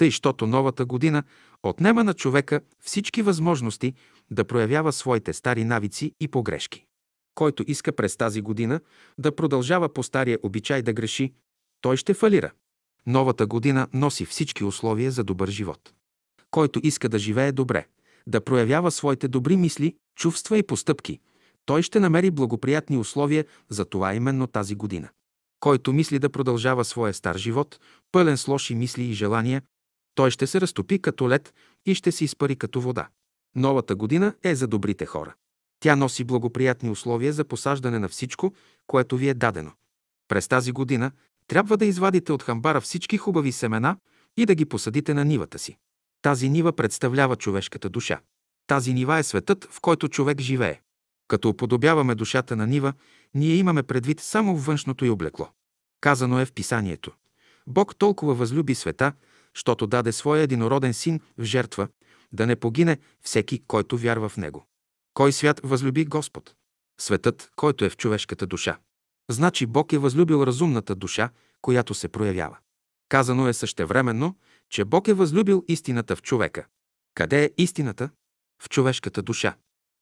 Тъй, 0.00 0.10
щото 0.10 0.46
новата 0.46 0.84
година 0.84 1.22
отнема 1.62 2.04
на 2.04 2.14
човека 2.14 2.60
всички 2.82 3.22
възможности 3.22 3.94
да 4.30 4.44
проявява 4.44 4.92
своите 4.92 5.32
стари 5.32 5.64
навици 5.64 6.12
и 6.20 6.28
погрешки. 6.28 6.84
Който 7.34 7.64
иска 7.66 7.92
през 7.92 8.16
тази 8.16 8.40
година 8.40 8.80
да 9.18 9.36
продължава 9.36 9.88
по 9.92 10.02
стария 10.02 10.38
обичай 10.42 10.82
да 10.82 10.92
греши, 10.92 11.32
той 11.80 11.96
ще 11.96 12.14
фалира. 12.14 12.50
Новата 13.06 13.46
година 13.46 13.88
носи 13.94 14.24
всички 14.24 14.64
условия 14.64 15.10
за 15.10 15.24
добър 15.24 15.48
живот. 15.48 15.92
Който 16.50 16.80
иска 16.82 17.08
да 17.08 17.18
живее 17.18 17.52
добре, 17.52 17.86
да 18.26 18.40
проявява 18.40 18.90
своите 18.90 19.28
добри 19.28 19.56
мисли, 19.56 19.96
чувства 20.16 20.58
и 20.58 20.62
постъпки, 20.62 21.20
той 21.66 21.82
ще 21.82 22.00
намери 22.00 22.30
благоприятни 22.30 22.96
условия 22.96 23.44
за 23.68 23.84
това 23.84 24.14
именно 24.14 24.46
тази 24.46 24.74
година. 24.74 25.08
Който 25.60 25.92
мисли 25.92 26.18
да 26.18 26.30
продължава 26.30 26.84
своя 26.84 27.14
стар 27.14 27.36
живот, 27.36 27.80
пълен 28.12 28.36
с 28.36 28.48
лоши 28.48 28.74
мисли 28.74 29.02
и 29.02 29.12
желания, 29.12 29.62
той 30.14 30.30
ще 30.30 30.46
се 30.46 30.60
разтопи 30.60 30.98
като 30.98 31.28
лед 31.28 31.54
и 31.86 31.94
ще 31.94 32.12
се 32.12 32.24
изпари 32.24 32.56
като 32.56 32.80
вода. 32.80 33.08
Новата 33.56 33.94
година 33.94 34.34
е 34.42 34.54
за 34.54 34.66
добрите 34.66 35.06
хора. 35.06 35.34
Тя 35.80 35.96
носи 35.96 36.24
благоприятни 36.24 36.90
условия 36.90 37.32
за 37.32 37.44
посаждане 37.44 37.98
на 37.98 38.08
всичко, 38.08 38.54
което 38.86 39.16
ви 39.16 39.28
е 39.28 39.34
дадено. 39.34 39.72
През 40.28 40.48
тази 40.48 40.72
година 40.72 41.12
трябва 41.46 41.76
да 41.76 41.86
извадите 41.86 42.32
от 42.32 42.42
хамбара 42.42 42.80
всички 42.80 43.16
хубави 43.16 43.52
семена 43.52 43.96
и 44.36 44.46
да 44.46 44.54
ги 44.54 44.64
посадите 44.64 45.14
на 45.14 45.24
нивата 45.24 45.58
си. 45.58 45.76
Тази 46.22 46.48
нива 46.48 46.72
представлява 46.72 47.36
човешката 47.36 47.88
душа. 47.88 48.20
Тази 48.66 48.94
нива 48.94 49.18
е 49.18 49.22
светът, 49.22 49.64
в 49.64 49.80
който 49.80 50.08
човек 50.08 50.40
живее. 50.40 50.80
Като 51.28 51.48
уподобяваме 51.48 52.14
душата 52.14 52.56
на 52.56 52.66
нива, 52.66 52.92
ние 53.34 53.54
имаме 53.54 53.82
предвид 53.82 54.20
само 54.20 54.56
външното 54.56 55.04
й 55.04 55.10
облекло. 55.10 55.48
Казано 56.00 56.40
е 56.40 56.44
в 56.44 56.52
писанието. 56.52 57.12
Бог 57.66 57.96
толкова 57.96 58.34
възлюби 58.34 58.74
света, 58.74 59.12
щото 59.60 59.86
даде 59.86 60.12
своя 60.12 60.42
единороден 60.42 60.94
син 60.94 61.20
в 61.38 61.44
жертва, 61.44 61.88
да 62.32 62.46
не 62.46 62.56
погине 62.56 62.98
всеки, 63.22 63.62
който 63.66 63.98
вярва 63.98 64.28
в 64.28 64.36
него. 64.36 64.66
Кой 65.14 65.32
свят 65.32 65.60
възлюби 65.64 66.04
Господ? 66.04 66.54
Светът, 67.00 67.50
който 67.56 67.84
е 67.84 67.90
в 67.90 67.96
човешката 67.96 68.46
душа. 68.46 68.78
Значи 69.30 69.66
Бог 69.66 69.92
е 69.92 69.98
възлюбил 69.98 70.42
разумната 70.42 70.94
душа, 70.94 71.30
която 71.62 71.94
се 71.94 72.08
проявява. 72.08 72.58
Казано 73.08 73.48
е 73.48 73.52
същевременно, 73.52 74.36
че 74.70 74.84
Бог 74.84 75.08
е 75.08 75.14
възлюбил 75.14 75.64
истината 75.68 76.16
в 76.16 76.22
човека. 76.22 76.66
Къде 77.14 77.44
е 77.44 77.50
истината? 77.58 78.10
В 78.62 78.68
човешката 78.68 79.22
душа. 79.22 79.56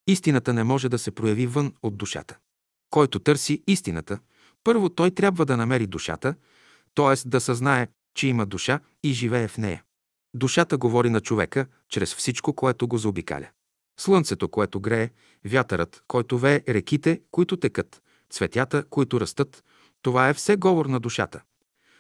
Истината 0.06 0.52
не 0.52 0.64
може 0.64 0.88
да 0.88 0.98
се 0.98 1.10
прояви 1.10 1.46
вън 1.46 1.74
от 1.82 1.96
душата. 1.96 2.38
Който 2.90 3.18
търси 3.18 3.62
истината, 3.66 4.18
първо 4.64 4.88
той 4.88 5.10
трябва 5.10 5.46
да 5.46 5.56
намери 5.56 5.86
душата, 5.86 6.34
т.е. 6.94 7.28
да 7.28 7.40
съзнае, 7.40 7.88
че 8.18 8.26
има 8.26 8.46
душа 8.46 8.80
и 9.02 9.12
живее 9.12 9.48
в 9.48 9.58
нея. 9.58 9.82
Душата 10.34 10.78
говори 10.78 11.10
на 11.10 11.20
човека 11.20 11.66
чрез 11.88 12.14
всичко, 12.14 12.52
което 12.52 12.88
го 12.88 12.98
заобикаля. 12.98 13.48
Слънцето, 14.00 14.48
което 14.48 14.80
грее, 14.80 15.10
вятърът, 15.44 16.02
който 16.08 16.38
вее, 16.38 16.62
реките, 16.68 17.20
които 17.30 17.56
текат, 17.56 18.02
цветята, 18.30 18.84
които 18.90 19.20
растат, 19.20 19.64
това 20.02 20.28
е 20.28 20.34
все 20.34 20.56
говор 20.56 20.86
на 20.86 21.00
душата. 21.00 21.42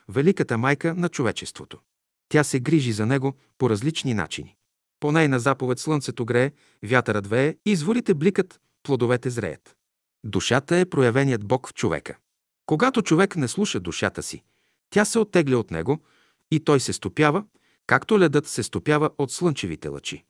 Великата 0.08 0.58
майка 0.58 0.94
на 0.94 1.08
човечеството. 1.08 1.78
Тя 2.28 2.44
се 2.44 2.60
грижи 2.60 2.92
за 2.92 3.06
него 3.06 3.36
по 3.58 3.70
различни 3.70 4.14
начини. 4.14 4.56
По 5.00 5.12
нейна 5.12 5.40
заповед 5.40 5.78
слънцето 5.78 6.24
грее, 6.24 6.52
вятърът 6.82 7.26
вее, 7.26 7.56
изворите 7.66 8.14
бликат, 8.14 8.60
плодовете 8.82 9.30
зреят. 9.30 9.76
Душата 10.24 10.76
е 10.76 10.84
проявеният 10.84 11.46
Бог 11.46 11.68
в 11.68 11.74
човека. 11.74 12.16
Когато 12.66 13.02
човек 13.02 13.36
не 13.36 13.48
слуша 13.48 13.80
душата 13.80 14.22
си, 14.22 14.42
тя 14.90 15.04
се 15.04 15.18
оттегля 15.18 15.58
от 15.58 15.70
него 15.70 15.98
и 16.50 16.60
той 16.60 16.80
се 16.80 16.92
стопява, 16.92 17.44
както 17.86 18.18
ледът 18.18 18.46
се 18.46 18.62
стопява 18.62 19.10
от 19.18 19.32
слънчевите 19.32 19.88
лъчи. 19.88 20.24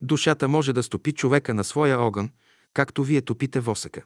Душата 0.00 0.48
може 0.48 0.72
да 0.72 0.82
стопи 0.82 1.12
човека 1.12 1.54
на 1.54 1.64
своя 1.64 2.00
огън, 2.00 2.30
както 2.74 3.04
вие 3.04 3.22
топите 3.22 3.60
восъка. 3.60 4.02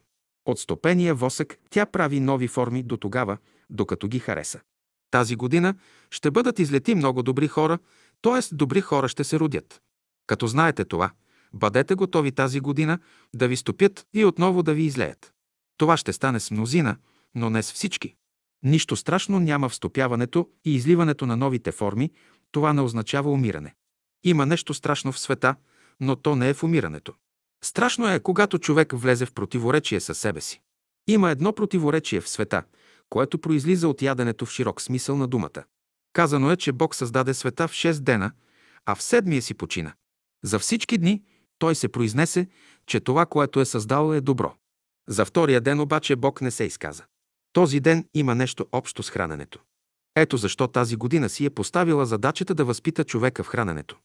От 0.47 0.59
стопения 0.59 1.15
восък 1.15 1.59
тя 1.71 1.87
прави 1.87 2.21
нови 2.21 2.49
форми 2.49 2.83
до 2.83 2.97
тогава, 2.97 3.39
докато 3.71 4.09
ги 4.09 4.19
хареса. 4.19 4.61
Тази 5.11 5.37
година 5.37 5.75
ще 6.11 6.31
бъдат 6.31 6.59
излети 6.59 6.95
много 6.95 7.23
добри 7.23 7.49
хора, 7.49 7.79
т.е. 8.23 8.55
добри 8.55 8.81
хора 8.81 9.09
ще 9.09 9.25
се 9.25 9.39
родят. 9.39 9.81
Като 10.27 10.47
знаете 10.47 10.85
това, 10.85 11.11
бъдете 11.53 11.95
готови 11.95 12.33
тази 12.33 12.61
година 12.61 12.99
да 13.35 13.49
ви 13.49 13.57
стопят 13.57 14.07
и 14.15 14.25
отново 14.25 14.63
да 14.63 14.75
ви 14.75 14.83
излеят. 14.83 15.33
Това 15.77 15.97
ще 15.97 16.13
стане 16.13 16.41
с 16.41 16.51
мнозина, 16.51 16.97
но 17.35 17.51
не 17.51 17.63
с 17.63 17.73
всички. 17.73 18.15
Нищо 18.63 18.97
страшно 18.97 19.41
няма 19.41 19.69
в 19.69 19.75
стопяването 19.75 20.49
и 20.65 20.75
изливането 20.75 21.27
на 21.27 21.37
новите 21.37 21.73
форми, 21.73 22.11
това 22.53 22.73
не 22.73 22.81
означава 22.81 23.31
умиране. 23.31 23.75
Има 24.25 24.47
нещо 24.47 24.75
страшно 24.75 25.13
в 25.13 25.19
света, 25.19 25.55
но 26.01 26.17
то 26.17 26.37
не 26.37 26.49
е 26.49 26.55
в 26.55 26.63
умирането. 26.63 27.15
Страшно 27.65 28.09
е, 28.09 28.21
когато 28.21 28.59
човек 28.59 28.93
влезе 28.93 29.27
в 29.27 29.33
противоречие 29.33 30.01
със 30.01 30.19
себе 30.19 30.41
си. 30.41 30.61
Има 31.09 31.31
едно 31.31 31.53
противоречие 31.53 32.21
в 32.21 32.29
света, 32.29 32.63
което 33.09 33.39
произлиза 33.39 33.89
от 33.89 34.03
яденето 34.03 34.47
в 34.47 34.51
широк 34.51 34.81
смисъл 34.81 35.17
на 35.17 35.27
думата. 35.27 35.65
Казано 36.13 36.51
е, 36.51 36.57
че 36.57 36.73
Бог 36.73 36.95
създаде 36.95 37.35
света 37.35 37.69
в 37.69 37.73
6 37.73 38.01
дена, 38.01 38.33
а 38.87 38.95
в 38.95 39.03
седмия 39.03 39.43
си 39.43 39.55
почина. 39.55 39.93
За 40.45 40.59
всички 40.59 40.99
дни 40.99 41.23
той 41.59 41.75
се 41.75 41.89
произнесе, 41.89 42.49
че 42.87 43.01
това, 43.01 43.27
което 43.27 43.61
е 43.61 43.65
създал, 43.65 44.13
е 44.13 44.21
добро. 44.21 44.55
За 45.09 45.25
втория 45.25 45.61
ден 45.61 45.81
обаче 45.81 46.17
Бог 46.17 46.41
не 46.41 46.51
се 46.51 46.65
изказа. 46.65 47.05
Този 47.53 47.81
ден 47.81 48.05
има 48.15 48.35
нещо 48.35 48.67
общо 48.73 49.03
с 49.03 49.11
храненето. 49.11 49.61
Ето 50.17 50.37
защо 50.37 50.69
тази 50.69 50.97
година 50.97 51.29
си 51.29 51.45
е 51.45 51.51
поставила 51.51 52.07
задачата 52.07 52.55
да 52.55 52.65
възпита 52.65 53.05
човека 53.05 53.45
в 53.45 53.49
храненето. 53.49 53.99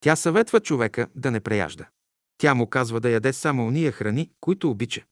Тя 0.00 0.16
съветва 0.16 0.60
човека 0.60 1.06
да 1.14 1.30
не 1.30 1.40
преяжда. 1.40 1.88
Тя 2.38 2.54
му 2.54 2.66
казва 2.66 3.00
да 3.00 3.10
яде 3.10 3.32
само 3.32 3.66
уния 3.66 3.92
храни, 3.92 4.30
които 4.40 4.70
обича, 4.70 5.04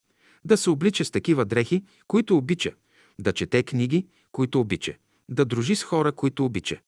да 0.44 0.56
се 0.56 0.70
облича 0.70 1.05
с 1.05 1.10
такива 1.10 1.44
дрехи, 1.44 1.85
които 2.06 2.36
обича, 2.36 2.73
да 3.19 3.32
чете 3.32 3.62
книги, 3.62 4.06
които 4.32 4.60
обича, 4.60 4.94
да 5.28 5.44
дружи 5.44 5.77
с 5.77 5.85
хора, 5.85 6.12
които 6.12 6.44
обича. 6.44 6.81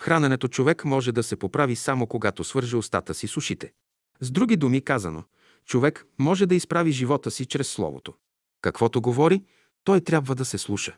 Храненето 0.00 0.48
човек 0.48 0.84
може 0.84 1.12
да 1.12 1.22
се 1.22 1.36
поправи 1.36 1.76
само 1.76 2.06
когато 2.06 2.44
свърже 2.44 2.76
устата 2.76 3.14
си 3.14 3.28
с 3.28 3.36
ушите. 3.36 3.72
С 4.20 4.30
други 4.30 4.56
думи 4.56 4.80
казано, 4.80 5.24
човек 5.64 6.06
може 6.18 6.46
да 6.46 6.54
изправи 6.54 6.92
живота 6.92 7.30
си 7.30 7.46
чрез 7.46 7.68
Словото. 7.68 8.14
Каквото 8.60 9.00
говори, 9.00 9.42
той 9.86 10.00
трябва 10.00 10.34
да 10.34 10.44
се 10.44 10.58
слуша. 10.58 10.96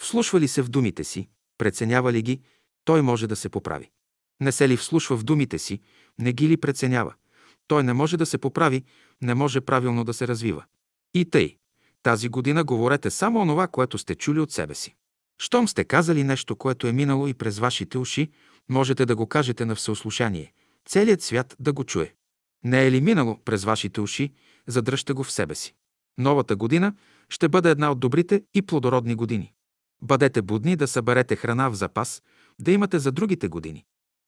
Вслушва 0.00 0.40
ли 0.40 0.48
се 0.48 0.62
в 0.62 0.68
думите 0.68 1.04
си, 1.04 1.28
преценява 1.58 2.12
ли 2.12 2.22
ги, 2.22 2.40
той 2.84 3.02
може 3.02 3.26
да 3.26 3.36
се 3.36 3.48
поправи. 3.48 3.90
Не 4.40 4.52
се 4.52 4.68
ли 4.68 4.76
вслушва 4.76 5.16
в 5.16 5.24
думите 5.24 5.58
си, 5.58 5.80
не 6.18 6.32
ги 6.32 6.48
ли 6.48 6.56
преценява, 6.56 7.14
той 7.66 7.82
не 7.82 7.92
може 7.92 8.16
да 8.16 8.26
се 8.26 8.38
поправи, 8.38 8.84
не 9.22 9.34
може 9.34 9.60
правилно 9.60 10.04
да 10.04 10.14
се 10.14 10.28
развива. 10.28 10.64
И 11.14 11.24
тъй, 11.24 11.56
тази 12.02 12.28
година 12.28 12.64
говорете 12.64 13.10
само 13.10 13.40
онова, 13.40 13.68
което 13.68 13.98
сте 13.98 14.14
чули 14.14 14.40
от 14.40 14.52
себе 14.52 14.74
си. 14.74 14.94
Щом 15.38 15.68
сте 15.68 15.84
казали 15.84 16.24
нещо, 16.24 16.56
което 16.56 16.86
е 16.86 16.92
минало 16.92 17.28
и 17.28 17.34
през 17.34 17.58
вашите 17.58 17.98
уши, 17.98 18.30
можете 18.68 19.06
да 19.06 19.16
го 19.16 19.26
кажете 19.26 19.64
на 19.64 19.74
всеослушание, 19.74 20.52
целият 20.86 21.22
свят 21.22 21.56
да 21.60 21.72
го 21.72 21.84
чуе. 21.84 22.14
Не 22.64 22.86
е 22.86 22.90
ли 22.90 23.00
минало 23.00 23.38
през 23.44 23.64
вашите 23.64 24.00
уши, 24.00 24.32
задръжте 24.66 25.12
го 25.12 25.24
в 25.24 25.32
себе 25.32 25.54
си. 25.54 25.74
Новата 26.18 26.56
година 26.56 26.94
ще 27.28 27.48
бъде 27.48 27.70
една 27.70 27.90
от 27.90 28.00
добрите 28.00 28.42
и 28.54 28.62
плодородни 28.62 29.14
години. 29.14 29.52
Бъдете 30.02 30.42
будни 30.42 30.76
да 30.76 30.88
съберете 30.88 31.36
храна 31.36 31.68
в 31.68 31.74
запас, 31.74 32.22
да 32.60 32.72
имате 32.72 32.98
за 32.98 33.12
другите 33.12 33.48
години. 33.48 33.84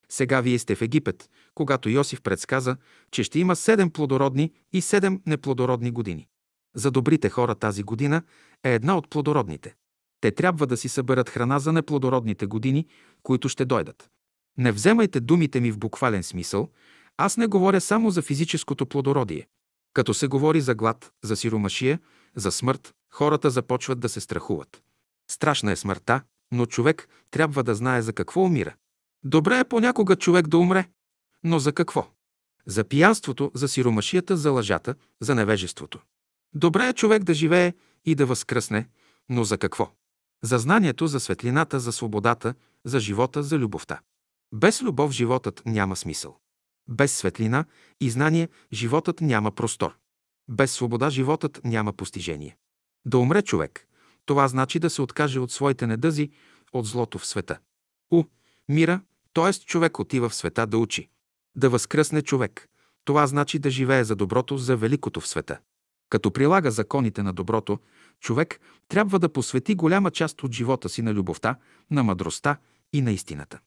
Сега 0.09 0.41
вие 0.41 0.59
сте 0.59 0.75
в 0.75 0.83
Египет, 0.83 1.31
когато 1.55 1.89
Йосиф 1.89 2.23
предсказа, 2.23 2.77
че 3.11 3.25
ще 3.25 3.39
има 3.39 3.57
седем 3.57 3.91
плодородни 3.91 4.53
и 4.73 4.81
седем 4.81 5.21
неплодородни 5.27 5.91
години. 5.91 6.29
За 6.77 6.91
добрите 6.91 7.29
хора 7.29 7.55
тази 7.55 7.83
година 7.83 8.23
е 8.65 8.75
една 8.75 8.97
от 8.97 9.11
плодородните. 9.11 9.75
Те 10.21 10.31
трябва 10.31 10.67
да 10.67 10.77
си 10.77 10.89
съберат 10.89 11.31
храна 11.31 11.59
за 11.59 11.73
неплодородните 11.73 12.47
години, 12.47 12.87
които 13.23 13.49
ще 13.49 13.65
дойдат. 13.65 14.11
Не 14.59 14.73
вземайте 14.73 15.21
думите 15.21 15.61
ми 15.61 15.71
в 15.71 15.79
буквален 15.79 16.23
смисъл, 16.23 16.69
аз 17.17 17.37
не 17.37 17.47
говоря 17.47 17.81
само 17.81 18.11
за 18.11 18.23
физическото 18.23 18.87
плодородие. 18.87 19.47
Като 19.93 20.15
се 20.15 20.27
говори 20.27 20.61
за 20.61 20.75
глад, 20.75 21.13
за 21.25 21.37
сиромашия, 21.37 22.01
за 22.37 22.53
смърт, 22.53 22.95
хората 23.13 23.51
започват 23.51 24.01
да 24.01 24.09
се 24.09 24.21
страхуват. 24.21 24.83
Страшна 25.31 25.73
е 25.73 25.77
смъртта, 25.77 26.23
но 26.53 26.67
човек 26.67 27.09
трябва 27.31 27.65
да 27.65 27.75
знае 27.75 28.03
за 28.03 28.13
какво 28.13 28.43
умира. 28.43 28.75
Добре 29.25 29.59
е 29.59 29.65
понякога 29.65 30.17
човек 30.17 30.49
да 30.49 30.59
умре, 30.59 30.89
но 31.45 31.59
за 31.59 31.73
какво? 31.73 32.09
За 32.67 32.85
пиянството, 32.85 33.51
за 33.55 33.69
сиромашията, 33.69 34.37
за 34.37 34.51
лъжата, 34.51 34.95
за 35.21 35.35
невежеството. 35.35 36.01
Добре 36.55 36.89
е 36.89 36.93
човек 36.93 37.25
да 37.25 37.35
живее 37.35 37.73
и 38.05 38.15
да 38.15 38.27
възкръсне, 38.27 38.89
но 39.29 39.45
за 39.45 39.59
какво? 39.59 39.93
За 40.43 40.59
знанието, 40.59 41.07
за 41.07 41.21
светлината, 41.21 41.81
за 41.81 41.93
свободата, 41.93 42.55
за 42.85 43.01
живота, 43.01 43.43
за 43.43 43.59
любовта. 43.59 44.01
Без 44.53 44.83
любов 44.83 45.13
животът 45.13 45.63
няма 45.67 45.97
смисъл. 45.97 46.40
Без 46.91 47.17
светлина 47.17 47.65
и 48.01 48.11
знание 48.11 48.49
животът 48.73 49.21
няма 49.21 49.51
простор. 49.51 49.97
Без 50.49 50.73
свобода 50.73 51.11
животът 51.11 51.61
няма 51.65 51.93
постижение. 51.93 52.57
Да 53.05 53.19
умре 53.19 53.43
човек, 53.43 53.89
това 54.27 54.49
значи 54.49 54.79
да 54.79 54.91
се 54.91 55.03
откаже 55.03 55.41
от 55.41 55.53
своите 55.53 55.87
недъзи, 55.87 56.31
от 56.73 56.87
злото 56.87 57.19
в 57.19 57.27
света. 57.27 57.59
У, 58.13 58.25
мира, 58.69 59.01
т.е. 59.35 59.53
човек 59.53 59.99
отива 59.99 60.29
в 60.29 60.35
света 60.35 60.67
да 60.67 60.79
учи. 60.79 61.09
Да 61.57 61.71
възкръсне 61.71 62.23
човек. 62.23 62.69
Това 63.05 63.27
значи 63.27 63.59
да 63.59 63.71
живее 63.71 64.05
за 64.05 64.17
доброто, 64.17 64.59
за 64.59 64.77
великото 64.77 65.21
в 65.21 65.29
света. 65.29 65.59
Като 66.11 66.31
прилага 66.31 66.71
законите 66.71 67.23
на 67.23 67.33
доброто, 67.33 67.79
човек 68.21 68.61
трябва 68.89 69.19
да 69.19 69.33
посвети 69.33 69.75
голяма 69.75 70.11
част 70.11 70.43
от 70.43 70.53
живота 70.53 70.89
си 70.89 71.03
на 71.03 71.15
любовта, 71.15 71.57
на 71.91 72.03
мъдростта 72.03 72.57
и 72.93 73.03
на 73.03 73.13
истината. 73.13 73.59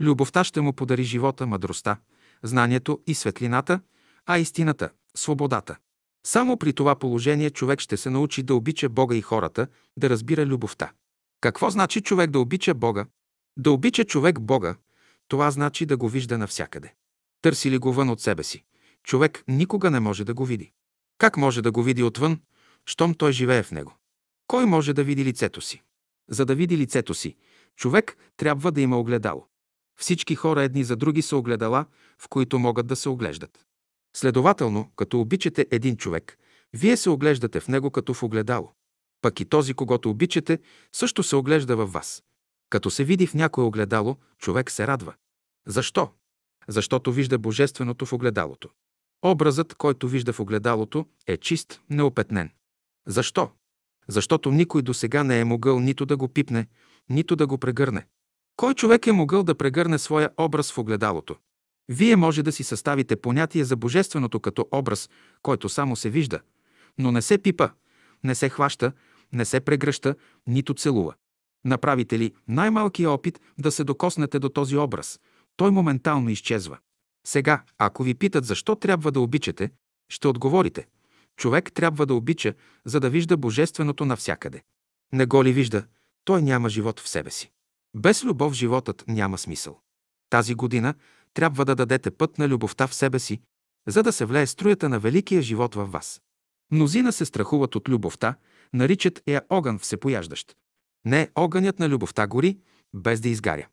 Любовта 0.00 0.44
ще 0.44 0.60
му 0.60 0.72
подари 0.72 1.04
живота, 1.04 1.46
мъдростта, 1.46 1.96
знанието 2.44 3.00
и 3.06 3.14
светлината, 3.14 3.80
а 4.26 4.38
истината– 4.38 4.90
свободата. 5.16 5.76
Само 6.26 6.56
при 6.56 6.72
това 6.72 6.94
положение 6.94 7.50
човек 7.50 7.80
ще 7.80 7.96
се 7.96 8.10
научи 8.10 8.42
да 8.42 8.54
обича 8.54 8.88
Бога 8.88 9.16
и 9.16 9.20
хората, 9.20 9.66
да 9.96 10.10
разбира 10.10 10.46
любовта. 10.46 10.92
Какво 11.40 11.70
значи 11.70 12.00
човек 12.00 12.30
да 12.30 12.38
обича 12.38 12.74
Бога? 12.74 13.06
Да 13.56 13.70
обича 13.70 14.04
човек 14.04 14.40
Бога, 14.40 14.76
това 15.28 15.50
значи 15.50 15.86
да 15.86 15.96
го 15.96 16.08
вижда 16.08 16.38
навсякъде. 16.38 16.94
Търси 17.42 17.70
ли 17.70 17.78
го 17.78 17.92
вън 17.92 18.10
от 18.10 18.20
себе 18.20 18.42
си? 18.42 18.64
Човек 19.02 19.44
никога 19.48 19.90
не 19.90 20.00
може 20.00 20.24
да 20.24 20.34
го 20.34 20.44
види. 20.44 20.72
Как 21.18 21.36
може 21.36 21.62
да 21.62 21.72
го 21.72 21.82
види 21.82 22.02
отвън, 22.02 22.40
щом 22.86 23.14
той 23.14 23.32
живее 23.32 23.62
в 23.62 23.72
него? 23.72 23.96
Кой 24.46 24.66
може 24.66 24.92
да 24.92 25.04
види 25.04 25.24
лицето 25.24 25.60
си? 25.60 25.82
За 26.30 26.46
да 26.46 26.54
види 26.54 26.78
лицето 26.78 27.14
си, 27.14 27.36
човек 27.76 28.16
трябва 28.36 28.72
да 28.72 28.80
има 28.80 28.98
огледало. 28.98 29.46
Всички 30.00 30.34
хора 30.34 30.62
едни 30.62 30.84
за 30.84 30.96
други 30.96 31.22
са 31.22 31.36
огледала, 31.36 31.86
в 32.18 32.28
които 32.28 32.58
могат 32.58 32.86
да 32.86 32.96
се 32.96 33.08
оглеждат. 33.08 33.64
Следователно, 34.16 34.92
като 34.96 35.20
обичате 35.20 35.66
един 35.70 35.96
човек, 35.96 36.38
вие 36.72 36.96
се 36.96 37.10
оглеждате 37.10 37.60
в 37.60 37.68
него 37.68 37.90
като 37.90 38.14
в 38.14 38.22
огледало. 38.22 38.72
Пък 39.22 39.40
и 39.40 39.44
този, 39.44 39.74
когато 39.74 40.10
обичате, 40.10 40.58
също 40.92 41.22
се 41.22 41.36
оглежда 41.36 41.76
във 41.76 41.92
вас. 41.92 42.22
Като 42.70 42.90
се 42.90 43.04
види 43.04 43.26
в 43.26 43.34
някое 43.34 43.64
огледало, 43.64 44.16
човек 44.38 44.70
се 44.70 44.86
радва. 44.86 45.14
Защо? 45.66 46.10
Защото 46.68 47.12
вижда 47.12 47.38
божественото 47.38 48.06
в 48.06 48.12
огледалото. 48.12 48.70
Образът, 49.22 49.74
който 49.74 50.08
вижда 50.08 50.32
в 50.32 50.40
огледалото, 50.40 51.06
е 51.26 51.36
чист, 51.36 51.80
неопетнен. 51.90 52.50
Защо? 53.06 53.50
Защото 54.08 54.50
никой 54.50 54.82
до 54.82 54.94
сега 54.94 55.24
не 55.24 55.40
е 55.40 55.44
могъл 55.44 55.80
нито 55.80 56.06
да 56.06 56.16
го 56.16 56.28
пипне, 56.28 56.66
нито 57.08 57.36
да 57.36 57.46
го 57.46 57.58
прегърне. 57.58 58.06
Кой 58.56 58.74
човек 58.74 59.06
е 59.06 59.12
могъл 59.12 59.42
да 59.42 59.54
прегърне 59.54 59.98
своя 59.98 60.30
образ 60.38 60.72
в 60.72 60.78
огледалото? 60.78 61.36
Вие 61.88 62.16
може 62.16 62.42
да 62.42 62.52
си 62.52 62.64
съставите 62.64 63.16
понятие 63.16 63.64
за 63.64 63.76
божественото 63.76 64.40
като 64.40 64.68
образ, 64.72 65.10
който 65.42 65.68
само 65.68 65.96
се 65.96 66.10
вижда, 66.10 66.40
но 66.98 67.12
не 67.12 67.22
се 67.22 67.38
пипа, 67.38 67.68
не 68.24 68.34
се 68.34 68.48
хваща, 68.48 68.92
не 69.32 69.44
се 69.44 69.60
прегръща, 69.60 70.14
нито 70.46 70.74
целува. 70.74 71.14
Направите 71.64 72.18
ли 72.18 72.34
най-малкия 72.48 73.10
опит 73.10 73.40
да 73.58 73.70
се 73.70 73.84
докоснете 73.84 74.38
до 74.38 74.48
този 74.48 74.76
образ, 74.76 75.20
той 75.56 75.70
моментално 75.70 76.30
изчезва. 76.30 76.78
Сега, 77.26 77.62
ако 77.78 78.02
ви 78.02 78.14
питат 78.14 78.44
защо 78.44 78.76
трябва 78.76 79.12
да 79.12 79.20
обичате, 79.20 79.70
ще 80.08 80.28
отговорите. 80.28 80.86
Човек 81.36 81.72
трябва 81.72 82.06
да 82.06 82.14
обича, 82.14 82.54
за 82.84 83.00
да 83.00 83.10
вижда 83.10 83.36
божественото 83.36 84.04
навсякъде. 84.04 84.62
Не 85.12 85.26
го 85.26 85.44
ли 85.44 85.52
вижда, 85.52 85.84
той 86.24 86.42
няма 86.42 86.68
живот 86.68 87.00
в 87.00 87.08
себе 87.08 87.30
си. 87.30 87.53
Без 87.94 88.24
любов 88.24 88.52
животът 88.52 89.04
няма 89.08 89.38
смисъл. 89.38 89.80
Тази 90.30 90.54
година 90.54 90.94
трябва 91.34 91.64
да 91.64 91.74
дадете 91.74 92.10
път 92.10 92.38
на 92.38 92.48
любовта 92.48 92.86
в 92.86 92.94
себе 92.94 93.18
си, 93.18 93.40
за 93.88 94.02
да 94.02 94.12
се 94.12 94.24
влее 94.24 94.46
струята 94.46 94.88
на 94.88 94.98
великия 94.98 95.42
живот 95.42 95.74
във 95.74 95.92
вас. 95.92 96.22
Мнозина 96.70 97.12
се 97.12 97.24
страхуват 97.24 97.74
от 97.76 97.88
любовта, 97.88 98.34
наричат 98.72 99.22
я 99.28 99.42
огън 99.50 99.78
всепояждащ. 99.78 100.56
Не, 101.04 101.28
огънят 101.34 101.78
на 101.78 101.88
любовта 101.88 102.26
гори, 102.26 102.58
без 102.94 103.20
да 103.20 103.28
изгаря. 103.28 103.66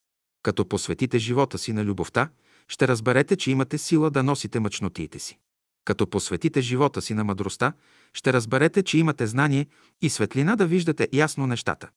Като 0.44 0.66
посветите 0.66 1.20
живота 1.20 1.58
си 1.58 1.74
на 1.74 1.86
любовта, 1.86 2.30
ще 2.68 2.88
разберете, 2.88 3.36
че 3.36 3.52
имате 3.52 3.78
сила 3.78 4.12
да 4.12 4.24
носите 4.24 4.60
мъчнотиите 4.60 5.20
си. 5.20 5.40
Като 5.86 6.08
посветите 6.08 6.62
живота 6.62 7.02
си 7.02 7.14
на 7.14 7.24
мъдростта, 7.24 7.74
ще 8.14 8.34
разберете, 8.34 8.84
че 8.84 8.98
имате 8.98 9.28
знание 9.28 9.68
и 10.02 10.10
светлина 10.10 10.56
да 10.56 10.68
виждате 10.68 11.08
ясно 11.14 11.48
нещата. 11.48 11.90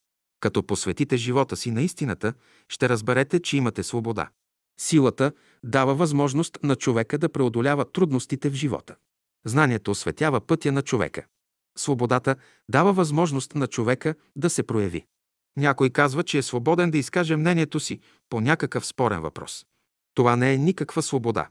Като 0.45 0.63
посветите 0.63 1.17
живота 1.17 1.55
си 1.55 1.71
на 1.71 1.81
истината, 1.81 2.33
ще 2.69 2.89
разберете, 2.89 3.39
че 3.39 3.57
имате 3.57 3.83
свобода. 3.83 4.29
Силата 4.79 5.31
дава 5.63 5.95
възможност 5.95 6.57
на 6.63 6.75
човека 6.75 7.17
да 7.17 7.29
преодолява 7.29 7.91
трудностите 7.91 8.49
в 8.49 8.53
живота. 8.53 8.95
Знанието 9.45 9.91
осветява 9.91 10.41
пътя 10.41 10.71
на 10.71 10.81
човека. 10.81 11.25
Свободата 11.77 12.35
дава 12.69 12.93
възможност 12.93 13.55
на 13.55 13.67
човека 13.67 14.15
да 14.35 14.49
се 14.49 14.63
прояви. 14.63 15.05
Някой 15.57 15.89
казва, 15.89 16.23
че 16.23 16.37
е 16.37 16.41
свободен 16.41 16.91
да 16.91 16.97
изкаже 16.97 17.35
мнението 17.35 17.79
си 17.79 17.99
по 18.29 18.41
някакъв 18.41 18.85
спорен 18.85 19.21
въпрос. 19.21 19.65
Това 20.13 20.35
не 20.35 20.53
е 20.53 20.57
никаква 20.57 21.01
свобода. 21.01 21.49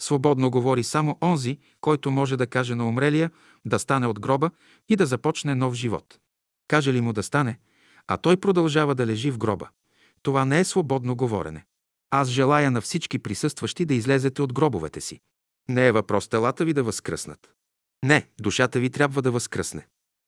Свободно 0.00 0.50
говори 0.50 0.84
само 0.84 1.18
онзи, 1.22 1.58
който 1.80 2.10
може 2.10 2.36
да 2.36 2.46
каже 2.46 2.74
на 2.74 2.88
умрелия 2.88 3.30
да 3.64 3.78
стане 3.78 4.06
от 4.06 4.20
гроба 4.20 4.50
и 4.88 4.96
да 4.96 5.06
започне 5.06 5.54
нов 5.54 5.74
живот. 5.74 6.18
Каже 6.68 6.92
ли 6.92 7.00
му 7.00 7.12
да 7.12 7.22
стане, 7.22 7.58
а 8.08 8.16
той 8.16 8.36
продължава 8.36 8.94
да 8.94 9.06
лежи 9.06 9.30
в 9.30 9.38
гроба. 9.38 9.68
Това 10.22 10.44
не 10.44 10.60
е 10.60 10.64
свободно 10.64 11.16
говорене. 11.16 11.64
Аз 12.10 12.28
желая 12.28 12.70
на 12.70 12.80
всички 12.80 13.18
присъстващи 13.18 13.84
да 13.84 13.94
излезете 13.94 14.42
от 14.42 14.52
гробовете 14.52 15.00
си. 15.00 15.20
Не 15.68 15.86
е 15.86 15.92
въпрос 15.92 16.28
телата 16.28 16.64
ви 16.64 16.72
да 16.72 16.82
възкръснат. 16.82 17.52
Не, 18.04 18.28
душата 18.40 18.80
ви 18.80 18.90
трябва 18.90 19.22
да 19.22 19.30
възкръсне. 19.30 19.86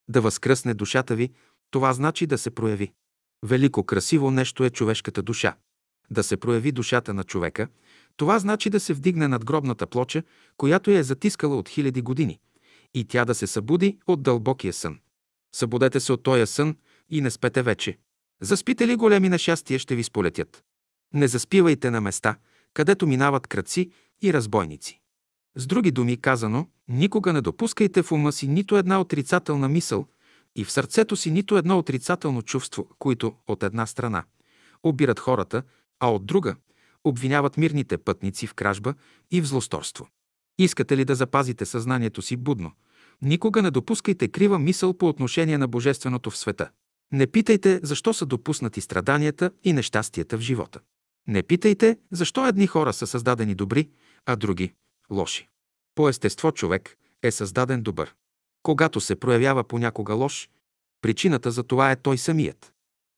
Да 0.08 0.20
възкръсне 0.20 0.74
душата 0.74 1.16
ви, 1.16 1.30
това 1.70 1.92
значи 1.92 2.26
да 2.26 2.38
се 2.38 2.50
прояви. 2.50 2.92
Велико 3.44 3.84
красиво 3.84 4.30
нещо 4.30 4.64
е 4.64 4.70
човешката 4.70 5.22
душа. 5.22 5.56
Да 6.10 6.22
се 6.22 6.36
прояви 6.36 6.72
душата 6.72 7.14
на 7.14 7.24
човека, 7.24 7.68
това 8.16 8.38
значи 8.38 8.70
да 8.70 8.80
се 8.80 8.94
вдигне 8.94 9.28
над 9.28 9.44
гробната 9.44 9.86
плоча, 9.86 10.22
която 10.56 10.90
я 10.90 10.98
е 10.98 11.02
затискала 11.02 11.56
от 11.56 11.68
хиляди 11.68 12.02
години, 12.02 12.38
и 12.94 13.04
тя 13.04 13.24
да 13.24 13.34
се 13.34 13.46
събуди 13.46 13.98
от 14.06 14.22
дълбокия 14.22 14.72
сън. 14.72 14.98
Събудете 15.54 16.00
се 16.00 16.12
от 16.12 16.22
този 16.22 16.46
сън 16.46 16.76
и 17.10 17.20
не 17.20 17.30
спете 17.30 17.62
вече. 17.62 17.98
Заспите 18.40 18.88
ли 18.88 18.96
големи 18.96 19.28
нещастия, 19.28 19.78
ще 19.78 19.96
ви 19.96 20.04
сполетят. 20.04 20.64
Не 21.14 21.28
заспивайте 21.28 21.90
на 21.90 22.00
места, 22.00 22.36
където 22.74 23.06
минават 23.06 23.46
кръци 23.46 23.90
и 24.22 24.32
разбойници. 24.32 25.00
С 25.56 25.66
други 25.66 25.90
думи 25.90 26.16
казано, 26.16 26.66
никога 26.88 27.32
не 27.32 27.40
допускайте 27.40 28.02
в 28.02 28.12
ума 28.12 28.32
си 28.32 28.48
нито 28.48 28.76
една 28.76 29.00
отрицателна 29.00 29.68
мисъл 29.68 30.06
и 30.56 30.64
в 30.64 30.72
сърцето 30.72 31.16
си 31.16 31.30
нито 31.30 31.56
едно 31.56 31.78
отрицателно 31.78 32.42
чувство, 32.42 32.88
които 32.98 33.34
от 33.46 33.62
една 33.62 33.86
страна 33.86 34.24
обират 34.82 35.20
хората, 35.20 35.62
а 36.00 36.10
от 36.12 36.26
друга 36.26 36.56
обвиняват 37.04 37.56
мирните 37.56 37.98
пътници 37.98 38.46
в 38.46 38.54
кражба 38.54 38.94
и 39.30 39.40
в 39.40 39.46
злосторство. 39.46 40.08
Искате 40.58 40.96
ли 40.96 41.04
да 41.04 41.14
запазите 41.14 41.66
съзнанието 41.66 42.22
си 42.22 42.36
будно? 42.36 42.72
Никога 43.22 43.62
не 43.62 43.70
допускайте 43.70 44.28
крива 44.28 44.58
мисъл 44.58 44.94
по 44.94 45.08
отношение 45.08 45.58
на 45.58 45.68
Божественото 45.68 46.30
в 46.30 46.38
света. 46.38 46.70
Не 47.12 47.26
питайте 47.26 47.80
защо 47.82 48.14
са 48.14 48.26
допуснати 48.26 48.80
страданията 48.80 49.50
и 49.64 49.72
нещастията 49.72 50.38
в 50.38 50.40
живота. 50.40 50.80
Не 51.26 51.42
питайте 51.42 51.98
защо 52.12 52.46
едни 52.46 52.66
хора 52.66 52.92
са 52.92 53.06
създадени 53.06 53.54
добри, 53.54 53.88
а 54.26 54.36
други– 54.36 54.72
лоши. 55.10 55.48
По 55.94 56.08
естество 56.08 56.52
човек 56.52 56.96
е 57.22 57.30
създаден 57.30 57.82
добър. 57.82 58.14
Когато 58.62 59.00
се 59.00 59.16
проявява 59.16 59.64
понякога 59.64 60.14
лош, 60.14 60.50
причината 61.02 61.50
за 61.50 61.62
това 61.62 61.90
е 61.90 61.96
той 61.96 62.18
самият. 62.18 62.72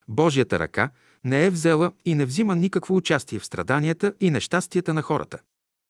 Божията 0.09 0.59
ръка 0.59 0.91
не 1.25 1.47
е 1.47 1.51
взела 1.51 1.93
и 2.05 2.15
не 2.15 2.25
взима 2.25 2.57
никакво 2.57 2.97
участие 2.97 3.39
в 3.39 3.47
страданията 3.47 4.15
и 4.21 4.31
нещастията 4.31 4.95
на 4.95 5.03
хората. 5.03 5.39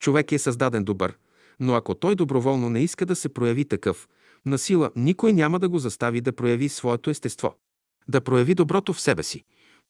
Човек 0.02 0.32
е 0.32 0.38
създаден 0.38 0.84
добър, 0.84 1.18
но 1.60 1.74
ако 1.74 1.94
той 1.94 2.14
доброволно 2.14 2.70
не 2.70 2.80
иска 2.80 3.06
да 3.06 3.16
се 3.16 3.28
прояви 3.28 3.64
такъв, 3.64 4.08
на 4.46 4.58
сила 4.58 4.90
никой 4.96 5.32
няма 5.32 5.58
да 5.58 5.68
го 5.68 5.78
застави 5.78 6.20
да 6.20 6.32
прояви 6.32 6.68
своето 6.68 7.10
естество. 7.10 7.54
Да 8.10 8.20
прояви 8.20 8.54
доброто 8.54 8.92
в 8.92 9.00
себе 9.00 9.22
си. 9.22 9.44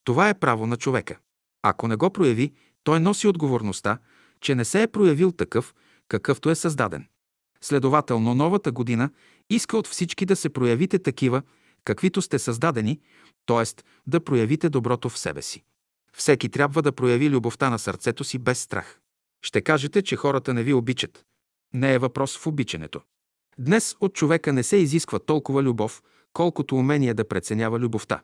Това 0.04 0.28
е 0.28 0.38
право 0.38 0.66
на 0.66 0.76
човека. 0.76 1.18
Ако 1.62 1.88
не 1.88 1.96
го 1.96 2.10
прояви, 2.10 2.52
той 2.84 3.00
носи 3.00 3.28
отговорността, 3.28 3.98
че 4.40 4.54
не 4.54 4.64
се 4.64 4.82
е 4.82 4.88
проявил 4.88 5.32
такъв, 5.32 5.74
какъвто 6.08 6.50
е 6.50 6.54
създаден. 6.54 7.06
Следователно, 7.60 8.34
новата 8.34 8.72
година 8.72 9.10
иска 9.50 9.76
от 9.76 9.86
всички 9.86 10.26
да 10.26 10.36
се 10.36 10.48
проявите 10.48 10.98
такива, 10.98 11.42
каквито 11.84 12.22
сте 12.22 12.38
създадени, 12.38 13.00
т.е. 13.46 13.82
да 14.06 14.24
проявите 14.24 14.68
доброто 14.68 15.08
в 15.08 15.18
себе 15.18 15.42
си. 15.42 15.62
Всеки 16.16 16.48
трябва 16.48 16.82
да 16.82 16.92
прояви 16.92 17.30
любовта 17.30 17.70
на 17.70 17.78
сърцето 17.78 18.24
си 18.24 18.38
без 18.38 18.60
страх. 18.60 18.98
Ще 19.42 19.60
кажете, 19.60 20.02
че 20.02 20.16
хората 20.16 20.54
не 20.54 20.62
ви 20.62 20.72
обичат. 20.72 21.24
Не 21.74 21.94
е 21.94 21.98
въпрос 21.98 22.38
в 22.38 22.46
обичането. 22.46 23.00
Днес 23.58 23.96
от 24.00 24.14
човека 24.14 24.52
не 24.52 24.62
се 24.62 24.76
изисква 24.76 25.18
толкова 25.18 25.62
любов, 25.62 26.02
колкото 26.32 26.76
умение 26.76 27.14
да 27.14 27.28
преценява 27.28 27.78
любовта. 27.78 28.22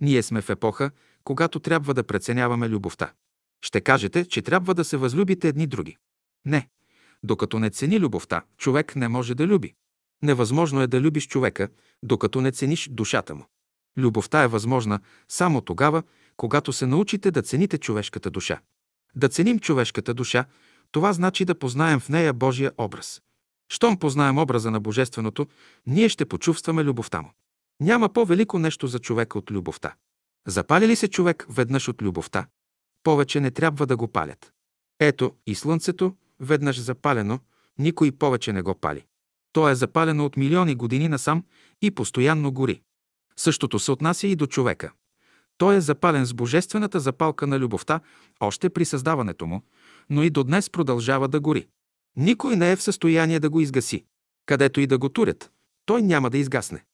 Ние 0.00 0.22
сме 0.22 0.42
в 0.42 0.50
епоха, 0.50 0.90
когато 1.24 1.60
трябва 1.60 1.94
да 1.94 2.04
преценяваме 2.04 2.68
любовта. 2.68 3.12
Ще 3.62 3.80
кажете, 3.80 4.24
че 4.24 4.42
трябва 4.42 4.74
да 4.74 4.84
се 4.84 4.96
възлюбите 4.96 5.48
едни 5.48 5.66
други. 5.66 5.96
Не. 6.44 6.68
Докато 7.22 7.58
не 7.58 7.70
цени 7.70 8.00
любовта, 8.00 8.42
човек 8.56 8.96
не 8.96 9.08
може 9.08 9.34
да 9.34 9.46
люби. 9.46 9.74
Невъзможно 10.22 10.80
е 10.80 10.86
да 10.86 11.00
любиш 11.00 11.26
човека, 11.26 11.68
докато 12.02 12.40
не 12.40 12.52
цениш 12.52 12.88
душата 12.90 13.34
му. 13.34 13.46
Любовта 13.98 14.42
е 14.42 14.48
възможна 14.48 15.00
само 15.28 15.60
тогава, 15.60 16.02
когато 16.36 16.72
се 16.72 16.86
научите 16.86 17.30
да 17.30 17.42
цените 17.42 17.78
човешката 17.78 18.30
душа. 18.30 18.60
Да 19.14 19.28
ценим 19.28 19.58
човешката 19.58 20.14
душа, 20.14 20.44
това 20.90 21.12
значи 21.12 21.44
да 21.44 21.58
познаем 21.58 22.00
в 22.00 22.08
нея 22.08 22.32
Божия 22.32 22.72
образ. 22.78 23.22
Щом 23.68 23.98
познаем 23.98 24.38
образа 24.38 24.70
на 24.70 24.80
Божественото, 24.80 25.46
ние 25.86 26.08
ще 26.08 26.24
почувстваме 26.24 26.84
любовта 26.84 27.22
му. 27.22 27.32
Няма 27.80 28.08
по-велико 28.08 28.58
нещо 28.58 28.86
за 28.86 28.98
човека 28.98 29.38
от 29.38 29.50
любовта. 29.50 29.94
Запали 30.46 30.88
ли 30.88 30.96
се 30.96 31.08
човек 31.08 31.46
веднъж 31.50 31.88
от 31.88 32.02
любовта, 32.02 32.46
повече 33.02 33.40
не 33.40 33.50
трябва 33.50 33.86
да 33.86 33.96
го 33.96 34.08
палят. 34.08 34.52
Ето 35.00 35.34
и 35.46 35.54
слънцето, 35.54 36.14
веднъж 36.40 36.80
запалено, 36.80 37.38
никой 37.78 38.12
повече 38.12 38.52
не 38.52 38.62
го 38.62 38.74
пали. 38.74 39.04
То 39.52 39.68
е 39.68 39.74
запалено 39.74 40.24
от 40.24 40.36
милиони 40.36 40.74
години 40.74 41.08
насам 41.08 41.44
и 41.82 41.90
постоянно 41.90 42.52
гори. 42.52 42.82
Същото 43.36 43.78
се 43.78 43.92
отнася 43.92 44.26
и 44.26 44.36
до 44.36 44.46
човека. 44.46 44.92
Той 45.58 45.76
е 45.76 45.80
запален 45.80 46.24
с 46.24 46.34
божествената 46.34 47.00
запалка 47.00 47.46
на 47.46 47.58
любовта 47.58 48.00
още 48.40 48.70
при 48.70 48.84
създаването 48.84 49.46
му, 49.46 49.62
но 50.10 50.22
и 50.22 50.30
до 50.30 50.44
днес 50.44 50.70
продължава 50.70 51.28
да 51.28 51.40
гори. 51.40 51.66
Никой 52.16 52.56
не 52.56 52.72
е 52.72 52.76
в 52.76 52.82
състояние 52.82 53.40
да 53.40 53.50
го 53.50 53.60
изгаси. 53.60 54.04
Където 54.46 54.80
и 54.80 54.86
да 54.86 54.98
го 54.98 55.08
турят, 55.08 55.50
той 55.86 56.02
няма 56.02 56.30
да 56.30 56.38
изгасне. 56.38 56.84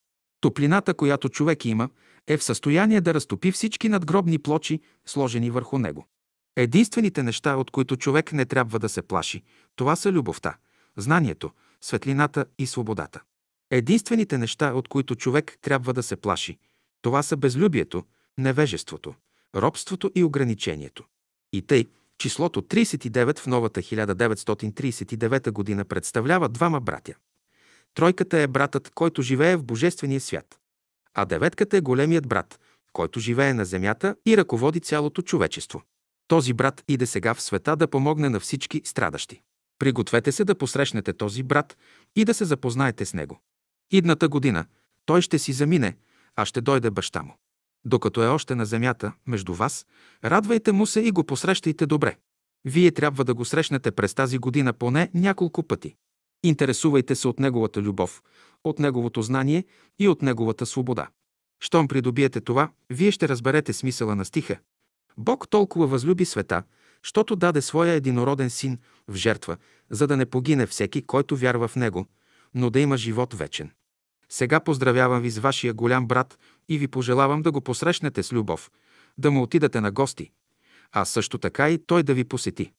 Топлината, 0.43 0.93
която 0.93 1.29
човек 1.29 1.65
има, 1.65 1.89
е 2.27 2.37
в 2.37 2.43
състояние 2.43 3.01
да 3.01 3.13
разтопи 3.13 3.51
всички 3.51 3.89
надгробни 3.89 4.39
плочи, 4.39 4.79
сложени 5.05 5.49
върху 5.49 5.77
него. 5.77 6.07
Единствените 6.55 7.23
неща, 7.23 7.55
от 7.55 7.71
които 7.71 7.97
човек 7.97 8.33
не 8.33 8.45
трябва 8.45 8.79
да 8.79 8.89
се 8.89 9.01
плаши, 9.01 9.43
това 9.75 9.95
са 9.95 10.11
любовта, 10.11 10.55
знанието, 10.97 11.51
светлината 11.81 12.45
и 12.59 12.67
свободата. 12.67 13.21
Единствените 13.71 14.37
неща, 14.37 14.73
от 14.73 14.87
които 14.87 15.15
човек 15.15 15.57
трябва 15.61 15.93
да 15.93 16.03
се 16.03 16.15
плаши, 16.15 16.57
това 17.01 17.23
са 17.23 17.37
безлюбието, 17.37 18.03
невежеството, 18.37 19.15
робството 19.55 20.11
и 20.15 20.23
ограничението. 20.23 21.03
И 21.53 21.61
тъй, 21.61 21.85
числото 22.17 22.61
39 22.61 23.39
в 23.39 23.47
новата 23.47 23.81
1939 23.81 25.51
година 25.51 25.85
представлява 25.85 26.49
двама 26.49 26.81
братя. 26.81 27.13
Тройката 27.93 28.39
е 28.39 28.47
братът, 28.47 28.89
който 28.89 29.21
живее 29.21 29.55
в 29.55 29.63
Божествения 29.63 30.21
свят. 30.21 30.59
А 31.13 31.25
деветката 31.25 31.77
е 31.77 31.81
големият 31.81 32.27
брат, 32.27 32.59
който 32.93 33.19
живее 33.19 33.53
на 33.53 33.65
земята 33.65 34.15
и 34.25 34.37
ръководи 34.37 34.79
цялото 34.79 35.21
човечество. 35.21 35.81
Този 36.27 36.53
брат 36.53 36.83
иде 36.87 37.05
сега 37.05 37.33
в 37.33 37.41
света 37.41 37.75
да 37.75 37.87
помогне 37.87 38.29
на 38.29 38.39
всички 38.39 38.81
страдащи. 38.85 39.41
Пригответе 39.79 40.31
се 40.31 40.45
да 40.45 40.55
посрещнете 40.55 41.13
този 41.13 41.43
брат 41.43 41.77
и 42.15 42.25
да 42.25 42.33
се 42.33 42.45
запознаете 42.45 43.05
с 43.05 43.13
него. 43.13 43.41
Идната 43.91 44.29
година 44.29 44.65
той 45.05 45.21
ще 45.21 45.39
си 45.39 45.53
замине, 45.53 45.97
а 46.35 46.45
ще 46.45 46.61
дойде 46.61 46.91
баща 46.91 47.23
му. 47.23 47.37
Докато 47.85 48.23
е 48.23 48.27
още 48.27 48.55
на 48.55 48.65
земята, 48.65 49.13
между 49.27 49.53
вас, 49.53 49.85
радвайте 50.23 50.71
му 50.71 50.85
се 50.85 51.01
и 51.01 51.11
го 51.11 51.23
посрещайте 51.23 51.85
добре. 51.85 52.17
Вие 52.65 52.91
трябва 52.91 53.23
да 53.25 53.33
го 53.33 53.45
срещнете 53.45 53.91
през 53.91 54.13
тази 54.13 54.37
година 54.37 54.73
поне 54.73 55.11
няколко 55.13 55.63
пъти. 55.63 55.95
Интересувайте 56.43 57.15
се 57.15 57.27
от 57.27 57.39
неговата 57.39 57.81
любов, 57.81 58.23
от 58.63 58.79
неговото 58.79 59.21
знание 59.21 59.65
и 59.99 60.07
от 60.07 60.21
неговата 60.21 60.65
свобода. 60.65 61.07
Щом 61.59 61.87
придобиете 61.87 62.41
това, 62.41 62.71
вие 62.89 63.11
ще 63.11 63.27
разберете 63.27 63.73
смисъла 63.73 64.15
на 64.15 64.25
стиха. 64.25 64.57
Бог 65.17 65.49
толкова 65.49 65.87
възлюби 65.87 66.25
света, 66.25 66.63
щото 67.03 67.35
даде 67.35 67.61
своя 67.61 67.93
единороден 67.93 68.49
син 68.49 68.77
в 69.07 69.15
жертва, 69.15 69.57
за 69.89 70.07
да 70.07 70.17
не 70.17 70.25
погине 70.25 70.65
всеки, 70.65 71.01
който 71.01 71.37
вярва 71.37 71.67
в 71.67 71.75
него, 71.75 72.05
но 72.53 72.69
да 72.69 72.79
има 72.79 72.97
живот 72.97 73.33
вечен. 73.33 73.71
Сега 74.29 74.59
поздравявам 74.59 75.21
ви 75.21 75.29
с 75.29 75.37
вашия 75.37 75.73
голям 75.73 76.07
брат 76.07 76.39
и 76.69 76.77
ви 76.77 76.87
пожелавам 76.87 77.41
да 77.41 77.51
го 77.51 77.61
посрещнете 77.61 78.23
с 78.23 78.33
любов, 78.33 78.71
да 79.17 79.31
му 79.31 79.41
отидете 79.41 79.81
на 79.81 79.91
гости, 79.91 80.31
а 80.91 81.05
също 81.05 81.37
така 81.37 81.69
и 81.69 81.85
той 81.85 82.03
да 82.03 82.13
ви 82.13 82.23
посети. 82.23 82.71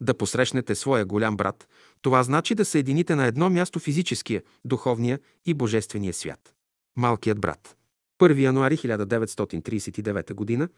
Да 0.00 0.14
посрещнете 0.14 0.74
своя 0.74 1.04
голям 1.04 1.36
брат, 1.36 1.68
това 2.02 2.22
значи 2.22 2.54
да 2.54 2.64
се 2.64 2.78
едините 2.78 3.14
на 3.14 3.26
едно 3.26 3.50
място 3.50 3.78
физическия, 3.78 4.42
духовния 4.64 5.20
и 5.46 5.54
божествения 5.54 6.14
свят. 6.14 6.54
Малкият 6.96 7.40
брат. 7.40 7.76
1 8.20 8.40
януари 8.40 8.76
1939 8.76 10.58
г. 10.58 10.68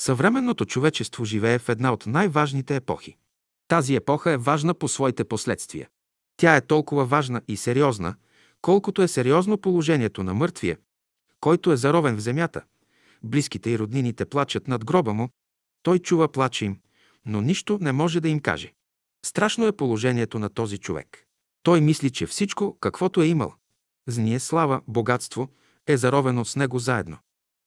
Съвременното 0.00 0.64
човечество 0.64 1.24
живее 1.24 1.58
в 1.58 1.68
една 1.68 1.92
от 1.92 2.06
най-важните 2.06 2.76
епохи. 2.76 3.16
Тази 3.68 3.94
епоха 3.94 4.30
е 4.30 4.36
важна 4.36 4.74
по 4.74 4.88
своите 4.88 5.24
последствия. 5.24 5.88
Тя 6.36 6.56
е 6.56 6.66
толкова 6.66 7.04
важна 7.04 7.42
и 7.48 7.56
сериозна, 7.56 8.14
колкото 8.62 9.02
е 9.02 9.08
сериозно 9.08 9.58
положението 9.58 10.22
на 10.22 10.34
мъртвия, 10.34 10.78
който 11.40 11.72
е 11.72 11.76
заровен 11.76 12.16
в 12.16 12.20
земята. 12.20 12.62
Близките 13.22 13.70
и 13.70 13.78
роднините 13.78 14.24
плачат 14.24 14.68
над 14.68 14.84
гроба 14.84 15.14
му, 15.14 15.28
той 15.82 15.98
чува 15.98 16.28
плача 16.28 16.64
им, 16.64 16.78
но 17.26 17.40
нищо 17.40 17.78
не 17.80 17.92
може 17.92 18.20
да 18.20 18.28
им 18.28 18.40
каже. 18.40 18.72
Страшно 19.28 19.66
е 19.66 19.72
положението 19.72 20.38
на 20.38 20.48
този 20.48 20.78
човек. 20.78 21.26
Той 21.62 21.80
мисли, 21.80 22.10
че 22.10 22.26
всичко, 22.26 22.76
каквото 22.80 23.22
е 23.22 23.26
имал, 23.26 23.54
зние, 24.06 24.38
слава, 24.38 24.80
богатство, 24.88 25.48
е 25.86 25.96
заровено 25.96 26.44
с 26.44 26.56
него 26.56 26.78
заедно. 26.78 27.18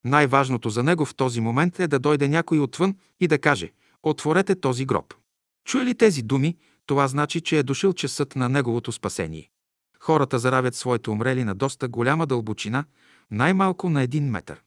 Най-важното 0.06 0.70
за 0.70 0.84
него 0.84 1.06
в 1.06 1.16
този 1.16 1.42
момент 1.42 1.80
е 1.80 1.88
да 1.88 2.00
дойде 2.00 2.28
някой 2.28 2.60
отвън 2.60 2.96
и 3.20 3.28
да 3.28 3.40
каже 3.40 3.72
«Отворете 4.04 4.56
този 4.56 4.86
гроб». 4.86 5.14
Чуе 5.66 5.86
ли 5.86 5.96
тези 5.96 6.22
думи, 6.22 6.58
това 6.86 7.08
значи, 7.08 7.42
че 7.42 7.58
е 7.58 7.64
дошъл 7.64 7.94
часът 7.94 8.36
на 8.36 8.50
неговото 8.50 8.92
спасение. 8.92 9.50
Хората 10.00 10.40
заравят 10.40 10.76
своите 10.76 11.10
умрели 11.10 11.44
на 11.44 11.56
доста 11.56 11.88
голяма 11.88 12.28
дълбочина, 12.28 12.86
най-малко 13.32 13.90
на 13.90 14.02
един 14.02 14.30
метър. 14.30 14.62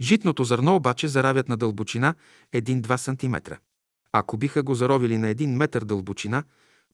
Житното 0.00 0.44
зърно 0.44 0.76
обаче 0.76 1.08
заравят 1.08 1.48
на 1.48 1.56
дълбочина 1.56 2.14
1-2 2.54 2.96
см. 2.96 3.54
Ако 4.12 4.36
биха 4.36 4.62
го 4.62 4.74
заровили 4.74 5.18
на 5.18 5.28
един 5.28 5.56
метър 5.56 5.84
дълбочина, 5.84 6.44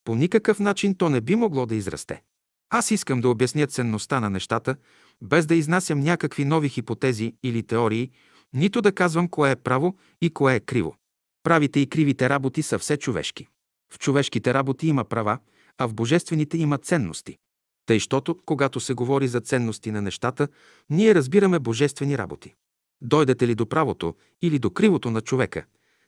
по 0.05 0.15
никакъв 0.15 0.59
начин 0.59 0.95
то 0.95 1.09
не 1.09 1.21
би 1.21 1.37
могло 1.37 1.67
да 1.67 1.75
израсте. 1.75 2.23
Аз 2.71 2.91
искам 2.91 3.21
да 3.21 3.29
обясня 3.29 3.67
ценността 3.67 4.21
на 4.21 4.31
нещата, 4.31 4.77
без 5.23 5.47
да 5.47 5.55
изнасям 5.55 6.01
някакви 6.01 6.45
нови 6.45 6.69
хипотези 6.69 7.35
или 7.43 7.63
теории, 7.63 8.11
нито 8.53 8.83
да 8.83 8.93
казвам 8.93 9.29
кое 9.29 9.51
е 9.51 9.57
право 9.57 9.97
и 10.21 10.31
кое 10.31 10.55
е 10.55 10.61
криво. 10.61 10.97
Правите 11.43 11.81
и 11.81 11.89
кривите 11.89 12.29
работи 12.29 12.63
са 12.63 12.79
все 12.79 12.97
човешки. 12.97 13.49
В 13.93 13.99
човешките 13.99 14.55
работи 14.55 14.87
има 14.87 15.05
права, 15.05 15.39
а 15.79 15.87
в 15.87 15.95
божествените 15.95 16.59
има 16.59 16.79
ценности. 16.79 17.39
Тъй, 17.87 17.99
щото, 17.99 18.39
когато 18.47 18.81
се 18.81 18.95
говори 18.95 19.29
за 19.29 19.41
ценности 19.41 19.91
на 19.91 20.03
нещата, 20.03 20.49
ние 20.91 21.15
разбираме 21.15 21.59
божествени 21.59 22.19
работи. 22.19 22.55
Дойдете 23.01 23.47
ли 23.47 23.55
до 23.55 23.67
правото 23.67 24.15
или 24.43 24.59
до 24.59 24.71
кривото 24.71 25.11
на 25.11 25.21
човека, 25.21 25.65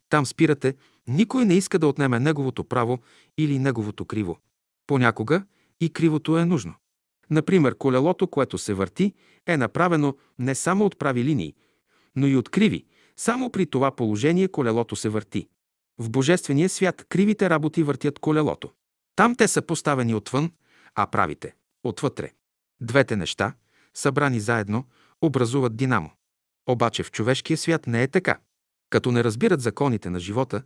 там 0.08 0.26
спирате, 0.26 0.74
никой 1.08 1.44
не 1.44 1.54
иска 1.54 1.78
да 1.78 1.86
отнеме 1.86 2.20
неговото 2.20 2.64
право 2.64 2.98
или 3.38 3.58
неговото 3.58 4.04
криво. 4.04 4.38
Понякога 4.86 5.44
и 5.80 5.90
кривото 5.90 6.38
е 6.38 6.44
нужно. 6.44 6.74
Например, 7.30 7.74
колелото, 7.78 8.26
което 8.26 8.58
се 8.58 8.74
върти, 8.74 9.14
е 9.46 9.56
направено 9.56 10.16
не 10.38 10.54
само 10.54 10.84
от 10.84 10.98
прави 10.98 11.24
линии, 11.24 11.54
но 12.16 12.26
и 12.26 12.36
от 12.36 12.48
криви. 12.48 12.84
Само 13.16 13.50
при 13.50 13.66
това 13.66 13.90
положение 13.90 14.48
колелото 14.48 14.96
се 14.96 15.08
върти. 15.08 15.48
В 15.98 16.10
Божествения 16.10 16.68
свят 16.68 17.04
кривите 17.08 17.50
работи 17.50 17.82
въртят 17.82 18.18
колелото. 18.18 18.70
Там 19.16 19.36
те 19.36 19.48
са 19.48 19.62
поставени 19.62 20.14
отвън, 20.14 20.52
а 20.94 21.06
правите– 21.06 21.54
отвътре. 21.84 22.32
Двете 22.80 23.16
неща, 23.16 23.54
събрани 23.94 24.40
заедно, 24.40 24.84
образуват 25.22 25.76
динамо. 25.76 26.10
Обаче 26.68 27.02
в 27.02 27.10
човешкия 27.10 27.56
свят 27.56 27.86
не 27.86 28.02
е 28.02 28.08
така. 28.08 28.38
Като 28.90 29.12
не 29.12 29.24
разбират 29.24 29.60
законите 29.60 30.10
на 30.10 30.20
живота, 30.20 30.62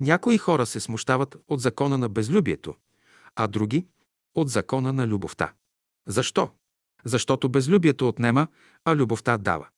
някои 0.00 0.38
хора 0.38 0.66
се 0.66 0.80
смущават 0.80 1.36
от 1.48 1.60
закона 1.60 1.98
на 1.98 2.08
безлюбието, 2.08 2.74
а 3.36 3.46
други– 3.46 3.86
от 4.34 4.48
закона 4.48 4.92
на 4.92 5.06
любовта. 5.06 5.52
Защо? 6.06 6.50
Защото 7.04 7.48
безлюбието 7.48 8.08
отнема, 8.08 8.46
а 8.84 8.96
любовта 8.96 9.38
дава. 9.38 9.68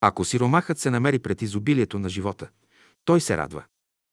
Ако 0.00 0.24
сиромахът 0.24 0.78
се 0.78 0.90
намери 0.90 1.18
пред 1.18 1.42
изобилието 1.42 1.98
на 1.98 2.08
живота, 2.08 2.48
той 3.04 3.20
се 3.20 3.36
радва. 3.36 3.64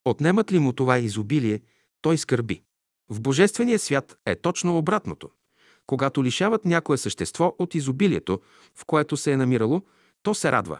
Отнемат 0.05 0.51
ли 0.51 0.59
му 0.59 0.73
това 0.73 0.99
изобилие, 0.99 1.61
той 2.01 2.17
скърби. 2.17 2.63
В 3.09 3.21
Божествения 3.21 3.79
свят 3.79 4.17
е 4.25 4.35
точно 4.35 4.77
обратното. 4.77 5.29
Когато 5.85 6.23
лишават 6.23 6.65
някое 6.65 6.97
същество 6.97 7.55
от 7.59 7.75
изобилието, 7.75 8.41
в 8.75 8.85
което 8.85 9.17
се 9.17 9.31
е 9.31 9.37
намирало, 9.37 9.81
то 10.23 10.33
се 10.33 10.51
радва. 10.51 10.79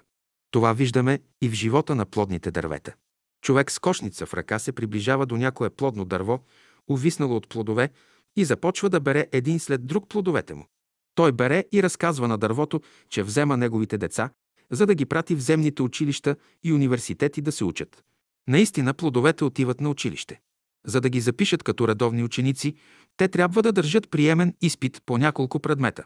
Това 0.54 0.74
виждаме 0.74 1.20
и 1.42 1.50
в 1.50 1.54
живота 1.54 1.96
на 1.96 2.06
плодните 2.06 2.52
дървета. 2.52 2.94
Човек 3.42 3.72
с 3.72 3.80
кошница 3.80 4.26
в 4.26 4.34
ръка 4.34 4.60
се 4.60 4.72
приближава 4.72 5.26
до 5.26 5.38
някое 5.38 5.70
плодно 5.70 6.06
дърво, 6.06 6.40
увиснало 6.88 7.36
от 7.36 7.50
плодове, 7.50 7.90
и 8.36 8.46
започва 8.46 8.90
да 8.90 9.00
бере 9.00 9.28
един 9.32 9.60
след 9.60 9.88
друг 9.88 10.10
плодовете 10.10 10.54
му. 10.54 10.68
Той 11.16 11.32
бере 11.32 11.66
и 11.72 11.84
разказва 11.84 12.28
на 12.28 12.38
дървото, 12.38 12.82
че 13.10 13.24
взема 13.24 13.58
неговите 13.58 13.98
деца, 13.98 14.30
за 14.72 14.86
да 14.86 14.96
ги 14.96 15.06
прати 15.06 15.36
в 15.36 15.44
земните 15.44 15.82
училища 15.82 16.36
и 16.64 16.74
университети 16.74 17.42
да 17.42 17.52
се 17.52 17.64
учат. 17.64 18.04
Наистина 18.48 18.94
плодовете 18.94 19.44
отиват 19.44 19.82
на 19.82 19.90
училище. 19.90 20.40
За 20.86 21.02
да 21.02 21.10
ги 21.10 21.20
запишат 21.20 21.64
като 21.64 21.88
редовни 21.88 22.24
ученици, 22.24 22.76
те 23.18 23.28
трябва 23.28 23.62
да 23.62 23.72
държат 23.72 24.10
приемен 24.10 24.54
изпит 24.62 25.02
по 25.06 25.18
няколко 25.18 25.60
предмета. 25.60 26.04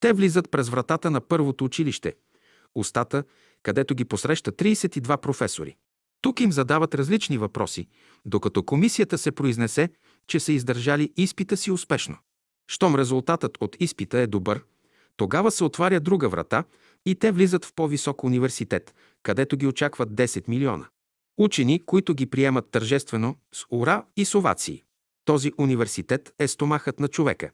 Те 0.00 0.12
влизат 0.12 0.50
през 0.50 0.68
вратата 0.68 1.10
на 1.10 1.20
първото 1.20 1.64
училище, 1.64 2.14
устата, 2.74 3.24
където 3.62 3.94
ги 3.94 4.04
посреща 4.04 4.52
32 4.52 5.16
професори. 5.16 5.76
Тук 6.20 6.40
им 6.40 6.52
задават 6.52 6.94
различни 6.94 7.38
въпроси, 7.38 7.88
докато 8.24 8.62
комисията 8.62 9.18
се 9.18 9.32
произнесе, 9.32 9.88
че 10.26 10.40
са 10.40 10.52
издържали 10.52 11.12
изпита 11.16 11.56
си 11.56 11.70
успешно. 11.70 12.16
Щом 12.70 12.94
резултатът 12.96 13.58
от 13.60 13.76
изпита 13.80 14.18
е 14.18 14.26
добър, 14.26 14.64
тогава 15.16 15.50
се 15.50 15.64
отваря 15.64 16.00
друга 16.00 16.28
врата 16.28 16.64
и 17.06 17.14
те 17.14 17.32
влизат 17.32 17.64
в 17.64 17.72
по-висок 17.74 18.24
университет, 18.24 18.94
където 19.22 19.56
ги 19.56 19.66
очакват 19.66 20.10
10 20.10 20.48
милиона. 20.48 20.86
Учени, 21.38 21.84
които 21.86 22.14
ги 22.14 22.26
приемат 22.26 22.70
тържествено, 22.70 23.36
с 23.52 23.64
ура 23.70 24.04
и 24.16 24.24
с 24.24 24.34
овации. 24.34 24.84
Този 25.24 25.52
университет 25.58 26.34
е 26.38 26.48
стомахът 26.48 27.00
на 27.00 27.08
човека. 27.08 27.50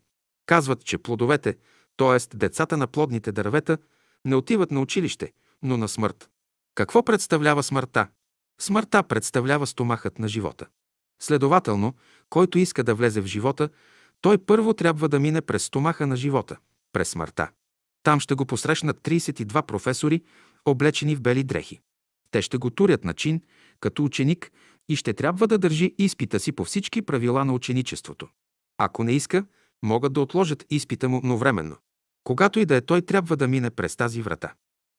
Казват, 0.47 0.85
че 0.85 0.99
плодовете, 0.99 1.57
т.е. 1.97 2.37
децата 2.37 2.77
на 2.77 2.87
плодните 2.87 3.33
дървета, 3.33 3.79
не 4.25 4.37
отиват 4.37 4.71
на 4.71 4.81
училище, 4.81 5.33
но 5.63 5.77
на 5.77 5.89
смърт. 5.89 6.31
Какво 6.75 7.03
представлява 7.03 7.63
смъртта? 7.63 8.09
Смъртта 8.61 9.03
представлява 9.03 9.67
стомахът 9.67 10.19
на 10.19 10.29
живота. 10.29 10.67
Следователно, 11.23 11.95
който 12.31 12.59
иска 12.59 12.85
да 12.85 12.95
влезе 12.95 13.21
в 13.21 13.27
живота, 13.27 13.69
той 14.21 14.39
първо 14.39 14.75
трябва 14.75 15.09
да 15.09 15.21
мине 15.21 15.41
през 15.41 15.65
стомаха 15.65 16.07
на 16.07 16.17
живота, 16.17 16.57
през 16.93 17.09
смъртта. 17.09 17.51
Там 18.03 18.21
ще 18.21 18.35
го 18.35 18.45
посрещнат 18.45 19.01
32 19.01 19.67
професори, 19.67 20.23
облечени 20.65 21.17
в 21.17 21.21
бели 21.21 21.45
дрехи. 21.45 21.81
Те 22.31 22.43
ще 22.43 22.57
го 22.57 22.71
турят 22.71 23.05
на 23.05 23.15
чин, 23.15 23.43
като 23.81 24.05
ученик, 24.05 24.53
и 24.89 24.97
ще 24.97 25.13
трябва 25.13 25.47
да 25.47 25.59
държи 25.59 25.95
изпита 25.99 26.41
си 26.41 26.53
по 26.53 26.65
всички 26.65 27.03
правила 27.03 27.45
на 27.45 27.53
ученичеството. 27.53 28.29
Ако 28.79 29.05
не 29.05 29.13
иска, 29.13 29.47
могат 29.83 30.13
да 30.13 30.21
отложат 30.21 30.65
изпита 30.71 31.09
му, 31.09 31.21
но 31.25 31.37
временно. 31.37 31.77
Когато 32.25 32.61
и 32.61 32.65
да 32.65 32.77
е 32.77 32.81
той, 32.81 33.03
трябва 33.03 33.37
да 33.37 33.49
мине 33.49 33.71
през 33.71 33.97
тази 33.97 34.23
врата. 34.23 34.55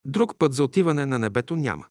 Друг 0.05 0.37
път 0.37 0.53
за 0.53 0.63
отиване 0.63 1.05
на 1.05 1.19
небето 1.19 1.55
няма. 1.55 1.85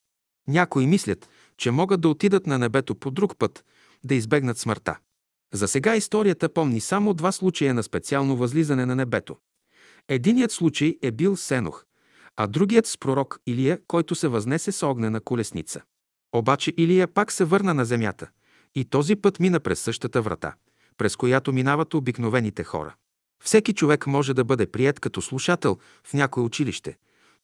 Някои 0.49 0.87
мислят, 0.87 1.29
че 1.57 1.71
могат 1.71 2.01
да 2.01 2.09
отидат 2.09 2.47
на 2.47 2.59
небето 2.59 2.95
по 2.95 3.11
друг 3.11 3.39
път, 3.39 3.65
да 4.05 4.15
избегнат 4.15 4.59
смъртта. 4.59 4.99
За 5.53 5.69
сега 5.69 5.97
историята 5.97 6.49
помни 6.49 6.81
само 6.81 7.15
два 7.15 7.33
случая 7.33 7.75
на 7.75 7.83
специално 7.83 8.37
възлизане 8.37 8.87
на 8.87 8.95
небето. 8.95 9.37
Единият 10.09 10.53
случай 10.53 10.99
е 11.03 11.11
бил 11.11 11.37
Сенох, 11.37 11.85
а 12.37 12.47
другият 12.47 12.87
с 12.87 12.99
пророк 12.99 13.41
Илия, 13.47 13.81
който 13.87 14.15
се 14.15 14.29
възнесе 14.29 14.73
с 14.73 14.87
огнена 14.87 15.21
колесница. 15.21 15.83
Обаче 16.35 16.73
Илия 16.77 17.09
пак 17.09 17.33
се 17.33 17.45
върна 17.45 17.75
на 17.75 17.85
земята 17.85 18.29
и 18.75 18.85
този 18.85 19.17
път 19.17 19.41
мина 19.41 19.61
през 19.61 19.81
същата 19.81 20.23
врата, 20.23 20.55
през 20.99 21.17
която 21.17 21.53
минават 21.53 21.95
обикновените 21.95 22.65
хора. 22.65 22.95
Всеки 23.43 23.75
човек 23.75 24.07
може 24.07 24.35
да 24.35 24.45
бъде 24.45 24.67
прият 24.67 25.01
като 25.01 25.23
слушател 25.23 25.79
в 26.05 26.15
някое 26.15 26.43
училище, 26.43 26.97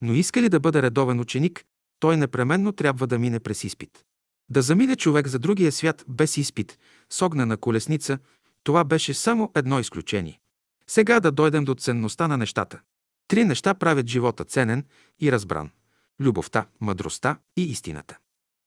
но 0.02 0.14
иска 0.14 0.42
ли 0.42 0.48
да 0.48 0.60
бъде 0.60 0.82
редовен 0.82 1.20
ученик, 1.20 1.64
той 2.00 2.16
непременно 2.16 2.72
трябва 2.72 3.06
да 3.06 3.18
мине 3.18 3.40
през 3.40 3.64
изпит. 3.64 4.04
Да 4.50 4.62
замине 4.62 4.96
човек 4.96 5.26
за 5.26 5.38
другия 5.38 5.72
свят 5.72 6.04
без 6.08 6.36
изпит, 6.36 6.78
с 7.10 7.22
огнена 7.22 7.56
колесница, 7.56 8.18
това 8.64 8.84
беше 8.84 9.14
само 9.14 9.52
едно 9.54 9.80
изключение. 9.80 10.40
Сега 10.86 11.20
да 11.20 11.32
дойдем 11.32 11.64
до 11.64 11.74
ценността 11.74 12.28
на 12.28 12.36
нещата. 12.36 12.80
Три 13.28 13.44
неща 13.44 13.74
правят 13.74 14.06
живота 14.06 14.44
ценен 14.44 14.84
и 15.20 15.32
разбран– 15.32 15.70
любовта, 16.20 16.66
мъдростта 16.80 17.38
и 17.56 17.62
истината. 17.62 18.18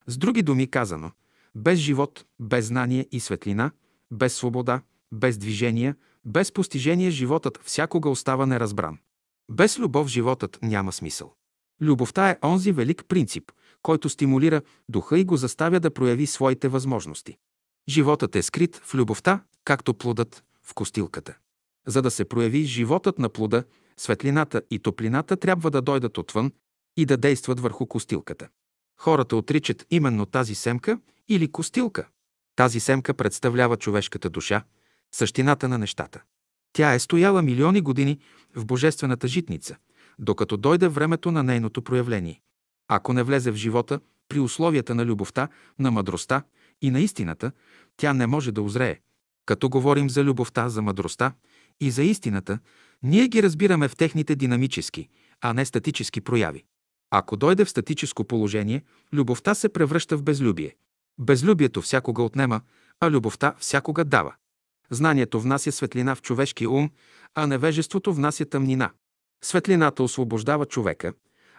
С 0.06 0.16
други 0.16 0.42
думи 0.42 0.70
казано, 0.70 1.10
без 1.54 1.78
живот, 1.78 2.24
без 2.40 2.66
знание 2.66 3.08
и 3.12 3.20
светлина, 3.20 3.70
без 4.10 4.34
свобода, 4.34 4.82
без 5.14 5.38
движение, 5.38 5.94
без 6.24 6.52
постижение 6.52 7.10
животът 7.10 7.58
всякога 7.62 8.10
остава 8.10 8.46
неразбран. 8.46 8.98
Без 9.50 9.78
любов 9.78 10.08
животът 10.08 10.58
няма 10.62 10.92
смисъл. 10.92 11.34
Любовта 11.80 12.30
е 12.30 12.38
онзи 12.44 12.72
велик 12.72 13.04
принцип, 13.08 13.52
който 13.82 14.08
стимулира 14.08 14.62
духа 14.88 15.18
и 15.18 15.24
го 15.24 15.36
заставя 15.36 15.80
да 15.80 15.90
прояви 15.90 16.26
своите 16.26 16.68
възможности. 16.68 17.36
Животът 17.88 18.36
е 18.36 18.42
скрит 18.42 18.76
в 18.76 18.94
любовта, 18.94 19.44
както 19.64 19.94
плодът 19.94 20.44
в 20.62 20.74
костилката. 20.74 21.36
За 21.86 22.02
да 22.02 22.10
се 22.10 22.24
прояви 22.24 22.64
животът 22.64 23.18
на 23.18 23.28
плода, 23.28 23.64
светлината 23.96 24.62
и 24.70 24.78
топлината 24.78 25.36
трябва 25.36 25.70
да 25.70 25.82
дойдат 25.82 26.18
отвън 26.18 26.52
и 26.96 27.06
да 27.06 27.16
действат 27.16 27.60
върху 27.60 27.86
костилката. 27.86 28.48
Хората 29.00 29.36
отричат 29.36 29.86
именно 29.90 30.26
тази 30.26 30.54
семка 30.54 30.98
или 31.28 31.52
костилка. 31.52 32.08
Тази 32.56 32.80
семка 32.80 33.14
представлява 33.14 33.76
човешката 33.76 34.30
душа, 34.30 34.64
същината 35.14 35.68
на 35.68 35.78
нещата. 35.78 36.22
Тя 36.72 36.94
е 36.94 36.98
стояла 36.98 37.42
милиони 37.42 37.80
години 37.80 38.18
в 38.54 38.66
божествената 38.66 39.28
житница, 39.28 39.76
докато 40.18 40.56
дойде 40.56 40.88
времето 40.88 41.30
на 41.30 41.42
нейното 41.42 41.82
проявление. 41.82 42.40
Ако 42.88 43.12
не 43.12 43.22
влезе 43.22 43.50
в 43.50 43.56
живота 43.56 44.00
при 44.28 44.40
условията 44.40 44.94
на 44.94 45.04
любовта, 45.04 45.48
на 45.78 45.90
мъдростта 45.90 46.42
и 46.82 46.90
на 46.90 47.00
истината, 47.00 47.52
тя 47.96 48.12
не 48.12 48.26
може 48.26 48.52
да 48.52 48.62
озрее. 48.62 49.00
Като 49.46 49.68
говорим 49.68 50.10
за 50.10 50.24
любовта, 50.24 50.68
за 50.68 50.82
мъдростта 50.82 51.32
и 51.80 51.90
за 51.90 52.02
истината, 52.02 52.58
ние 53.02 53.28
ги 53.28 53.42
разбираме 53.42 53.88
в 53.88 53.96
техните 53.96 54.36
динамически, 54.36 55.08
а 55.40 55.52
не 55.52 55.64
статически 55.64 56.20
прояви. 56.20 56.64
Ако 57.10 57.36
дойде 57.36 57.64
в 57.64 57.70
статическо 57.70 58.24
положение, 58.24 58.82
любовта 59.12 59.54
се 59.54 59.68
превръща 59.68 60.16
в 60.16 60.22
безлюбие. 60.22 60.76
Безлюбието 61.18 61.82
всякога 61.82 62.22
отнема, 62.22 62.60
а 63.00 63.10
любовта 63.10 63.54
всякога 63.58 64.04
дава. 64.04 64.34
Знанието 64.90 65.40
внася 65.40 65.72
светлина 65.72 66.14
в 66.14 66.22
човешкия 66.22 66.70
ум, 66.70 66.90
а 67.34 67.46
невежеството 67.46 68.14
внася 68.14 68.44
тъмнина. 68.44 68.90
Светлината 69.44 70.02
освобождава 70.02 70.66
човека, 70.66 71.12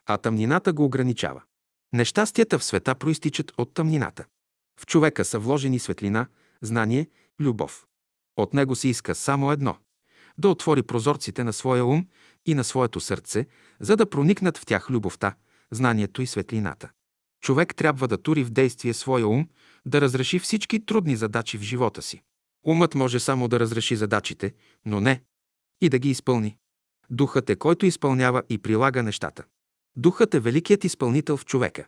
а 0.06 0.18
тъмнината 0.18 0.74
го 0.74 0.86
ограничава. 0.86 1.42
Нещастията 1.94 2.60
в 2.60 2.64
света 2.64 2.96
проистичат 2.96 3.54
от 3.58 3.74
тъмнината. 3.74 4.26
В 4.80 4.86
човека 4.86 5.26
са 5.26 5.40
вложени 5.40 5.80
светлина, 5.80 6.28
знание, 6.62 7.08
любов. 7.40 7.86
От 8.38 8.54
него 8.54 8.76
се 8.76 8.88
иска 8.88 9.16
само 9.16 9.52
едно– 9.52 9.78
да 10.38 10.50
отвори 10.50 10.84
прозорците 10.84 11.44
на 11.44 11.54
своя 11.54 11.86
ум 11.86 12.08
и 12.46 12.54
на 12.54 12.64
своето 12.64 13.00
сърце, 13.00 13.46
за 13.80 13.98
да 13.98 14.10
проникнат 14.10 14.58
в 14.58 14.66
тях 14.66 14.90
любовта, 14.90 15.36
знанието 15.72 16.22
и 16.22 16.28
светлината. 16.28 16.90
Човек 17.42 17.76
трябва 17.76 18.08
да 18.08 18.18
тури 18.18 18.44
в 18.44 18.50
действие 18.50 18.94
своя 18.94 19.28
ум, 19.28 19.48
да 19.86 20.02
разреши 20.02 20.40
всички 20.40 20.86
трудни 20.86 21.16
задачи 21.16 21.58
в 21.58 21.62
живота 21.62 22.02
си. 22.02 22.22
Умът 22.66 22.96
може 22.96 23.20
само 23.20 23.48
да 23.48 23.60
разреши 23.60 23.96
задачите, 23.96 24.54
но 24.86 25.02
не 25.02 25.22
и 25.82 25.90
да 25.90 26.00
ги 26.00 26.10
изпълни. 26.10 26.58
Духът 27.10 27.50
е 27.50 27.56
който 27.56 27.86
изпълнява 27.86 28.44
и 28.50 28.58
прилага 28.58 29.04
нещата. 29.04 29.44
Духът 29.96 30.34
е 30.34 30.40
великият 30.40 30.84
изпълнител 30.84 31.38
в 31.38 31.46
човека. 31.46 31.86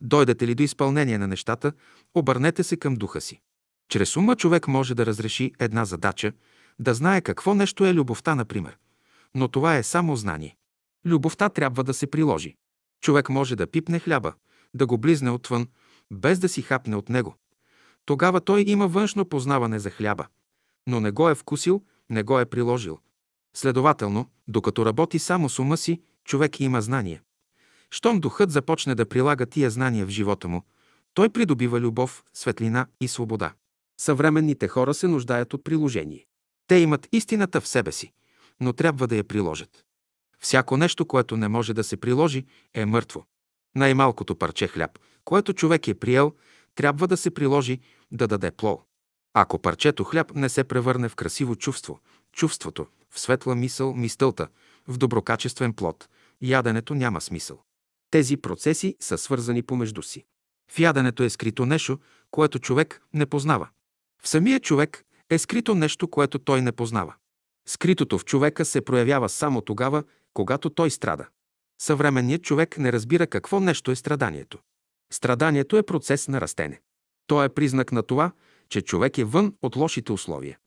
Дойдете 0.00 0.46
ли 0.46 0.54
до 0.54 0.62
изпълнение 0.62 1.18
на 1.18 1.28
нещата, 1.28 1.72
обърнете 2.14 2.62
се 2.62 2.76
към 2.76 2.94
духа 2.94 3.20
си. 3.20 3.40
Чрез 3.88 4.16
ума 4.16 4.36
човек 4.36 4.68
може 4.68 4.94
да 4.94 5.06
разреши 5.06 5.52
една 5.58 5.84
задача, 5.84 6.32
да 6.78 6.94
знае 6.94 7.20
какво 7.20 7.54
нещо 7.54 7.86
е 7.86 7.94
любовта, 7.94 8.34
например. 8.34 8.78
Но 9.34 9.48
това 9.48 9.76
е 9.76 9.82
само 9.82 10.16
знание. 10.16 10.56
Любовта 11.06 11.48
трябва 11.48 11.84
да 11.84 11.94
се 11.94 12.06
приложи. 12.06 12.56
Човек 13.02 13.28
може 13.28 13.56
да 13.56 13.66
пипне 13.66 13.98
хляба, 13.98 14.32
да 14.74 14.86
го 14.86 14.98
близне 14.98 15.30
отвън, 15.30 15.68
без 16.10 16.38
да 16.38 16.48
си 16.48 16.62
хапне 16.62 16.96
от 16.96 17.08
него. 17.08 17.36
Тогава 18.06 18.40
той 18.40 18.64
има 18.66 18.88
външно 18.88 19.24
познаване 19.24 19.78
за 19.78 19.90
хляба, 19.90 20.26
но 20.86 21.00
не 21.00 21.10
го 21.10 21.28
е 21.28 21.34
вкусил, 21.34 21.82
не 22.10 22.22
го 22.22 22.40
е 22.40 22.46
приложил. 22.46 22.98
Следователно, 23.54 24.30
докато 24.48 24.86
работи 24.86 25.18
само 25.18 25.48
с 25.48 25.58
ума 25.58 25.76
си, 25.76 26.00
човек 26.24 26.60
има 26.60 26.82
знание. 26.82 27.22
Щом 27.90 28.20
духът 28.20 28.50
започне 28.50 28.94
да 28.94 29.08
прилага 29.08 29.46
тия 29.46 29.70
знания 29.70 30.06
в 30.06 30.10
живота 30.10 30.48
му, 30.48 30.62
той 31.14 31.28
придобива 31.28 31.80
любов, 31.80 32.24
светлина 32.34 32.86
и 33.00 33.08
свобода. 33.08 33.52
Съвременните 34.00 34.68
хора 34.68 34.94
се 34.94 35.08
нуждаят 35.08 35.54
от 35.54 35.64
приложение. 35.64 36.26
Те 36.66 36.76
имат 36.76 37.08
истината 37.12 37.60
в 37.60 37.68
себе 37.68 37.92
си, 37.92 38.12
но 38.60 38.72
трябва 38.72 39.06
да 39.06 39.16
я 39.16 39.24
приложат. 39.24 39.84
Всяко 40.38 40.76
нещо, 40.76 41.06
което 41.06 41.36
не 41.36 41.48
може 41.48 41.74
да 41.74 41.84
се 41.84 41.96
приложи, 41.96 42.44
е 42.74 42.86
мъртво. 42.86 43.24
Най-малкото 43.74 44.36
парче 44.36 44.68
хляб, 44.68 44.98
което 45.24 45.52
човек 45.52 45.88
е 45.88 45.94
приел, 45.94 46.32
трябва 46.74 47.08
да 47.08 47.16
се 47.16 47.30
приложи 47.30 47.80
да 48.12 48.28
даде 48.28 48.50
плол. 48.50 48.82
Ако 49.34 49.58
парчето 49.58 50.04
хляб 50.04 50.34
не 50.34 50.48
се 50.48 50.64
превърне 50.64 51.08
в 51.08 51.16
красиво 51.16 51.56
чувство, 51.56 52.00
чувството, 52.32 52.86
в 53.10 53.20
светла 53.20 53.54
мисъл, 53.54 53.94
мистълта, 53.94 54.48
в 54.88 54.98
доброкачествен 54.98 55.72
плод, 55.72 56.08
яденето 56.42 56.94
няма 56.94 57.20
смисъл. 57.20 57.62
Тези 58.10 58.36
процеси 58.36 58.96
са 59.00 59.18
свързани 59.18 59.62
помежду 59.62 60.02
си. 60.02 60.24
В 60.70 60.78
яденето 60.78 61.22
е 61.22 61.30
скрито 61.30 61.66
нещо, 61.66 61.98
което 62.30 62.58
човек 62.58 63.02
не 63.14 63.26
познава. 63.26 63.68
В 64.22 64.28
самия 64.28 64.60
човек 64.60 65.04
е 65.30 65.38
скрито 65.38 65.74
нещо, 65.74 66.08
което 66.08 66.38
той 66.38 66.62
не 66.62 66.72
познава. 66.72 67.14
Скритото 67.68 68.18
в 68.18 68.24
човека 68.24 68.64
се 68.64 68.80
проявява 68.80 69.28
само 69.28 69.60
тогава, 69.60 70.04
когато 70.34 70.70
той 70.70 70.90
страда. 70.90 71.26
Съвременният 71.82 72.42
човек 72.42 72.78
не 72.78 72.92
разбира 72.92 73.26
какво 73.26 73.60
нещо 73.60 73.90
е 73.90 73.96
страданието. 73.96 74.58
Страданието 75.12 75.76
е 75.76 75.82
процес 75.82 76.28
на 76.28 76.40
растене. 76.40 76.80
То 77.26 77.44
е 77.44 77.48
признак 77.48 77.92
на 77.92 78.02
това, 78.02 78.32
че 78.68 78.82
човек 78.82 79.18
е 79.18 79.24
вън 79.24 79.54
от 79.62 79.76
лошите 79.76 80.12
условия. 80.12 80.58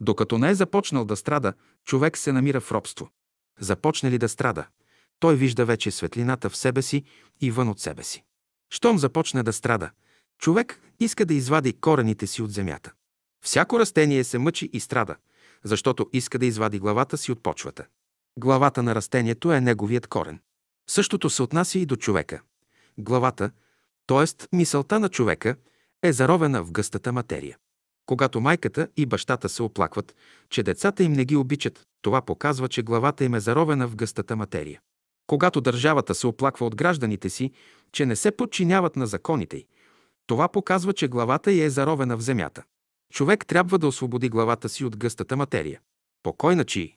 Докато 0.00 0.38
не 0.38 0.50
е 0.50 0.54
започнал 0.54 1.04
да 1.04 1.16
страда, 1.16 1.52
човек 1.84 2.16
се 2.16 2.32
намира 2.32 2.60
в 2.60 2.72
робство. 2.72 3.10
Започне 3.60 4.10
ли 4.10 4.18
да 4.18 4.28
страда, 4.28 4.66
той 5.20 5.36
вижда 5.36 5.64
вече 5.64 5.90
светлината 5.90 6.50
в 6.50 6.56
себе 6.56 6.82
си 6.82 7.04
и 7.40 7.50
вън 7.50 7.68
от 7.68 7.80
себе 7.80 8.02
си. 8.02 8.24
Щом 8.70 8.98
започне 8.98 9.42
да 9.42 9.52
страда, 9.52 9.90
човек 10.38 10.80
иска 11.00 11.26
да 11.26 11.34
извади 11.34 11.72
корените 11.72 12.26
си 12.26 12.42
от 12.42 12.52
земята. 12.52 12.92
Всяко 13.44 13.80
растение 13.80 14.24
се 14.24 14.38
мъчи 14.38 14.70
и 14.72 14.80
страда, 14.80 15.16
защото 15.64 16.10
иска 16.12 16.38
да 16.38 16.46
извади 16.46 16.78
главата 16.78 17.18
си 17.18 17.32
от 17.32 17.42
почвата. 17.42 17.86
Главата 18.38 18.82
на 18.82 18.94
растението 18.94 19.52
е 19.52 19.60
неговият 19.60 20.06
корен. 20.06 20.40
Същото 20.88 21.30
се 21.30 21.42
отнася 21.42 21.78
и 21.78 21.86
до 21.86 21.96
човека. 21.96 22.40
Главата, 22.98 23.50
т.е. 24.08 24.56
мисълта 24.56 25.00
на 25.00 25.08
човека, 25.08 25.56
е 26.02 26.12
заровена 26.12 26.64
в 26.64 26.72
гъстата 26.72 27.12
материя. 27.12 27.56
Когато 28.06 28.40
майката 28.40 28.88
и 28.96 29.06
бащата 29.06 29.48
се 29.48 29.62
оплакват, 29.62 30.16
че 30.50 30.62
децата 30.62 31.02
им 31.02 31.12
не 31.12 31.24
ги 31.24 31.36
обичат, 31.36 31.82
това 32.02 32.22
показва, 32.22 32.68
че 32.68 32.82
главата 32.82 33.24
им 33.24 33.34
е 33.34 33.40
заровена 33.40 33.88
в 33.88 33.96
гъстата 33.96 34.36
материя. 34.36 34.80
Когато 35.26 35.60
държавата 35.60 36.14
се 36.14 36.26
оплаква 36.26 36.66
от 36.66 36.76
гражданите 36.76 37.30
си, 37.30 37.52
че 37.92 38.06
не 38.06 38.16
се 38.16 38.30
подчиняват 38.30 38.96
на 38.96 39.06
законите 39.06 39.56
й, 39.56 39.66
това 40.26 40.48
показва, 40.48 40.92
че 40.92 41.08
главата 41.08 41.52
й 41.52 41.60
е 41.60 41.70
заровена 41.70 42.16
в 42.16 42.20
земята. 42.20 42.62
Човек 43.12 43.46
трябва 43.46 43.78
да 43.78 43.86
освободи 43.86 44.28
главата 44.28 44.68
си 44.68 44.84
от 44.84 44.96
гъстата 44.96 45.36
материя. 45.36 45.80
По 46.22 46.32
кой 46.32 46.56
начин? 46.56 46.92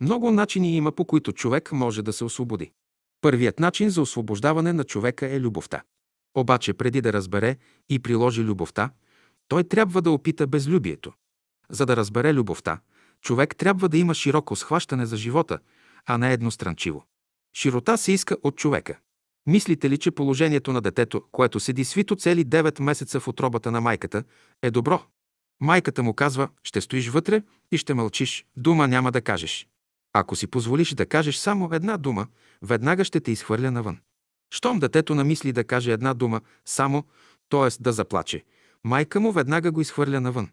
Много 0.00 0.30
начини 0.30 0.76
има, 0.76 0.92
по 0.92 1.04
които 1.04 1.32
човек 1.32 1.72
може 1.72 2.02
да 2.02 2.12
се 2.12 2.24
освободи. 2.24 2.70
Първият 3.20 3.60
начин 3.60 3.90
за 3.90 4.02
освобождаване 4.02 4.72
на 4.72 4.84
човека 4.84 5.26
е 5.34 5.40
любовта. 5.40 5.82
Обаче 6.34 6.74
преди 6.74 7.00
да 7.00 7.12
разбере 7.12 7.56
и 7.88 7.98
приложи 7.98 8.42
любовта, 8.42 8.90
той 9.48 9.64
трябва 9.64 10.02
да 10.02 10.10
опита 10.10 10.46
безлюбието. 10.46 11.12
За 11.70 11.86
да 11.86 11.96
разбере 11.96 12.34
любовта, 12.34 12.80
човек 13.20 13.56
трябва 13.56 13.88
да 13.88 13.98
има 13.98 14.14
широко 14.14 14.56
схващане 14.56 15.06
за 15.06 15.16
живота, 15.16 15.58
а 16.06 16.18
не 16.18 16.32
едностранчиво. 16.32 17.04
Широта 17.56 17.96
се 17.96 18.12
иска 18.12 18.36
от 18.42 18.56
човека. 18.56 18.98
Мислите 19.46 19.90
ли, 19.90 19.98
че 19.98 20.10
положението 20.10 20.72
на 20.72 20.80
детето, 20.80 21.22
което 21.32 21.60
седи 21.60 21.84
свито 21.84 22.16
цели 22.16 22.44
9 22.44 22.82
месеца 22.82 23.20
в 23.20 23.28
отробата 23.28 23.70
на 23.70 23.80
майката, 23.80 24.24
е 24.62 24.70
добро? 24.70 25.02
Майката 25.60 26.02
му 26.02 26.14
казва, 26.14 26.48
ще 26.62 26.80
стоиш 26.80 27.08
вътре 27.08 27.42
и 27.72 27.78
ще 27.78 27.94
мълчиш, 27.94 28.46
дума 28.56 28.88
няма 28.88 29.12
да 29.12 29.20
кажеш. 29.20 29.68
Ако 30.12 30.36
си 30.36 30.46
позволиш 30.46 30.94
да 30.94 31.06
кажеш 31.06 31.36
само 31.36 31.68
една 31.72 31.96
дума, 31.96 32.26
веднага 32.62 33.04
ще 33.04 33.20
те 33.20 33.30
изхвърля 33.30 33.70
навън. 33.70 33.98
Щом 34.50 34.78
детето 34.78 35.14
намисли 35.14 35.52
да 35.52 35.64
каже 35.64 35.92
една 35.92 36.14
дума 36.14 36.40
само, 36.64 37.04
т.е. 37.48 37.82
да 37.82 37.92
заплаче, 37.92 38.44
майка 38.84 39.20
му 39.20 39.32
веднага 39.32 39.72
го 39.72 39.80
изхвърля 39.80 40.20
навън. 40.20 40.50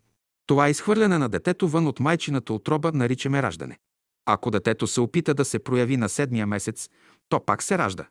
Това 0.47 0.69
изхвърляне 0.69 1.17
на 1.17 1.29
детето 1.29 1.67
вън 1.67 1.87
от 1.87 1.99
майчината 1.99 2.53
отроба 2.53 2.91
наричаме 2.91 3.41
раждане. 3.41 3.79
Ако 4.25 4.51
детето 4.51 4.87
се 4.87 5.01
опита 5.01 5.33
да 5.33 5.45
се 5.45 5.59
прояви 5.59 5.97
на 5.97 6.09
седмия 6.09 6.47
месец, 6.47 6.89
то 7.29 7.45
пак 7.45 7.63
се 7.63 7.77
ражда. 7.77 8.07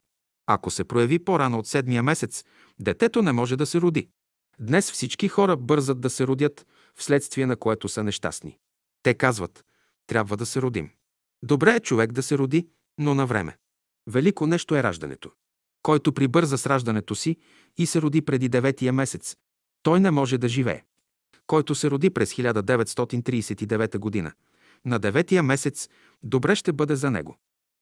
Ако 0.47 0.71
се 0.71 0.85
прояви 0.85 1.19
по-рано 1.19 1.59
от 1.59 1.67
седмия 1.67 2.03
месец, 2.03 2.45
детето 2.81 3.23
не 3.23 3.33
може 3.33 3.57
да 3.57 3.67
се 3.67 3.81
роди. 3.81 4.09
Днес 4.61 4.93
всички 4.93 5.29
хора 5.29 5.57
бързат 5.57 6.01
да 6.01 6.11
се 6.11 6.27
родят, 6.27 6.67
вследствие 6.95 7.47
на 7.47 7.57
което 7.57 7.89
са 7.89 8.05
нещастни. 8.05 8.59
Те 9.03 9.15
казват, 9.15 9.65
трябва 10.07 10.37
да 10.37 10.47
се 10.47 10.63
родим. 10.63 10.91
Добре 11.43 11.75
е 11.75 11.81
човек 11.81 12.13
да 12.13 12.23
се 12.23 12.39
роди, 12.39 12.69
но 12.99 13.15
на 13.15 13.27
време. 13.27 13.57
Велико 14.07 14.47
нещо 14.47 14.77
е 14.77 14.83
раждането. 14.83 15.31
Който 15.83 16.13
прибърза 16.13 16.59
с 16.59 16.67
раждането 16.67 17.15
си 17.15 17.37
и 17.79 17.87
се 17.87 18.03
роди 18.03 18.23
преди 18.23 18.49
деветия 18.49 18.93
месец, 18.93 19.37
той 19.83 20.01
не 20.01 20.11
може 20.11 20.39
да 20.39 20.49
живее. 20.49 20.83
Който 21.47 21.75
се 21.75 21.91
роди 21.91 22.11
през 22.11 22.35
1939 22.35 23.99
година, 23.99 24.33
на 24.85 24.99
деветия 24.99 25.43
месец, 25.43 25.89
добре 26.23 26.57
ще 26.57 26.73
бъде 26.73 26.97
за 26.97 27.11
него. 27.11 27.37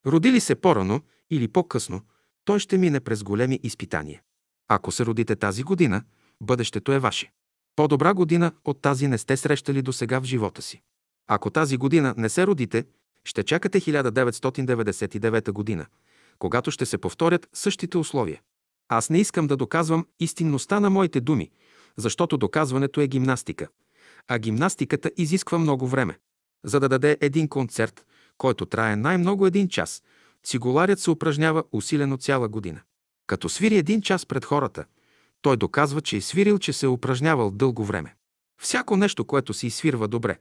Роди 0.07 0.33
ли 0.33 0.41
се 0.41 0.55
по-рано 0.55 1.01
или 1.31 1.49
по-късно, 1.49 2.01
той 2.45 2.59
ще 2.59 2.79
мине 2.79 3.01
през 3.01 3.23
големи 3.23 3.61
изпитания. 3.63 4.23
Ако 4.69 4.93
се 4.93 5.07
родите 5.07 5.37
тази 5.37 5.63
година, 5.63 6.03
бъдещето 6.41 6.93
е 6.93 6.99
ваше. 6.99 7.33
По-добра 7.77 8.15
година 8.15 8.53
от 8.65 8.83
тази 8.83 9.09
не 9.09 9.19
сте 9.19 9.37
срещали 9.37 9.83
до 9.83 9.93
сега 9.93 10.21
в 10.21 10.25
живота 10.25 10.63
си. 10.63 10.83
Ако 11.27 11.51
тази 11.51 11.77
година 11.77 12.15
не 12.17 12.29
се 12.29 12.47
родите, 12.47 12.85
ще 13.25 13.43
чакате 13.43 13.81
1999 13.81 15.53
година, 15.53 15.87
когато 16.39 16.71
ще 16.71 16.87
се 16.87 16.99
повторят 16.99 17.49
същите 17.53 17.99
условия. 17.99 18.41
Аз 18.89 19.11
не 19.11 19.19
искам 19.19 19.47
да 19.47 19.57
доказвам 19.57 20.07
истинността 20.21 20.81
на 20.81 20.91
моите 20.91 21.21
думи, 21.21 21.51
защото 21.97 22.37
доказването 22.37 23.01
е 23.01 23.09
гимнастика, 23.09 23.69
а 24.29 24.39
гимнастиката 24.39 25.11
изисква 25.17 25.59
много 25.59 25.87
време. 25.87 26.19
За 26.65 26.81
да 26.81 26.89
даде 26.89 27.19
един 27.21 27.49
концерт, 27.49 28.07
който 28.39 28.67
трае 28.67 28.97
най-много 28.97 29.47
един 29.47 29.69
час, 29.69 30.03
цигуларят 30.45 31.01
се 31.01 31.11
упражнява 31.11 31.65
усилено 31.73 32.17
цяла 32.17 32.49
година. 32.49 32.81
Като 33.27 33.49
свири 33.49 33.77
един 33.77 34.03
час 34.03 34.27
пред 34.27 34.45
хората, 34.45 34.85
той 35.43 35.57
доказва, 35.57 36.01
че 36.01 36.17
е 36.17 36.21
свирил, 36.21 36.59
че 36.59 36.73
се 36.73 36.87
е 36.87 36.89
упражнявал 36.89 37.51
дълго 37.51 37.85
време. 37.85 38.15
Всяко 38.61 38.97
нещо, 38.97 39.25
което 39.25 39.55
се 39.55 39.67
изсвирва 39.67 40.09
добре, 40.09 40.39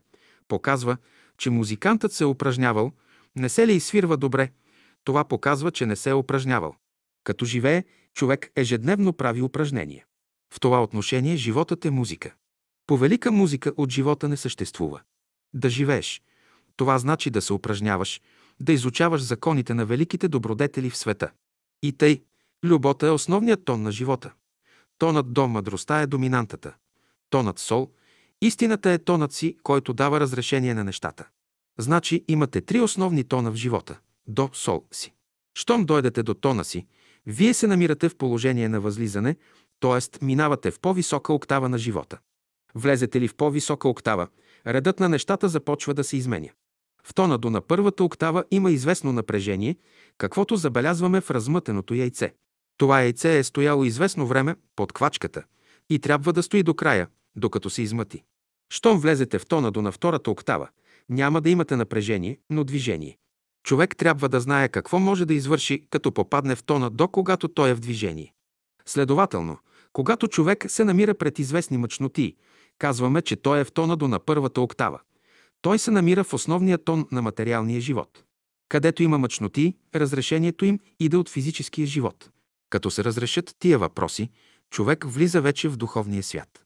показва, 0.47 0.97
че 1.37 1.49
музикантът 1.49 2.13
се 2.13 2.23
е 2.23 2.27
упражнявал, 2.27 2.91
не 3.35 3.49
се 3.49 3.67
ли 3.67 3.73
изсвирва 3.73 4.17
добре, 4.17 4.51
това 5.07 5.23
показва, 5.23 5.71
че 5.71 5.85
не 5.85 5.95
се 5.95 6.09
е 6.09 6.13
упражнявал. 6.13 6.75
Като 7.23 7.45
живее, 7.45 7.83
човек 8.13 8.51
ежедневно 8.55 9.13
прави 9.13 9.41
упражнения. 9.41 10.05
В 10.53 10.59
това 10.59 10.83
отношение 10.83 11.35
животът 11.35 11.85
е 11.85 11.89
музика. 11.89 12.33
Повелика 12.87 13.31
музика 13.31 13.73
от 13.77 13.91
живота 13.91 14.27
не 14.27 14.37
съществува. 14.37 15.01
Да 15.53 15.69
живееш. 15.69 16.21
Това 16.75 16.99
значи 16.99 17.29
да 17.29 17.41
се 17.41 17.53
упражняваш, 17.53 18.21
да 18.59 18.73
изучаваш 18.73 19.21
законите 19.21 19.73
на 19.73 19.85
великите 19.85 20.27
добродетели 20.27 20.89
в 20.89 20.97
света. 20.97 21.31
И 21.83 21.91
тъй, 21.91 22.23
любовта 22.63 23.07
е 23.07 23.11
основният 23.11 23.65
тон 23.65 23.81
на 23.81 23.91
живота. 23.91 24.33
Тонът 24.97 25.33
до 25.33 25.47
мъдростта 25.47 26.01
е 26.01 26.07
доминантата. 26.07 26.73
Тонът 27.29 27.59
сол, 27.59 27.91
истината 28.41 28.91
е 28.91 28.97
тонът 28.97 29.33
си, 29.33 29.57
който 29.63 29.93
дава 29.93 30.19
разрешение 30.19 30.73
на 30.73 30.83
нещата. 30.83 31.27
Значи 31.79 32.25
имате 32.27 32.61
три 32.61 32.79
основни 32.79 33.23
тона 33.23 33.51
в 33.51 33.55
живота– 33.55 33.99
до 34.27 34.49
сол 34.53 34.85
си. 34.91 35.13
Щом 35.57 35.85
дойдете 35.85 36.23
до 36.23 36.33
тона 36.33 36.65
си, 36.65 36.85
вие 37.25 37.53
се 37.53 37.67
намирате 37.67 38.09
в 38.09 38.15
положение 38.15 38.69
на 38.69 38.79
възлизане, 38.79 39.35
т.е. 39.79 40.25
минавате 40.25 40.71
в 40.71 40.79
по-висока 40.79 41.33
октава 41.33 41.69
на 41.69 41.77
живота. 41.77 42.19
Влезете 42.75 43.21
ли 43.21 43.27
в 43.27 43.35
по-висока 43.35 43.89
октава, 43.89 44.27
редът 44.67 44.99
на 44.99 45.09
нещата 45.09 45.49
започва 45.49 45.93
да 45.93 46.03
се 46.03 46.17
изменя. 46.17 46.49
В 47.03 47.13
тона 47.13 47.37
до 47.37 47.49
на 47.49 47.61
първата 47.61 48.03
октава 48.03 48.43
има 48.51 48.71
известно 48.71 49.11
напрежение, 49.11 49.75
каквото 50.17 50.55
забелязваме 50.55 51.21
в 51.21 51.31
размътеното 51.31 51.93
яйце. 51.93 52.33
Това 52.77 53.01
яйце 53.01 53.37
е 53.37 53.43
стояло 53.43 53.85
известно 53.85 54.27
време 54.27 54.55
под 54.75 54.93
квачката 54.93 55.43
и 55.89 55.99
трябва 55.99 56.33
да 56.33 56.43
стои 56.43 56.63
до 56.63 56.73
края, 56.73 57.07
докато 57.35 57.69
се 57.69 57.81
измъти. 57.81 58.23
Щом 58.69 58.99
влезете 58.99 59.39
в 59.39 59.45
тона 59.45 59.71
до 59.71 59.81
на 59.81 59.91
втората 59.91 60.31
октава, 60.31 60.69
няма 61.09 61.41
да 61.41 61.49
имате 61.49 61.75
напрежение, 61.75 62.39
но 62.49 62.63
движение. 62.63 63.17
Човек 63.67 63.95
трябва 63.97 64.29
да 64.29 64.39
знае 64.39 64.69
какво 64.69 64.99
може 64.99 65.25
да 65.25 65.33
извърши, 65.33 65.87
като 65.89 66.11
попадне 66.11 66.55
в 66.55 66.63
тона 66.63 66.89
до 66.89 67.07
когато 67.07 67.47
той 67.47 67.69
е 67.69 67.73
в 67.73 67.79
движение. 67.79 68.33
Следователно, 68.85 69.57
когато 69.93 70.27
човек 70.27 70.65
се 70.67 70.83
намира 70.83 71.13
пред 71.13 71.39
известни 71.39 71.77
мъчноти, 71.77 72.35
казваме, 72.77 73.21
че 73.21 73.35
той 73.35 73.59
е 73.59 73.63
в 73.63 73.71
тона 73.71 73.97
до 73.97 74.07
на 74.07 74.19
първата 74.19 74.61
октава. 74.61 74.99
Той 75.61 75.79
се 75.79 75.91
намира 75.91 76.23
в 76.23 76.33
основния 76.33 76.77
тон 76.77 77.07
на 77.11 77.21
материалния 77.21 77.81
живот. 77.81 78.23
Където 78.69 79.03
има 79.03 79.17
мъчноти, 79.17 79.75
разрешението 79.95 80.65
им 80.65 80.79
иде 80.99 81.17
от 81.17 81.29
физическия 81.29 81.87
живот. 81.87 82.29
Като 82.69 82.91
се 82.91 83.03
разрешат 83.03 83.55
тия 83.59 83.79
въпроси, 83.79 84.29
човек 84.69 85.05
влиза 85.07 85.41
вече 85.41 85.69
в 85.69 85.77
духовния 85.77 86.23
свят. 86.23 86.65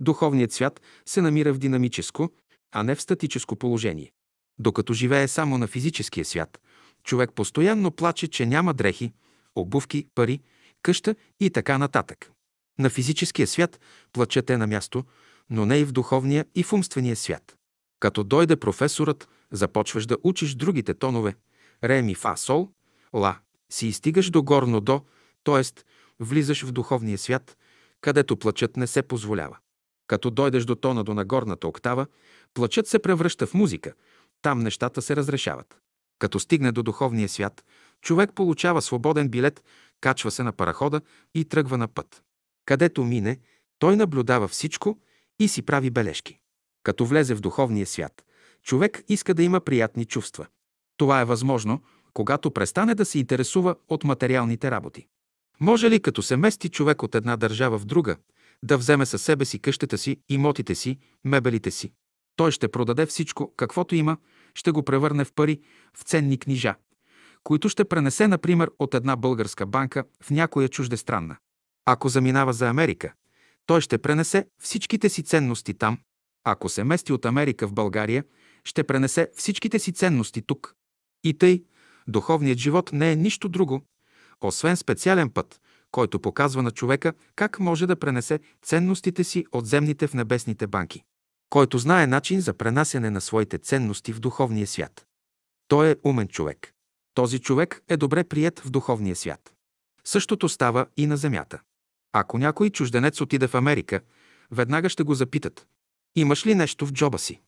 Духовният 0.00 0.52
свят 0.52 0.80
се 1.06 1.22
намира 1.22 1.52
в 1.52 1.58
динамическо, 1.58 2.30
а 2.72 2.82
не 2.82 2.94
в 2.94 3.02
статическо 3.02 3.56
положение. 3.56 4.12
Докато 4.60 4.92
живее 4.92 5.28
само 5.28 5.58
на 5.58 5.66
физическия 5.66 6.24
свят, 6.24 6.60
човек 7.04 7.30
постоянно 7.34 7.90
плаче, 7.90 8.28
че 8.28 8.46
няма 8.46 8.74
дрехи, 8.74 9.12
обувки, 9.56 10.06
пари, 10.14 10.40
къща 10.82 11.14
и 11.40 11.50
така 11.50 11.78
нататък. 11.78 12.30
На 12.78 12.90
физическия 12.90 13.46
свят 13.46 13.80
плачът 14.12 14.50
е 14.50 14.56
на 14.56 14.66
място, 14.66 15.04
но 15.50 15.66
не 15.66 15.78
и 15.78 15.84
в 15.84 15.92
духовния 15.92 16.46
и 16.54 16.62
в 16.62 16.72
умствения 16.72 17.16
свят. 17.16 17.56
Като 18.00 18.24
дойде 18.24 18.56
професорът, 18.56 19.28
започваш 19.52 20.06
да 20.06 20.16
учиш 20.22 20.54
другите 20.54 20.94
тонове– 20.94 21.34
ре, 21.84 22.02
ми, 22.02 22.14
фа, 22.14 22.36
сол, 22.36 22.68
ла, 23.14 23.38
си 23.72 23.86
изстигаш 23.86 24.30
до 24.30 24.42
горно 24.42 24.80
до, 24.80 25.04
т.е. 25.44 25.62
влизаш 26.20 26.64
в 26.64 26.72
духовния 26.72 27.18
свят, 27.18 27.56
където 28.00 28.36
плачът 28.36 28.76
не 28.76 28.86
се 28.86 29.02
позволява. 29.02 29.56
Като 30.06 30.30
дойдеш 30.30 30.64
до 30.64 30.74
тона 30.74 31.04
до 31.04 31.14
нагорната 31.14 31.68
октава, 31.68 32.06
плачът 32.54 32.86
се 32.86 32.98
превръща 32.98 33.46
в 33.46 33.54
музика, 33.54 33.92
там 34.42 34.58
нещата 34.58 35.02
се 35.02 35.16
разрешават. 35.16 35.78
Като 36.18 36.40
стигне 36.40 36.72
до 36.72 36.82
духовния 36.82 37.28
свят, 37.28 37.64
човек 38.02 38.30
получава 38.34 38.82
свободен 38.82 39.28
билет, 39.28 39.64
качва 40.00 40.30
се 40.30 40.42
на 40.42 40.52
парахода 40.52 41.00
и 41.34 41.44
тръгва 41.44 41.78
на 41.78 41.88
път. 41.88 42.22
Където 42.64 43.04
мине, 43.04 43.38
той 43.78 43.96
наблюдава 43.96 44.48
всичко 44.48 44.98
и 45.38 45.48
си 45.48 45.62
прави 45.62 45.90
бележки. 45.90 46.38
Като 46.82 47.06
влезе 47.06 47.34
в 47.34 47.40
духовния 47.40 47.86
свят, 47.86 48.24
човек 48.62 49.02
иска 49.08 49.34
да 49.34 49.42
има 49.42 49.60
приятни 49.60 50.04
чувства. 50.04 50.46
Това 50.96 51.20
е 51.20 51.24
възможно, 51.24 51.82
когато 52.12 52.50
престане 52.50 52.94
да 52.94 53.04
се 53.04 53.18
интересува 53.18 53.76
от 53.88 54.04
материалните 54.04 54.70
работи. 54.70 55.06
Може 55.60 55.90
ли 55.90 56.00
като 56.00 56.22
се 56.22 56.36
мести 56.36 56.68
човек 56.68 57.02
от 57.02 57.14
една 57.14 57.36
държава 57.36 57.78
в 57.78 57.84
друга, 57.84 58.16
да 58.62 58.78
вземе 58.78 59.06
със 59.06 59.22
себе 59.22 59.44
си 59.44 59.58
къщата 59.58 59.98
си, 59.98 60.16
имотите 60.28 60.74
си, 60.74 60.98
мебелите 61.24 61.70
си? 61.70 61.92
Той 62.36 62.50
ще 62.50 62.68
продаде 62.68 63.06
всичко, 63.06 63.52
каквото 63.56 63.94
има, 63.94 64.16
ще 64.54 64.70
го 64.70 64.82
превърне 64.82 65.24
в 65.24 65.32
пари, 65.32 65.60
в 65.96 66.02
ценни 66.02 66.38
книжа, 66.38 66.74
които 67.44 67.68
ще 67.68 67.84
пренесе, 67.84 68.28
например, 68.28 68.70
от 68.78 68.94
една 68.94 69.16
българска 69.16 69.66
банка 69.66 70.04
в 70.22 70.30
някоя 70.30 70.68
чуждестранна. 70.68 71.36
Ако 71.86 72.08
заминава 72.08 72.52
за 72.52 72.68
Америка, 72.68 73.12
той 73.66 73.80
ще 73.80 73.98
пренесе 73.98 74.46
всичките 74.58 75.08
си 75.08 75.22
ценности 75.22 75.74
там. 75.74 75.98
Ако 76.44 76.68
се 76.68 76.84
мести 76.84 77.12
от 77.12 77.24
Америка 77.24 77.68
в 77.68 77.72
България, 77.72 78.24
ще 78.64 78.84
пренесе 78.84 79.30
всичките 79.36 79.78
си 79.78 79.92
ценности 79.92 80.42
тук. 80.42 80.74
И 81.24 81.38
тъй, 81.38 81.64
духовният 82.08 82.58
живот 82.58 82.90
не 82.92 83.12
е 83.12 83.16
нищо 83.16 83.48
друго, 83.48 83.82
освен 84.40 84.76
специален 84.76 85.30
път, 85.30 85.60
който 85.90 86.20
показва 86.20 86.62
на 86.62 86.70
човека 86.70 87.12
как 87.36 87.60
може 87.60 87.86
да 87.86 87.96
пренесе 87.96 88.40
ценностите 88.62 89.24
си 89.24 89.44
от 89.52 89.66
земните 89.66 90.06
в 90.06 90.14
небесните 90.14 90.66
банки. 90.66 91.02
Който 91.50 91.78
знае 91.78 92.06
начин 92.06 92.40
за 92.40 92.54
пренасяне 92.54 93.10
на 93.10 93.20
своите 93.20 93.58
ценности 93.58 94.12
в 94.12 94.20
духовния 94.20 94.66
свят. 94.66 95.06
Той 95.68 95.90
е 95.90 95.96
умен 96.04 96.28
човек. 96.28 96.72
Този 97.14 97.38
човек 97.38 97.82
е 97.88 97.96
добре 97.96 98.24
прият 98.24 98.60
в 98.60 98.70
духовния 98.70 99.16
свят. 99.16 99.54
Същото 100.04 100.48
става 100.48 100.86
и 100.96 101.06
на 101.06 101.16
земята. 101.16 101.60
Ако 102.12 102.38
някой 102.38 102.70
чужденец 102.70 103.20
отиде 103.20 103.48
в 103.48 103.54
Америка, 103.54 104.00
веднага 104.50 104.88
ще 104.88 105.02
го 105.02 105.14
запитат. 105.14 105.66
Имаш 106.16 106.46
ли 106.46 106.54
нещо 106.54 106.86
в 106.86 106.92
джоба 106.92 107.18
си? 107.18 107.40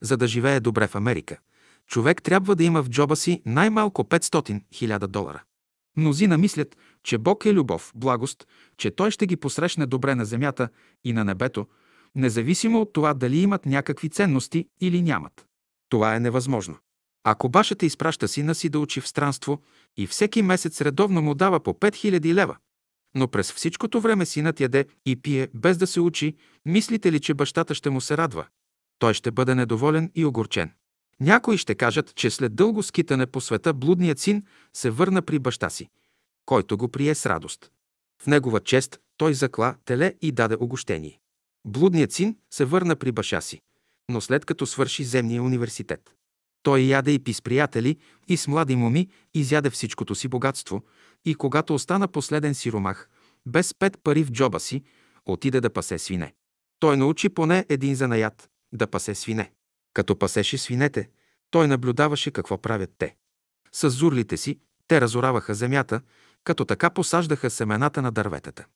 За 0.00 0.16
да 0.16 0.26
живее 0.26 0.60
добре 0.60 0.86
в 0.86 0.94
Америка, 0.94 1.38
човек 1.86 2.22
трябва 2.22 2.56
да 2.56 2.64
има 2.64 2.82
в 2.82 2.88
джоба 2.88 3.16
си 3.16 3.42
най-малко 3.46 4.04
500-1000 4.04 5.06
долара. 5.06 5.42
Мнозина 5.96 6.38
мислят, 6.38 6.76
че 7.02 7.18
Бог 7.18 7.44
е 7.46 7.52
любов, 7.52 7.92
благост, 7.94 8.46
че 8.76 8.90
Той 8.90 9.10
ще 9.10 9.26
ги 9.26 9.36
посрещне 9.36 9.86
добре 9.86 10.14
на 10.14 10.24
земята 10.24 10.68
и 11.04 11.12
на 11.12 11.24
небето, 11.24 11.66
независимо 12.14 12.80
от 12.80 12.92
това 12.92 13.14
дали 13.14 13.38
имат 13.38 13.66
някакви 13.66 14.08
ценности 14.08 14.68
или 14.80 15.02
нямат. 15.02 15.46
Това 15.88 16.16
е 16.16 16.20
невъзможно. 16.20 16.76
Ако 17.24 17.48
башата 17.48 17.86
изпраща 17.86 18.28
сина 18.28 18.54
си 18.54 18.68
да 18.68 18.78
учи 18.78 19.00
в 19.00 19.08
странство 19.08 19.62
и 19.96 20.06
всеки 20.06 20.42
месец 20.42 20.80
редовно 20.80 21.22
му 21.22 21.34
дава 21.34 21.60
по 21.60 21.74
5000 21.74 22.34
лева, 22.34 22.56
но 23.14 23.28
през 23.28 23.52
всичкото 23.52 24.00
време 24.00 24.26
синът 24.26 24.60
яде 24.60 24.86
и 25.06 25.16
пие 25.16 25.48
без 25.54 25.78
да 25.78 25.86
се 25.86 26.00
учи, 26.00 26.36
мислите 26.66 27.12
ли, 27.12 27.20
че 27.20 27.34
бащата 27.34 27.74
ще 27.74 27.90
му 27.90 28.00
се 28.00 28.16
радва? 28.16 28.46
Той 28.98 29.14
ще 29.14 29.30
бъде 29.30 29.54
недоволен 29.54 30.10
и 30.14 30.24
огорчен. 30.24 30.72
Някои 31.20 31.58
ще 31.58 31.74
кажат, 31.74 32.14
че 32.14 32.30
след 32.30 32.54
дълго 32.54 32.82
скитане 32.82 33.26
по 33.26 33.40
света 33.40 33.74
блудният 33.74 34.18
син 34.18 34.42
се 34.72 34.90
върна 34.90 35.22
при 35.22 35.38
баща 35.38 35.70
си, 35.70 35.88
който 36.46 36.76
го 36.76 36.88
прие 36.88 37.14
с 37.14 37.26
радост. 37.26 37.70
В 38.22 38.26
негова 38.26 38.60
чест 38.60 39.00
той 39.16 39.34
закла 39.34 39.74
теле 39.84 40.14
и 40.22 40.32
даде 40.32 40.56
огощение. 40.60 41.20
Блудният 41.66 42.12
син 42.12 42.36
се 42.50 42.64
върна 42.64 42.96
при 42.96 43.12
баща 43.12 43.40
си, 43.40 43.60
но 44.10 44.20
след 44.20 44.44
като 44.44 44.66
свърши 44.66 45.04
земния 45.04 45.42
университет. 45.42 46.14
Той 46.62 46.80
яде 46.80 47.10
и 47.10 47.18
пи 47.18 47.32
с 47.32 47.42
приятели 47.42 47.96
и 48.28 48.36
с 48.36 48.48
млади 48.48 48.76
моми, 48.76 49.08
изяде 49.34 49.70
всичкото 49.70 50.14
си 50.14 50.28
богатство 50.28 50.82
и 51.24 51.34
когато 51.34 51.74
остана 51.74 52.08
последен 52.08 52.54
сиромах, 52.54 53.08
без 53.46 53.74
пет 53.74 53.98
пари 54.02 54.22
в 54.22 54.30
джоба 54.30 54.60
си, 54.60 54.82
отиде 55.26 55.60
да 55.60 55.70
пасе 55.70 55.98
свине. 55.98 56.34
Той 56.80 56.96
научи 56.96 57.28
поне 57.28 57.66
един 57.68 57.94
занаят– 57.94 58.48
да 58.72 58.86
пасе 58.86 59.14
свине. 59.14 59.52
Като 59.94 60.18
пасеше 60.18 60.58
свинете, 60.58 61.08
той 61.50 61.68
наблюдаваше 61.68 62.30
какво 62.30 62.58
правят 62.58 62.90
те. 62.98 63.16
С 63.72 63.90
зурлите 63.90 64.36
си 64.36 64.58
те 64.88 65.00
разораваха 65.00 65.54
земята, 65.54 66.00
като 66.44 66.64
така 66.64 66.90
посаждаха 66.90 67.50
семената 67.50 68.02
на 68.02 68.12
дърветата. 68.12 68.66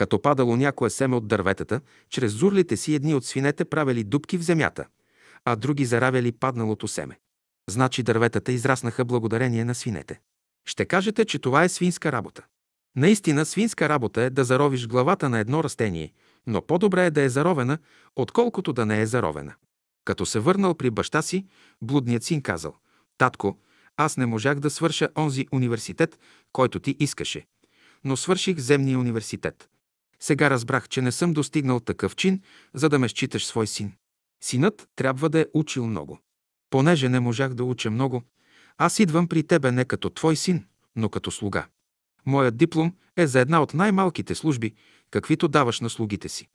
Като 0.00 0.22
падало 0.22 0.56
някое 0.56 0.90
семе 0.90 1.16
от 1.16 1.28
дърветата, 1.28 1.80
чрез 2.10 2.32
зурлите 2.32 2.76
си 2.76 2.94
едни 2.94 3.14
от 3.14 3.24
свинете 3.24 3.64
правили 3.64 4.04
дубки 4.04 4.38
в 4.38 4.42
земята, 4.42 4.86
а 5.44 5.56
други 5.56 5.84
заравяли 5.84 6.32
падналото 6.32 6.88
семе. 6.88 7.18
Значи 7.70 8.02
дърветата 8.02 8.52
израснаха 8.52 9.04
благодарение 9.04 9.64
на 9.64 9.74
свинете. 9.74 10.20
Ще 10.66 10.84
кажете, 10.84 11.24
че 11.24 11.38
това 11.38 11.64
е 11.64 11.68
свинска 11.68 12.12
работа. 12.12 12.44
Наистина 12.96 13.46
свинска 13.46 13.88
работа 13.88 14.22
е 14.22 14.30
да 14.30 14.44
заровиш 14.44 14.86
главата 14.86 15.28
на 15.28 15.38
едно 15.38 15.64
растение, 15.64 16.12
но 16.46 16.62
по-добре 16.62 17.06
е 17.06 17.10
да 17.10 17.22
е 17.22 17.28
заровена, 17.28 17.78
отколкото 18.16 18.72
да 18.72 18.86
не 18.86 19.00
е 19.00 19.06
заровена. 19.06 19.54
Като 20.04 20.26
се 20.26 20.38
върнал 20.38 20.74
при 20.74 20.90
баща 20.90 21.22
си, 21.22 21.46
блудният 21.82 22.24
син 22.24 22.42
казал, 22.42 22.76
«Татко, 23.18 23.58
аз 23.96 24.16
не 24.16 24.26
можах 24.26 24.60
да 24.60 24.70
свърша 24.70 25.08
онзи 25.18 25.46
университет, 25.52 26.18
който 26.52 26.80
ти 26.80 26.96
искаше, 27.00 27.46
но 28.04 28.16
свърших 28.16 28.58
земния 28.58 28.98
университет. 28.98 29.70
Сега 30.22 30.50
разбрах, 30.50 30.88
че 30.88 31.02
не 31.02 31.12
съм 31.12 31.32
достигнал 31.32 31.80
такъв 31.80 32.16
чин, 32.16 32.40
за 32.74 32.88
да 32.88 32.98
ме 32.98 33.08
считаш 33.08 33.46
свой 33.46 33.66
син. 33.66 33.92
Синът 34.44 34.88
трябва 34.96 35.28
да 35.28 35.40
е 35.40 35.46
учил 35.54 35.86
много. 35.86 36.18
Понеже 36.70 37.08
не 37.08 37.20
можах 37.20 37.54
да 37.54 37.64
уча 37.64 37.90
много, 37.90 38.22
аз 38.78 38.98
идвам 38.98 39.28
при 39.28 39.42
тебе 39.42 39.72
не 39.72 39.84
като 39.84 40.10
твой 40.10 40.36
син, 40.36 40.64
но 40.96 41.08
като 41.08 41.30
слуга. 41.30 41.66
Моят 42.26 42.56
диплом 42.56 42.92
е 43.16 43.26
за 43.26 43.40
една 43.40 43.62
от 43.62 43.74
най-малките 43.74 44.34
служби, 44.34 44.74
каквито 45.10 45.48
даваш 45.48 45.80
на 45.80 45.90
слугите 45.90 46.28
си. 46.28 46.48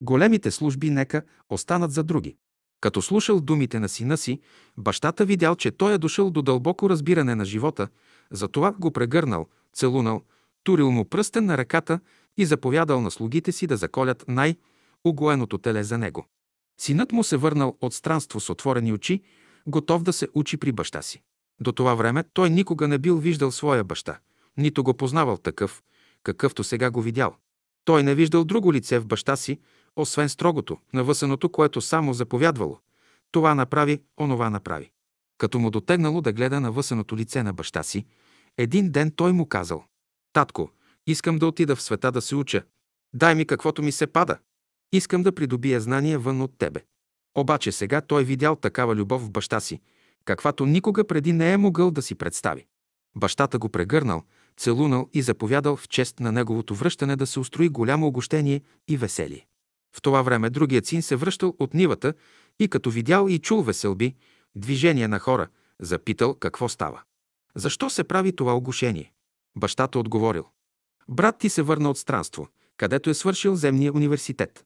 Големите 0.00 0.50
служби 0.50 0.90
нека 0.90 1.22
останат 1.48 1.92
за 1.92 2.02
други. 2.04 2.36
Като 2.80 3.02
слушал 3.02 3.40
думите 3.40 3.80
на 3.80 3.88
сина 3.88 4.16
си, 4.16 4.40
бащата 4.76 5.24
видял, 5.24 5.56
че 5.56 5.70
той 5.70 5.94
е 5.94 5.98
дошъл 5.98 6.30
до 6.30 6.42
дълбоко 6.42 6.90
разбиране 6.90 7.34
на 7.34 7.44
живота, 7.44 7.88
затова 8.30 8.72
го 8.72 8.90
прегърнал, 8.90 9.46
целунал, 9.72 10.22
турил 10.64 10.90
му 10.90 11.04
пръстен 11.04 11.44
на 11.44 11.58
ръката 11.58 12.00
и 12.40 12.46
заповядал 12.46 13.00
на 13.00 13.10
слугите 13.10 13.52
си 13.52 13.66
да 13.66 13.76
заколят 13.76 14.24
най-угоеното 14.28 15.58
теле 15.58 15.82
за 15.82 15.98
него. 15.98 16.26
Синът 16.80 17.12
му 17.12 17.24
се 17.24 17.36
върнал 17.36 17.76
от 17.80 17.94
странство 17.94 18.40
с 18.40 18.50
отворени 18.50 18.92
очи, 18.92 19.22
готов 19.66 20.02
да 20.02 20.12
се 20.12 20.28
учи 20.34 20.56
при 20.56 20.72
баща 20.72 21.02
си. 21.02 21.22
До 21.60 21.72
това 21.72 21.94
време 21.94 22.24
той 22.32 22.50
никога 22.50 22.88
не 22.88 22.98
бил 22.98 23.16
виждал 23.16 23.50
своя 23.50 23.84
баща, 23.84 24.18
нито 24.56 24.84
го 24.84 24.94
познавал 24.94 25.36
такъв, 25.36 25.82
какъвто 26.22 26.64
сега 26.64 26.90
го 26.90 27.02
видял. 27.02 27.36
Той 27.84 28.02
не 28.02 28.14
виждал 28.14 28.44
друго 28.44 28.72
лице 28.72 28.98
в 28.98 29.06
баща 29.06 29.36
си, 29.36 29.58
освен 29.96 30.28
строгото, 30.28 30.76
навъсеното, 30.92 31.48
което 31.48 31.80
само 31.80 32.12
заповядвало. 32.12 32.78
Това 33.32 33.54
направи, 33.54 34.02
онова 34.20 34.50
направи. 34.50 34.90
Като 35.38 35.58
му 35.58 35.70
дотегнало 35.70 36.20
да 36.20 36.32
гледа 36.32 36.60
навъсеното 36.60 37.16
лице 37.16 37.42
на 37.42 37.52
баща 37.52 37.82
си, 37.82 38.04
един 38.58 38.90
ден 38.90 39.12
той 39.16 39.32
му 39.32 39.46
казал 39.46 39.84
«Татко, 40.32 40.70
искам 41.10 41.38
да 41.38 41.46
отида 41.46 41.76
в 41.76 41.82
света 41.82 42.12
да 42.12 42.20
се 42.20 42.36
уча. 42.36 42.62
Дай 43.14 43.34
ми 43.34 43.46
каквото 43.46 43.82
ми 43.82 43.92
се 43.92 44.06
пада. 44.06 44.38
Искам 44.92 45.22
да 45.22 45.32
придобия 45.32 45.80
знание 45.80 46.18
вън 46.18 46.40
от 46.40 46.58
тебе». 46.58 46.80
Обаче 47.34 47.72
сега 47.72 48.00
той 48.00 48.24
видял 48.24 48.56
такава 48.56 48.94
любов 48.94 49.22
в 49.22 49.30
баща 49.30 49.60
си, 49.60 49.80
каквато 50.24 50.66
никога 50.66 51.06
преди 51.06 51.32
не 51.32 51.52
е 51.52 51.56
могъл 51.56 51.90
да 51.90 52.02
си 52.02 52.14
представи. 52.14 52.66
Бащата 53.16 53.58
го 53.58 53.68
прегърнал, 53.68 54.22
целунал 54.56 55.08
и 55.12 55.22
заповядал 55.22 55.76
в 55.76 55.88
чест 55.88 56.20
на 56.20 56.32
неговото 56.32 56.74
връщане 56.74 57.16
да 57.16 57.26
се 57.26 57.40
устрои 57.40 57.68
голямо 57.68 58.06
огощение 58.06 58.60
и 58.88 58.96
веселие. 58.96 59.46
В 59.96 60.02
това 60.02 60.22
време 60.22 60.50
другият 60.50 60.86
син 60.86 61.02
се 61.02 61.16
връщал 61.16 61.56
от 61.58 61.74
нивата 61.74 62.14
и 62.58 62.68
като 62.68 62.90
видял 62.90 63.28
и 63.28 63.38
чул 63.38 63.62
веселби, 63.62 64.14
движение 64.54 65.08
на 65.08 65.18
хора, 65.18 65.48
запитал 65.80 66.34
какво 66.34 66.68
става. 66.68 67.02
Защо 67.54 67.90
се 67.90 68.04
прави 68.04 68.36
това 68.36 68.56
огушение? 68.56 69.12
Бащата 69.56 69.98
отговорил. 69.98 70.46
Брат 71.08 71.38
ти 71.38 71.48
се 71.48 71.62
върна 71.62 71.90
от 71.90 71.98
странство, 71.98 72.48
където 72.76 73.10
е 73.10 73.14
свършил 73.14 73.54
земния 73.54 73.92
университет. 73.92 74.64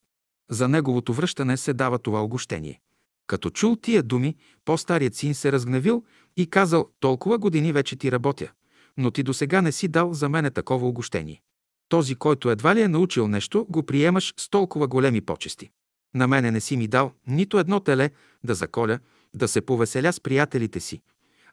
За 0.50 0.68
неговото 0.68 1.12
връщане 1.12 1.56
се 1.56 1.72
дава 1.72 1.98
това 1.98 2.24
огощение. 2.24 2.80
Като 3.26 3.50
чул 3.50 3.76
тия 3.76 4.02
думи, 4.02 4.36
по-старият 4.64 5.14
син 5.14 5.34
се 5.34 5.52
разгневил 5.52 6.04
и 6.36 6.46
казал, 6.50 6.88
толкова 7.00 7.38
години 7.38 7.72
вече 7.72 7.96
ти 7.96 8.12
работя, 8.12 8.52
но 8.96 9.10
ти 9.10 9.22
до 9.22 9.34
сега 9.34 9.62
не 9.62 9.72
си 9.72 9.88
дал 9.88 10.14
за 10.14 10.28
мене 10.28 10.50
такова 10.50 10.88
огощение. 10.88 11.42
Този, 11.88 12.14
който 12.14 12.50
едва 12.50 12.74
ли 12.74 12.82
е 12.82 12.88
научил 12.88 13.28
нещо, 13.28 13.66
го 13.68 13.82
приемаш 13.82 14.34
с 14.36 14.48
толкова 14.48 14.86
големи 14.88 15.20
почести. 15.20 15.70
На 16.14 16.26
мене 16.28 16.50
не 16.50 16.60
си 16.60 16.76
ми 16.76 16.88
дал 16.88 17.12
нито 17.26 17.58
едно 17.58 17.80
теле 17.80 18.10
да 18.44 18.54
заколя, 18.54 18.98
да 19.34 19.48
се 19.48 19.60
повеселя 19.60 20.12
с 20.12 20.20
приятелите 20.20 20.80
си, 20.80 21.02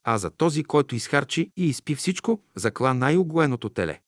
а 0.03 0.18
за 0.18 0.30
този, 0.30 0.64
който 0.64 0.95
изхарчи 0.95 1.51
и 1.58 1.66
изпи 1.66 1.95
всичко, 1.95 2.43
закла 2.56 2.93
най-огоеното 2.93 3.69
теле. 3.69 4.00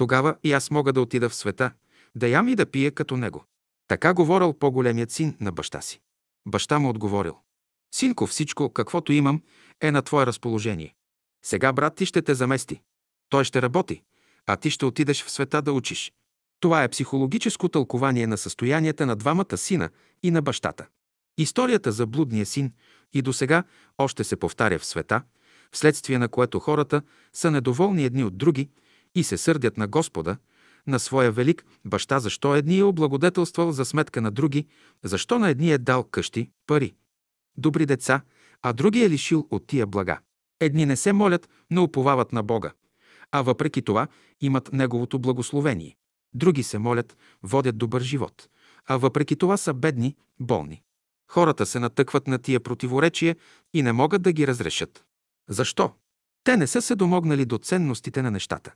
Тогава 0.00 0.36
и 0.44 0.52
аз 0.52 0.70
мога 0.70 0.92
да 0.92 1.00
отида 1.00 1.28
в 1.28 1.34
света, 1.34 1.72
да 2.14 2.28
ям 2.28 2.48
и 2.48 2.54
да 2.54 2.66
пия 2.66 2.92
като 2.92 3.16
него. 3.16 3.44
Така 3.88 4.14
говорил 4.14 4.52
по-големият 4.52 5.10
син 5.10 5.36
на 5.40 5.52
баща 5.52 5.80
си. 5.80 6.00
Баща 6.48 6.78
му 6.78 6.88
отговорил. 6.88 7.36
Синко, 7.94 8.26
всичко, 8.26 8.72
каквото 8.72 9.12
имам, 9.12 9.42
е 9.80 9.90
на 9.90 10.02
твое 10.02 10.26
разположение. 10.26 10.94
Сега 11.44 11.72
брат 11.72 11.94
ти 11.94 12.06
ще 12.06 12.22
те 12.22 12.34
замести. 12.34 12.80
Той 13.28 13.44
ще 13.44 13.62
работи, 13.62 14.02
а 14.46 14.56
ти 14.56 14.70
ще 14.70 14.84
отидеш 14.84 15.24
в 15.24 15.30
света 15.30 15.62
да 15.62 15.72
учиш. 15.72 16.12
Това 16.60 16.84
е 16.84 16.88
психологическо 16.88 17.68
тълкование 17.68 18.26
на 18.26 18.38
състоянията 18.38 19.06
на 19.06 19.16
двамата 19.16 19.56
сина 19.56 19.90
и 20.22 20.30
на 20.30 20.42
бащата. 20.42 20.86
Историята 21.38 21.92
за 21.92 22.06
блудния 22.06 22.46
син 22.46 22.72
и 23.12 23.22
до 23.22 23.32
сега 23.32 23.64
още 23.98 24.24
се 24.24 24.36
повтаря 24.36 24.78
в 24.78 24.86
света, 24.86 25.22
вследствие 25.72 26.18
на 26.18 26.28
което 26.28 26.58
хората 26.58 27.02
са 27.32 27.50
недоволни 27.50 28.04
едни 28.04 28.24
от 28.24 28.38
други 28.38 28.68
и 29.14 29.24
се 29.24 29.36
сърдят 29.36 29.76
на 29.76 29.86
Господа, 29.86 30.36
на 30.86 30.98
своя 30.98 31.32
велик 31.32 31.64
баща, 31.84 32.20
защо 32.20 32.54
едни 32.54 32.78
е 32.78 32.84
облагодетелствал 32.84 33.72
за 33.72 33.84
сметка 33.84 34.20
на 34.20 34.30
други, 34.30 34.66
защо 35.04 35.38
на 35.38 35.48
едни 35.48 35.72
е 35.72 35.78
дал 35.78 36.04
къщи, 36.04 36.50
пари, 36.66 36.94
добри 37.56 37.86
деца, 37.86 38.20
а 38.62 38.72
други 38.72 39.02
е 39.02 39.10
лишил 39.10 39.48
от 39.50 39.66
тия 39.66 39.86
блага. 39.86 40.18
Едни 40.60 40.86
не 40.86 40.96
се 40.96 41.12
молят, 41.12 41.48
но 41.70 41.82
уповават 41.82 42.32
на 42.32 42.42
Бога, 42.42 42.72
а 43.32 43.42
въпреки 43.42 43.82
това 43.82 44.08
имат 44.40 44.72
Неговото 44.72 45.18
благословение. 45.18 45.96
Други 46.34 46.62
се 46.62 46.78
молят, 46.78 47.16
водят 47.42 47.78
добър 47.78 48.02
живот, 48.02 48.48
а 48.86 48.96
въпреки 48.96 49.36
това 49.36 49.56
са 49.56 49.74
бедни, 49.74 50.16
болни. 50.40 50.82
Хората 51.30 51.66
се 51.66 51.78
натъкват 51.78 52.26
на 52.26 52.38
тия 52.38 52.60
противоречия 52.60 53.36
и 53.74 53.82
не 53.82 53.92
могат 53.92 54.22
да 54.22 54.32
ги 54.32 54.46
разрешат. 54.46 55.04
Защо? 55.48 55.92
Те 56.44 56.56
не 56.56 56.66
са 56.66 56.82
се 56.82 56.94
домогнали 56.94 57.44
до 57.44 57.58
ценностите 57.58 58.22
на 58.22 58.30
нещата. 58.30 58.72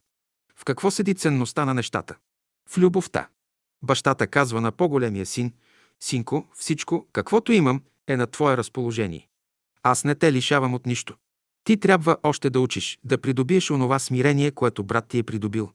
В 0.56 0.64
какво 0.64 0.90
седи 0.90 1.14
ценността 1.14 1.64
на 1.64 1.74
нещата? 1.74 2.16
В 2.68 2.78
любовта. 2.78 3.28
Бащата 3.82 4.26
казва 4.26 4.60
на 4.60 4.72
по-големия 4.72 5.26
син, 5.26 5.52
Синко, 6.00 6.46
всичко, 6.54 7.06
каквото 7.12 7.52
имам, 7.52 7.82
е 8.06 8.16
на 8.16 8.26
твое 8.26 8.56
разположение. 8.56 9.28
Аз 9.82 10.04
не 10.04 10.14
те 10.14 10.32
лишавам 10.32 10.74
от 10.74 10.86
нищо. 10.86 11.16
Ти 11.64 11.80
трябва 11.80 12.16
още 12.22 12.50
да 12.50 12.60
учиш, 12.60 12.98
да 13.04 13.20
придобиеш 13.20 13.70
онова 13.70 13.98
смирение, 13.98 14.50
което 14.50 14.84
брат 14.84 15.08
ти 15.08 15.18
е 15.18 15.22
придобил. 15.22 15.72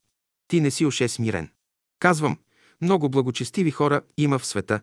Ти 0.48 0.62
не 0.62 0.72
си 0.72 0.86
още 0.86 1.08
смирен. 1.08 1.50
Казвам, 2.00 2.38
много 2.82 3.10
благочестиви 3.10 3.72
хора 3.72 4.02
има 4.18 4.40
в 4.40 4.46
света, 4.46 4.82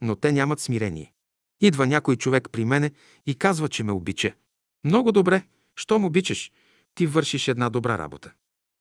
но 0.00 0.16
те 0.16 0.32
нямат 0.32 0.60
смирение. 0.60 1.12
Идва 1.60 1.86
някой 1.86 2.16
човек 2.16 2.48
при 2.52 2.64
мене 2.64 2.90
и 3.26 3.34
казва, 3.34 3.68
че 3.68 3.82
ме 3.82 3.92
обича. 3.92 4.34
Много 4.84 5.12
добре, 5.12 5.42
щом 5.76 6.04
обичаш, 6.04 6.52
ти 6.94 7.06
вършиш 7.06 7.48
една 7.48 7.70
добра 7.70 7.98
работа. 7.98 8.32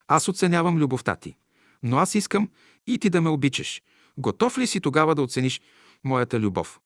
Аз 0.08 0.28
оценявам 0.28 0.78
любовта 0.78 1.16
ти, 1.16 1.36
но 1.84 1.98
аз 1.98 2.16
искам 2.16 2.50
и 2.88 3.00
ти 3.00 3.10
да 3.10 3.22
ме 3.22 3.30
обичаш. 3.30 3.82
Готов 4.18 4.58
ли 4.58 4.68
си 4.68 4.80
тогава 4.80 5.16
да 5.16 5.22
оцениш 5.22 5.62
моята 6.04 6.40
любов? 6.40 6.80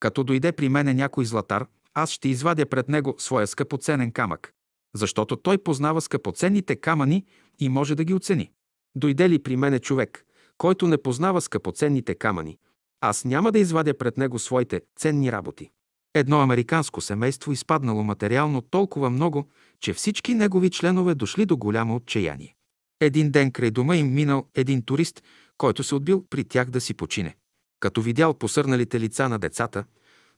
Като 0.00 0.24
дойде 0.24 0.52
при 0.52 0.68
мене 0.68 0.94
някой 0.94 1.24
златар, 1.24 1.66
аз 1.94 2.10
ще 2.10 2.28
извадя 2.28 2.66
пред 2.66 2.88
него 2.88 3.14
своя 3.18 3.46
скъпоценен 3.46 4.12
камък, 4.12 4.52
защото 4.94 5.36
той 5.36 5.58
познава 5.58 6.00
скъпоценните 6.00 6.76
камъни 6.76 7.24
и 7.58 7.68
може 7.68 7.94
да 7.94 8.04
ги 8.04 8.14
оцени. 8.14 8.50
Дойде 8.96 9.30
ли 9.30 9.42
при 9.42 9.56
мене 9.56 9.78
човек, 9.78 10.24
който 10.58 10.86
не 10.86 11.02
познава 11.02 11.40
скъпоценните 11.40 12.14
камъни, 12.14 12.58
аз 13.00 13.24
няма 13.24 13.52
да 13.52 13.58
извадя 13.58 13.98
пред 13.98 14.16
него 14.16 14.38
своите 14.38 14.80
ценни 14.96 15.32
работи. 15.32 15.70
Едно 16.14 16.40
американско 16.40 17.00
семейство 17.00 17.52
изпаднало 17.52 18.02
материално 18.02 18.60
толкова 18.60 19.10
много, 19.10 19.48
че 19.80 19.92
всички 19.92 20.34
негови 20.34 20.70
членове 20.70 21.14
дошли 21.14 21.46
до 21.46 21.56
голямо 21.56 21.96
отчаяние. 21.96 22.55
Един 23.00 23.30
ден 23.30 23.52
край 23.52 23.70
дома 23.70 23.96
им 23.96 24.14
минал 24.14 24.46
един 24.54 24.82
турист, 24.82 25.22
който 25.58 25.82
се 25.82 25.94
отбил 25.94 26.24
при 26.30 26.44
тях 26.44 26.70
да 26.70 26.80
си 26.80 26.94
почине. 26.94 27.36
Като 27.80 28.02
видял 28.02 28.34
посърналите 28.34 29.00
лица 29.00 29.28
на 29.28 29.38
децата, 29.38 29.84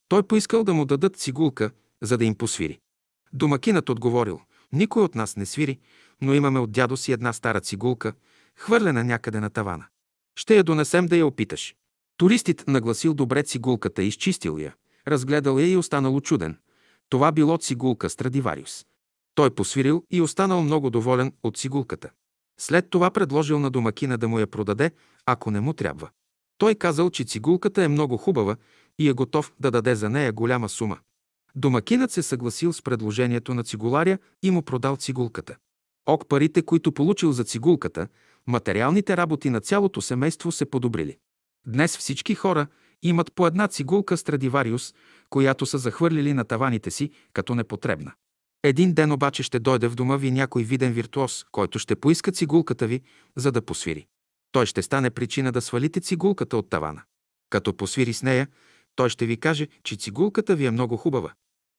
той 0.08 0.22
поискал 0.22 0.64
да 0.64 0.74
му 0.74 0.84
дадат 0.84 1.16
цигулка, 1.16 1.70
за 2.02 2.18
да 2.18 2.24
им 2.24 2.34
посвири. 2.34 2.78
Домакинът 3.32 3.88
отговорил, 3.88 4.40
никой 4.72 5.02
от 5.02 5.14
нас 5.14 5.36
не 5.36 5.46
свири, 5.46 5.78
но 6.20 6.34
имаме 6.34 6.58
от 6.58 6.72
дядо 6.72 6.96
си 6.96 7.12
една 7.12 7.32
стара 7.32 7.60
цигулка, 7.60 8.12
хвърлена 8.56 9.04
някъде 9.04 9.40
на 9.40 9.50
тавана. 9.50 9.86
Ще 10.36 10.56
я 10.56 10.64
донесем 10.64 11.06
да 11.06 11.16
я 11.16 11.26
опиташ. 11.26 11.74
Туристит 12.16 12.64
нагласил 12.66 13.14
добре 13.14 13.42
цигулката, 13.42 14.02
изчистил 14.02 14.58
я, 14.58 14.74
разгледал 15.08 15.58
я 15.58 15.72
и 15.72 15.76
останал 15.76 16.20
чуден. 16.20 16.58
Това 17.08 17.32
било 17.32 17.58
цигулка 17.58 18.10
Страдивариус. 18.10 18.86
Той 19.34 19.50
посвирил 19.50 20.04
и 20.10 20.20
останал 20.20 20.62
много 20.62 20.90
доволен 20.90 21.32
от 21.42 21.56
цигулката. 21.56 22.10
След 22.60 22.90
това 22.90 23.10
предложил 23.10 23.58
на 23.58 23.70
домакина 23.70 24.18
да 24.18 24.28
му 24.28 24.38
я 24.38 24.46
продаде, 24.46 24.90
ако 25.26 25.50
не 25.50 25.60
му 25.60 25.72
трябва. 25.72 26.08
Той 26.58 26.74
казал, 26.74 27.10
че 27.10 27.24
цигулката 27.24 27.82
е 27.82 27.88
много 27.88 28.16
хубава 28.16 28.56
и 28.98 29.08
е 29.08 29.12
готов 29.12 29.52
да 29.60 29.70
даде 29.70 29.94
за 29.94 30.10
нея 30.10 30.32
голяма 30.32 30.68
сума. 30.68 30.98
Домакинът 31.54 32.10
се 32.10 32.22
съгласил 32.22 32.72
с 32.72 32.82
предложението 32.82 33.54
на 33.54 33.64
цигуларя 33.64 34.18
и 34.42 34.50
му 34.50 34.62
продал 34.62 34.96
цигулката. 34.96 35.56
Ок 36.06 36.28
парите, 36.28 36.62
които 36.62 36.92
получил 36.92 37.32
за 37.32 37.44
цигулката, 37.44 38.08
материалните 38.46 39.16
работи 39.16 39.50
на 39.50 39.60
цялото 39.60 40.00
семейство 40.02 40.52
се 40.52 40.70
подобрили. 40.70 41.16
Днес 41.66 41.96
всички 41.96 42.34
хора 42.34 42.66
имат 43.02 43.32
по 43.32 43.46
една 43.46 43.68
цигулка 43.68 44.16
Страдивариус, 44.16 44.94
която 45.30 45.66
са 45.66 45.78
захвърлили 45.78 46.32
на 46.32 46.44
таваните 46.44 46.90
си 46.90 47.10
като 47.32 47.54
непотребна. 47.54 48.12
Един 48.62 48.94
ден 48.94 49.12
обаче 49.12 49.42
ще 49.42 49.58
дойде 49.58 49.88
в 49.88 49.94
дома 49.94 50.16
ви 50.16 50.30
някой 50.30 50.62
виден 50.62 50.92
виртуоз, 50.92 51.44
който 51.52 51.78
ще 51.78 51.96
поиска 51.96 52.32
цигулката 52.32 52.86
ви, 52.86 53.00
за 53.36 53.52
да 53.52 53.62
посвири. 53.62 54.06
Той 54.52 54.66
ще 54.66 54.82
стане 54.82 55.10
причина 55.10 55.52
да 55.52 55.60
свалите 55.60 56.00
цигулката 56.00 56.56
от 56.56 56.70
тавана. 56.70 57.02
Като 57.50 57.76
посвири 57.76 58.12
с 58.12 58.22
нея, 58.22 58.48
той 58.96 59.08
ще 59.08 59.26
ви 59.26 59.36
каже, 59.36 59.68
че 59.84 59.96
цигулката 59.96 60.56
ви 60.56 60.66
е 60.66 60.70
много 60.70 60.96
хубава. 60.96 61.32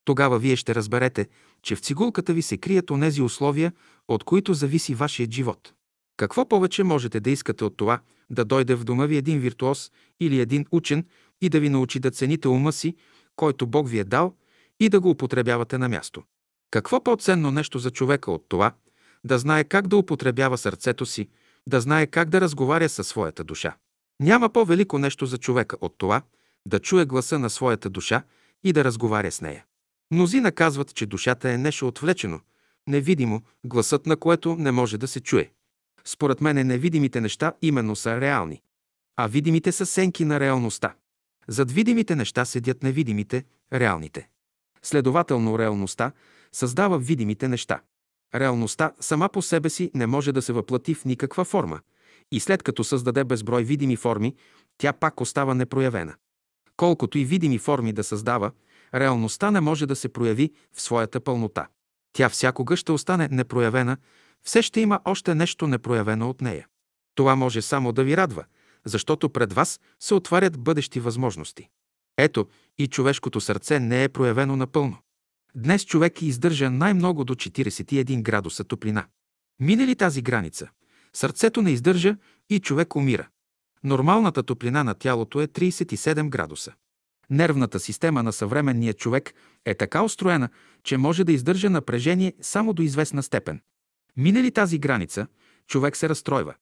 Тогава 0.04 0.38
вие 0.38 0.56
ще 0.56 0.74
разберете, 0.74 1.28
че 1.62 1.76
в 1.76 1.80
цигулката 1.80 2.32
ви 2.32 2.42
се 2.42 2.56
крият 2.56 2.90
онези 2.90 3.22
условия, 3.22 3.72
от 4.08 4.24
които 4.24 4.54
зависи 4.54 4.94
вашият 4.94 5.30
живот. 5.30 5.72
Какво 6.16 6.48
повече 6.48 6.82
можете 6.82 7.20
да 7.20 7.30
искате 7.30 7.64
от 7.64 7.76
това 7.76 8.00
да 8.30 8.44
дойде 8.44 8.74
в 8.74 8.84
дома 8.84 9.06
ви 9.06 9.16
един 9.16 9.40
виртуоз 9.40 9.90
или 10.20 10.40
един 10.40 10.66
учен 10.70 11.06
и 11.40 11.48
да 11.48 11.60
ви 11.60 11.68
научи 11.68 12.00
да 12.00 12.10
цените 12.10 12.48
ума 12.48 12.72
си, 12.72 12.96
който 13.36 13.66
Бог 13.66 13.88
ви 13.88 13.98
е 13.98 14.04
дал 14.04 14.34
и 14.80 14.88
да 14.88 15.00
го 15.00 15.10
употребявате 15.10 15.78
на 15.78 15.88
място. 15.88 16.22
Какво 16.70 17.04
по-ценно 17.04 17.50
нещо 17.50 17.78
за 17.78 17.90
човека 17.90 18.30
от 18.30 18.44
това 18.48 18.72
да 19.24 19.38
знае 19.38 19.64
как 19.64 19.88
да 19.88 19.96
употребява 19.96 20.58
сърцето 20.58 21.06
си, 21.06 21.28
да 21.66 21.80
знае 21.80 22.06
как 22.06 22.28
да 22.28 22.40
разговаря 22.40 22.88
със 22.88 23.08
своята 23.08 23.44
душа? 23.44 23.76
Няма 24.20 24.48
по-велико 24.48 24.98
нещо 24.98 25.26
за 25.26 25.38
човека 25.38 25.76
от 25.80 25.94
това 25.98 26.22
да 26.66 26.78
чуе 26.78 27.04
гласа 27.04 27.38
на 27.38 27.50
своята 27.50 27.90
душа 27.90 28.22
и 28.64 28.72
да 28.72 28.84
разговаря 28.84 29.32
с 29.32 29.40
нея. 29.40 29.64
Мнози 30.10 30.40
наказват, 30.40 30.94
че 30.94 31.06
душата 31.06 31.50
е 31.50 31.58
нещо 31.58 31.88
отвлечено, 31.88 32.40
невидимо, 32.86 33.42
гласът 33.64 34.06
на 34.06 34.16
което 34.16 34.56
не 34.56 34.70
може 34.70 34.98
да 34.98 35.08
се 35.08 35.20
чуе. 35.20 35.50
Според 36.04 36.40
мен 36.40 36.66
невидимите 36.66 37.20
неща 37.20 37.52
именно 37.62 37.96
са 37.96 38.20
реални, 38.20 38.62
а 39.16 39.26
видимите 39.26 39.72
са 39.72 39.86
сенки 39.86 40.24
на 40.24 40.40
реалността. 40.40 40.94
Зад 41.48 41.70
видимите 41.70 42.16
неща 42.16 42.44
седят 42.44 42.82
невидимите, 42.82 43.44
реалните. 43.72 44.28
Следователно, 44.82 45.58
реалността 45.58 46.12
създава 46.52 46.98
видимите 46.98 47.48
неща. 47.48 47.80
Реалността 48.34 48.92
сама 49.00 49.28
по 49.28 49.42
себе 49.42 49.70
си 49.70 49.90
не 49.94 50.06
може 50.06 50.32
да 50.32 50.42
се 50.42 50.52
въплати 50.52 50.94
в 50.94 51.04
никаква 51.04 51.44
форма 51.44 51.80
и 52.32 52.40
след 52.40 52.62
като 52.62 52.84
създаде 52.84 53.24
безброй 53.24 53.64
видими 53.64 53.96
форми, 53.96 54.34
тя 54.78 54.92
пак 54.92 55.20
остава 55.20 55.54
непроявена. 55.54 56.14
Колкото 56.76 57.18
и 57.18 57.24
видими 57.24 57.58
форми 57.58 57.92
да 57.92 58.04
създава, 58.04 58.50
реалността 58.94 59.50
не 59.50 59.60
може 59.60 59.86
да 59.86 59.96
се 59.96 60.08
прояви 60.08 60.50
в 60.72 60.80
своята 60.80 61.20
пълнота. 61.20 61.66
Тя 62.12 62.28
всякога 62.28 62.76
ще 62.76 62.92
остане 62.92 63.28
непроявена, 63.30 63.96
все 64.42 64.62
ще 64.62 64.80
има 64.80 65.00
още 65.04 65.34
нещо 65.34 65.66
непроявено 65.66 66.30
от 66.30 66.40
нея. 66.40 66.66
Това 67.14 67.36
може 67.36 67.62
само 67.62 67.92
да 67.92 68.04
ви 68.04 68.16
радва, 68.16 68.44
защото 68.84 69.30
пред 69.30 69.52
вас 69.52 69.80
се 70.00 70.14
отварят 70.14 70.60
бъдещи 70.60 71.00
възможности. 71.00 71.68
Ето, 72.18 72.46
и 72.78 72.86
човешкото 72.86 73.40
сърце 73.40 73.80
не 73.80 74.04
е 74.04 74.08
проявено 74.08 74.56
напълно. 74.56 74.96
Днес 75.54 75.84
човек 75.84 76.22
издържа 76.22 76.70
най-много 76.70 77.24
до 77.24 77.34
41 77.34 78.22
градуса 78.22 78.64
топлина. 78.64 79.06
Мине 79.60 79.86
ли 79.86 79.96
тази 79.96 80.22
граница, 80.22 80.68
сърцето 81.12 81.62
не 81.62 81.70
издържа 81.70 82.16
и 82.50 82.60
човек 82.60 82.96
умира. 82.96 83.28
Нормалната 83.84 84.42
топлина 84.42 84.84
на 84.84 84.94
тялото 84.94 85.40
е 85.40 85.46
37 85.46 86.28
градуса. 86.28 86.72
Нервната 87.30 87.80
система 87.80 88.22
на 88.22 88.32
съвременния 88.32 88.94
човек 88.94 89.34
е 89.64 89.74
така 89.74 90.02
устроена, 90.02 90.48
че 90.82 90.96
може 90.96 91.24
да 91.24 91.32
издържа 91.32 91.70
напрежение 91.70 92.32
само 92.40 92.72
до 92.72 92.82
известна 92.82 93.22
степен. 93.22 93.60
Мине 94.16 94.42
ли 94.42 94.50
тази 94.50 94.78
граница, 94.78 95.26
човек 95.66 95.96
се 95.96 96.08
разстройва. 96.08 96.54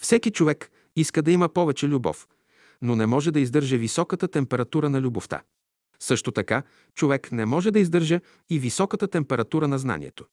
Всеки 0.00 0.30
човек 0.30 0.70
иска 0.96 1.22
да 1.22 1.30
има 1.30 1.48
повече 1.48 1.88
любов, 1.88 2.28
но 2.82 2.96
не 2.96 3.06
може 3.06 3.30
да 3.30 3.40
издържа 3.40 3.76
високата 3.76 4.28
температура 4.28 4.90
на 4.90 5.00
любовта. 5.00 5.42
Също 6.00 6.32
така, 6.32 6.62
човек 6.94 7.32
не 7.32 7.46
може 7.46 7.70
да 7.70 7.78
издържа 7.78 8.20
и 8.50 8.58
високата 8.58 9.08
температура 9.08 9.68
на 9.68 9.78
знанието. 9.78 10.24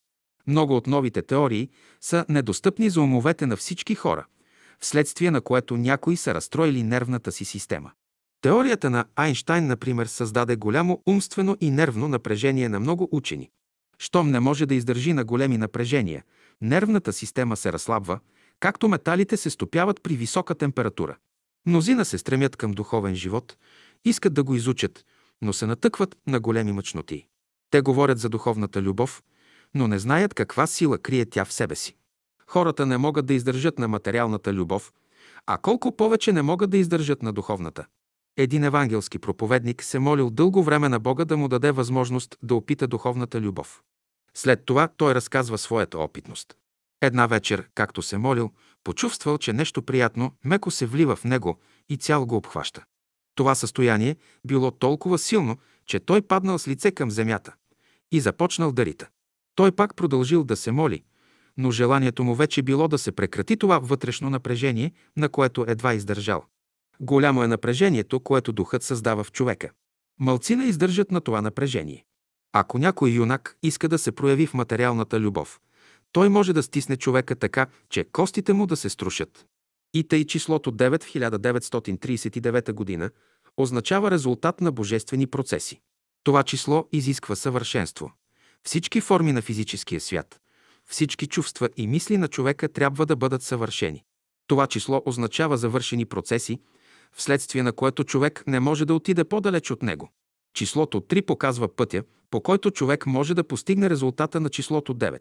Много 0.48 0.75
от 0.75 0.88
новите 0.88 1.22
теории 1.22 1.69
са 2.01 2.25
недостъпни 2.30 2.90
за 2.90 3.01
умовете 3.01 3.45
на 3.45 3.57
всички 3.57 3.95
хора, 3.95 4.25
вследствие 4.80 5.31
на 5.31 5.41
което 5.41 5.77
някои 5.77 6.17
са 6.17 6.33
разстроили 6.33 6.83
нервната 6.83 7.31
си 7.31 7.45
система. 7.45 7.91
Теорията 8.41 8.90
на 8.90 9.06
Айнштайн, 9.15 9.67
например, 9.67 10.06
създаде 10.06 10.56
голямо 10.56 11.01
умствено 11.07 11.57
и 11.61 11.72
нервно 11.72 12.07
напрежение 12.07 12.69
на 12.69 12.80
много 12.80 13.09
учени. 13.11 13.49
Щом 13.99 14.31
не 14.31 14.40
може 14.40 14.65
да 14.65 14.75
издържи 14.75 15.14
на 15.14 15.23
големи 15.23 15.57
напрежения, 15.57 16.23
нервната 16.61 17.14
система 17.14 17.57
се 17.57 17.73
разслабва, 17.73 18.19
както 18.59 18.90
металите 18.90 19.38
се 19.38 19.49
стопяват 19.49 20.01
при 20.03 20.15
висока 20.15 20.56
температура. 20.56 21.17
Мнозина 21.65 22.06
се 22.06 22.17
стремят 22.17 22.56
към 22.56 22.72
духовен 22.72 23.15
живот, 23.15 23.57
искат 24.06 24.33
да 24.33 24.43
го 24.43 24.56
изучат, 24.56 25.06
но 25.41 25.53
се 25.53 25.65
натъкват 25.65 26.17
на 26.27 26.39
големи 26.39 26.71
мъчноти. 26.71 27.27
Те 27.69 27.81
говорят 27.81 28.19
за 28.19 28.29
духовната 28.29 28.81
любов, 28.81 29.23
но 29.73 29.87
не 29.87 29.99
знаят 29.99 30.33
каква 30.33 30.67
сила 30.67 30.97
крие 30.97 31.25
тя 31.25 31.45
в 31.45 31.53
себе 31.53 31.75
си. 31.75 31.95
Хората 32.47 32.85
не 32.85 32.97
могат 32.97 33.25
да 33.25 33.33
издържат 33.33 33.79
на 33.79 33.87
материалната 33.87 34.53
любов, 34.53 34.93
а 35.45 35.57
колко 35.57 35.95
повече 35.95 36.31
не 36.31 36.41
могат 36.41 36.69
да 36.69 36.77
издържат 36.77 37.21
на 37.21 37.33
духовната. 37.33 37.85
Един 38.37 38.63
евангелски 38.63 39.19
проповедник 39.19 39.83
се 39.83 39.99
молил 39.99 40.29
дълго 40.29 40.63
време 40.63 40.89
на 40.89 40.99
Бога 40.99 41.25
да 41.25 41.37
му 41.37 41.47
даде 41.47 41.71
възможност 41.71 42.37
да 42.43 42.55
опита 42.55 42.87
духовната 42.87 43.41
любов. 43.41 43.81
След 44.33 44.65
това 44.65 44.87
той 44.97 45.15
разказва 45.15 45.57
своята 45.57 45.99
опитност. 45.99 46.53
Една 47.01 47.27
вечер, 47.27 47.69
както 47.75 48.01
се 48.01 48.17
молил, 48.17 48.51
почувствал, 48.83 49.37
че 49.37 49.53
нещо 49.53 49.83
приятно 49.83 50.31
меко 50.45 50.71
се 50.71 50.85
влива 50.85 51.15
в 51.15 51.23
него 51.23 51.59
и 51.89 51.97
цял 51.97 52.25
го 52.25 52.35
обхваща. 52.35 52.83
Това 53.35 53.55
състояние 53.55 54.15
било 54.47 54.71
толкова 54.71 55.17
силно, 55.17 55.57
че 55.85 55.99
той 55.99 56.21
паднал 56.21 56.59
с 56.59 56.67
лице 56.67 56.91
към 56.91 57.11
земята 57.11 57.53
и 58.11 58.19
започнал 58.19 58.71
да 58.71 58.85
рита. 58.85 59.07
Той 59.55 59.71
пак 59.71 59.95
продължил 59.95 60.43
да 60.43 60.55
се 60.55 60.71
моли, 60.71 61.03
но 61.57 61.71
желанието 61.71 62.23
му 62.23 62.35
вече 62.35 62.61
било 62.61 62.87
да 62.87 62.97
се 62.97 63.11
прекрати 63.11 63.57
това 63.57 63.79
вътрешно 63.79 64.29
напрежение, 64.29 64.91
на 65.17 65.29
което 65.29 65.65
едва 65.67 65.93
издържал. 65.93 66.45
Голямо 66.99 67.43
е 67.43 67.47
напрежението, 67.47 68.19
което 68.19 68.53
духът 68.53 68.83
създава 68.83 69.23
в 69.23 69.31
човека. 69.31 69.71
Малцина 70.19 70.65
издържат 70.65 71.11
на 71.11 71.21
това 71.21 71.41
напрежение. 71.41 72.05
Ако 72.53 72.77
някой 72.77 73.09
юнак 73.09 73.57
иска 73.63 73.89
да 73.89 73.97
се 73.97 74.11
прояви 74.11 74.47
в 74.47 74.53
материалната 74.53 75.19
любов, 75.19 75.59
той 76.11 76.29
може 76.29 76.53
да 76.53 76.63
стисне 76.63 76.97
човека 76.97 77.35
така, 77.35 77.67
че 77.89 78.03
костите 78.03 78.53
му 78.53 78.67
да 78.67 78.75
се 78.75 78.89
струшат. 78.89 79.45
И 79.93 80.03
тъй 80.03 80.25
числото 80.25 80.71
9 80.71 81.03
в 81.03 81.13
1939 81.13 82.71
година 82.73 83.09
означава 83.57 84.11
резултат 84.11 84.61
на 84.61 84.71
божествени 84.71 85.27
процеси. 85.27 85.79
Това 86.23 86.43
число 86.43 86.87
изисква 86.91 87.35
съвършенство. 87.35 88.11
Всички 88.63 89.01
форми 89.01 89.31
на 89.31 89.41
физическия 89.41 90.01
свят, 90.01 90.39
всички 90.85 91.27
чувства 91.27 91.69
и 91.77 91.87
мисли 91.87 92.17
на 92.17 92.27
човека 92.27 92.69
трябва 92.69 93.05
да 93.05 93.15
бъдат 93.15 93.43
съвършени. 93.43 94.03
Това 94.47 94.67
число 94.67 95.01
означава 95.05 95.57
завършени 95.57 96.05
процеси, 96.05 96.59
вследствие 97.13 97.63
на 97.63 97.73
което 97.73 98.03
човек 98.03 98.43
не 98.47 98.59
може 98.59 98.85
да 98.85 98.93
отиде 98.93 99.23
по-далеч 99.23 99.71
от 99.71 99.83
него. 99.83 100.11
Числото 100.53 101.01
3 101.01 101.25
показва 101.25 101.75
пътя, 101.75 102.03
по 102.31 102.41
който 102.41 102.71
човек 102.71 103.05
може 103.05 103.33
да 103.33 103.43
постигне 103.43 103.89
резултата 103.89 104.39
на 104.39 104.49
числото 104.49 104.95
9. 104.95 105.19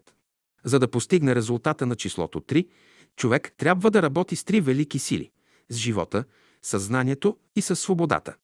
За 0.63 0.79
да 0.79 0.87
постигне 0.87 1.35
резултата 1.35 1.85
на 1.85 1.95
числото 1.95 2.39
3, 2.41 2.67
човек 3.15 3.53
трябва 3.57 3.91
да 3.91 4.01
работи 4.01 4.35
с 4.35 4.43
три 4.43 4.61
велики 4.61 4.99
сили– 4.99 5.31
с 5.69 5.75
живота, 5.75 6.23
съзнанието 6.61 7.37
и 7.55 7.61
с 7.61 7.75
свободата. 7.75 8.35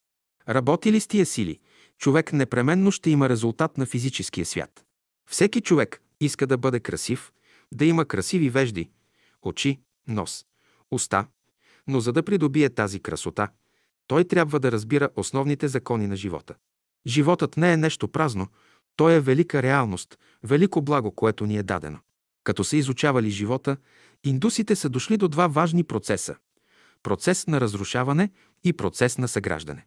Работи 0.50 0.92
ли 0.92 1.00
с 1.00 1.08
тия 1.08 1.26
сили, 1.26 1.60
човек 1.98 2.34
непременно 2.34 2.92
ще 2.92 3.10
има 3.10 3.30
резултат 3.30 3.78
на 3.78 3.86
физическия 3.86 4.46
свят. 4.46 4.86
Всеки 5.30 5.62
човек 5.62 6.02
иска 6.20 6.48
да 6.48 6.58
бъде 6.58 6.80
красив, 6.80 7.32
да 7.74 7.86
има 7.86 8.06
красиви 8.06 8.50
вежди, 8.50 8.90
очи, 9.42 9.80
нос, 10.08 10.46
уста, 10.92 11.28
но 11.88 12.00
за 12.00 12.14
да 12.14 12.24
придобие 12.24 12.70
тази 12.70 13.00
красота, 13.00 13.50
той 14.08 14.24
трябва 14.24 14.60
да 14.60 14.72
разбира 14.72 15.10
основните 15.16 15.68
закони 15.68 16.08
на 16.08 16.16
живота. 16.16 16.56
Животът 17.08 17.58
не 17.58 17.74
е 17.74 17.78
нещо 17.78 18.08
празно, 18.08 18.48
той 18.96 19.14
е 19.14 19.20
велика 19.20 19.64
реалност, 19.64 20.18
велико 20.44 20.82
благо, 20.82 21.12
което 21.12 21.46
ни 21.46 21.58
е 21.58 21.64
дадено. 21.64 22.00
Като 22.44 22.64
са 22.64 22.78
изучавали 22.78 23.30
живота, 23.30 23.78
индусите 24.24 24.76
са 24.76 24.90
дошли 24.90 25.18
до 25.18 25.28
два 25.28 25.48
важни 25.48 25.84
процеса– 25.84 26.36
процес 27.04 27.48
на 27.48 27.62
разрушаване 27.62 28.30
и 28.64 28.74
процес 28.74 29.18
на 29.18 29.28
съграждане. 29.28 29.86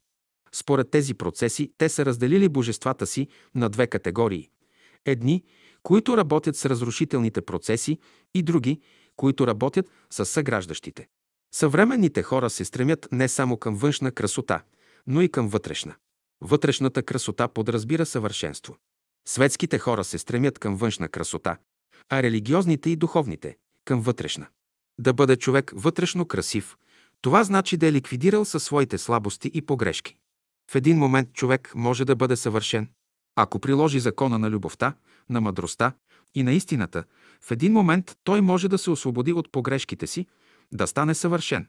Според 0.52 0.91
тези 0.91 1.15
процеси 1.15 1.73
те 1.78 1.89
са 1.89 2.05
разделили 2.05 2.49
божествата 2.49 3.07
си 3.07 3.28
на 3.55 3.68
две 3.68 3.86
категории. 3.86 4.50
Едни, 5.05 5.44
които 5.83 6.17
работят 6.17 6.57
с 6.57 6.67
разрушителните 6.67 7.41
процеси 7.41 7.99
и 8.34 8.42
други, 8.42 8.81
които 9.17 9.47
работят 9.47 9.91
с 10.10 10.26
съграждащите. 10.26 11.09
Съвременните 11.55 12.23
хора 12.23 12.50
се 12.50 12.65
стремят 12.65 13.09
не 13.12 13.28
само 13.28 13.57
към 13.57 13.76
външна 13.76 14.12
красота, 14.12 14.62
но 15.07 15.23
и 15.23 15.28
към 15.28 15.49
вътрешна. 15.49 15.94
Вътрешната 16.41 17.02
красота 17.02 17.49
подразбира 17.49 18.07
съвършенство. 18.07 18.76
Светските 19.28 19.78
хора 19.78 20.05
се 20.05 20.18
стремят 20.18 20.59
към 20.59 20.76
външна 20.76 21.09
красота, 21.09 21.57
а 22.09 22.23
религиозните 22.23 22.91
и 22.91 22.97
духовните– 22.97 23.57
към 23.91 24.01
вътрешна. 24.01 24.47
Да 24.99 25.12
бъде 25.12 25.36
човек 25.36 25.73
вътрешно 25.75 26.27
красив, 26.27 26.77
това 27.20 27.44
значи 27.44 27.77
да 27.77 27.86
е 27.86 27.93
ликвидирал 27.93 28.44
със 28.44 28.65
своите 28.65 28.99
слабости 28.99 29.51
и 29.55 29.62
погрешки. 29.62 30.17
В 30.70 30.75
един 30.75 30.99
момент 30.99 31.33
човек 31.33 31.73
може 31.75 32.05
да 32.05 32.17
бъде 32.17 32.36
съвършен. 32.36 32.89
Ако 33.36 33.59
приложи 33.59 34.01
закона 34.01 34.39
на 34.39 34.51
любовта, 34.51 34.94
на 35.28 35.41
мъдростта 35.41 35.93
и 36.35 36.43
на 36.43 36.52
истината, 36.52 37.05
в 37.41 37.51
един 37.51 37.73
момент 37.73 38.17
той 38.25 38.41
може 38.41 38.69
да 38.69 38.78
се 38.78 38.91
освободи 38.91 39.33
от 39.33 39.52
погрешките 39.52 40.07
си, 40.07 40.27
да 40.73 40.86
стане 40.86 41.15
съвършен. 41.15 41.67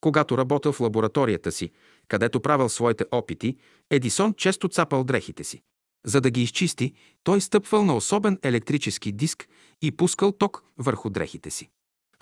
Когато 0.00 0.38
работил 0.38 0.72
в 0.72 0.80
лабораторията 0.80 1.52
си, 1.52 1.70
където 2.08 2.40
правил 2.40 2.68
своите 2.68 3.04
опити, 3.10 3.56
Едисон 3.90 4.34
често 4.34 4.68
цапал 4.68 5.04
дрехите 5.04 5.44
си. 5.44 5.62
За 6.06 6.20
да 6.20 6.30
ги 6.30 6.42
изчисти, 6.42 6.92
той 7.22 7.40
стъпвал 7.40 7.84
на 7.84 7.96
особен 7.96 8.38
електрически 8.42 9.12
диск 9.12 9.48
и 9.82 9.92
пускал 9.92 10.32
ток 10.32 10.64
върху 10.78 11.10
дрехите 11.10 11.50
си. 11.50 11.68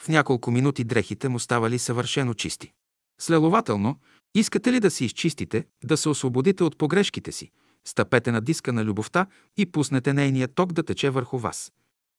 В 0.01 0.09
няколко 0.09 0.51
минути 0.51 0.85
дрехите 0.85 1.29
му 1.29 1.39
ставали 1.39 1.79
съвършено 1.79 2.35
чисти. 2.35 2.73
Следователно, 3.21 3.97
искате 4.35 4.73
ли 4.73 4.81
да 4.81 4.91
се 4.91 5.05
изчистите, 5.05 5.67
да 5.85 5.97
се 5.97 6.09
освободите 6.09 6.65
от 6.65 6.79
погрешките 6.79 7.33
си, 7.33 7.51
стъпете 7.85 8.33
на 8.33 8.41
диска 8.41 8.73
на 8.73 8.85
любовта 8.85 9.27
и 9.57 9.67
пуснете 9.67 10.13
нейния 10.13 10.49
ток 10.49 10.73
да 10.73 10.83
тече 10.83 11.11
върху 11.11 11.39
вас. 11.39 11.73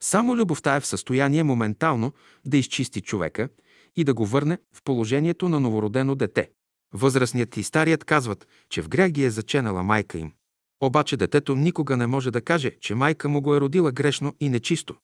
Само 0.04 0.38
любовта 0.38 0.76
е 0.76 0.80
в 0.80 0.86
състояние 0.86 1.44
моментално 1.44 2.14
да 2.46 2.58
изчисти 2.58 3.02
човека 3.02 3.50
и 3.96 4.04
да 4.04 4.14
го 4.14 4.26
върне 4.26 4.58
в 4.74 4.84
положението 4.84 5.50
на 5.50 5.60
новородено 5.60 6.16
дете. 6.16 6.50
Възрастният 6.94 7.58
и 7.58 7.64
старият 7.64 8.04
казват, 8.04 8.48
че 8.70 8.82
в 8.82 8.90
грях 8.90 9.12
ги 9.12 9.24
е 9.24 9.30
заченала 9.30 9.84
майка 9.84 10.18
им. 10.18 10.34
Обаче 10.82 11.18
детето 11.18 11.56
никога 11.56 11.98
не 11.98 12.08
може 12.08 12.32
да 12.32 12.42
каже, 12.42 12.72
че 12.80 12.96
майка 12.96 13.30
му 13.30 13.42
го 13.42 13.56
е 13.56 13.62
родила 13.62 13.92
грешно 13.92 14.36
и 14.40 14.50
нечисто. 14.50 14.96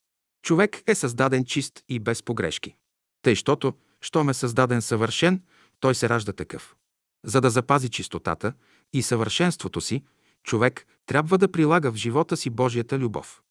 Човек 0.43 0.83
е 0.87 0.95
създаден 0.95 1.45
чист 1.45 1.83
и 1.89 1.99
без 1.99 2.23
погрешки. 2.23 2.75
Тъй, 3.21 3.35
щото, 3.35 3.73
щом 4.01 4.29
е 4.29 4.33
създаден 4.33 4.81
съвършен, 4.81 5.41
той 5.79 5.95
се 5.95 6.09
ражда 6.09 6.33
такъв. 6.33 6.75
За 7.25 7.41
да 7.41 7.49
запази 7.49 7.89
чистотата 7.89 8.53
и 8.93 9.01
съвършенството 9.01 9.81
си, 9.81 10.03
човек 10.43 10.87
трябва 11.05 11.37
да 11.37 11.51
прилага 11.51 11.91
в 11.91 11.95
живота 11.95 12.37
си 12.37 12.49
Божията 12.49 12.99
любов. 12.99 13.41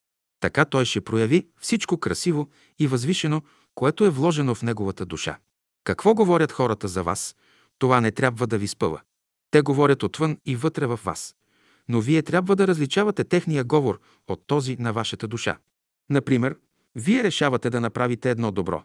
Така 0.40 0.64
той 0.64 0.84
ще 0.84 1.00
прояви 1.00 1.46
всичко 1.60 1.98
красиво 1.98 2.50
и 2.78 2.86
възвишено, 2.86 3.42
което 3.74 4.05
е 4.05 4.10
вложено 4.10 4.55
в 4.55 4.62
неговата 4.62 5.06
душа. 5.06 5.38
Какво 5.84 6.14
говорят 6.14 6.52
хората 6.52 6.88
за 6.88 7.02
вас, 7.02 7.36
това 7.78 8.00
не 8.00 8.12
трябва 8.12 8.46
да 8.46 8.58
ви 8.58 8.68
спъва. 8.68 9.00
Те 9.50 9.60
говорят 9.60 10.02
отвън 10.02 10.38
и 10.44 10.56
вътре 10.56 10.86
в 10.86 11.00
вас. 11.05 11.34
Но 11.89 12.00
вие 12.00 12.23
трябва 12.23 12.56
да 12.56 12.66
различавате 12.66 13.24
техния 13.24 13.65
говор 13.65 14.00
от 14.28 14.47
този 14.47 14.76
на 14.81 14.92
вашата 14.92 15.28
душа. 15.28 15.58
Например, 16.10 16.56
вие 16.94 17.23
решавате 17.23 17.70
да 17.70 17.81
направите 17.81 18.31
едно 18.31 18.52
добро, 18.52 18.82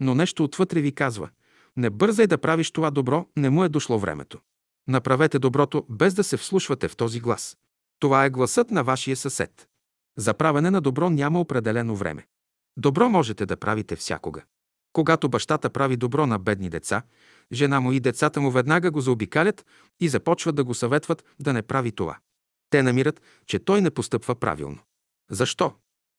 но 0.00 0.14
нещо 0.14 0.44
отвътре 0.44 0.80
ви 0.80 0.92
казва 0.92 1.28
не 1.76 1.90
бързай 1.90 2.26
да 2.26 2.38
правиш 2.38 2.70
това 2.70 2.90
добро, 2.90 3.26
не 3.36 3.50
му 3.50 3.64
е 3.64 3.68
дошло 3.68 3.98
времето. 3.98 4.40
Направете 4.88 5.38
доброто, 5.38 5.86
без 5.88 6.14
да 6.14 6.24
се 6.24 6.36
вслушвате 6.36 6.88
в 6.88 6.96
този 6.96 7.20
глас. 7.20 7.56
Това 7.98 8.24
е 8.24 8.30
гласът 8.30 8.70
на 8.70 8.84
вашия 8.84 9.16
съсед. 9.16 9.68
За 10.18 10.34
правене 10.34 10.70
на 10.70 10.80
добро 10.80 11.10
няма 11.10 11.40
определено 11.40 11.96
време. 11.96 12.26
Добро 12.76 13.08
можете 13.08 13.46
да 13.46 13.56
правите 13.56 13.96
всякога. 13.96 14.42
Когато 14.92 15.28
бащата 15.28 15.70
прави 15.70 15.96
добро 15.96 16.26
на 16.26 16.38
бедни 16.38 16.70
деца, 16.70 17.02
жена 17.52 17.80
му 17.80 17.92
и 17.92 18.00
децата 18.00 18.40
му 18.40 18.50
веднага 18.50 18.90
го 18.90 19.00
заобикалят 19.00 19.66
и 20.00 20.08
започват 20.08 20.54
да 20.54 20.64
го 20.64 20.74
съветват 20.74 21.24
да 21.40 21.52
не 21.52 21.62
прави 21.62 21.92
това. 21.92 22.18
Те 22.74 22.82
намират, 22.82 23.22
че 23.46 23.58
той 23.58 23.80
не 23.80 23.90
постъпва 23.90 24.34
правилно. 24.34 24.78
Защо? 25.30 25.72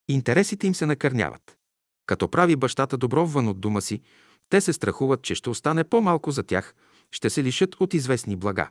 Интересите 0.07 0.67
им 0.67 0.75
се 0.75 0.85
накърняват. 0.85 1.57
Като 2.05 2.31
прави 2.31 2.55
бащата 2.55 2.97
добро 2.97 3.25
вън 3.25 3.47
от 3.47 3.59
дома 3.59 3.81
си, 3.81 4.01
те 4.49 4.61
се 4.61 4.73
страхуват, 4.73 5.21
че 5.21 5.35
ще 5.35 5.49
остане 5.49 5.83
по-малко 5.83 6.31
за 6.31 6.43
тях, 6.43 6.75
ще 7.11 7.29
се 7.29 7.43
лишат 7.43 7.75
от 7.75 7.93
известни 7.93 8.35
блага. 8.35 8.69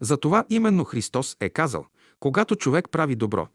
Затова 0.00 0.44
именно 0.50 0.84
Христос 0.84 1.36
е 1.40 1.48
казал, 1.48 1.86
когато 2.20 2.56
човек 2.56 2.90
прави 2.90 3.16
добро, 3.16 3.48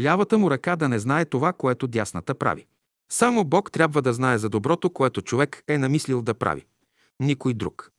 лявата 0.00 0.38
му 0.38 0.50
ръка 0.50 0.76
да 0.76 0.88
не 0.88 0.98
знае 0.98 1.24
това, 1.24 1.52
което 1.52 1.86
дясната 1.86 2.34
прави. 2.34 2.66
Само 3.12 3.44
Бог 3.44 3.72
трябва 3.72 4.02
да 4.02 4.12
знае 4.12 4.38
за 4.38 4.48
доброто, 4.48 4.90
което 4.90 5.22
човек 5.22 5.62
е 5.68 5.78
намислил 5.78 6.22
да 6.22 6.34
прави. 6.34 6.66
Никой 7.20 7.54
друг. 7.54 7.90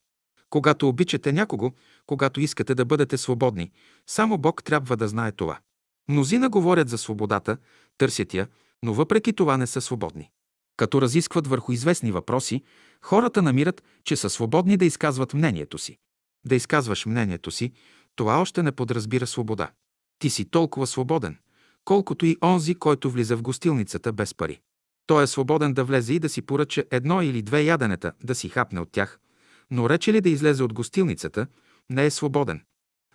Когато 0.49 0.87
обичате 0.87 1.31
някого, 1.31 1.71
когато 2.09 2.41
искате 2.41 2.75
да 2.75 2.85
бъдете 2.85 3.17
свободни, 3.17 3.71
само 4.07 4.37
Бог 4.37 4.63
трябва 4.63 4.97
да 4.97 5.07
знае 5.07 5.31
това. 5.31 5.59
Мнозина 6.07 6.49
говорят 6.49 6.89
за 6.89 6.97
свободата, 6.97 7.57
търсят 7.97 8.33
я, 8.33 8.47
но 8.83 8.93
въпреки 8.93 9.33
това 9.33 9.57
не 9.57 9.67
са 9.67 9.81
свободни. 9.81 10.29
Като 10.77 11.01
разискват 11.01 11.47
върху 11.47 11.71
известни 11.71 12.11
въпроси, 12.11 12.63
хората 13.01 13.41
намират, 13.41 13.83
че 14.03 14.15
са 14.15 14.29
свободни 14.29 14.77
да 14.77 14.85
изказват 14.85 15.33
мнението 15.33 15.77
си. 15.77 15.97
Да 16.45 16.55
изказваш 16.55 17.05
мнението 17.05 17.51
си, 17.51 17.71
това 18.15 18.41
още 18.41 18.63
не 18.63 18.71
подразбира 18.71 19.27
свобода. 19.27 19.71
Ти 20.19 20.29
си 20.29 20.45
толкова 20.45 20.87
свободен, 20.87 21.37
колкото 21.85 22.25
и 22.25 22.37
онзи, 22.43 22.75
който 22.75 23.11
влиза 23.11 23.37
в 23.37 23.41
гостилницата 23.41 24.13
без 24.13 24.33
пари. 24.35 24.59
Той 25.07 25.23
е 25.23 25.27
свободен 25.27 25.73
да 25.73 25.83
влезе 25.83 26.13
и 26.13 26.19
да 26.19 26.29
си 26.29 26.41
поръча 26.41 26.83
едно 26.91 27.21
или 27.21 27.41
две 27.41 27.61
яденета, 27.61 28.11
да 28.23 28.35
си 28.35 28.49
хапне 28.49 28.79
от 28.79 28.91
тях, 28.91 29.19
но 29.71 29.89
рече 29.89 30.13
ли 30.13 30.21
да 30.21 30.29
излезе 30.29 30.63
от 30.63 30.73
гостилницата, 30.73 31.47
не 31.89 32.05
е 32.05 32.11
свободен. 32.11 32.61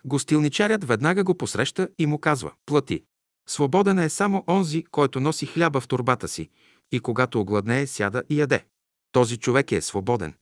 Гостилничарят 0.05 0.83
веднага 0.83 1.23
го 1.23 1.37
посреща 1.37 1.89
и 1.99 2.05
му 2.05 2.19
казва– 2.19 2.51
плати. 2.65 3.03
Свободен 3.47 3.99
е 3.99 4.09
само 4.09 4.43
онзи, 4.47 4.83
който 4.83 5.19
носи 5.19 5.45
хляба 5.45 5.81
в 5.81 5.87
турбата 5.87 6.27
си 6.27 6.49
и 6.91 6.99
когато 6.99 7.41
огладнее, 7.41 7.87
сяда 7.87 8.23
и 8.29 8.39
яде. 8.39 8.65
Този 9.11 9.37
човек 9.37 9.71
е 9.71 9.81
свободен, 9.81 10.33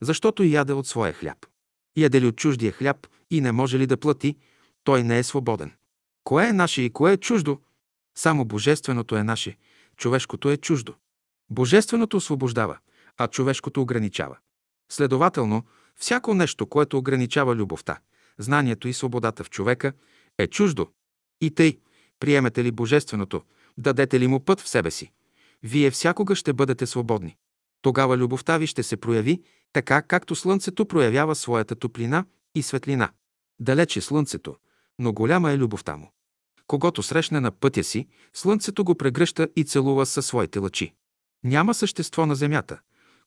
защото 0.00 0.42
яде 0.42 0.72
от 0.72 0.86
своя 0.86 1.12
хляб. 1.12 1.46
Яде 1.96 2.20
ли 2.20 2.26
от 2.26 2.36
чуждия 2.36 2.72
хляб 2.72 3.06
и 3.30 3.40
не 3.40 3.52
може 3.52 3.78
ли 3.78 3.86
да 3.86 3.96
плати, 3.96 4.36
той 4.84 5.02
не 5.02 5.18
е 5.18 5.22
свободен. 5.22 5.72
Кое 6.24 6.48
е 6.48 6.52
наше 6.52 6.82
и 6.82 6.90
кое 6.90 7.12
е 7.12 7.16
чуждо? 7.16 7.60
Само 8.16 8.44
божественото 8.44 9.16
е 9.16 9.22
наше, 9.22 9.56
човешкото 9.96 10.50
е 10.50 10.56
чуждо. 10.56 10.94
Божественото 11.50 12.16
освобождава, 12.16 12.78
а 13.18 13.28
човешкото 13.28 13.82
ограничава. 13.82 14.38
Следователно, 14.92 15.64
всяко 16.00 16.34
нещо, 16.34 16.66
което 16.66 16.98
ограничава 16.98 17.54
любовта, 17.56 17.98
знанието 18.38 18.88
и 18.88 18.92
свободата 18.92 19.44
в 19.44 19.50
човека, 19.50 19.92
е 20.38 20.46
чуждо. 20.46 20.88
И 21.40 21.50
тъй, 21.50 21.78
приемете 22.20 22.64
ли 22.64 22.70
божественото, 22.70 23.42
дадете 23.78 24.20
ли 24.20 24.26
му 24.26 24.40
път 24.40 24.60
в 24.60 24.68
себе 24.68 24.90
си, 24.90 25.12
вие 25.62 25.90
всякога 25.90 26.34
ще 26.34 26.52
бъдете 26.52 26.86
свободни. 26.86 27.36
Тогава 27.82 28.16
любовта 28.16 28.58
ви 28.58 28.66
ще 28.66 28.82
се 28.82 28.96
прояви 28.96 29.42
така, 29.72 30.02
както 30.02 30.34
слънцето 30.34 30.86
проявява 30.86 31.34
своята 31.34 31.76
топлина 31.76 32.24
и 32.54 32.62
светлина. 32.62 33.10
Далече 33.60 34.00
слънцето, 34.00 34.56
но 34.98 35.12
голяма 35.12 35.52
е 35.52 35.58
любовта 35.58 35.96
му. 35.96 36.12
Когато 36.66 37.02
срещне 37.02 37.40
на 37.40 37.50
пътя 37.50 37.84
си, 37.84 38.08
слънцето 38.32 38.84
го 38.84 38.94
прегръща 38.94 39.48
и 39.56 39.64
целува 39.64 40.06
със 40.06 40.26
своите 40.26 40.58
лъчи. 40.58 40.94
Няма 41.44 41.74
същество 41.74 42.26
на 42.26 42.34
земята, 42.34 42.80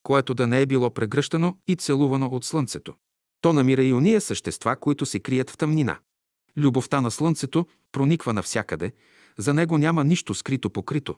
което 0.03 0.33
да 0.33 0.47
не 0.47 0.61
е 0.61 0.65
било 0.65 0.89
прегръщано 0.89 1.57
и 1.67 1.75
целувано 1.75 2.27
от 2.27 2.45
слънцето. 2.45 2.93
То 3.41 3.53
намира 3.53 3.83
и 3.83 3.93
уния 3.93 4.21
същества, 4.21 4.75
които 4.75 5.05
се 5.05 5.19
крият 5.19 5.49
в 5.49 5.57
тъмнина. 5.57 5.99
Любовта 6.57 7.01
на 7.01 7.11
слънцето 7.11 7.67
прониква 7.91 8.33
навсякъде, 8.33 8.91
за 9.37 9.53
него 9.53 9.77
няма 9.77 10.03
нищо 10.03 10.33
скрито 10.33 10.69
покрито. 10.69 11.15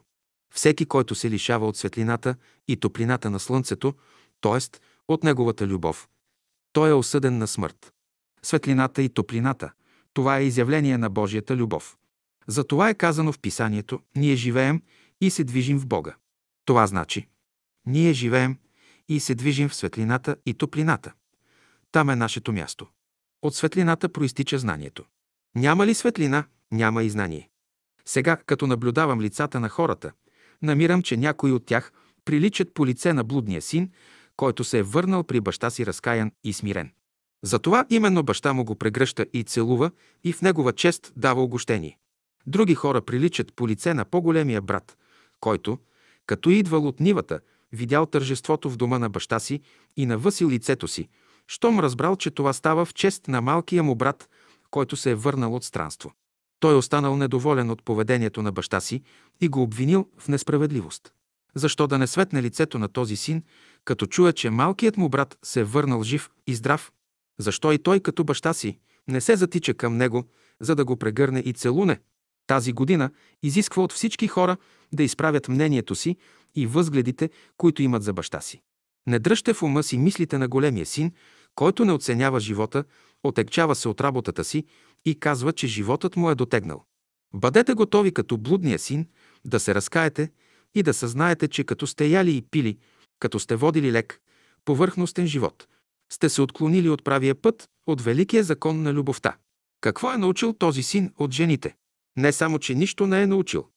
Всеки, 0.54 0.86
който 0.86 1.14
се 1.14 1.30
лишава 1.30 1.68
от 1.68 1.76
светлината 1.76 2.34
и 2.68 2.76
топлината 2.76 3.30
на 3.30 3.40
слънцето, 3.40 3.94
т.е. 4.40 4.78
от 5.08 5.24
неговата 5.24 5.66
любов, 5.66 6.08
той 6.72 6.90
е 6.90 6.92
осъден 6.92 7.38
на 7.38 7.46
смърт. 7.46 7.92
Светлината 8.42 9.02
и 9.02 9.08
топлината– 9.08 9.72
това 10.14 10.38
е 10.38 10.44
изявление 10.44 10.98
на 10.98 11.10
Божията 11.10 11.56
любов. 11.56 11.96
За 12.46 12.64
това 12.64 12.88
е 12.88 12.94
казано 12.94 13.32
в 13.32 13.38
Писанието 13.38 14.00
«Ние 14.16 14.36
живеем 14.36 14.82
и 15.20 15.30
се 15.30 15.44
движим 15.44 15.78
в 15.78 15.86
Бога». 15.86 16.16
Това 16.64 16.86
значи 16.86 17.28
ние 17.86 18.12
живеем 18.12 18.58
и 19.08 19.20
се 19.20 19.34
движим 19.34 19.68
в 19.68 19.74
светлината 19.74 20.36
и 20.46 20.54
топлината. 20.54 21.12
Там 21.92 22.10
е 22.10 22.16
нашето 22.16 22.52
място. 22.52 22.86
От 23.42 23.54
светлината 23.54 24.08
проистича 24.08 24.58
знанието. 24.58 25.04
Няма 25.54 25.86
ли 25.86 25.94
светлина, 25.94 26.44
няма 26.72 27.02
и 27.02 27.10
знание. 27.10 27.48
Сега, 28.04 28.36
като 28.36 28.66
наблюдавам 28.66 29.20
лицата 29.20 29.60
на 29.60 29.68
хората, 29.68 30.12
намирам, 30.62 31.02
че 31.02 31.16
някои 31.16 31.52
от 31.52 31.66
тях 31.66 31.92
приличат 32.24 32.74
по 32.74 32.86
лице 32.86 33.12
на 33.12 33.24
блудния 33.24 33.62
син, 33.62 33.90
който 34.36 34.64
се 34.64 34.78
е 34.78 34.82
върнал 34.82 35.24
при 35.24 35.40
баща 35.40 35.70
си 35.70 35.86
разкаян 35.86 36.32
и 36.44 36.52
смирен. 36.52 36.92
Затова 37.42 37.86
именно 37.90 38.22
баща 38.22 38.52
му 38.52 38.64
го 38.64 38.74
прегръща 38.74 39.26
и 39.32 39.44
целува 39.44 39.90
и 40.24 40.32
в 40.32 40.42
негова 40.42 40.72
чест 40.72 41.12
дава 41.16 41.42
огощение. 41.42 41.98
Други 42.46 42.74
хора 42.74 43.00
приличат 43.00 43.54
по 43.56 43.68
лице 43.68 43.94
на 43.94 44.04
по-големия 44.04 44.62
брат, 44.62 44.96
който, 45.40 45.78
като 46.26 46.50
идвал 46.50 46.88
от 46.88 47.00
нивата, 47.00 47.40
видял 47.72 48.06
тържеството 48.06 48.70
в 48.70 48.76
дома 48.76 48.98
на 48.98 49.10
баща 49.10 49.38
си 49.38 49.60
и 49.96 50.06
навъсил 50.06 50.48
лицето 50.48 50.88
си, 50.88 51.08
щом 51.46 51.80
разбрал, 51.80 52.16
че 52.16 52.30
това 52.30 52.52
става 52.52 52.84
в 52.84 52.94
чест 52.94 53.28
на 53.28 53.40
малкия 53.40 53.82
му 53.82 53.94
брат, 53.94 54.28
който 54.70 54.96
се 54.96 55.10
е 55.10 55.14
върнал 55.14 55.54
от 55.54 55.64
странство. 55.64 56.12
Той 56.60 56.72
е 56.72 56.76
останал 56.76 57.16
недоволен 57.16 57.70
от 57.70 57.82
поведението 57.82 58.42
на 58.42 58.52
баща 58.52 58.80
си 58.80 59.02
и 59.40 59.48
го 59.48 59.62
обвинил 59.62 60.08
в 60.18 60.28
несправедливост. 60.28 61.12
Защо 61.54 61.86
да 61.86 61.98
не 61.98 62.06
светне 62.06 62.42
лицето 62.42 62.78
на 62.78 62.88
този 62.88 63.16
син, 63.16 63.42
като 63.84 64.06
чуе, 64.06 64.32
че 64.32 64.50
малкият 64.50 64.96
му 64.96 65.08
брат 65.08 65.38
се 65.42 65.60
е 65.60 65.64
върнал 65.64 66.02
жив 66.02 66.30
и 66.46 66.54
здрав? 66.54 66.92
Защо 67.38 67.72
и 67.72 67.78
той, 67.78 68.00
като 68.00 68.24
баща 68.24 68.52
си, 68.52 68.78
не 69.08 69.20
се 69.20 69.36
затича 69.36 69.74
към 69.74 69.96
него, 69.96 70.24
за 70.60 70.74
да 70.74 70.84
го 70.84 70.96
прегърне 70.96 71.40
и 71.40 71.52
целуне? 71.52 72.00
Тази 72.46 72.72
година 72.72 73.10
изисква 73.42 73.82
от 73.82 73.92
всички 73.92 74.28
хора 74.28 74.56
да 74.92 75.02
изправят 75.02 75.48
мнението 75.48 75.94
си 75.94 76.16
и 76.54 76.66
възгледите, 76.66 77.30
които 77.56 77.82
имат 77.82 78.02
за 78.02 78.12
баща 78.12 78.40
си. 78.40 78.62
Не 79.06 79.18
дръжте 79.18 79.54
в 79.54 79.62
ума 79.62 79.82
си 79.82 79.98
мислите 79.98 80.38
на 80.38 80.48
големия 80.48 80.86
син, 80.86 81.12
който 81.54 81.84
не 81.84 81.92
оценява 81.92 82.40
живота, 82.40 82.84
отекчава 83.22 83.74
се 83.74 83.88
от 83.88 84.00
работата 84.00 84.44
си 84.44 84.64
и 85.04 85.20
казва, 85.20 85.52
че 85.52 85.66
животът 85.66 86.16
му 86.16 86.30
е 86.30 86.34
дотегнал. 86.34 86.84
Бъдете 87.34 87.74
готови 87.74 88.14
като 88.14 88.38
блудния 88.38 88.78
син 88.78 89.06
да 89.44 89.60
се 89.60 89.74
разкаете 89.74 90.30
и 90.74 90.82
да 90.82 90.94
съзнаете, 90.94 91.48
че 91.48 91.64
като 91.64 91.86
сте 91.86 92.06
яли 92.06 92.36
и 92.36 92.42
пили, 92.42 92.78
като 93.20 93.38
сте 93.38 93.56
водили 93.56 93.92
лек, 93.92 94.20
повърхностен 94.64 95.26
живот, 95.26 95.66
сте 96.12 96.28
се 96.28 96.42
отклонили 96.42 96.88
от 96.88 97.04
правия 97.04 97.34
път, 97.34 97.68
от 97.86 98.00
великия 98.00 98.44
закон 98.44 98.82
на 98.82 98.92
любовта. 98.92 99.36
Какво 99.80 100.12
е 100.12 100.16
научил 100.16 100.52
този 100.52 100.82
син 100.82 101.12
от 101.18 101.32
жените? 101.32 101.74
Не 102.16 102.32
само, 102.32 102.58
че 102.58 102.74
нищо 102.74 103.06
не 103.06 103.22
е 103.22 103.26
научил, 103.26 103.68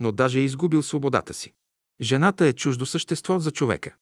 но 0.00 0.12
даже 0.12 0.38
е 0.38 0.44
изгубил 0.44 0.82
свободата 0.82 1.34
си. 1.34 1.52
Жената 2.00 2.46
е 2.46 2.52
чуждо 2.52 2.86
същество 2.86 3.38
за 3.38 3.50
човека. 3.50 3.94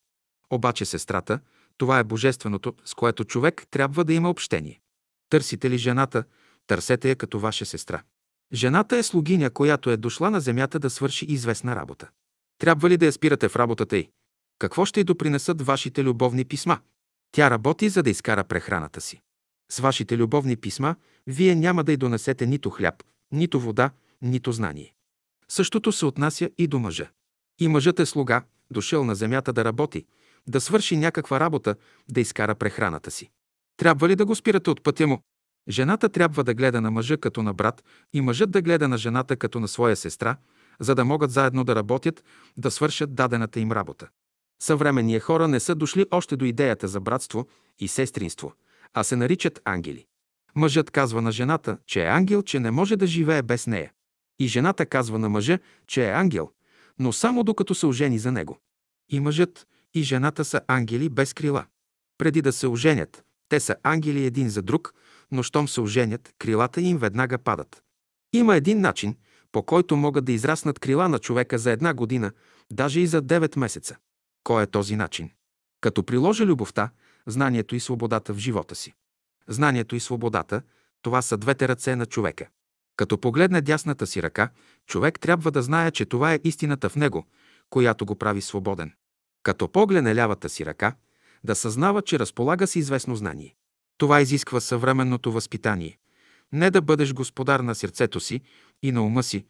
Обаче 0.50 0.84
сестрата, 0.84 1.40
това 1.78 1.98
е 1.98 2.04
божественото, 2.04 2.74
с 2.84 2.94
което 2.94 3.24
човек 3.24 3.66
трябва 3.70 4.04
да 4.04 4.12
има 4.12 4.30
общение. 4.30 4.80
Търсите 5.30 5.70
ли 5.70 5.78
жената, 5.78 6.24
търсете 6.66 7.08
я 7.08 7.16
като 7.16 7.40
ваша 7.40 7.66
сестра. 7.66 8.02
Жената 8.52 8.96
е 8.96 9.02
слугиня, 9.02 9.50
която 9.50 9.90
е 9.90 9.96
дошла 9.96 10.30
на 10.30 10.40
земята 10.40 10.78
да 10.78 10.90
свърши 10.90 11.24
известна 11.24 11.76
работа. 11.76 12.08
Трябва 12.58 12.90
ли 12.90 12.96
да 12.96 13.06
я 13.06 13.12
спирате 13.12 13.48
в 13.48 13.56
работата 13.56 13.96
й? 13.96 14.08
Какво 14.58 14.84
ще 14.84 15.00
й 15.00 15.04
допринесат 15.04 15.62
вашите 15.62 16.04
любовни 16.04 16.44
писма? 16.44 16.78
Тя 17.32 17.50
работи, 17.50 17.88
за 17.88 18.02
да 18.02 18.10
изкара 18.10 18.44
прехраната 18.44 19.00
си. 19.00 19.20
С 19.70 19.78
вашите 19.78 20.16
любовни 20.16 20.56
писма 20.56 20.96
вие 21.26 21.54
няма 21.54 21.84
да 21.84 21.92
й 21.92 21.96
донесете 21.96 22.46
нито 22.46 22.70
хляб, 22.70 23.02
нито 23.32 23.60
вода, 23.60 23.90
нито 24.22 24.52
знание. 24.52 24.95
Същото 25.50 25.92
се 25.92 26.06
отнася 26.06 26.50
и 26.58 26.66
до 26.66 26.78
мъжа. 26.78 27.10
И 27.58 27.68
мъжът 27.68 28.00
е 28.00 28.06
слуга, 28.06 28.42
дошъл 28.70 29.04
на 29.04 29.14
земята 29.14 29.52
да 29.52 29.64
работи, 29.64 30.06
да 30.48 30.60
свърши 30.60 30.96
някаква 30.96 31.40
работа, 31.40 31.74
да 32.08 32.20
изкара 32.20 32.54
прехраната 32.54 33.10
си. 33.10 33.30
Трябва 33.76 34.08
ли 34.08 34.16
да 34.16 34.24
го 34.26 34.34
спирате 34.34 34.70
от 34.70 34.82
пътя 34.82 35.06
му? 35.06 35.20
Жената 35.68 36.08
трябва 36.08 36.44
да 36.44 36.54
гледа 36.54 36.80
на 36.80 36.90
мъжа 36.90 37.16
като 37.16 37.42
на 37.42 37.54
брат 37.54 37.84
и 38.12 38.20
мъжът 38.20 38.50
да 38.50 38.62
гледа 38.62 38.88
на 38.88 38.98
жената 38.98 39.36
като 39.36 39.60
на 39.60 39.68
своя 39.68 39.96
сестра, 39.96 40.36
за 40.80 40.94
да 40.94 41.04
могат 41.04 41.30
заедно 41.30 41.64
да 41.64 41.74
работят, 41.74 42.24
да 42.56 42.70
свършат 42.70 43.14
дадената 43.14 43.60
им 43.60 43.72
работа. 43.72 44.08
Съвременни 44.62 45.20
хора 45.20 45.48
не 45.48 45.60
са 45.60 45.74
дошли 45.74 46.06
още 46.10 46.36
до 46.36 46.44
идеята 46.44 46.88
за 46.88 47.00
братство 47.00 47.46
и 47.78 47.88
сестринство, 47.88 48.52
а 48.94 49.04
се 49.04 49.16
наричат 49.16 49.60
ангели. 49.64 50.06
Мъжът 50.54 50.90
казва 50.90 51.22
на 51.22 51.32
жената, 51.32 51.78
че 51.86 52.02
е 52.02 52.08
ангел, 52.08 52.42
че 52.42 52.60
не 52.60 52.70
може 52.70 52.96
да 52.96 53.06
живее 53.06 53.42
без 53.42 53.66
нея. 53.66 53.92
И 54.38 54.46
жената 54.48 54.86
казва 54.86 55.18
на 55.18 55.28
мъжа, 55.28 55.58
че 55.86 56.08
е 56.08 56.12
ангел, 56.12 56.50
но 56.98 57.12
само 57.12 57.44
докато 57.44 57.74
се 57.74 57.86
ожени 57.86 58.18
за 58.18 58.32
него. 58.32 58.58
И 59.08 59.20
мъжът, 59.20 59.66
и 59.94 60.02
жената 60.02 60.44
са 60.44 60.60
ангели 60.66 61.08
без 61.08 61.34
крила. 61.34 61.66
Преди 62.18 62.42
да 62.42 62.52
се 62.52 62.66
оженят, 62.66 63.24
те 63.48 63.60
са 63.60 63.76
ангели 63.82 64.24
един 64.24 64.48
за 64.48 64.62
друг, 64.62 64.94
но 65.32 65.42
щом 65.42 65.68
се 65.68 65.80
оженят, 65.80 66.34
крилата 66.38 66.80
им 66.80 66.98
веднага 66.98 67.38
падат. 67.38 67.82
Има 68.32 68.56
един 68.56 68.80
начин, 68.80 69.16
по 69.52 69.62
който 69.62 69.96
могат 69.96 70.24
да 70.24 70.32
израснат 70.32 70.78
крила 70.78 71.08
на 71.08 71.18
човека 71.18 71.58
за 71.58 71.70
една 71.70 71.94
година, 71.94 72.32
даже 72.72 73.00
и 73.00 73.06
за 73.06 73.22
9 73.22 73.58
месеца. 73.58 73.96
Кой 74.44 74.62
е 74.62 74.66
този 74.66 74.96
начин? 74.96 75.30
Като 75.80 76.02
приложи 76.02 76.44
любовта, 76.44 76.90
знанието 77.26 77.76
и 77.76 77.80
свободата 77.80 78.34
в 78.34 78.38
живота 78.38 78.74
си. 78.74 78.94
Знанието 79.48 79.96
и 79.96 80.00
свободата– 80.00 80.62
това 81.06 81.22
са 81.22 81.36
двете 81.36 81.68
ръце 81.68 81.96
на 81.96 82.06
човека. 82.06 82.48
Като 82.96 83.18
погледне 83.18 83.60
дясната 83.60 84.06
си 84.06 84.22
ръка, 84.22 84.50
човек 84.86 85.20
трябва 85.20 85.50
да 85.50 85.62
знае, 85.62 85.90
че 85.90 86.04
това 86.04 86.34
е 86.34 86.40
истината 86.44 86.88
в 86.88 86.96
него, 86.96 87.26
която 87.70 88.06
го 88.06 88.16
прави 88.16 88.40
свободен. 88.40 88.92
Като 89.42 89.68
погледне 89.68 90.14
лявата 90.14 90.48
си 90.48 90.66
ръка, 90.66 90.94
да 91.44 91.54
съзнава, 91.54 92.02
че 92.02 92.18
разполага 92.18 92.66
с 92.66 92.76
известно 92.76 93.16
знание. 93.16 93.54
Това 93.98 94.20
изисква 94.20 94.60
съвременното 94.60 95.32
възпитание. 95.32 95.98
Не 96.52 96.70
да 96.70 96.82
бъдеш 96.82 97.12
господар 97.12 97.60
на 97.60 97.74
сърцето 97.74 98.20
си 98.20 98.40
и 98.82 98.92
на 98.92 99.02
ума 99.02 99.22
си, 99.22 99.46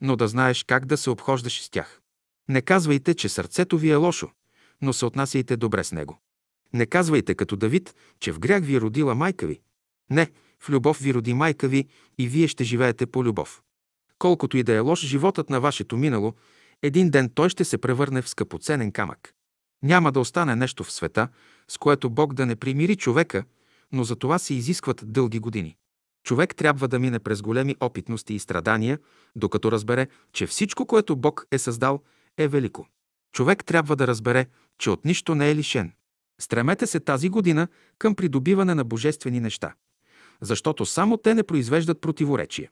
но 0.00 0.16
да 0.16 0.28
знаеш 0.28 0.64
как 0.64 0.86
да 0.86 0.96
се 0.96 1.10
обхождаш 1.10 1.62
с 1.62 1.70
тях. 1.70 2.00
Не 2.48 2.62
казвайте, 2.62 3.14
че 3.14 3.28
сърцето 3.28 3.78
ви 3.78 3.90
е 3.90 3.94
лошо, 3.94 4.30
но 4.82 4.92
се 4.92 5.06
отнасяйте 5.06 5.56
добре 5.56 5.84
с 5.84 5.92
него. 5.92 6.20
Не 6.72 6.86
казвайте 6.86 7.34
като 7.34 7.56
Давид, 7.56 7.94
че 8.20 8.32
в 8.32 8.38
грях 8.38 8.64
ви 8.64 8.76
е 8.76 8.80
родила 8.80 9.14
майка 9.14 9.46
ви. 9.46 9.60
Не, 10.10 10.30
в 10.62 10.70
любов 10.70 10.98
ви 10.98 11.14
роди 11.14 11.34
майка 11.34 11.68
ви 11.68 11.88
и 12.18 12.28
вие 12.28 12.48
ще 12.48 12.64
живеете 12.64 13.06
по 13.06 13.24
любов. 13.24 13.62
Колкото 14.18 14.56
и 14.56 14.62
да 14.62 14.72
е 14.72 14.78
лош 14.78 15.00
животът 15.00 15.50
на 15.50 15.60
вашето 15.60 15.96
минало, 15.96 16.34
един 16.82 17.10
ден 17.10 17.30
той 17.34 17.48
ще 17.48 17.64
се 17.64 17.78
превърне 17.78 18.22
в 18.22 18.28
скъпоценен 18.28 18.92
камък. 18.92 19.32
Няма 19.82 20.12
да 20.12 20.20
остане 20.20 20.56
нещо 20.56 20.84
в 20.84 20.92
света, 20.92 21.28
с 21.68 21.78
което 21.78 22.10
Бог 22.10 22.34
да 22.34 22.46
не 22.46 22.56
примири 22.56 22.96
човека, 22.96 23.44
но 23.92 24.04
за 24.04 24.16
това 24.16 24.38
се 24.38 24.54
изискват 24.54 25.02
дълги 25.04 25.38
години. 25.38 25.76
Човек 26.24 26.56
трябва 26.56 26.88
да 26.88 26.98
мине 26.98 27.18
през 27.18 27.42
големи 27.42 27.76
опитности 27.80 28.34
и 28.34 28.38
страдания, 28.38 28.98
докато 29.36 29.72
разбере, 29.72 30.08
че 30.32 30.46
всичко, 30.46 30.86
което 30.86 31.16
Бог 31.16 31.46
е 31.52 31.58
създал, 31.58 32.02
е 32.38 32.48
велико. 32.48 32.86
Човек 33.32 33.64
трябва 33.64 33.96
да 33.96 34.06
разбере, 34.06 34.46
че 34.78 34.90
от 34.90 35.04
нищо 35.04 35.34
не 35.34 35.50
е 35.50 35.54
лишен. 35.54 35.92
Стремете 36.40 36.86
се 36.86 37.00
тази 37.00 37.28
година 37.28 37.68
към 37.98 38.14
придобиване 38.14 38.74
на 38.74 38.84
божествени 38.84 39.40
неща, 39.40 39.74
защото 40.40 40.86
само 40.86 41.16
те 41.16 41.34
не 41.34 41.42
произвеждат 41.42 42.00
противоречие. 42.00 42.70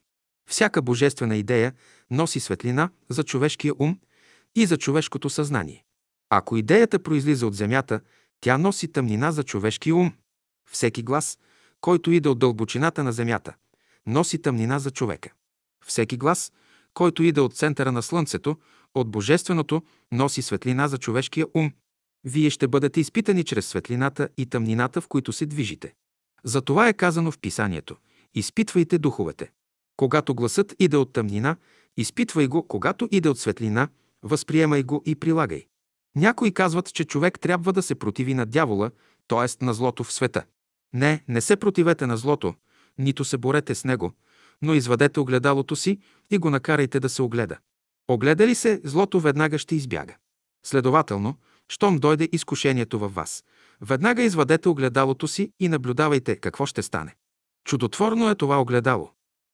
Всяка 0.49 0.81
божествена 0.81 1.35
идея 1.35 1.73
носи 2.11 2.39
светлина 2.39 2.89
за 3.09 3.23
човешкия 3.23 3.73
ум 3.79 3.99
и 4.55 4.65
за 4.65 4.77
човешкото 4.77 5.29
съзнание. 5.29 5.83
Ако 6.29 6.57
идеята 6.57 6.99
произлиза 6.99 7.47
от 7.47 7.55
земята, 7.55 7.99
тя 8.41 8.57
носи 8.57 8.91
тъмнина 8.91 9.31
за 9.31 9.43
човешкия 9.43 9.95
ум. 9.95 10.13
Всеки 10.71 11.03
глас, 11.03 11.39
който 11.81 12.11
иде 12.11 12.29
от 12.29 12.39
дълбочината 12.39 13.03
на 13.03 13.11
земята, 13.11 13.53
носи 14.07 14.41
тъмнина 14.41 14.79
за 14.79 14.91
човека. 14.91 15.29
Всеки 15.85 16.17
глас, 16.17 16.51
който 16.93 17.23
иде 17.23 17.41
от 17.41 17.55
центъра 17.55 17.91
на 17.91 18.01
Слънцето, 18.01 18.57
от 18.95 19.11
Божественото, 19.11 19.83
носи 20.11 20.41
светлина 20.41 20.87
за 20.87 20.97
човешкия 20.97 21.45
ум. 21.53 21.71
Вие 22.23 22.49
ще 22.49 22.67
бъдете 22.67 22.99
изпитани 22.99 23.43
чрез 23.43 23.67
светлината 23.67 24.29
и 24.37 24.45
тъмнината, 24.45 25.01
в 25.01 25.07
които 25.07 25.33
се 25.33 25.45
движите. 25.45 25.93
За 26.45 26.61
това 26.61 26.87
е 26.87 26.93
казано 26.93 27.31
в 27.31 27.39
Писанието– 27.39 27.95
изпитвайте 28.33 28.97
духовете. 28.97 29.51
Когато 29.97 30.35
гласът 30.35 30.75
иде 30.79 30.97
от 30.97 31.13
тъмнина, 31.13 31.55
изпитвай 31.97 32.47
го, 32.47 32.67
когато 32.67 33.07
иде 33.11 33.29
от 33.29 33.39
светлина, 33.39 33.87
възприемай 34.23 34.83
го 34.83 35.03
и 35.05 35.15
прилагай. 35.15 35.65
Някои 36.15 36.53
казват, 36.53 36.93
че 36.93 37.05
човек 37.05 37.39
трябва 37.39 37.73
да 37.73 37.81
се 37.81 37.95
противи 37.95 38.33
на 38.33 38.45
дявола, 38.45 38.91
т.е. 39.27 39.65
на 39.65 39.73
злото 39.73 40.03
в 40.03 40.13
света. 40.13 40.43
Не, 40.93 41.23
не 41.27 41.41
се 41.41 41.55
противете 41.55 42.07
на 42.07 42.17
злото, 42.17 42.53
нито 42.97 43.25
се 43.25 43.37
борете 43.37 43.75
с 43.75 43.83
него, 43.83 44.11
но 44.61 44.73
извадете 44.73 45.19
огледалото 45.19 45.75
си 45.75 45.99
и 46.31 46.37
го 46.37 46.49
накарайте 46.49 46.99
да 46.99 47.09
се 47.09 47.21
огледа. 47.21 47.57
Огледа 48.07 48.47
ли 48.47 48.55
се, 48.55 48.81
злото 48.83 49.19
веднага 49.19 49.57
ще 49.57 49.75
избяга. 49.75 50.15
Следователно, 50.65 51.35
щом 51.69 51.97
дойде 51.97 52.29
изкушението 52.31 52.99
във 52.99 53.15
вас, 53.15 53.43
веднага 53.81 54.23
извадете 54.23 54.69
огледалото 54.69 55.27
си 55.27 55.51
и 55.59 55.67
наблюдавайте 55.67 56.35
какво 56.35 56.65
ще 56.65 56.81
стане. 56.81 57.15
Чудотворно 57.65 58.29
е 58.29 58.35
това 58.35 58.61
огледало. 58.61 59.11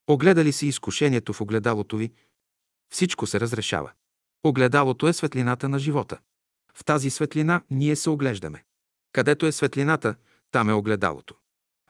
Огледа 0.08 0.44
ли 0.44 0.52
си 0.52 0.68
изкушението 0.68 1.34
в 1.34 1.42
огледалото 1.42 1.98
ви, 1.98 2.12
всичко 2.94 3.28
се 3.28 3.40
разрешава. 3.40 3.92
Огледалото 4.44 5.08
е 5.08 5.14
светлината 5.14 5.70
на 5.70 5.80
живота. 5.80 6.20
В 6.74 6.86
тази 6.86 7.10
светлина 7.10 7.62
ние 7.70 7.96
се 7.96 8.10
оглеждаме. 8.10 8.64
Където 9.12 9.46
е 9.46 9.52
светлината, 9.52 10.16
там 10.52 10.70
е 10.70 10.74
огледалото. 10.74 11.36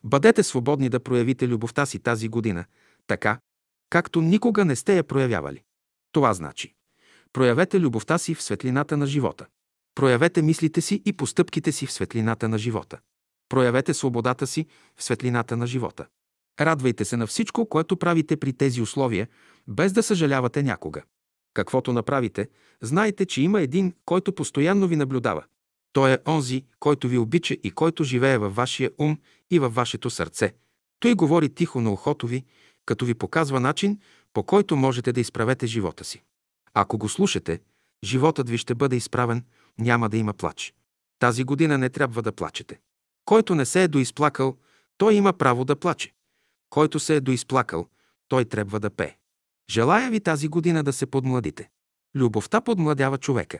Бъдете 0.03 0.43
свободни 0.43 0.89
да 0.89 0.99
проявите 0.99 1.47
любовта 1.47 1.85
си 1.85 1.99
тази 1.99 2.27
година, 2.27 2.65
така, 3.07 3.39
както 3.89 4.21
никога 4.21 4.65
не 4.65 4.75
сте 4.75 4.97
я 4.97 5.03
проявявали. 5.03 5.63
Това 6.11 6.33
значи, 6.33 6.73
проявете 7.33 7.79
любовта 7.79 8.17
си 8.17 8.35
в 8.35 8.43
светлината 8.43 8.97
на 8.97 9.05
живота. 9.05 9.45
Проявете 9.95 10.41
мислите 10.41 10.81
си 10.81 11.01
и 11.05 11.13
постъпките 11.13 11.71
си 11.71 11.85
в 11.85 11.91
светлината 11.91 12.49
на 12.49 12.57
живота. 12.57 12.99
Проявете 13.49 13.93
свободата 13.93 14.47
си 14.47 14.65
в 14.95 15.03
светлината 15.03 15.57
на 15.57 15.67
живота. 15.67 16.05
Радвайте 16.59 17.05
се 17.05 17.17
на 17.17 17.27
всичко, 17.27 17.65
което 17.65 17.97
правите 17.97 18.37
при 18.37 18.53
тези 18.53 18.81
условия, 18.81 19.27
без 19.67 19.93
да 19.93 20.03
съжалявате 20.03 20.63
някога. 20.63 21.01
Каквото 21.53 21.93
направите, 21.93 22.49
знайте, 22.81 23.25
че 23.25 23.41
има 23.41 23.61
един, 23.61 23.93
който 24.05 24.35
постоянно 24.35 24.87
ви 24.87 24.95
наблюдава. 24.95 25.43
Той 25.93 26.13
е 26.13 26.17
онзи, 26.27 26.65
който 26.79 27.07
ви 27.07 27.17
обича 27.17 27.53
и 27.63 27.71
който 27.71 28.03
живее 28.03 28.37
във 28.37 28.55
вашия 28.55 28.91
ум 28.97 29.17
и 29.51 29.59
във 29.59 29.75
вашето 29.75 30.09
сърце. 30.09 30.53
Той 30.99 31.13
говори 31.13 31.49
тихо 31.49 31.81
на 31.81 31.91
ухото 31.91 32.27
ви, 32.27 32.45
като 32.85 33.05
ви 33.05 33.13
показва 33.13 33.59
начин, 33.59 33.99
по 34.33 34.43
който 34.43 34.75
можете 34.75 35.13
да 35.13 35.19
изправете 35.19 35.67
живота 35.67 36.03
си. 36.03 36.23
Ако 36.73 36.97
го 36.97 37.09
слушате, 37.09 37.59
животът 38.03 38.49
ви 38.49 38.57
ще 38.57 38.75
бъде 38.75 38.95
изправен, 38.95 39.43
няма 39.79 40.09
да 40.09 40.17
има 40.17 40.33
плач. 40.33 40.73
Тази 41.19 41.43
година 41.43 41.77
не 41.77 41.89
трябва 41.89 42.21
да 42.21 42.31
плачете. 42.31 42.79
Който 43.25 43.55
не 43.55 43.65
се 43.65 43.83
е 43.83 43.87
доизплакал, 43.87 44.57
той 44.97 45.13
има 45.13 45.33
право 45.33 45.65
да 45.65 45.75
плаче. 45.75 46.13
Който 46.69 46.99
се 46.99 47.15
е 47.15 47.21
доизплакал, 47.21 47.87
той 48.27 48.45
трябва 48.45 48.79
да 48.79 48.89
пее. 48.89 49.15
Желая 49.69 50.11
ви 50.11 50.19
тази 50.19 50.47
година 50.47 50.83
да 50.83 50.93
се 50.93 51.05
подмладите. 51.05 51.69
Любовта 52.15 52.61
подмладява 52.61 53.17
човека. 53.17 53.59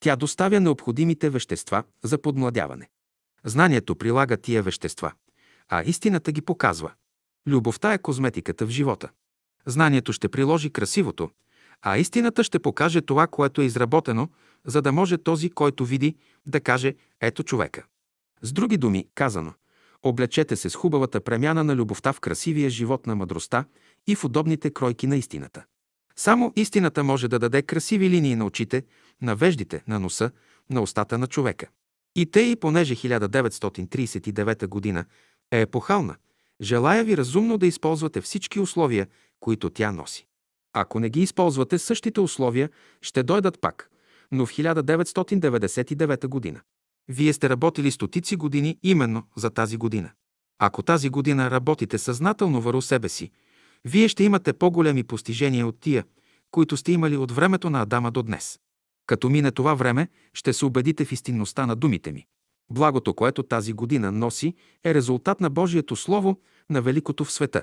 Тя 0.00 0.16
доставя 0.16 0.60
необходимите 0.60 1.30
вещества 1.30 1.84
за 2.02 2.18
подмладяване. 2.18 2.88
Знанието 3.44 3.96
прилага 3.96 4.36
тия 4.36 4.62
вещества, 4.62 5.12
а 5.68 5.82
истината 5.82 6.32
ги 6.32 6.40
показва. 6.40 6.92
Любовта 7.46 7.92
е 7.92 7.98
козметиката 7.98 8.66
в 8.66 8.70
живота. 8.70 9.10
Знанието 9.66 10.12
ще 10.12 10.28
приложи 10.28 10.70
красивото, 10.70 11.30
а 11.82 11.98
истината 11.98 12.44
ще 12.44 12.58
покаже 12.58 13.00
това, 13.00 13.26
което 13.26 13.60
е 13.60 13.64
изработено, 13.64 14.28
за 14.64 14.82
да 14.82 14.92
може 14.92 15.18
този, 15.18 15.50
който 15.50 15.84
види, 15.84 16.16
да 16.46 16.60
каже 16.60 16.94
«Ето 17.20 17.42
човека». 17.42 17.84
С 18.42 18.52
други 18.52 18.76
думи, 18.76 19.06
казано, 19.14 19.52
Облечете 20.02 20.56
се 20.56 20.70
с 20.70 20.74
хубавата 20.74 21.20
премяна 21.20 21.64
на 21.64 21.76
любовта 21.76 22.12
в 22.12 22.20
красивия 22.20 22.70
живот 22.70 23.06
на 23.06 23.16
мъдростта 23.16 23.64
и 24.06 24.14
в 24.14 24.24
удобните 24.24 24.70
кройки 24.70 25.06
на 25.06 25.16
истината. 25.16 25.64
Само 26.16 26.52
истината 26.56 27.04
може 27.04 27.28
да 27.28 27.38
даде 27.38 27.62
красиви 27.62 28.10
линии 28.10 28.36
на 28.36 28.44
очите, 28.44 28.84
на 29.22 29.36
веждите, 29.36 29.82
на 29.88 30.00
носа, 30.00 30.30
на 30.70 30.80
устата 30.80 31.18
на 31.18 31.26
човека. 31.26 31.66
И 32.16 32.30
и 32.36 32.56
понеже 32.56 32.96
1939 32.96 34.66
година 34.66 35.04
е 35.50 35.60
епохална, 35.60 36.16
желая 36.60 37.04
ви 37.04 37.16
разумно 37.16 37.58
да 37.58 37.66
използвате 37.66 38.20
всички 38.20 38.60
условия, 38.60 39.06
които 39.40 39.70
тя 39.70 39.92
носи. 39.92 40.26
Ако 40.72 41.00
не 41.00 41.10
ги 41.10 41.20
използвате, 41.20 41.78
същите 41.78 42.20
условия 42.20 42.70
ще 43.02 43.22
дойдат 43.22 43.60
пак, 43.60 43.90
но 44.32 44.46
в 44.46 44.52
1999 44.52 46.26
година. 46.26 46.60
Вие 47.08 47.32
сте 47.32 47.48
работили 47.48 47.90
стотици 47.90 48.36
години 48.36 48.78
именно 48.82 49.22
за 49.36 49.50
тази 49.50 49.76
година. 49.76 50.10
Ако 50.58 50.82
тази 50.82 51.08
година 51.08 51.50
работите 51.50 51.98
съзнателно 51.98 52.60
върху 52.60 52.82
себе 52.82 53.08
си, 53.08 53.30
вие 53.84 54.08
ще 54.08 54.24
имате 54.24 54.52
по-големи 54.52 55.04
постижения 55.04 55.66
от 55.66 55.80
тия, 55.80 56.04
които 56.50 56.76
сте 56.76 56.92
имали 56.92 57.16
от 57.16 57.32
времето 57.32 57.70
на 57.70 57.82
Адама 57.82 58.10
до 58.10 58.22
днес. 58.22 58.58
Като 59.06 59.28
мине 59.28 59.50
това 59.50 59.74
време, 59.74 60.08
ще 60.34 60.52
се 60.52 60.64
убедите 60.64 61.04
в 61.04 61.12
истинността 61.12 61.66
на 61.66 61.76
думите 61.76 62.12
ми. 62.12 62.26
Благото, 62.70 63.14
което 63.14 63.42
тази 63.42 63.72
година 63.72 64.12
носи, 64.12 64.54
е 64.84 64.94
резултат 64.94 65.40
на 65.40 65.50
Божието 65.50 65.96
Слово, 65.96 66.40
на 66.70 66.82
великото 66.82 67.24
в 67.24 67.32
света. 67.32 67.62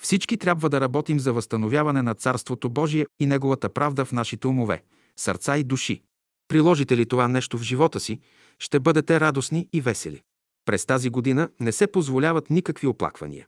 Всички 0.00 0.36
трябва 0.36 0.68
да 0.68 0.80
работим 0.80 1.20
за 1.20 1.32
възстановяване 1.32 2.02
на 2.02 2.14
Царството 2.14 2.70
Божие 2.70 3.06
и 3.20 3.26
Неговата 3.26 3.68
правда 3.68 4.04
в 4.04 4.12
нашите 4.12 4.46
умове, 4.46 4.82
сърца 5.16 5.56
и 5.56 5.64
души. 5.64 6.02
Приложите 6.48 6.96
ли 6.96 7.06
това 7.06 7.28
нещо 7.28 7.58
в 7.58 7.62
живота 7.62 8.00
си, 8.00 8.20
ще 8.58 8.80
бъдете 8.80 9.20
радостни 9.20 9.68
и 9.72 9.80
весели. 9.80 10.22
През 10.64 10.86
тази 10.86 11.10
година 11.10 11.48
не 11.60 11.72
се 11.72 11.86
позволяват 11.86 12.50
никакви 12.50 12.86
оплаквания. 12.86 13.46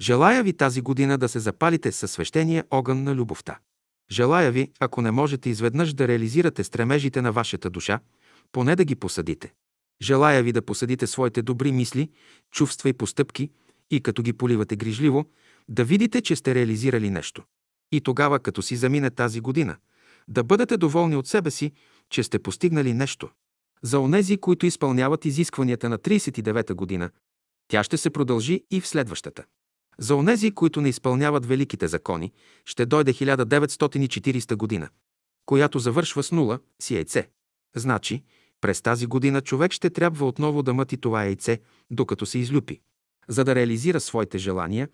Желая 0.00 0.42
ви 0.42 0.52
тази 0.52 0.80
година 0.80 1.18
да 1.18 1.28
се 1.28 1.38
запалите 1.38 1.92
със 1.92 2.10
свещения 2.10 2.64
огън 2.70 3.02
на 3.02 3.14
любовта. 3.14 3.58
Желая 4.10 4.52
ви, 4.52 4.72
ако 4.80 5.02
не 5.02 5.10
можете 5.10 5.50
изведнъж 5.50 5.94
да 5.94 6.08
реализирате 6.08 6.64
стремежите 6.64 7.22
на 7.22 7.32
вашата 7.32 7.70
душа, 7.70 8.00
поне 8.52 8.76
да 8.76 8.84
ги 8.84 8.94
посадите. 8.94 9.52
Желая 10.02 10.42
ви 10.42 10.52
да 10.52 10.62
посадите 10.62 11.06
своите 11.06 11.42
добри 11.42 11.72
мисли, 11.72 12.10
чувства 12.50 12.88
и 12.88 12.92
постъпки 12.92 13.50
и 13.90 14.00
като 14.00 14.22
ги 14.22 14.32
поливате 14.32 14.76
грижливо, 14.76 15.24
да 15.68 15.84
видите, 15.84 16.20
че 16.20 16.36
сте 16.36 16.54
реализирали 16.54 17.10
нещо. 17.10 17.42
И 17.92 18.00
тогава, 18.00 18.40
като 18.40 18.62
си 18.62 18.76
замине 18.76 19.10
тази 19.10 19.40
година, 19.40 19.76
да 20.28 20.44
бъдете 20.44 20.76
доволни 20.76 21.16
от 21.16 21.26
себе 21.26 21.50
си, 21.50 21.72
че 22.10 22.22
сте 22.22 22.38
постигнали 22.38 22.94
нещо. 22.94 23.28
За 23.82 24.00
онези, 24.00 24.36
които 24.36 24.66
изпълняват 24.66 25.24
изискванията 25.24 25.88
на 25.88 25.98
39-та 25.98 26.74
година, 26.74 27.10
тя 27.68 27.84
ще 27.84 27.96
се 27.96 28.10
продължи 28.10 28.64
и 28.70 28.80
в 28.80 28.88
следващата. 28.88 29.44
За 29.98 30.16
онези, 30.16 30.50
които 30.50 30.80
не 30.80 30.88
изпълняват 30.88 31.46
великите 31.46 31.88
закони, 31.88 32.32
ще 32.64 32.86
дойде 32.86 33.12
1940 33.12 34.56
година, 34.56 34.88
която 35.46 35.78
завършва 35.78 36.22
с 36.22 36.32
нула 36.32 36.58
си 36.82 36.94
яйце. 36.94 37.28
Значи, 37.76 38.22
през 38.60 38.82
тази 38.82 39.06
година 39.06 39.40
човек 39.40 39.72
ще 39.72 39.90
трябва 39.90 40.26
отново 40.26 40.62
да 40.62 40.74
мъти 40.74 40.96
това 40.96 41.24
яйце, 41.24 41.60
докато 41.90 42.26
се 42.26 42.38
излюпи. 42.38 42.80
За 43.28 43.44
да 43.44 43.54
реализира 43.54 44.00
своите 44.00 44.38
желания, 44.38 44.88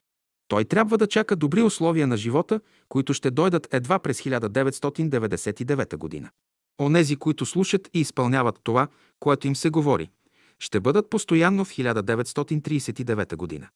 той 0.52 0.64
трябва 0.64 0.98
да 0.98 1.06
чака 1.06 1.36
добри 1.36 1.62
условия 1.62 2.06
на 2.06 2.16
живота, 2.16 2.60
които 2.88 3.14
ще 3.14 3.30
дойдат 3.30 3.68
едва 3.74 3.98
през 3.98 4.20
1999 4.22 5.96
година. 5.96 6.30
Онези, 6.80 7.16
които 7.16 7.46
слушат 7.46 7.88
и 7.94 8.00
изпълняват 8.00 8.60
това, 8.62 8.88
което 9.20 9.46
им 9.46 9.56
се 9.56 9.70
говори, 9.70 10.10
ще 10.58 10.80
бъдат 10.80 11.10
постоянно 11.10 11.64
в 11.64 11.70
1939 11.70 13.36
година. 13.36 13.68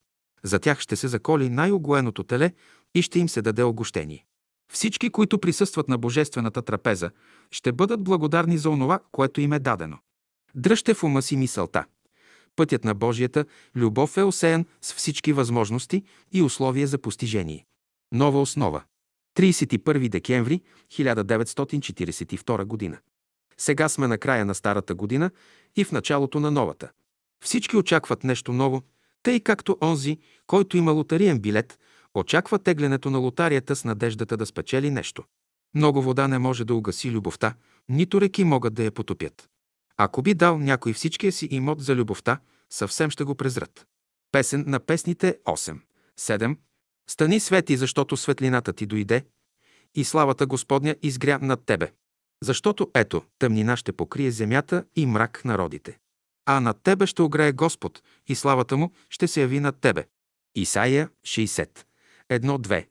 За 0.42 0.58
тях 0.58 0.80
ще 0.80 0.96
се 0.96 1.08
заколи 1.08 1.48
най-огоеното 1.48 2.22
теле 2.22 2.52
и 2.94 3.02
ще 3.02 3.18
им 3.18 3.28
се 3.28 3.42
даде 3.42 3.62
огощение. 3.62 4.24
Всички, 4.72 5.10
които 5.10 5.38
присъстват 5.38 5.88
на 5.88 5.98
Божествената 5.98 6.62
трапеза, 6.62 7.10
ще 7.50 7.72
бъдат 7.72 8.04
благодарни 8.04 8.58
за 8.58 8.70
онова, 8.70 9.00
което 9.12 9.40
им 9.40 9.52
е 9.52 9.58
дадено. 9.58 9.98
Дръжте 10.54 10.94
в 10.94 11.04
ума 11.04 11.22
си 11.22 11.36
мисълта. 11.36 11.84
Пътят 12.56 12.84
на 12.84 12.94
Божията 12.94 13.44
любов 13.76 14.16
е 14.16 14.22
осеян 14.22 14.64
с 14.82 14.94
всички 14.94 15.32
възможности 15.32 16.02
и 16.32 16.42
условия 16.42 16.86
за 16.86 16.98
постижение. 16.98 17.66
Нова 18.12 18.40
основа. 18.40 18.82
31 19.38 20.08
декември 20.08 20.60
1942 20.92 22.64
година. 22.64 22.98
Сега 23.58 23.88
сме 23.88 24.06
на 24.06 24.18
края 24.18 24.44
на 24.44 24.54
старата 24.54 24.94
година 24.94 25.30
и 25.76 25.84
в 25.84 25.92
началото 25.92 26.40
на 26.40 26.50
новата. 26.50 26.90
Всички 27.44 27.76
очакват 27.76 28.24
нещо 28.24 28.52
ново, 28.52 28.82
тъй 29.22 29.40
както 29.40 29.78
онзи, 29.82 30.18
който 30.46 30.76
има 30.76 30.92
лотариен 30.92 31.40
билет, 31.40 31.78
очаква 32.14 32.58
теглянето 32.58 33.10
на 33.10 33.18
лотарията 33.18 33.76
с 33.76 33.84
надеждата 33.84 34.36
да 34.36 34.46
спечели 34.46 34.90
нещо. 34.90 35.24
Много 35.74 36.02
вода 36.02 36.28
не 36.28 36.38
може 36.38 36.64
да 36.64 36.74
угаси 36.74 37.10
любовта, 37.10 37.54
нито 37.88 38.20
реки 38.20 38.44
могат 38.44 38.74
да 38.74 38.84
я 38.84 38.90
потопят. 38.90 39.48
Ако 39.96 40.22
би 40.22 40.34
дал 40.34 40.58
някой 40.58 40.92
всичкия 40.92 41.32
си 41.32 41.48
имот 41.50 41.80
за 41.80 41.94
любовта, 41.94 42.40
съвсем 42.70 43.10
ще 43.10 43.24
го 43.24 43.34
презрат. 43.34 43.86
Песен 44.32 44.64
на 44.66 44.80
песните 44.80 45.38
8. 45.44 45.78
7. 46.20 46.56
Стани 47.10 47.40
свети, 47.40 47.76
защото 47.76 48.16
светлината 48.16 48.72
ти 48.72 48.86
дойде 48.86 49.24
и 49.94 50.04
славата 50.04 50.46
Господня 50.46 50.96
изгря 51.02 51.38
над 51.42 51.64
тебе. 51.66 51.92
Защото 52.42 52.90
ето, 52.94 53.22
тъмнина 53.38 53.76
ще 53.76 53.92
покрие 53.92 54.30
земята 54.30 54.84
и 54.96 55.06
мрак 55.06 55.44
народите. 55.44 55.98
А 56.46 56.60
над 56.60 56.82
тебе 56.82 57.06
ще 57.06 57.22
огрее 57.22 57.52
Господ 57.52 58.02
и 58.26 58.34
славата 58.34 58.76
му 58.76 58.92
ще 59.10 59.28
се 59.28 59.40
яви 59.40 59.60
над 59.60 59.80
тебе. 59.80 60.06
Исаия 60.54 61.10
60. 61.26 61.84
1-2. 62.30 62.86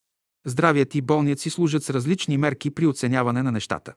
Здравият 0.45 0.95
и 0.95 1.01
болният 1.01 1.39
си 1.39 1.49
служат 1.49 1.83
с 1.83 1.89
различни 1.89 2.37
мерки 2.37 2.71
при 2.71 2.87
оценяване 2.87 3.43
на 3.43 3.51
нещата. 3.51 3.93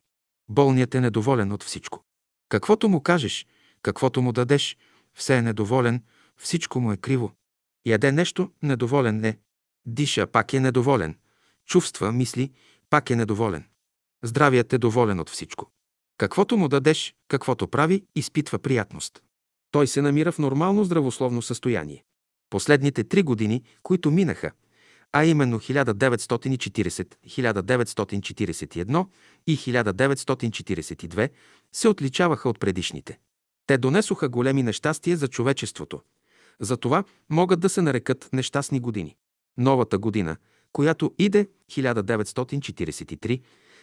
Болният 0.49 0.95
е 0.95 1.01
недоволен 1.01 1.53
от 1.53 1.63
всичко. 1.63 2.05
Каквото 2.49 2.89
му 2.89 3.01
кажеш, 3.01 3.47
каквото 3.83 4.23
му 4.23 4.33
дадеш, 4.33 4.77
все 5.15 5.37
е 5.37 5.43
недоволен, 5.43 6.03
всичко 6.37 6.81
му 6.81 6.93
е 6.93 6.97
криво. 6.97 7.33
Яде 7.87 8.13
нещо, 8.13 8.51
недоволен 8.63 9.25
е. 9.25 9.39
Диша, 9.87 10.27
пак 10.27 10.53
е 10.53 10.61
недоволен. 10.61 11.19
Чувства, 11.67 12.13
мисли, 12.13 12.53
пак 12.91 13.11
е 13.11 13.17
недоволен. 13.17 13.65
Здравият 14.23 14.73
е 14.73 14.79
доволен 14.79 15.21
от 15.21 15.31
всичко. 15.31 15.71
Каквото 16.19 16.57
му 16.57 16.69
дадеш, 16.69 17.15
каквото 17.29 17.69
прави, 17.69 18.05
изпитва 18.15 18.59
приятност. 18.59 19.23
Той 19.71 19.87
се 19.87 20.03
намира 20.03 20.33
в 20.33 20.39
нормално 20.39 20.85
здравословно 20.85 21.43
състояние. 21.43 22.05
Последните 22.51 23.05
три 23.05 23.23
години, 23.23 23.63
които 23.83 24.11
минаха, 24.11 24.53
а 25.13 25.25
именно 25.25 25.61
1940, 25.61 27.15
1941 27.27 29.07
и 29.47 29.57
1942, 29.57 31.31
се 31.73 31.89
отличаваха 31.89 32.49
от 32.49 32.61
предишните. 32.61 33.19
Те 33.67 33.79
донесоха 33.79 34.29
големи 34.29 34.63
нещастия 34.63 35.17
за 35.17 35.29
човечеството. 35.29 36.01
Затова 36.61 37.05
могат 37.31 37.61
да 37.61 37.69
се 37.69 37.83
нарекат 37.83 38.29
нещастни 38.33 38.81
години. 38.81 39.17
Новата 39.59 39.99
година, 39.99 40.37
която 40.73 41.15
иде 41.19 41.49
1943, 41.71 43.41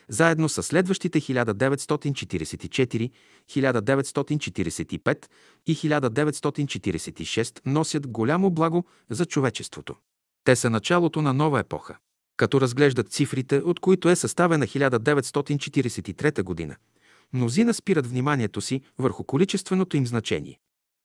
заедно 0.10 0.50
с 0.50 0.64
следващите 0.64 1.22
1944, 1.22 3.12
1945 3.50 5.26
и 5.68 5.76
1946 5.76 7.60
носят 7.66 8.08
голямо 8.08 8.52
благо 8.52 8.86
за 9.10 9.26
човечеството. 9.26 9.96
Те 10.46 10.56
са 10.56 10.70
началото 10.70 11.22
на 11.22 11.34
нова 11.34 11.60
епоха. 11.60 11.98
Като 12.38 12.62
разглеждат 12.62 13.12
цифрите, 13.12 13.58
от 13.58 13.80
които 13.80 14.10
е 14.10 14.16
съставена 14.16 14.68
1943 14.68 16.44
година, 16.44 16.76
мнозина 17.34 17.74
спират 17.74 18.08
вниманието 18.08 18.62
си 18.62 18.82
върху 19.00 19.24
количественото 19.24 19.98
им 19.98 20.08
значение. 20.08 20.60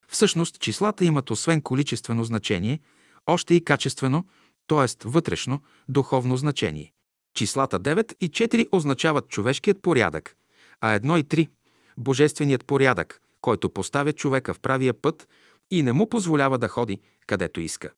Всъщност, 0.08 0.58
числата 0.60 1.04
имат 1.04 1.30
освен 1.30 1.62
количествено 1.62 2.24
значение, 2.24 2.80
още 3.26 3.54
и 3.54 3.64
качествено, 3.64 4.24
т.е. 4.66 5.08
вътрешно, 5.08 5.60
духовно 5.88 6.36
значение. 6.36 6.92
Числата 7.34 7.80
9 7.80 8.14
и 8.20 8.30
4 8.30 8.68
означават 8.72 9.28
човешкият 9.28 9.82
порядък, 9.82 10.36
а 10.80 10.98
1 10.98 11.20
и 11.20 11.24
3– 11.24 11.48
божественият 11.98 12.64
порядък, 12.64 13.20
който 13.40 13.70
поставя 13.70 14.12
човека 14.12 14.54
в 14.54 14.60
правия 14.60 14.94
път 14.94 15.28
и 15.70 15.82
не 15.82 15.92
му 15.92 16.08
позволява 16.08 16.58
да 16.58 16.68
ходи 16.68 17.00
където 17.26 17.60
иска. 17.60 17.90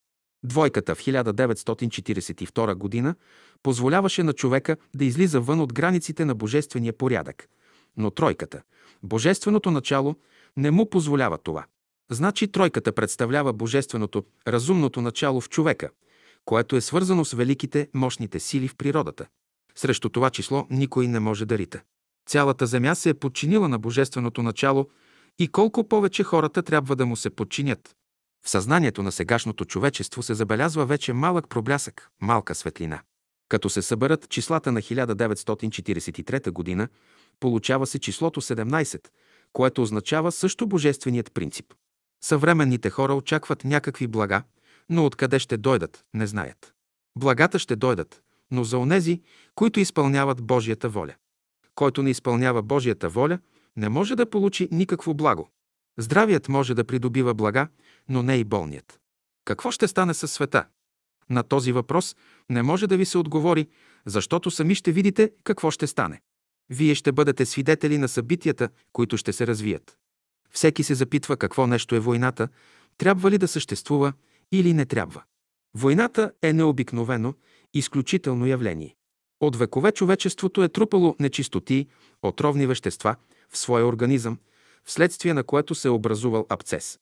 Двойката 0.44 0.94
в 0.94 0.98
1942 0.98 2.74
година 2.74 3.14
позволяваше 3.62 4.22
на 4.22 4.32
човека 4.32 4.76
да 4.94 5.04
излиза 5.04 5.40
вън 5.40 5.60
от 5.60 5.72
границите 5.72 6.24
на 6.24 6.34
божествения 6.34 6.92
порядък, 6.92 7.48
но 7.96 8.10
тройката, 8.10 8.62
божественото 9.02 9.70
начало, 9.70 10.16
не 10.56 10.70
му 10.70 10.90
позволява 10.90 11.38
това. 11.38 11.64
Значи 12.10 12.48
тройката 12.48 12.92
представлява 12.92 13.52
божественото, 13.52 14.24
разумното 14.48 15.00
начало 15.00 15.40
в 15.40 15.48
човека, 15.48 15.90
което 16.44 16.76
е 16.76 16.80
свързано 16.80 17.24
с 17.24 17.32
великите, 17.32 17.88
мощните 17.94 18.40
сили 18.40 18.68
в 18.68 18.76
природата. 18.76 19.26
Срещу 19.74 20.08
това 20.08 20.30
число 20.30 20.66
никой 20.70 21.06
не 21.06 21.20
може 21.20 21.46
да 21.46 21.58
рита. 21.58 21.82
Цялата 22.26 22.66
земя 22.66 22.94
се 22.94 23.08
е 23.08 23.14
подчинила 23.14 23.68
на 23.68 23.78
божественото 23.78 24.42
начало 24.42 24.88
и 25.38 25.48
колко 25.48 25.88
повече 25.88 26.22
хората 26.22 26.62
трябва 26.62 26.96
да 26.96 27.06
му 27.06 27.16
се 27.16 27.30
подчинят. 27.30 27.96
В 28.44 28.50
съзнанието 28.50 29.02
на 29.02 29.12
сегашното 29.12 29.64
човечество 29.64 30.22
се 30.22 30.34
забелязва 30.34 30.86
вече 30.86 31.12
малък 31.12 31.48
проблясък, 31.48 32.10
малка 32.20 32.54
светлина. 32.54 33.02
Като 33.48 33.70
се 33.70 33.82
съберат 33.82 34.28
числата 34.28 34.72
на 34.72 34.82
1943 34.82 36.50
година, 36.50 36.88
получава 37.40 37.86
се 37.86 37.98
числото 37.98 38.40
17, 38.40 39.08
което 39.52 39.82
означава 39.82 40.32
също 40.32 40.66
божественият 40.66 41.34
принцип. 41.34 41.66
Съвременните 42.24 42.90
хора 42.90 43.14
очакват 43.14 43.64
някакви 43.64 44.06
блага, 44.06 44.42
но 44.88 45.06
откъде 45.06 45.38
ще 45.38 45.56
дойдат, 45.56 46.04
не 46.14 46.26
знаят. 46.26 46.72
Благата 47.18 47.58
ще 47.58 47.76
дойдат, 47.76 48.22
но 48.50 48.64
за 48.64 48.78
онези, 48.78 49.22
които 49.54 49.80
изпълняват 49.80 50.42
Божията 50.42 50.88
воля. 50.88 51.14
Който 51.74 52.02
не 52.02 52.10
изпълнява 52.10 52.62
Божията 52.62 53.08
воля, 53.08 53.38
не 53.76 53.88
може 53.88 54.16
да 54.16 54.30
получи 54.30 54.68
никакво 54.72 55.14
благо. 55.14 55.48
Здравият 55.98 56.48
може 56.48 56.74
да 56.74 56.84
придобива 56.84 57.34
блага, 57.34 57.68
но 58.08 58.22
не 58.22 58.36
и 58.36 58.44
болният. 58.44 59.00
Какво 59.44 59.70
ще 59.70 59.88
стане 59.88 60.14
със 60.14 60.32
света? 60.32 60.64
На 61.30 61.42
този 61.42 61.72
въпрос 61.72 62.16
не 62.50 62.62
може 62.62 62.86
да 62.86 62.96
ви 62.96 63.04
се 63.04 63.18
отговори, 63.18 63.68
защото 64.06 64.50
сами 64.50 64.74
ще 64.74 64.92
видите 64.92 65.32
какво 65.44 65.70
ще 65.70 65.86
стане. 65.86 66.20
Вие 66.70 66.94
ще 66.94 67.12
бъдете 67.12 67.46
свидетели 67.46 67.98
на 67.98 68.08
събитията, 68.08 68.68
които 68.92 69.16
ще 69.16 69.32
се 69.32 69.46
развият. 69.46 69.96
Всеки 70.50 70.82
се 70.82 70.94
запитва 70.94 71.36
какво 71.36 71.66
нещо 71.66 71.94
е 71.94 72.00
войната, 72.00 72.48
трябва 72.98 73.30
ли 73.30 73.38
да 73.38 73.48
съществува 73.48 74.12
или 74.52 74.72
не 74.72 74.86
трябва. 74.86 75.22
Войната 75.74 76.32
е 76.42 76.52
необикновено, 76.52 77.34
изключително 77.74 78.46
явление. 78.46 78.96
От 79.40 79.56
векове 79.56 79.92
човечеството 79.92 80.62
е 80.62 80.68
трупало 80.68 81.16
нечистоти, 81.20 81.86
отровни 82.22 82.66
вещества 82.66 83.16
в 83.50 83.58
своя 83.58 83.86
организъм, 83.86 84.38
вследствие 84.84 85.34
на 85.34 85.44
което 85.44 85.74
се 85.74 85.88
е 85.88 85.90
образувал 85.90 86.46
абцес. 86.48 86.98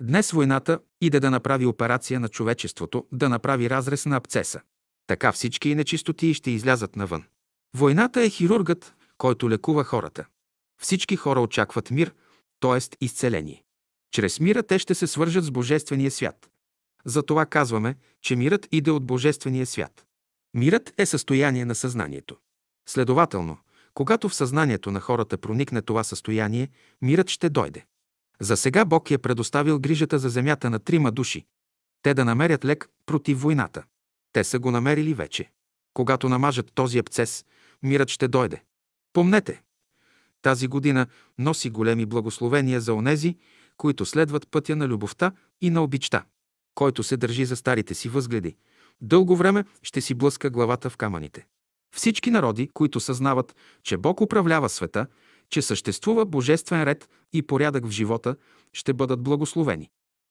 Днес 0.00 0.30
войната 0.30 0.80
иде 1.00 1.20
да 1.20 1.30
направи 1.30 1.66
операция 1.66 2.20
на 2.20 2.28
човечеството, 2.28 3.06
да 3.12 3.28
направи 3.28 3.70
разрез 3.70 4.06
на 4.06 4.16
абцеса. 4.16 4.60
Така 5.06 5.32
всички 5.32 5.74
нечистоти 5.74 6.34
ще 6.34 6.50
излязат 6.50 6.96
навън. 6.96 7.24
Войната 7.76 8.22
е 8.22 8.30
хирургът, 8.30 8.94
който 9.18 9.50
лекува 9.50 9.84
хората. 9.84 10.24
Всички 10.82 11.16
хора 11.16 11.40
очакват 11.40 11.90
мир, 11.90 12.14
т.е. 12.60 13.04
изцеление. 13.04 13.64
Чрез 14.12 14.40
мира 14.40 14.62
те 14.62 14.78
ще 14.78 14.94
се 14.94 15.06
свържат 15.06 15.44
с 15.44 15.50
Божествения 15.50 16.10
свят. 16.10 16.50
Затова 17.04 17.46
казваме, 17.46 17.96
че 18.22 18.36
мирът 18.36 18.68
иде 18.72 18.90
от 18.90 19.06
Божествения 19.06 19.66
свят. 19.66 20.04
Мирът 20.54 20.92
е 20.98 21.06
състояние 21.06 21.64
на 21.64 21.74
съзнанието. 21.74 22.36
Следователно, 22.88 23.58
когато 24.00 24.28
в 24.28 24.34
съзнанието 24.34 24.90
на 24.90 25.00
хората 25.00 25.38
проникне 25.38 25.82
това 25.82 26.04
състояние, 26.04 26.68
мирът 27.02 27.30
ще 27.30 27.48
дойде. 27.48 27.84
За 28.40 28.56
сега 28.56 28.84
Бог 28.84 29.10
е 29.10 29.18
предоставил 29.18 29.78
грижата 29.78 30.18
за 30.18 30.28
земята 30.28 30.70
на 30.70 30.78
трима 30.78 31.12
души. 31.12 31.46
Те 32.02 32.14
да 32.14 32.24
намерят 32.24 32.64
лек 32.64 32.88
против 33.06 33.40
войната. 33.40 33.82
Те 34.32 34.44
са 34.44 34.58
го 34.58 34.70
намерили 34.70 35.14
вече. 35.14 35.50
Когато 35.94 36.28
намажат 36.28 36.72
този 36.74 36.98
абцес, 36.98 37.44
мирът 37.82 38.08
ще 38.08 38.28
дойде. 38.28 38.62
Помнете, 39.12 39.62
тази 40.42 40.68
година 40.68 41.06
носи 41.38 41.70
големи 41.70 42.06
благословения 42.06 42.80
за 42.80 42.94
онези, 42.94 43.36
които 43.76 44.06
следват 44.06 44.50
пътя 44.50 44.76
на 44.76 44.88
любовта 44.88 45.32
и 45.60 45.70
на 45.70 45.82
обичта. 45.82 46.24
Който 46.74 47.02
се 47.02 47.16
държи 47.16 47.44
за 47.44 47.56
старите 47.56 47.94
си 47.94 48.08
възгледи, 48.08 48.56
дълго 49.00 49.36
време 49.36 49.64
ще 49.82 50.00
си 50.00 50.14
блъска 50.14 50.50
главата 50.50 50.90
в 50.90 50.96
камъните. 50.96 51.46
Всички 51.96 52.30
народи, 52.30 52.68
които 52.74 53.00
съзнават, 53.00 53.56
че 53.82 53.96
Бог 53.96 54.20
управлява 54.20 54.68
света, 54.68 55.06
че 55.50 55.62
съществува 55.62 56.26
божествен 56.26 56.82
ред 56.82 57.08
и 57.32 57.42
порядък 57.42 57.86
в 57.86 57.90
живота, 57.90 58.36
ще 58.72 58.92
бъдат 58.92 59.22
благословени. 59.22 59.90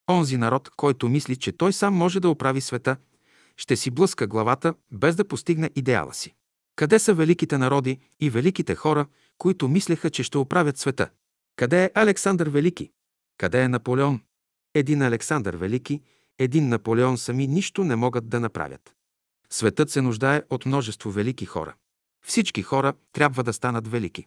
Онзи 0.09 0.38
народ, 0.38 0.69
който 0.75 1.09
мисли, 1.09 1.35
че 1.35 1.51
той 1.51 1.73
сам 1.73 1.93
може 1.93 2.19
да 2.19 2.29
оправи 2.29 2.61
света, 2.61 2.97
ще 3.57 3.75
си 3.75 3.91
блъска 3.91 4.27
главата, 4.27 4.73
без 4.91 5.15
да 5.15 5.27
постигне 5.27 5.69
идеала 5.75 6.13
си. 6.13 6.33
Къде 6.75 6.99
са 6.99 7.13
великите 7.13 7.57
народи 7.57 7.99
и 8.19 8.29
великите 8.29 8.75
хора, 8.75 9.05
които 9.38 9.67
мислеха, 9.67 10.09
че 10.09 10.23
ще 10.23 10.38
оправят 10.38 10.77
света? 10.77 11.09
Къде 11.55 11.83
е 11.83 11.91
Александър 11.95 12.49
Велики? 12.49 12.91
Къде 13.38 13.61
е 13.61 13.67
Наполеон? 13.67 14.21
Един 14.75 15.01
Александър 15.01 15.55
Велики, 15.55 16.01
един 16.39 16.69
Наполеон 16.69 17.17
сами 17.17 17.47
нищо 17.47 17.83
не 17.83 17.95
могат 17.95 18.29
да 18.29 18.39
направят. 18.39 18.95
Светът 19.53 19.89
се 19.89 20.01
нуждае 20.01 20.41
от 20.49 20.65
множество 20.65 21.11
велики 21.11 21.45
хора. 21.45 21.73
Всички 22.25 22.61
хора 22.61 22.93
трябва 23.11 23.43
да 23.43 23.53
станат 23.53 23.87
велики. 23.87 24.25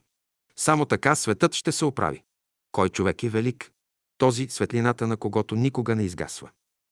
Само 0.57 0.84
така 0.84 1.15
светът 1.15 1.55
ще 1.55 1.73
се 1.73 1.84
оправи. 1.84 2.23
Кой 2.73 2.89
човек 2.89 3.23
е 3.23 3.28
велик? 3.28 3.70
Този 4.18 4.49
светлината 4.49 5.07
на 5.07 5.17
когото 5.17 5.55
никога 5.55 5.97
не 5.97 6.02
изгасва. 6.02 6.51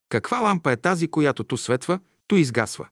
Каква 0.09 0.39
лампа 0.39 0.73
е 0.73 0.77
тази, 0.77 1.09
която 1.09 1.45
ту 1.45 1.57
светва, 1.57 2.01
ту 2.27 2.37
изгасва? 2.37 2.89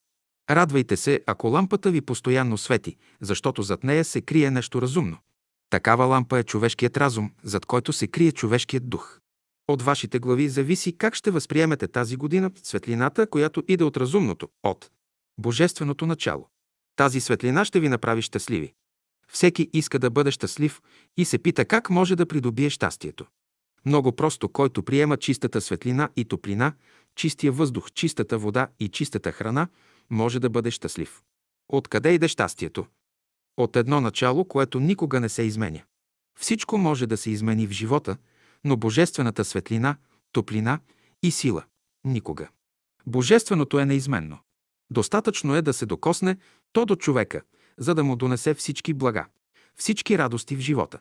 Радвайте 0.51 0.97
се, 0.97 1.21
ако 1.27 1.49
лампата 1.49 1.91
ви 1.91 2.01
постоянно 2.01 2.59
свети, 2.59 2.97
защото 3.21 3.63
зад 3.63 3.85
нея 3.85 4.05
се 4.05 4.21
крие 4.21 4.51
нещо 4.51 4.83
разумно. 4.83 5.19
Такава 5.71 6.05
лампа 6.05 6.39
е 6.39 6.43
човешкият 6.43 6.97
разум, 6.97 7.31
зад 7.43 7.67
който 7.67 7.93
се 7.93 8.07
крие 8.07 8.33
човешкият 8.33 8.89
дух. 8.89 9.19
От 9.69 9.83
вашите 9.83 10.19
глави 10.19 10.49
зависи 10.49 10.99
как 10.99 11.15
ще 11.15 11.31
възприемете 11.31 11.89
тази 11.89 12.17
година 12.17 12.51
светлината, 12.63 13.27
която 13.27 13.63
иде 13.69 13.85
от 13.85 13.97
разумното, 13.97 14.49
от 14.63 14.91
Божественото 15.39 16.07
начало. 16.07 16.49
Тази 16.97 17.21
светлина 17.21 17.65
ще 17.65 17.81
ви 17.81 17.89
направи 17.89 18.23
щастливи. 18.23 18.73
Всеки 19.29 19.71
иска 19.73 19.99
да 19.99 20.11
бъде 20.11 20.31
щастлив 20.31 20.83
и 21.17 21.25
се 21.25 21.39
пита 21.39 21.65
как 21.65 21.91
може 21.91 22.17
да 22.17 22.27
придобие 22.27 22.71
щастието. 22.71 23.27
Много 23.87 24.13
просто, 24.13 24.49
който 24.49 24.83
приема 24.83 25.17
чистата 25.17 25.61
светлина 25.61 26.09
и 26.17 26.25
топлина, 26.25 26.73
чистия 27.15 27.53
въздух, 27.53 27.93
чистата 27.93 28.39
вода 28.39 28.69
и 28.81 28.89
чистата 28.89 29.33
храна, 29.33 29.69
може 30.11 30.41
да 30.41 30.51
бъде 30.51 30.71
щастлив. 30.71 31.23
Откъде 31.69 32.15
иде 32.15 32.29
щастието? 32.29 32.87
От 33.57 33.77
едно 33.77 34.01
начало, 34.01 34.45
което 34.45 34.81
никога 34.81 35.21
не 35.21 35.29
се 35.29 35.43
изменя. 35.43 35.83
Всичко 36.39 36.79
може 36.79 37.07
да 37.07 37.17
се 37.17 37.31
измени 37.31 37.67
в 37.67 37.71
живота, 37.71 38.17
но 38.65 38.77
божествената 38.77 39.45
светлина, 39.45 39.97
топлина 40.33 40.81
и 41.23 41.31
сила– 41.31 41.65
никога. 42.05 42.49
Божественото 43.07 43.79
е 43.79 43.85
неизменно. 43.85 44.39
Достатъчно 44.91 45.55
е 45.55 45.63
да 45.63 45.73
се 45.73 45.87
докосне 45.87 46.37
то 46.73 46.85
до 46.85 46.97
човека, 46.97 47.43
за 47.79 47.95
да 47.95 48.05
му 48.05 48.17
донесе 48.17 48.55
всички 48.55 48.95
блага, 48.95 49.27
всички 49.77 50.19
радости 50.19 50.57
в 50.57 50.61
живота. 50.61 50.99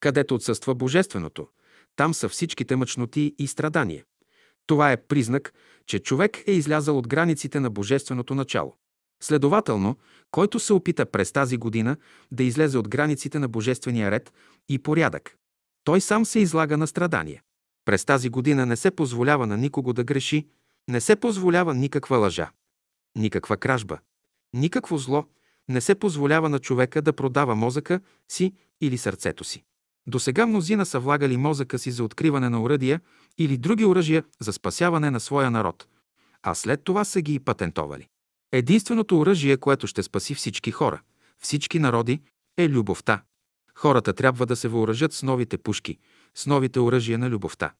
Където 0.00 0.34
отсъства 0.34 0.74
Божественото, 0.74 1.48
там 1.96 2.14
са 2.14 2.28
всичките 2.28 2.76
мъчноти 2.76 3.34
и 3.38 3.46
страдания. 3.46 4.04
Това 4.66 4.92
е 4.92 5.02
признак, 5.02 5.54
че 5.86 5.98
човек 5.98 6.42
е 6.46 6.52
излязал 6.52 6.98
от 6.98 7.08
границите 7.08 7.60
на 7.60 7.70
Божественото 7.70 8.34
начало. 8.34 8.76
Следователно, 9.22 9.96
който 10.30 10.60
се 10.60 10.72
опита 10.72 11.06
през 11.06 11.32
тази 11.32 11.56
година 11.56 11.96
да 12.32 12.44
излезе 12.44 12.78
от 12.78 12.88
границите 12.88 13.38
на 13.38 13.48
Божествения 13.48 14.10
ред 14.10 14.32
и 14.68 14.78
порядък, 14.78 15.36
той 15.84 16.00
сам 16.00 16.26
се 16.26 16.38
излага 16.38 16.76
на 16.76 16.86
страдания. 16.86 17.42
През 17.84 18.04
тази 18.04 18.28
година 18.28 18.66
не 18.66 18.76
се 18.76 18.90
позволява 18.90 19.46
на 19.46 19.56
никого 19.56 19.92
да 19.92 20.04
греши, 20.04 20.48
не 20.88 21.00
се 21.00 21.16
позволява 21.16 21.74
никаква 21.74 22.16
лъжа, 22.16 22.50
никаква 23.16 23.56
кражба, 23.56 23.98
никакво 24.54 24.98
зло, 24.98 25.24
не 25.68 25.80
се 25.80 25.94
позволява 25.94 26.48
на 26.48 26.58
човека 26.58 27.02
да 27.02 27.12
продава 27.12 27.54
мозъка 27.54 28.00
си 28.28 28.52
или 28.80 28.98
сърцето 28.98 29.44
си. 29.44 29.64
До 30.06 30.18
сега 30.18 30.46
мнозина 30.46 30.86
са 30.86 31.00
влагали 31.00 31.36
мозъка 31.36 31.78
си 31.78 31.90
за 31.90 32.04
откриване 32.04 32.48
на 32.48 32.62
оръдия 32.62 33.00
или 33.38 33.56
други 33.56 33.84
оръжия 33.84 34.24
за 34.40 34.52
спасяване 34.52 35.10
на 35.10 35.20
своя 35.20 35.50
народ, 35.50 35.88
а 36.42 36.54
след 36.54 36.84
това 36.84 37.04
са 37.04 37.20
ги 37.20 37.34
и 37.34 37.40
патентовали. 37.40 38.08
Единственото 38.52 39.18
оръжие, 39.18 39.56
което 39.56 39.86
ще 39.86 40.02
спаси 40.02 40.34
всички 40.34 40.70
хора, 40.70 41.00
всички 41.38 41.78
народи, 41.78 42.20
е 42.56 42.68
любовта. 42.68 43.22
Хората 43.74 44.12
трябва 44.12 44.46
да 44.46 44.56
се 44.56 44.68
въоръжат 44.68 45.12
с 45.12 45.22
новите 45.22 45.58
пушки, 45.58 45.98
с 46.34 46.46
новите 46.46 46.80
оръжия 46.80 47.18
на 47.18 47.30
любовта. 47.30 47.72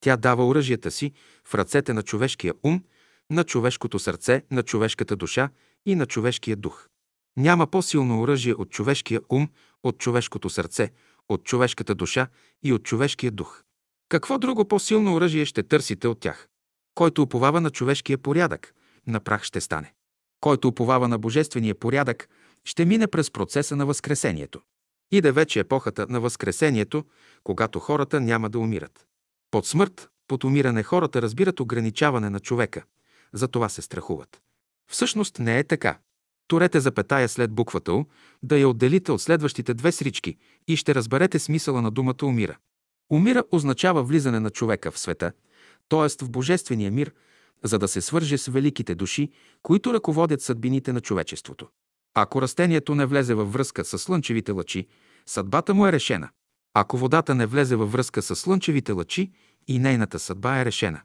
Тя 0.00 0.16
дава 0.16 0.46
оръжията 0.46 0.90
си 0.90 1.12
в 1.44 1.54
ръцете 1.54 1.92
на 1.92 2.02
човешкия 2.02 2.54
ум, 2.62 2.82
на 3.30 3.44
човешкото 3.44 3.98
сърце, 3.98 4.42
на 4.50 4.62
човешката 4.62 5.16
душа 5.16 5.48
и 5.86 5.94
на 5.94 6.06
човешкия 6.06 6.56
дух. 6.56 6.88
Няма 7.36 7.66
по-силно 7.66 8.20
оръжие 8.20 8.54
от 8.54 8.70
човешкия 8.70 9.20
ум, 9.28 9.48
от 9.82 9.98
човешкото 9.98 10.50
сърце, 10.50 10.90
от 11.28 11.44
човешката 11.44 11.94
душа 11.94 12.28
и 12.62 12.72
от 12.72 12.82
човешкия 12.82 13.32
дух. 13.32 13.62
Какво 14.08 14.38
друго 14.38 14.68
по-силно 14.68 15.14
оръжие 15.14 15.44
ще 15.44 15.62
търсите 15.62 16.08
от 16.08 16.20
тях? 16.20 16.48
Който 16.94 17.22
уповава 17.22 17.60
на 17.60 17.70
човешкия 17.70 18.18
порядък, 18.18 18.74
на 19.06 19.20
прах 19.20 19.42
ще 19.42 19.60
стане. 19.60 19.94
Който 20.40 20.68
уповава 20.68 21.08
на 21.08 21.18
божествения 21.18 21.74
порядък, 21.74 22.28
ще 22.64 22.84
мине 22.84 23.06
през 23.06 23.30
процеса 23.30 23.76
на 23.76 23.86
Възкресението. 23.86 24.60
Иде 25.12 25.32
вече 25.32 25.60
епохата 25.60 26.06
на 26.08 26.20
Възкресението, 26.20 27.04
когато 27.44 27.80
хората 27.80 28.20
няма 28.20 28.50
да 28.50 28.58
умират. 28.58 29.06
Под 29.50 29.66
смърт, 29.66 30.08
под 30.28 30.44
умиране 30.44 30.82
хората 30.82 31.22
разбират 31.22 31.60
ограничаване 31.60 32.30
на 32.30 32.40
човека. 32.40 32.84
За 33.32 33.48
това 33.48 33.68
се 33.68 33.82
страхуват. 33.82 34.42
Всъщност 34.90 35.38
не 35.38 35.58
е 35.58 35.64
така. 35.64 35.98
Турете 36.48 36.80
запетая 36.80 37.28
след 37.28 37.52
буквата 37.52 37.92
У, 37.92 38.04
да 38.42 38.58
я 38.58 38.68
отделите 38.68 39.12
от 39.12 39.22
следващите 39.22 39.74
две 39.74 39.92
срички 39.92 40.36
и 40.68 40.76
ще 40.76 40.94
разберете 40.94 41.38
смисъла 41.38 41.82
на 41.82 41.90
думата 41.90 42.24
умира. 42.24 42.56
Умира 43.10 43.44
означава 43.52 44.02
влизане 44.02 44.40
на 44.40 44.50
човека 44.50 44.90
в 44.90 44.98
света, 44.98 45.32
т.е. 45.88 46.24
в 46.24 46.30
Божествения 46.30 46.92
мир, 46.92 47.12
за 47.64 47.78
да 47.78 47.88
се 47.88 48.00
свърже 48.00 48.38
с 48.38 48.46
великите 48.46 48.94
души, 48.94 49.30
които 49.62 49.94
ръководят 49.94 50.42
съдбините 50.42 50.92
на 50.92 51.00
човечеството. 51.00 51.68
Ако 52.14 52.42
растението 52.42 52.94
не 52.94 53.06
влезе 53.06 53.34
във 53.34 53.52
връзка 53.52 53.84
с 53.84 53.98
слънчевите 53.98 54.52
лъчи, 54.52 54.86
съдбата 55.26 55.74
му 55.74 55.86
е 55.86 55.92
решена. 55.92 56.28
Ако 56.74 56.98
водата 56.98 57.34
не 57.34 57.46
влезе 57.46 57.76
във 57.76 57.92
връзка 57.92 58.22
с 58.22 58.36
слънчевите 58.36 58.92
лъчи, 58.92 59.32
и 59.68 59.78
нейната 59.78 60.18
съдба 60.18 60.60
е 60.60 60.64
решена. 60.64 61.00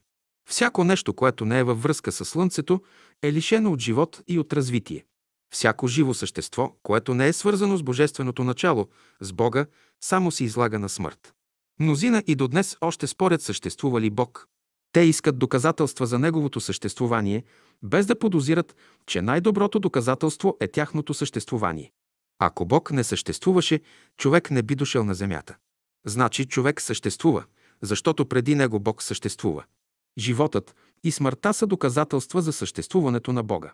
Всяко 0.50 0.84
нещо, 0.84 1.14
което 1.14 1.46
не 1.46 1.60
е 1.60 1.64
във 1.64 1.84
връзка 1.84 2.12
с 2.12 2.26
Слънцето, 2.26 2.82
е 3.22 3.34
лишено 3.34 3.72
от 3.72 3.80
живот 3.80 4.22
и 4.28 4.40
от 4.40 4.54
развитие. 4.54 5.06
Всяко 5.54 5.88
живо 5.88 6.14
същество, 6.14 6.76
което 6.84 7.14
не 7.14 7.28
е 7.28 7.34
свързано 7.34 7.78
с 7.78 7.84
Божественото 7.84 8.44
начало, 8.44 8.88
с 9.22 9.34
Бога, 9.34 9.66
само 10.04 10.32
се 10.32 10.44
излага 10.44 10.80
на 10.80 10.90
смърт. 10.90 11.34
Мнозина 11.80 12.24
и 12.28 12.36
до 12.36 12.48
днес 12.48 12.78
още 12.82 13.08
спорят 13.08 13.42
съществува 13.42 14.02
ли 14.02 14.10
Бог. 14.10 14.48
Те 14.92 15.02
искат 15.02 15.40
доказателства 15.40 16.08
за 16.08 16.20
Неговото 16.20 16.62
съществувание, 16.62 17.44
без 17.84 18.06
да 18.06 18.20
подозират, 18.20 18.76
че 19.08 19.22
най-доброто 19.22 19.80
доказателство 19.80 20.58
е 20.60 20.68
тяхното 20.68 21.14
съществувание. 21.14 21.92
Ако 22.40 22.66
Бог 22.66 22.92
не 22.92 23.04
съществуваше, 23.04 23.80
човек 24.18 24.52
не 24.52 24.64
би 24.64 24.76
дошъл 24.76 25.04
на 25.04 25.16
земята. 25.16 25.56
Значи 26.06 26.46
човек 26.46 26.82
съществува, 26.82 27.44
защото 27.82 28.26
преди 28.26 28.56
него 28.56 28.80
Бог 28.80 29.04
съществува. 29.04 29.64
Животът 30.18 30.76
и 31.04 31.12
смъртта 31.12 31.54
са 31.54 31.68
доказателства 31.68 32.42
за 32.42 32.54
съществуването 32.54 33.34
на 33.34 33.44
Бога. 33.44 33.74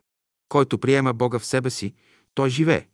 Който 0.49 0.77
приема 0.77 1.13
Бога 1.13 1.39
в 1.39 1.45
себе 1.45 1.69
си, 1.69 1.93
той 2.33 2.49
живее. 2.49 2.87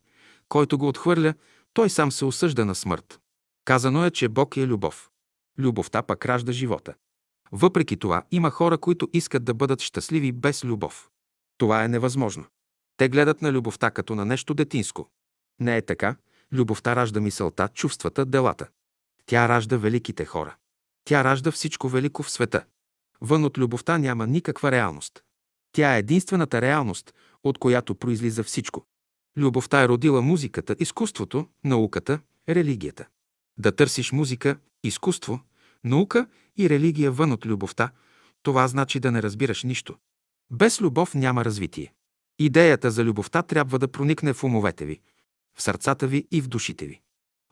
Който 0.50 0.78
го 0.78 0.88
отхвърля, 0.88 1.34
той 1.74 1.90
сам 1.90 2.12
се 2.12 2.26
осъжда 2.26 2.66
на 2.66 2.76
смърт. 2.76 3.20
Казано 3.66 4.06
е, 4.06 4.12
че 4.12 4.30
Бог 4.30 4.58
е 4.58 4.68
любов. 4.68 5.10
Любовта 5.58 6.02
пък 6.02 6.26
ражда 6.26 6.52
живота. 6.52 6.94
Въпреки 7.52 7.98
това, 7.98 8.24
има 8.32 8.50
хора, 8.50 8.78
които 8.78 9.10
искат 9.14 9.44
да 9.44 9.54
бъдат 9.54 9.82
щастливи 9.82 10.32
без 10.32 10.64
любов. 10.64 11.10
Това 11.58 11.84
е 11.84 11.88
невъзможно. 11.88 12.46
Те 12.98 13.10
гледат 13.10 13.42
на 13.42 13.52
любовта 13.52 13.92
като 13.92 14.16
на 14.16 14.26
нещо 14.26 14.54
детинско. 14.54 15.10
Не 15.60 15.78
е 15.78 15.82
така. 15.82 16.16
Любовта 16.52 16.96
ражда 16.96 17.22
мисълта, 17.22 17.70
чувствата, 17.74 18.26
делата. 18.26 18.68
Тя 19.26 19.50
ражда 19.50 19.78
великите 19.78 20.26
хора. 20.26 20.56
Тя 21.06 21.24
ражда 21.24 21.52
всичко 21.52 21.90
велико 21.90 22.24
в 22.24 22.32
света. 22.32 22.66
Вън 23.24 23.46
от 23.46 23.58
любовта 23.58 23.98
няма 23.98 24.28
никаква 24.28 24.72
реалност. 24.72 25.24
Тя 25.72 25.96
е 25.96 26.00
единствената 26.00 26.62
реалност, 26.62 27.14
от 27.44 27.58
която 27.58 27.96
произлиза 27.96 28.44
всичко. 28.44 28.86
Любовта 29.38 29.84
е 29.84 29.88
родила 29.88 30.22
музиката, 30.22 30.76
изкуството, 30.80 31.48
науката, 31.64 32.20
религията. 32.50 33.08
Да 33.58 33.72
търсиш 33.72 34.12
музика, 34.12 34.58
изкуство, 34.84 35.40
наука 35.84 36.28
и 36.58 36.70
религия 36.70 37.12
вън 37.12 37.32
от 37.32 37.46
любовта, 37.46 37.92
това 38.42 38.68
значи 38.68 39.00
да 39.00 39.12
не 39.12 39.24
разбираш 39.24 39.64
нищо. 39.64 39.96
Без 40.52 40.82
любов 40.82 41.16
няма 41.16 41.46
развитие. 41.46 41.94
Идеята 42.40 42.92
за 42.92 43.04
любовта 43.04 43.42
трябва 43.42 43.80
да 43.80 43.88
проникне 43.88 44.34
в 44.34 44.44
умовете 44.44 44.86
ви, 44.86 45.00
в 45.56 45.64
сърцата 45.64 46.08
ви 46.08 46.28
и 46.32 46.42
в 46.42 46.48
душите 46.48 46.86
ви. 46.86 47.02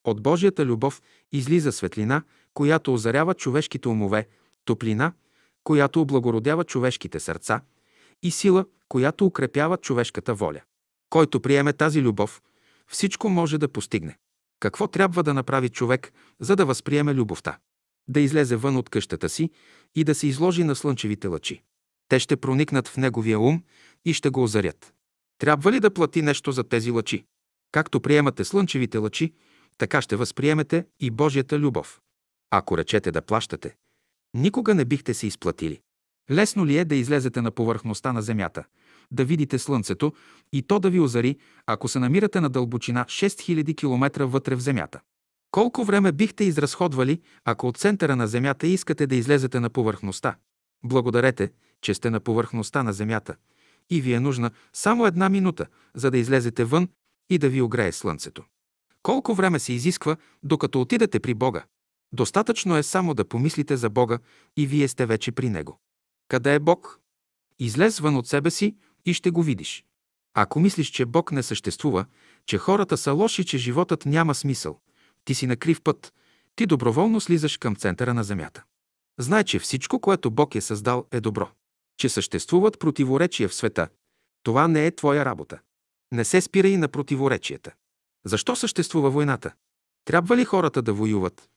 От 0.03 0.22
Божията 0.24 0.66
любов 0.66 1.01
излиза 1.32 1.72
светлина, 1.72 2.24
която 2.53 2.93
озарява 2.93 3.33
човешките 3.33 3.88
умове, 3.88 4.27
топлина, 4.66 5.14
която 5.64 6.01
облагородява 6.01 6.64
човешките 6.64 7.19
сърца 7.19 7.61
и 8.23 8.31
сила, 8.31 8.65
която 8.90 9.25
укрепява 9.25 9.77
човешката 9.77 10.33
воля. 10.33 10.61
Който 11.09 11.41
приеме 11.41 11.73
тази 11.73 12.01
любов, 12.01 12.41
всичко 12.88 13.30
може 13.30 13.57
да 13.57 13.67
постигне. 13.67 14.17
Какво 14.59 14.88
трябва 14.88 15.23
да 15.23 15.33
направи 15.33 15.69
човек, 15.69 16.14
за 16.40 16.56
да 16.56 16.65
възприеме 16.65 17.14
любовта? 17.14 17.57
Да 18.07 18.19
излезе 18.19 18.56
вън 18.56 18.77
от 18.77 18.90
къщата 18.90 19.30
си 19.30 19.49
и 19.95 20.03
да 20.03 20.15
се 20.15 20.27
изложи 20.27 20.64
на 20.64 20.75
слънчевите 20.75 21.27
лъчи. 21.27 21.64
Те 22.07 22.19
ще 22.19 22.38
проникнат 22.38 22.88
в 22.88 22.98
неговия 22.98 23.40
ум 23.40 23.64
и 24.06 24.14
ще 24.14 24.30
го 24.30 24.43
озарят. 24.43 24.93
Трябва 25.38 25.72
ли 25.72 25.80
да 25.80 25.93
плати 25.93 26.22
нещо 26.22 26.51
за 26.51 26.64
тези 26.64 26.91
лъчи? 26.91 27.25
Както 27.72 28.01
приемате 28.01 28.43
слънчевите 28.43 28.98
лъчи, 28.98 29.33
така 29.77 30.01
ще 30.01 30.15
възприемете 30.15 30.85
и 30.99 31.11
Божията 31.11 31.59
любов. 31.59 32.01
Ако 32.49 32.77
речете 32.77 33.11
да 33.11 33.22
плащате, 33.22 33.75
никога 34.34 34.76
не 34.76 34.85
бихте 34.85 35.14
се 35.14 35.27
изплатили. 35.27 35.80
Лесно 36.32 36.66
ли 36.66 36.77
е 36.77 36.85
да 36.85 36.95
излезете 36.95 37.42
на 37.42 37.51
повърхността 37.51 38.14
на 38.14 38.22
Земята, 38.22 38.64
да 39.11 39.26
видите 39.26 39.60
Слънцето 39.60 40.14
и 40.53 40.61
то 40.61 40.80
да 40.80 40.90
ви 40.90 41.00
озари, 41.00 41.38
ако 41.66 41.88
се 41.88 42.00
намирате 42.00 42.42
на 42.42 42.50
дълбочина 42.50 43.06
6000 43.06 43.77
км 43.77 44.26
вътре 44.26 44.56
в 44.56 44.61
Земята? 44.61 45.00
Колко 45.51 45.84
време 45.84 46.11
бихте 46.11 46.43
изразходвали, 46.43 47.22
ако 47.45 47.68
от 47.68 47.77
центъра 47.77 48.16
на 48.16 48.27
Земята 48.27 48.68
искате 48.68 49.08
да 49.08 49.16
излезете 49.16 49.60
на 49.60 49.69
повърхността? 49.69 50.35
Благодарете, 50.84 51.51
че 51.82 51.93
сте 51.93 52.10
на 52.10 52.19
повърхността 52.19 52.84
на 52.84 52.93
Земята 52.93 53.35
и 53.90 54.01
ви 54.01 54.14
е 54.14 54.19
нужна 54.19 54.51
само 54.74 55.06
една 55.06 55.30
минута, 55.30 55.66
за 55.95 56.11
да 56.11 56.18
излезете 56.18 56.64
вън 56.64 56.90
и 57.30 57.38
да 57.38 57.50
ви 57.50 57.61
огрее 57.61 57.92
Слънцето. 57.92 58.43
Колко 59.03 59.34
време 59.34 59.60
се 59.60 59.74
изисква, 59.74 60.16
докато 60.43 60.82
отидете 60.82 61.19
при 61.19 61.34
Бога? 61.34 61.64
Достатъчно 62.14 62.77
е 62.77 62.83
само 62.83 63.14
да 63.14 63.25
помислите 63.25 63.77
за 63.77 63.90
Бога 63.90 64.19
и 64.57 64.67
вие 64.67 64.88
сте 64.88 65.06
вече 65.06 65.31
при 65.31 65.49
Него. 65.49 65.80
Къде 66.27 66.56
е 66.56 66.59
Бог? 66.59 66.99
Излез 67.59 67.99
вън 67.99 68.15
от 68.15 68.27
себе 68.27 68.51
си 68.51 68.75
и 69.06 69.14
ще 69.14 69.31
го 69.31 69.43
видиш. 69.43 69.85
Ако 70.33 70.59
мислиш, 70.59 70.88
че 70.88 71.06
Бог 71.06 71.31
не 71.31 71.43
съществува, 71.43 72.06
че 72.45 72.57
хората 72.57 72.98
са 72.98 73.11
лоши, 73.11 73.45
че 73.45 73.57
животът 73.57 74.06
няма 74.06 74.35
смисъл, 74.35 74.80
ти 75.25 75.33
си 75.33 75.48
на 75.48 75.57
крив 75.57 75.81
път, 75.81 76.14
ти 76.56 76.65
доброволно 76.65 77.22
слизаш 77.22 77.57
към 77.57 77.75
центъра 77.75 78.14
на 78.14 78.23
Земята. 78.23 78.64
Знай, 79.19 79.43
че 79.43 79.59
всичко, 79.59 79.99
което 79.99 80.31
Бог 80.31 80.56
е 80.56 80.61
създал, 80.61 81.06
е 81.11 81.22
добро. 81.22 81.49
Че 81.98 82.09
съществуват 82.09 82.80
противоречия 82.80 83.49
в 83.49 83.53
света. 83.53 83.88
Това 84.43 84.67
не 84.67 84.85
е 84.85 84.95
твоя 84.95 85.25
работа. 85.25 85.59
Не 86.11 86.25
се 86.25 86.41
спирай 86.41 86.77
на 86.77 86.88
противоречията. 86.88 87.72
Защо 88.25 88.56
съществува 88.56 89.09
войната? 89.09 89.53
Трябва 90.06 90.38
ли 90.38 90.45
хората 90.45 90.81
да 90.81 90.93
воюват? 90.93 91.49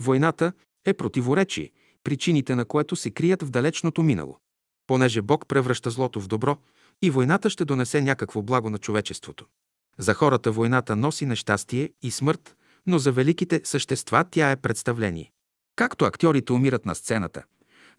Войната 0.00 0.52
е 0.84 0.94
противоречие, 0.94 1.70
причините 2.04 2.54
на 2.54 2.64
което 2.64 2.96
се 2.96 3.10
крият 3.10 3.42
в 3.42 3.50
далечното 3.50 4.02
минало. 4.02 4.38
Понеже 4.86 5.22
Бог 5.22 5.46
превръща 5.46 5.90
злото 5.90 6.20
в 6.20 6.28
добро 6.28 6.58
и 7.02 7.10
войната 7.10 7.50
ще 7.50 7.64
донесе 7.64 8.00
някакво 8.00 8.42
благо 8.42 8.70
на 8.70 8.78
човечеството. 8.78 9.46
За 9.98 10.14
хората 10.14 10.52
войната 10.52 10.96
носи 10.96 11.26
нещастие 11.26 11.90
и 12.02 12.10
смърт, 12.10 12.56
но 12.86 12.98
за 12.98 13.12
великите 13.12 13.60
същества 13.64 14.24
тя 14.30 14.50
е 14.50 14.56
представление. 14.56 15.32
Както 15.76 16.04
актьорите 16.04 16.52
умират 16.52 16.86
на 16.86 16.94
сцената, 16.94 17.42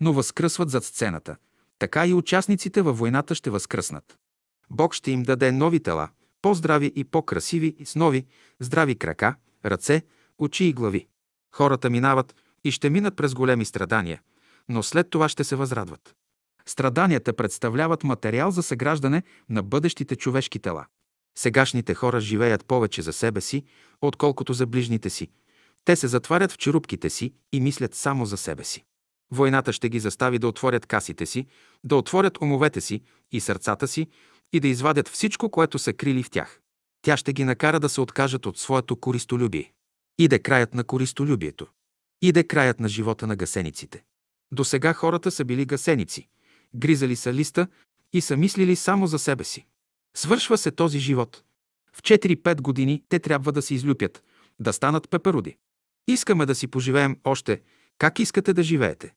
но 0.01 0.13
възкръсват 0.13 0.69
зад 0.69 0.83
сцената, 0.83 1.35
така 1.80 2.07
и 2.07 2.13
участниците 2.13 2.81
във 2.81 2.97
войната 2.97 3.35
ще 3.35 3.49
възкръснат. 3.49 4.17
Бог 4.69 4.93
ще 4.93 5.11
им 5.11 5.23
даде 5.23 5.51
нови 5.51 5.80
тела, 5.80 6.09
по-здрави 6.41 6.91
и 6.95 7.03
по-красиви, 7.03 7.75
с 7.85 7.95
нови, 7.95 8.25
здрави 8.59 8.95
крака, 8.95 9.35
ръце, 9.65 10.01
очи 10.38 10.65
и 10.65 10.73
глави. 10.73 11.07
Хората 11.56 11.90
минават 11.90 12.35
и 12.64 12.72
ще 12.72 12.90
минат 12.90 13.15
през 13.15 13.33
големи 13.33 13.65
страдания, 13.65 14.22
но 14.69 14.83
след 14.83 15.09
това 15.09 15.30
ще 15.30 15.43
се 15.43 15.56
възрадват. 15.56 16.15
Страданията 16.65 17.33
представляват 17.33 18.03
материал 18.03 18.51
за 18.51 18.64
съграждане 18.64 19.23
на 19.49 19.64
бъдещите 19.64 20.15
човешки 20.15 20.59
тела. 20.59 20.85
Сегашните 21.38 21.93
хора 21.93 22.22
живеят 22.22 22.65
повече 22.65 23.01
за 23.01 23.14
себе 23.14 23.41
си, 23.41 23.64
отколкото 24.01 24.53
за 24.53 24.65
ближните 24.65 25.09
си. 25.09 25.27
Те 25.85 25.95
се 25.95 26.07
затварят 26.07 26.51
в 26.51 26.57
черупките 26.57 27.09
си 27.09 27.33
и 27.51 27.59
мислят 27.59 27.95
само 27.95 28.25
за 28.25 28.38
себе 28.38 28.64
си. 28.64 28.83
Войната 29.32 29.73
ще 29.73 29.90
ги 29.90 29.99
застави 29.99 30.40
да 30.40 30.48
отворят 30.48 30.85
касите 30.85 31.25
си, 31.25 31.48
да 31.83 31.95
отворят 31.95 32.38
умовете 32.41 32.82
си 32.82 33.01
и 33.32 33.40
сърцата 33.40 33.88
си 33.88 34.07
и 34.53 34.59
да 34.59 34.67
извадят 34.67 35.07
всичко, 35.07 35.49
което 35.49 35.80
са 35.80 35.93
крили 35.93 36.23
в 36.23 36.30
тях. 36.30 36.59
Тя 37.01 37.17
ще 37.17 37.33
ги 37.33 37.43
накара 37.43 37.80
да 37.80 37.90
се 37.90 38.01
откажат 38.01 38.45
от 38.45 38.57
своето 38.57 38.95
користолюбие. 38.95 39.73
Иде 40.17 40.40
краят 40.40 40.74
на 40.74 40.83
користолюбието. 40.83 41.67
Иде 42.22 42.43
краят 42.43 42.80
на 42.80 42.90
живота 42.90 43.27
на 43.27 43.35
гасениците. 43.35 44.03
До 44.51 44.64
сега 44.64 44.93
хората 44.93 45.32
са 45.32 45.45
били 45.45 45.66
гасеници, 45.66 46.27
гризали 46.75 47.16
са 47.16 47.33
листа 47.33 47.67
и 48.14 48.22
са 48.22 48.38
мислили 48.38 48.75
само 48.75 49.08
за 49.08 49.19
себе 49.19 49.43
си. 49.43 49.66
Свършва 50.17 50.58
се 50.58 50.72
този 50.72 51.00
живот. 51.00 51.43
В 51.93 52.01
4-5 52.01 52.61
години 52.61 53.03
те 53.09 53.19
трябва 53.19 53.51
да 53.51 53.61
се 53.61 53.74
излюпят, 53.74 54.24
да 54.59 54.74
станат 54.74 55.09
пеперуди. 55.09 55.58
Искаме 56.08 56.45
да 56.45 56.56
си 56.56 56.67
поживеем 56.67 57.17
още. 57.24 57.61
Как 57.98 58.19
искате 58.19 58.53
да 58.53 58.64
живеете? 58.64 59.14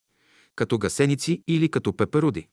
Като 0.55 0.77
гасеници 0.77 1.43
или 1.47 1.69
като 1.69 1.93
пеперуди? 1.93 2.47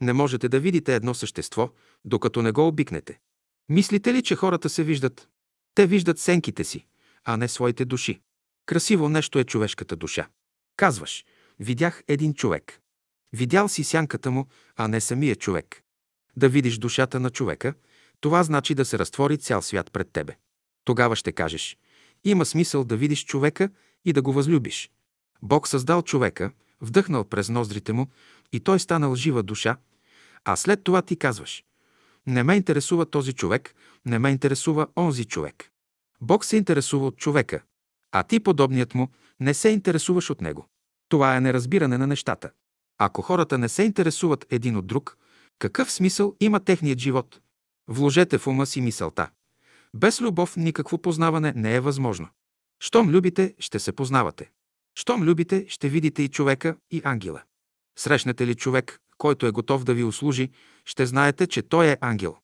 Не 0.00 0.12
можете 0.12 0.48
да 0.48 0.60
видите 0.60 0.94
едно 0.94 1.14
същество, 1.14 1.70
докато 2.04 2.42
не 2.42 2.52
го 2.52 2.66
обикнете. 2.66 3.18
Мислите 3.68 4.14
ли, 4.14 4.22
че 4.22 4.36
хората 4.36 4.68
се 4.68 4.84
виждат? 4.84 5.28
Те 5.78 5.86
виждат 5.86 6.18
сенките 6.18 6.64
си, 6.64 6.86
а 7.24 7.36
не 7.36 7.48
своите 7.48 7.84
души. 7.84 8.20
Красиво 8.66 9.08
нещо 9.08 9.38
е 9.38 9.44
човешката 9.44 9.96
душа. 9.96 10.28
Казваш, 10.76 11.24
видях 11.60 12.02
един 12.08 12.34
човек. 12.34 12.80
Видял 13.32 13.68
си 13.68 13.84
сянката 13.84 14.30
му, 14.30 14.46
а 14.76 14.88
не 14.88 15.00
самия 15.00 15.36
човек. 15.36 15.82
Да 16.36 16.48
видиш 16.48 16.78
душата 16.78 17.20
на 17.20 17.30
човека, 17.30 17.74
това 18.20 18.42
значи 18.42 18.74
да 18.74 18.84
се 18.84 18.98
разтвори 18.98 19.38
цял 19.38 19.62
свят 19.62 19.92
пред 19.92 20.10
тебе. 20.12 20.36
Тогава 20.84 21.16
ще 21.16 21.32
кажеш, 21.32 21.78
има 22.24 22.44
смисъл 22.44 22.84
да 22.84 22.96
видиш 22.96 23.24
човека 23.24 23.70
и 24.04 24.12
да 24.12 24.22
го 24.22 24.32
възлюбиш. 24.32 24.90
Бог 25.42 25.68
създал 25.68 26.02
човека, 26.02 26.50
вдъхнал 26.80 27.24
през 27.24 27.48
ноздрите 27.48 27.92
му 27.92 28.06
и 28.52 28.60
той 28.60 28.80
станал 28.80 29.14
жива 29.14 29.42
душа, 29.42 29.76
а 30.44 30.56
след 30.56 30.84
това 30.84 31.02
ти 31.02 31.16
казваш, 31.16 31.64
не 32.26 32.42
ме 32.42 32.54
интересува 32.54 33.06
този 33.06 33.32
човек, 33.32 33.74
не 34.06 34.18
ме 34.18 34.30
интересува 34.30 34.86
онзи 34.96 35.24
човек. 35.24 35.70
Бог 36.20 36.44
се 36.44 36.56
интересува 36.56 37.06
от 37.06 37.16
човека, 37.16 37.62
а 38.12 38.22
ти, 38.22 38.40
подобният 38.40 38.94
му, 38.94 39.08
не 39.40 39.54
се 39.54 39.68
интересуваш 39.68 40.30
от 40.30 40.40
него. 40.40 40.66
Това 41.08 41.36
е 41.36 41.40
неразбиране 41.40 41.98
на 41.98 42.06
нещата. 42.06 42.50
Ако 42.98 43.22
хората 43.22 43.58
не 43.58 43.68
се 43.68 43.82
интересуват 43.82 44.46
един 44.50 44.76
от 44.76 44.86
друг, 44.86 45.18
какъв 45.58 45.92
смисъл 45.92 46.36
има 46.40 46.60
техният 46.60 46.98
живот? 46.98 47.40
Вложете 47.88 48.38
в 48.38 48.46
ума 48.46 48.66
си 48.66 48.80
мисълта. 48.80 49.30
Без 49.94 50.20
любов 50.20 50.56
никакво 50.56 50.98
познаване 50.98 51.52
не 51.56 51.74
е 51.74 51.80
възможно. 51.80 52.28
Щом 52.80 53.10
любите, 53.10 53.54
ще 53.58 53.78
се 53.78 53.92
познавате. 53.92 54.50
Щом 54.94 55.22
любите, 55.22 55.66
ще 55.68 55.88
видите 55.88 56.22
и 56.22 56.28
човека, 56.28 56.76
и 56.90 57.02
ангела. 57.04 57.42
Срещнете 57.98 58.46
ли 58.46 58.54
човек, 58.54 59.00
който 59.18 59.46
е 59.46 59.50
готов 59.50 59.84
да 59.84 59.94
ви 59.94 60.04
услужи, 60.04 60.50
ще 60.84 61.06
знаете, 61.06 61.46
че 61.46 61.62
той 61.62 61.86
е 61.86 61.98
ангел. 62.00 62.36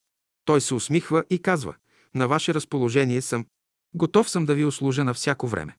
Той 0.45 0.61
се 0.61 0.75
усмихва 0.75 1.25
и 1.31 1.39
казва, 1.39 1.75
на 2.15 2.29
ваше 2.29 2.55
разположение 2.55 3.23
съм. 3.23 3.47
Готов 3.95 4.31
съм 4.31 4.47
да 4.47 4.55
ви 4.55 4.65
услужа 4.65 5.05
на 5.05 5.15
всяко 5.15 5.47
време. 5.47 5.77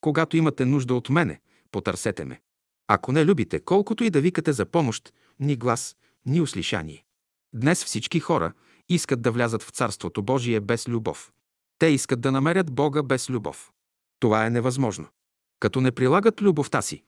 Когато 0.00 0.36
имате 0.36 0.64
нужда 0.64 0.94
от 0.94 1.10
мене, 1.10 1.40
потърсете 1.70 2.24
ме. 2.24 2.40
Ако 2.88 3.12
не 3.12 3.24
любите, 3.24 3.60
колкото 3.60 4.04
и 4.04 4.10
да 4.10 4.20
викате 4.20 4.52
за 4.52 4.66
помощ, 4.66 5.12
ни 5.40 5.56
глас, 5.56 5.96
ни 6.26 6.40
услишание. 6.40 7.04
Днес 7.54 7.84
всички 7.84 8.20
хора 8.20 8.52
искат 8.88 9.22
да 9.22 9.32
влязат 9.32 9.62
в 9.62 9.70
Царството 9.70 10.22
Божие 10.22 10.60
без 10.60 10.88
любов. 10.88 11.32
Те 11.78 11.86
искат 11.86 12.20
да 12.20 12.32
намерят 12.32 12.72
Бога 12.72 13.02
без 13.02 13.30
любов. 13.30 13.72
Това 14.20 14.46
е 14.46 14.50
невъзможно. 14.50 15.08
Като 15.60 15.80
не 15.80 15.92
прилагат 15.92 16.42
любовта 16.42 16.82
си, 16.82 17.02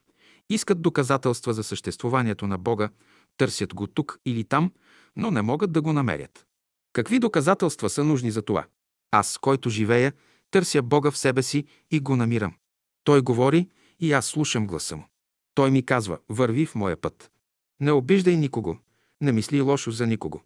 искат 0.50 0.82
доказателства 0.82 1.54
за 1.54 1.64
съществуванието 1.64 2.46
на 2.46 2.58
Бога, 2.58 2.88
търсят 3.36 3.74
го 3.74 3.86
тук 3.86 4.18
или 4.24 4.44
там, 4.44 4.72
но 5.16 5.30
не 5.30 5.42
могат 5.42 5.72
да 5.72 5.82
го 5.82 5.92
намерят. 5.92 6.46
Какви 6.92 7.18
доказателства 7.18 7.90
са 7.90 8.04
нужни 8.04 8.30
за 8.30 8.42
това? 8.42 8.66
Аз, 9.10 9.38
който 9.38 9.70
живея, 9.70 10.12
търся 10.50 10.82
Бога 10.82 11.10
в 11.10 11.18
себе 11.18 11.42
си 11.42 11.64
и 11.90 12.00
го 12.00 12.16
намирам. 12.16 12.54
Той 13.04 13.20
говори 13.20 13.68
и 14.00 14.12
аз 14.12 14.26
слушам 14.26 14.66
гласа 14.66 14.96
му. 14.96 15.08
Той 15.54 15.70
ми 15.70 15.86
казва, 15.86 16.18
върви 16.28 16.66
в 16.66 16.74
моя 16.74 17.00
път. 17.00 17.30
Не 17.80 17.92
обиждай 17.92 18.36
никого, 18.36 18.78
не 19.20 19.32
мисли 19.32 19.60
лошо 19.60 19.90
за 19.90 20.06
никого. 20.06 20.42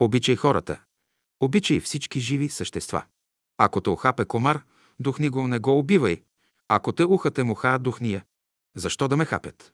Обичай 0.00 0.36
хората. 0.36 0.80
Обичай 1.40 1.80
всички 1.80 2.20
живи 2.20 2.48
същества. 2.48 3.04
Ако 3.58 3.80
те 3.80 3.90
охапе 3.90 4.24
комар, 4.24 4.62
духни 5.00 5.28
го, 5.28 5.48
не 5.48 5.58
го 5.58 5.78
убивай. 5.78 6.22
Ако 6.68 6.92
те 6.92 7.04
ухате 7.04 7.42
муха, 7.42 7.78
духни 7.78 8.12
я. 8.12 8.24
Защо 8.76 9.08
да 9.08 9.16
ме 9.16 9.24
хапят? 9.24 9.72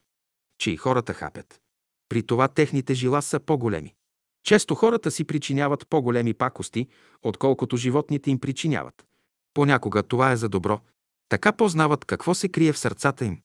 Че 0.59 0.71
и 0.71 0.77
хората 0.77 1.15
хапят. 1.15 1.61
При 2.09 2.23
това 2.23 2.49
техните 2.49 2.95
жила 2.95 3.23
са 3.23 3.41
по-големи. 3.41 3.95
Често 4.45 4.75
хората 4.75 5.11
си 5.11 5.25
причиняват 5.25 5.89
по-големи 5.89 6.35
пакости, 6.35 6.87
отколкото 7.23 7.77
животните 7.77 8.31
им 8.31 8.41
причиняват. 8.41 9.05
Понякога 9.55 10.03
това 10.03 10.33
е 10.33 10.37
за 10.37 10.49
добро. 10.49 10.81
Така 11.29 11.53
познават 11.53 12.05
какво 12.05 12.35
се 12.35 12.49
крие 12.49 12.73
в 12.73 12.79
сърцата 12.79 13.25
им. 13.25 13.41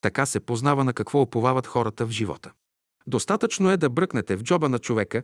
Така 0.00 0.26
се 0.26 0.40
познава 0.40 0.84
на 0.84 0.92
какво 0.92 1.20
оповават 1.20 1.66
хората 1.66 2.06
в 2.06 2.10
живота. 2.10 2.52
Достатъчно 3.06 3.70
е 3.70 3.76
да 3.76 3.90
бръкнете 3.90 4.36
в 4.36 4.42
джоба 4.42 4.68
на 4.68 4.78
човека 4.78 5.22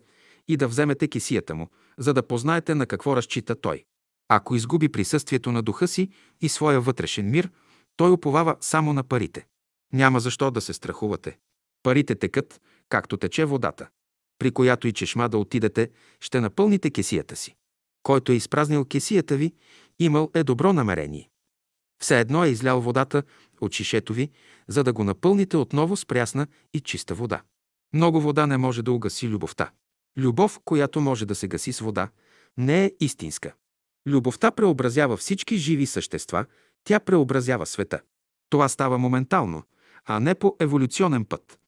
и 0.48 0.56
да 0.56 0.68
вземете 0.68 1.08
кисията 1.08 1.54
му, 1.54 1.68
за 1.98 2.14
да 2.14 2.26
познаете 2.26 2.74
на 2.74 2.86
какво 2.86 3.16
разчита 3.16 3.60
той. 3.60 3.84
Ако 4.28 4.54
изгуби 4.54 4.88
присъствието 4.88 5.52
на 5.52 5.62
духа 5.62 5.88
си 5.88 6.08
и 6.40 6.48
своя 6.48 6.80
вътрешен 6.80 7.30
мир, 7.30 7.50
той 7.96 8.10
оповава 8.10 8.56
само 8.60 8.92
на 8.92 9.02
парите. 9.02 9.46
Няма 9.92 10.20
защо 10.20 10.50
да 10.50 10.60
се 10.60 10.72
страхувате. 10.72 11.38
Парите 11.86 12.14
текат, 12.14 12.60
както 12.88 13.16
тече 13.16 13.44
водата. 13.44 13.88
При 14.38 14.50
която 14.50 14.88
и 14.88 14.92
чешма 14.92 15.28
да 15.28 15.38
отидете, 15.38 15.90
ще 16.20 16.40
напълните 16.40 16.90
кесията 16.90 17.36
си. 17.36 17.54
Който 18.02 18.32
е 18.32 18.34
изпразнил 18.34 18.84
кесията 18.84 19.36
ви, 19.36 19.52
имал 19.98 20.30
е 20.34 20.44
добро 20.44 20.72
намерение. 20.72 21.30
Все 22.02 22.20
едно 22.20 22.44
е 22.44 22.48
излял 22.48 22.80
водата 22.80 23.22
от 23.60 23.72
шишето 23.72 24.12
ви, 24.12 24.30
за 24.68 24.84
да 24.84 24.92
го 24.92 25.04
напълните 25.04 25.56
отново 25.56 25.96
с 25.96 26.06
прясна 26.06 26.46
и 26.74 26.80
чиста 26.80 27.14
вода. 27.14 27.42
Много 27.92 28.20
вода 28.20 28.46
не 28.46 28.56
може 28.56 28.82
да 28.82 28.92
угаси 28.92 29.28
любовта. 29.28 29.70
Любов, 30.18 30.60
която 30.64 31.00
може 31.00 31.26
да 31.26 31.34
се 31.34 31.48
гаси 31.48 31.72
с 31.72 31.80
вода, 31.80 32.08
не 32.56 32.84
е 32.84 32.92
истинска. 33.00 33.54
Любовта 34.06 34.50
преобразява 34.50 35.16
всички 35.16 35.56
живи 35.56 35.86
същества, 35.86 36.46
тя 36.84 37.00
преобразява 37.00 37.66
света. 37.66 38.00
Това 38.50 38.68
става 38.68 38.98
моментално, 38.98 39.62
а 40.04 40.20
не 40.20 40.34
по 40.34 40.56
еволюционен 40.60 41.24
път. 41.24 41.58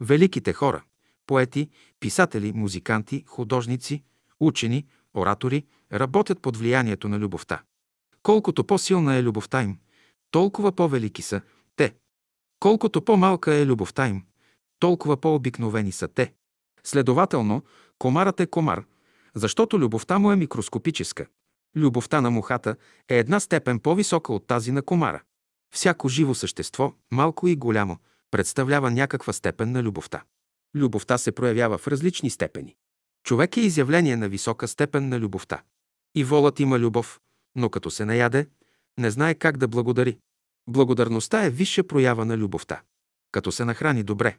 Великите 0.00 0.52
хора, 0.52 0.82
поети, 1.26 1.70
писатели, 2.00 2.52
музиканти, 2.52 3.24
художници, 3.26 4.04
учени, 4.40 4.86
оратори 5.14 5.66
работят 5.92 6.42
под 6.42 6.56
влиянието 6.56 7.08
на 7.08 7.18
любовта. 7.18 7.62
Колкото 8.22 8.64
по-силна 8.64 9.14
е 9.16 9.22
любовта 9.22 9.62
им, 9.62 9.78
толкова 10.30 10.72
по-велики 10.72 11.22
са 11.22 11.40
те. 11.76 11.94
Колкото 12.60 13.04
по-малка 13.04 13.54
е 13.54 13.66
любовта 13.66 14.08
им, 14.08 14.24
толкова 14.78 15.16
по-обикновени 15.16 15.92
са 15.92 16.08
те. 16.08 16.32
Следователно, 16.84 17.62
комарът 17.98 18.40
е 18.40 18.46
комар, 18.46 18.84
защото 19.34 19.78
любовта 19.78 20.18
му 20.18 20.32
е 20.32 20.36
микроскопическа. 20.36 21.26
Любовта 21.76 22.20
на 22.20 22.30
мухата 22.30 22.76
е 23.08 23.18
една 23.18 23.40
степен 23.40 23.80
по-висока 23.80 24.32
от 24.32 24.46
тази 24.46 24.72
на 24.72 24.82
комара. 24.82 25.22
Всяко 25.74 26.08
живо 26.08 26.34
същество, 26.34 26.92
малко 27.10 27.48
и 27.48 27.56
голямо, 27.56 27.98
представлява 28.30 28.90
някаква 28.90 29.32
степен 29.32 29.72
на 29.72 29.82
любовта. 29.82 30.22
Любовта 30.74 31.18
се 31.18 31.32
проявява 31.32 31.78
в 31.78 31.88
различни 31.88 32.30
степени. 32.30 32.76
Човек 33.24 33.56
е 33.56 33.60
изявление 33.60 34.16
на 34.16 34.28
висока 34.28 34.68
степен 34.68 35.08
на 35.08 35.20
любовта. 35.20 35.62
И 36.14 36.24
волът 36.24 36.60
има 36.60 36.78
любов, 36.78 37.20
но 37.56 37.70
като 37.70 37.90
се 37.90 38.04
наяде, 38.04 38.46
не 38.98 39.10
знае 39.10 39.34
как 39.34 39.56
да 39.56 39.68
благодари. 39.68 40.18
Благодарността 40.68 41.44
е 41.44 41.50
висша 41.50 41.84
проява 41.84 42.24
на 42.24 42.36
любовта. 42.36 42.82
Като 43.32 43.52
се 43.52 43.64
нахрани 43.64 44.02
добре, 44.02 44.38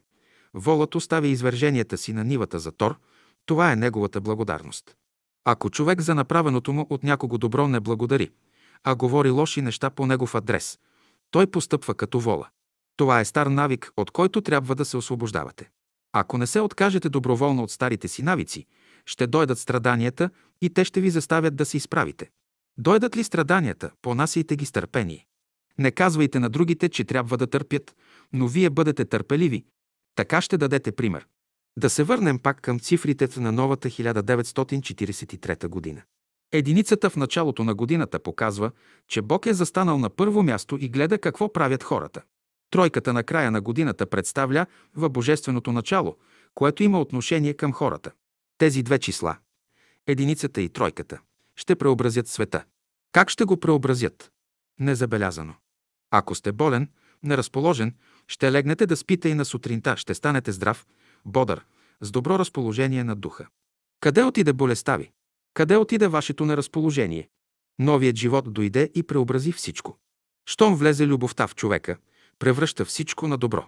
волът 0.54 0.96
оставя 0.96 1.28
извърженията 1.28 1.98
си 1.98 2.14
на 2.14 2.24
нивата 2.24 2.60
за 2.60 2.72
тор, 2.72 3.00
това 3.46 3.72
е 3.72 3.76
неговата 3.76 4.22
благодарност. 4.22 4.96
Ако 5.46 5.70
човек 5.70 6.02
за 6.02 6.16
направеното 6.16 6.74
му 6.74 6.88
от 6.90 7.04
някого 7.04 7.38
добро 7.38 7.68
не 7.68 7.80
благодари, 7.80 8.32
а 8.84 8.96
говори 8.96 9.30
лоши 9.30 9.62
неща 9.62 9.90
по 9.90 10.06
негов 10.06 10.36
адрес, 10.36 10.80
той 11.32 11.48
постъпва 11.48 11.96
като 11.96 12.20
вола. 12.20 12.50
Това 13.00 13.20
е 13.20 13.26
стар 13.26 13.48
навик, 13.48 13.92
от 13.98 14.12
който 14.12 14.42
трябва 14.42 14.76
да 14.76 14.86
се 14.86 14.98
освобождавате. 14.98 15.70
Ако 16.14 16.38
не 16.38 16.48
се 16.48 16.62
откажете 16.62 17.10
доброволно 17.10 17.64
от 17.64 17.72
старите 17.72 18.08
си 18.08 18.24
навици, 18.24 18.66
ще 19.06 19.28
дойдат 19.28 19.60
страданията 19.60 20.30
и 20.62 20.70
те 20.70 20.86
ще 20.86 21.02
ви 21.02 21.10
заставят 21.10 21.56
да 21.56 21.66
се 21.66 21.78
изправите. 21.78 22.30
Дойдат 22.78 23.18
ли 23.18 23.24
страданията, 23.24 23.92
понасяйте 24.02 24.56
ги 24.56 24.66
с 24.66 24.72
търпение. 24.72 25.26
Не 25.78 25.92
казвайте 25.92 26.40
на 26.40 26.50
другите, 26.50 26.90
че 26.90 27.04
трябва 27.04 27.38
да 27.38 27.48
търпят, 27.48 27.96
но 28.34 28.48
вие 28.48 28.70
бъдете 28.70 29.06
търпеливи. 29.06 29.66
Така 30.16 30.42
ще 30.42 30.58
дадете 30.58 30.92
пример. 30.92 31.28
Да 31.78 31.90
се 31.90 32.04
върнем 32.04 32.40
пак 32.40 32.62
към 32.62 32.80
цифрите 32.80 33.40
на 33.40 33.52
новата 33.52 33.90
1943 33.90 35.68
година. 35.68 36.02
Единицата 36.52 37.10
в 37.10 37.16
началото 37.16 37.64
на 37.64 37.76
годината 37.76 38.20
показва, 38.20 38.72
че 39.08 39.22
Бог 39.22 39.46
е 39.46 39.54
застанал 39.54 39.98
на 39.98 40.10
първо 40.10 40.44
място 40.44 40.78
и 40.82 40.90
гледа 40.90 41.18
какво 41.18 41.54
правят 41.54 41.84
хората. 41.84 42.22
Тройката 42.72 43.14
на 43.14 43.24
края 43.24 43.52
на 43.52 43.62
годината 43.62 44.06
представля 44.06 44.66
в 44.96 45.10
божественото 45.10 45.72
начало, 45.72 46.18
което 46.56 46.84
има 46.84 47.02
отношение 47.02 47.54
към 47.54 47.74
хората. 47.74 48.12
Тези 48.58 48.84
две 48.84 49.00
числа, 49.00 49.38
единицата 50.08 50.62
и 50.62 50.70
тройката, 50.70 51.20
ще 51.56 51.76
преобразят 51.76 52.28
света. 52.28 52.64
Как 53.12 53.30
ще 53.30 53.46
го 53.46 53.60
преобразят? 53.60 54.32
Незабелязано. 54.80 55.54
Ако 56.12 56.36
сте 56.36 56.52
болен, 56.52 56.90
неразположен, 57.24 57.96
ще 58.28 58.52
легнете 58.52 58.86
да 58.86 58.98
спите 58.98 59.30
и 59.30 59.34
на 59.34 59.46
сутринта 59.46 59.98
ще 59.98 60.14
станете 60.14 60.52
здрав, 60.52 60.88
бодър, 61.26 61.66
с 62.02 62.12
добро 62.12 62.40
разположение 62.40 63.04
на 63.04 63.16
духа. 63.16 63.48
Къде 64.00 64.24
отиде 64.24 64.54
болестта 64.54 64.98
ви? 64.98 65.12
Къде 65.54 65.78
отиде 65.78 66.08
вашето 66.08 66.46
неразположение? 66.46 67.30
Новият 67.80 68.16
живот 68.16 68.54
дойде 68.54 68.92
и 68.96 69.04
преобрази 69.04 69.52
всичко. 69.52 69.98
Щом 70.46 70.76
влезе 70.76 71.08
любовта 71.08 71.48
в 71.48 71.56
човека, 71.56 71.98
превръща 72.40 72.86
всичко 72.86 73.28
на 73.28 73.38
добро. 73.38 73.66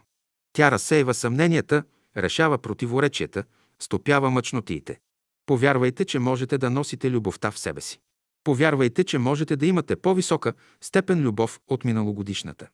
Тя 0.54 0.72
разсейва 0.72 1.14
съмненията, 1.14 1.84
решава 2.18 2.58
противоречията, 2.58 3.44
стопява 3.80 4.32
мъчнотиите. 4.32 5.00
Повярвайте, 5.46 6.06
че 6.06 6.20
можете 6.20 6.58
да 6.58 6.70
носите 6.70 7.12
любовта 7.12 7.52
в 7.52 7.60
себе 7.60 7.82
си. 7.82 8.00
Повярвайте, 8.44 9.04
че 9.04 9.18
можете 9.18 9.56
да 9.56 9.66
имате 9.66 9.96
по-висока 9.96 10.54
степен 10.82 11.22
любов 11.22 11.60
от 11.68 11.86
миналогодишната. 11.86 12.68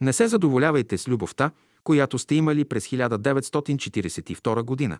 Не 0.00 0.12
се 0.12 0.28
задоволявайте 0.28 0.98
с 0.98 1.08
любовта, 1.08 1.50
която 1.84 2.18
сте 2.18 2.34
имали 2.34 2.64
през 2.64 2.88
1942 2.88 4.62
година, 4.62 4.98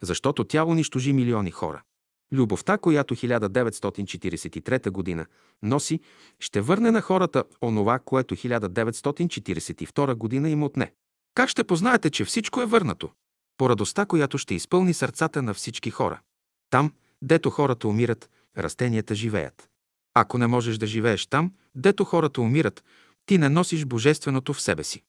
защото 0.00 0.44
тя 0.44 0.64
унищожи 0.64 1.12
милиони 1.12 1.50
хора. 1.50 1.82
Любовта, 2.32 2.78
която 2.78 3.16
1943 3.16 4.90
година 4.90 5.26
носи, 5.62 6.00
ще 6.40 6.60
върне 6.60 6.90
на 6.90 7.00
хората 7.00 7.44
онова, 7.62 7.98
което 7.98 8.36
1942 8.36 10.14
година 10.14 10.50
им 10.50 10.62
отне. 10.62 10.92
Как 11.34 11.48
ще 11.48 11.64
познаете, 11.64 12.10
че 12.10 12.24
всичко 12.24 12.62
е 12.62 12.66
върнато? 12.66 13.10
По 13.56 13.70
радостта, 13.70 14.06
която 14.06 14.38
ще 14.38 14.54
изпълни 14.54 14.94
сърцата 14.94 15.42
на 15.42 15.54
всички 15.54 15.90
хора. 15.90 16.20
Там, 16.70 16.92
дето 17.22 17.50
хората 17.50 17.88
умират, 17.88 18.30
растенията 18.58 19.14
живеят. 19.14 19.68
Ако 20.14 20.38
не 20.38 20.46
можеш 20.46 20.78
да 20.78 20.86
живееш 20.86 21.26
там, 21.26 21.52
дето 21.74 22.04
хората 22.04 22.40
умират, 22.40 22.84
ти 23.26 23.38
не 23.38 23.48
носиш 23.48 23.84
божественото 23.84 24.52
в 24.52 24.60
себе 24.60 24.84
си. 24.84 25.02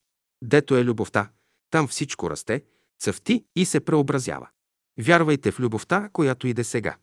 Дето 0.43 0.75
е 0.75 0.83
любовта, 0.83 1.29
там 1.71 1.87
всичко 1.87 2.29
расте, 2.29 2.63
цъфти 2.99 3.45
и 3.55 3.65
се 3.65 3.79
преобразява. 3.79 4.47
Вярвайте 4.99 5.51
в 5.51 5.59
любовта, 5.59 6.09
която 6.13 6.47
иде 6.47 6.63
сега. 6.63 6.95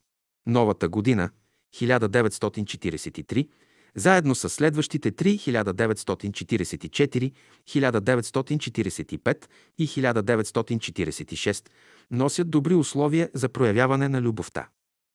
Новата 0.47 0.89
година, 0.89 1.29
1943, 1.75 3.49
заедно 3.95 4.35
с 4.35 4.49
следващите 4.49 5.11
три 5.11 5.37
1944, 5.37 7.31
1945 7.69 9.45
и 9.77 9.87
1946 9.87 11.69
носят 12.11 12.49
добри 12.49 12.75
условия 12.75 13.29
за 13.33 13.49
проявяване 13.49 14.09
на 14.09 14.21
любовта. 14.21 14.69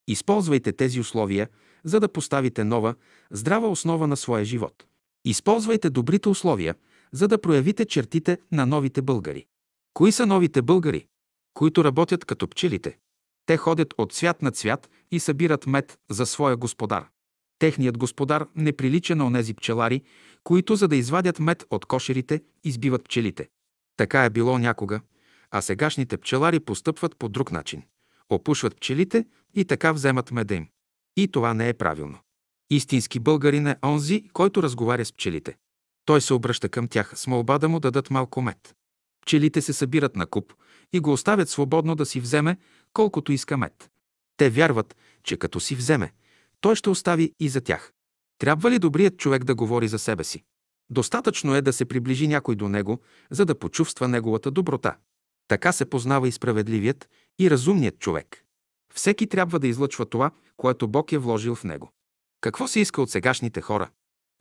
Използвайте 0.08 0.72
тези 0.72 1.00
условия, 1.00 1.48
за 1.84 2.00
да 2.00 2.08
поставите 2.08 2.64
нова, 2.64 2.94
здрава 3.30 3.68
основа 3.68 4.06
на 4.06 4.16
своя 4.16 4.44
живот. 4.44 4.84
Използвайте 5.24 5.90
добрите 5.90 6.28
условия, 6.28 6.74
за 7.12 7.28
да 7.28 7.40
проявите 7.40 7.84
чертите 7.84 8.38
на 8.52 8.66
новите 8.66 9.02
българи. 9.02 9.46
Кои 9.94 10.12
са 10.12 10.26
новите 10.26 10.62
българи? 10.62 11.06
Които 11.55 11.84
работят 11.84 12.24
като 12.24 12.48
пчелите. 12.48 12.98
Те 13.47 13.57
ходят 13.57 13.94
от 13.99 14.12
цвят 14.12 14.42
на 14.42 14.50
цвят 14.50 14.91
и 15.10 15.20
събират 15.20 15.66
мед 15.66 15.99
за 16.10 16.26
своя 16.26 16.57
господар. 16.57 17.08
Техният 17.58 17.99
господар 17.99 18.47
не 18.57 18.73
прилича 18.73 19.16
на 19.16 19.26
онези 19.26 19.55
пчелари, 19.55 20.02
които 20.44 20.76
за 20.76 20.89
да 20.89 20.97
извадят 20.97 21.39
мед 21.39 21.65
от 21.70 21.86
кошерите, 21.86 22.42
избиват 22.65 23.05
пчелите. 23.05 23.49
Така 23.97 24.25
е 24.25 24.31
било 24.31 24.58
някога, 24.58 25.00
а 25.50 25.60
сегашните 25.60 26.16
пчелари 26.16 26.60
постъпват 26.60 27.16
по 27.18 27.28
друг 27.28 27.52
начин. 27.52 27.83
Опушват 28.31 28.76
пчелите 28.76 29.25
и 29.55 29.65
така 29.65 29.92
вземат 29.92 30.31
меда 30.31 30.55
им. 30.55 30.68
И 31.16 31.28
това 31.28 31.55
не 31.55 31.68
е 31.68 31.75
правилно. 31.75 32.18
Истински 32.70 33.20
българин 33.20 33.66
е 33.66 33.76
онзи, 33.84 34.28
който 34.33 34.62
разговаря 34.62 35.05
с 35.05 35.12
пчелите. 35.12 35.57
Той 36.05 36.20
се 36.20 36.34
обръща 36.34 36.68
към 36.68 36.89
тях 36.89 37.12
с 37.15 37.26
молба 37.26 37.58
да 37.58 37.68
му 37.68 37.81
дадат 37.81 38.10
малко 38.10 38.42
мед. 38.42 38.75
Пчелите 39.23 39.62
се 39.62 39.73
събират 39.73 40.16
на 40.16 40.26
куп 40.26 40.52
и 40.92 41.00
го 41.00 41.12
оставят 41.12 41.49
свободно 41.49 41.94
да 41.94 42.07
си 42.07 42.20
вземе 42.20 42.57
колкото 42.97 43.33
иска 43.33 43.57
мед. 43.57 43.91
Те 44.36 44.50
вярват, 44.50 44.97
че 45.23 45.36
като 45.36 45.60
си 45.60 45.75
вземе, 45.75 46.12
той 46.60 46.76
ще 46.76 46.91
остави 46.91 47.33
и 47.41 47.49
за 47.49 47.60
тях. 47.60 47.92
Трябва 48.39 48.70
ли 48.70 48.78
добрият 48.78 49.16
човек 49.16 49.44
да 49.44 49.55
говори 49.55 49.89
за 49.89 49.99
себе 49.99 50.25
си? 50.25 50.44
Достатъчно 50.91 51.55
е 51.55 51.62
да 51.62 51.73
се 51.73 51.84
приближи 51.84 52.28
някой 52.28 52.57
до 52.57 52.68
него, 52.68 53.00
за 53.31 53.44
да 53.44 53.58
почувства 53.58 54.08
неговата 54.08 54.50
доброта. 54.50 54.97
Така 55.49 55.73
се 55.73 55.91
познава 55.91 56.28
и 56.28 56.33
справедливият, 56.33 57.08
и 57.39 57.50
разумният 57.50 57.99
човек. 57.99 58.44
Всеки 58.94 59.26
трябва 59.26 59.58
да 59.58 59.68
излъчва 59.68 60.07
това, 60.07 60.31
което 60.57 60.89
Бог 60.89 61.12
е 61.12 61.18
вложил 61.18 61.55
в 61.55 61.65
него. 61.65 61.91
Какво 62.41 62.68
се 62.68 62.81
иска 62.81 63.02
от 63.02 63.10
сегашните 63.10 63.60
хора? 63.60 63.91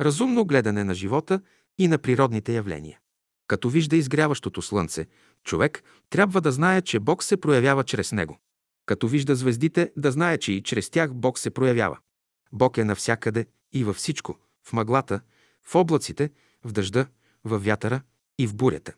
Разумно 0.01 0.45
гледане 0.45 0.83
на 0.83 0.93
живота 0.93 1.41
и 1.77 1.87
на 1.87 1.97
природните 1.97 2.53
явления. 2.53 2.99
Като 3.47 3.69
вижда 3.69 3.95
изгряващото 3.95 4.61
слънце, 4.61 5.05
човек 5.43 5.83
трябва 6.09 6.41
да 6.41 6.51
знае, 6.51 6.81
че 6.81 6.99
Бог 6.99 7.23
се 7.23 7.37
проявява 7.37 7.83
чрез 7.83 8.11
него. 8.11 8.39
Като 8.85 9.07
вижда 9.07 9.35
звездите, 9.35 9.91
да 9.97 10.11
знае, 10.11 10.37
че 10.37 10.51
и 10.51 10.63
чрез 10.63 10.89
тях 10.89 11.13
Бог 11.13 11.39
се 11.39 11.49
проявява. 11.49 11.97
Бог 12.51 12.77
е 12.77 12.83
навсякъде 12.83 13.45
и 13.73 13.83
във 13.83 13.95
всичко, 13.95 14.37
в 14.63 14.73
мъглата, 14.73 15.21
в 15.63 15.75
облаците, 15.75 16.29
в 16.63 16.71
дъжда, 16.71 17.07
в 17.43 17.59
вятъра 17.59 18.01
и 18.37 18.47
в 18.47 18.55
бурята. 18.55 18.93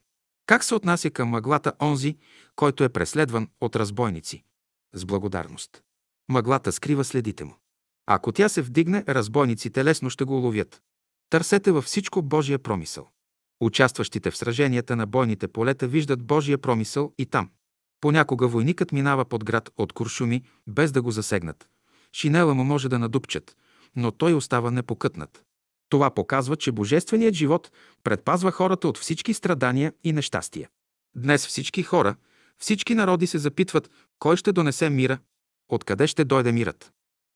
Как 0.45 0.63
се 0.63 0.75
отнася 0.75 1.09
към 1.09 1.29
мъглата 1.29 1.73
онзи, 1.81 2.17
който 2.55 2.83
е 2.83 2.89
преследван 2.89 3.49
от 3.61 3.75
разбойници? 3.75 4.43
С 4.93 5.05
благодарност. 5.05 5.83
Мъглата 6.29 6.71
скрива 6.71 7.03
следите 7.03 7.43
му. 7.43 7.55
Ако 8.05 8.31
тя 8.31 8.49
се 8.49 8.61
вдигне, 8.61 9.03
разбойниците 9.07 9.85
лесно 9.85 10.09
ще 10.09 10.23
го 10.23 10.37
уловят. 10.37 10.81
Търсете 11.29 11.71
във 11.71 11.85
всичко 11.85 12.21
Божия 12.21 12.59
промисъл. 12.59 13.09
Участващите 13.61 14.31
в 14.31 14.37
сраженията 14.37 14.95
на 14.95 15.05
бойните 15.05 15.47
полета 15.47 15.87
виждат 15.87 16.23
Божия 16.23 16.57
промисъл 16.57 17.13
и 17.17 17.25
там. 17.25 17.49
Понякога 18.01 18.47
войникът 18.47 18.91
минава 18.91 19.25
под 19.25 19.43
град 19.43 19.69
от 19.77 19.93
куршуми, 19.93 20.43
без 20.67 20.91
да 20.91 21.01
го 21.01 21.11
засегнат. 21.11 21.69
Шинела 22.13 22.53
му 22.53 22.63
може 22.63 22.89
да 22.89 22.99
надупчат, 22.99 23.55
но 23.95 24.11
той 24.11 24.33
остава 24.33 24.71
непокътнат. 24.71 25.43
Това 25.89 26.09
показва, 26.09 26.55
че 26.55 26.71
божественият 26.71 27.35
живот 27.35 27.71
предпазва 28.03 28.51
хората 28.51 28.87
от 28.87 28.97
всички 28.97 29.33
страдания 29.33 29.93
и 30.03 30.13
нещастия. 30.13 30.69
Днес 31.15 31.47
всички 31.47 31.83
хора, 31.83 32.15
всички 32.57 32.95
народи 32.95 33.27
се 33.27 33.37
запитват 33.37 33.89
кой 34.19 34.37
ще 34.37 34.51
донесе 34.51 34.89
мира, 34.89 35.19
откъде 35.69 36.07
ще 36.07 36.25
дойде 36.25 36.51
мирът. 36.51 36.91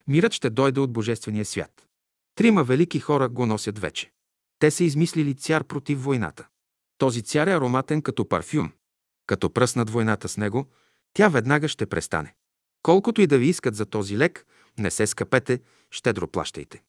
Мирът 0.07 0.33
ще 0.33 0.49
дойде 0.49 0.79
от 0.79 0.93
Божествения 0.93 1.45
свят. 1.45 1.87
Трима 2.35 2.63
велики 2.63 2.99
хора 2.99 3.29
го 3.29 3.45
носят 3.45 3.79
вече. 3.79 4.11
Те 4.59 4.71
са 4.71 4.83
измислили 4.83 5.35
цяр 5.35 5.63
против 5.63 6.03
войната. 6.03 6.47
Този 6.97 7.21
цяр 7.21 7.47
е 7.47 7.53
ароматен 7.53 8.01
като 8.01 8.27
парфюм. 8.27 8.71
Като 9.31 9.49
пръснат 9.49 9.89
войната 9.89 10.29
с 10.29 10.37
него, 10.37 10.65
тя 11.13 11.27
веднага 11.29 11.67
ще 11.67 11.85
престане. 11.85 12.33
Колкото 12.83 13.21
и 13.21 13.27
да 13.27 13.37
ви 13.37 13.47
искат 13.47 13.75
за 13.75 13.85
този 13.85 14.17
лек, 14.17 14.45
не 14.79 14.91
се 14.91 15.07
скъпете, 15.07 15.59
щедро 15.91 16.27
плащайте. 16.27 16.83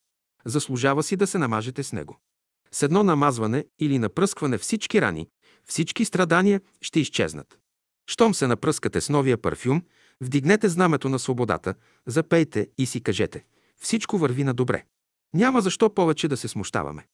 Заслужава 0.45 1.03
си 1.03 1.17
да 1.17 1.27
се 1.27 1.39
намажете 1.39 1.83
с 1.83 1.93
него. 1.93 2.21
С 2.73 2.83
едно 2.83 3.03
намазване 3.03 3.65
или 3.79 3.99
напръскване 3.99 4.59
всички 4.59 5.01
рани, 5.01 5.29
всички 5.65 6.05
страдания 6.05 6.61
ще 6.81 7.01
изчезнат. 7.01 7.59
Щом 8.07 8.35
се 8.35 8.47
напръскате 8.47 9.01
с 9.01 9.09
новия 9.09 9.39
парфюм, 9.39 9.83
вдигнете 10.21 10.69
знамето 10.69 11.09
на 11.09 11.19
свободата, 11.19 11.75
запейте 12.07 12.69
и 12.79 12.87
си 12.87 13.01
кажете 13.01 13.45
«Всичко 13.81 14.19
върви 14.19 14.45
на 14.45 14.55
добре». 14.55 14.85
Няма 15.35 15.61
защо 15.61 15.95
повече 15.95 16.29
да 16.29 16.37
се 16.37 16.49
смущаваме. 16.49 17.07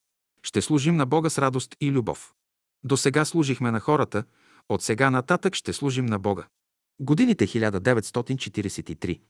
Ще 0.43 0.63
служим 0.63 0.97
на 0.97 1.07
Бога 1.07 1.31
с 1.31 1.39
радост 1.39 1.77
и 1.81 1.91
любов. 1.91 2.35
До 2.85 2.97
сега 2.97 3.25
служихме 3.25 3.71
на 3.71 3.81
хората, 3.81 4.25
от 4.69 4.83
сега 4.83 5.11
нататък 5.11 5.55
ще 5.55 5.73
служим 5.73 6.07
на 6.07 6.19
Бога. 6.19 6.47
Годините 7.01 7.47
1943, 7.47 9.21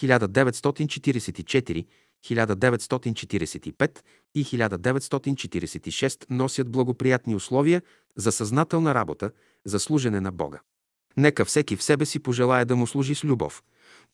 1944, 0.00 1.86
1945 2.24 3.98
и 4.34 4.44
1946 4.44 6.26
носят 6.30 6.70
благоприятни 6.70 7.34
условия 7.34 7.82
за 8.16 8.32
съзнателна 8.32 8.94
работа, 8.94 9.30
за 9.64 9.80
служене 9.80 10.20
на 10.20 10.32
Бога. 10.32 10.60
Нека 11.16 11.44
всеки 11.44 11.76
в 11.76 11.82
себе 11.82 12.06
си 12.06 12.18
пожелая 12.18 12.66
да 12.66 12.76
му 12.76 12.86
служи 12.86 13.14
с 13.14 13.24
любов, 13.24 13.62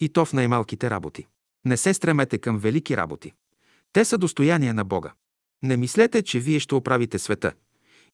и 0.01 0.09
то 0.09 0.25
в 0.25 0.33
най-малките 0.33 0.91
работи. 0.91 1.27
Не 1.65 1.77
се 1.77 1.95
стремете 1.95 2.39
към 2.39 2.59
велики 2.59 2.97
работи. 2.97 3.33
Те 3.93 4.05
са 4.05 4.19
достояние 4.19 4.73
на 4.73 4.85
Бога. 4.85 5.13
Не 5.63 5.77
мислете, 5.77 6.23
че 6.23 6.41
вие 6.41 6.61
ще 6.61 6.75
оправите 6.75 7.19
света. 7.19 7.53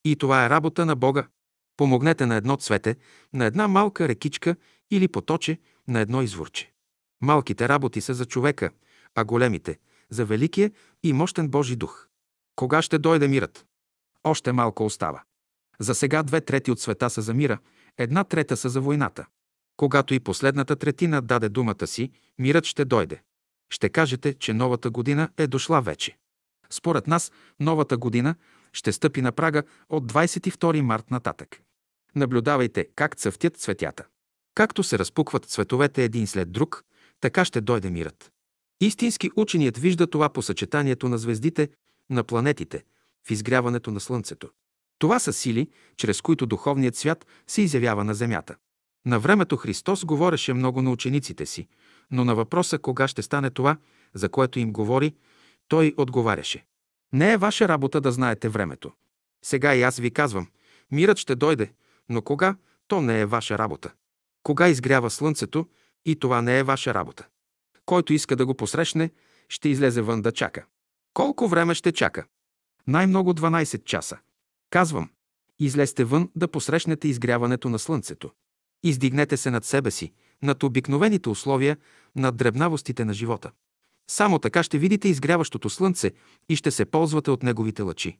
И 0.04 0.16
това 0.16 0.46
е 0.46 0.50
работа 0.50 0.86
на 0.86 0.96
Бога. 0.96 1.26
Помогнете 1.76 2.26
на 2.26 2.34
едно 2.34 2.56
цвете, 2.56 2.96
на 3.32 3.44
една 3.44 3.68
малка 3.68 4.08
рекичка 4.08 4.56
или 4.90 5.08
поточе, 5.08 5.58
на 5.88 6.00
едно 6.00 6.22
изворче. 6.22 6.72
Малките 7.22 7.68
работи 7.68 8.00
са 8.00 8.14
за 8.14 8.24
човека, 8.26 8.70
а 9.14 9.24
големите– 9.24 9.78
за 10.10 10.24
великия 10.24 10.70
и 11.02 11.12
мощен 11.12 11.48
Божи 11.48 11.76
дух. 11.76 12.08
Кога 12.56 12.82
ще 12.82 12.98
дойде 12.98 13.28
мирът? 13.28 13.66
Още 14.24 14.52
малко 14.52 14.84
остава. 14.84 15.22
За 15.78 15.94
сега 15.94 16.22
две 16.22 16.40
трети 16.40 16.70
от 16.70 16.80
света 16.80 17.10
са 17.10 17.22
за 17.22 17.34
мира, 17.34 17.58
една 17.98 18.24
трета 18.24 18.56
са 18.56 18.68
за 18.68 18.80
войната. 18.80 19.26
Когато 19.76 20.14
и 20.14 20.20
последната 20.20 20.76
третина 20.76 21.20
даде 21.20 21.48
думата 21.48 21.86
си, 21.86 22.10
мирът 22.38 22.64
ще 22.64 22.84
дойде. 22.84 23.22
Ще 23.70 23.88
кажете, 23.88 24.34
че 24.34 24.52
новата 24.52 24.90
година 24.90 25.28
е 25.36 25.46
дошла 25.46 25.80
вече. 25.80 26.16
Според 26.70 27.06
нас, 27.06 27.32
новата 27.60 27.96
година 27.96 28.34
ще 28.72 28.92
стъпи 28.92 29.22
на 29.22 29.32
прага 29.32 29.62
от 29.88 30.12
22 30.12 30.80
март 30.80 31.10
нататък. 31.10 31.62
Наблюдавайте 32.16 32.88
как 32.96 33.16
цъфтят 33.16 33.56
цветята. 33.56 34.04
Както 34.54 34.82
се 34.82 34.98
разпукват 34.98 35.44
цветовете 35.44 36.04
един 36.04 36.26
след 36.26 36.52
друг, 36.52 36.84
така 37.20 37.44
ще 37.44 37.60
дойде 37.60 37.90
мирът. 37.90 38.32
Истински 38.80 39.30
ученият 39.36 39.78
вижда 39.78 40.06
това 40.06 40.28
по 40.28 40.42
съчетанието 40.42 41.08
на 41.08 41.18
звездите, 41.18 41.68
на 42.10 42.24
планетите, 42.24 42.84
в 43.28 43.30
изгряването 43.30 43.90
на 43.90 44.00
Слънцето. 44.00 44.48
Това 44.98 45.18
са 45.18 45.32
сили, 45.32 45.70
чрез 45.96 46.20
които 46.20 46.46
духовният 46.46 46.96
свят 46.96 47.26
се 47.46 47.62
изявява 47.62 48.04
на 48.04 48.14
Земята. 48.14 48.56
На 49.06 49.18
времето 49.20 49.56
Христос 49.56 50.04
говореше 50.04 50.52
много 50.52 50.82
на 50.82 50.90
учениците 50.90 51.46
си, 51.46 51.68
но 52.10 52.24
на 52.24 52.34
въпроса 52.34 52.78
кога 52.78 53.08
ще 53.08 53.22
стане 53.22 53.50
това, 53.50 53.76
за 54.14 54.28
което 54.28 54.58
им 54.58 54.72
говори, 54.72 55.14
той 55.68 55.94
отговаряше. 55.96 56.64
Не 57.12 57.32
е 57.32 57.36
ваша 57.36 57.68
работа 57.68 58.00
да 58.00 58.12
знаете 58.12 58.48
времето. 58.48 58.92
Сега 59.44 59.74
и 59.74 59.82
аз 59.82 59.98
ви 59.98 60.10
казвам, 60.10 60.48
мирът 60.92 61.18
ще 61.18 61.34
дойде, 61.34 61.72
но 62.08 62.22
кога, 62.22 62.56
то 62.88 63.00
не 63.00 63.20
е 63.20 63.26
ваша 63.26 63.58
работа. 63.58 63.92
Кога 64.42 64.68
изгрява 64.68 65.10
слънцето, 65.10 65.66
и 66.04 66.16
това 66.16 66.42
не 66.42 66.58
е 66.58 66.62
ваша 66.62 66.94
работа. 66.94 67.26
Който 67.86 68.12
иска 68.12 68.36
да 68.36 68.46
го 68.46 68.54
посрещне, 68.54 69.10
ще 69.48 69.68
излезе 69.68 70.02
вън 70.02 70.22
да 70.22 70.32
чака. 70.32 70.64
Колко 71.14 71.48
време 71.48 71.74
ще 71.74 71.92
чака? 71.92 72.24
Най-много 72.86 73.34
12 73.34 73.84
часа. 73.84 74.18
Казвам, 74.70 75.10
излезте 75.58 76.04
вън 76.04 76.30
да 76.36 76.48
посрещнете 76.48 77.08
изгряването 77.08 77.68
на 77.68 77.78
слънцето. 77.78 78.30
Издигнете 78.82 79.36
се 79.36 79.50
над 79.50 79.64
себе 79.64 79.90
си, 79.90 80.12
над 80.42 80.62
обикновените 80.62 81.28
условия, 81.28 81.76
над 82.16 82.36
дребнавостите 82.36 83.04
на 83.04 83.14
живота. 83.14 83.50
Само 84.10 84.38
така 84.38 84.62
ще 84.62 84.78
видите 84.78 85.08
изгряващото 85.08 85.70
слънце 85.70 86.12
и 86.48 86.56
ще 86.56 86.70
се 86.70 86.84
ползвате 86.84 87.30
от 87.30 87.42
неговите 87.42 87.82
лъчи. 87.82 88.18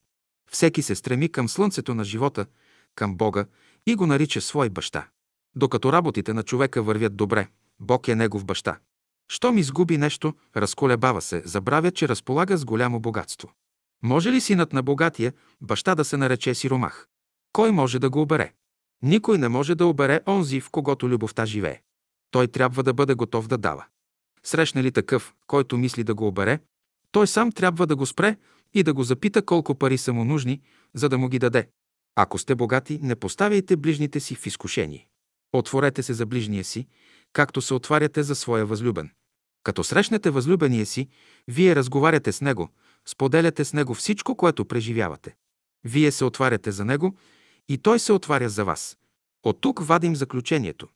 Всеки 0.51 0.83
се 0.83 0.95
стреми 0.95 1.29
към 1.29 1.49
слънцето 1.49 1.95
на 1.95 2.05
живота, 2.05 2.47
към 2.95 3.17
Бога 3.17 3.47
и 3.87 3.95
го 3.95 4.07
нарича 4.07 4.41
свой 4.41 4.71
баща. 4.71 5.09
Докато 5.57 5.93
работите 5.93 6.33
на 6.33 6.43
човека 6.43 6.83
вървят 6.83 7.17
добре, 7.17 7.49
Бог 7.81 8.09
е 8.09 8.15
негов 8.15 8.45
баща. 8.45 8.79
Щом 9.29 9.59
изгуби 9.59 9.99
нещо, 9.99 10.35
разколебава 10.57 11.23
се, 11.23 11.43
забравя, 11.45 11.91
че 11.91 12.09
разполага 12.09 12.57
с 12.57 12.65
голямо 12.65 13.01
богатство. 13.01 13.53
Може 14.03 14.33
ли 14.33 14.41
синът 14.41 14.73
на 14.73 14.83
богатия 14.83 15.33
баща 15.61 15.95
да 15.95 16.05
се 16.05 16.17
нарече 16.17 16.55
сиромах? 16.55 17.07
Кой 17.53 17.73
може 17.73 17.99
да 17.99 18.11
го 18.11 18.21
обере? 18.21 18.53
Никой 19.03 19.39
не 19.39 19.49
може 19.49 19.75
да 19.75 19.87
обере 19.87 20.21
онзи, 20.27 20.61
в 20.61 20.71
когото 20.71 21.09
любовта 21.09 21.47
живее. 21.47 21.81
Той 22.31 22.49
трябва 22.49 22.83
да 22.83 22.95
бъде 22.95 23.15
готов 23.15 23.49
да 23.49 23.59
дава. 23.59 23.85
Срещне 24.43 24.83
ли 24.83 24.93
такъв, 24.93 25.35
който 25.47 25.79
мисли 25.79 26.05
да 26.05 26.15
го 26.15 26.27
обере, 26.27 26.61
той 27.11 27.27
сам 27.27 27.53
трябва 27.53 27.87
да 27.87 27.97
го 27.97 28.07
спре 28.07 28.37
и 28.75 28.83
да 28.83 28.95
го 28.95 29.03
запита 29.03 29.45
колко 29.45 29.75
пари 29.75 29.99
са 29.99 30.13
му 30.13 30.25
нужни, 30.25 30.61
за 30.95 31.09
да 31.09 31.19
му 31.19 31.29
ги 31.29 31.39
даде. 31.39 31.69
Ако 32.17 32.39
сте 32.39 32.55
богати, 32.55 32.99
не 33.03 33.17
поставяйте 33.17 33.77
ближните 33.77 34.21
си 34.21 34.35
в 34.35 34.47
изкушение. 34.47 35.09
Отворете 35.53 36.03
се 36.03 36.13
за 36.13 36.27
ближния 36.27 36.65
си, 36.65 36.87
както 37.33 37.63
се 37.63 37.75
отваряте 37.75 38.23
за 38.23 38.35
своя 38.35 38.67
възлюбен. 38.67 39.11
Като 39.63 39.85
срещнете 39.85 40.31
възлюбения 40.31 40.87
си, 40.87 41.09
вие 41.49 41.77
разговаряте 41.77 42.33
с 42.33 42.41
него, 42.41 42.69
споделяте 43.09 43.65
с 43.65 43.73
него 43.73 43.95
всичко, 43.95 44.37
което 44.37 44.65
преживявате. 44.65 45.37
Вие 45.85 46.13
се 46.13 46.25
отваряте 46.25 46.73
за 46.73 46.85
него 46.85 47.17
и 47.69 47.79
той 47.79 47.99
се 47.99 48.13
отваря 48.13 48.49
за 48.49 48.65
вас. 48.65 48.99
От 49.43 49.61
тук 49.61 49.87
вадим 49.87 50.17
заключението. 50.17 50.89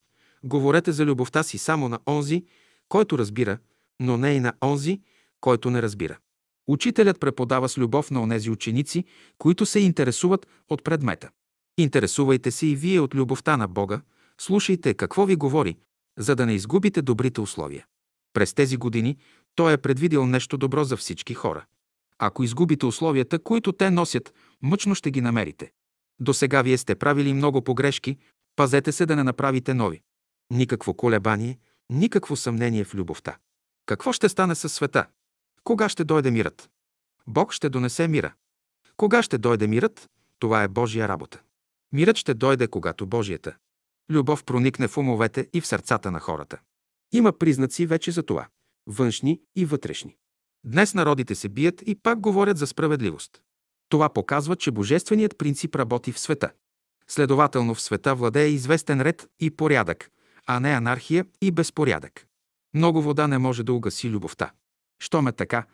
Говорете 0.45 0.93
за 0.93 1.05
любовта 1.05 1.43
си 1.43 1.59
само 1.59 1.89
на 1.89 1.99
онзи, 2.09 2.45
който 2.89 3.19
разбира, 3.19 3.59
но 4.01 4.17
не 4.17 4.33
и 4.33 4.41
на 4.41 4.53
онзи, 4.63 5.01
който 5.41 5.71
не 5.71 5.83
разбира. 5.83 6.19
Учителят 6.71 7.21
преподава 7.21 7.69
с 7.69 7.79
любов 7.79 8.11
на 8.11 8.23
онези 8.23 8.51
ученици, 8.51 9.05
които 9.39 9.67
се 9.67 9.81
интересуват 9.81 10.47
от 10.69 10.85
предмета. 10.85 11.31
Интересувайте 11.79 12.51
се 12.51 12.67
и 12.67 12.77
вие 12.77 13.01
от 13.01 13.15
любовта 13.15 13.57
на 13.57 13.69
Бога, 13.69 14.01
слушайте 14.41 14.95
какво 14.95 15.27
ви 15.27 15.37
говори, 15.37 15.77
за 16.19 16.37
да 16.37 16.47
не 16.47 16.55
изгубите 16.55 17.03
добрите 17.03 17.41
условия. 17.41 17.87
През 18.33 18.55
тези 18.55 18.77
години 18.77 19.17
Той 19.55 19.73
е 19.73 19.79
предвидил 19.79 20.27
нещо 20.27 20.57
добро 20.57 20.85
за 20.85 20.97
всички 20.97 21.35
хора. 21.35 21.65
Ако 22.19 22.45
изгубите 22.45 22.87
условията, 22.87 23.39
които 23.39 23.73
те 23.73 23.91
носят, 23.91 24.35
мъчно 24.63 24.95
ще 24.95 25.11
ги 25.11 25.21
намерите. 25.21 25.73
До 26.21 26.35
сега 26.35 26.63
вие 26.63 26.79
сте 26.79 26.95
правили 26.95 27.35
много 27.35 27.63
погрешки, 27.63 28.17
пазете 28.57 28.93
се 28.93 29.07
да 29.07 29.17
не 29.17 29.25
направите 29.25 29.75
нови. 29.75 30.01
Никакво 30.51 30.95
колебание, 30.95 31.59
никакво 31.91 32.37
съмнение 32.37 32.85
в 32.85 32.95
любовта. 32.95 33.37
Какво 33.87 34.13
ще 34.13 34.29
стане 34.29 34.55
със 34.55 34.73
света? 34.73 35.07
Кога 35.65 35.89
ще 35.89 36.05
дойде 36.05 36.31
мирът? 36.31 36.71
Бог 37.27 37.53
ще 37.53 37.69
донесе 37.69 38.09
мира. 38.09 38.35
Кога 38.97 39.23
ще 39.23 39.39
дойде 39.39 39.67
мирът? 39.67 40.11
Това 40.39 40.63
е 40.63 40.69
Божия 40.69 41.09
работа. 41.09 41.41
Мирът 41.93 42.17
ще 42.17 42.35
дойде, 42.35 42.69
когато 42.69 43.07
Божията 43.07 43.57
любов 44.11 44.45
проникне 44.45 44.89
в 44.89 44.99
умовете 44.99 45.49
и 45.53 45.61
в 45.61 45.67
сърцата 45.67 46.11
на 46.11 46.21
хората. 46.21 46.59
Има 47.13 47.33
признаци 47.33 47.87
вече 47.87 48.11
за 48.11 48.23
това– 48.23 48.49
външни 48.87 49.41
и 49.57 49.65
вътрешни. 49.65 50.17
Днес 50.65 50.95
народите 50.95 51.35
се 51.35 51.49
бият 51.49 51.83
и 51.87 51.95
пак 51.95 52.21
говорят 52.21 52.59
за 52.59 52.67
справедливост. 52.67 53.43
Това 53.89 54.09
показва, 54.09 54.57
че 54.57 54.71
божественият 54.71 55.39
принцип 55.39 55.77
работи 55.77 56.13
в 56.13 56.19
света. 56.19 56.51
Следователно 57.09 57.75
в 57.75 57.81
света 57.81 58.15
владее 58.15 58.47
известен 58.47 59.01
ред 59.01 59.29
и 59.41 59.51
порядък, 59.51 60.11
а 60.47 60.61
не 60.61 60.71
анархия 60.71 61.25
и 61.43 61.51
безпорядък. 61.51 62.27
Много 62.75 63.03
вода 63.03 63.27
не 63.27 63.39
може 63.39 63.63
да 63.63 63.73
угаси 63.73 64.11
любовта. 64.11 64.51
Що 65.03 65.23
ме 65.23 65.33
така, 65.33 65.65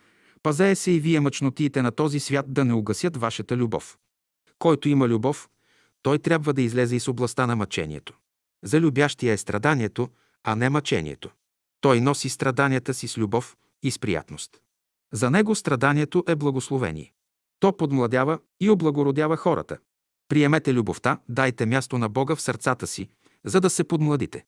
пазее 0.42 0.74
се 0.74 0.90
и 0.90 1.00
вие 1.00 1.20
мъчнотиите 1.20 1.82
на 1.82 1.90
този 1.90 2.20
свят 2.20 2.46
да 2.48 2.64
не 2.64 2.74
угасят 2.74 3.16
вашата 3.16 3.56
любов. 3.56 3.98
Който 4.58 4.88
има 4.88 5.08
любов, 5.08 5.48
той 6.02 6.18
трябва 6.18 6.52
да 6.52 6.62
излезе 6.62 6.96
из 6.96 7.08
областта 7.08 7.46
на 7.46 7.56
мъчението. 7.56 8.14
За 8.64 8.80
любящия 8.80 9.32
е 9.32 9.36
страданието, 9.36 10.08
а 10.44 10.56
не 10.56 10.70
мъчението. 10.70 11.30
Той 11.80 12.00
носи 12.00 12.28
страданията 12.28 12.94
си 12.94 13.08
с 13.08 13.18
любов 13.18 13.56
и 13.82 13.90
с 13.90 13.98
приятност. 13.98 14.60
За 15.12 15.30
него 15.30 15.54
страданието 15.54 16.24
е 16.28 16.36
благословение. 16.36 17.12
То 17.60 17.76
подмладява 17.76 18.38
и 18.60 18.70
облагородява 18.70 19.36
хората. 19.36 19.78
Приемете 20.28 20.74
любовта, 20.74 21.18
дайте 21.28 21.66
място 21.66 21.98
на 21.98 22.08
Бога 22.08 22.36
в 22.36 22.40
сърцата 22.40 22.86
си, 22.86 23.08
за 23.44 23.60
да 23.60 23.70
се 23.70 23.84
подмладите. 23.84 24.44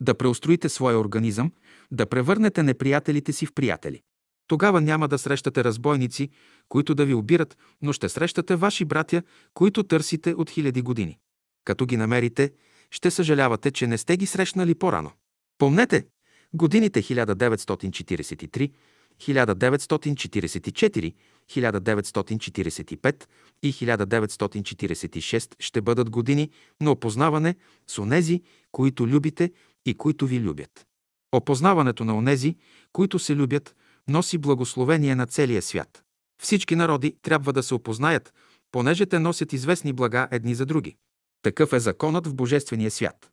Да 0.00 0.14
преустроите 0.14 0.68
своя 0.68 0.98
организъм, 0.98 1.52
да 1.90 2.06
превърнете 2.06 2.62
неприятелите 2.62 3.32
си 3.32 3.46
в 3.46 3.52
приятели. 3.52 4.02
Тогава 4.46 4.80
няма 4.80 5.08
да 5.08 5.18
срещате 5.18 5.64
разбойници, 5.64 6.30
които 6.68 6.94
да 6.94 7.04
ви 7.04 7.14
обират, 7.14 7.56
но 7.82 7.92
ще 7.92 8.08
срещате 8.08 8.56
ваши 8.56 8.84
братя, 8.84 9.22
които 9.54 9.82
търсите 9.82 10.34
от 10.34 10.50
хиляди 10.50 10.82
години. 10.82 11.18
Като 11.64 11.86
ги 11.86 11.96
намерите, 11.96 12.52
ще 12.90 13.10
съжалявате, 13.10 13.70
че 13.70 13.86
не 13.86 13.98
сте 13.98 14.16
ги 14.16 14.26
срещнали 14.26 14.74
по-рано. 14.74 15.10
Помнете, 15.58 16.06
годините 16.54 17.02
1943, 17.02 18.72
1944, 19.20 21.14
1945 21.50 23.24
и 23.62 23.72
1946 23.72 25.54
ще 25.60 25.80
бъдат 25.80 26.10
години 26.10 26.50
на 26.80 26.90
опознаване 26.90 27.54
с 27.86 27.98
онези, 27.98 28.42
които 28.72 29.06
любите 29.06 29.52
и 29.86 29.94
които 29.94 30.26
ви 30.26 30.40
любят. 30.40 30.86
Опознаването 31.32 32.04
на 32.04 32.16
онези, 32.16 32.56
които 32.92 33.18
се 33.18 33.36
любят, 33.36 33.74
носи 34.08 34.38
благословение 34.38 35.14
на 35.14 35.26
целия 35.26 35.62
свят. 35.62 36.02
Всички 36.42 36.76
народи 36.76 37.16
трябва 37.22 37.52
да 37.52 37.62
се 37.62 37.74
опознаят, 37.74 38.34
понеже 38.72 39.06
те 39.06 39.18
носят 39.18 39.52
известни 39.52 39.92
блага 39.92 40.28
едни 40.30 40.54
за 40.54 40.66
други. 40.66 40.96
Такъв 41.42 41.72
е 41.72 41.80
законът 41.80 42.26
в 42.26 42.34
Божествения 42.34 42.90
свят. 42.90 43.30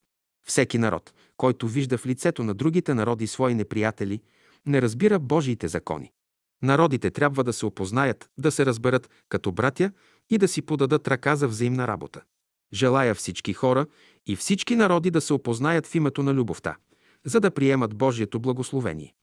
Всеки 0.48 0.78
народ, 0.78 1.14
който 1.38 1.68
вижда 1.68 1.98
в 1.98 2.06
лицето 2.06 2.44
на 2.44 2.54
другите 2.54 2.94
народи 2.94 3.28
свои 3.28 3.54
неприятели, 3.54 4.22
не 4.66 4.82
разбира 4.82 5.20
Божиите 5.20 5.68
закони. 5.68 6.12
Народите 6.62 7.12
трябва 7.12 7.44
да 7.44 7.54
се 7.54 7.66
опознаят, 7.66 8.30
да 8.38 8.52
се 8.52 8.66
разберат 8.66 9.10
като 9.30 9.52
братя 9.52 9.92
и 10.30 10.38
да 10.38 10.48
си 10.48 10.62
подадат 10.62 11.08
ръка 11.08 11.36
за 11.36 11.48
взаимна 11.48 11.88
работа. 11.88 12.22
Желая 12.74 13.16
всички 13.16 13.54
хора 13.54 13.86
и 14.26 14.36
всички 14.36 14.76
народи 14.76 15.12
да 15.12 15.22
се 15.22 15.34
опознаят 15.34 15.88
в 15.88 15.96
името 15.96 16.24
на 16.24 16.34
любовта, 16.34 16.76
за 17.26 17.40
да 17.40 17.52
приемат 17.52 17.96
Божието 17.96 18.40
благословение. 18.40 19.14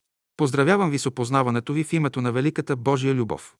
Поздравявам 0.40 0.90
ви 0.90 0.98
с 0.98 1.06
опознаването 1.06 1.72
ви 1.72 1.84
в 1.84 1.92
името 1.92 2.20
на 2.20 2.32
великата 2.32 2.76
Божия 2.76 3.14
любов. 3.14 3.54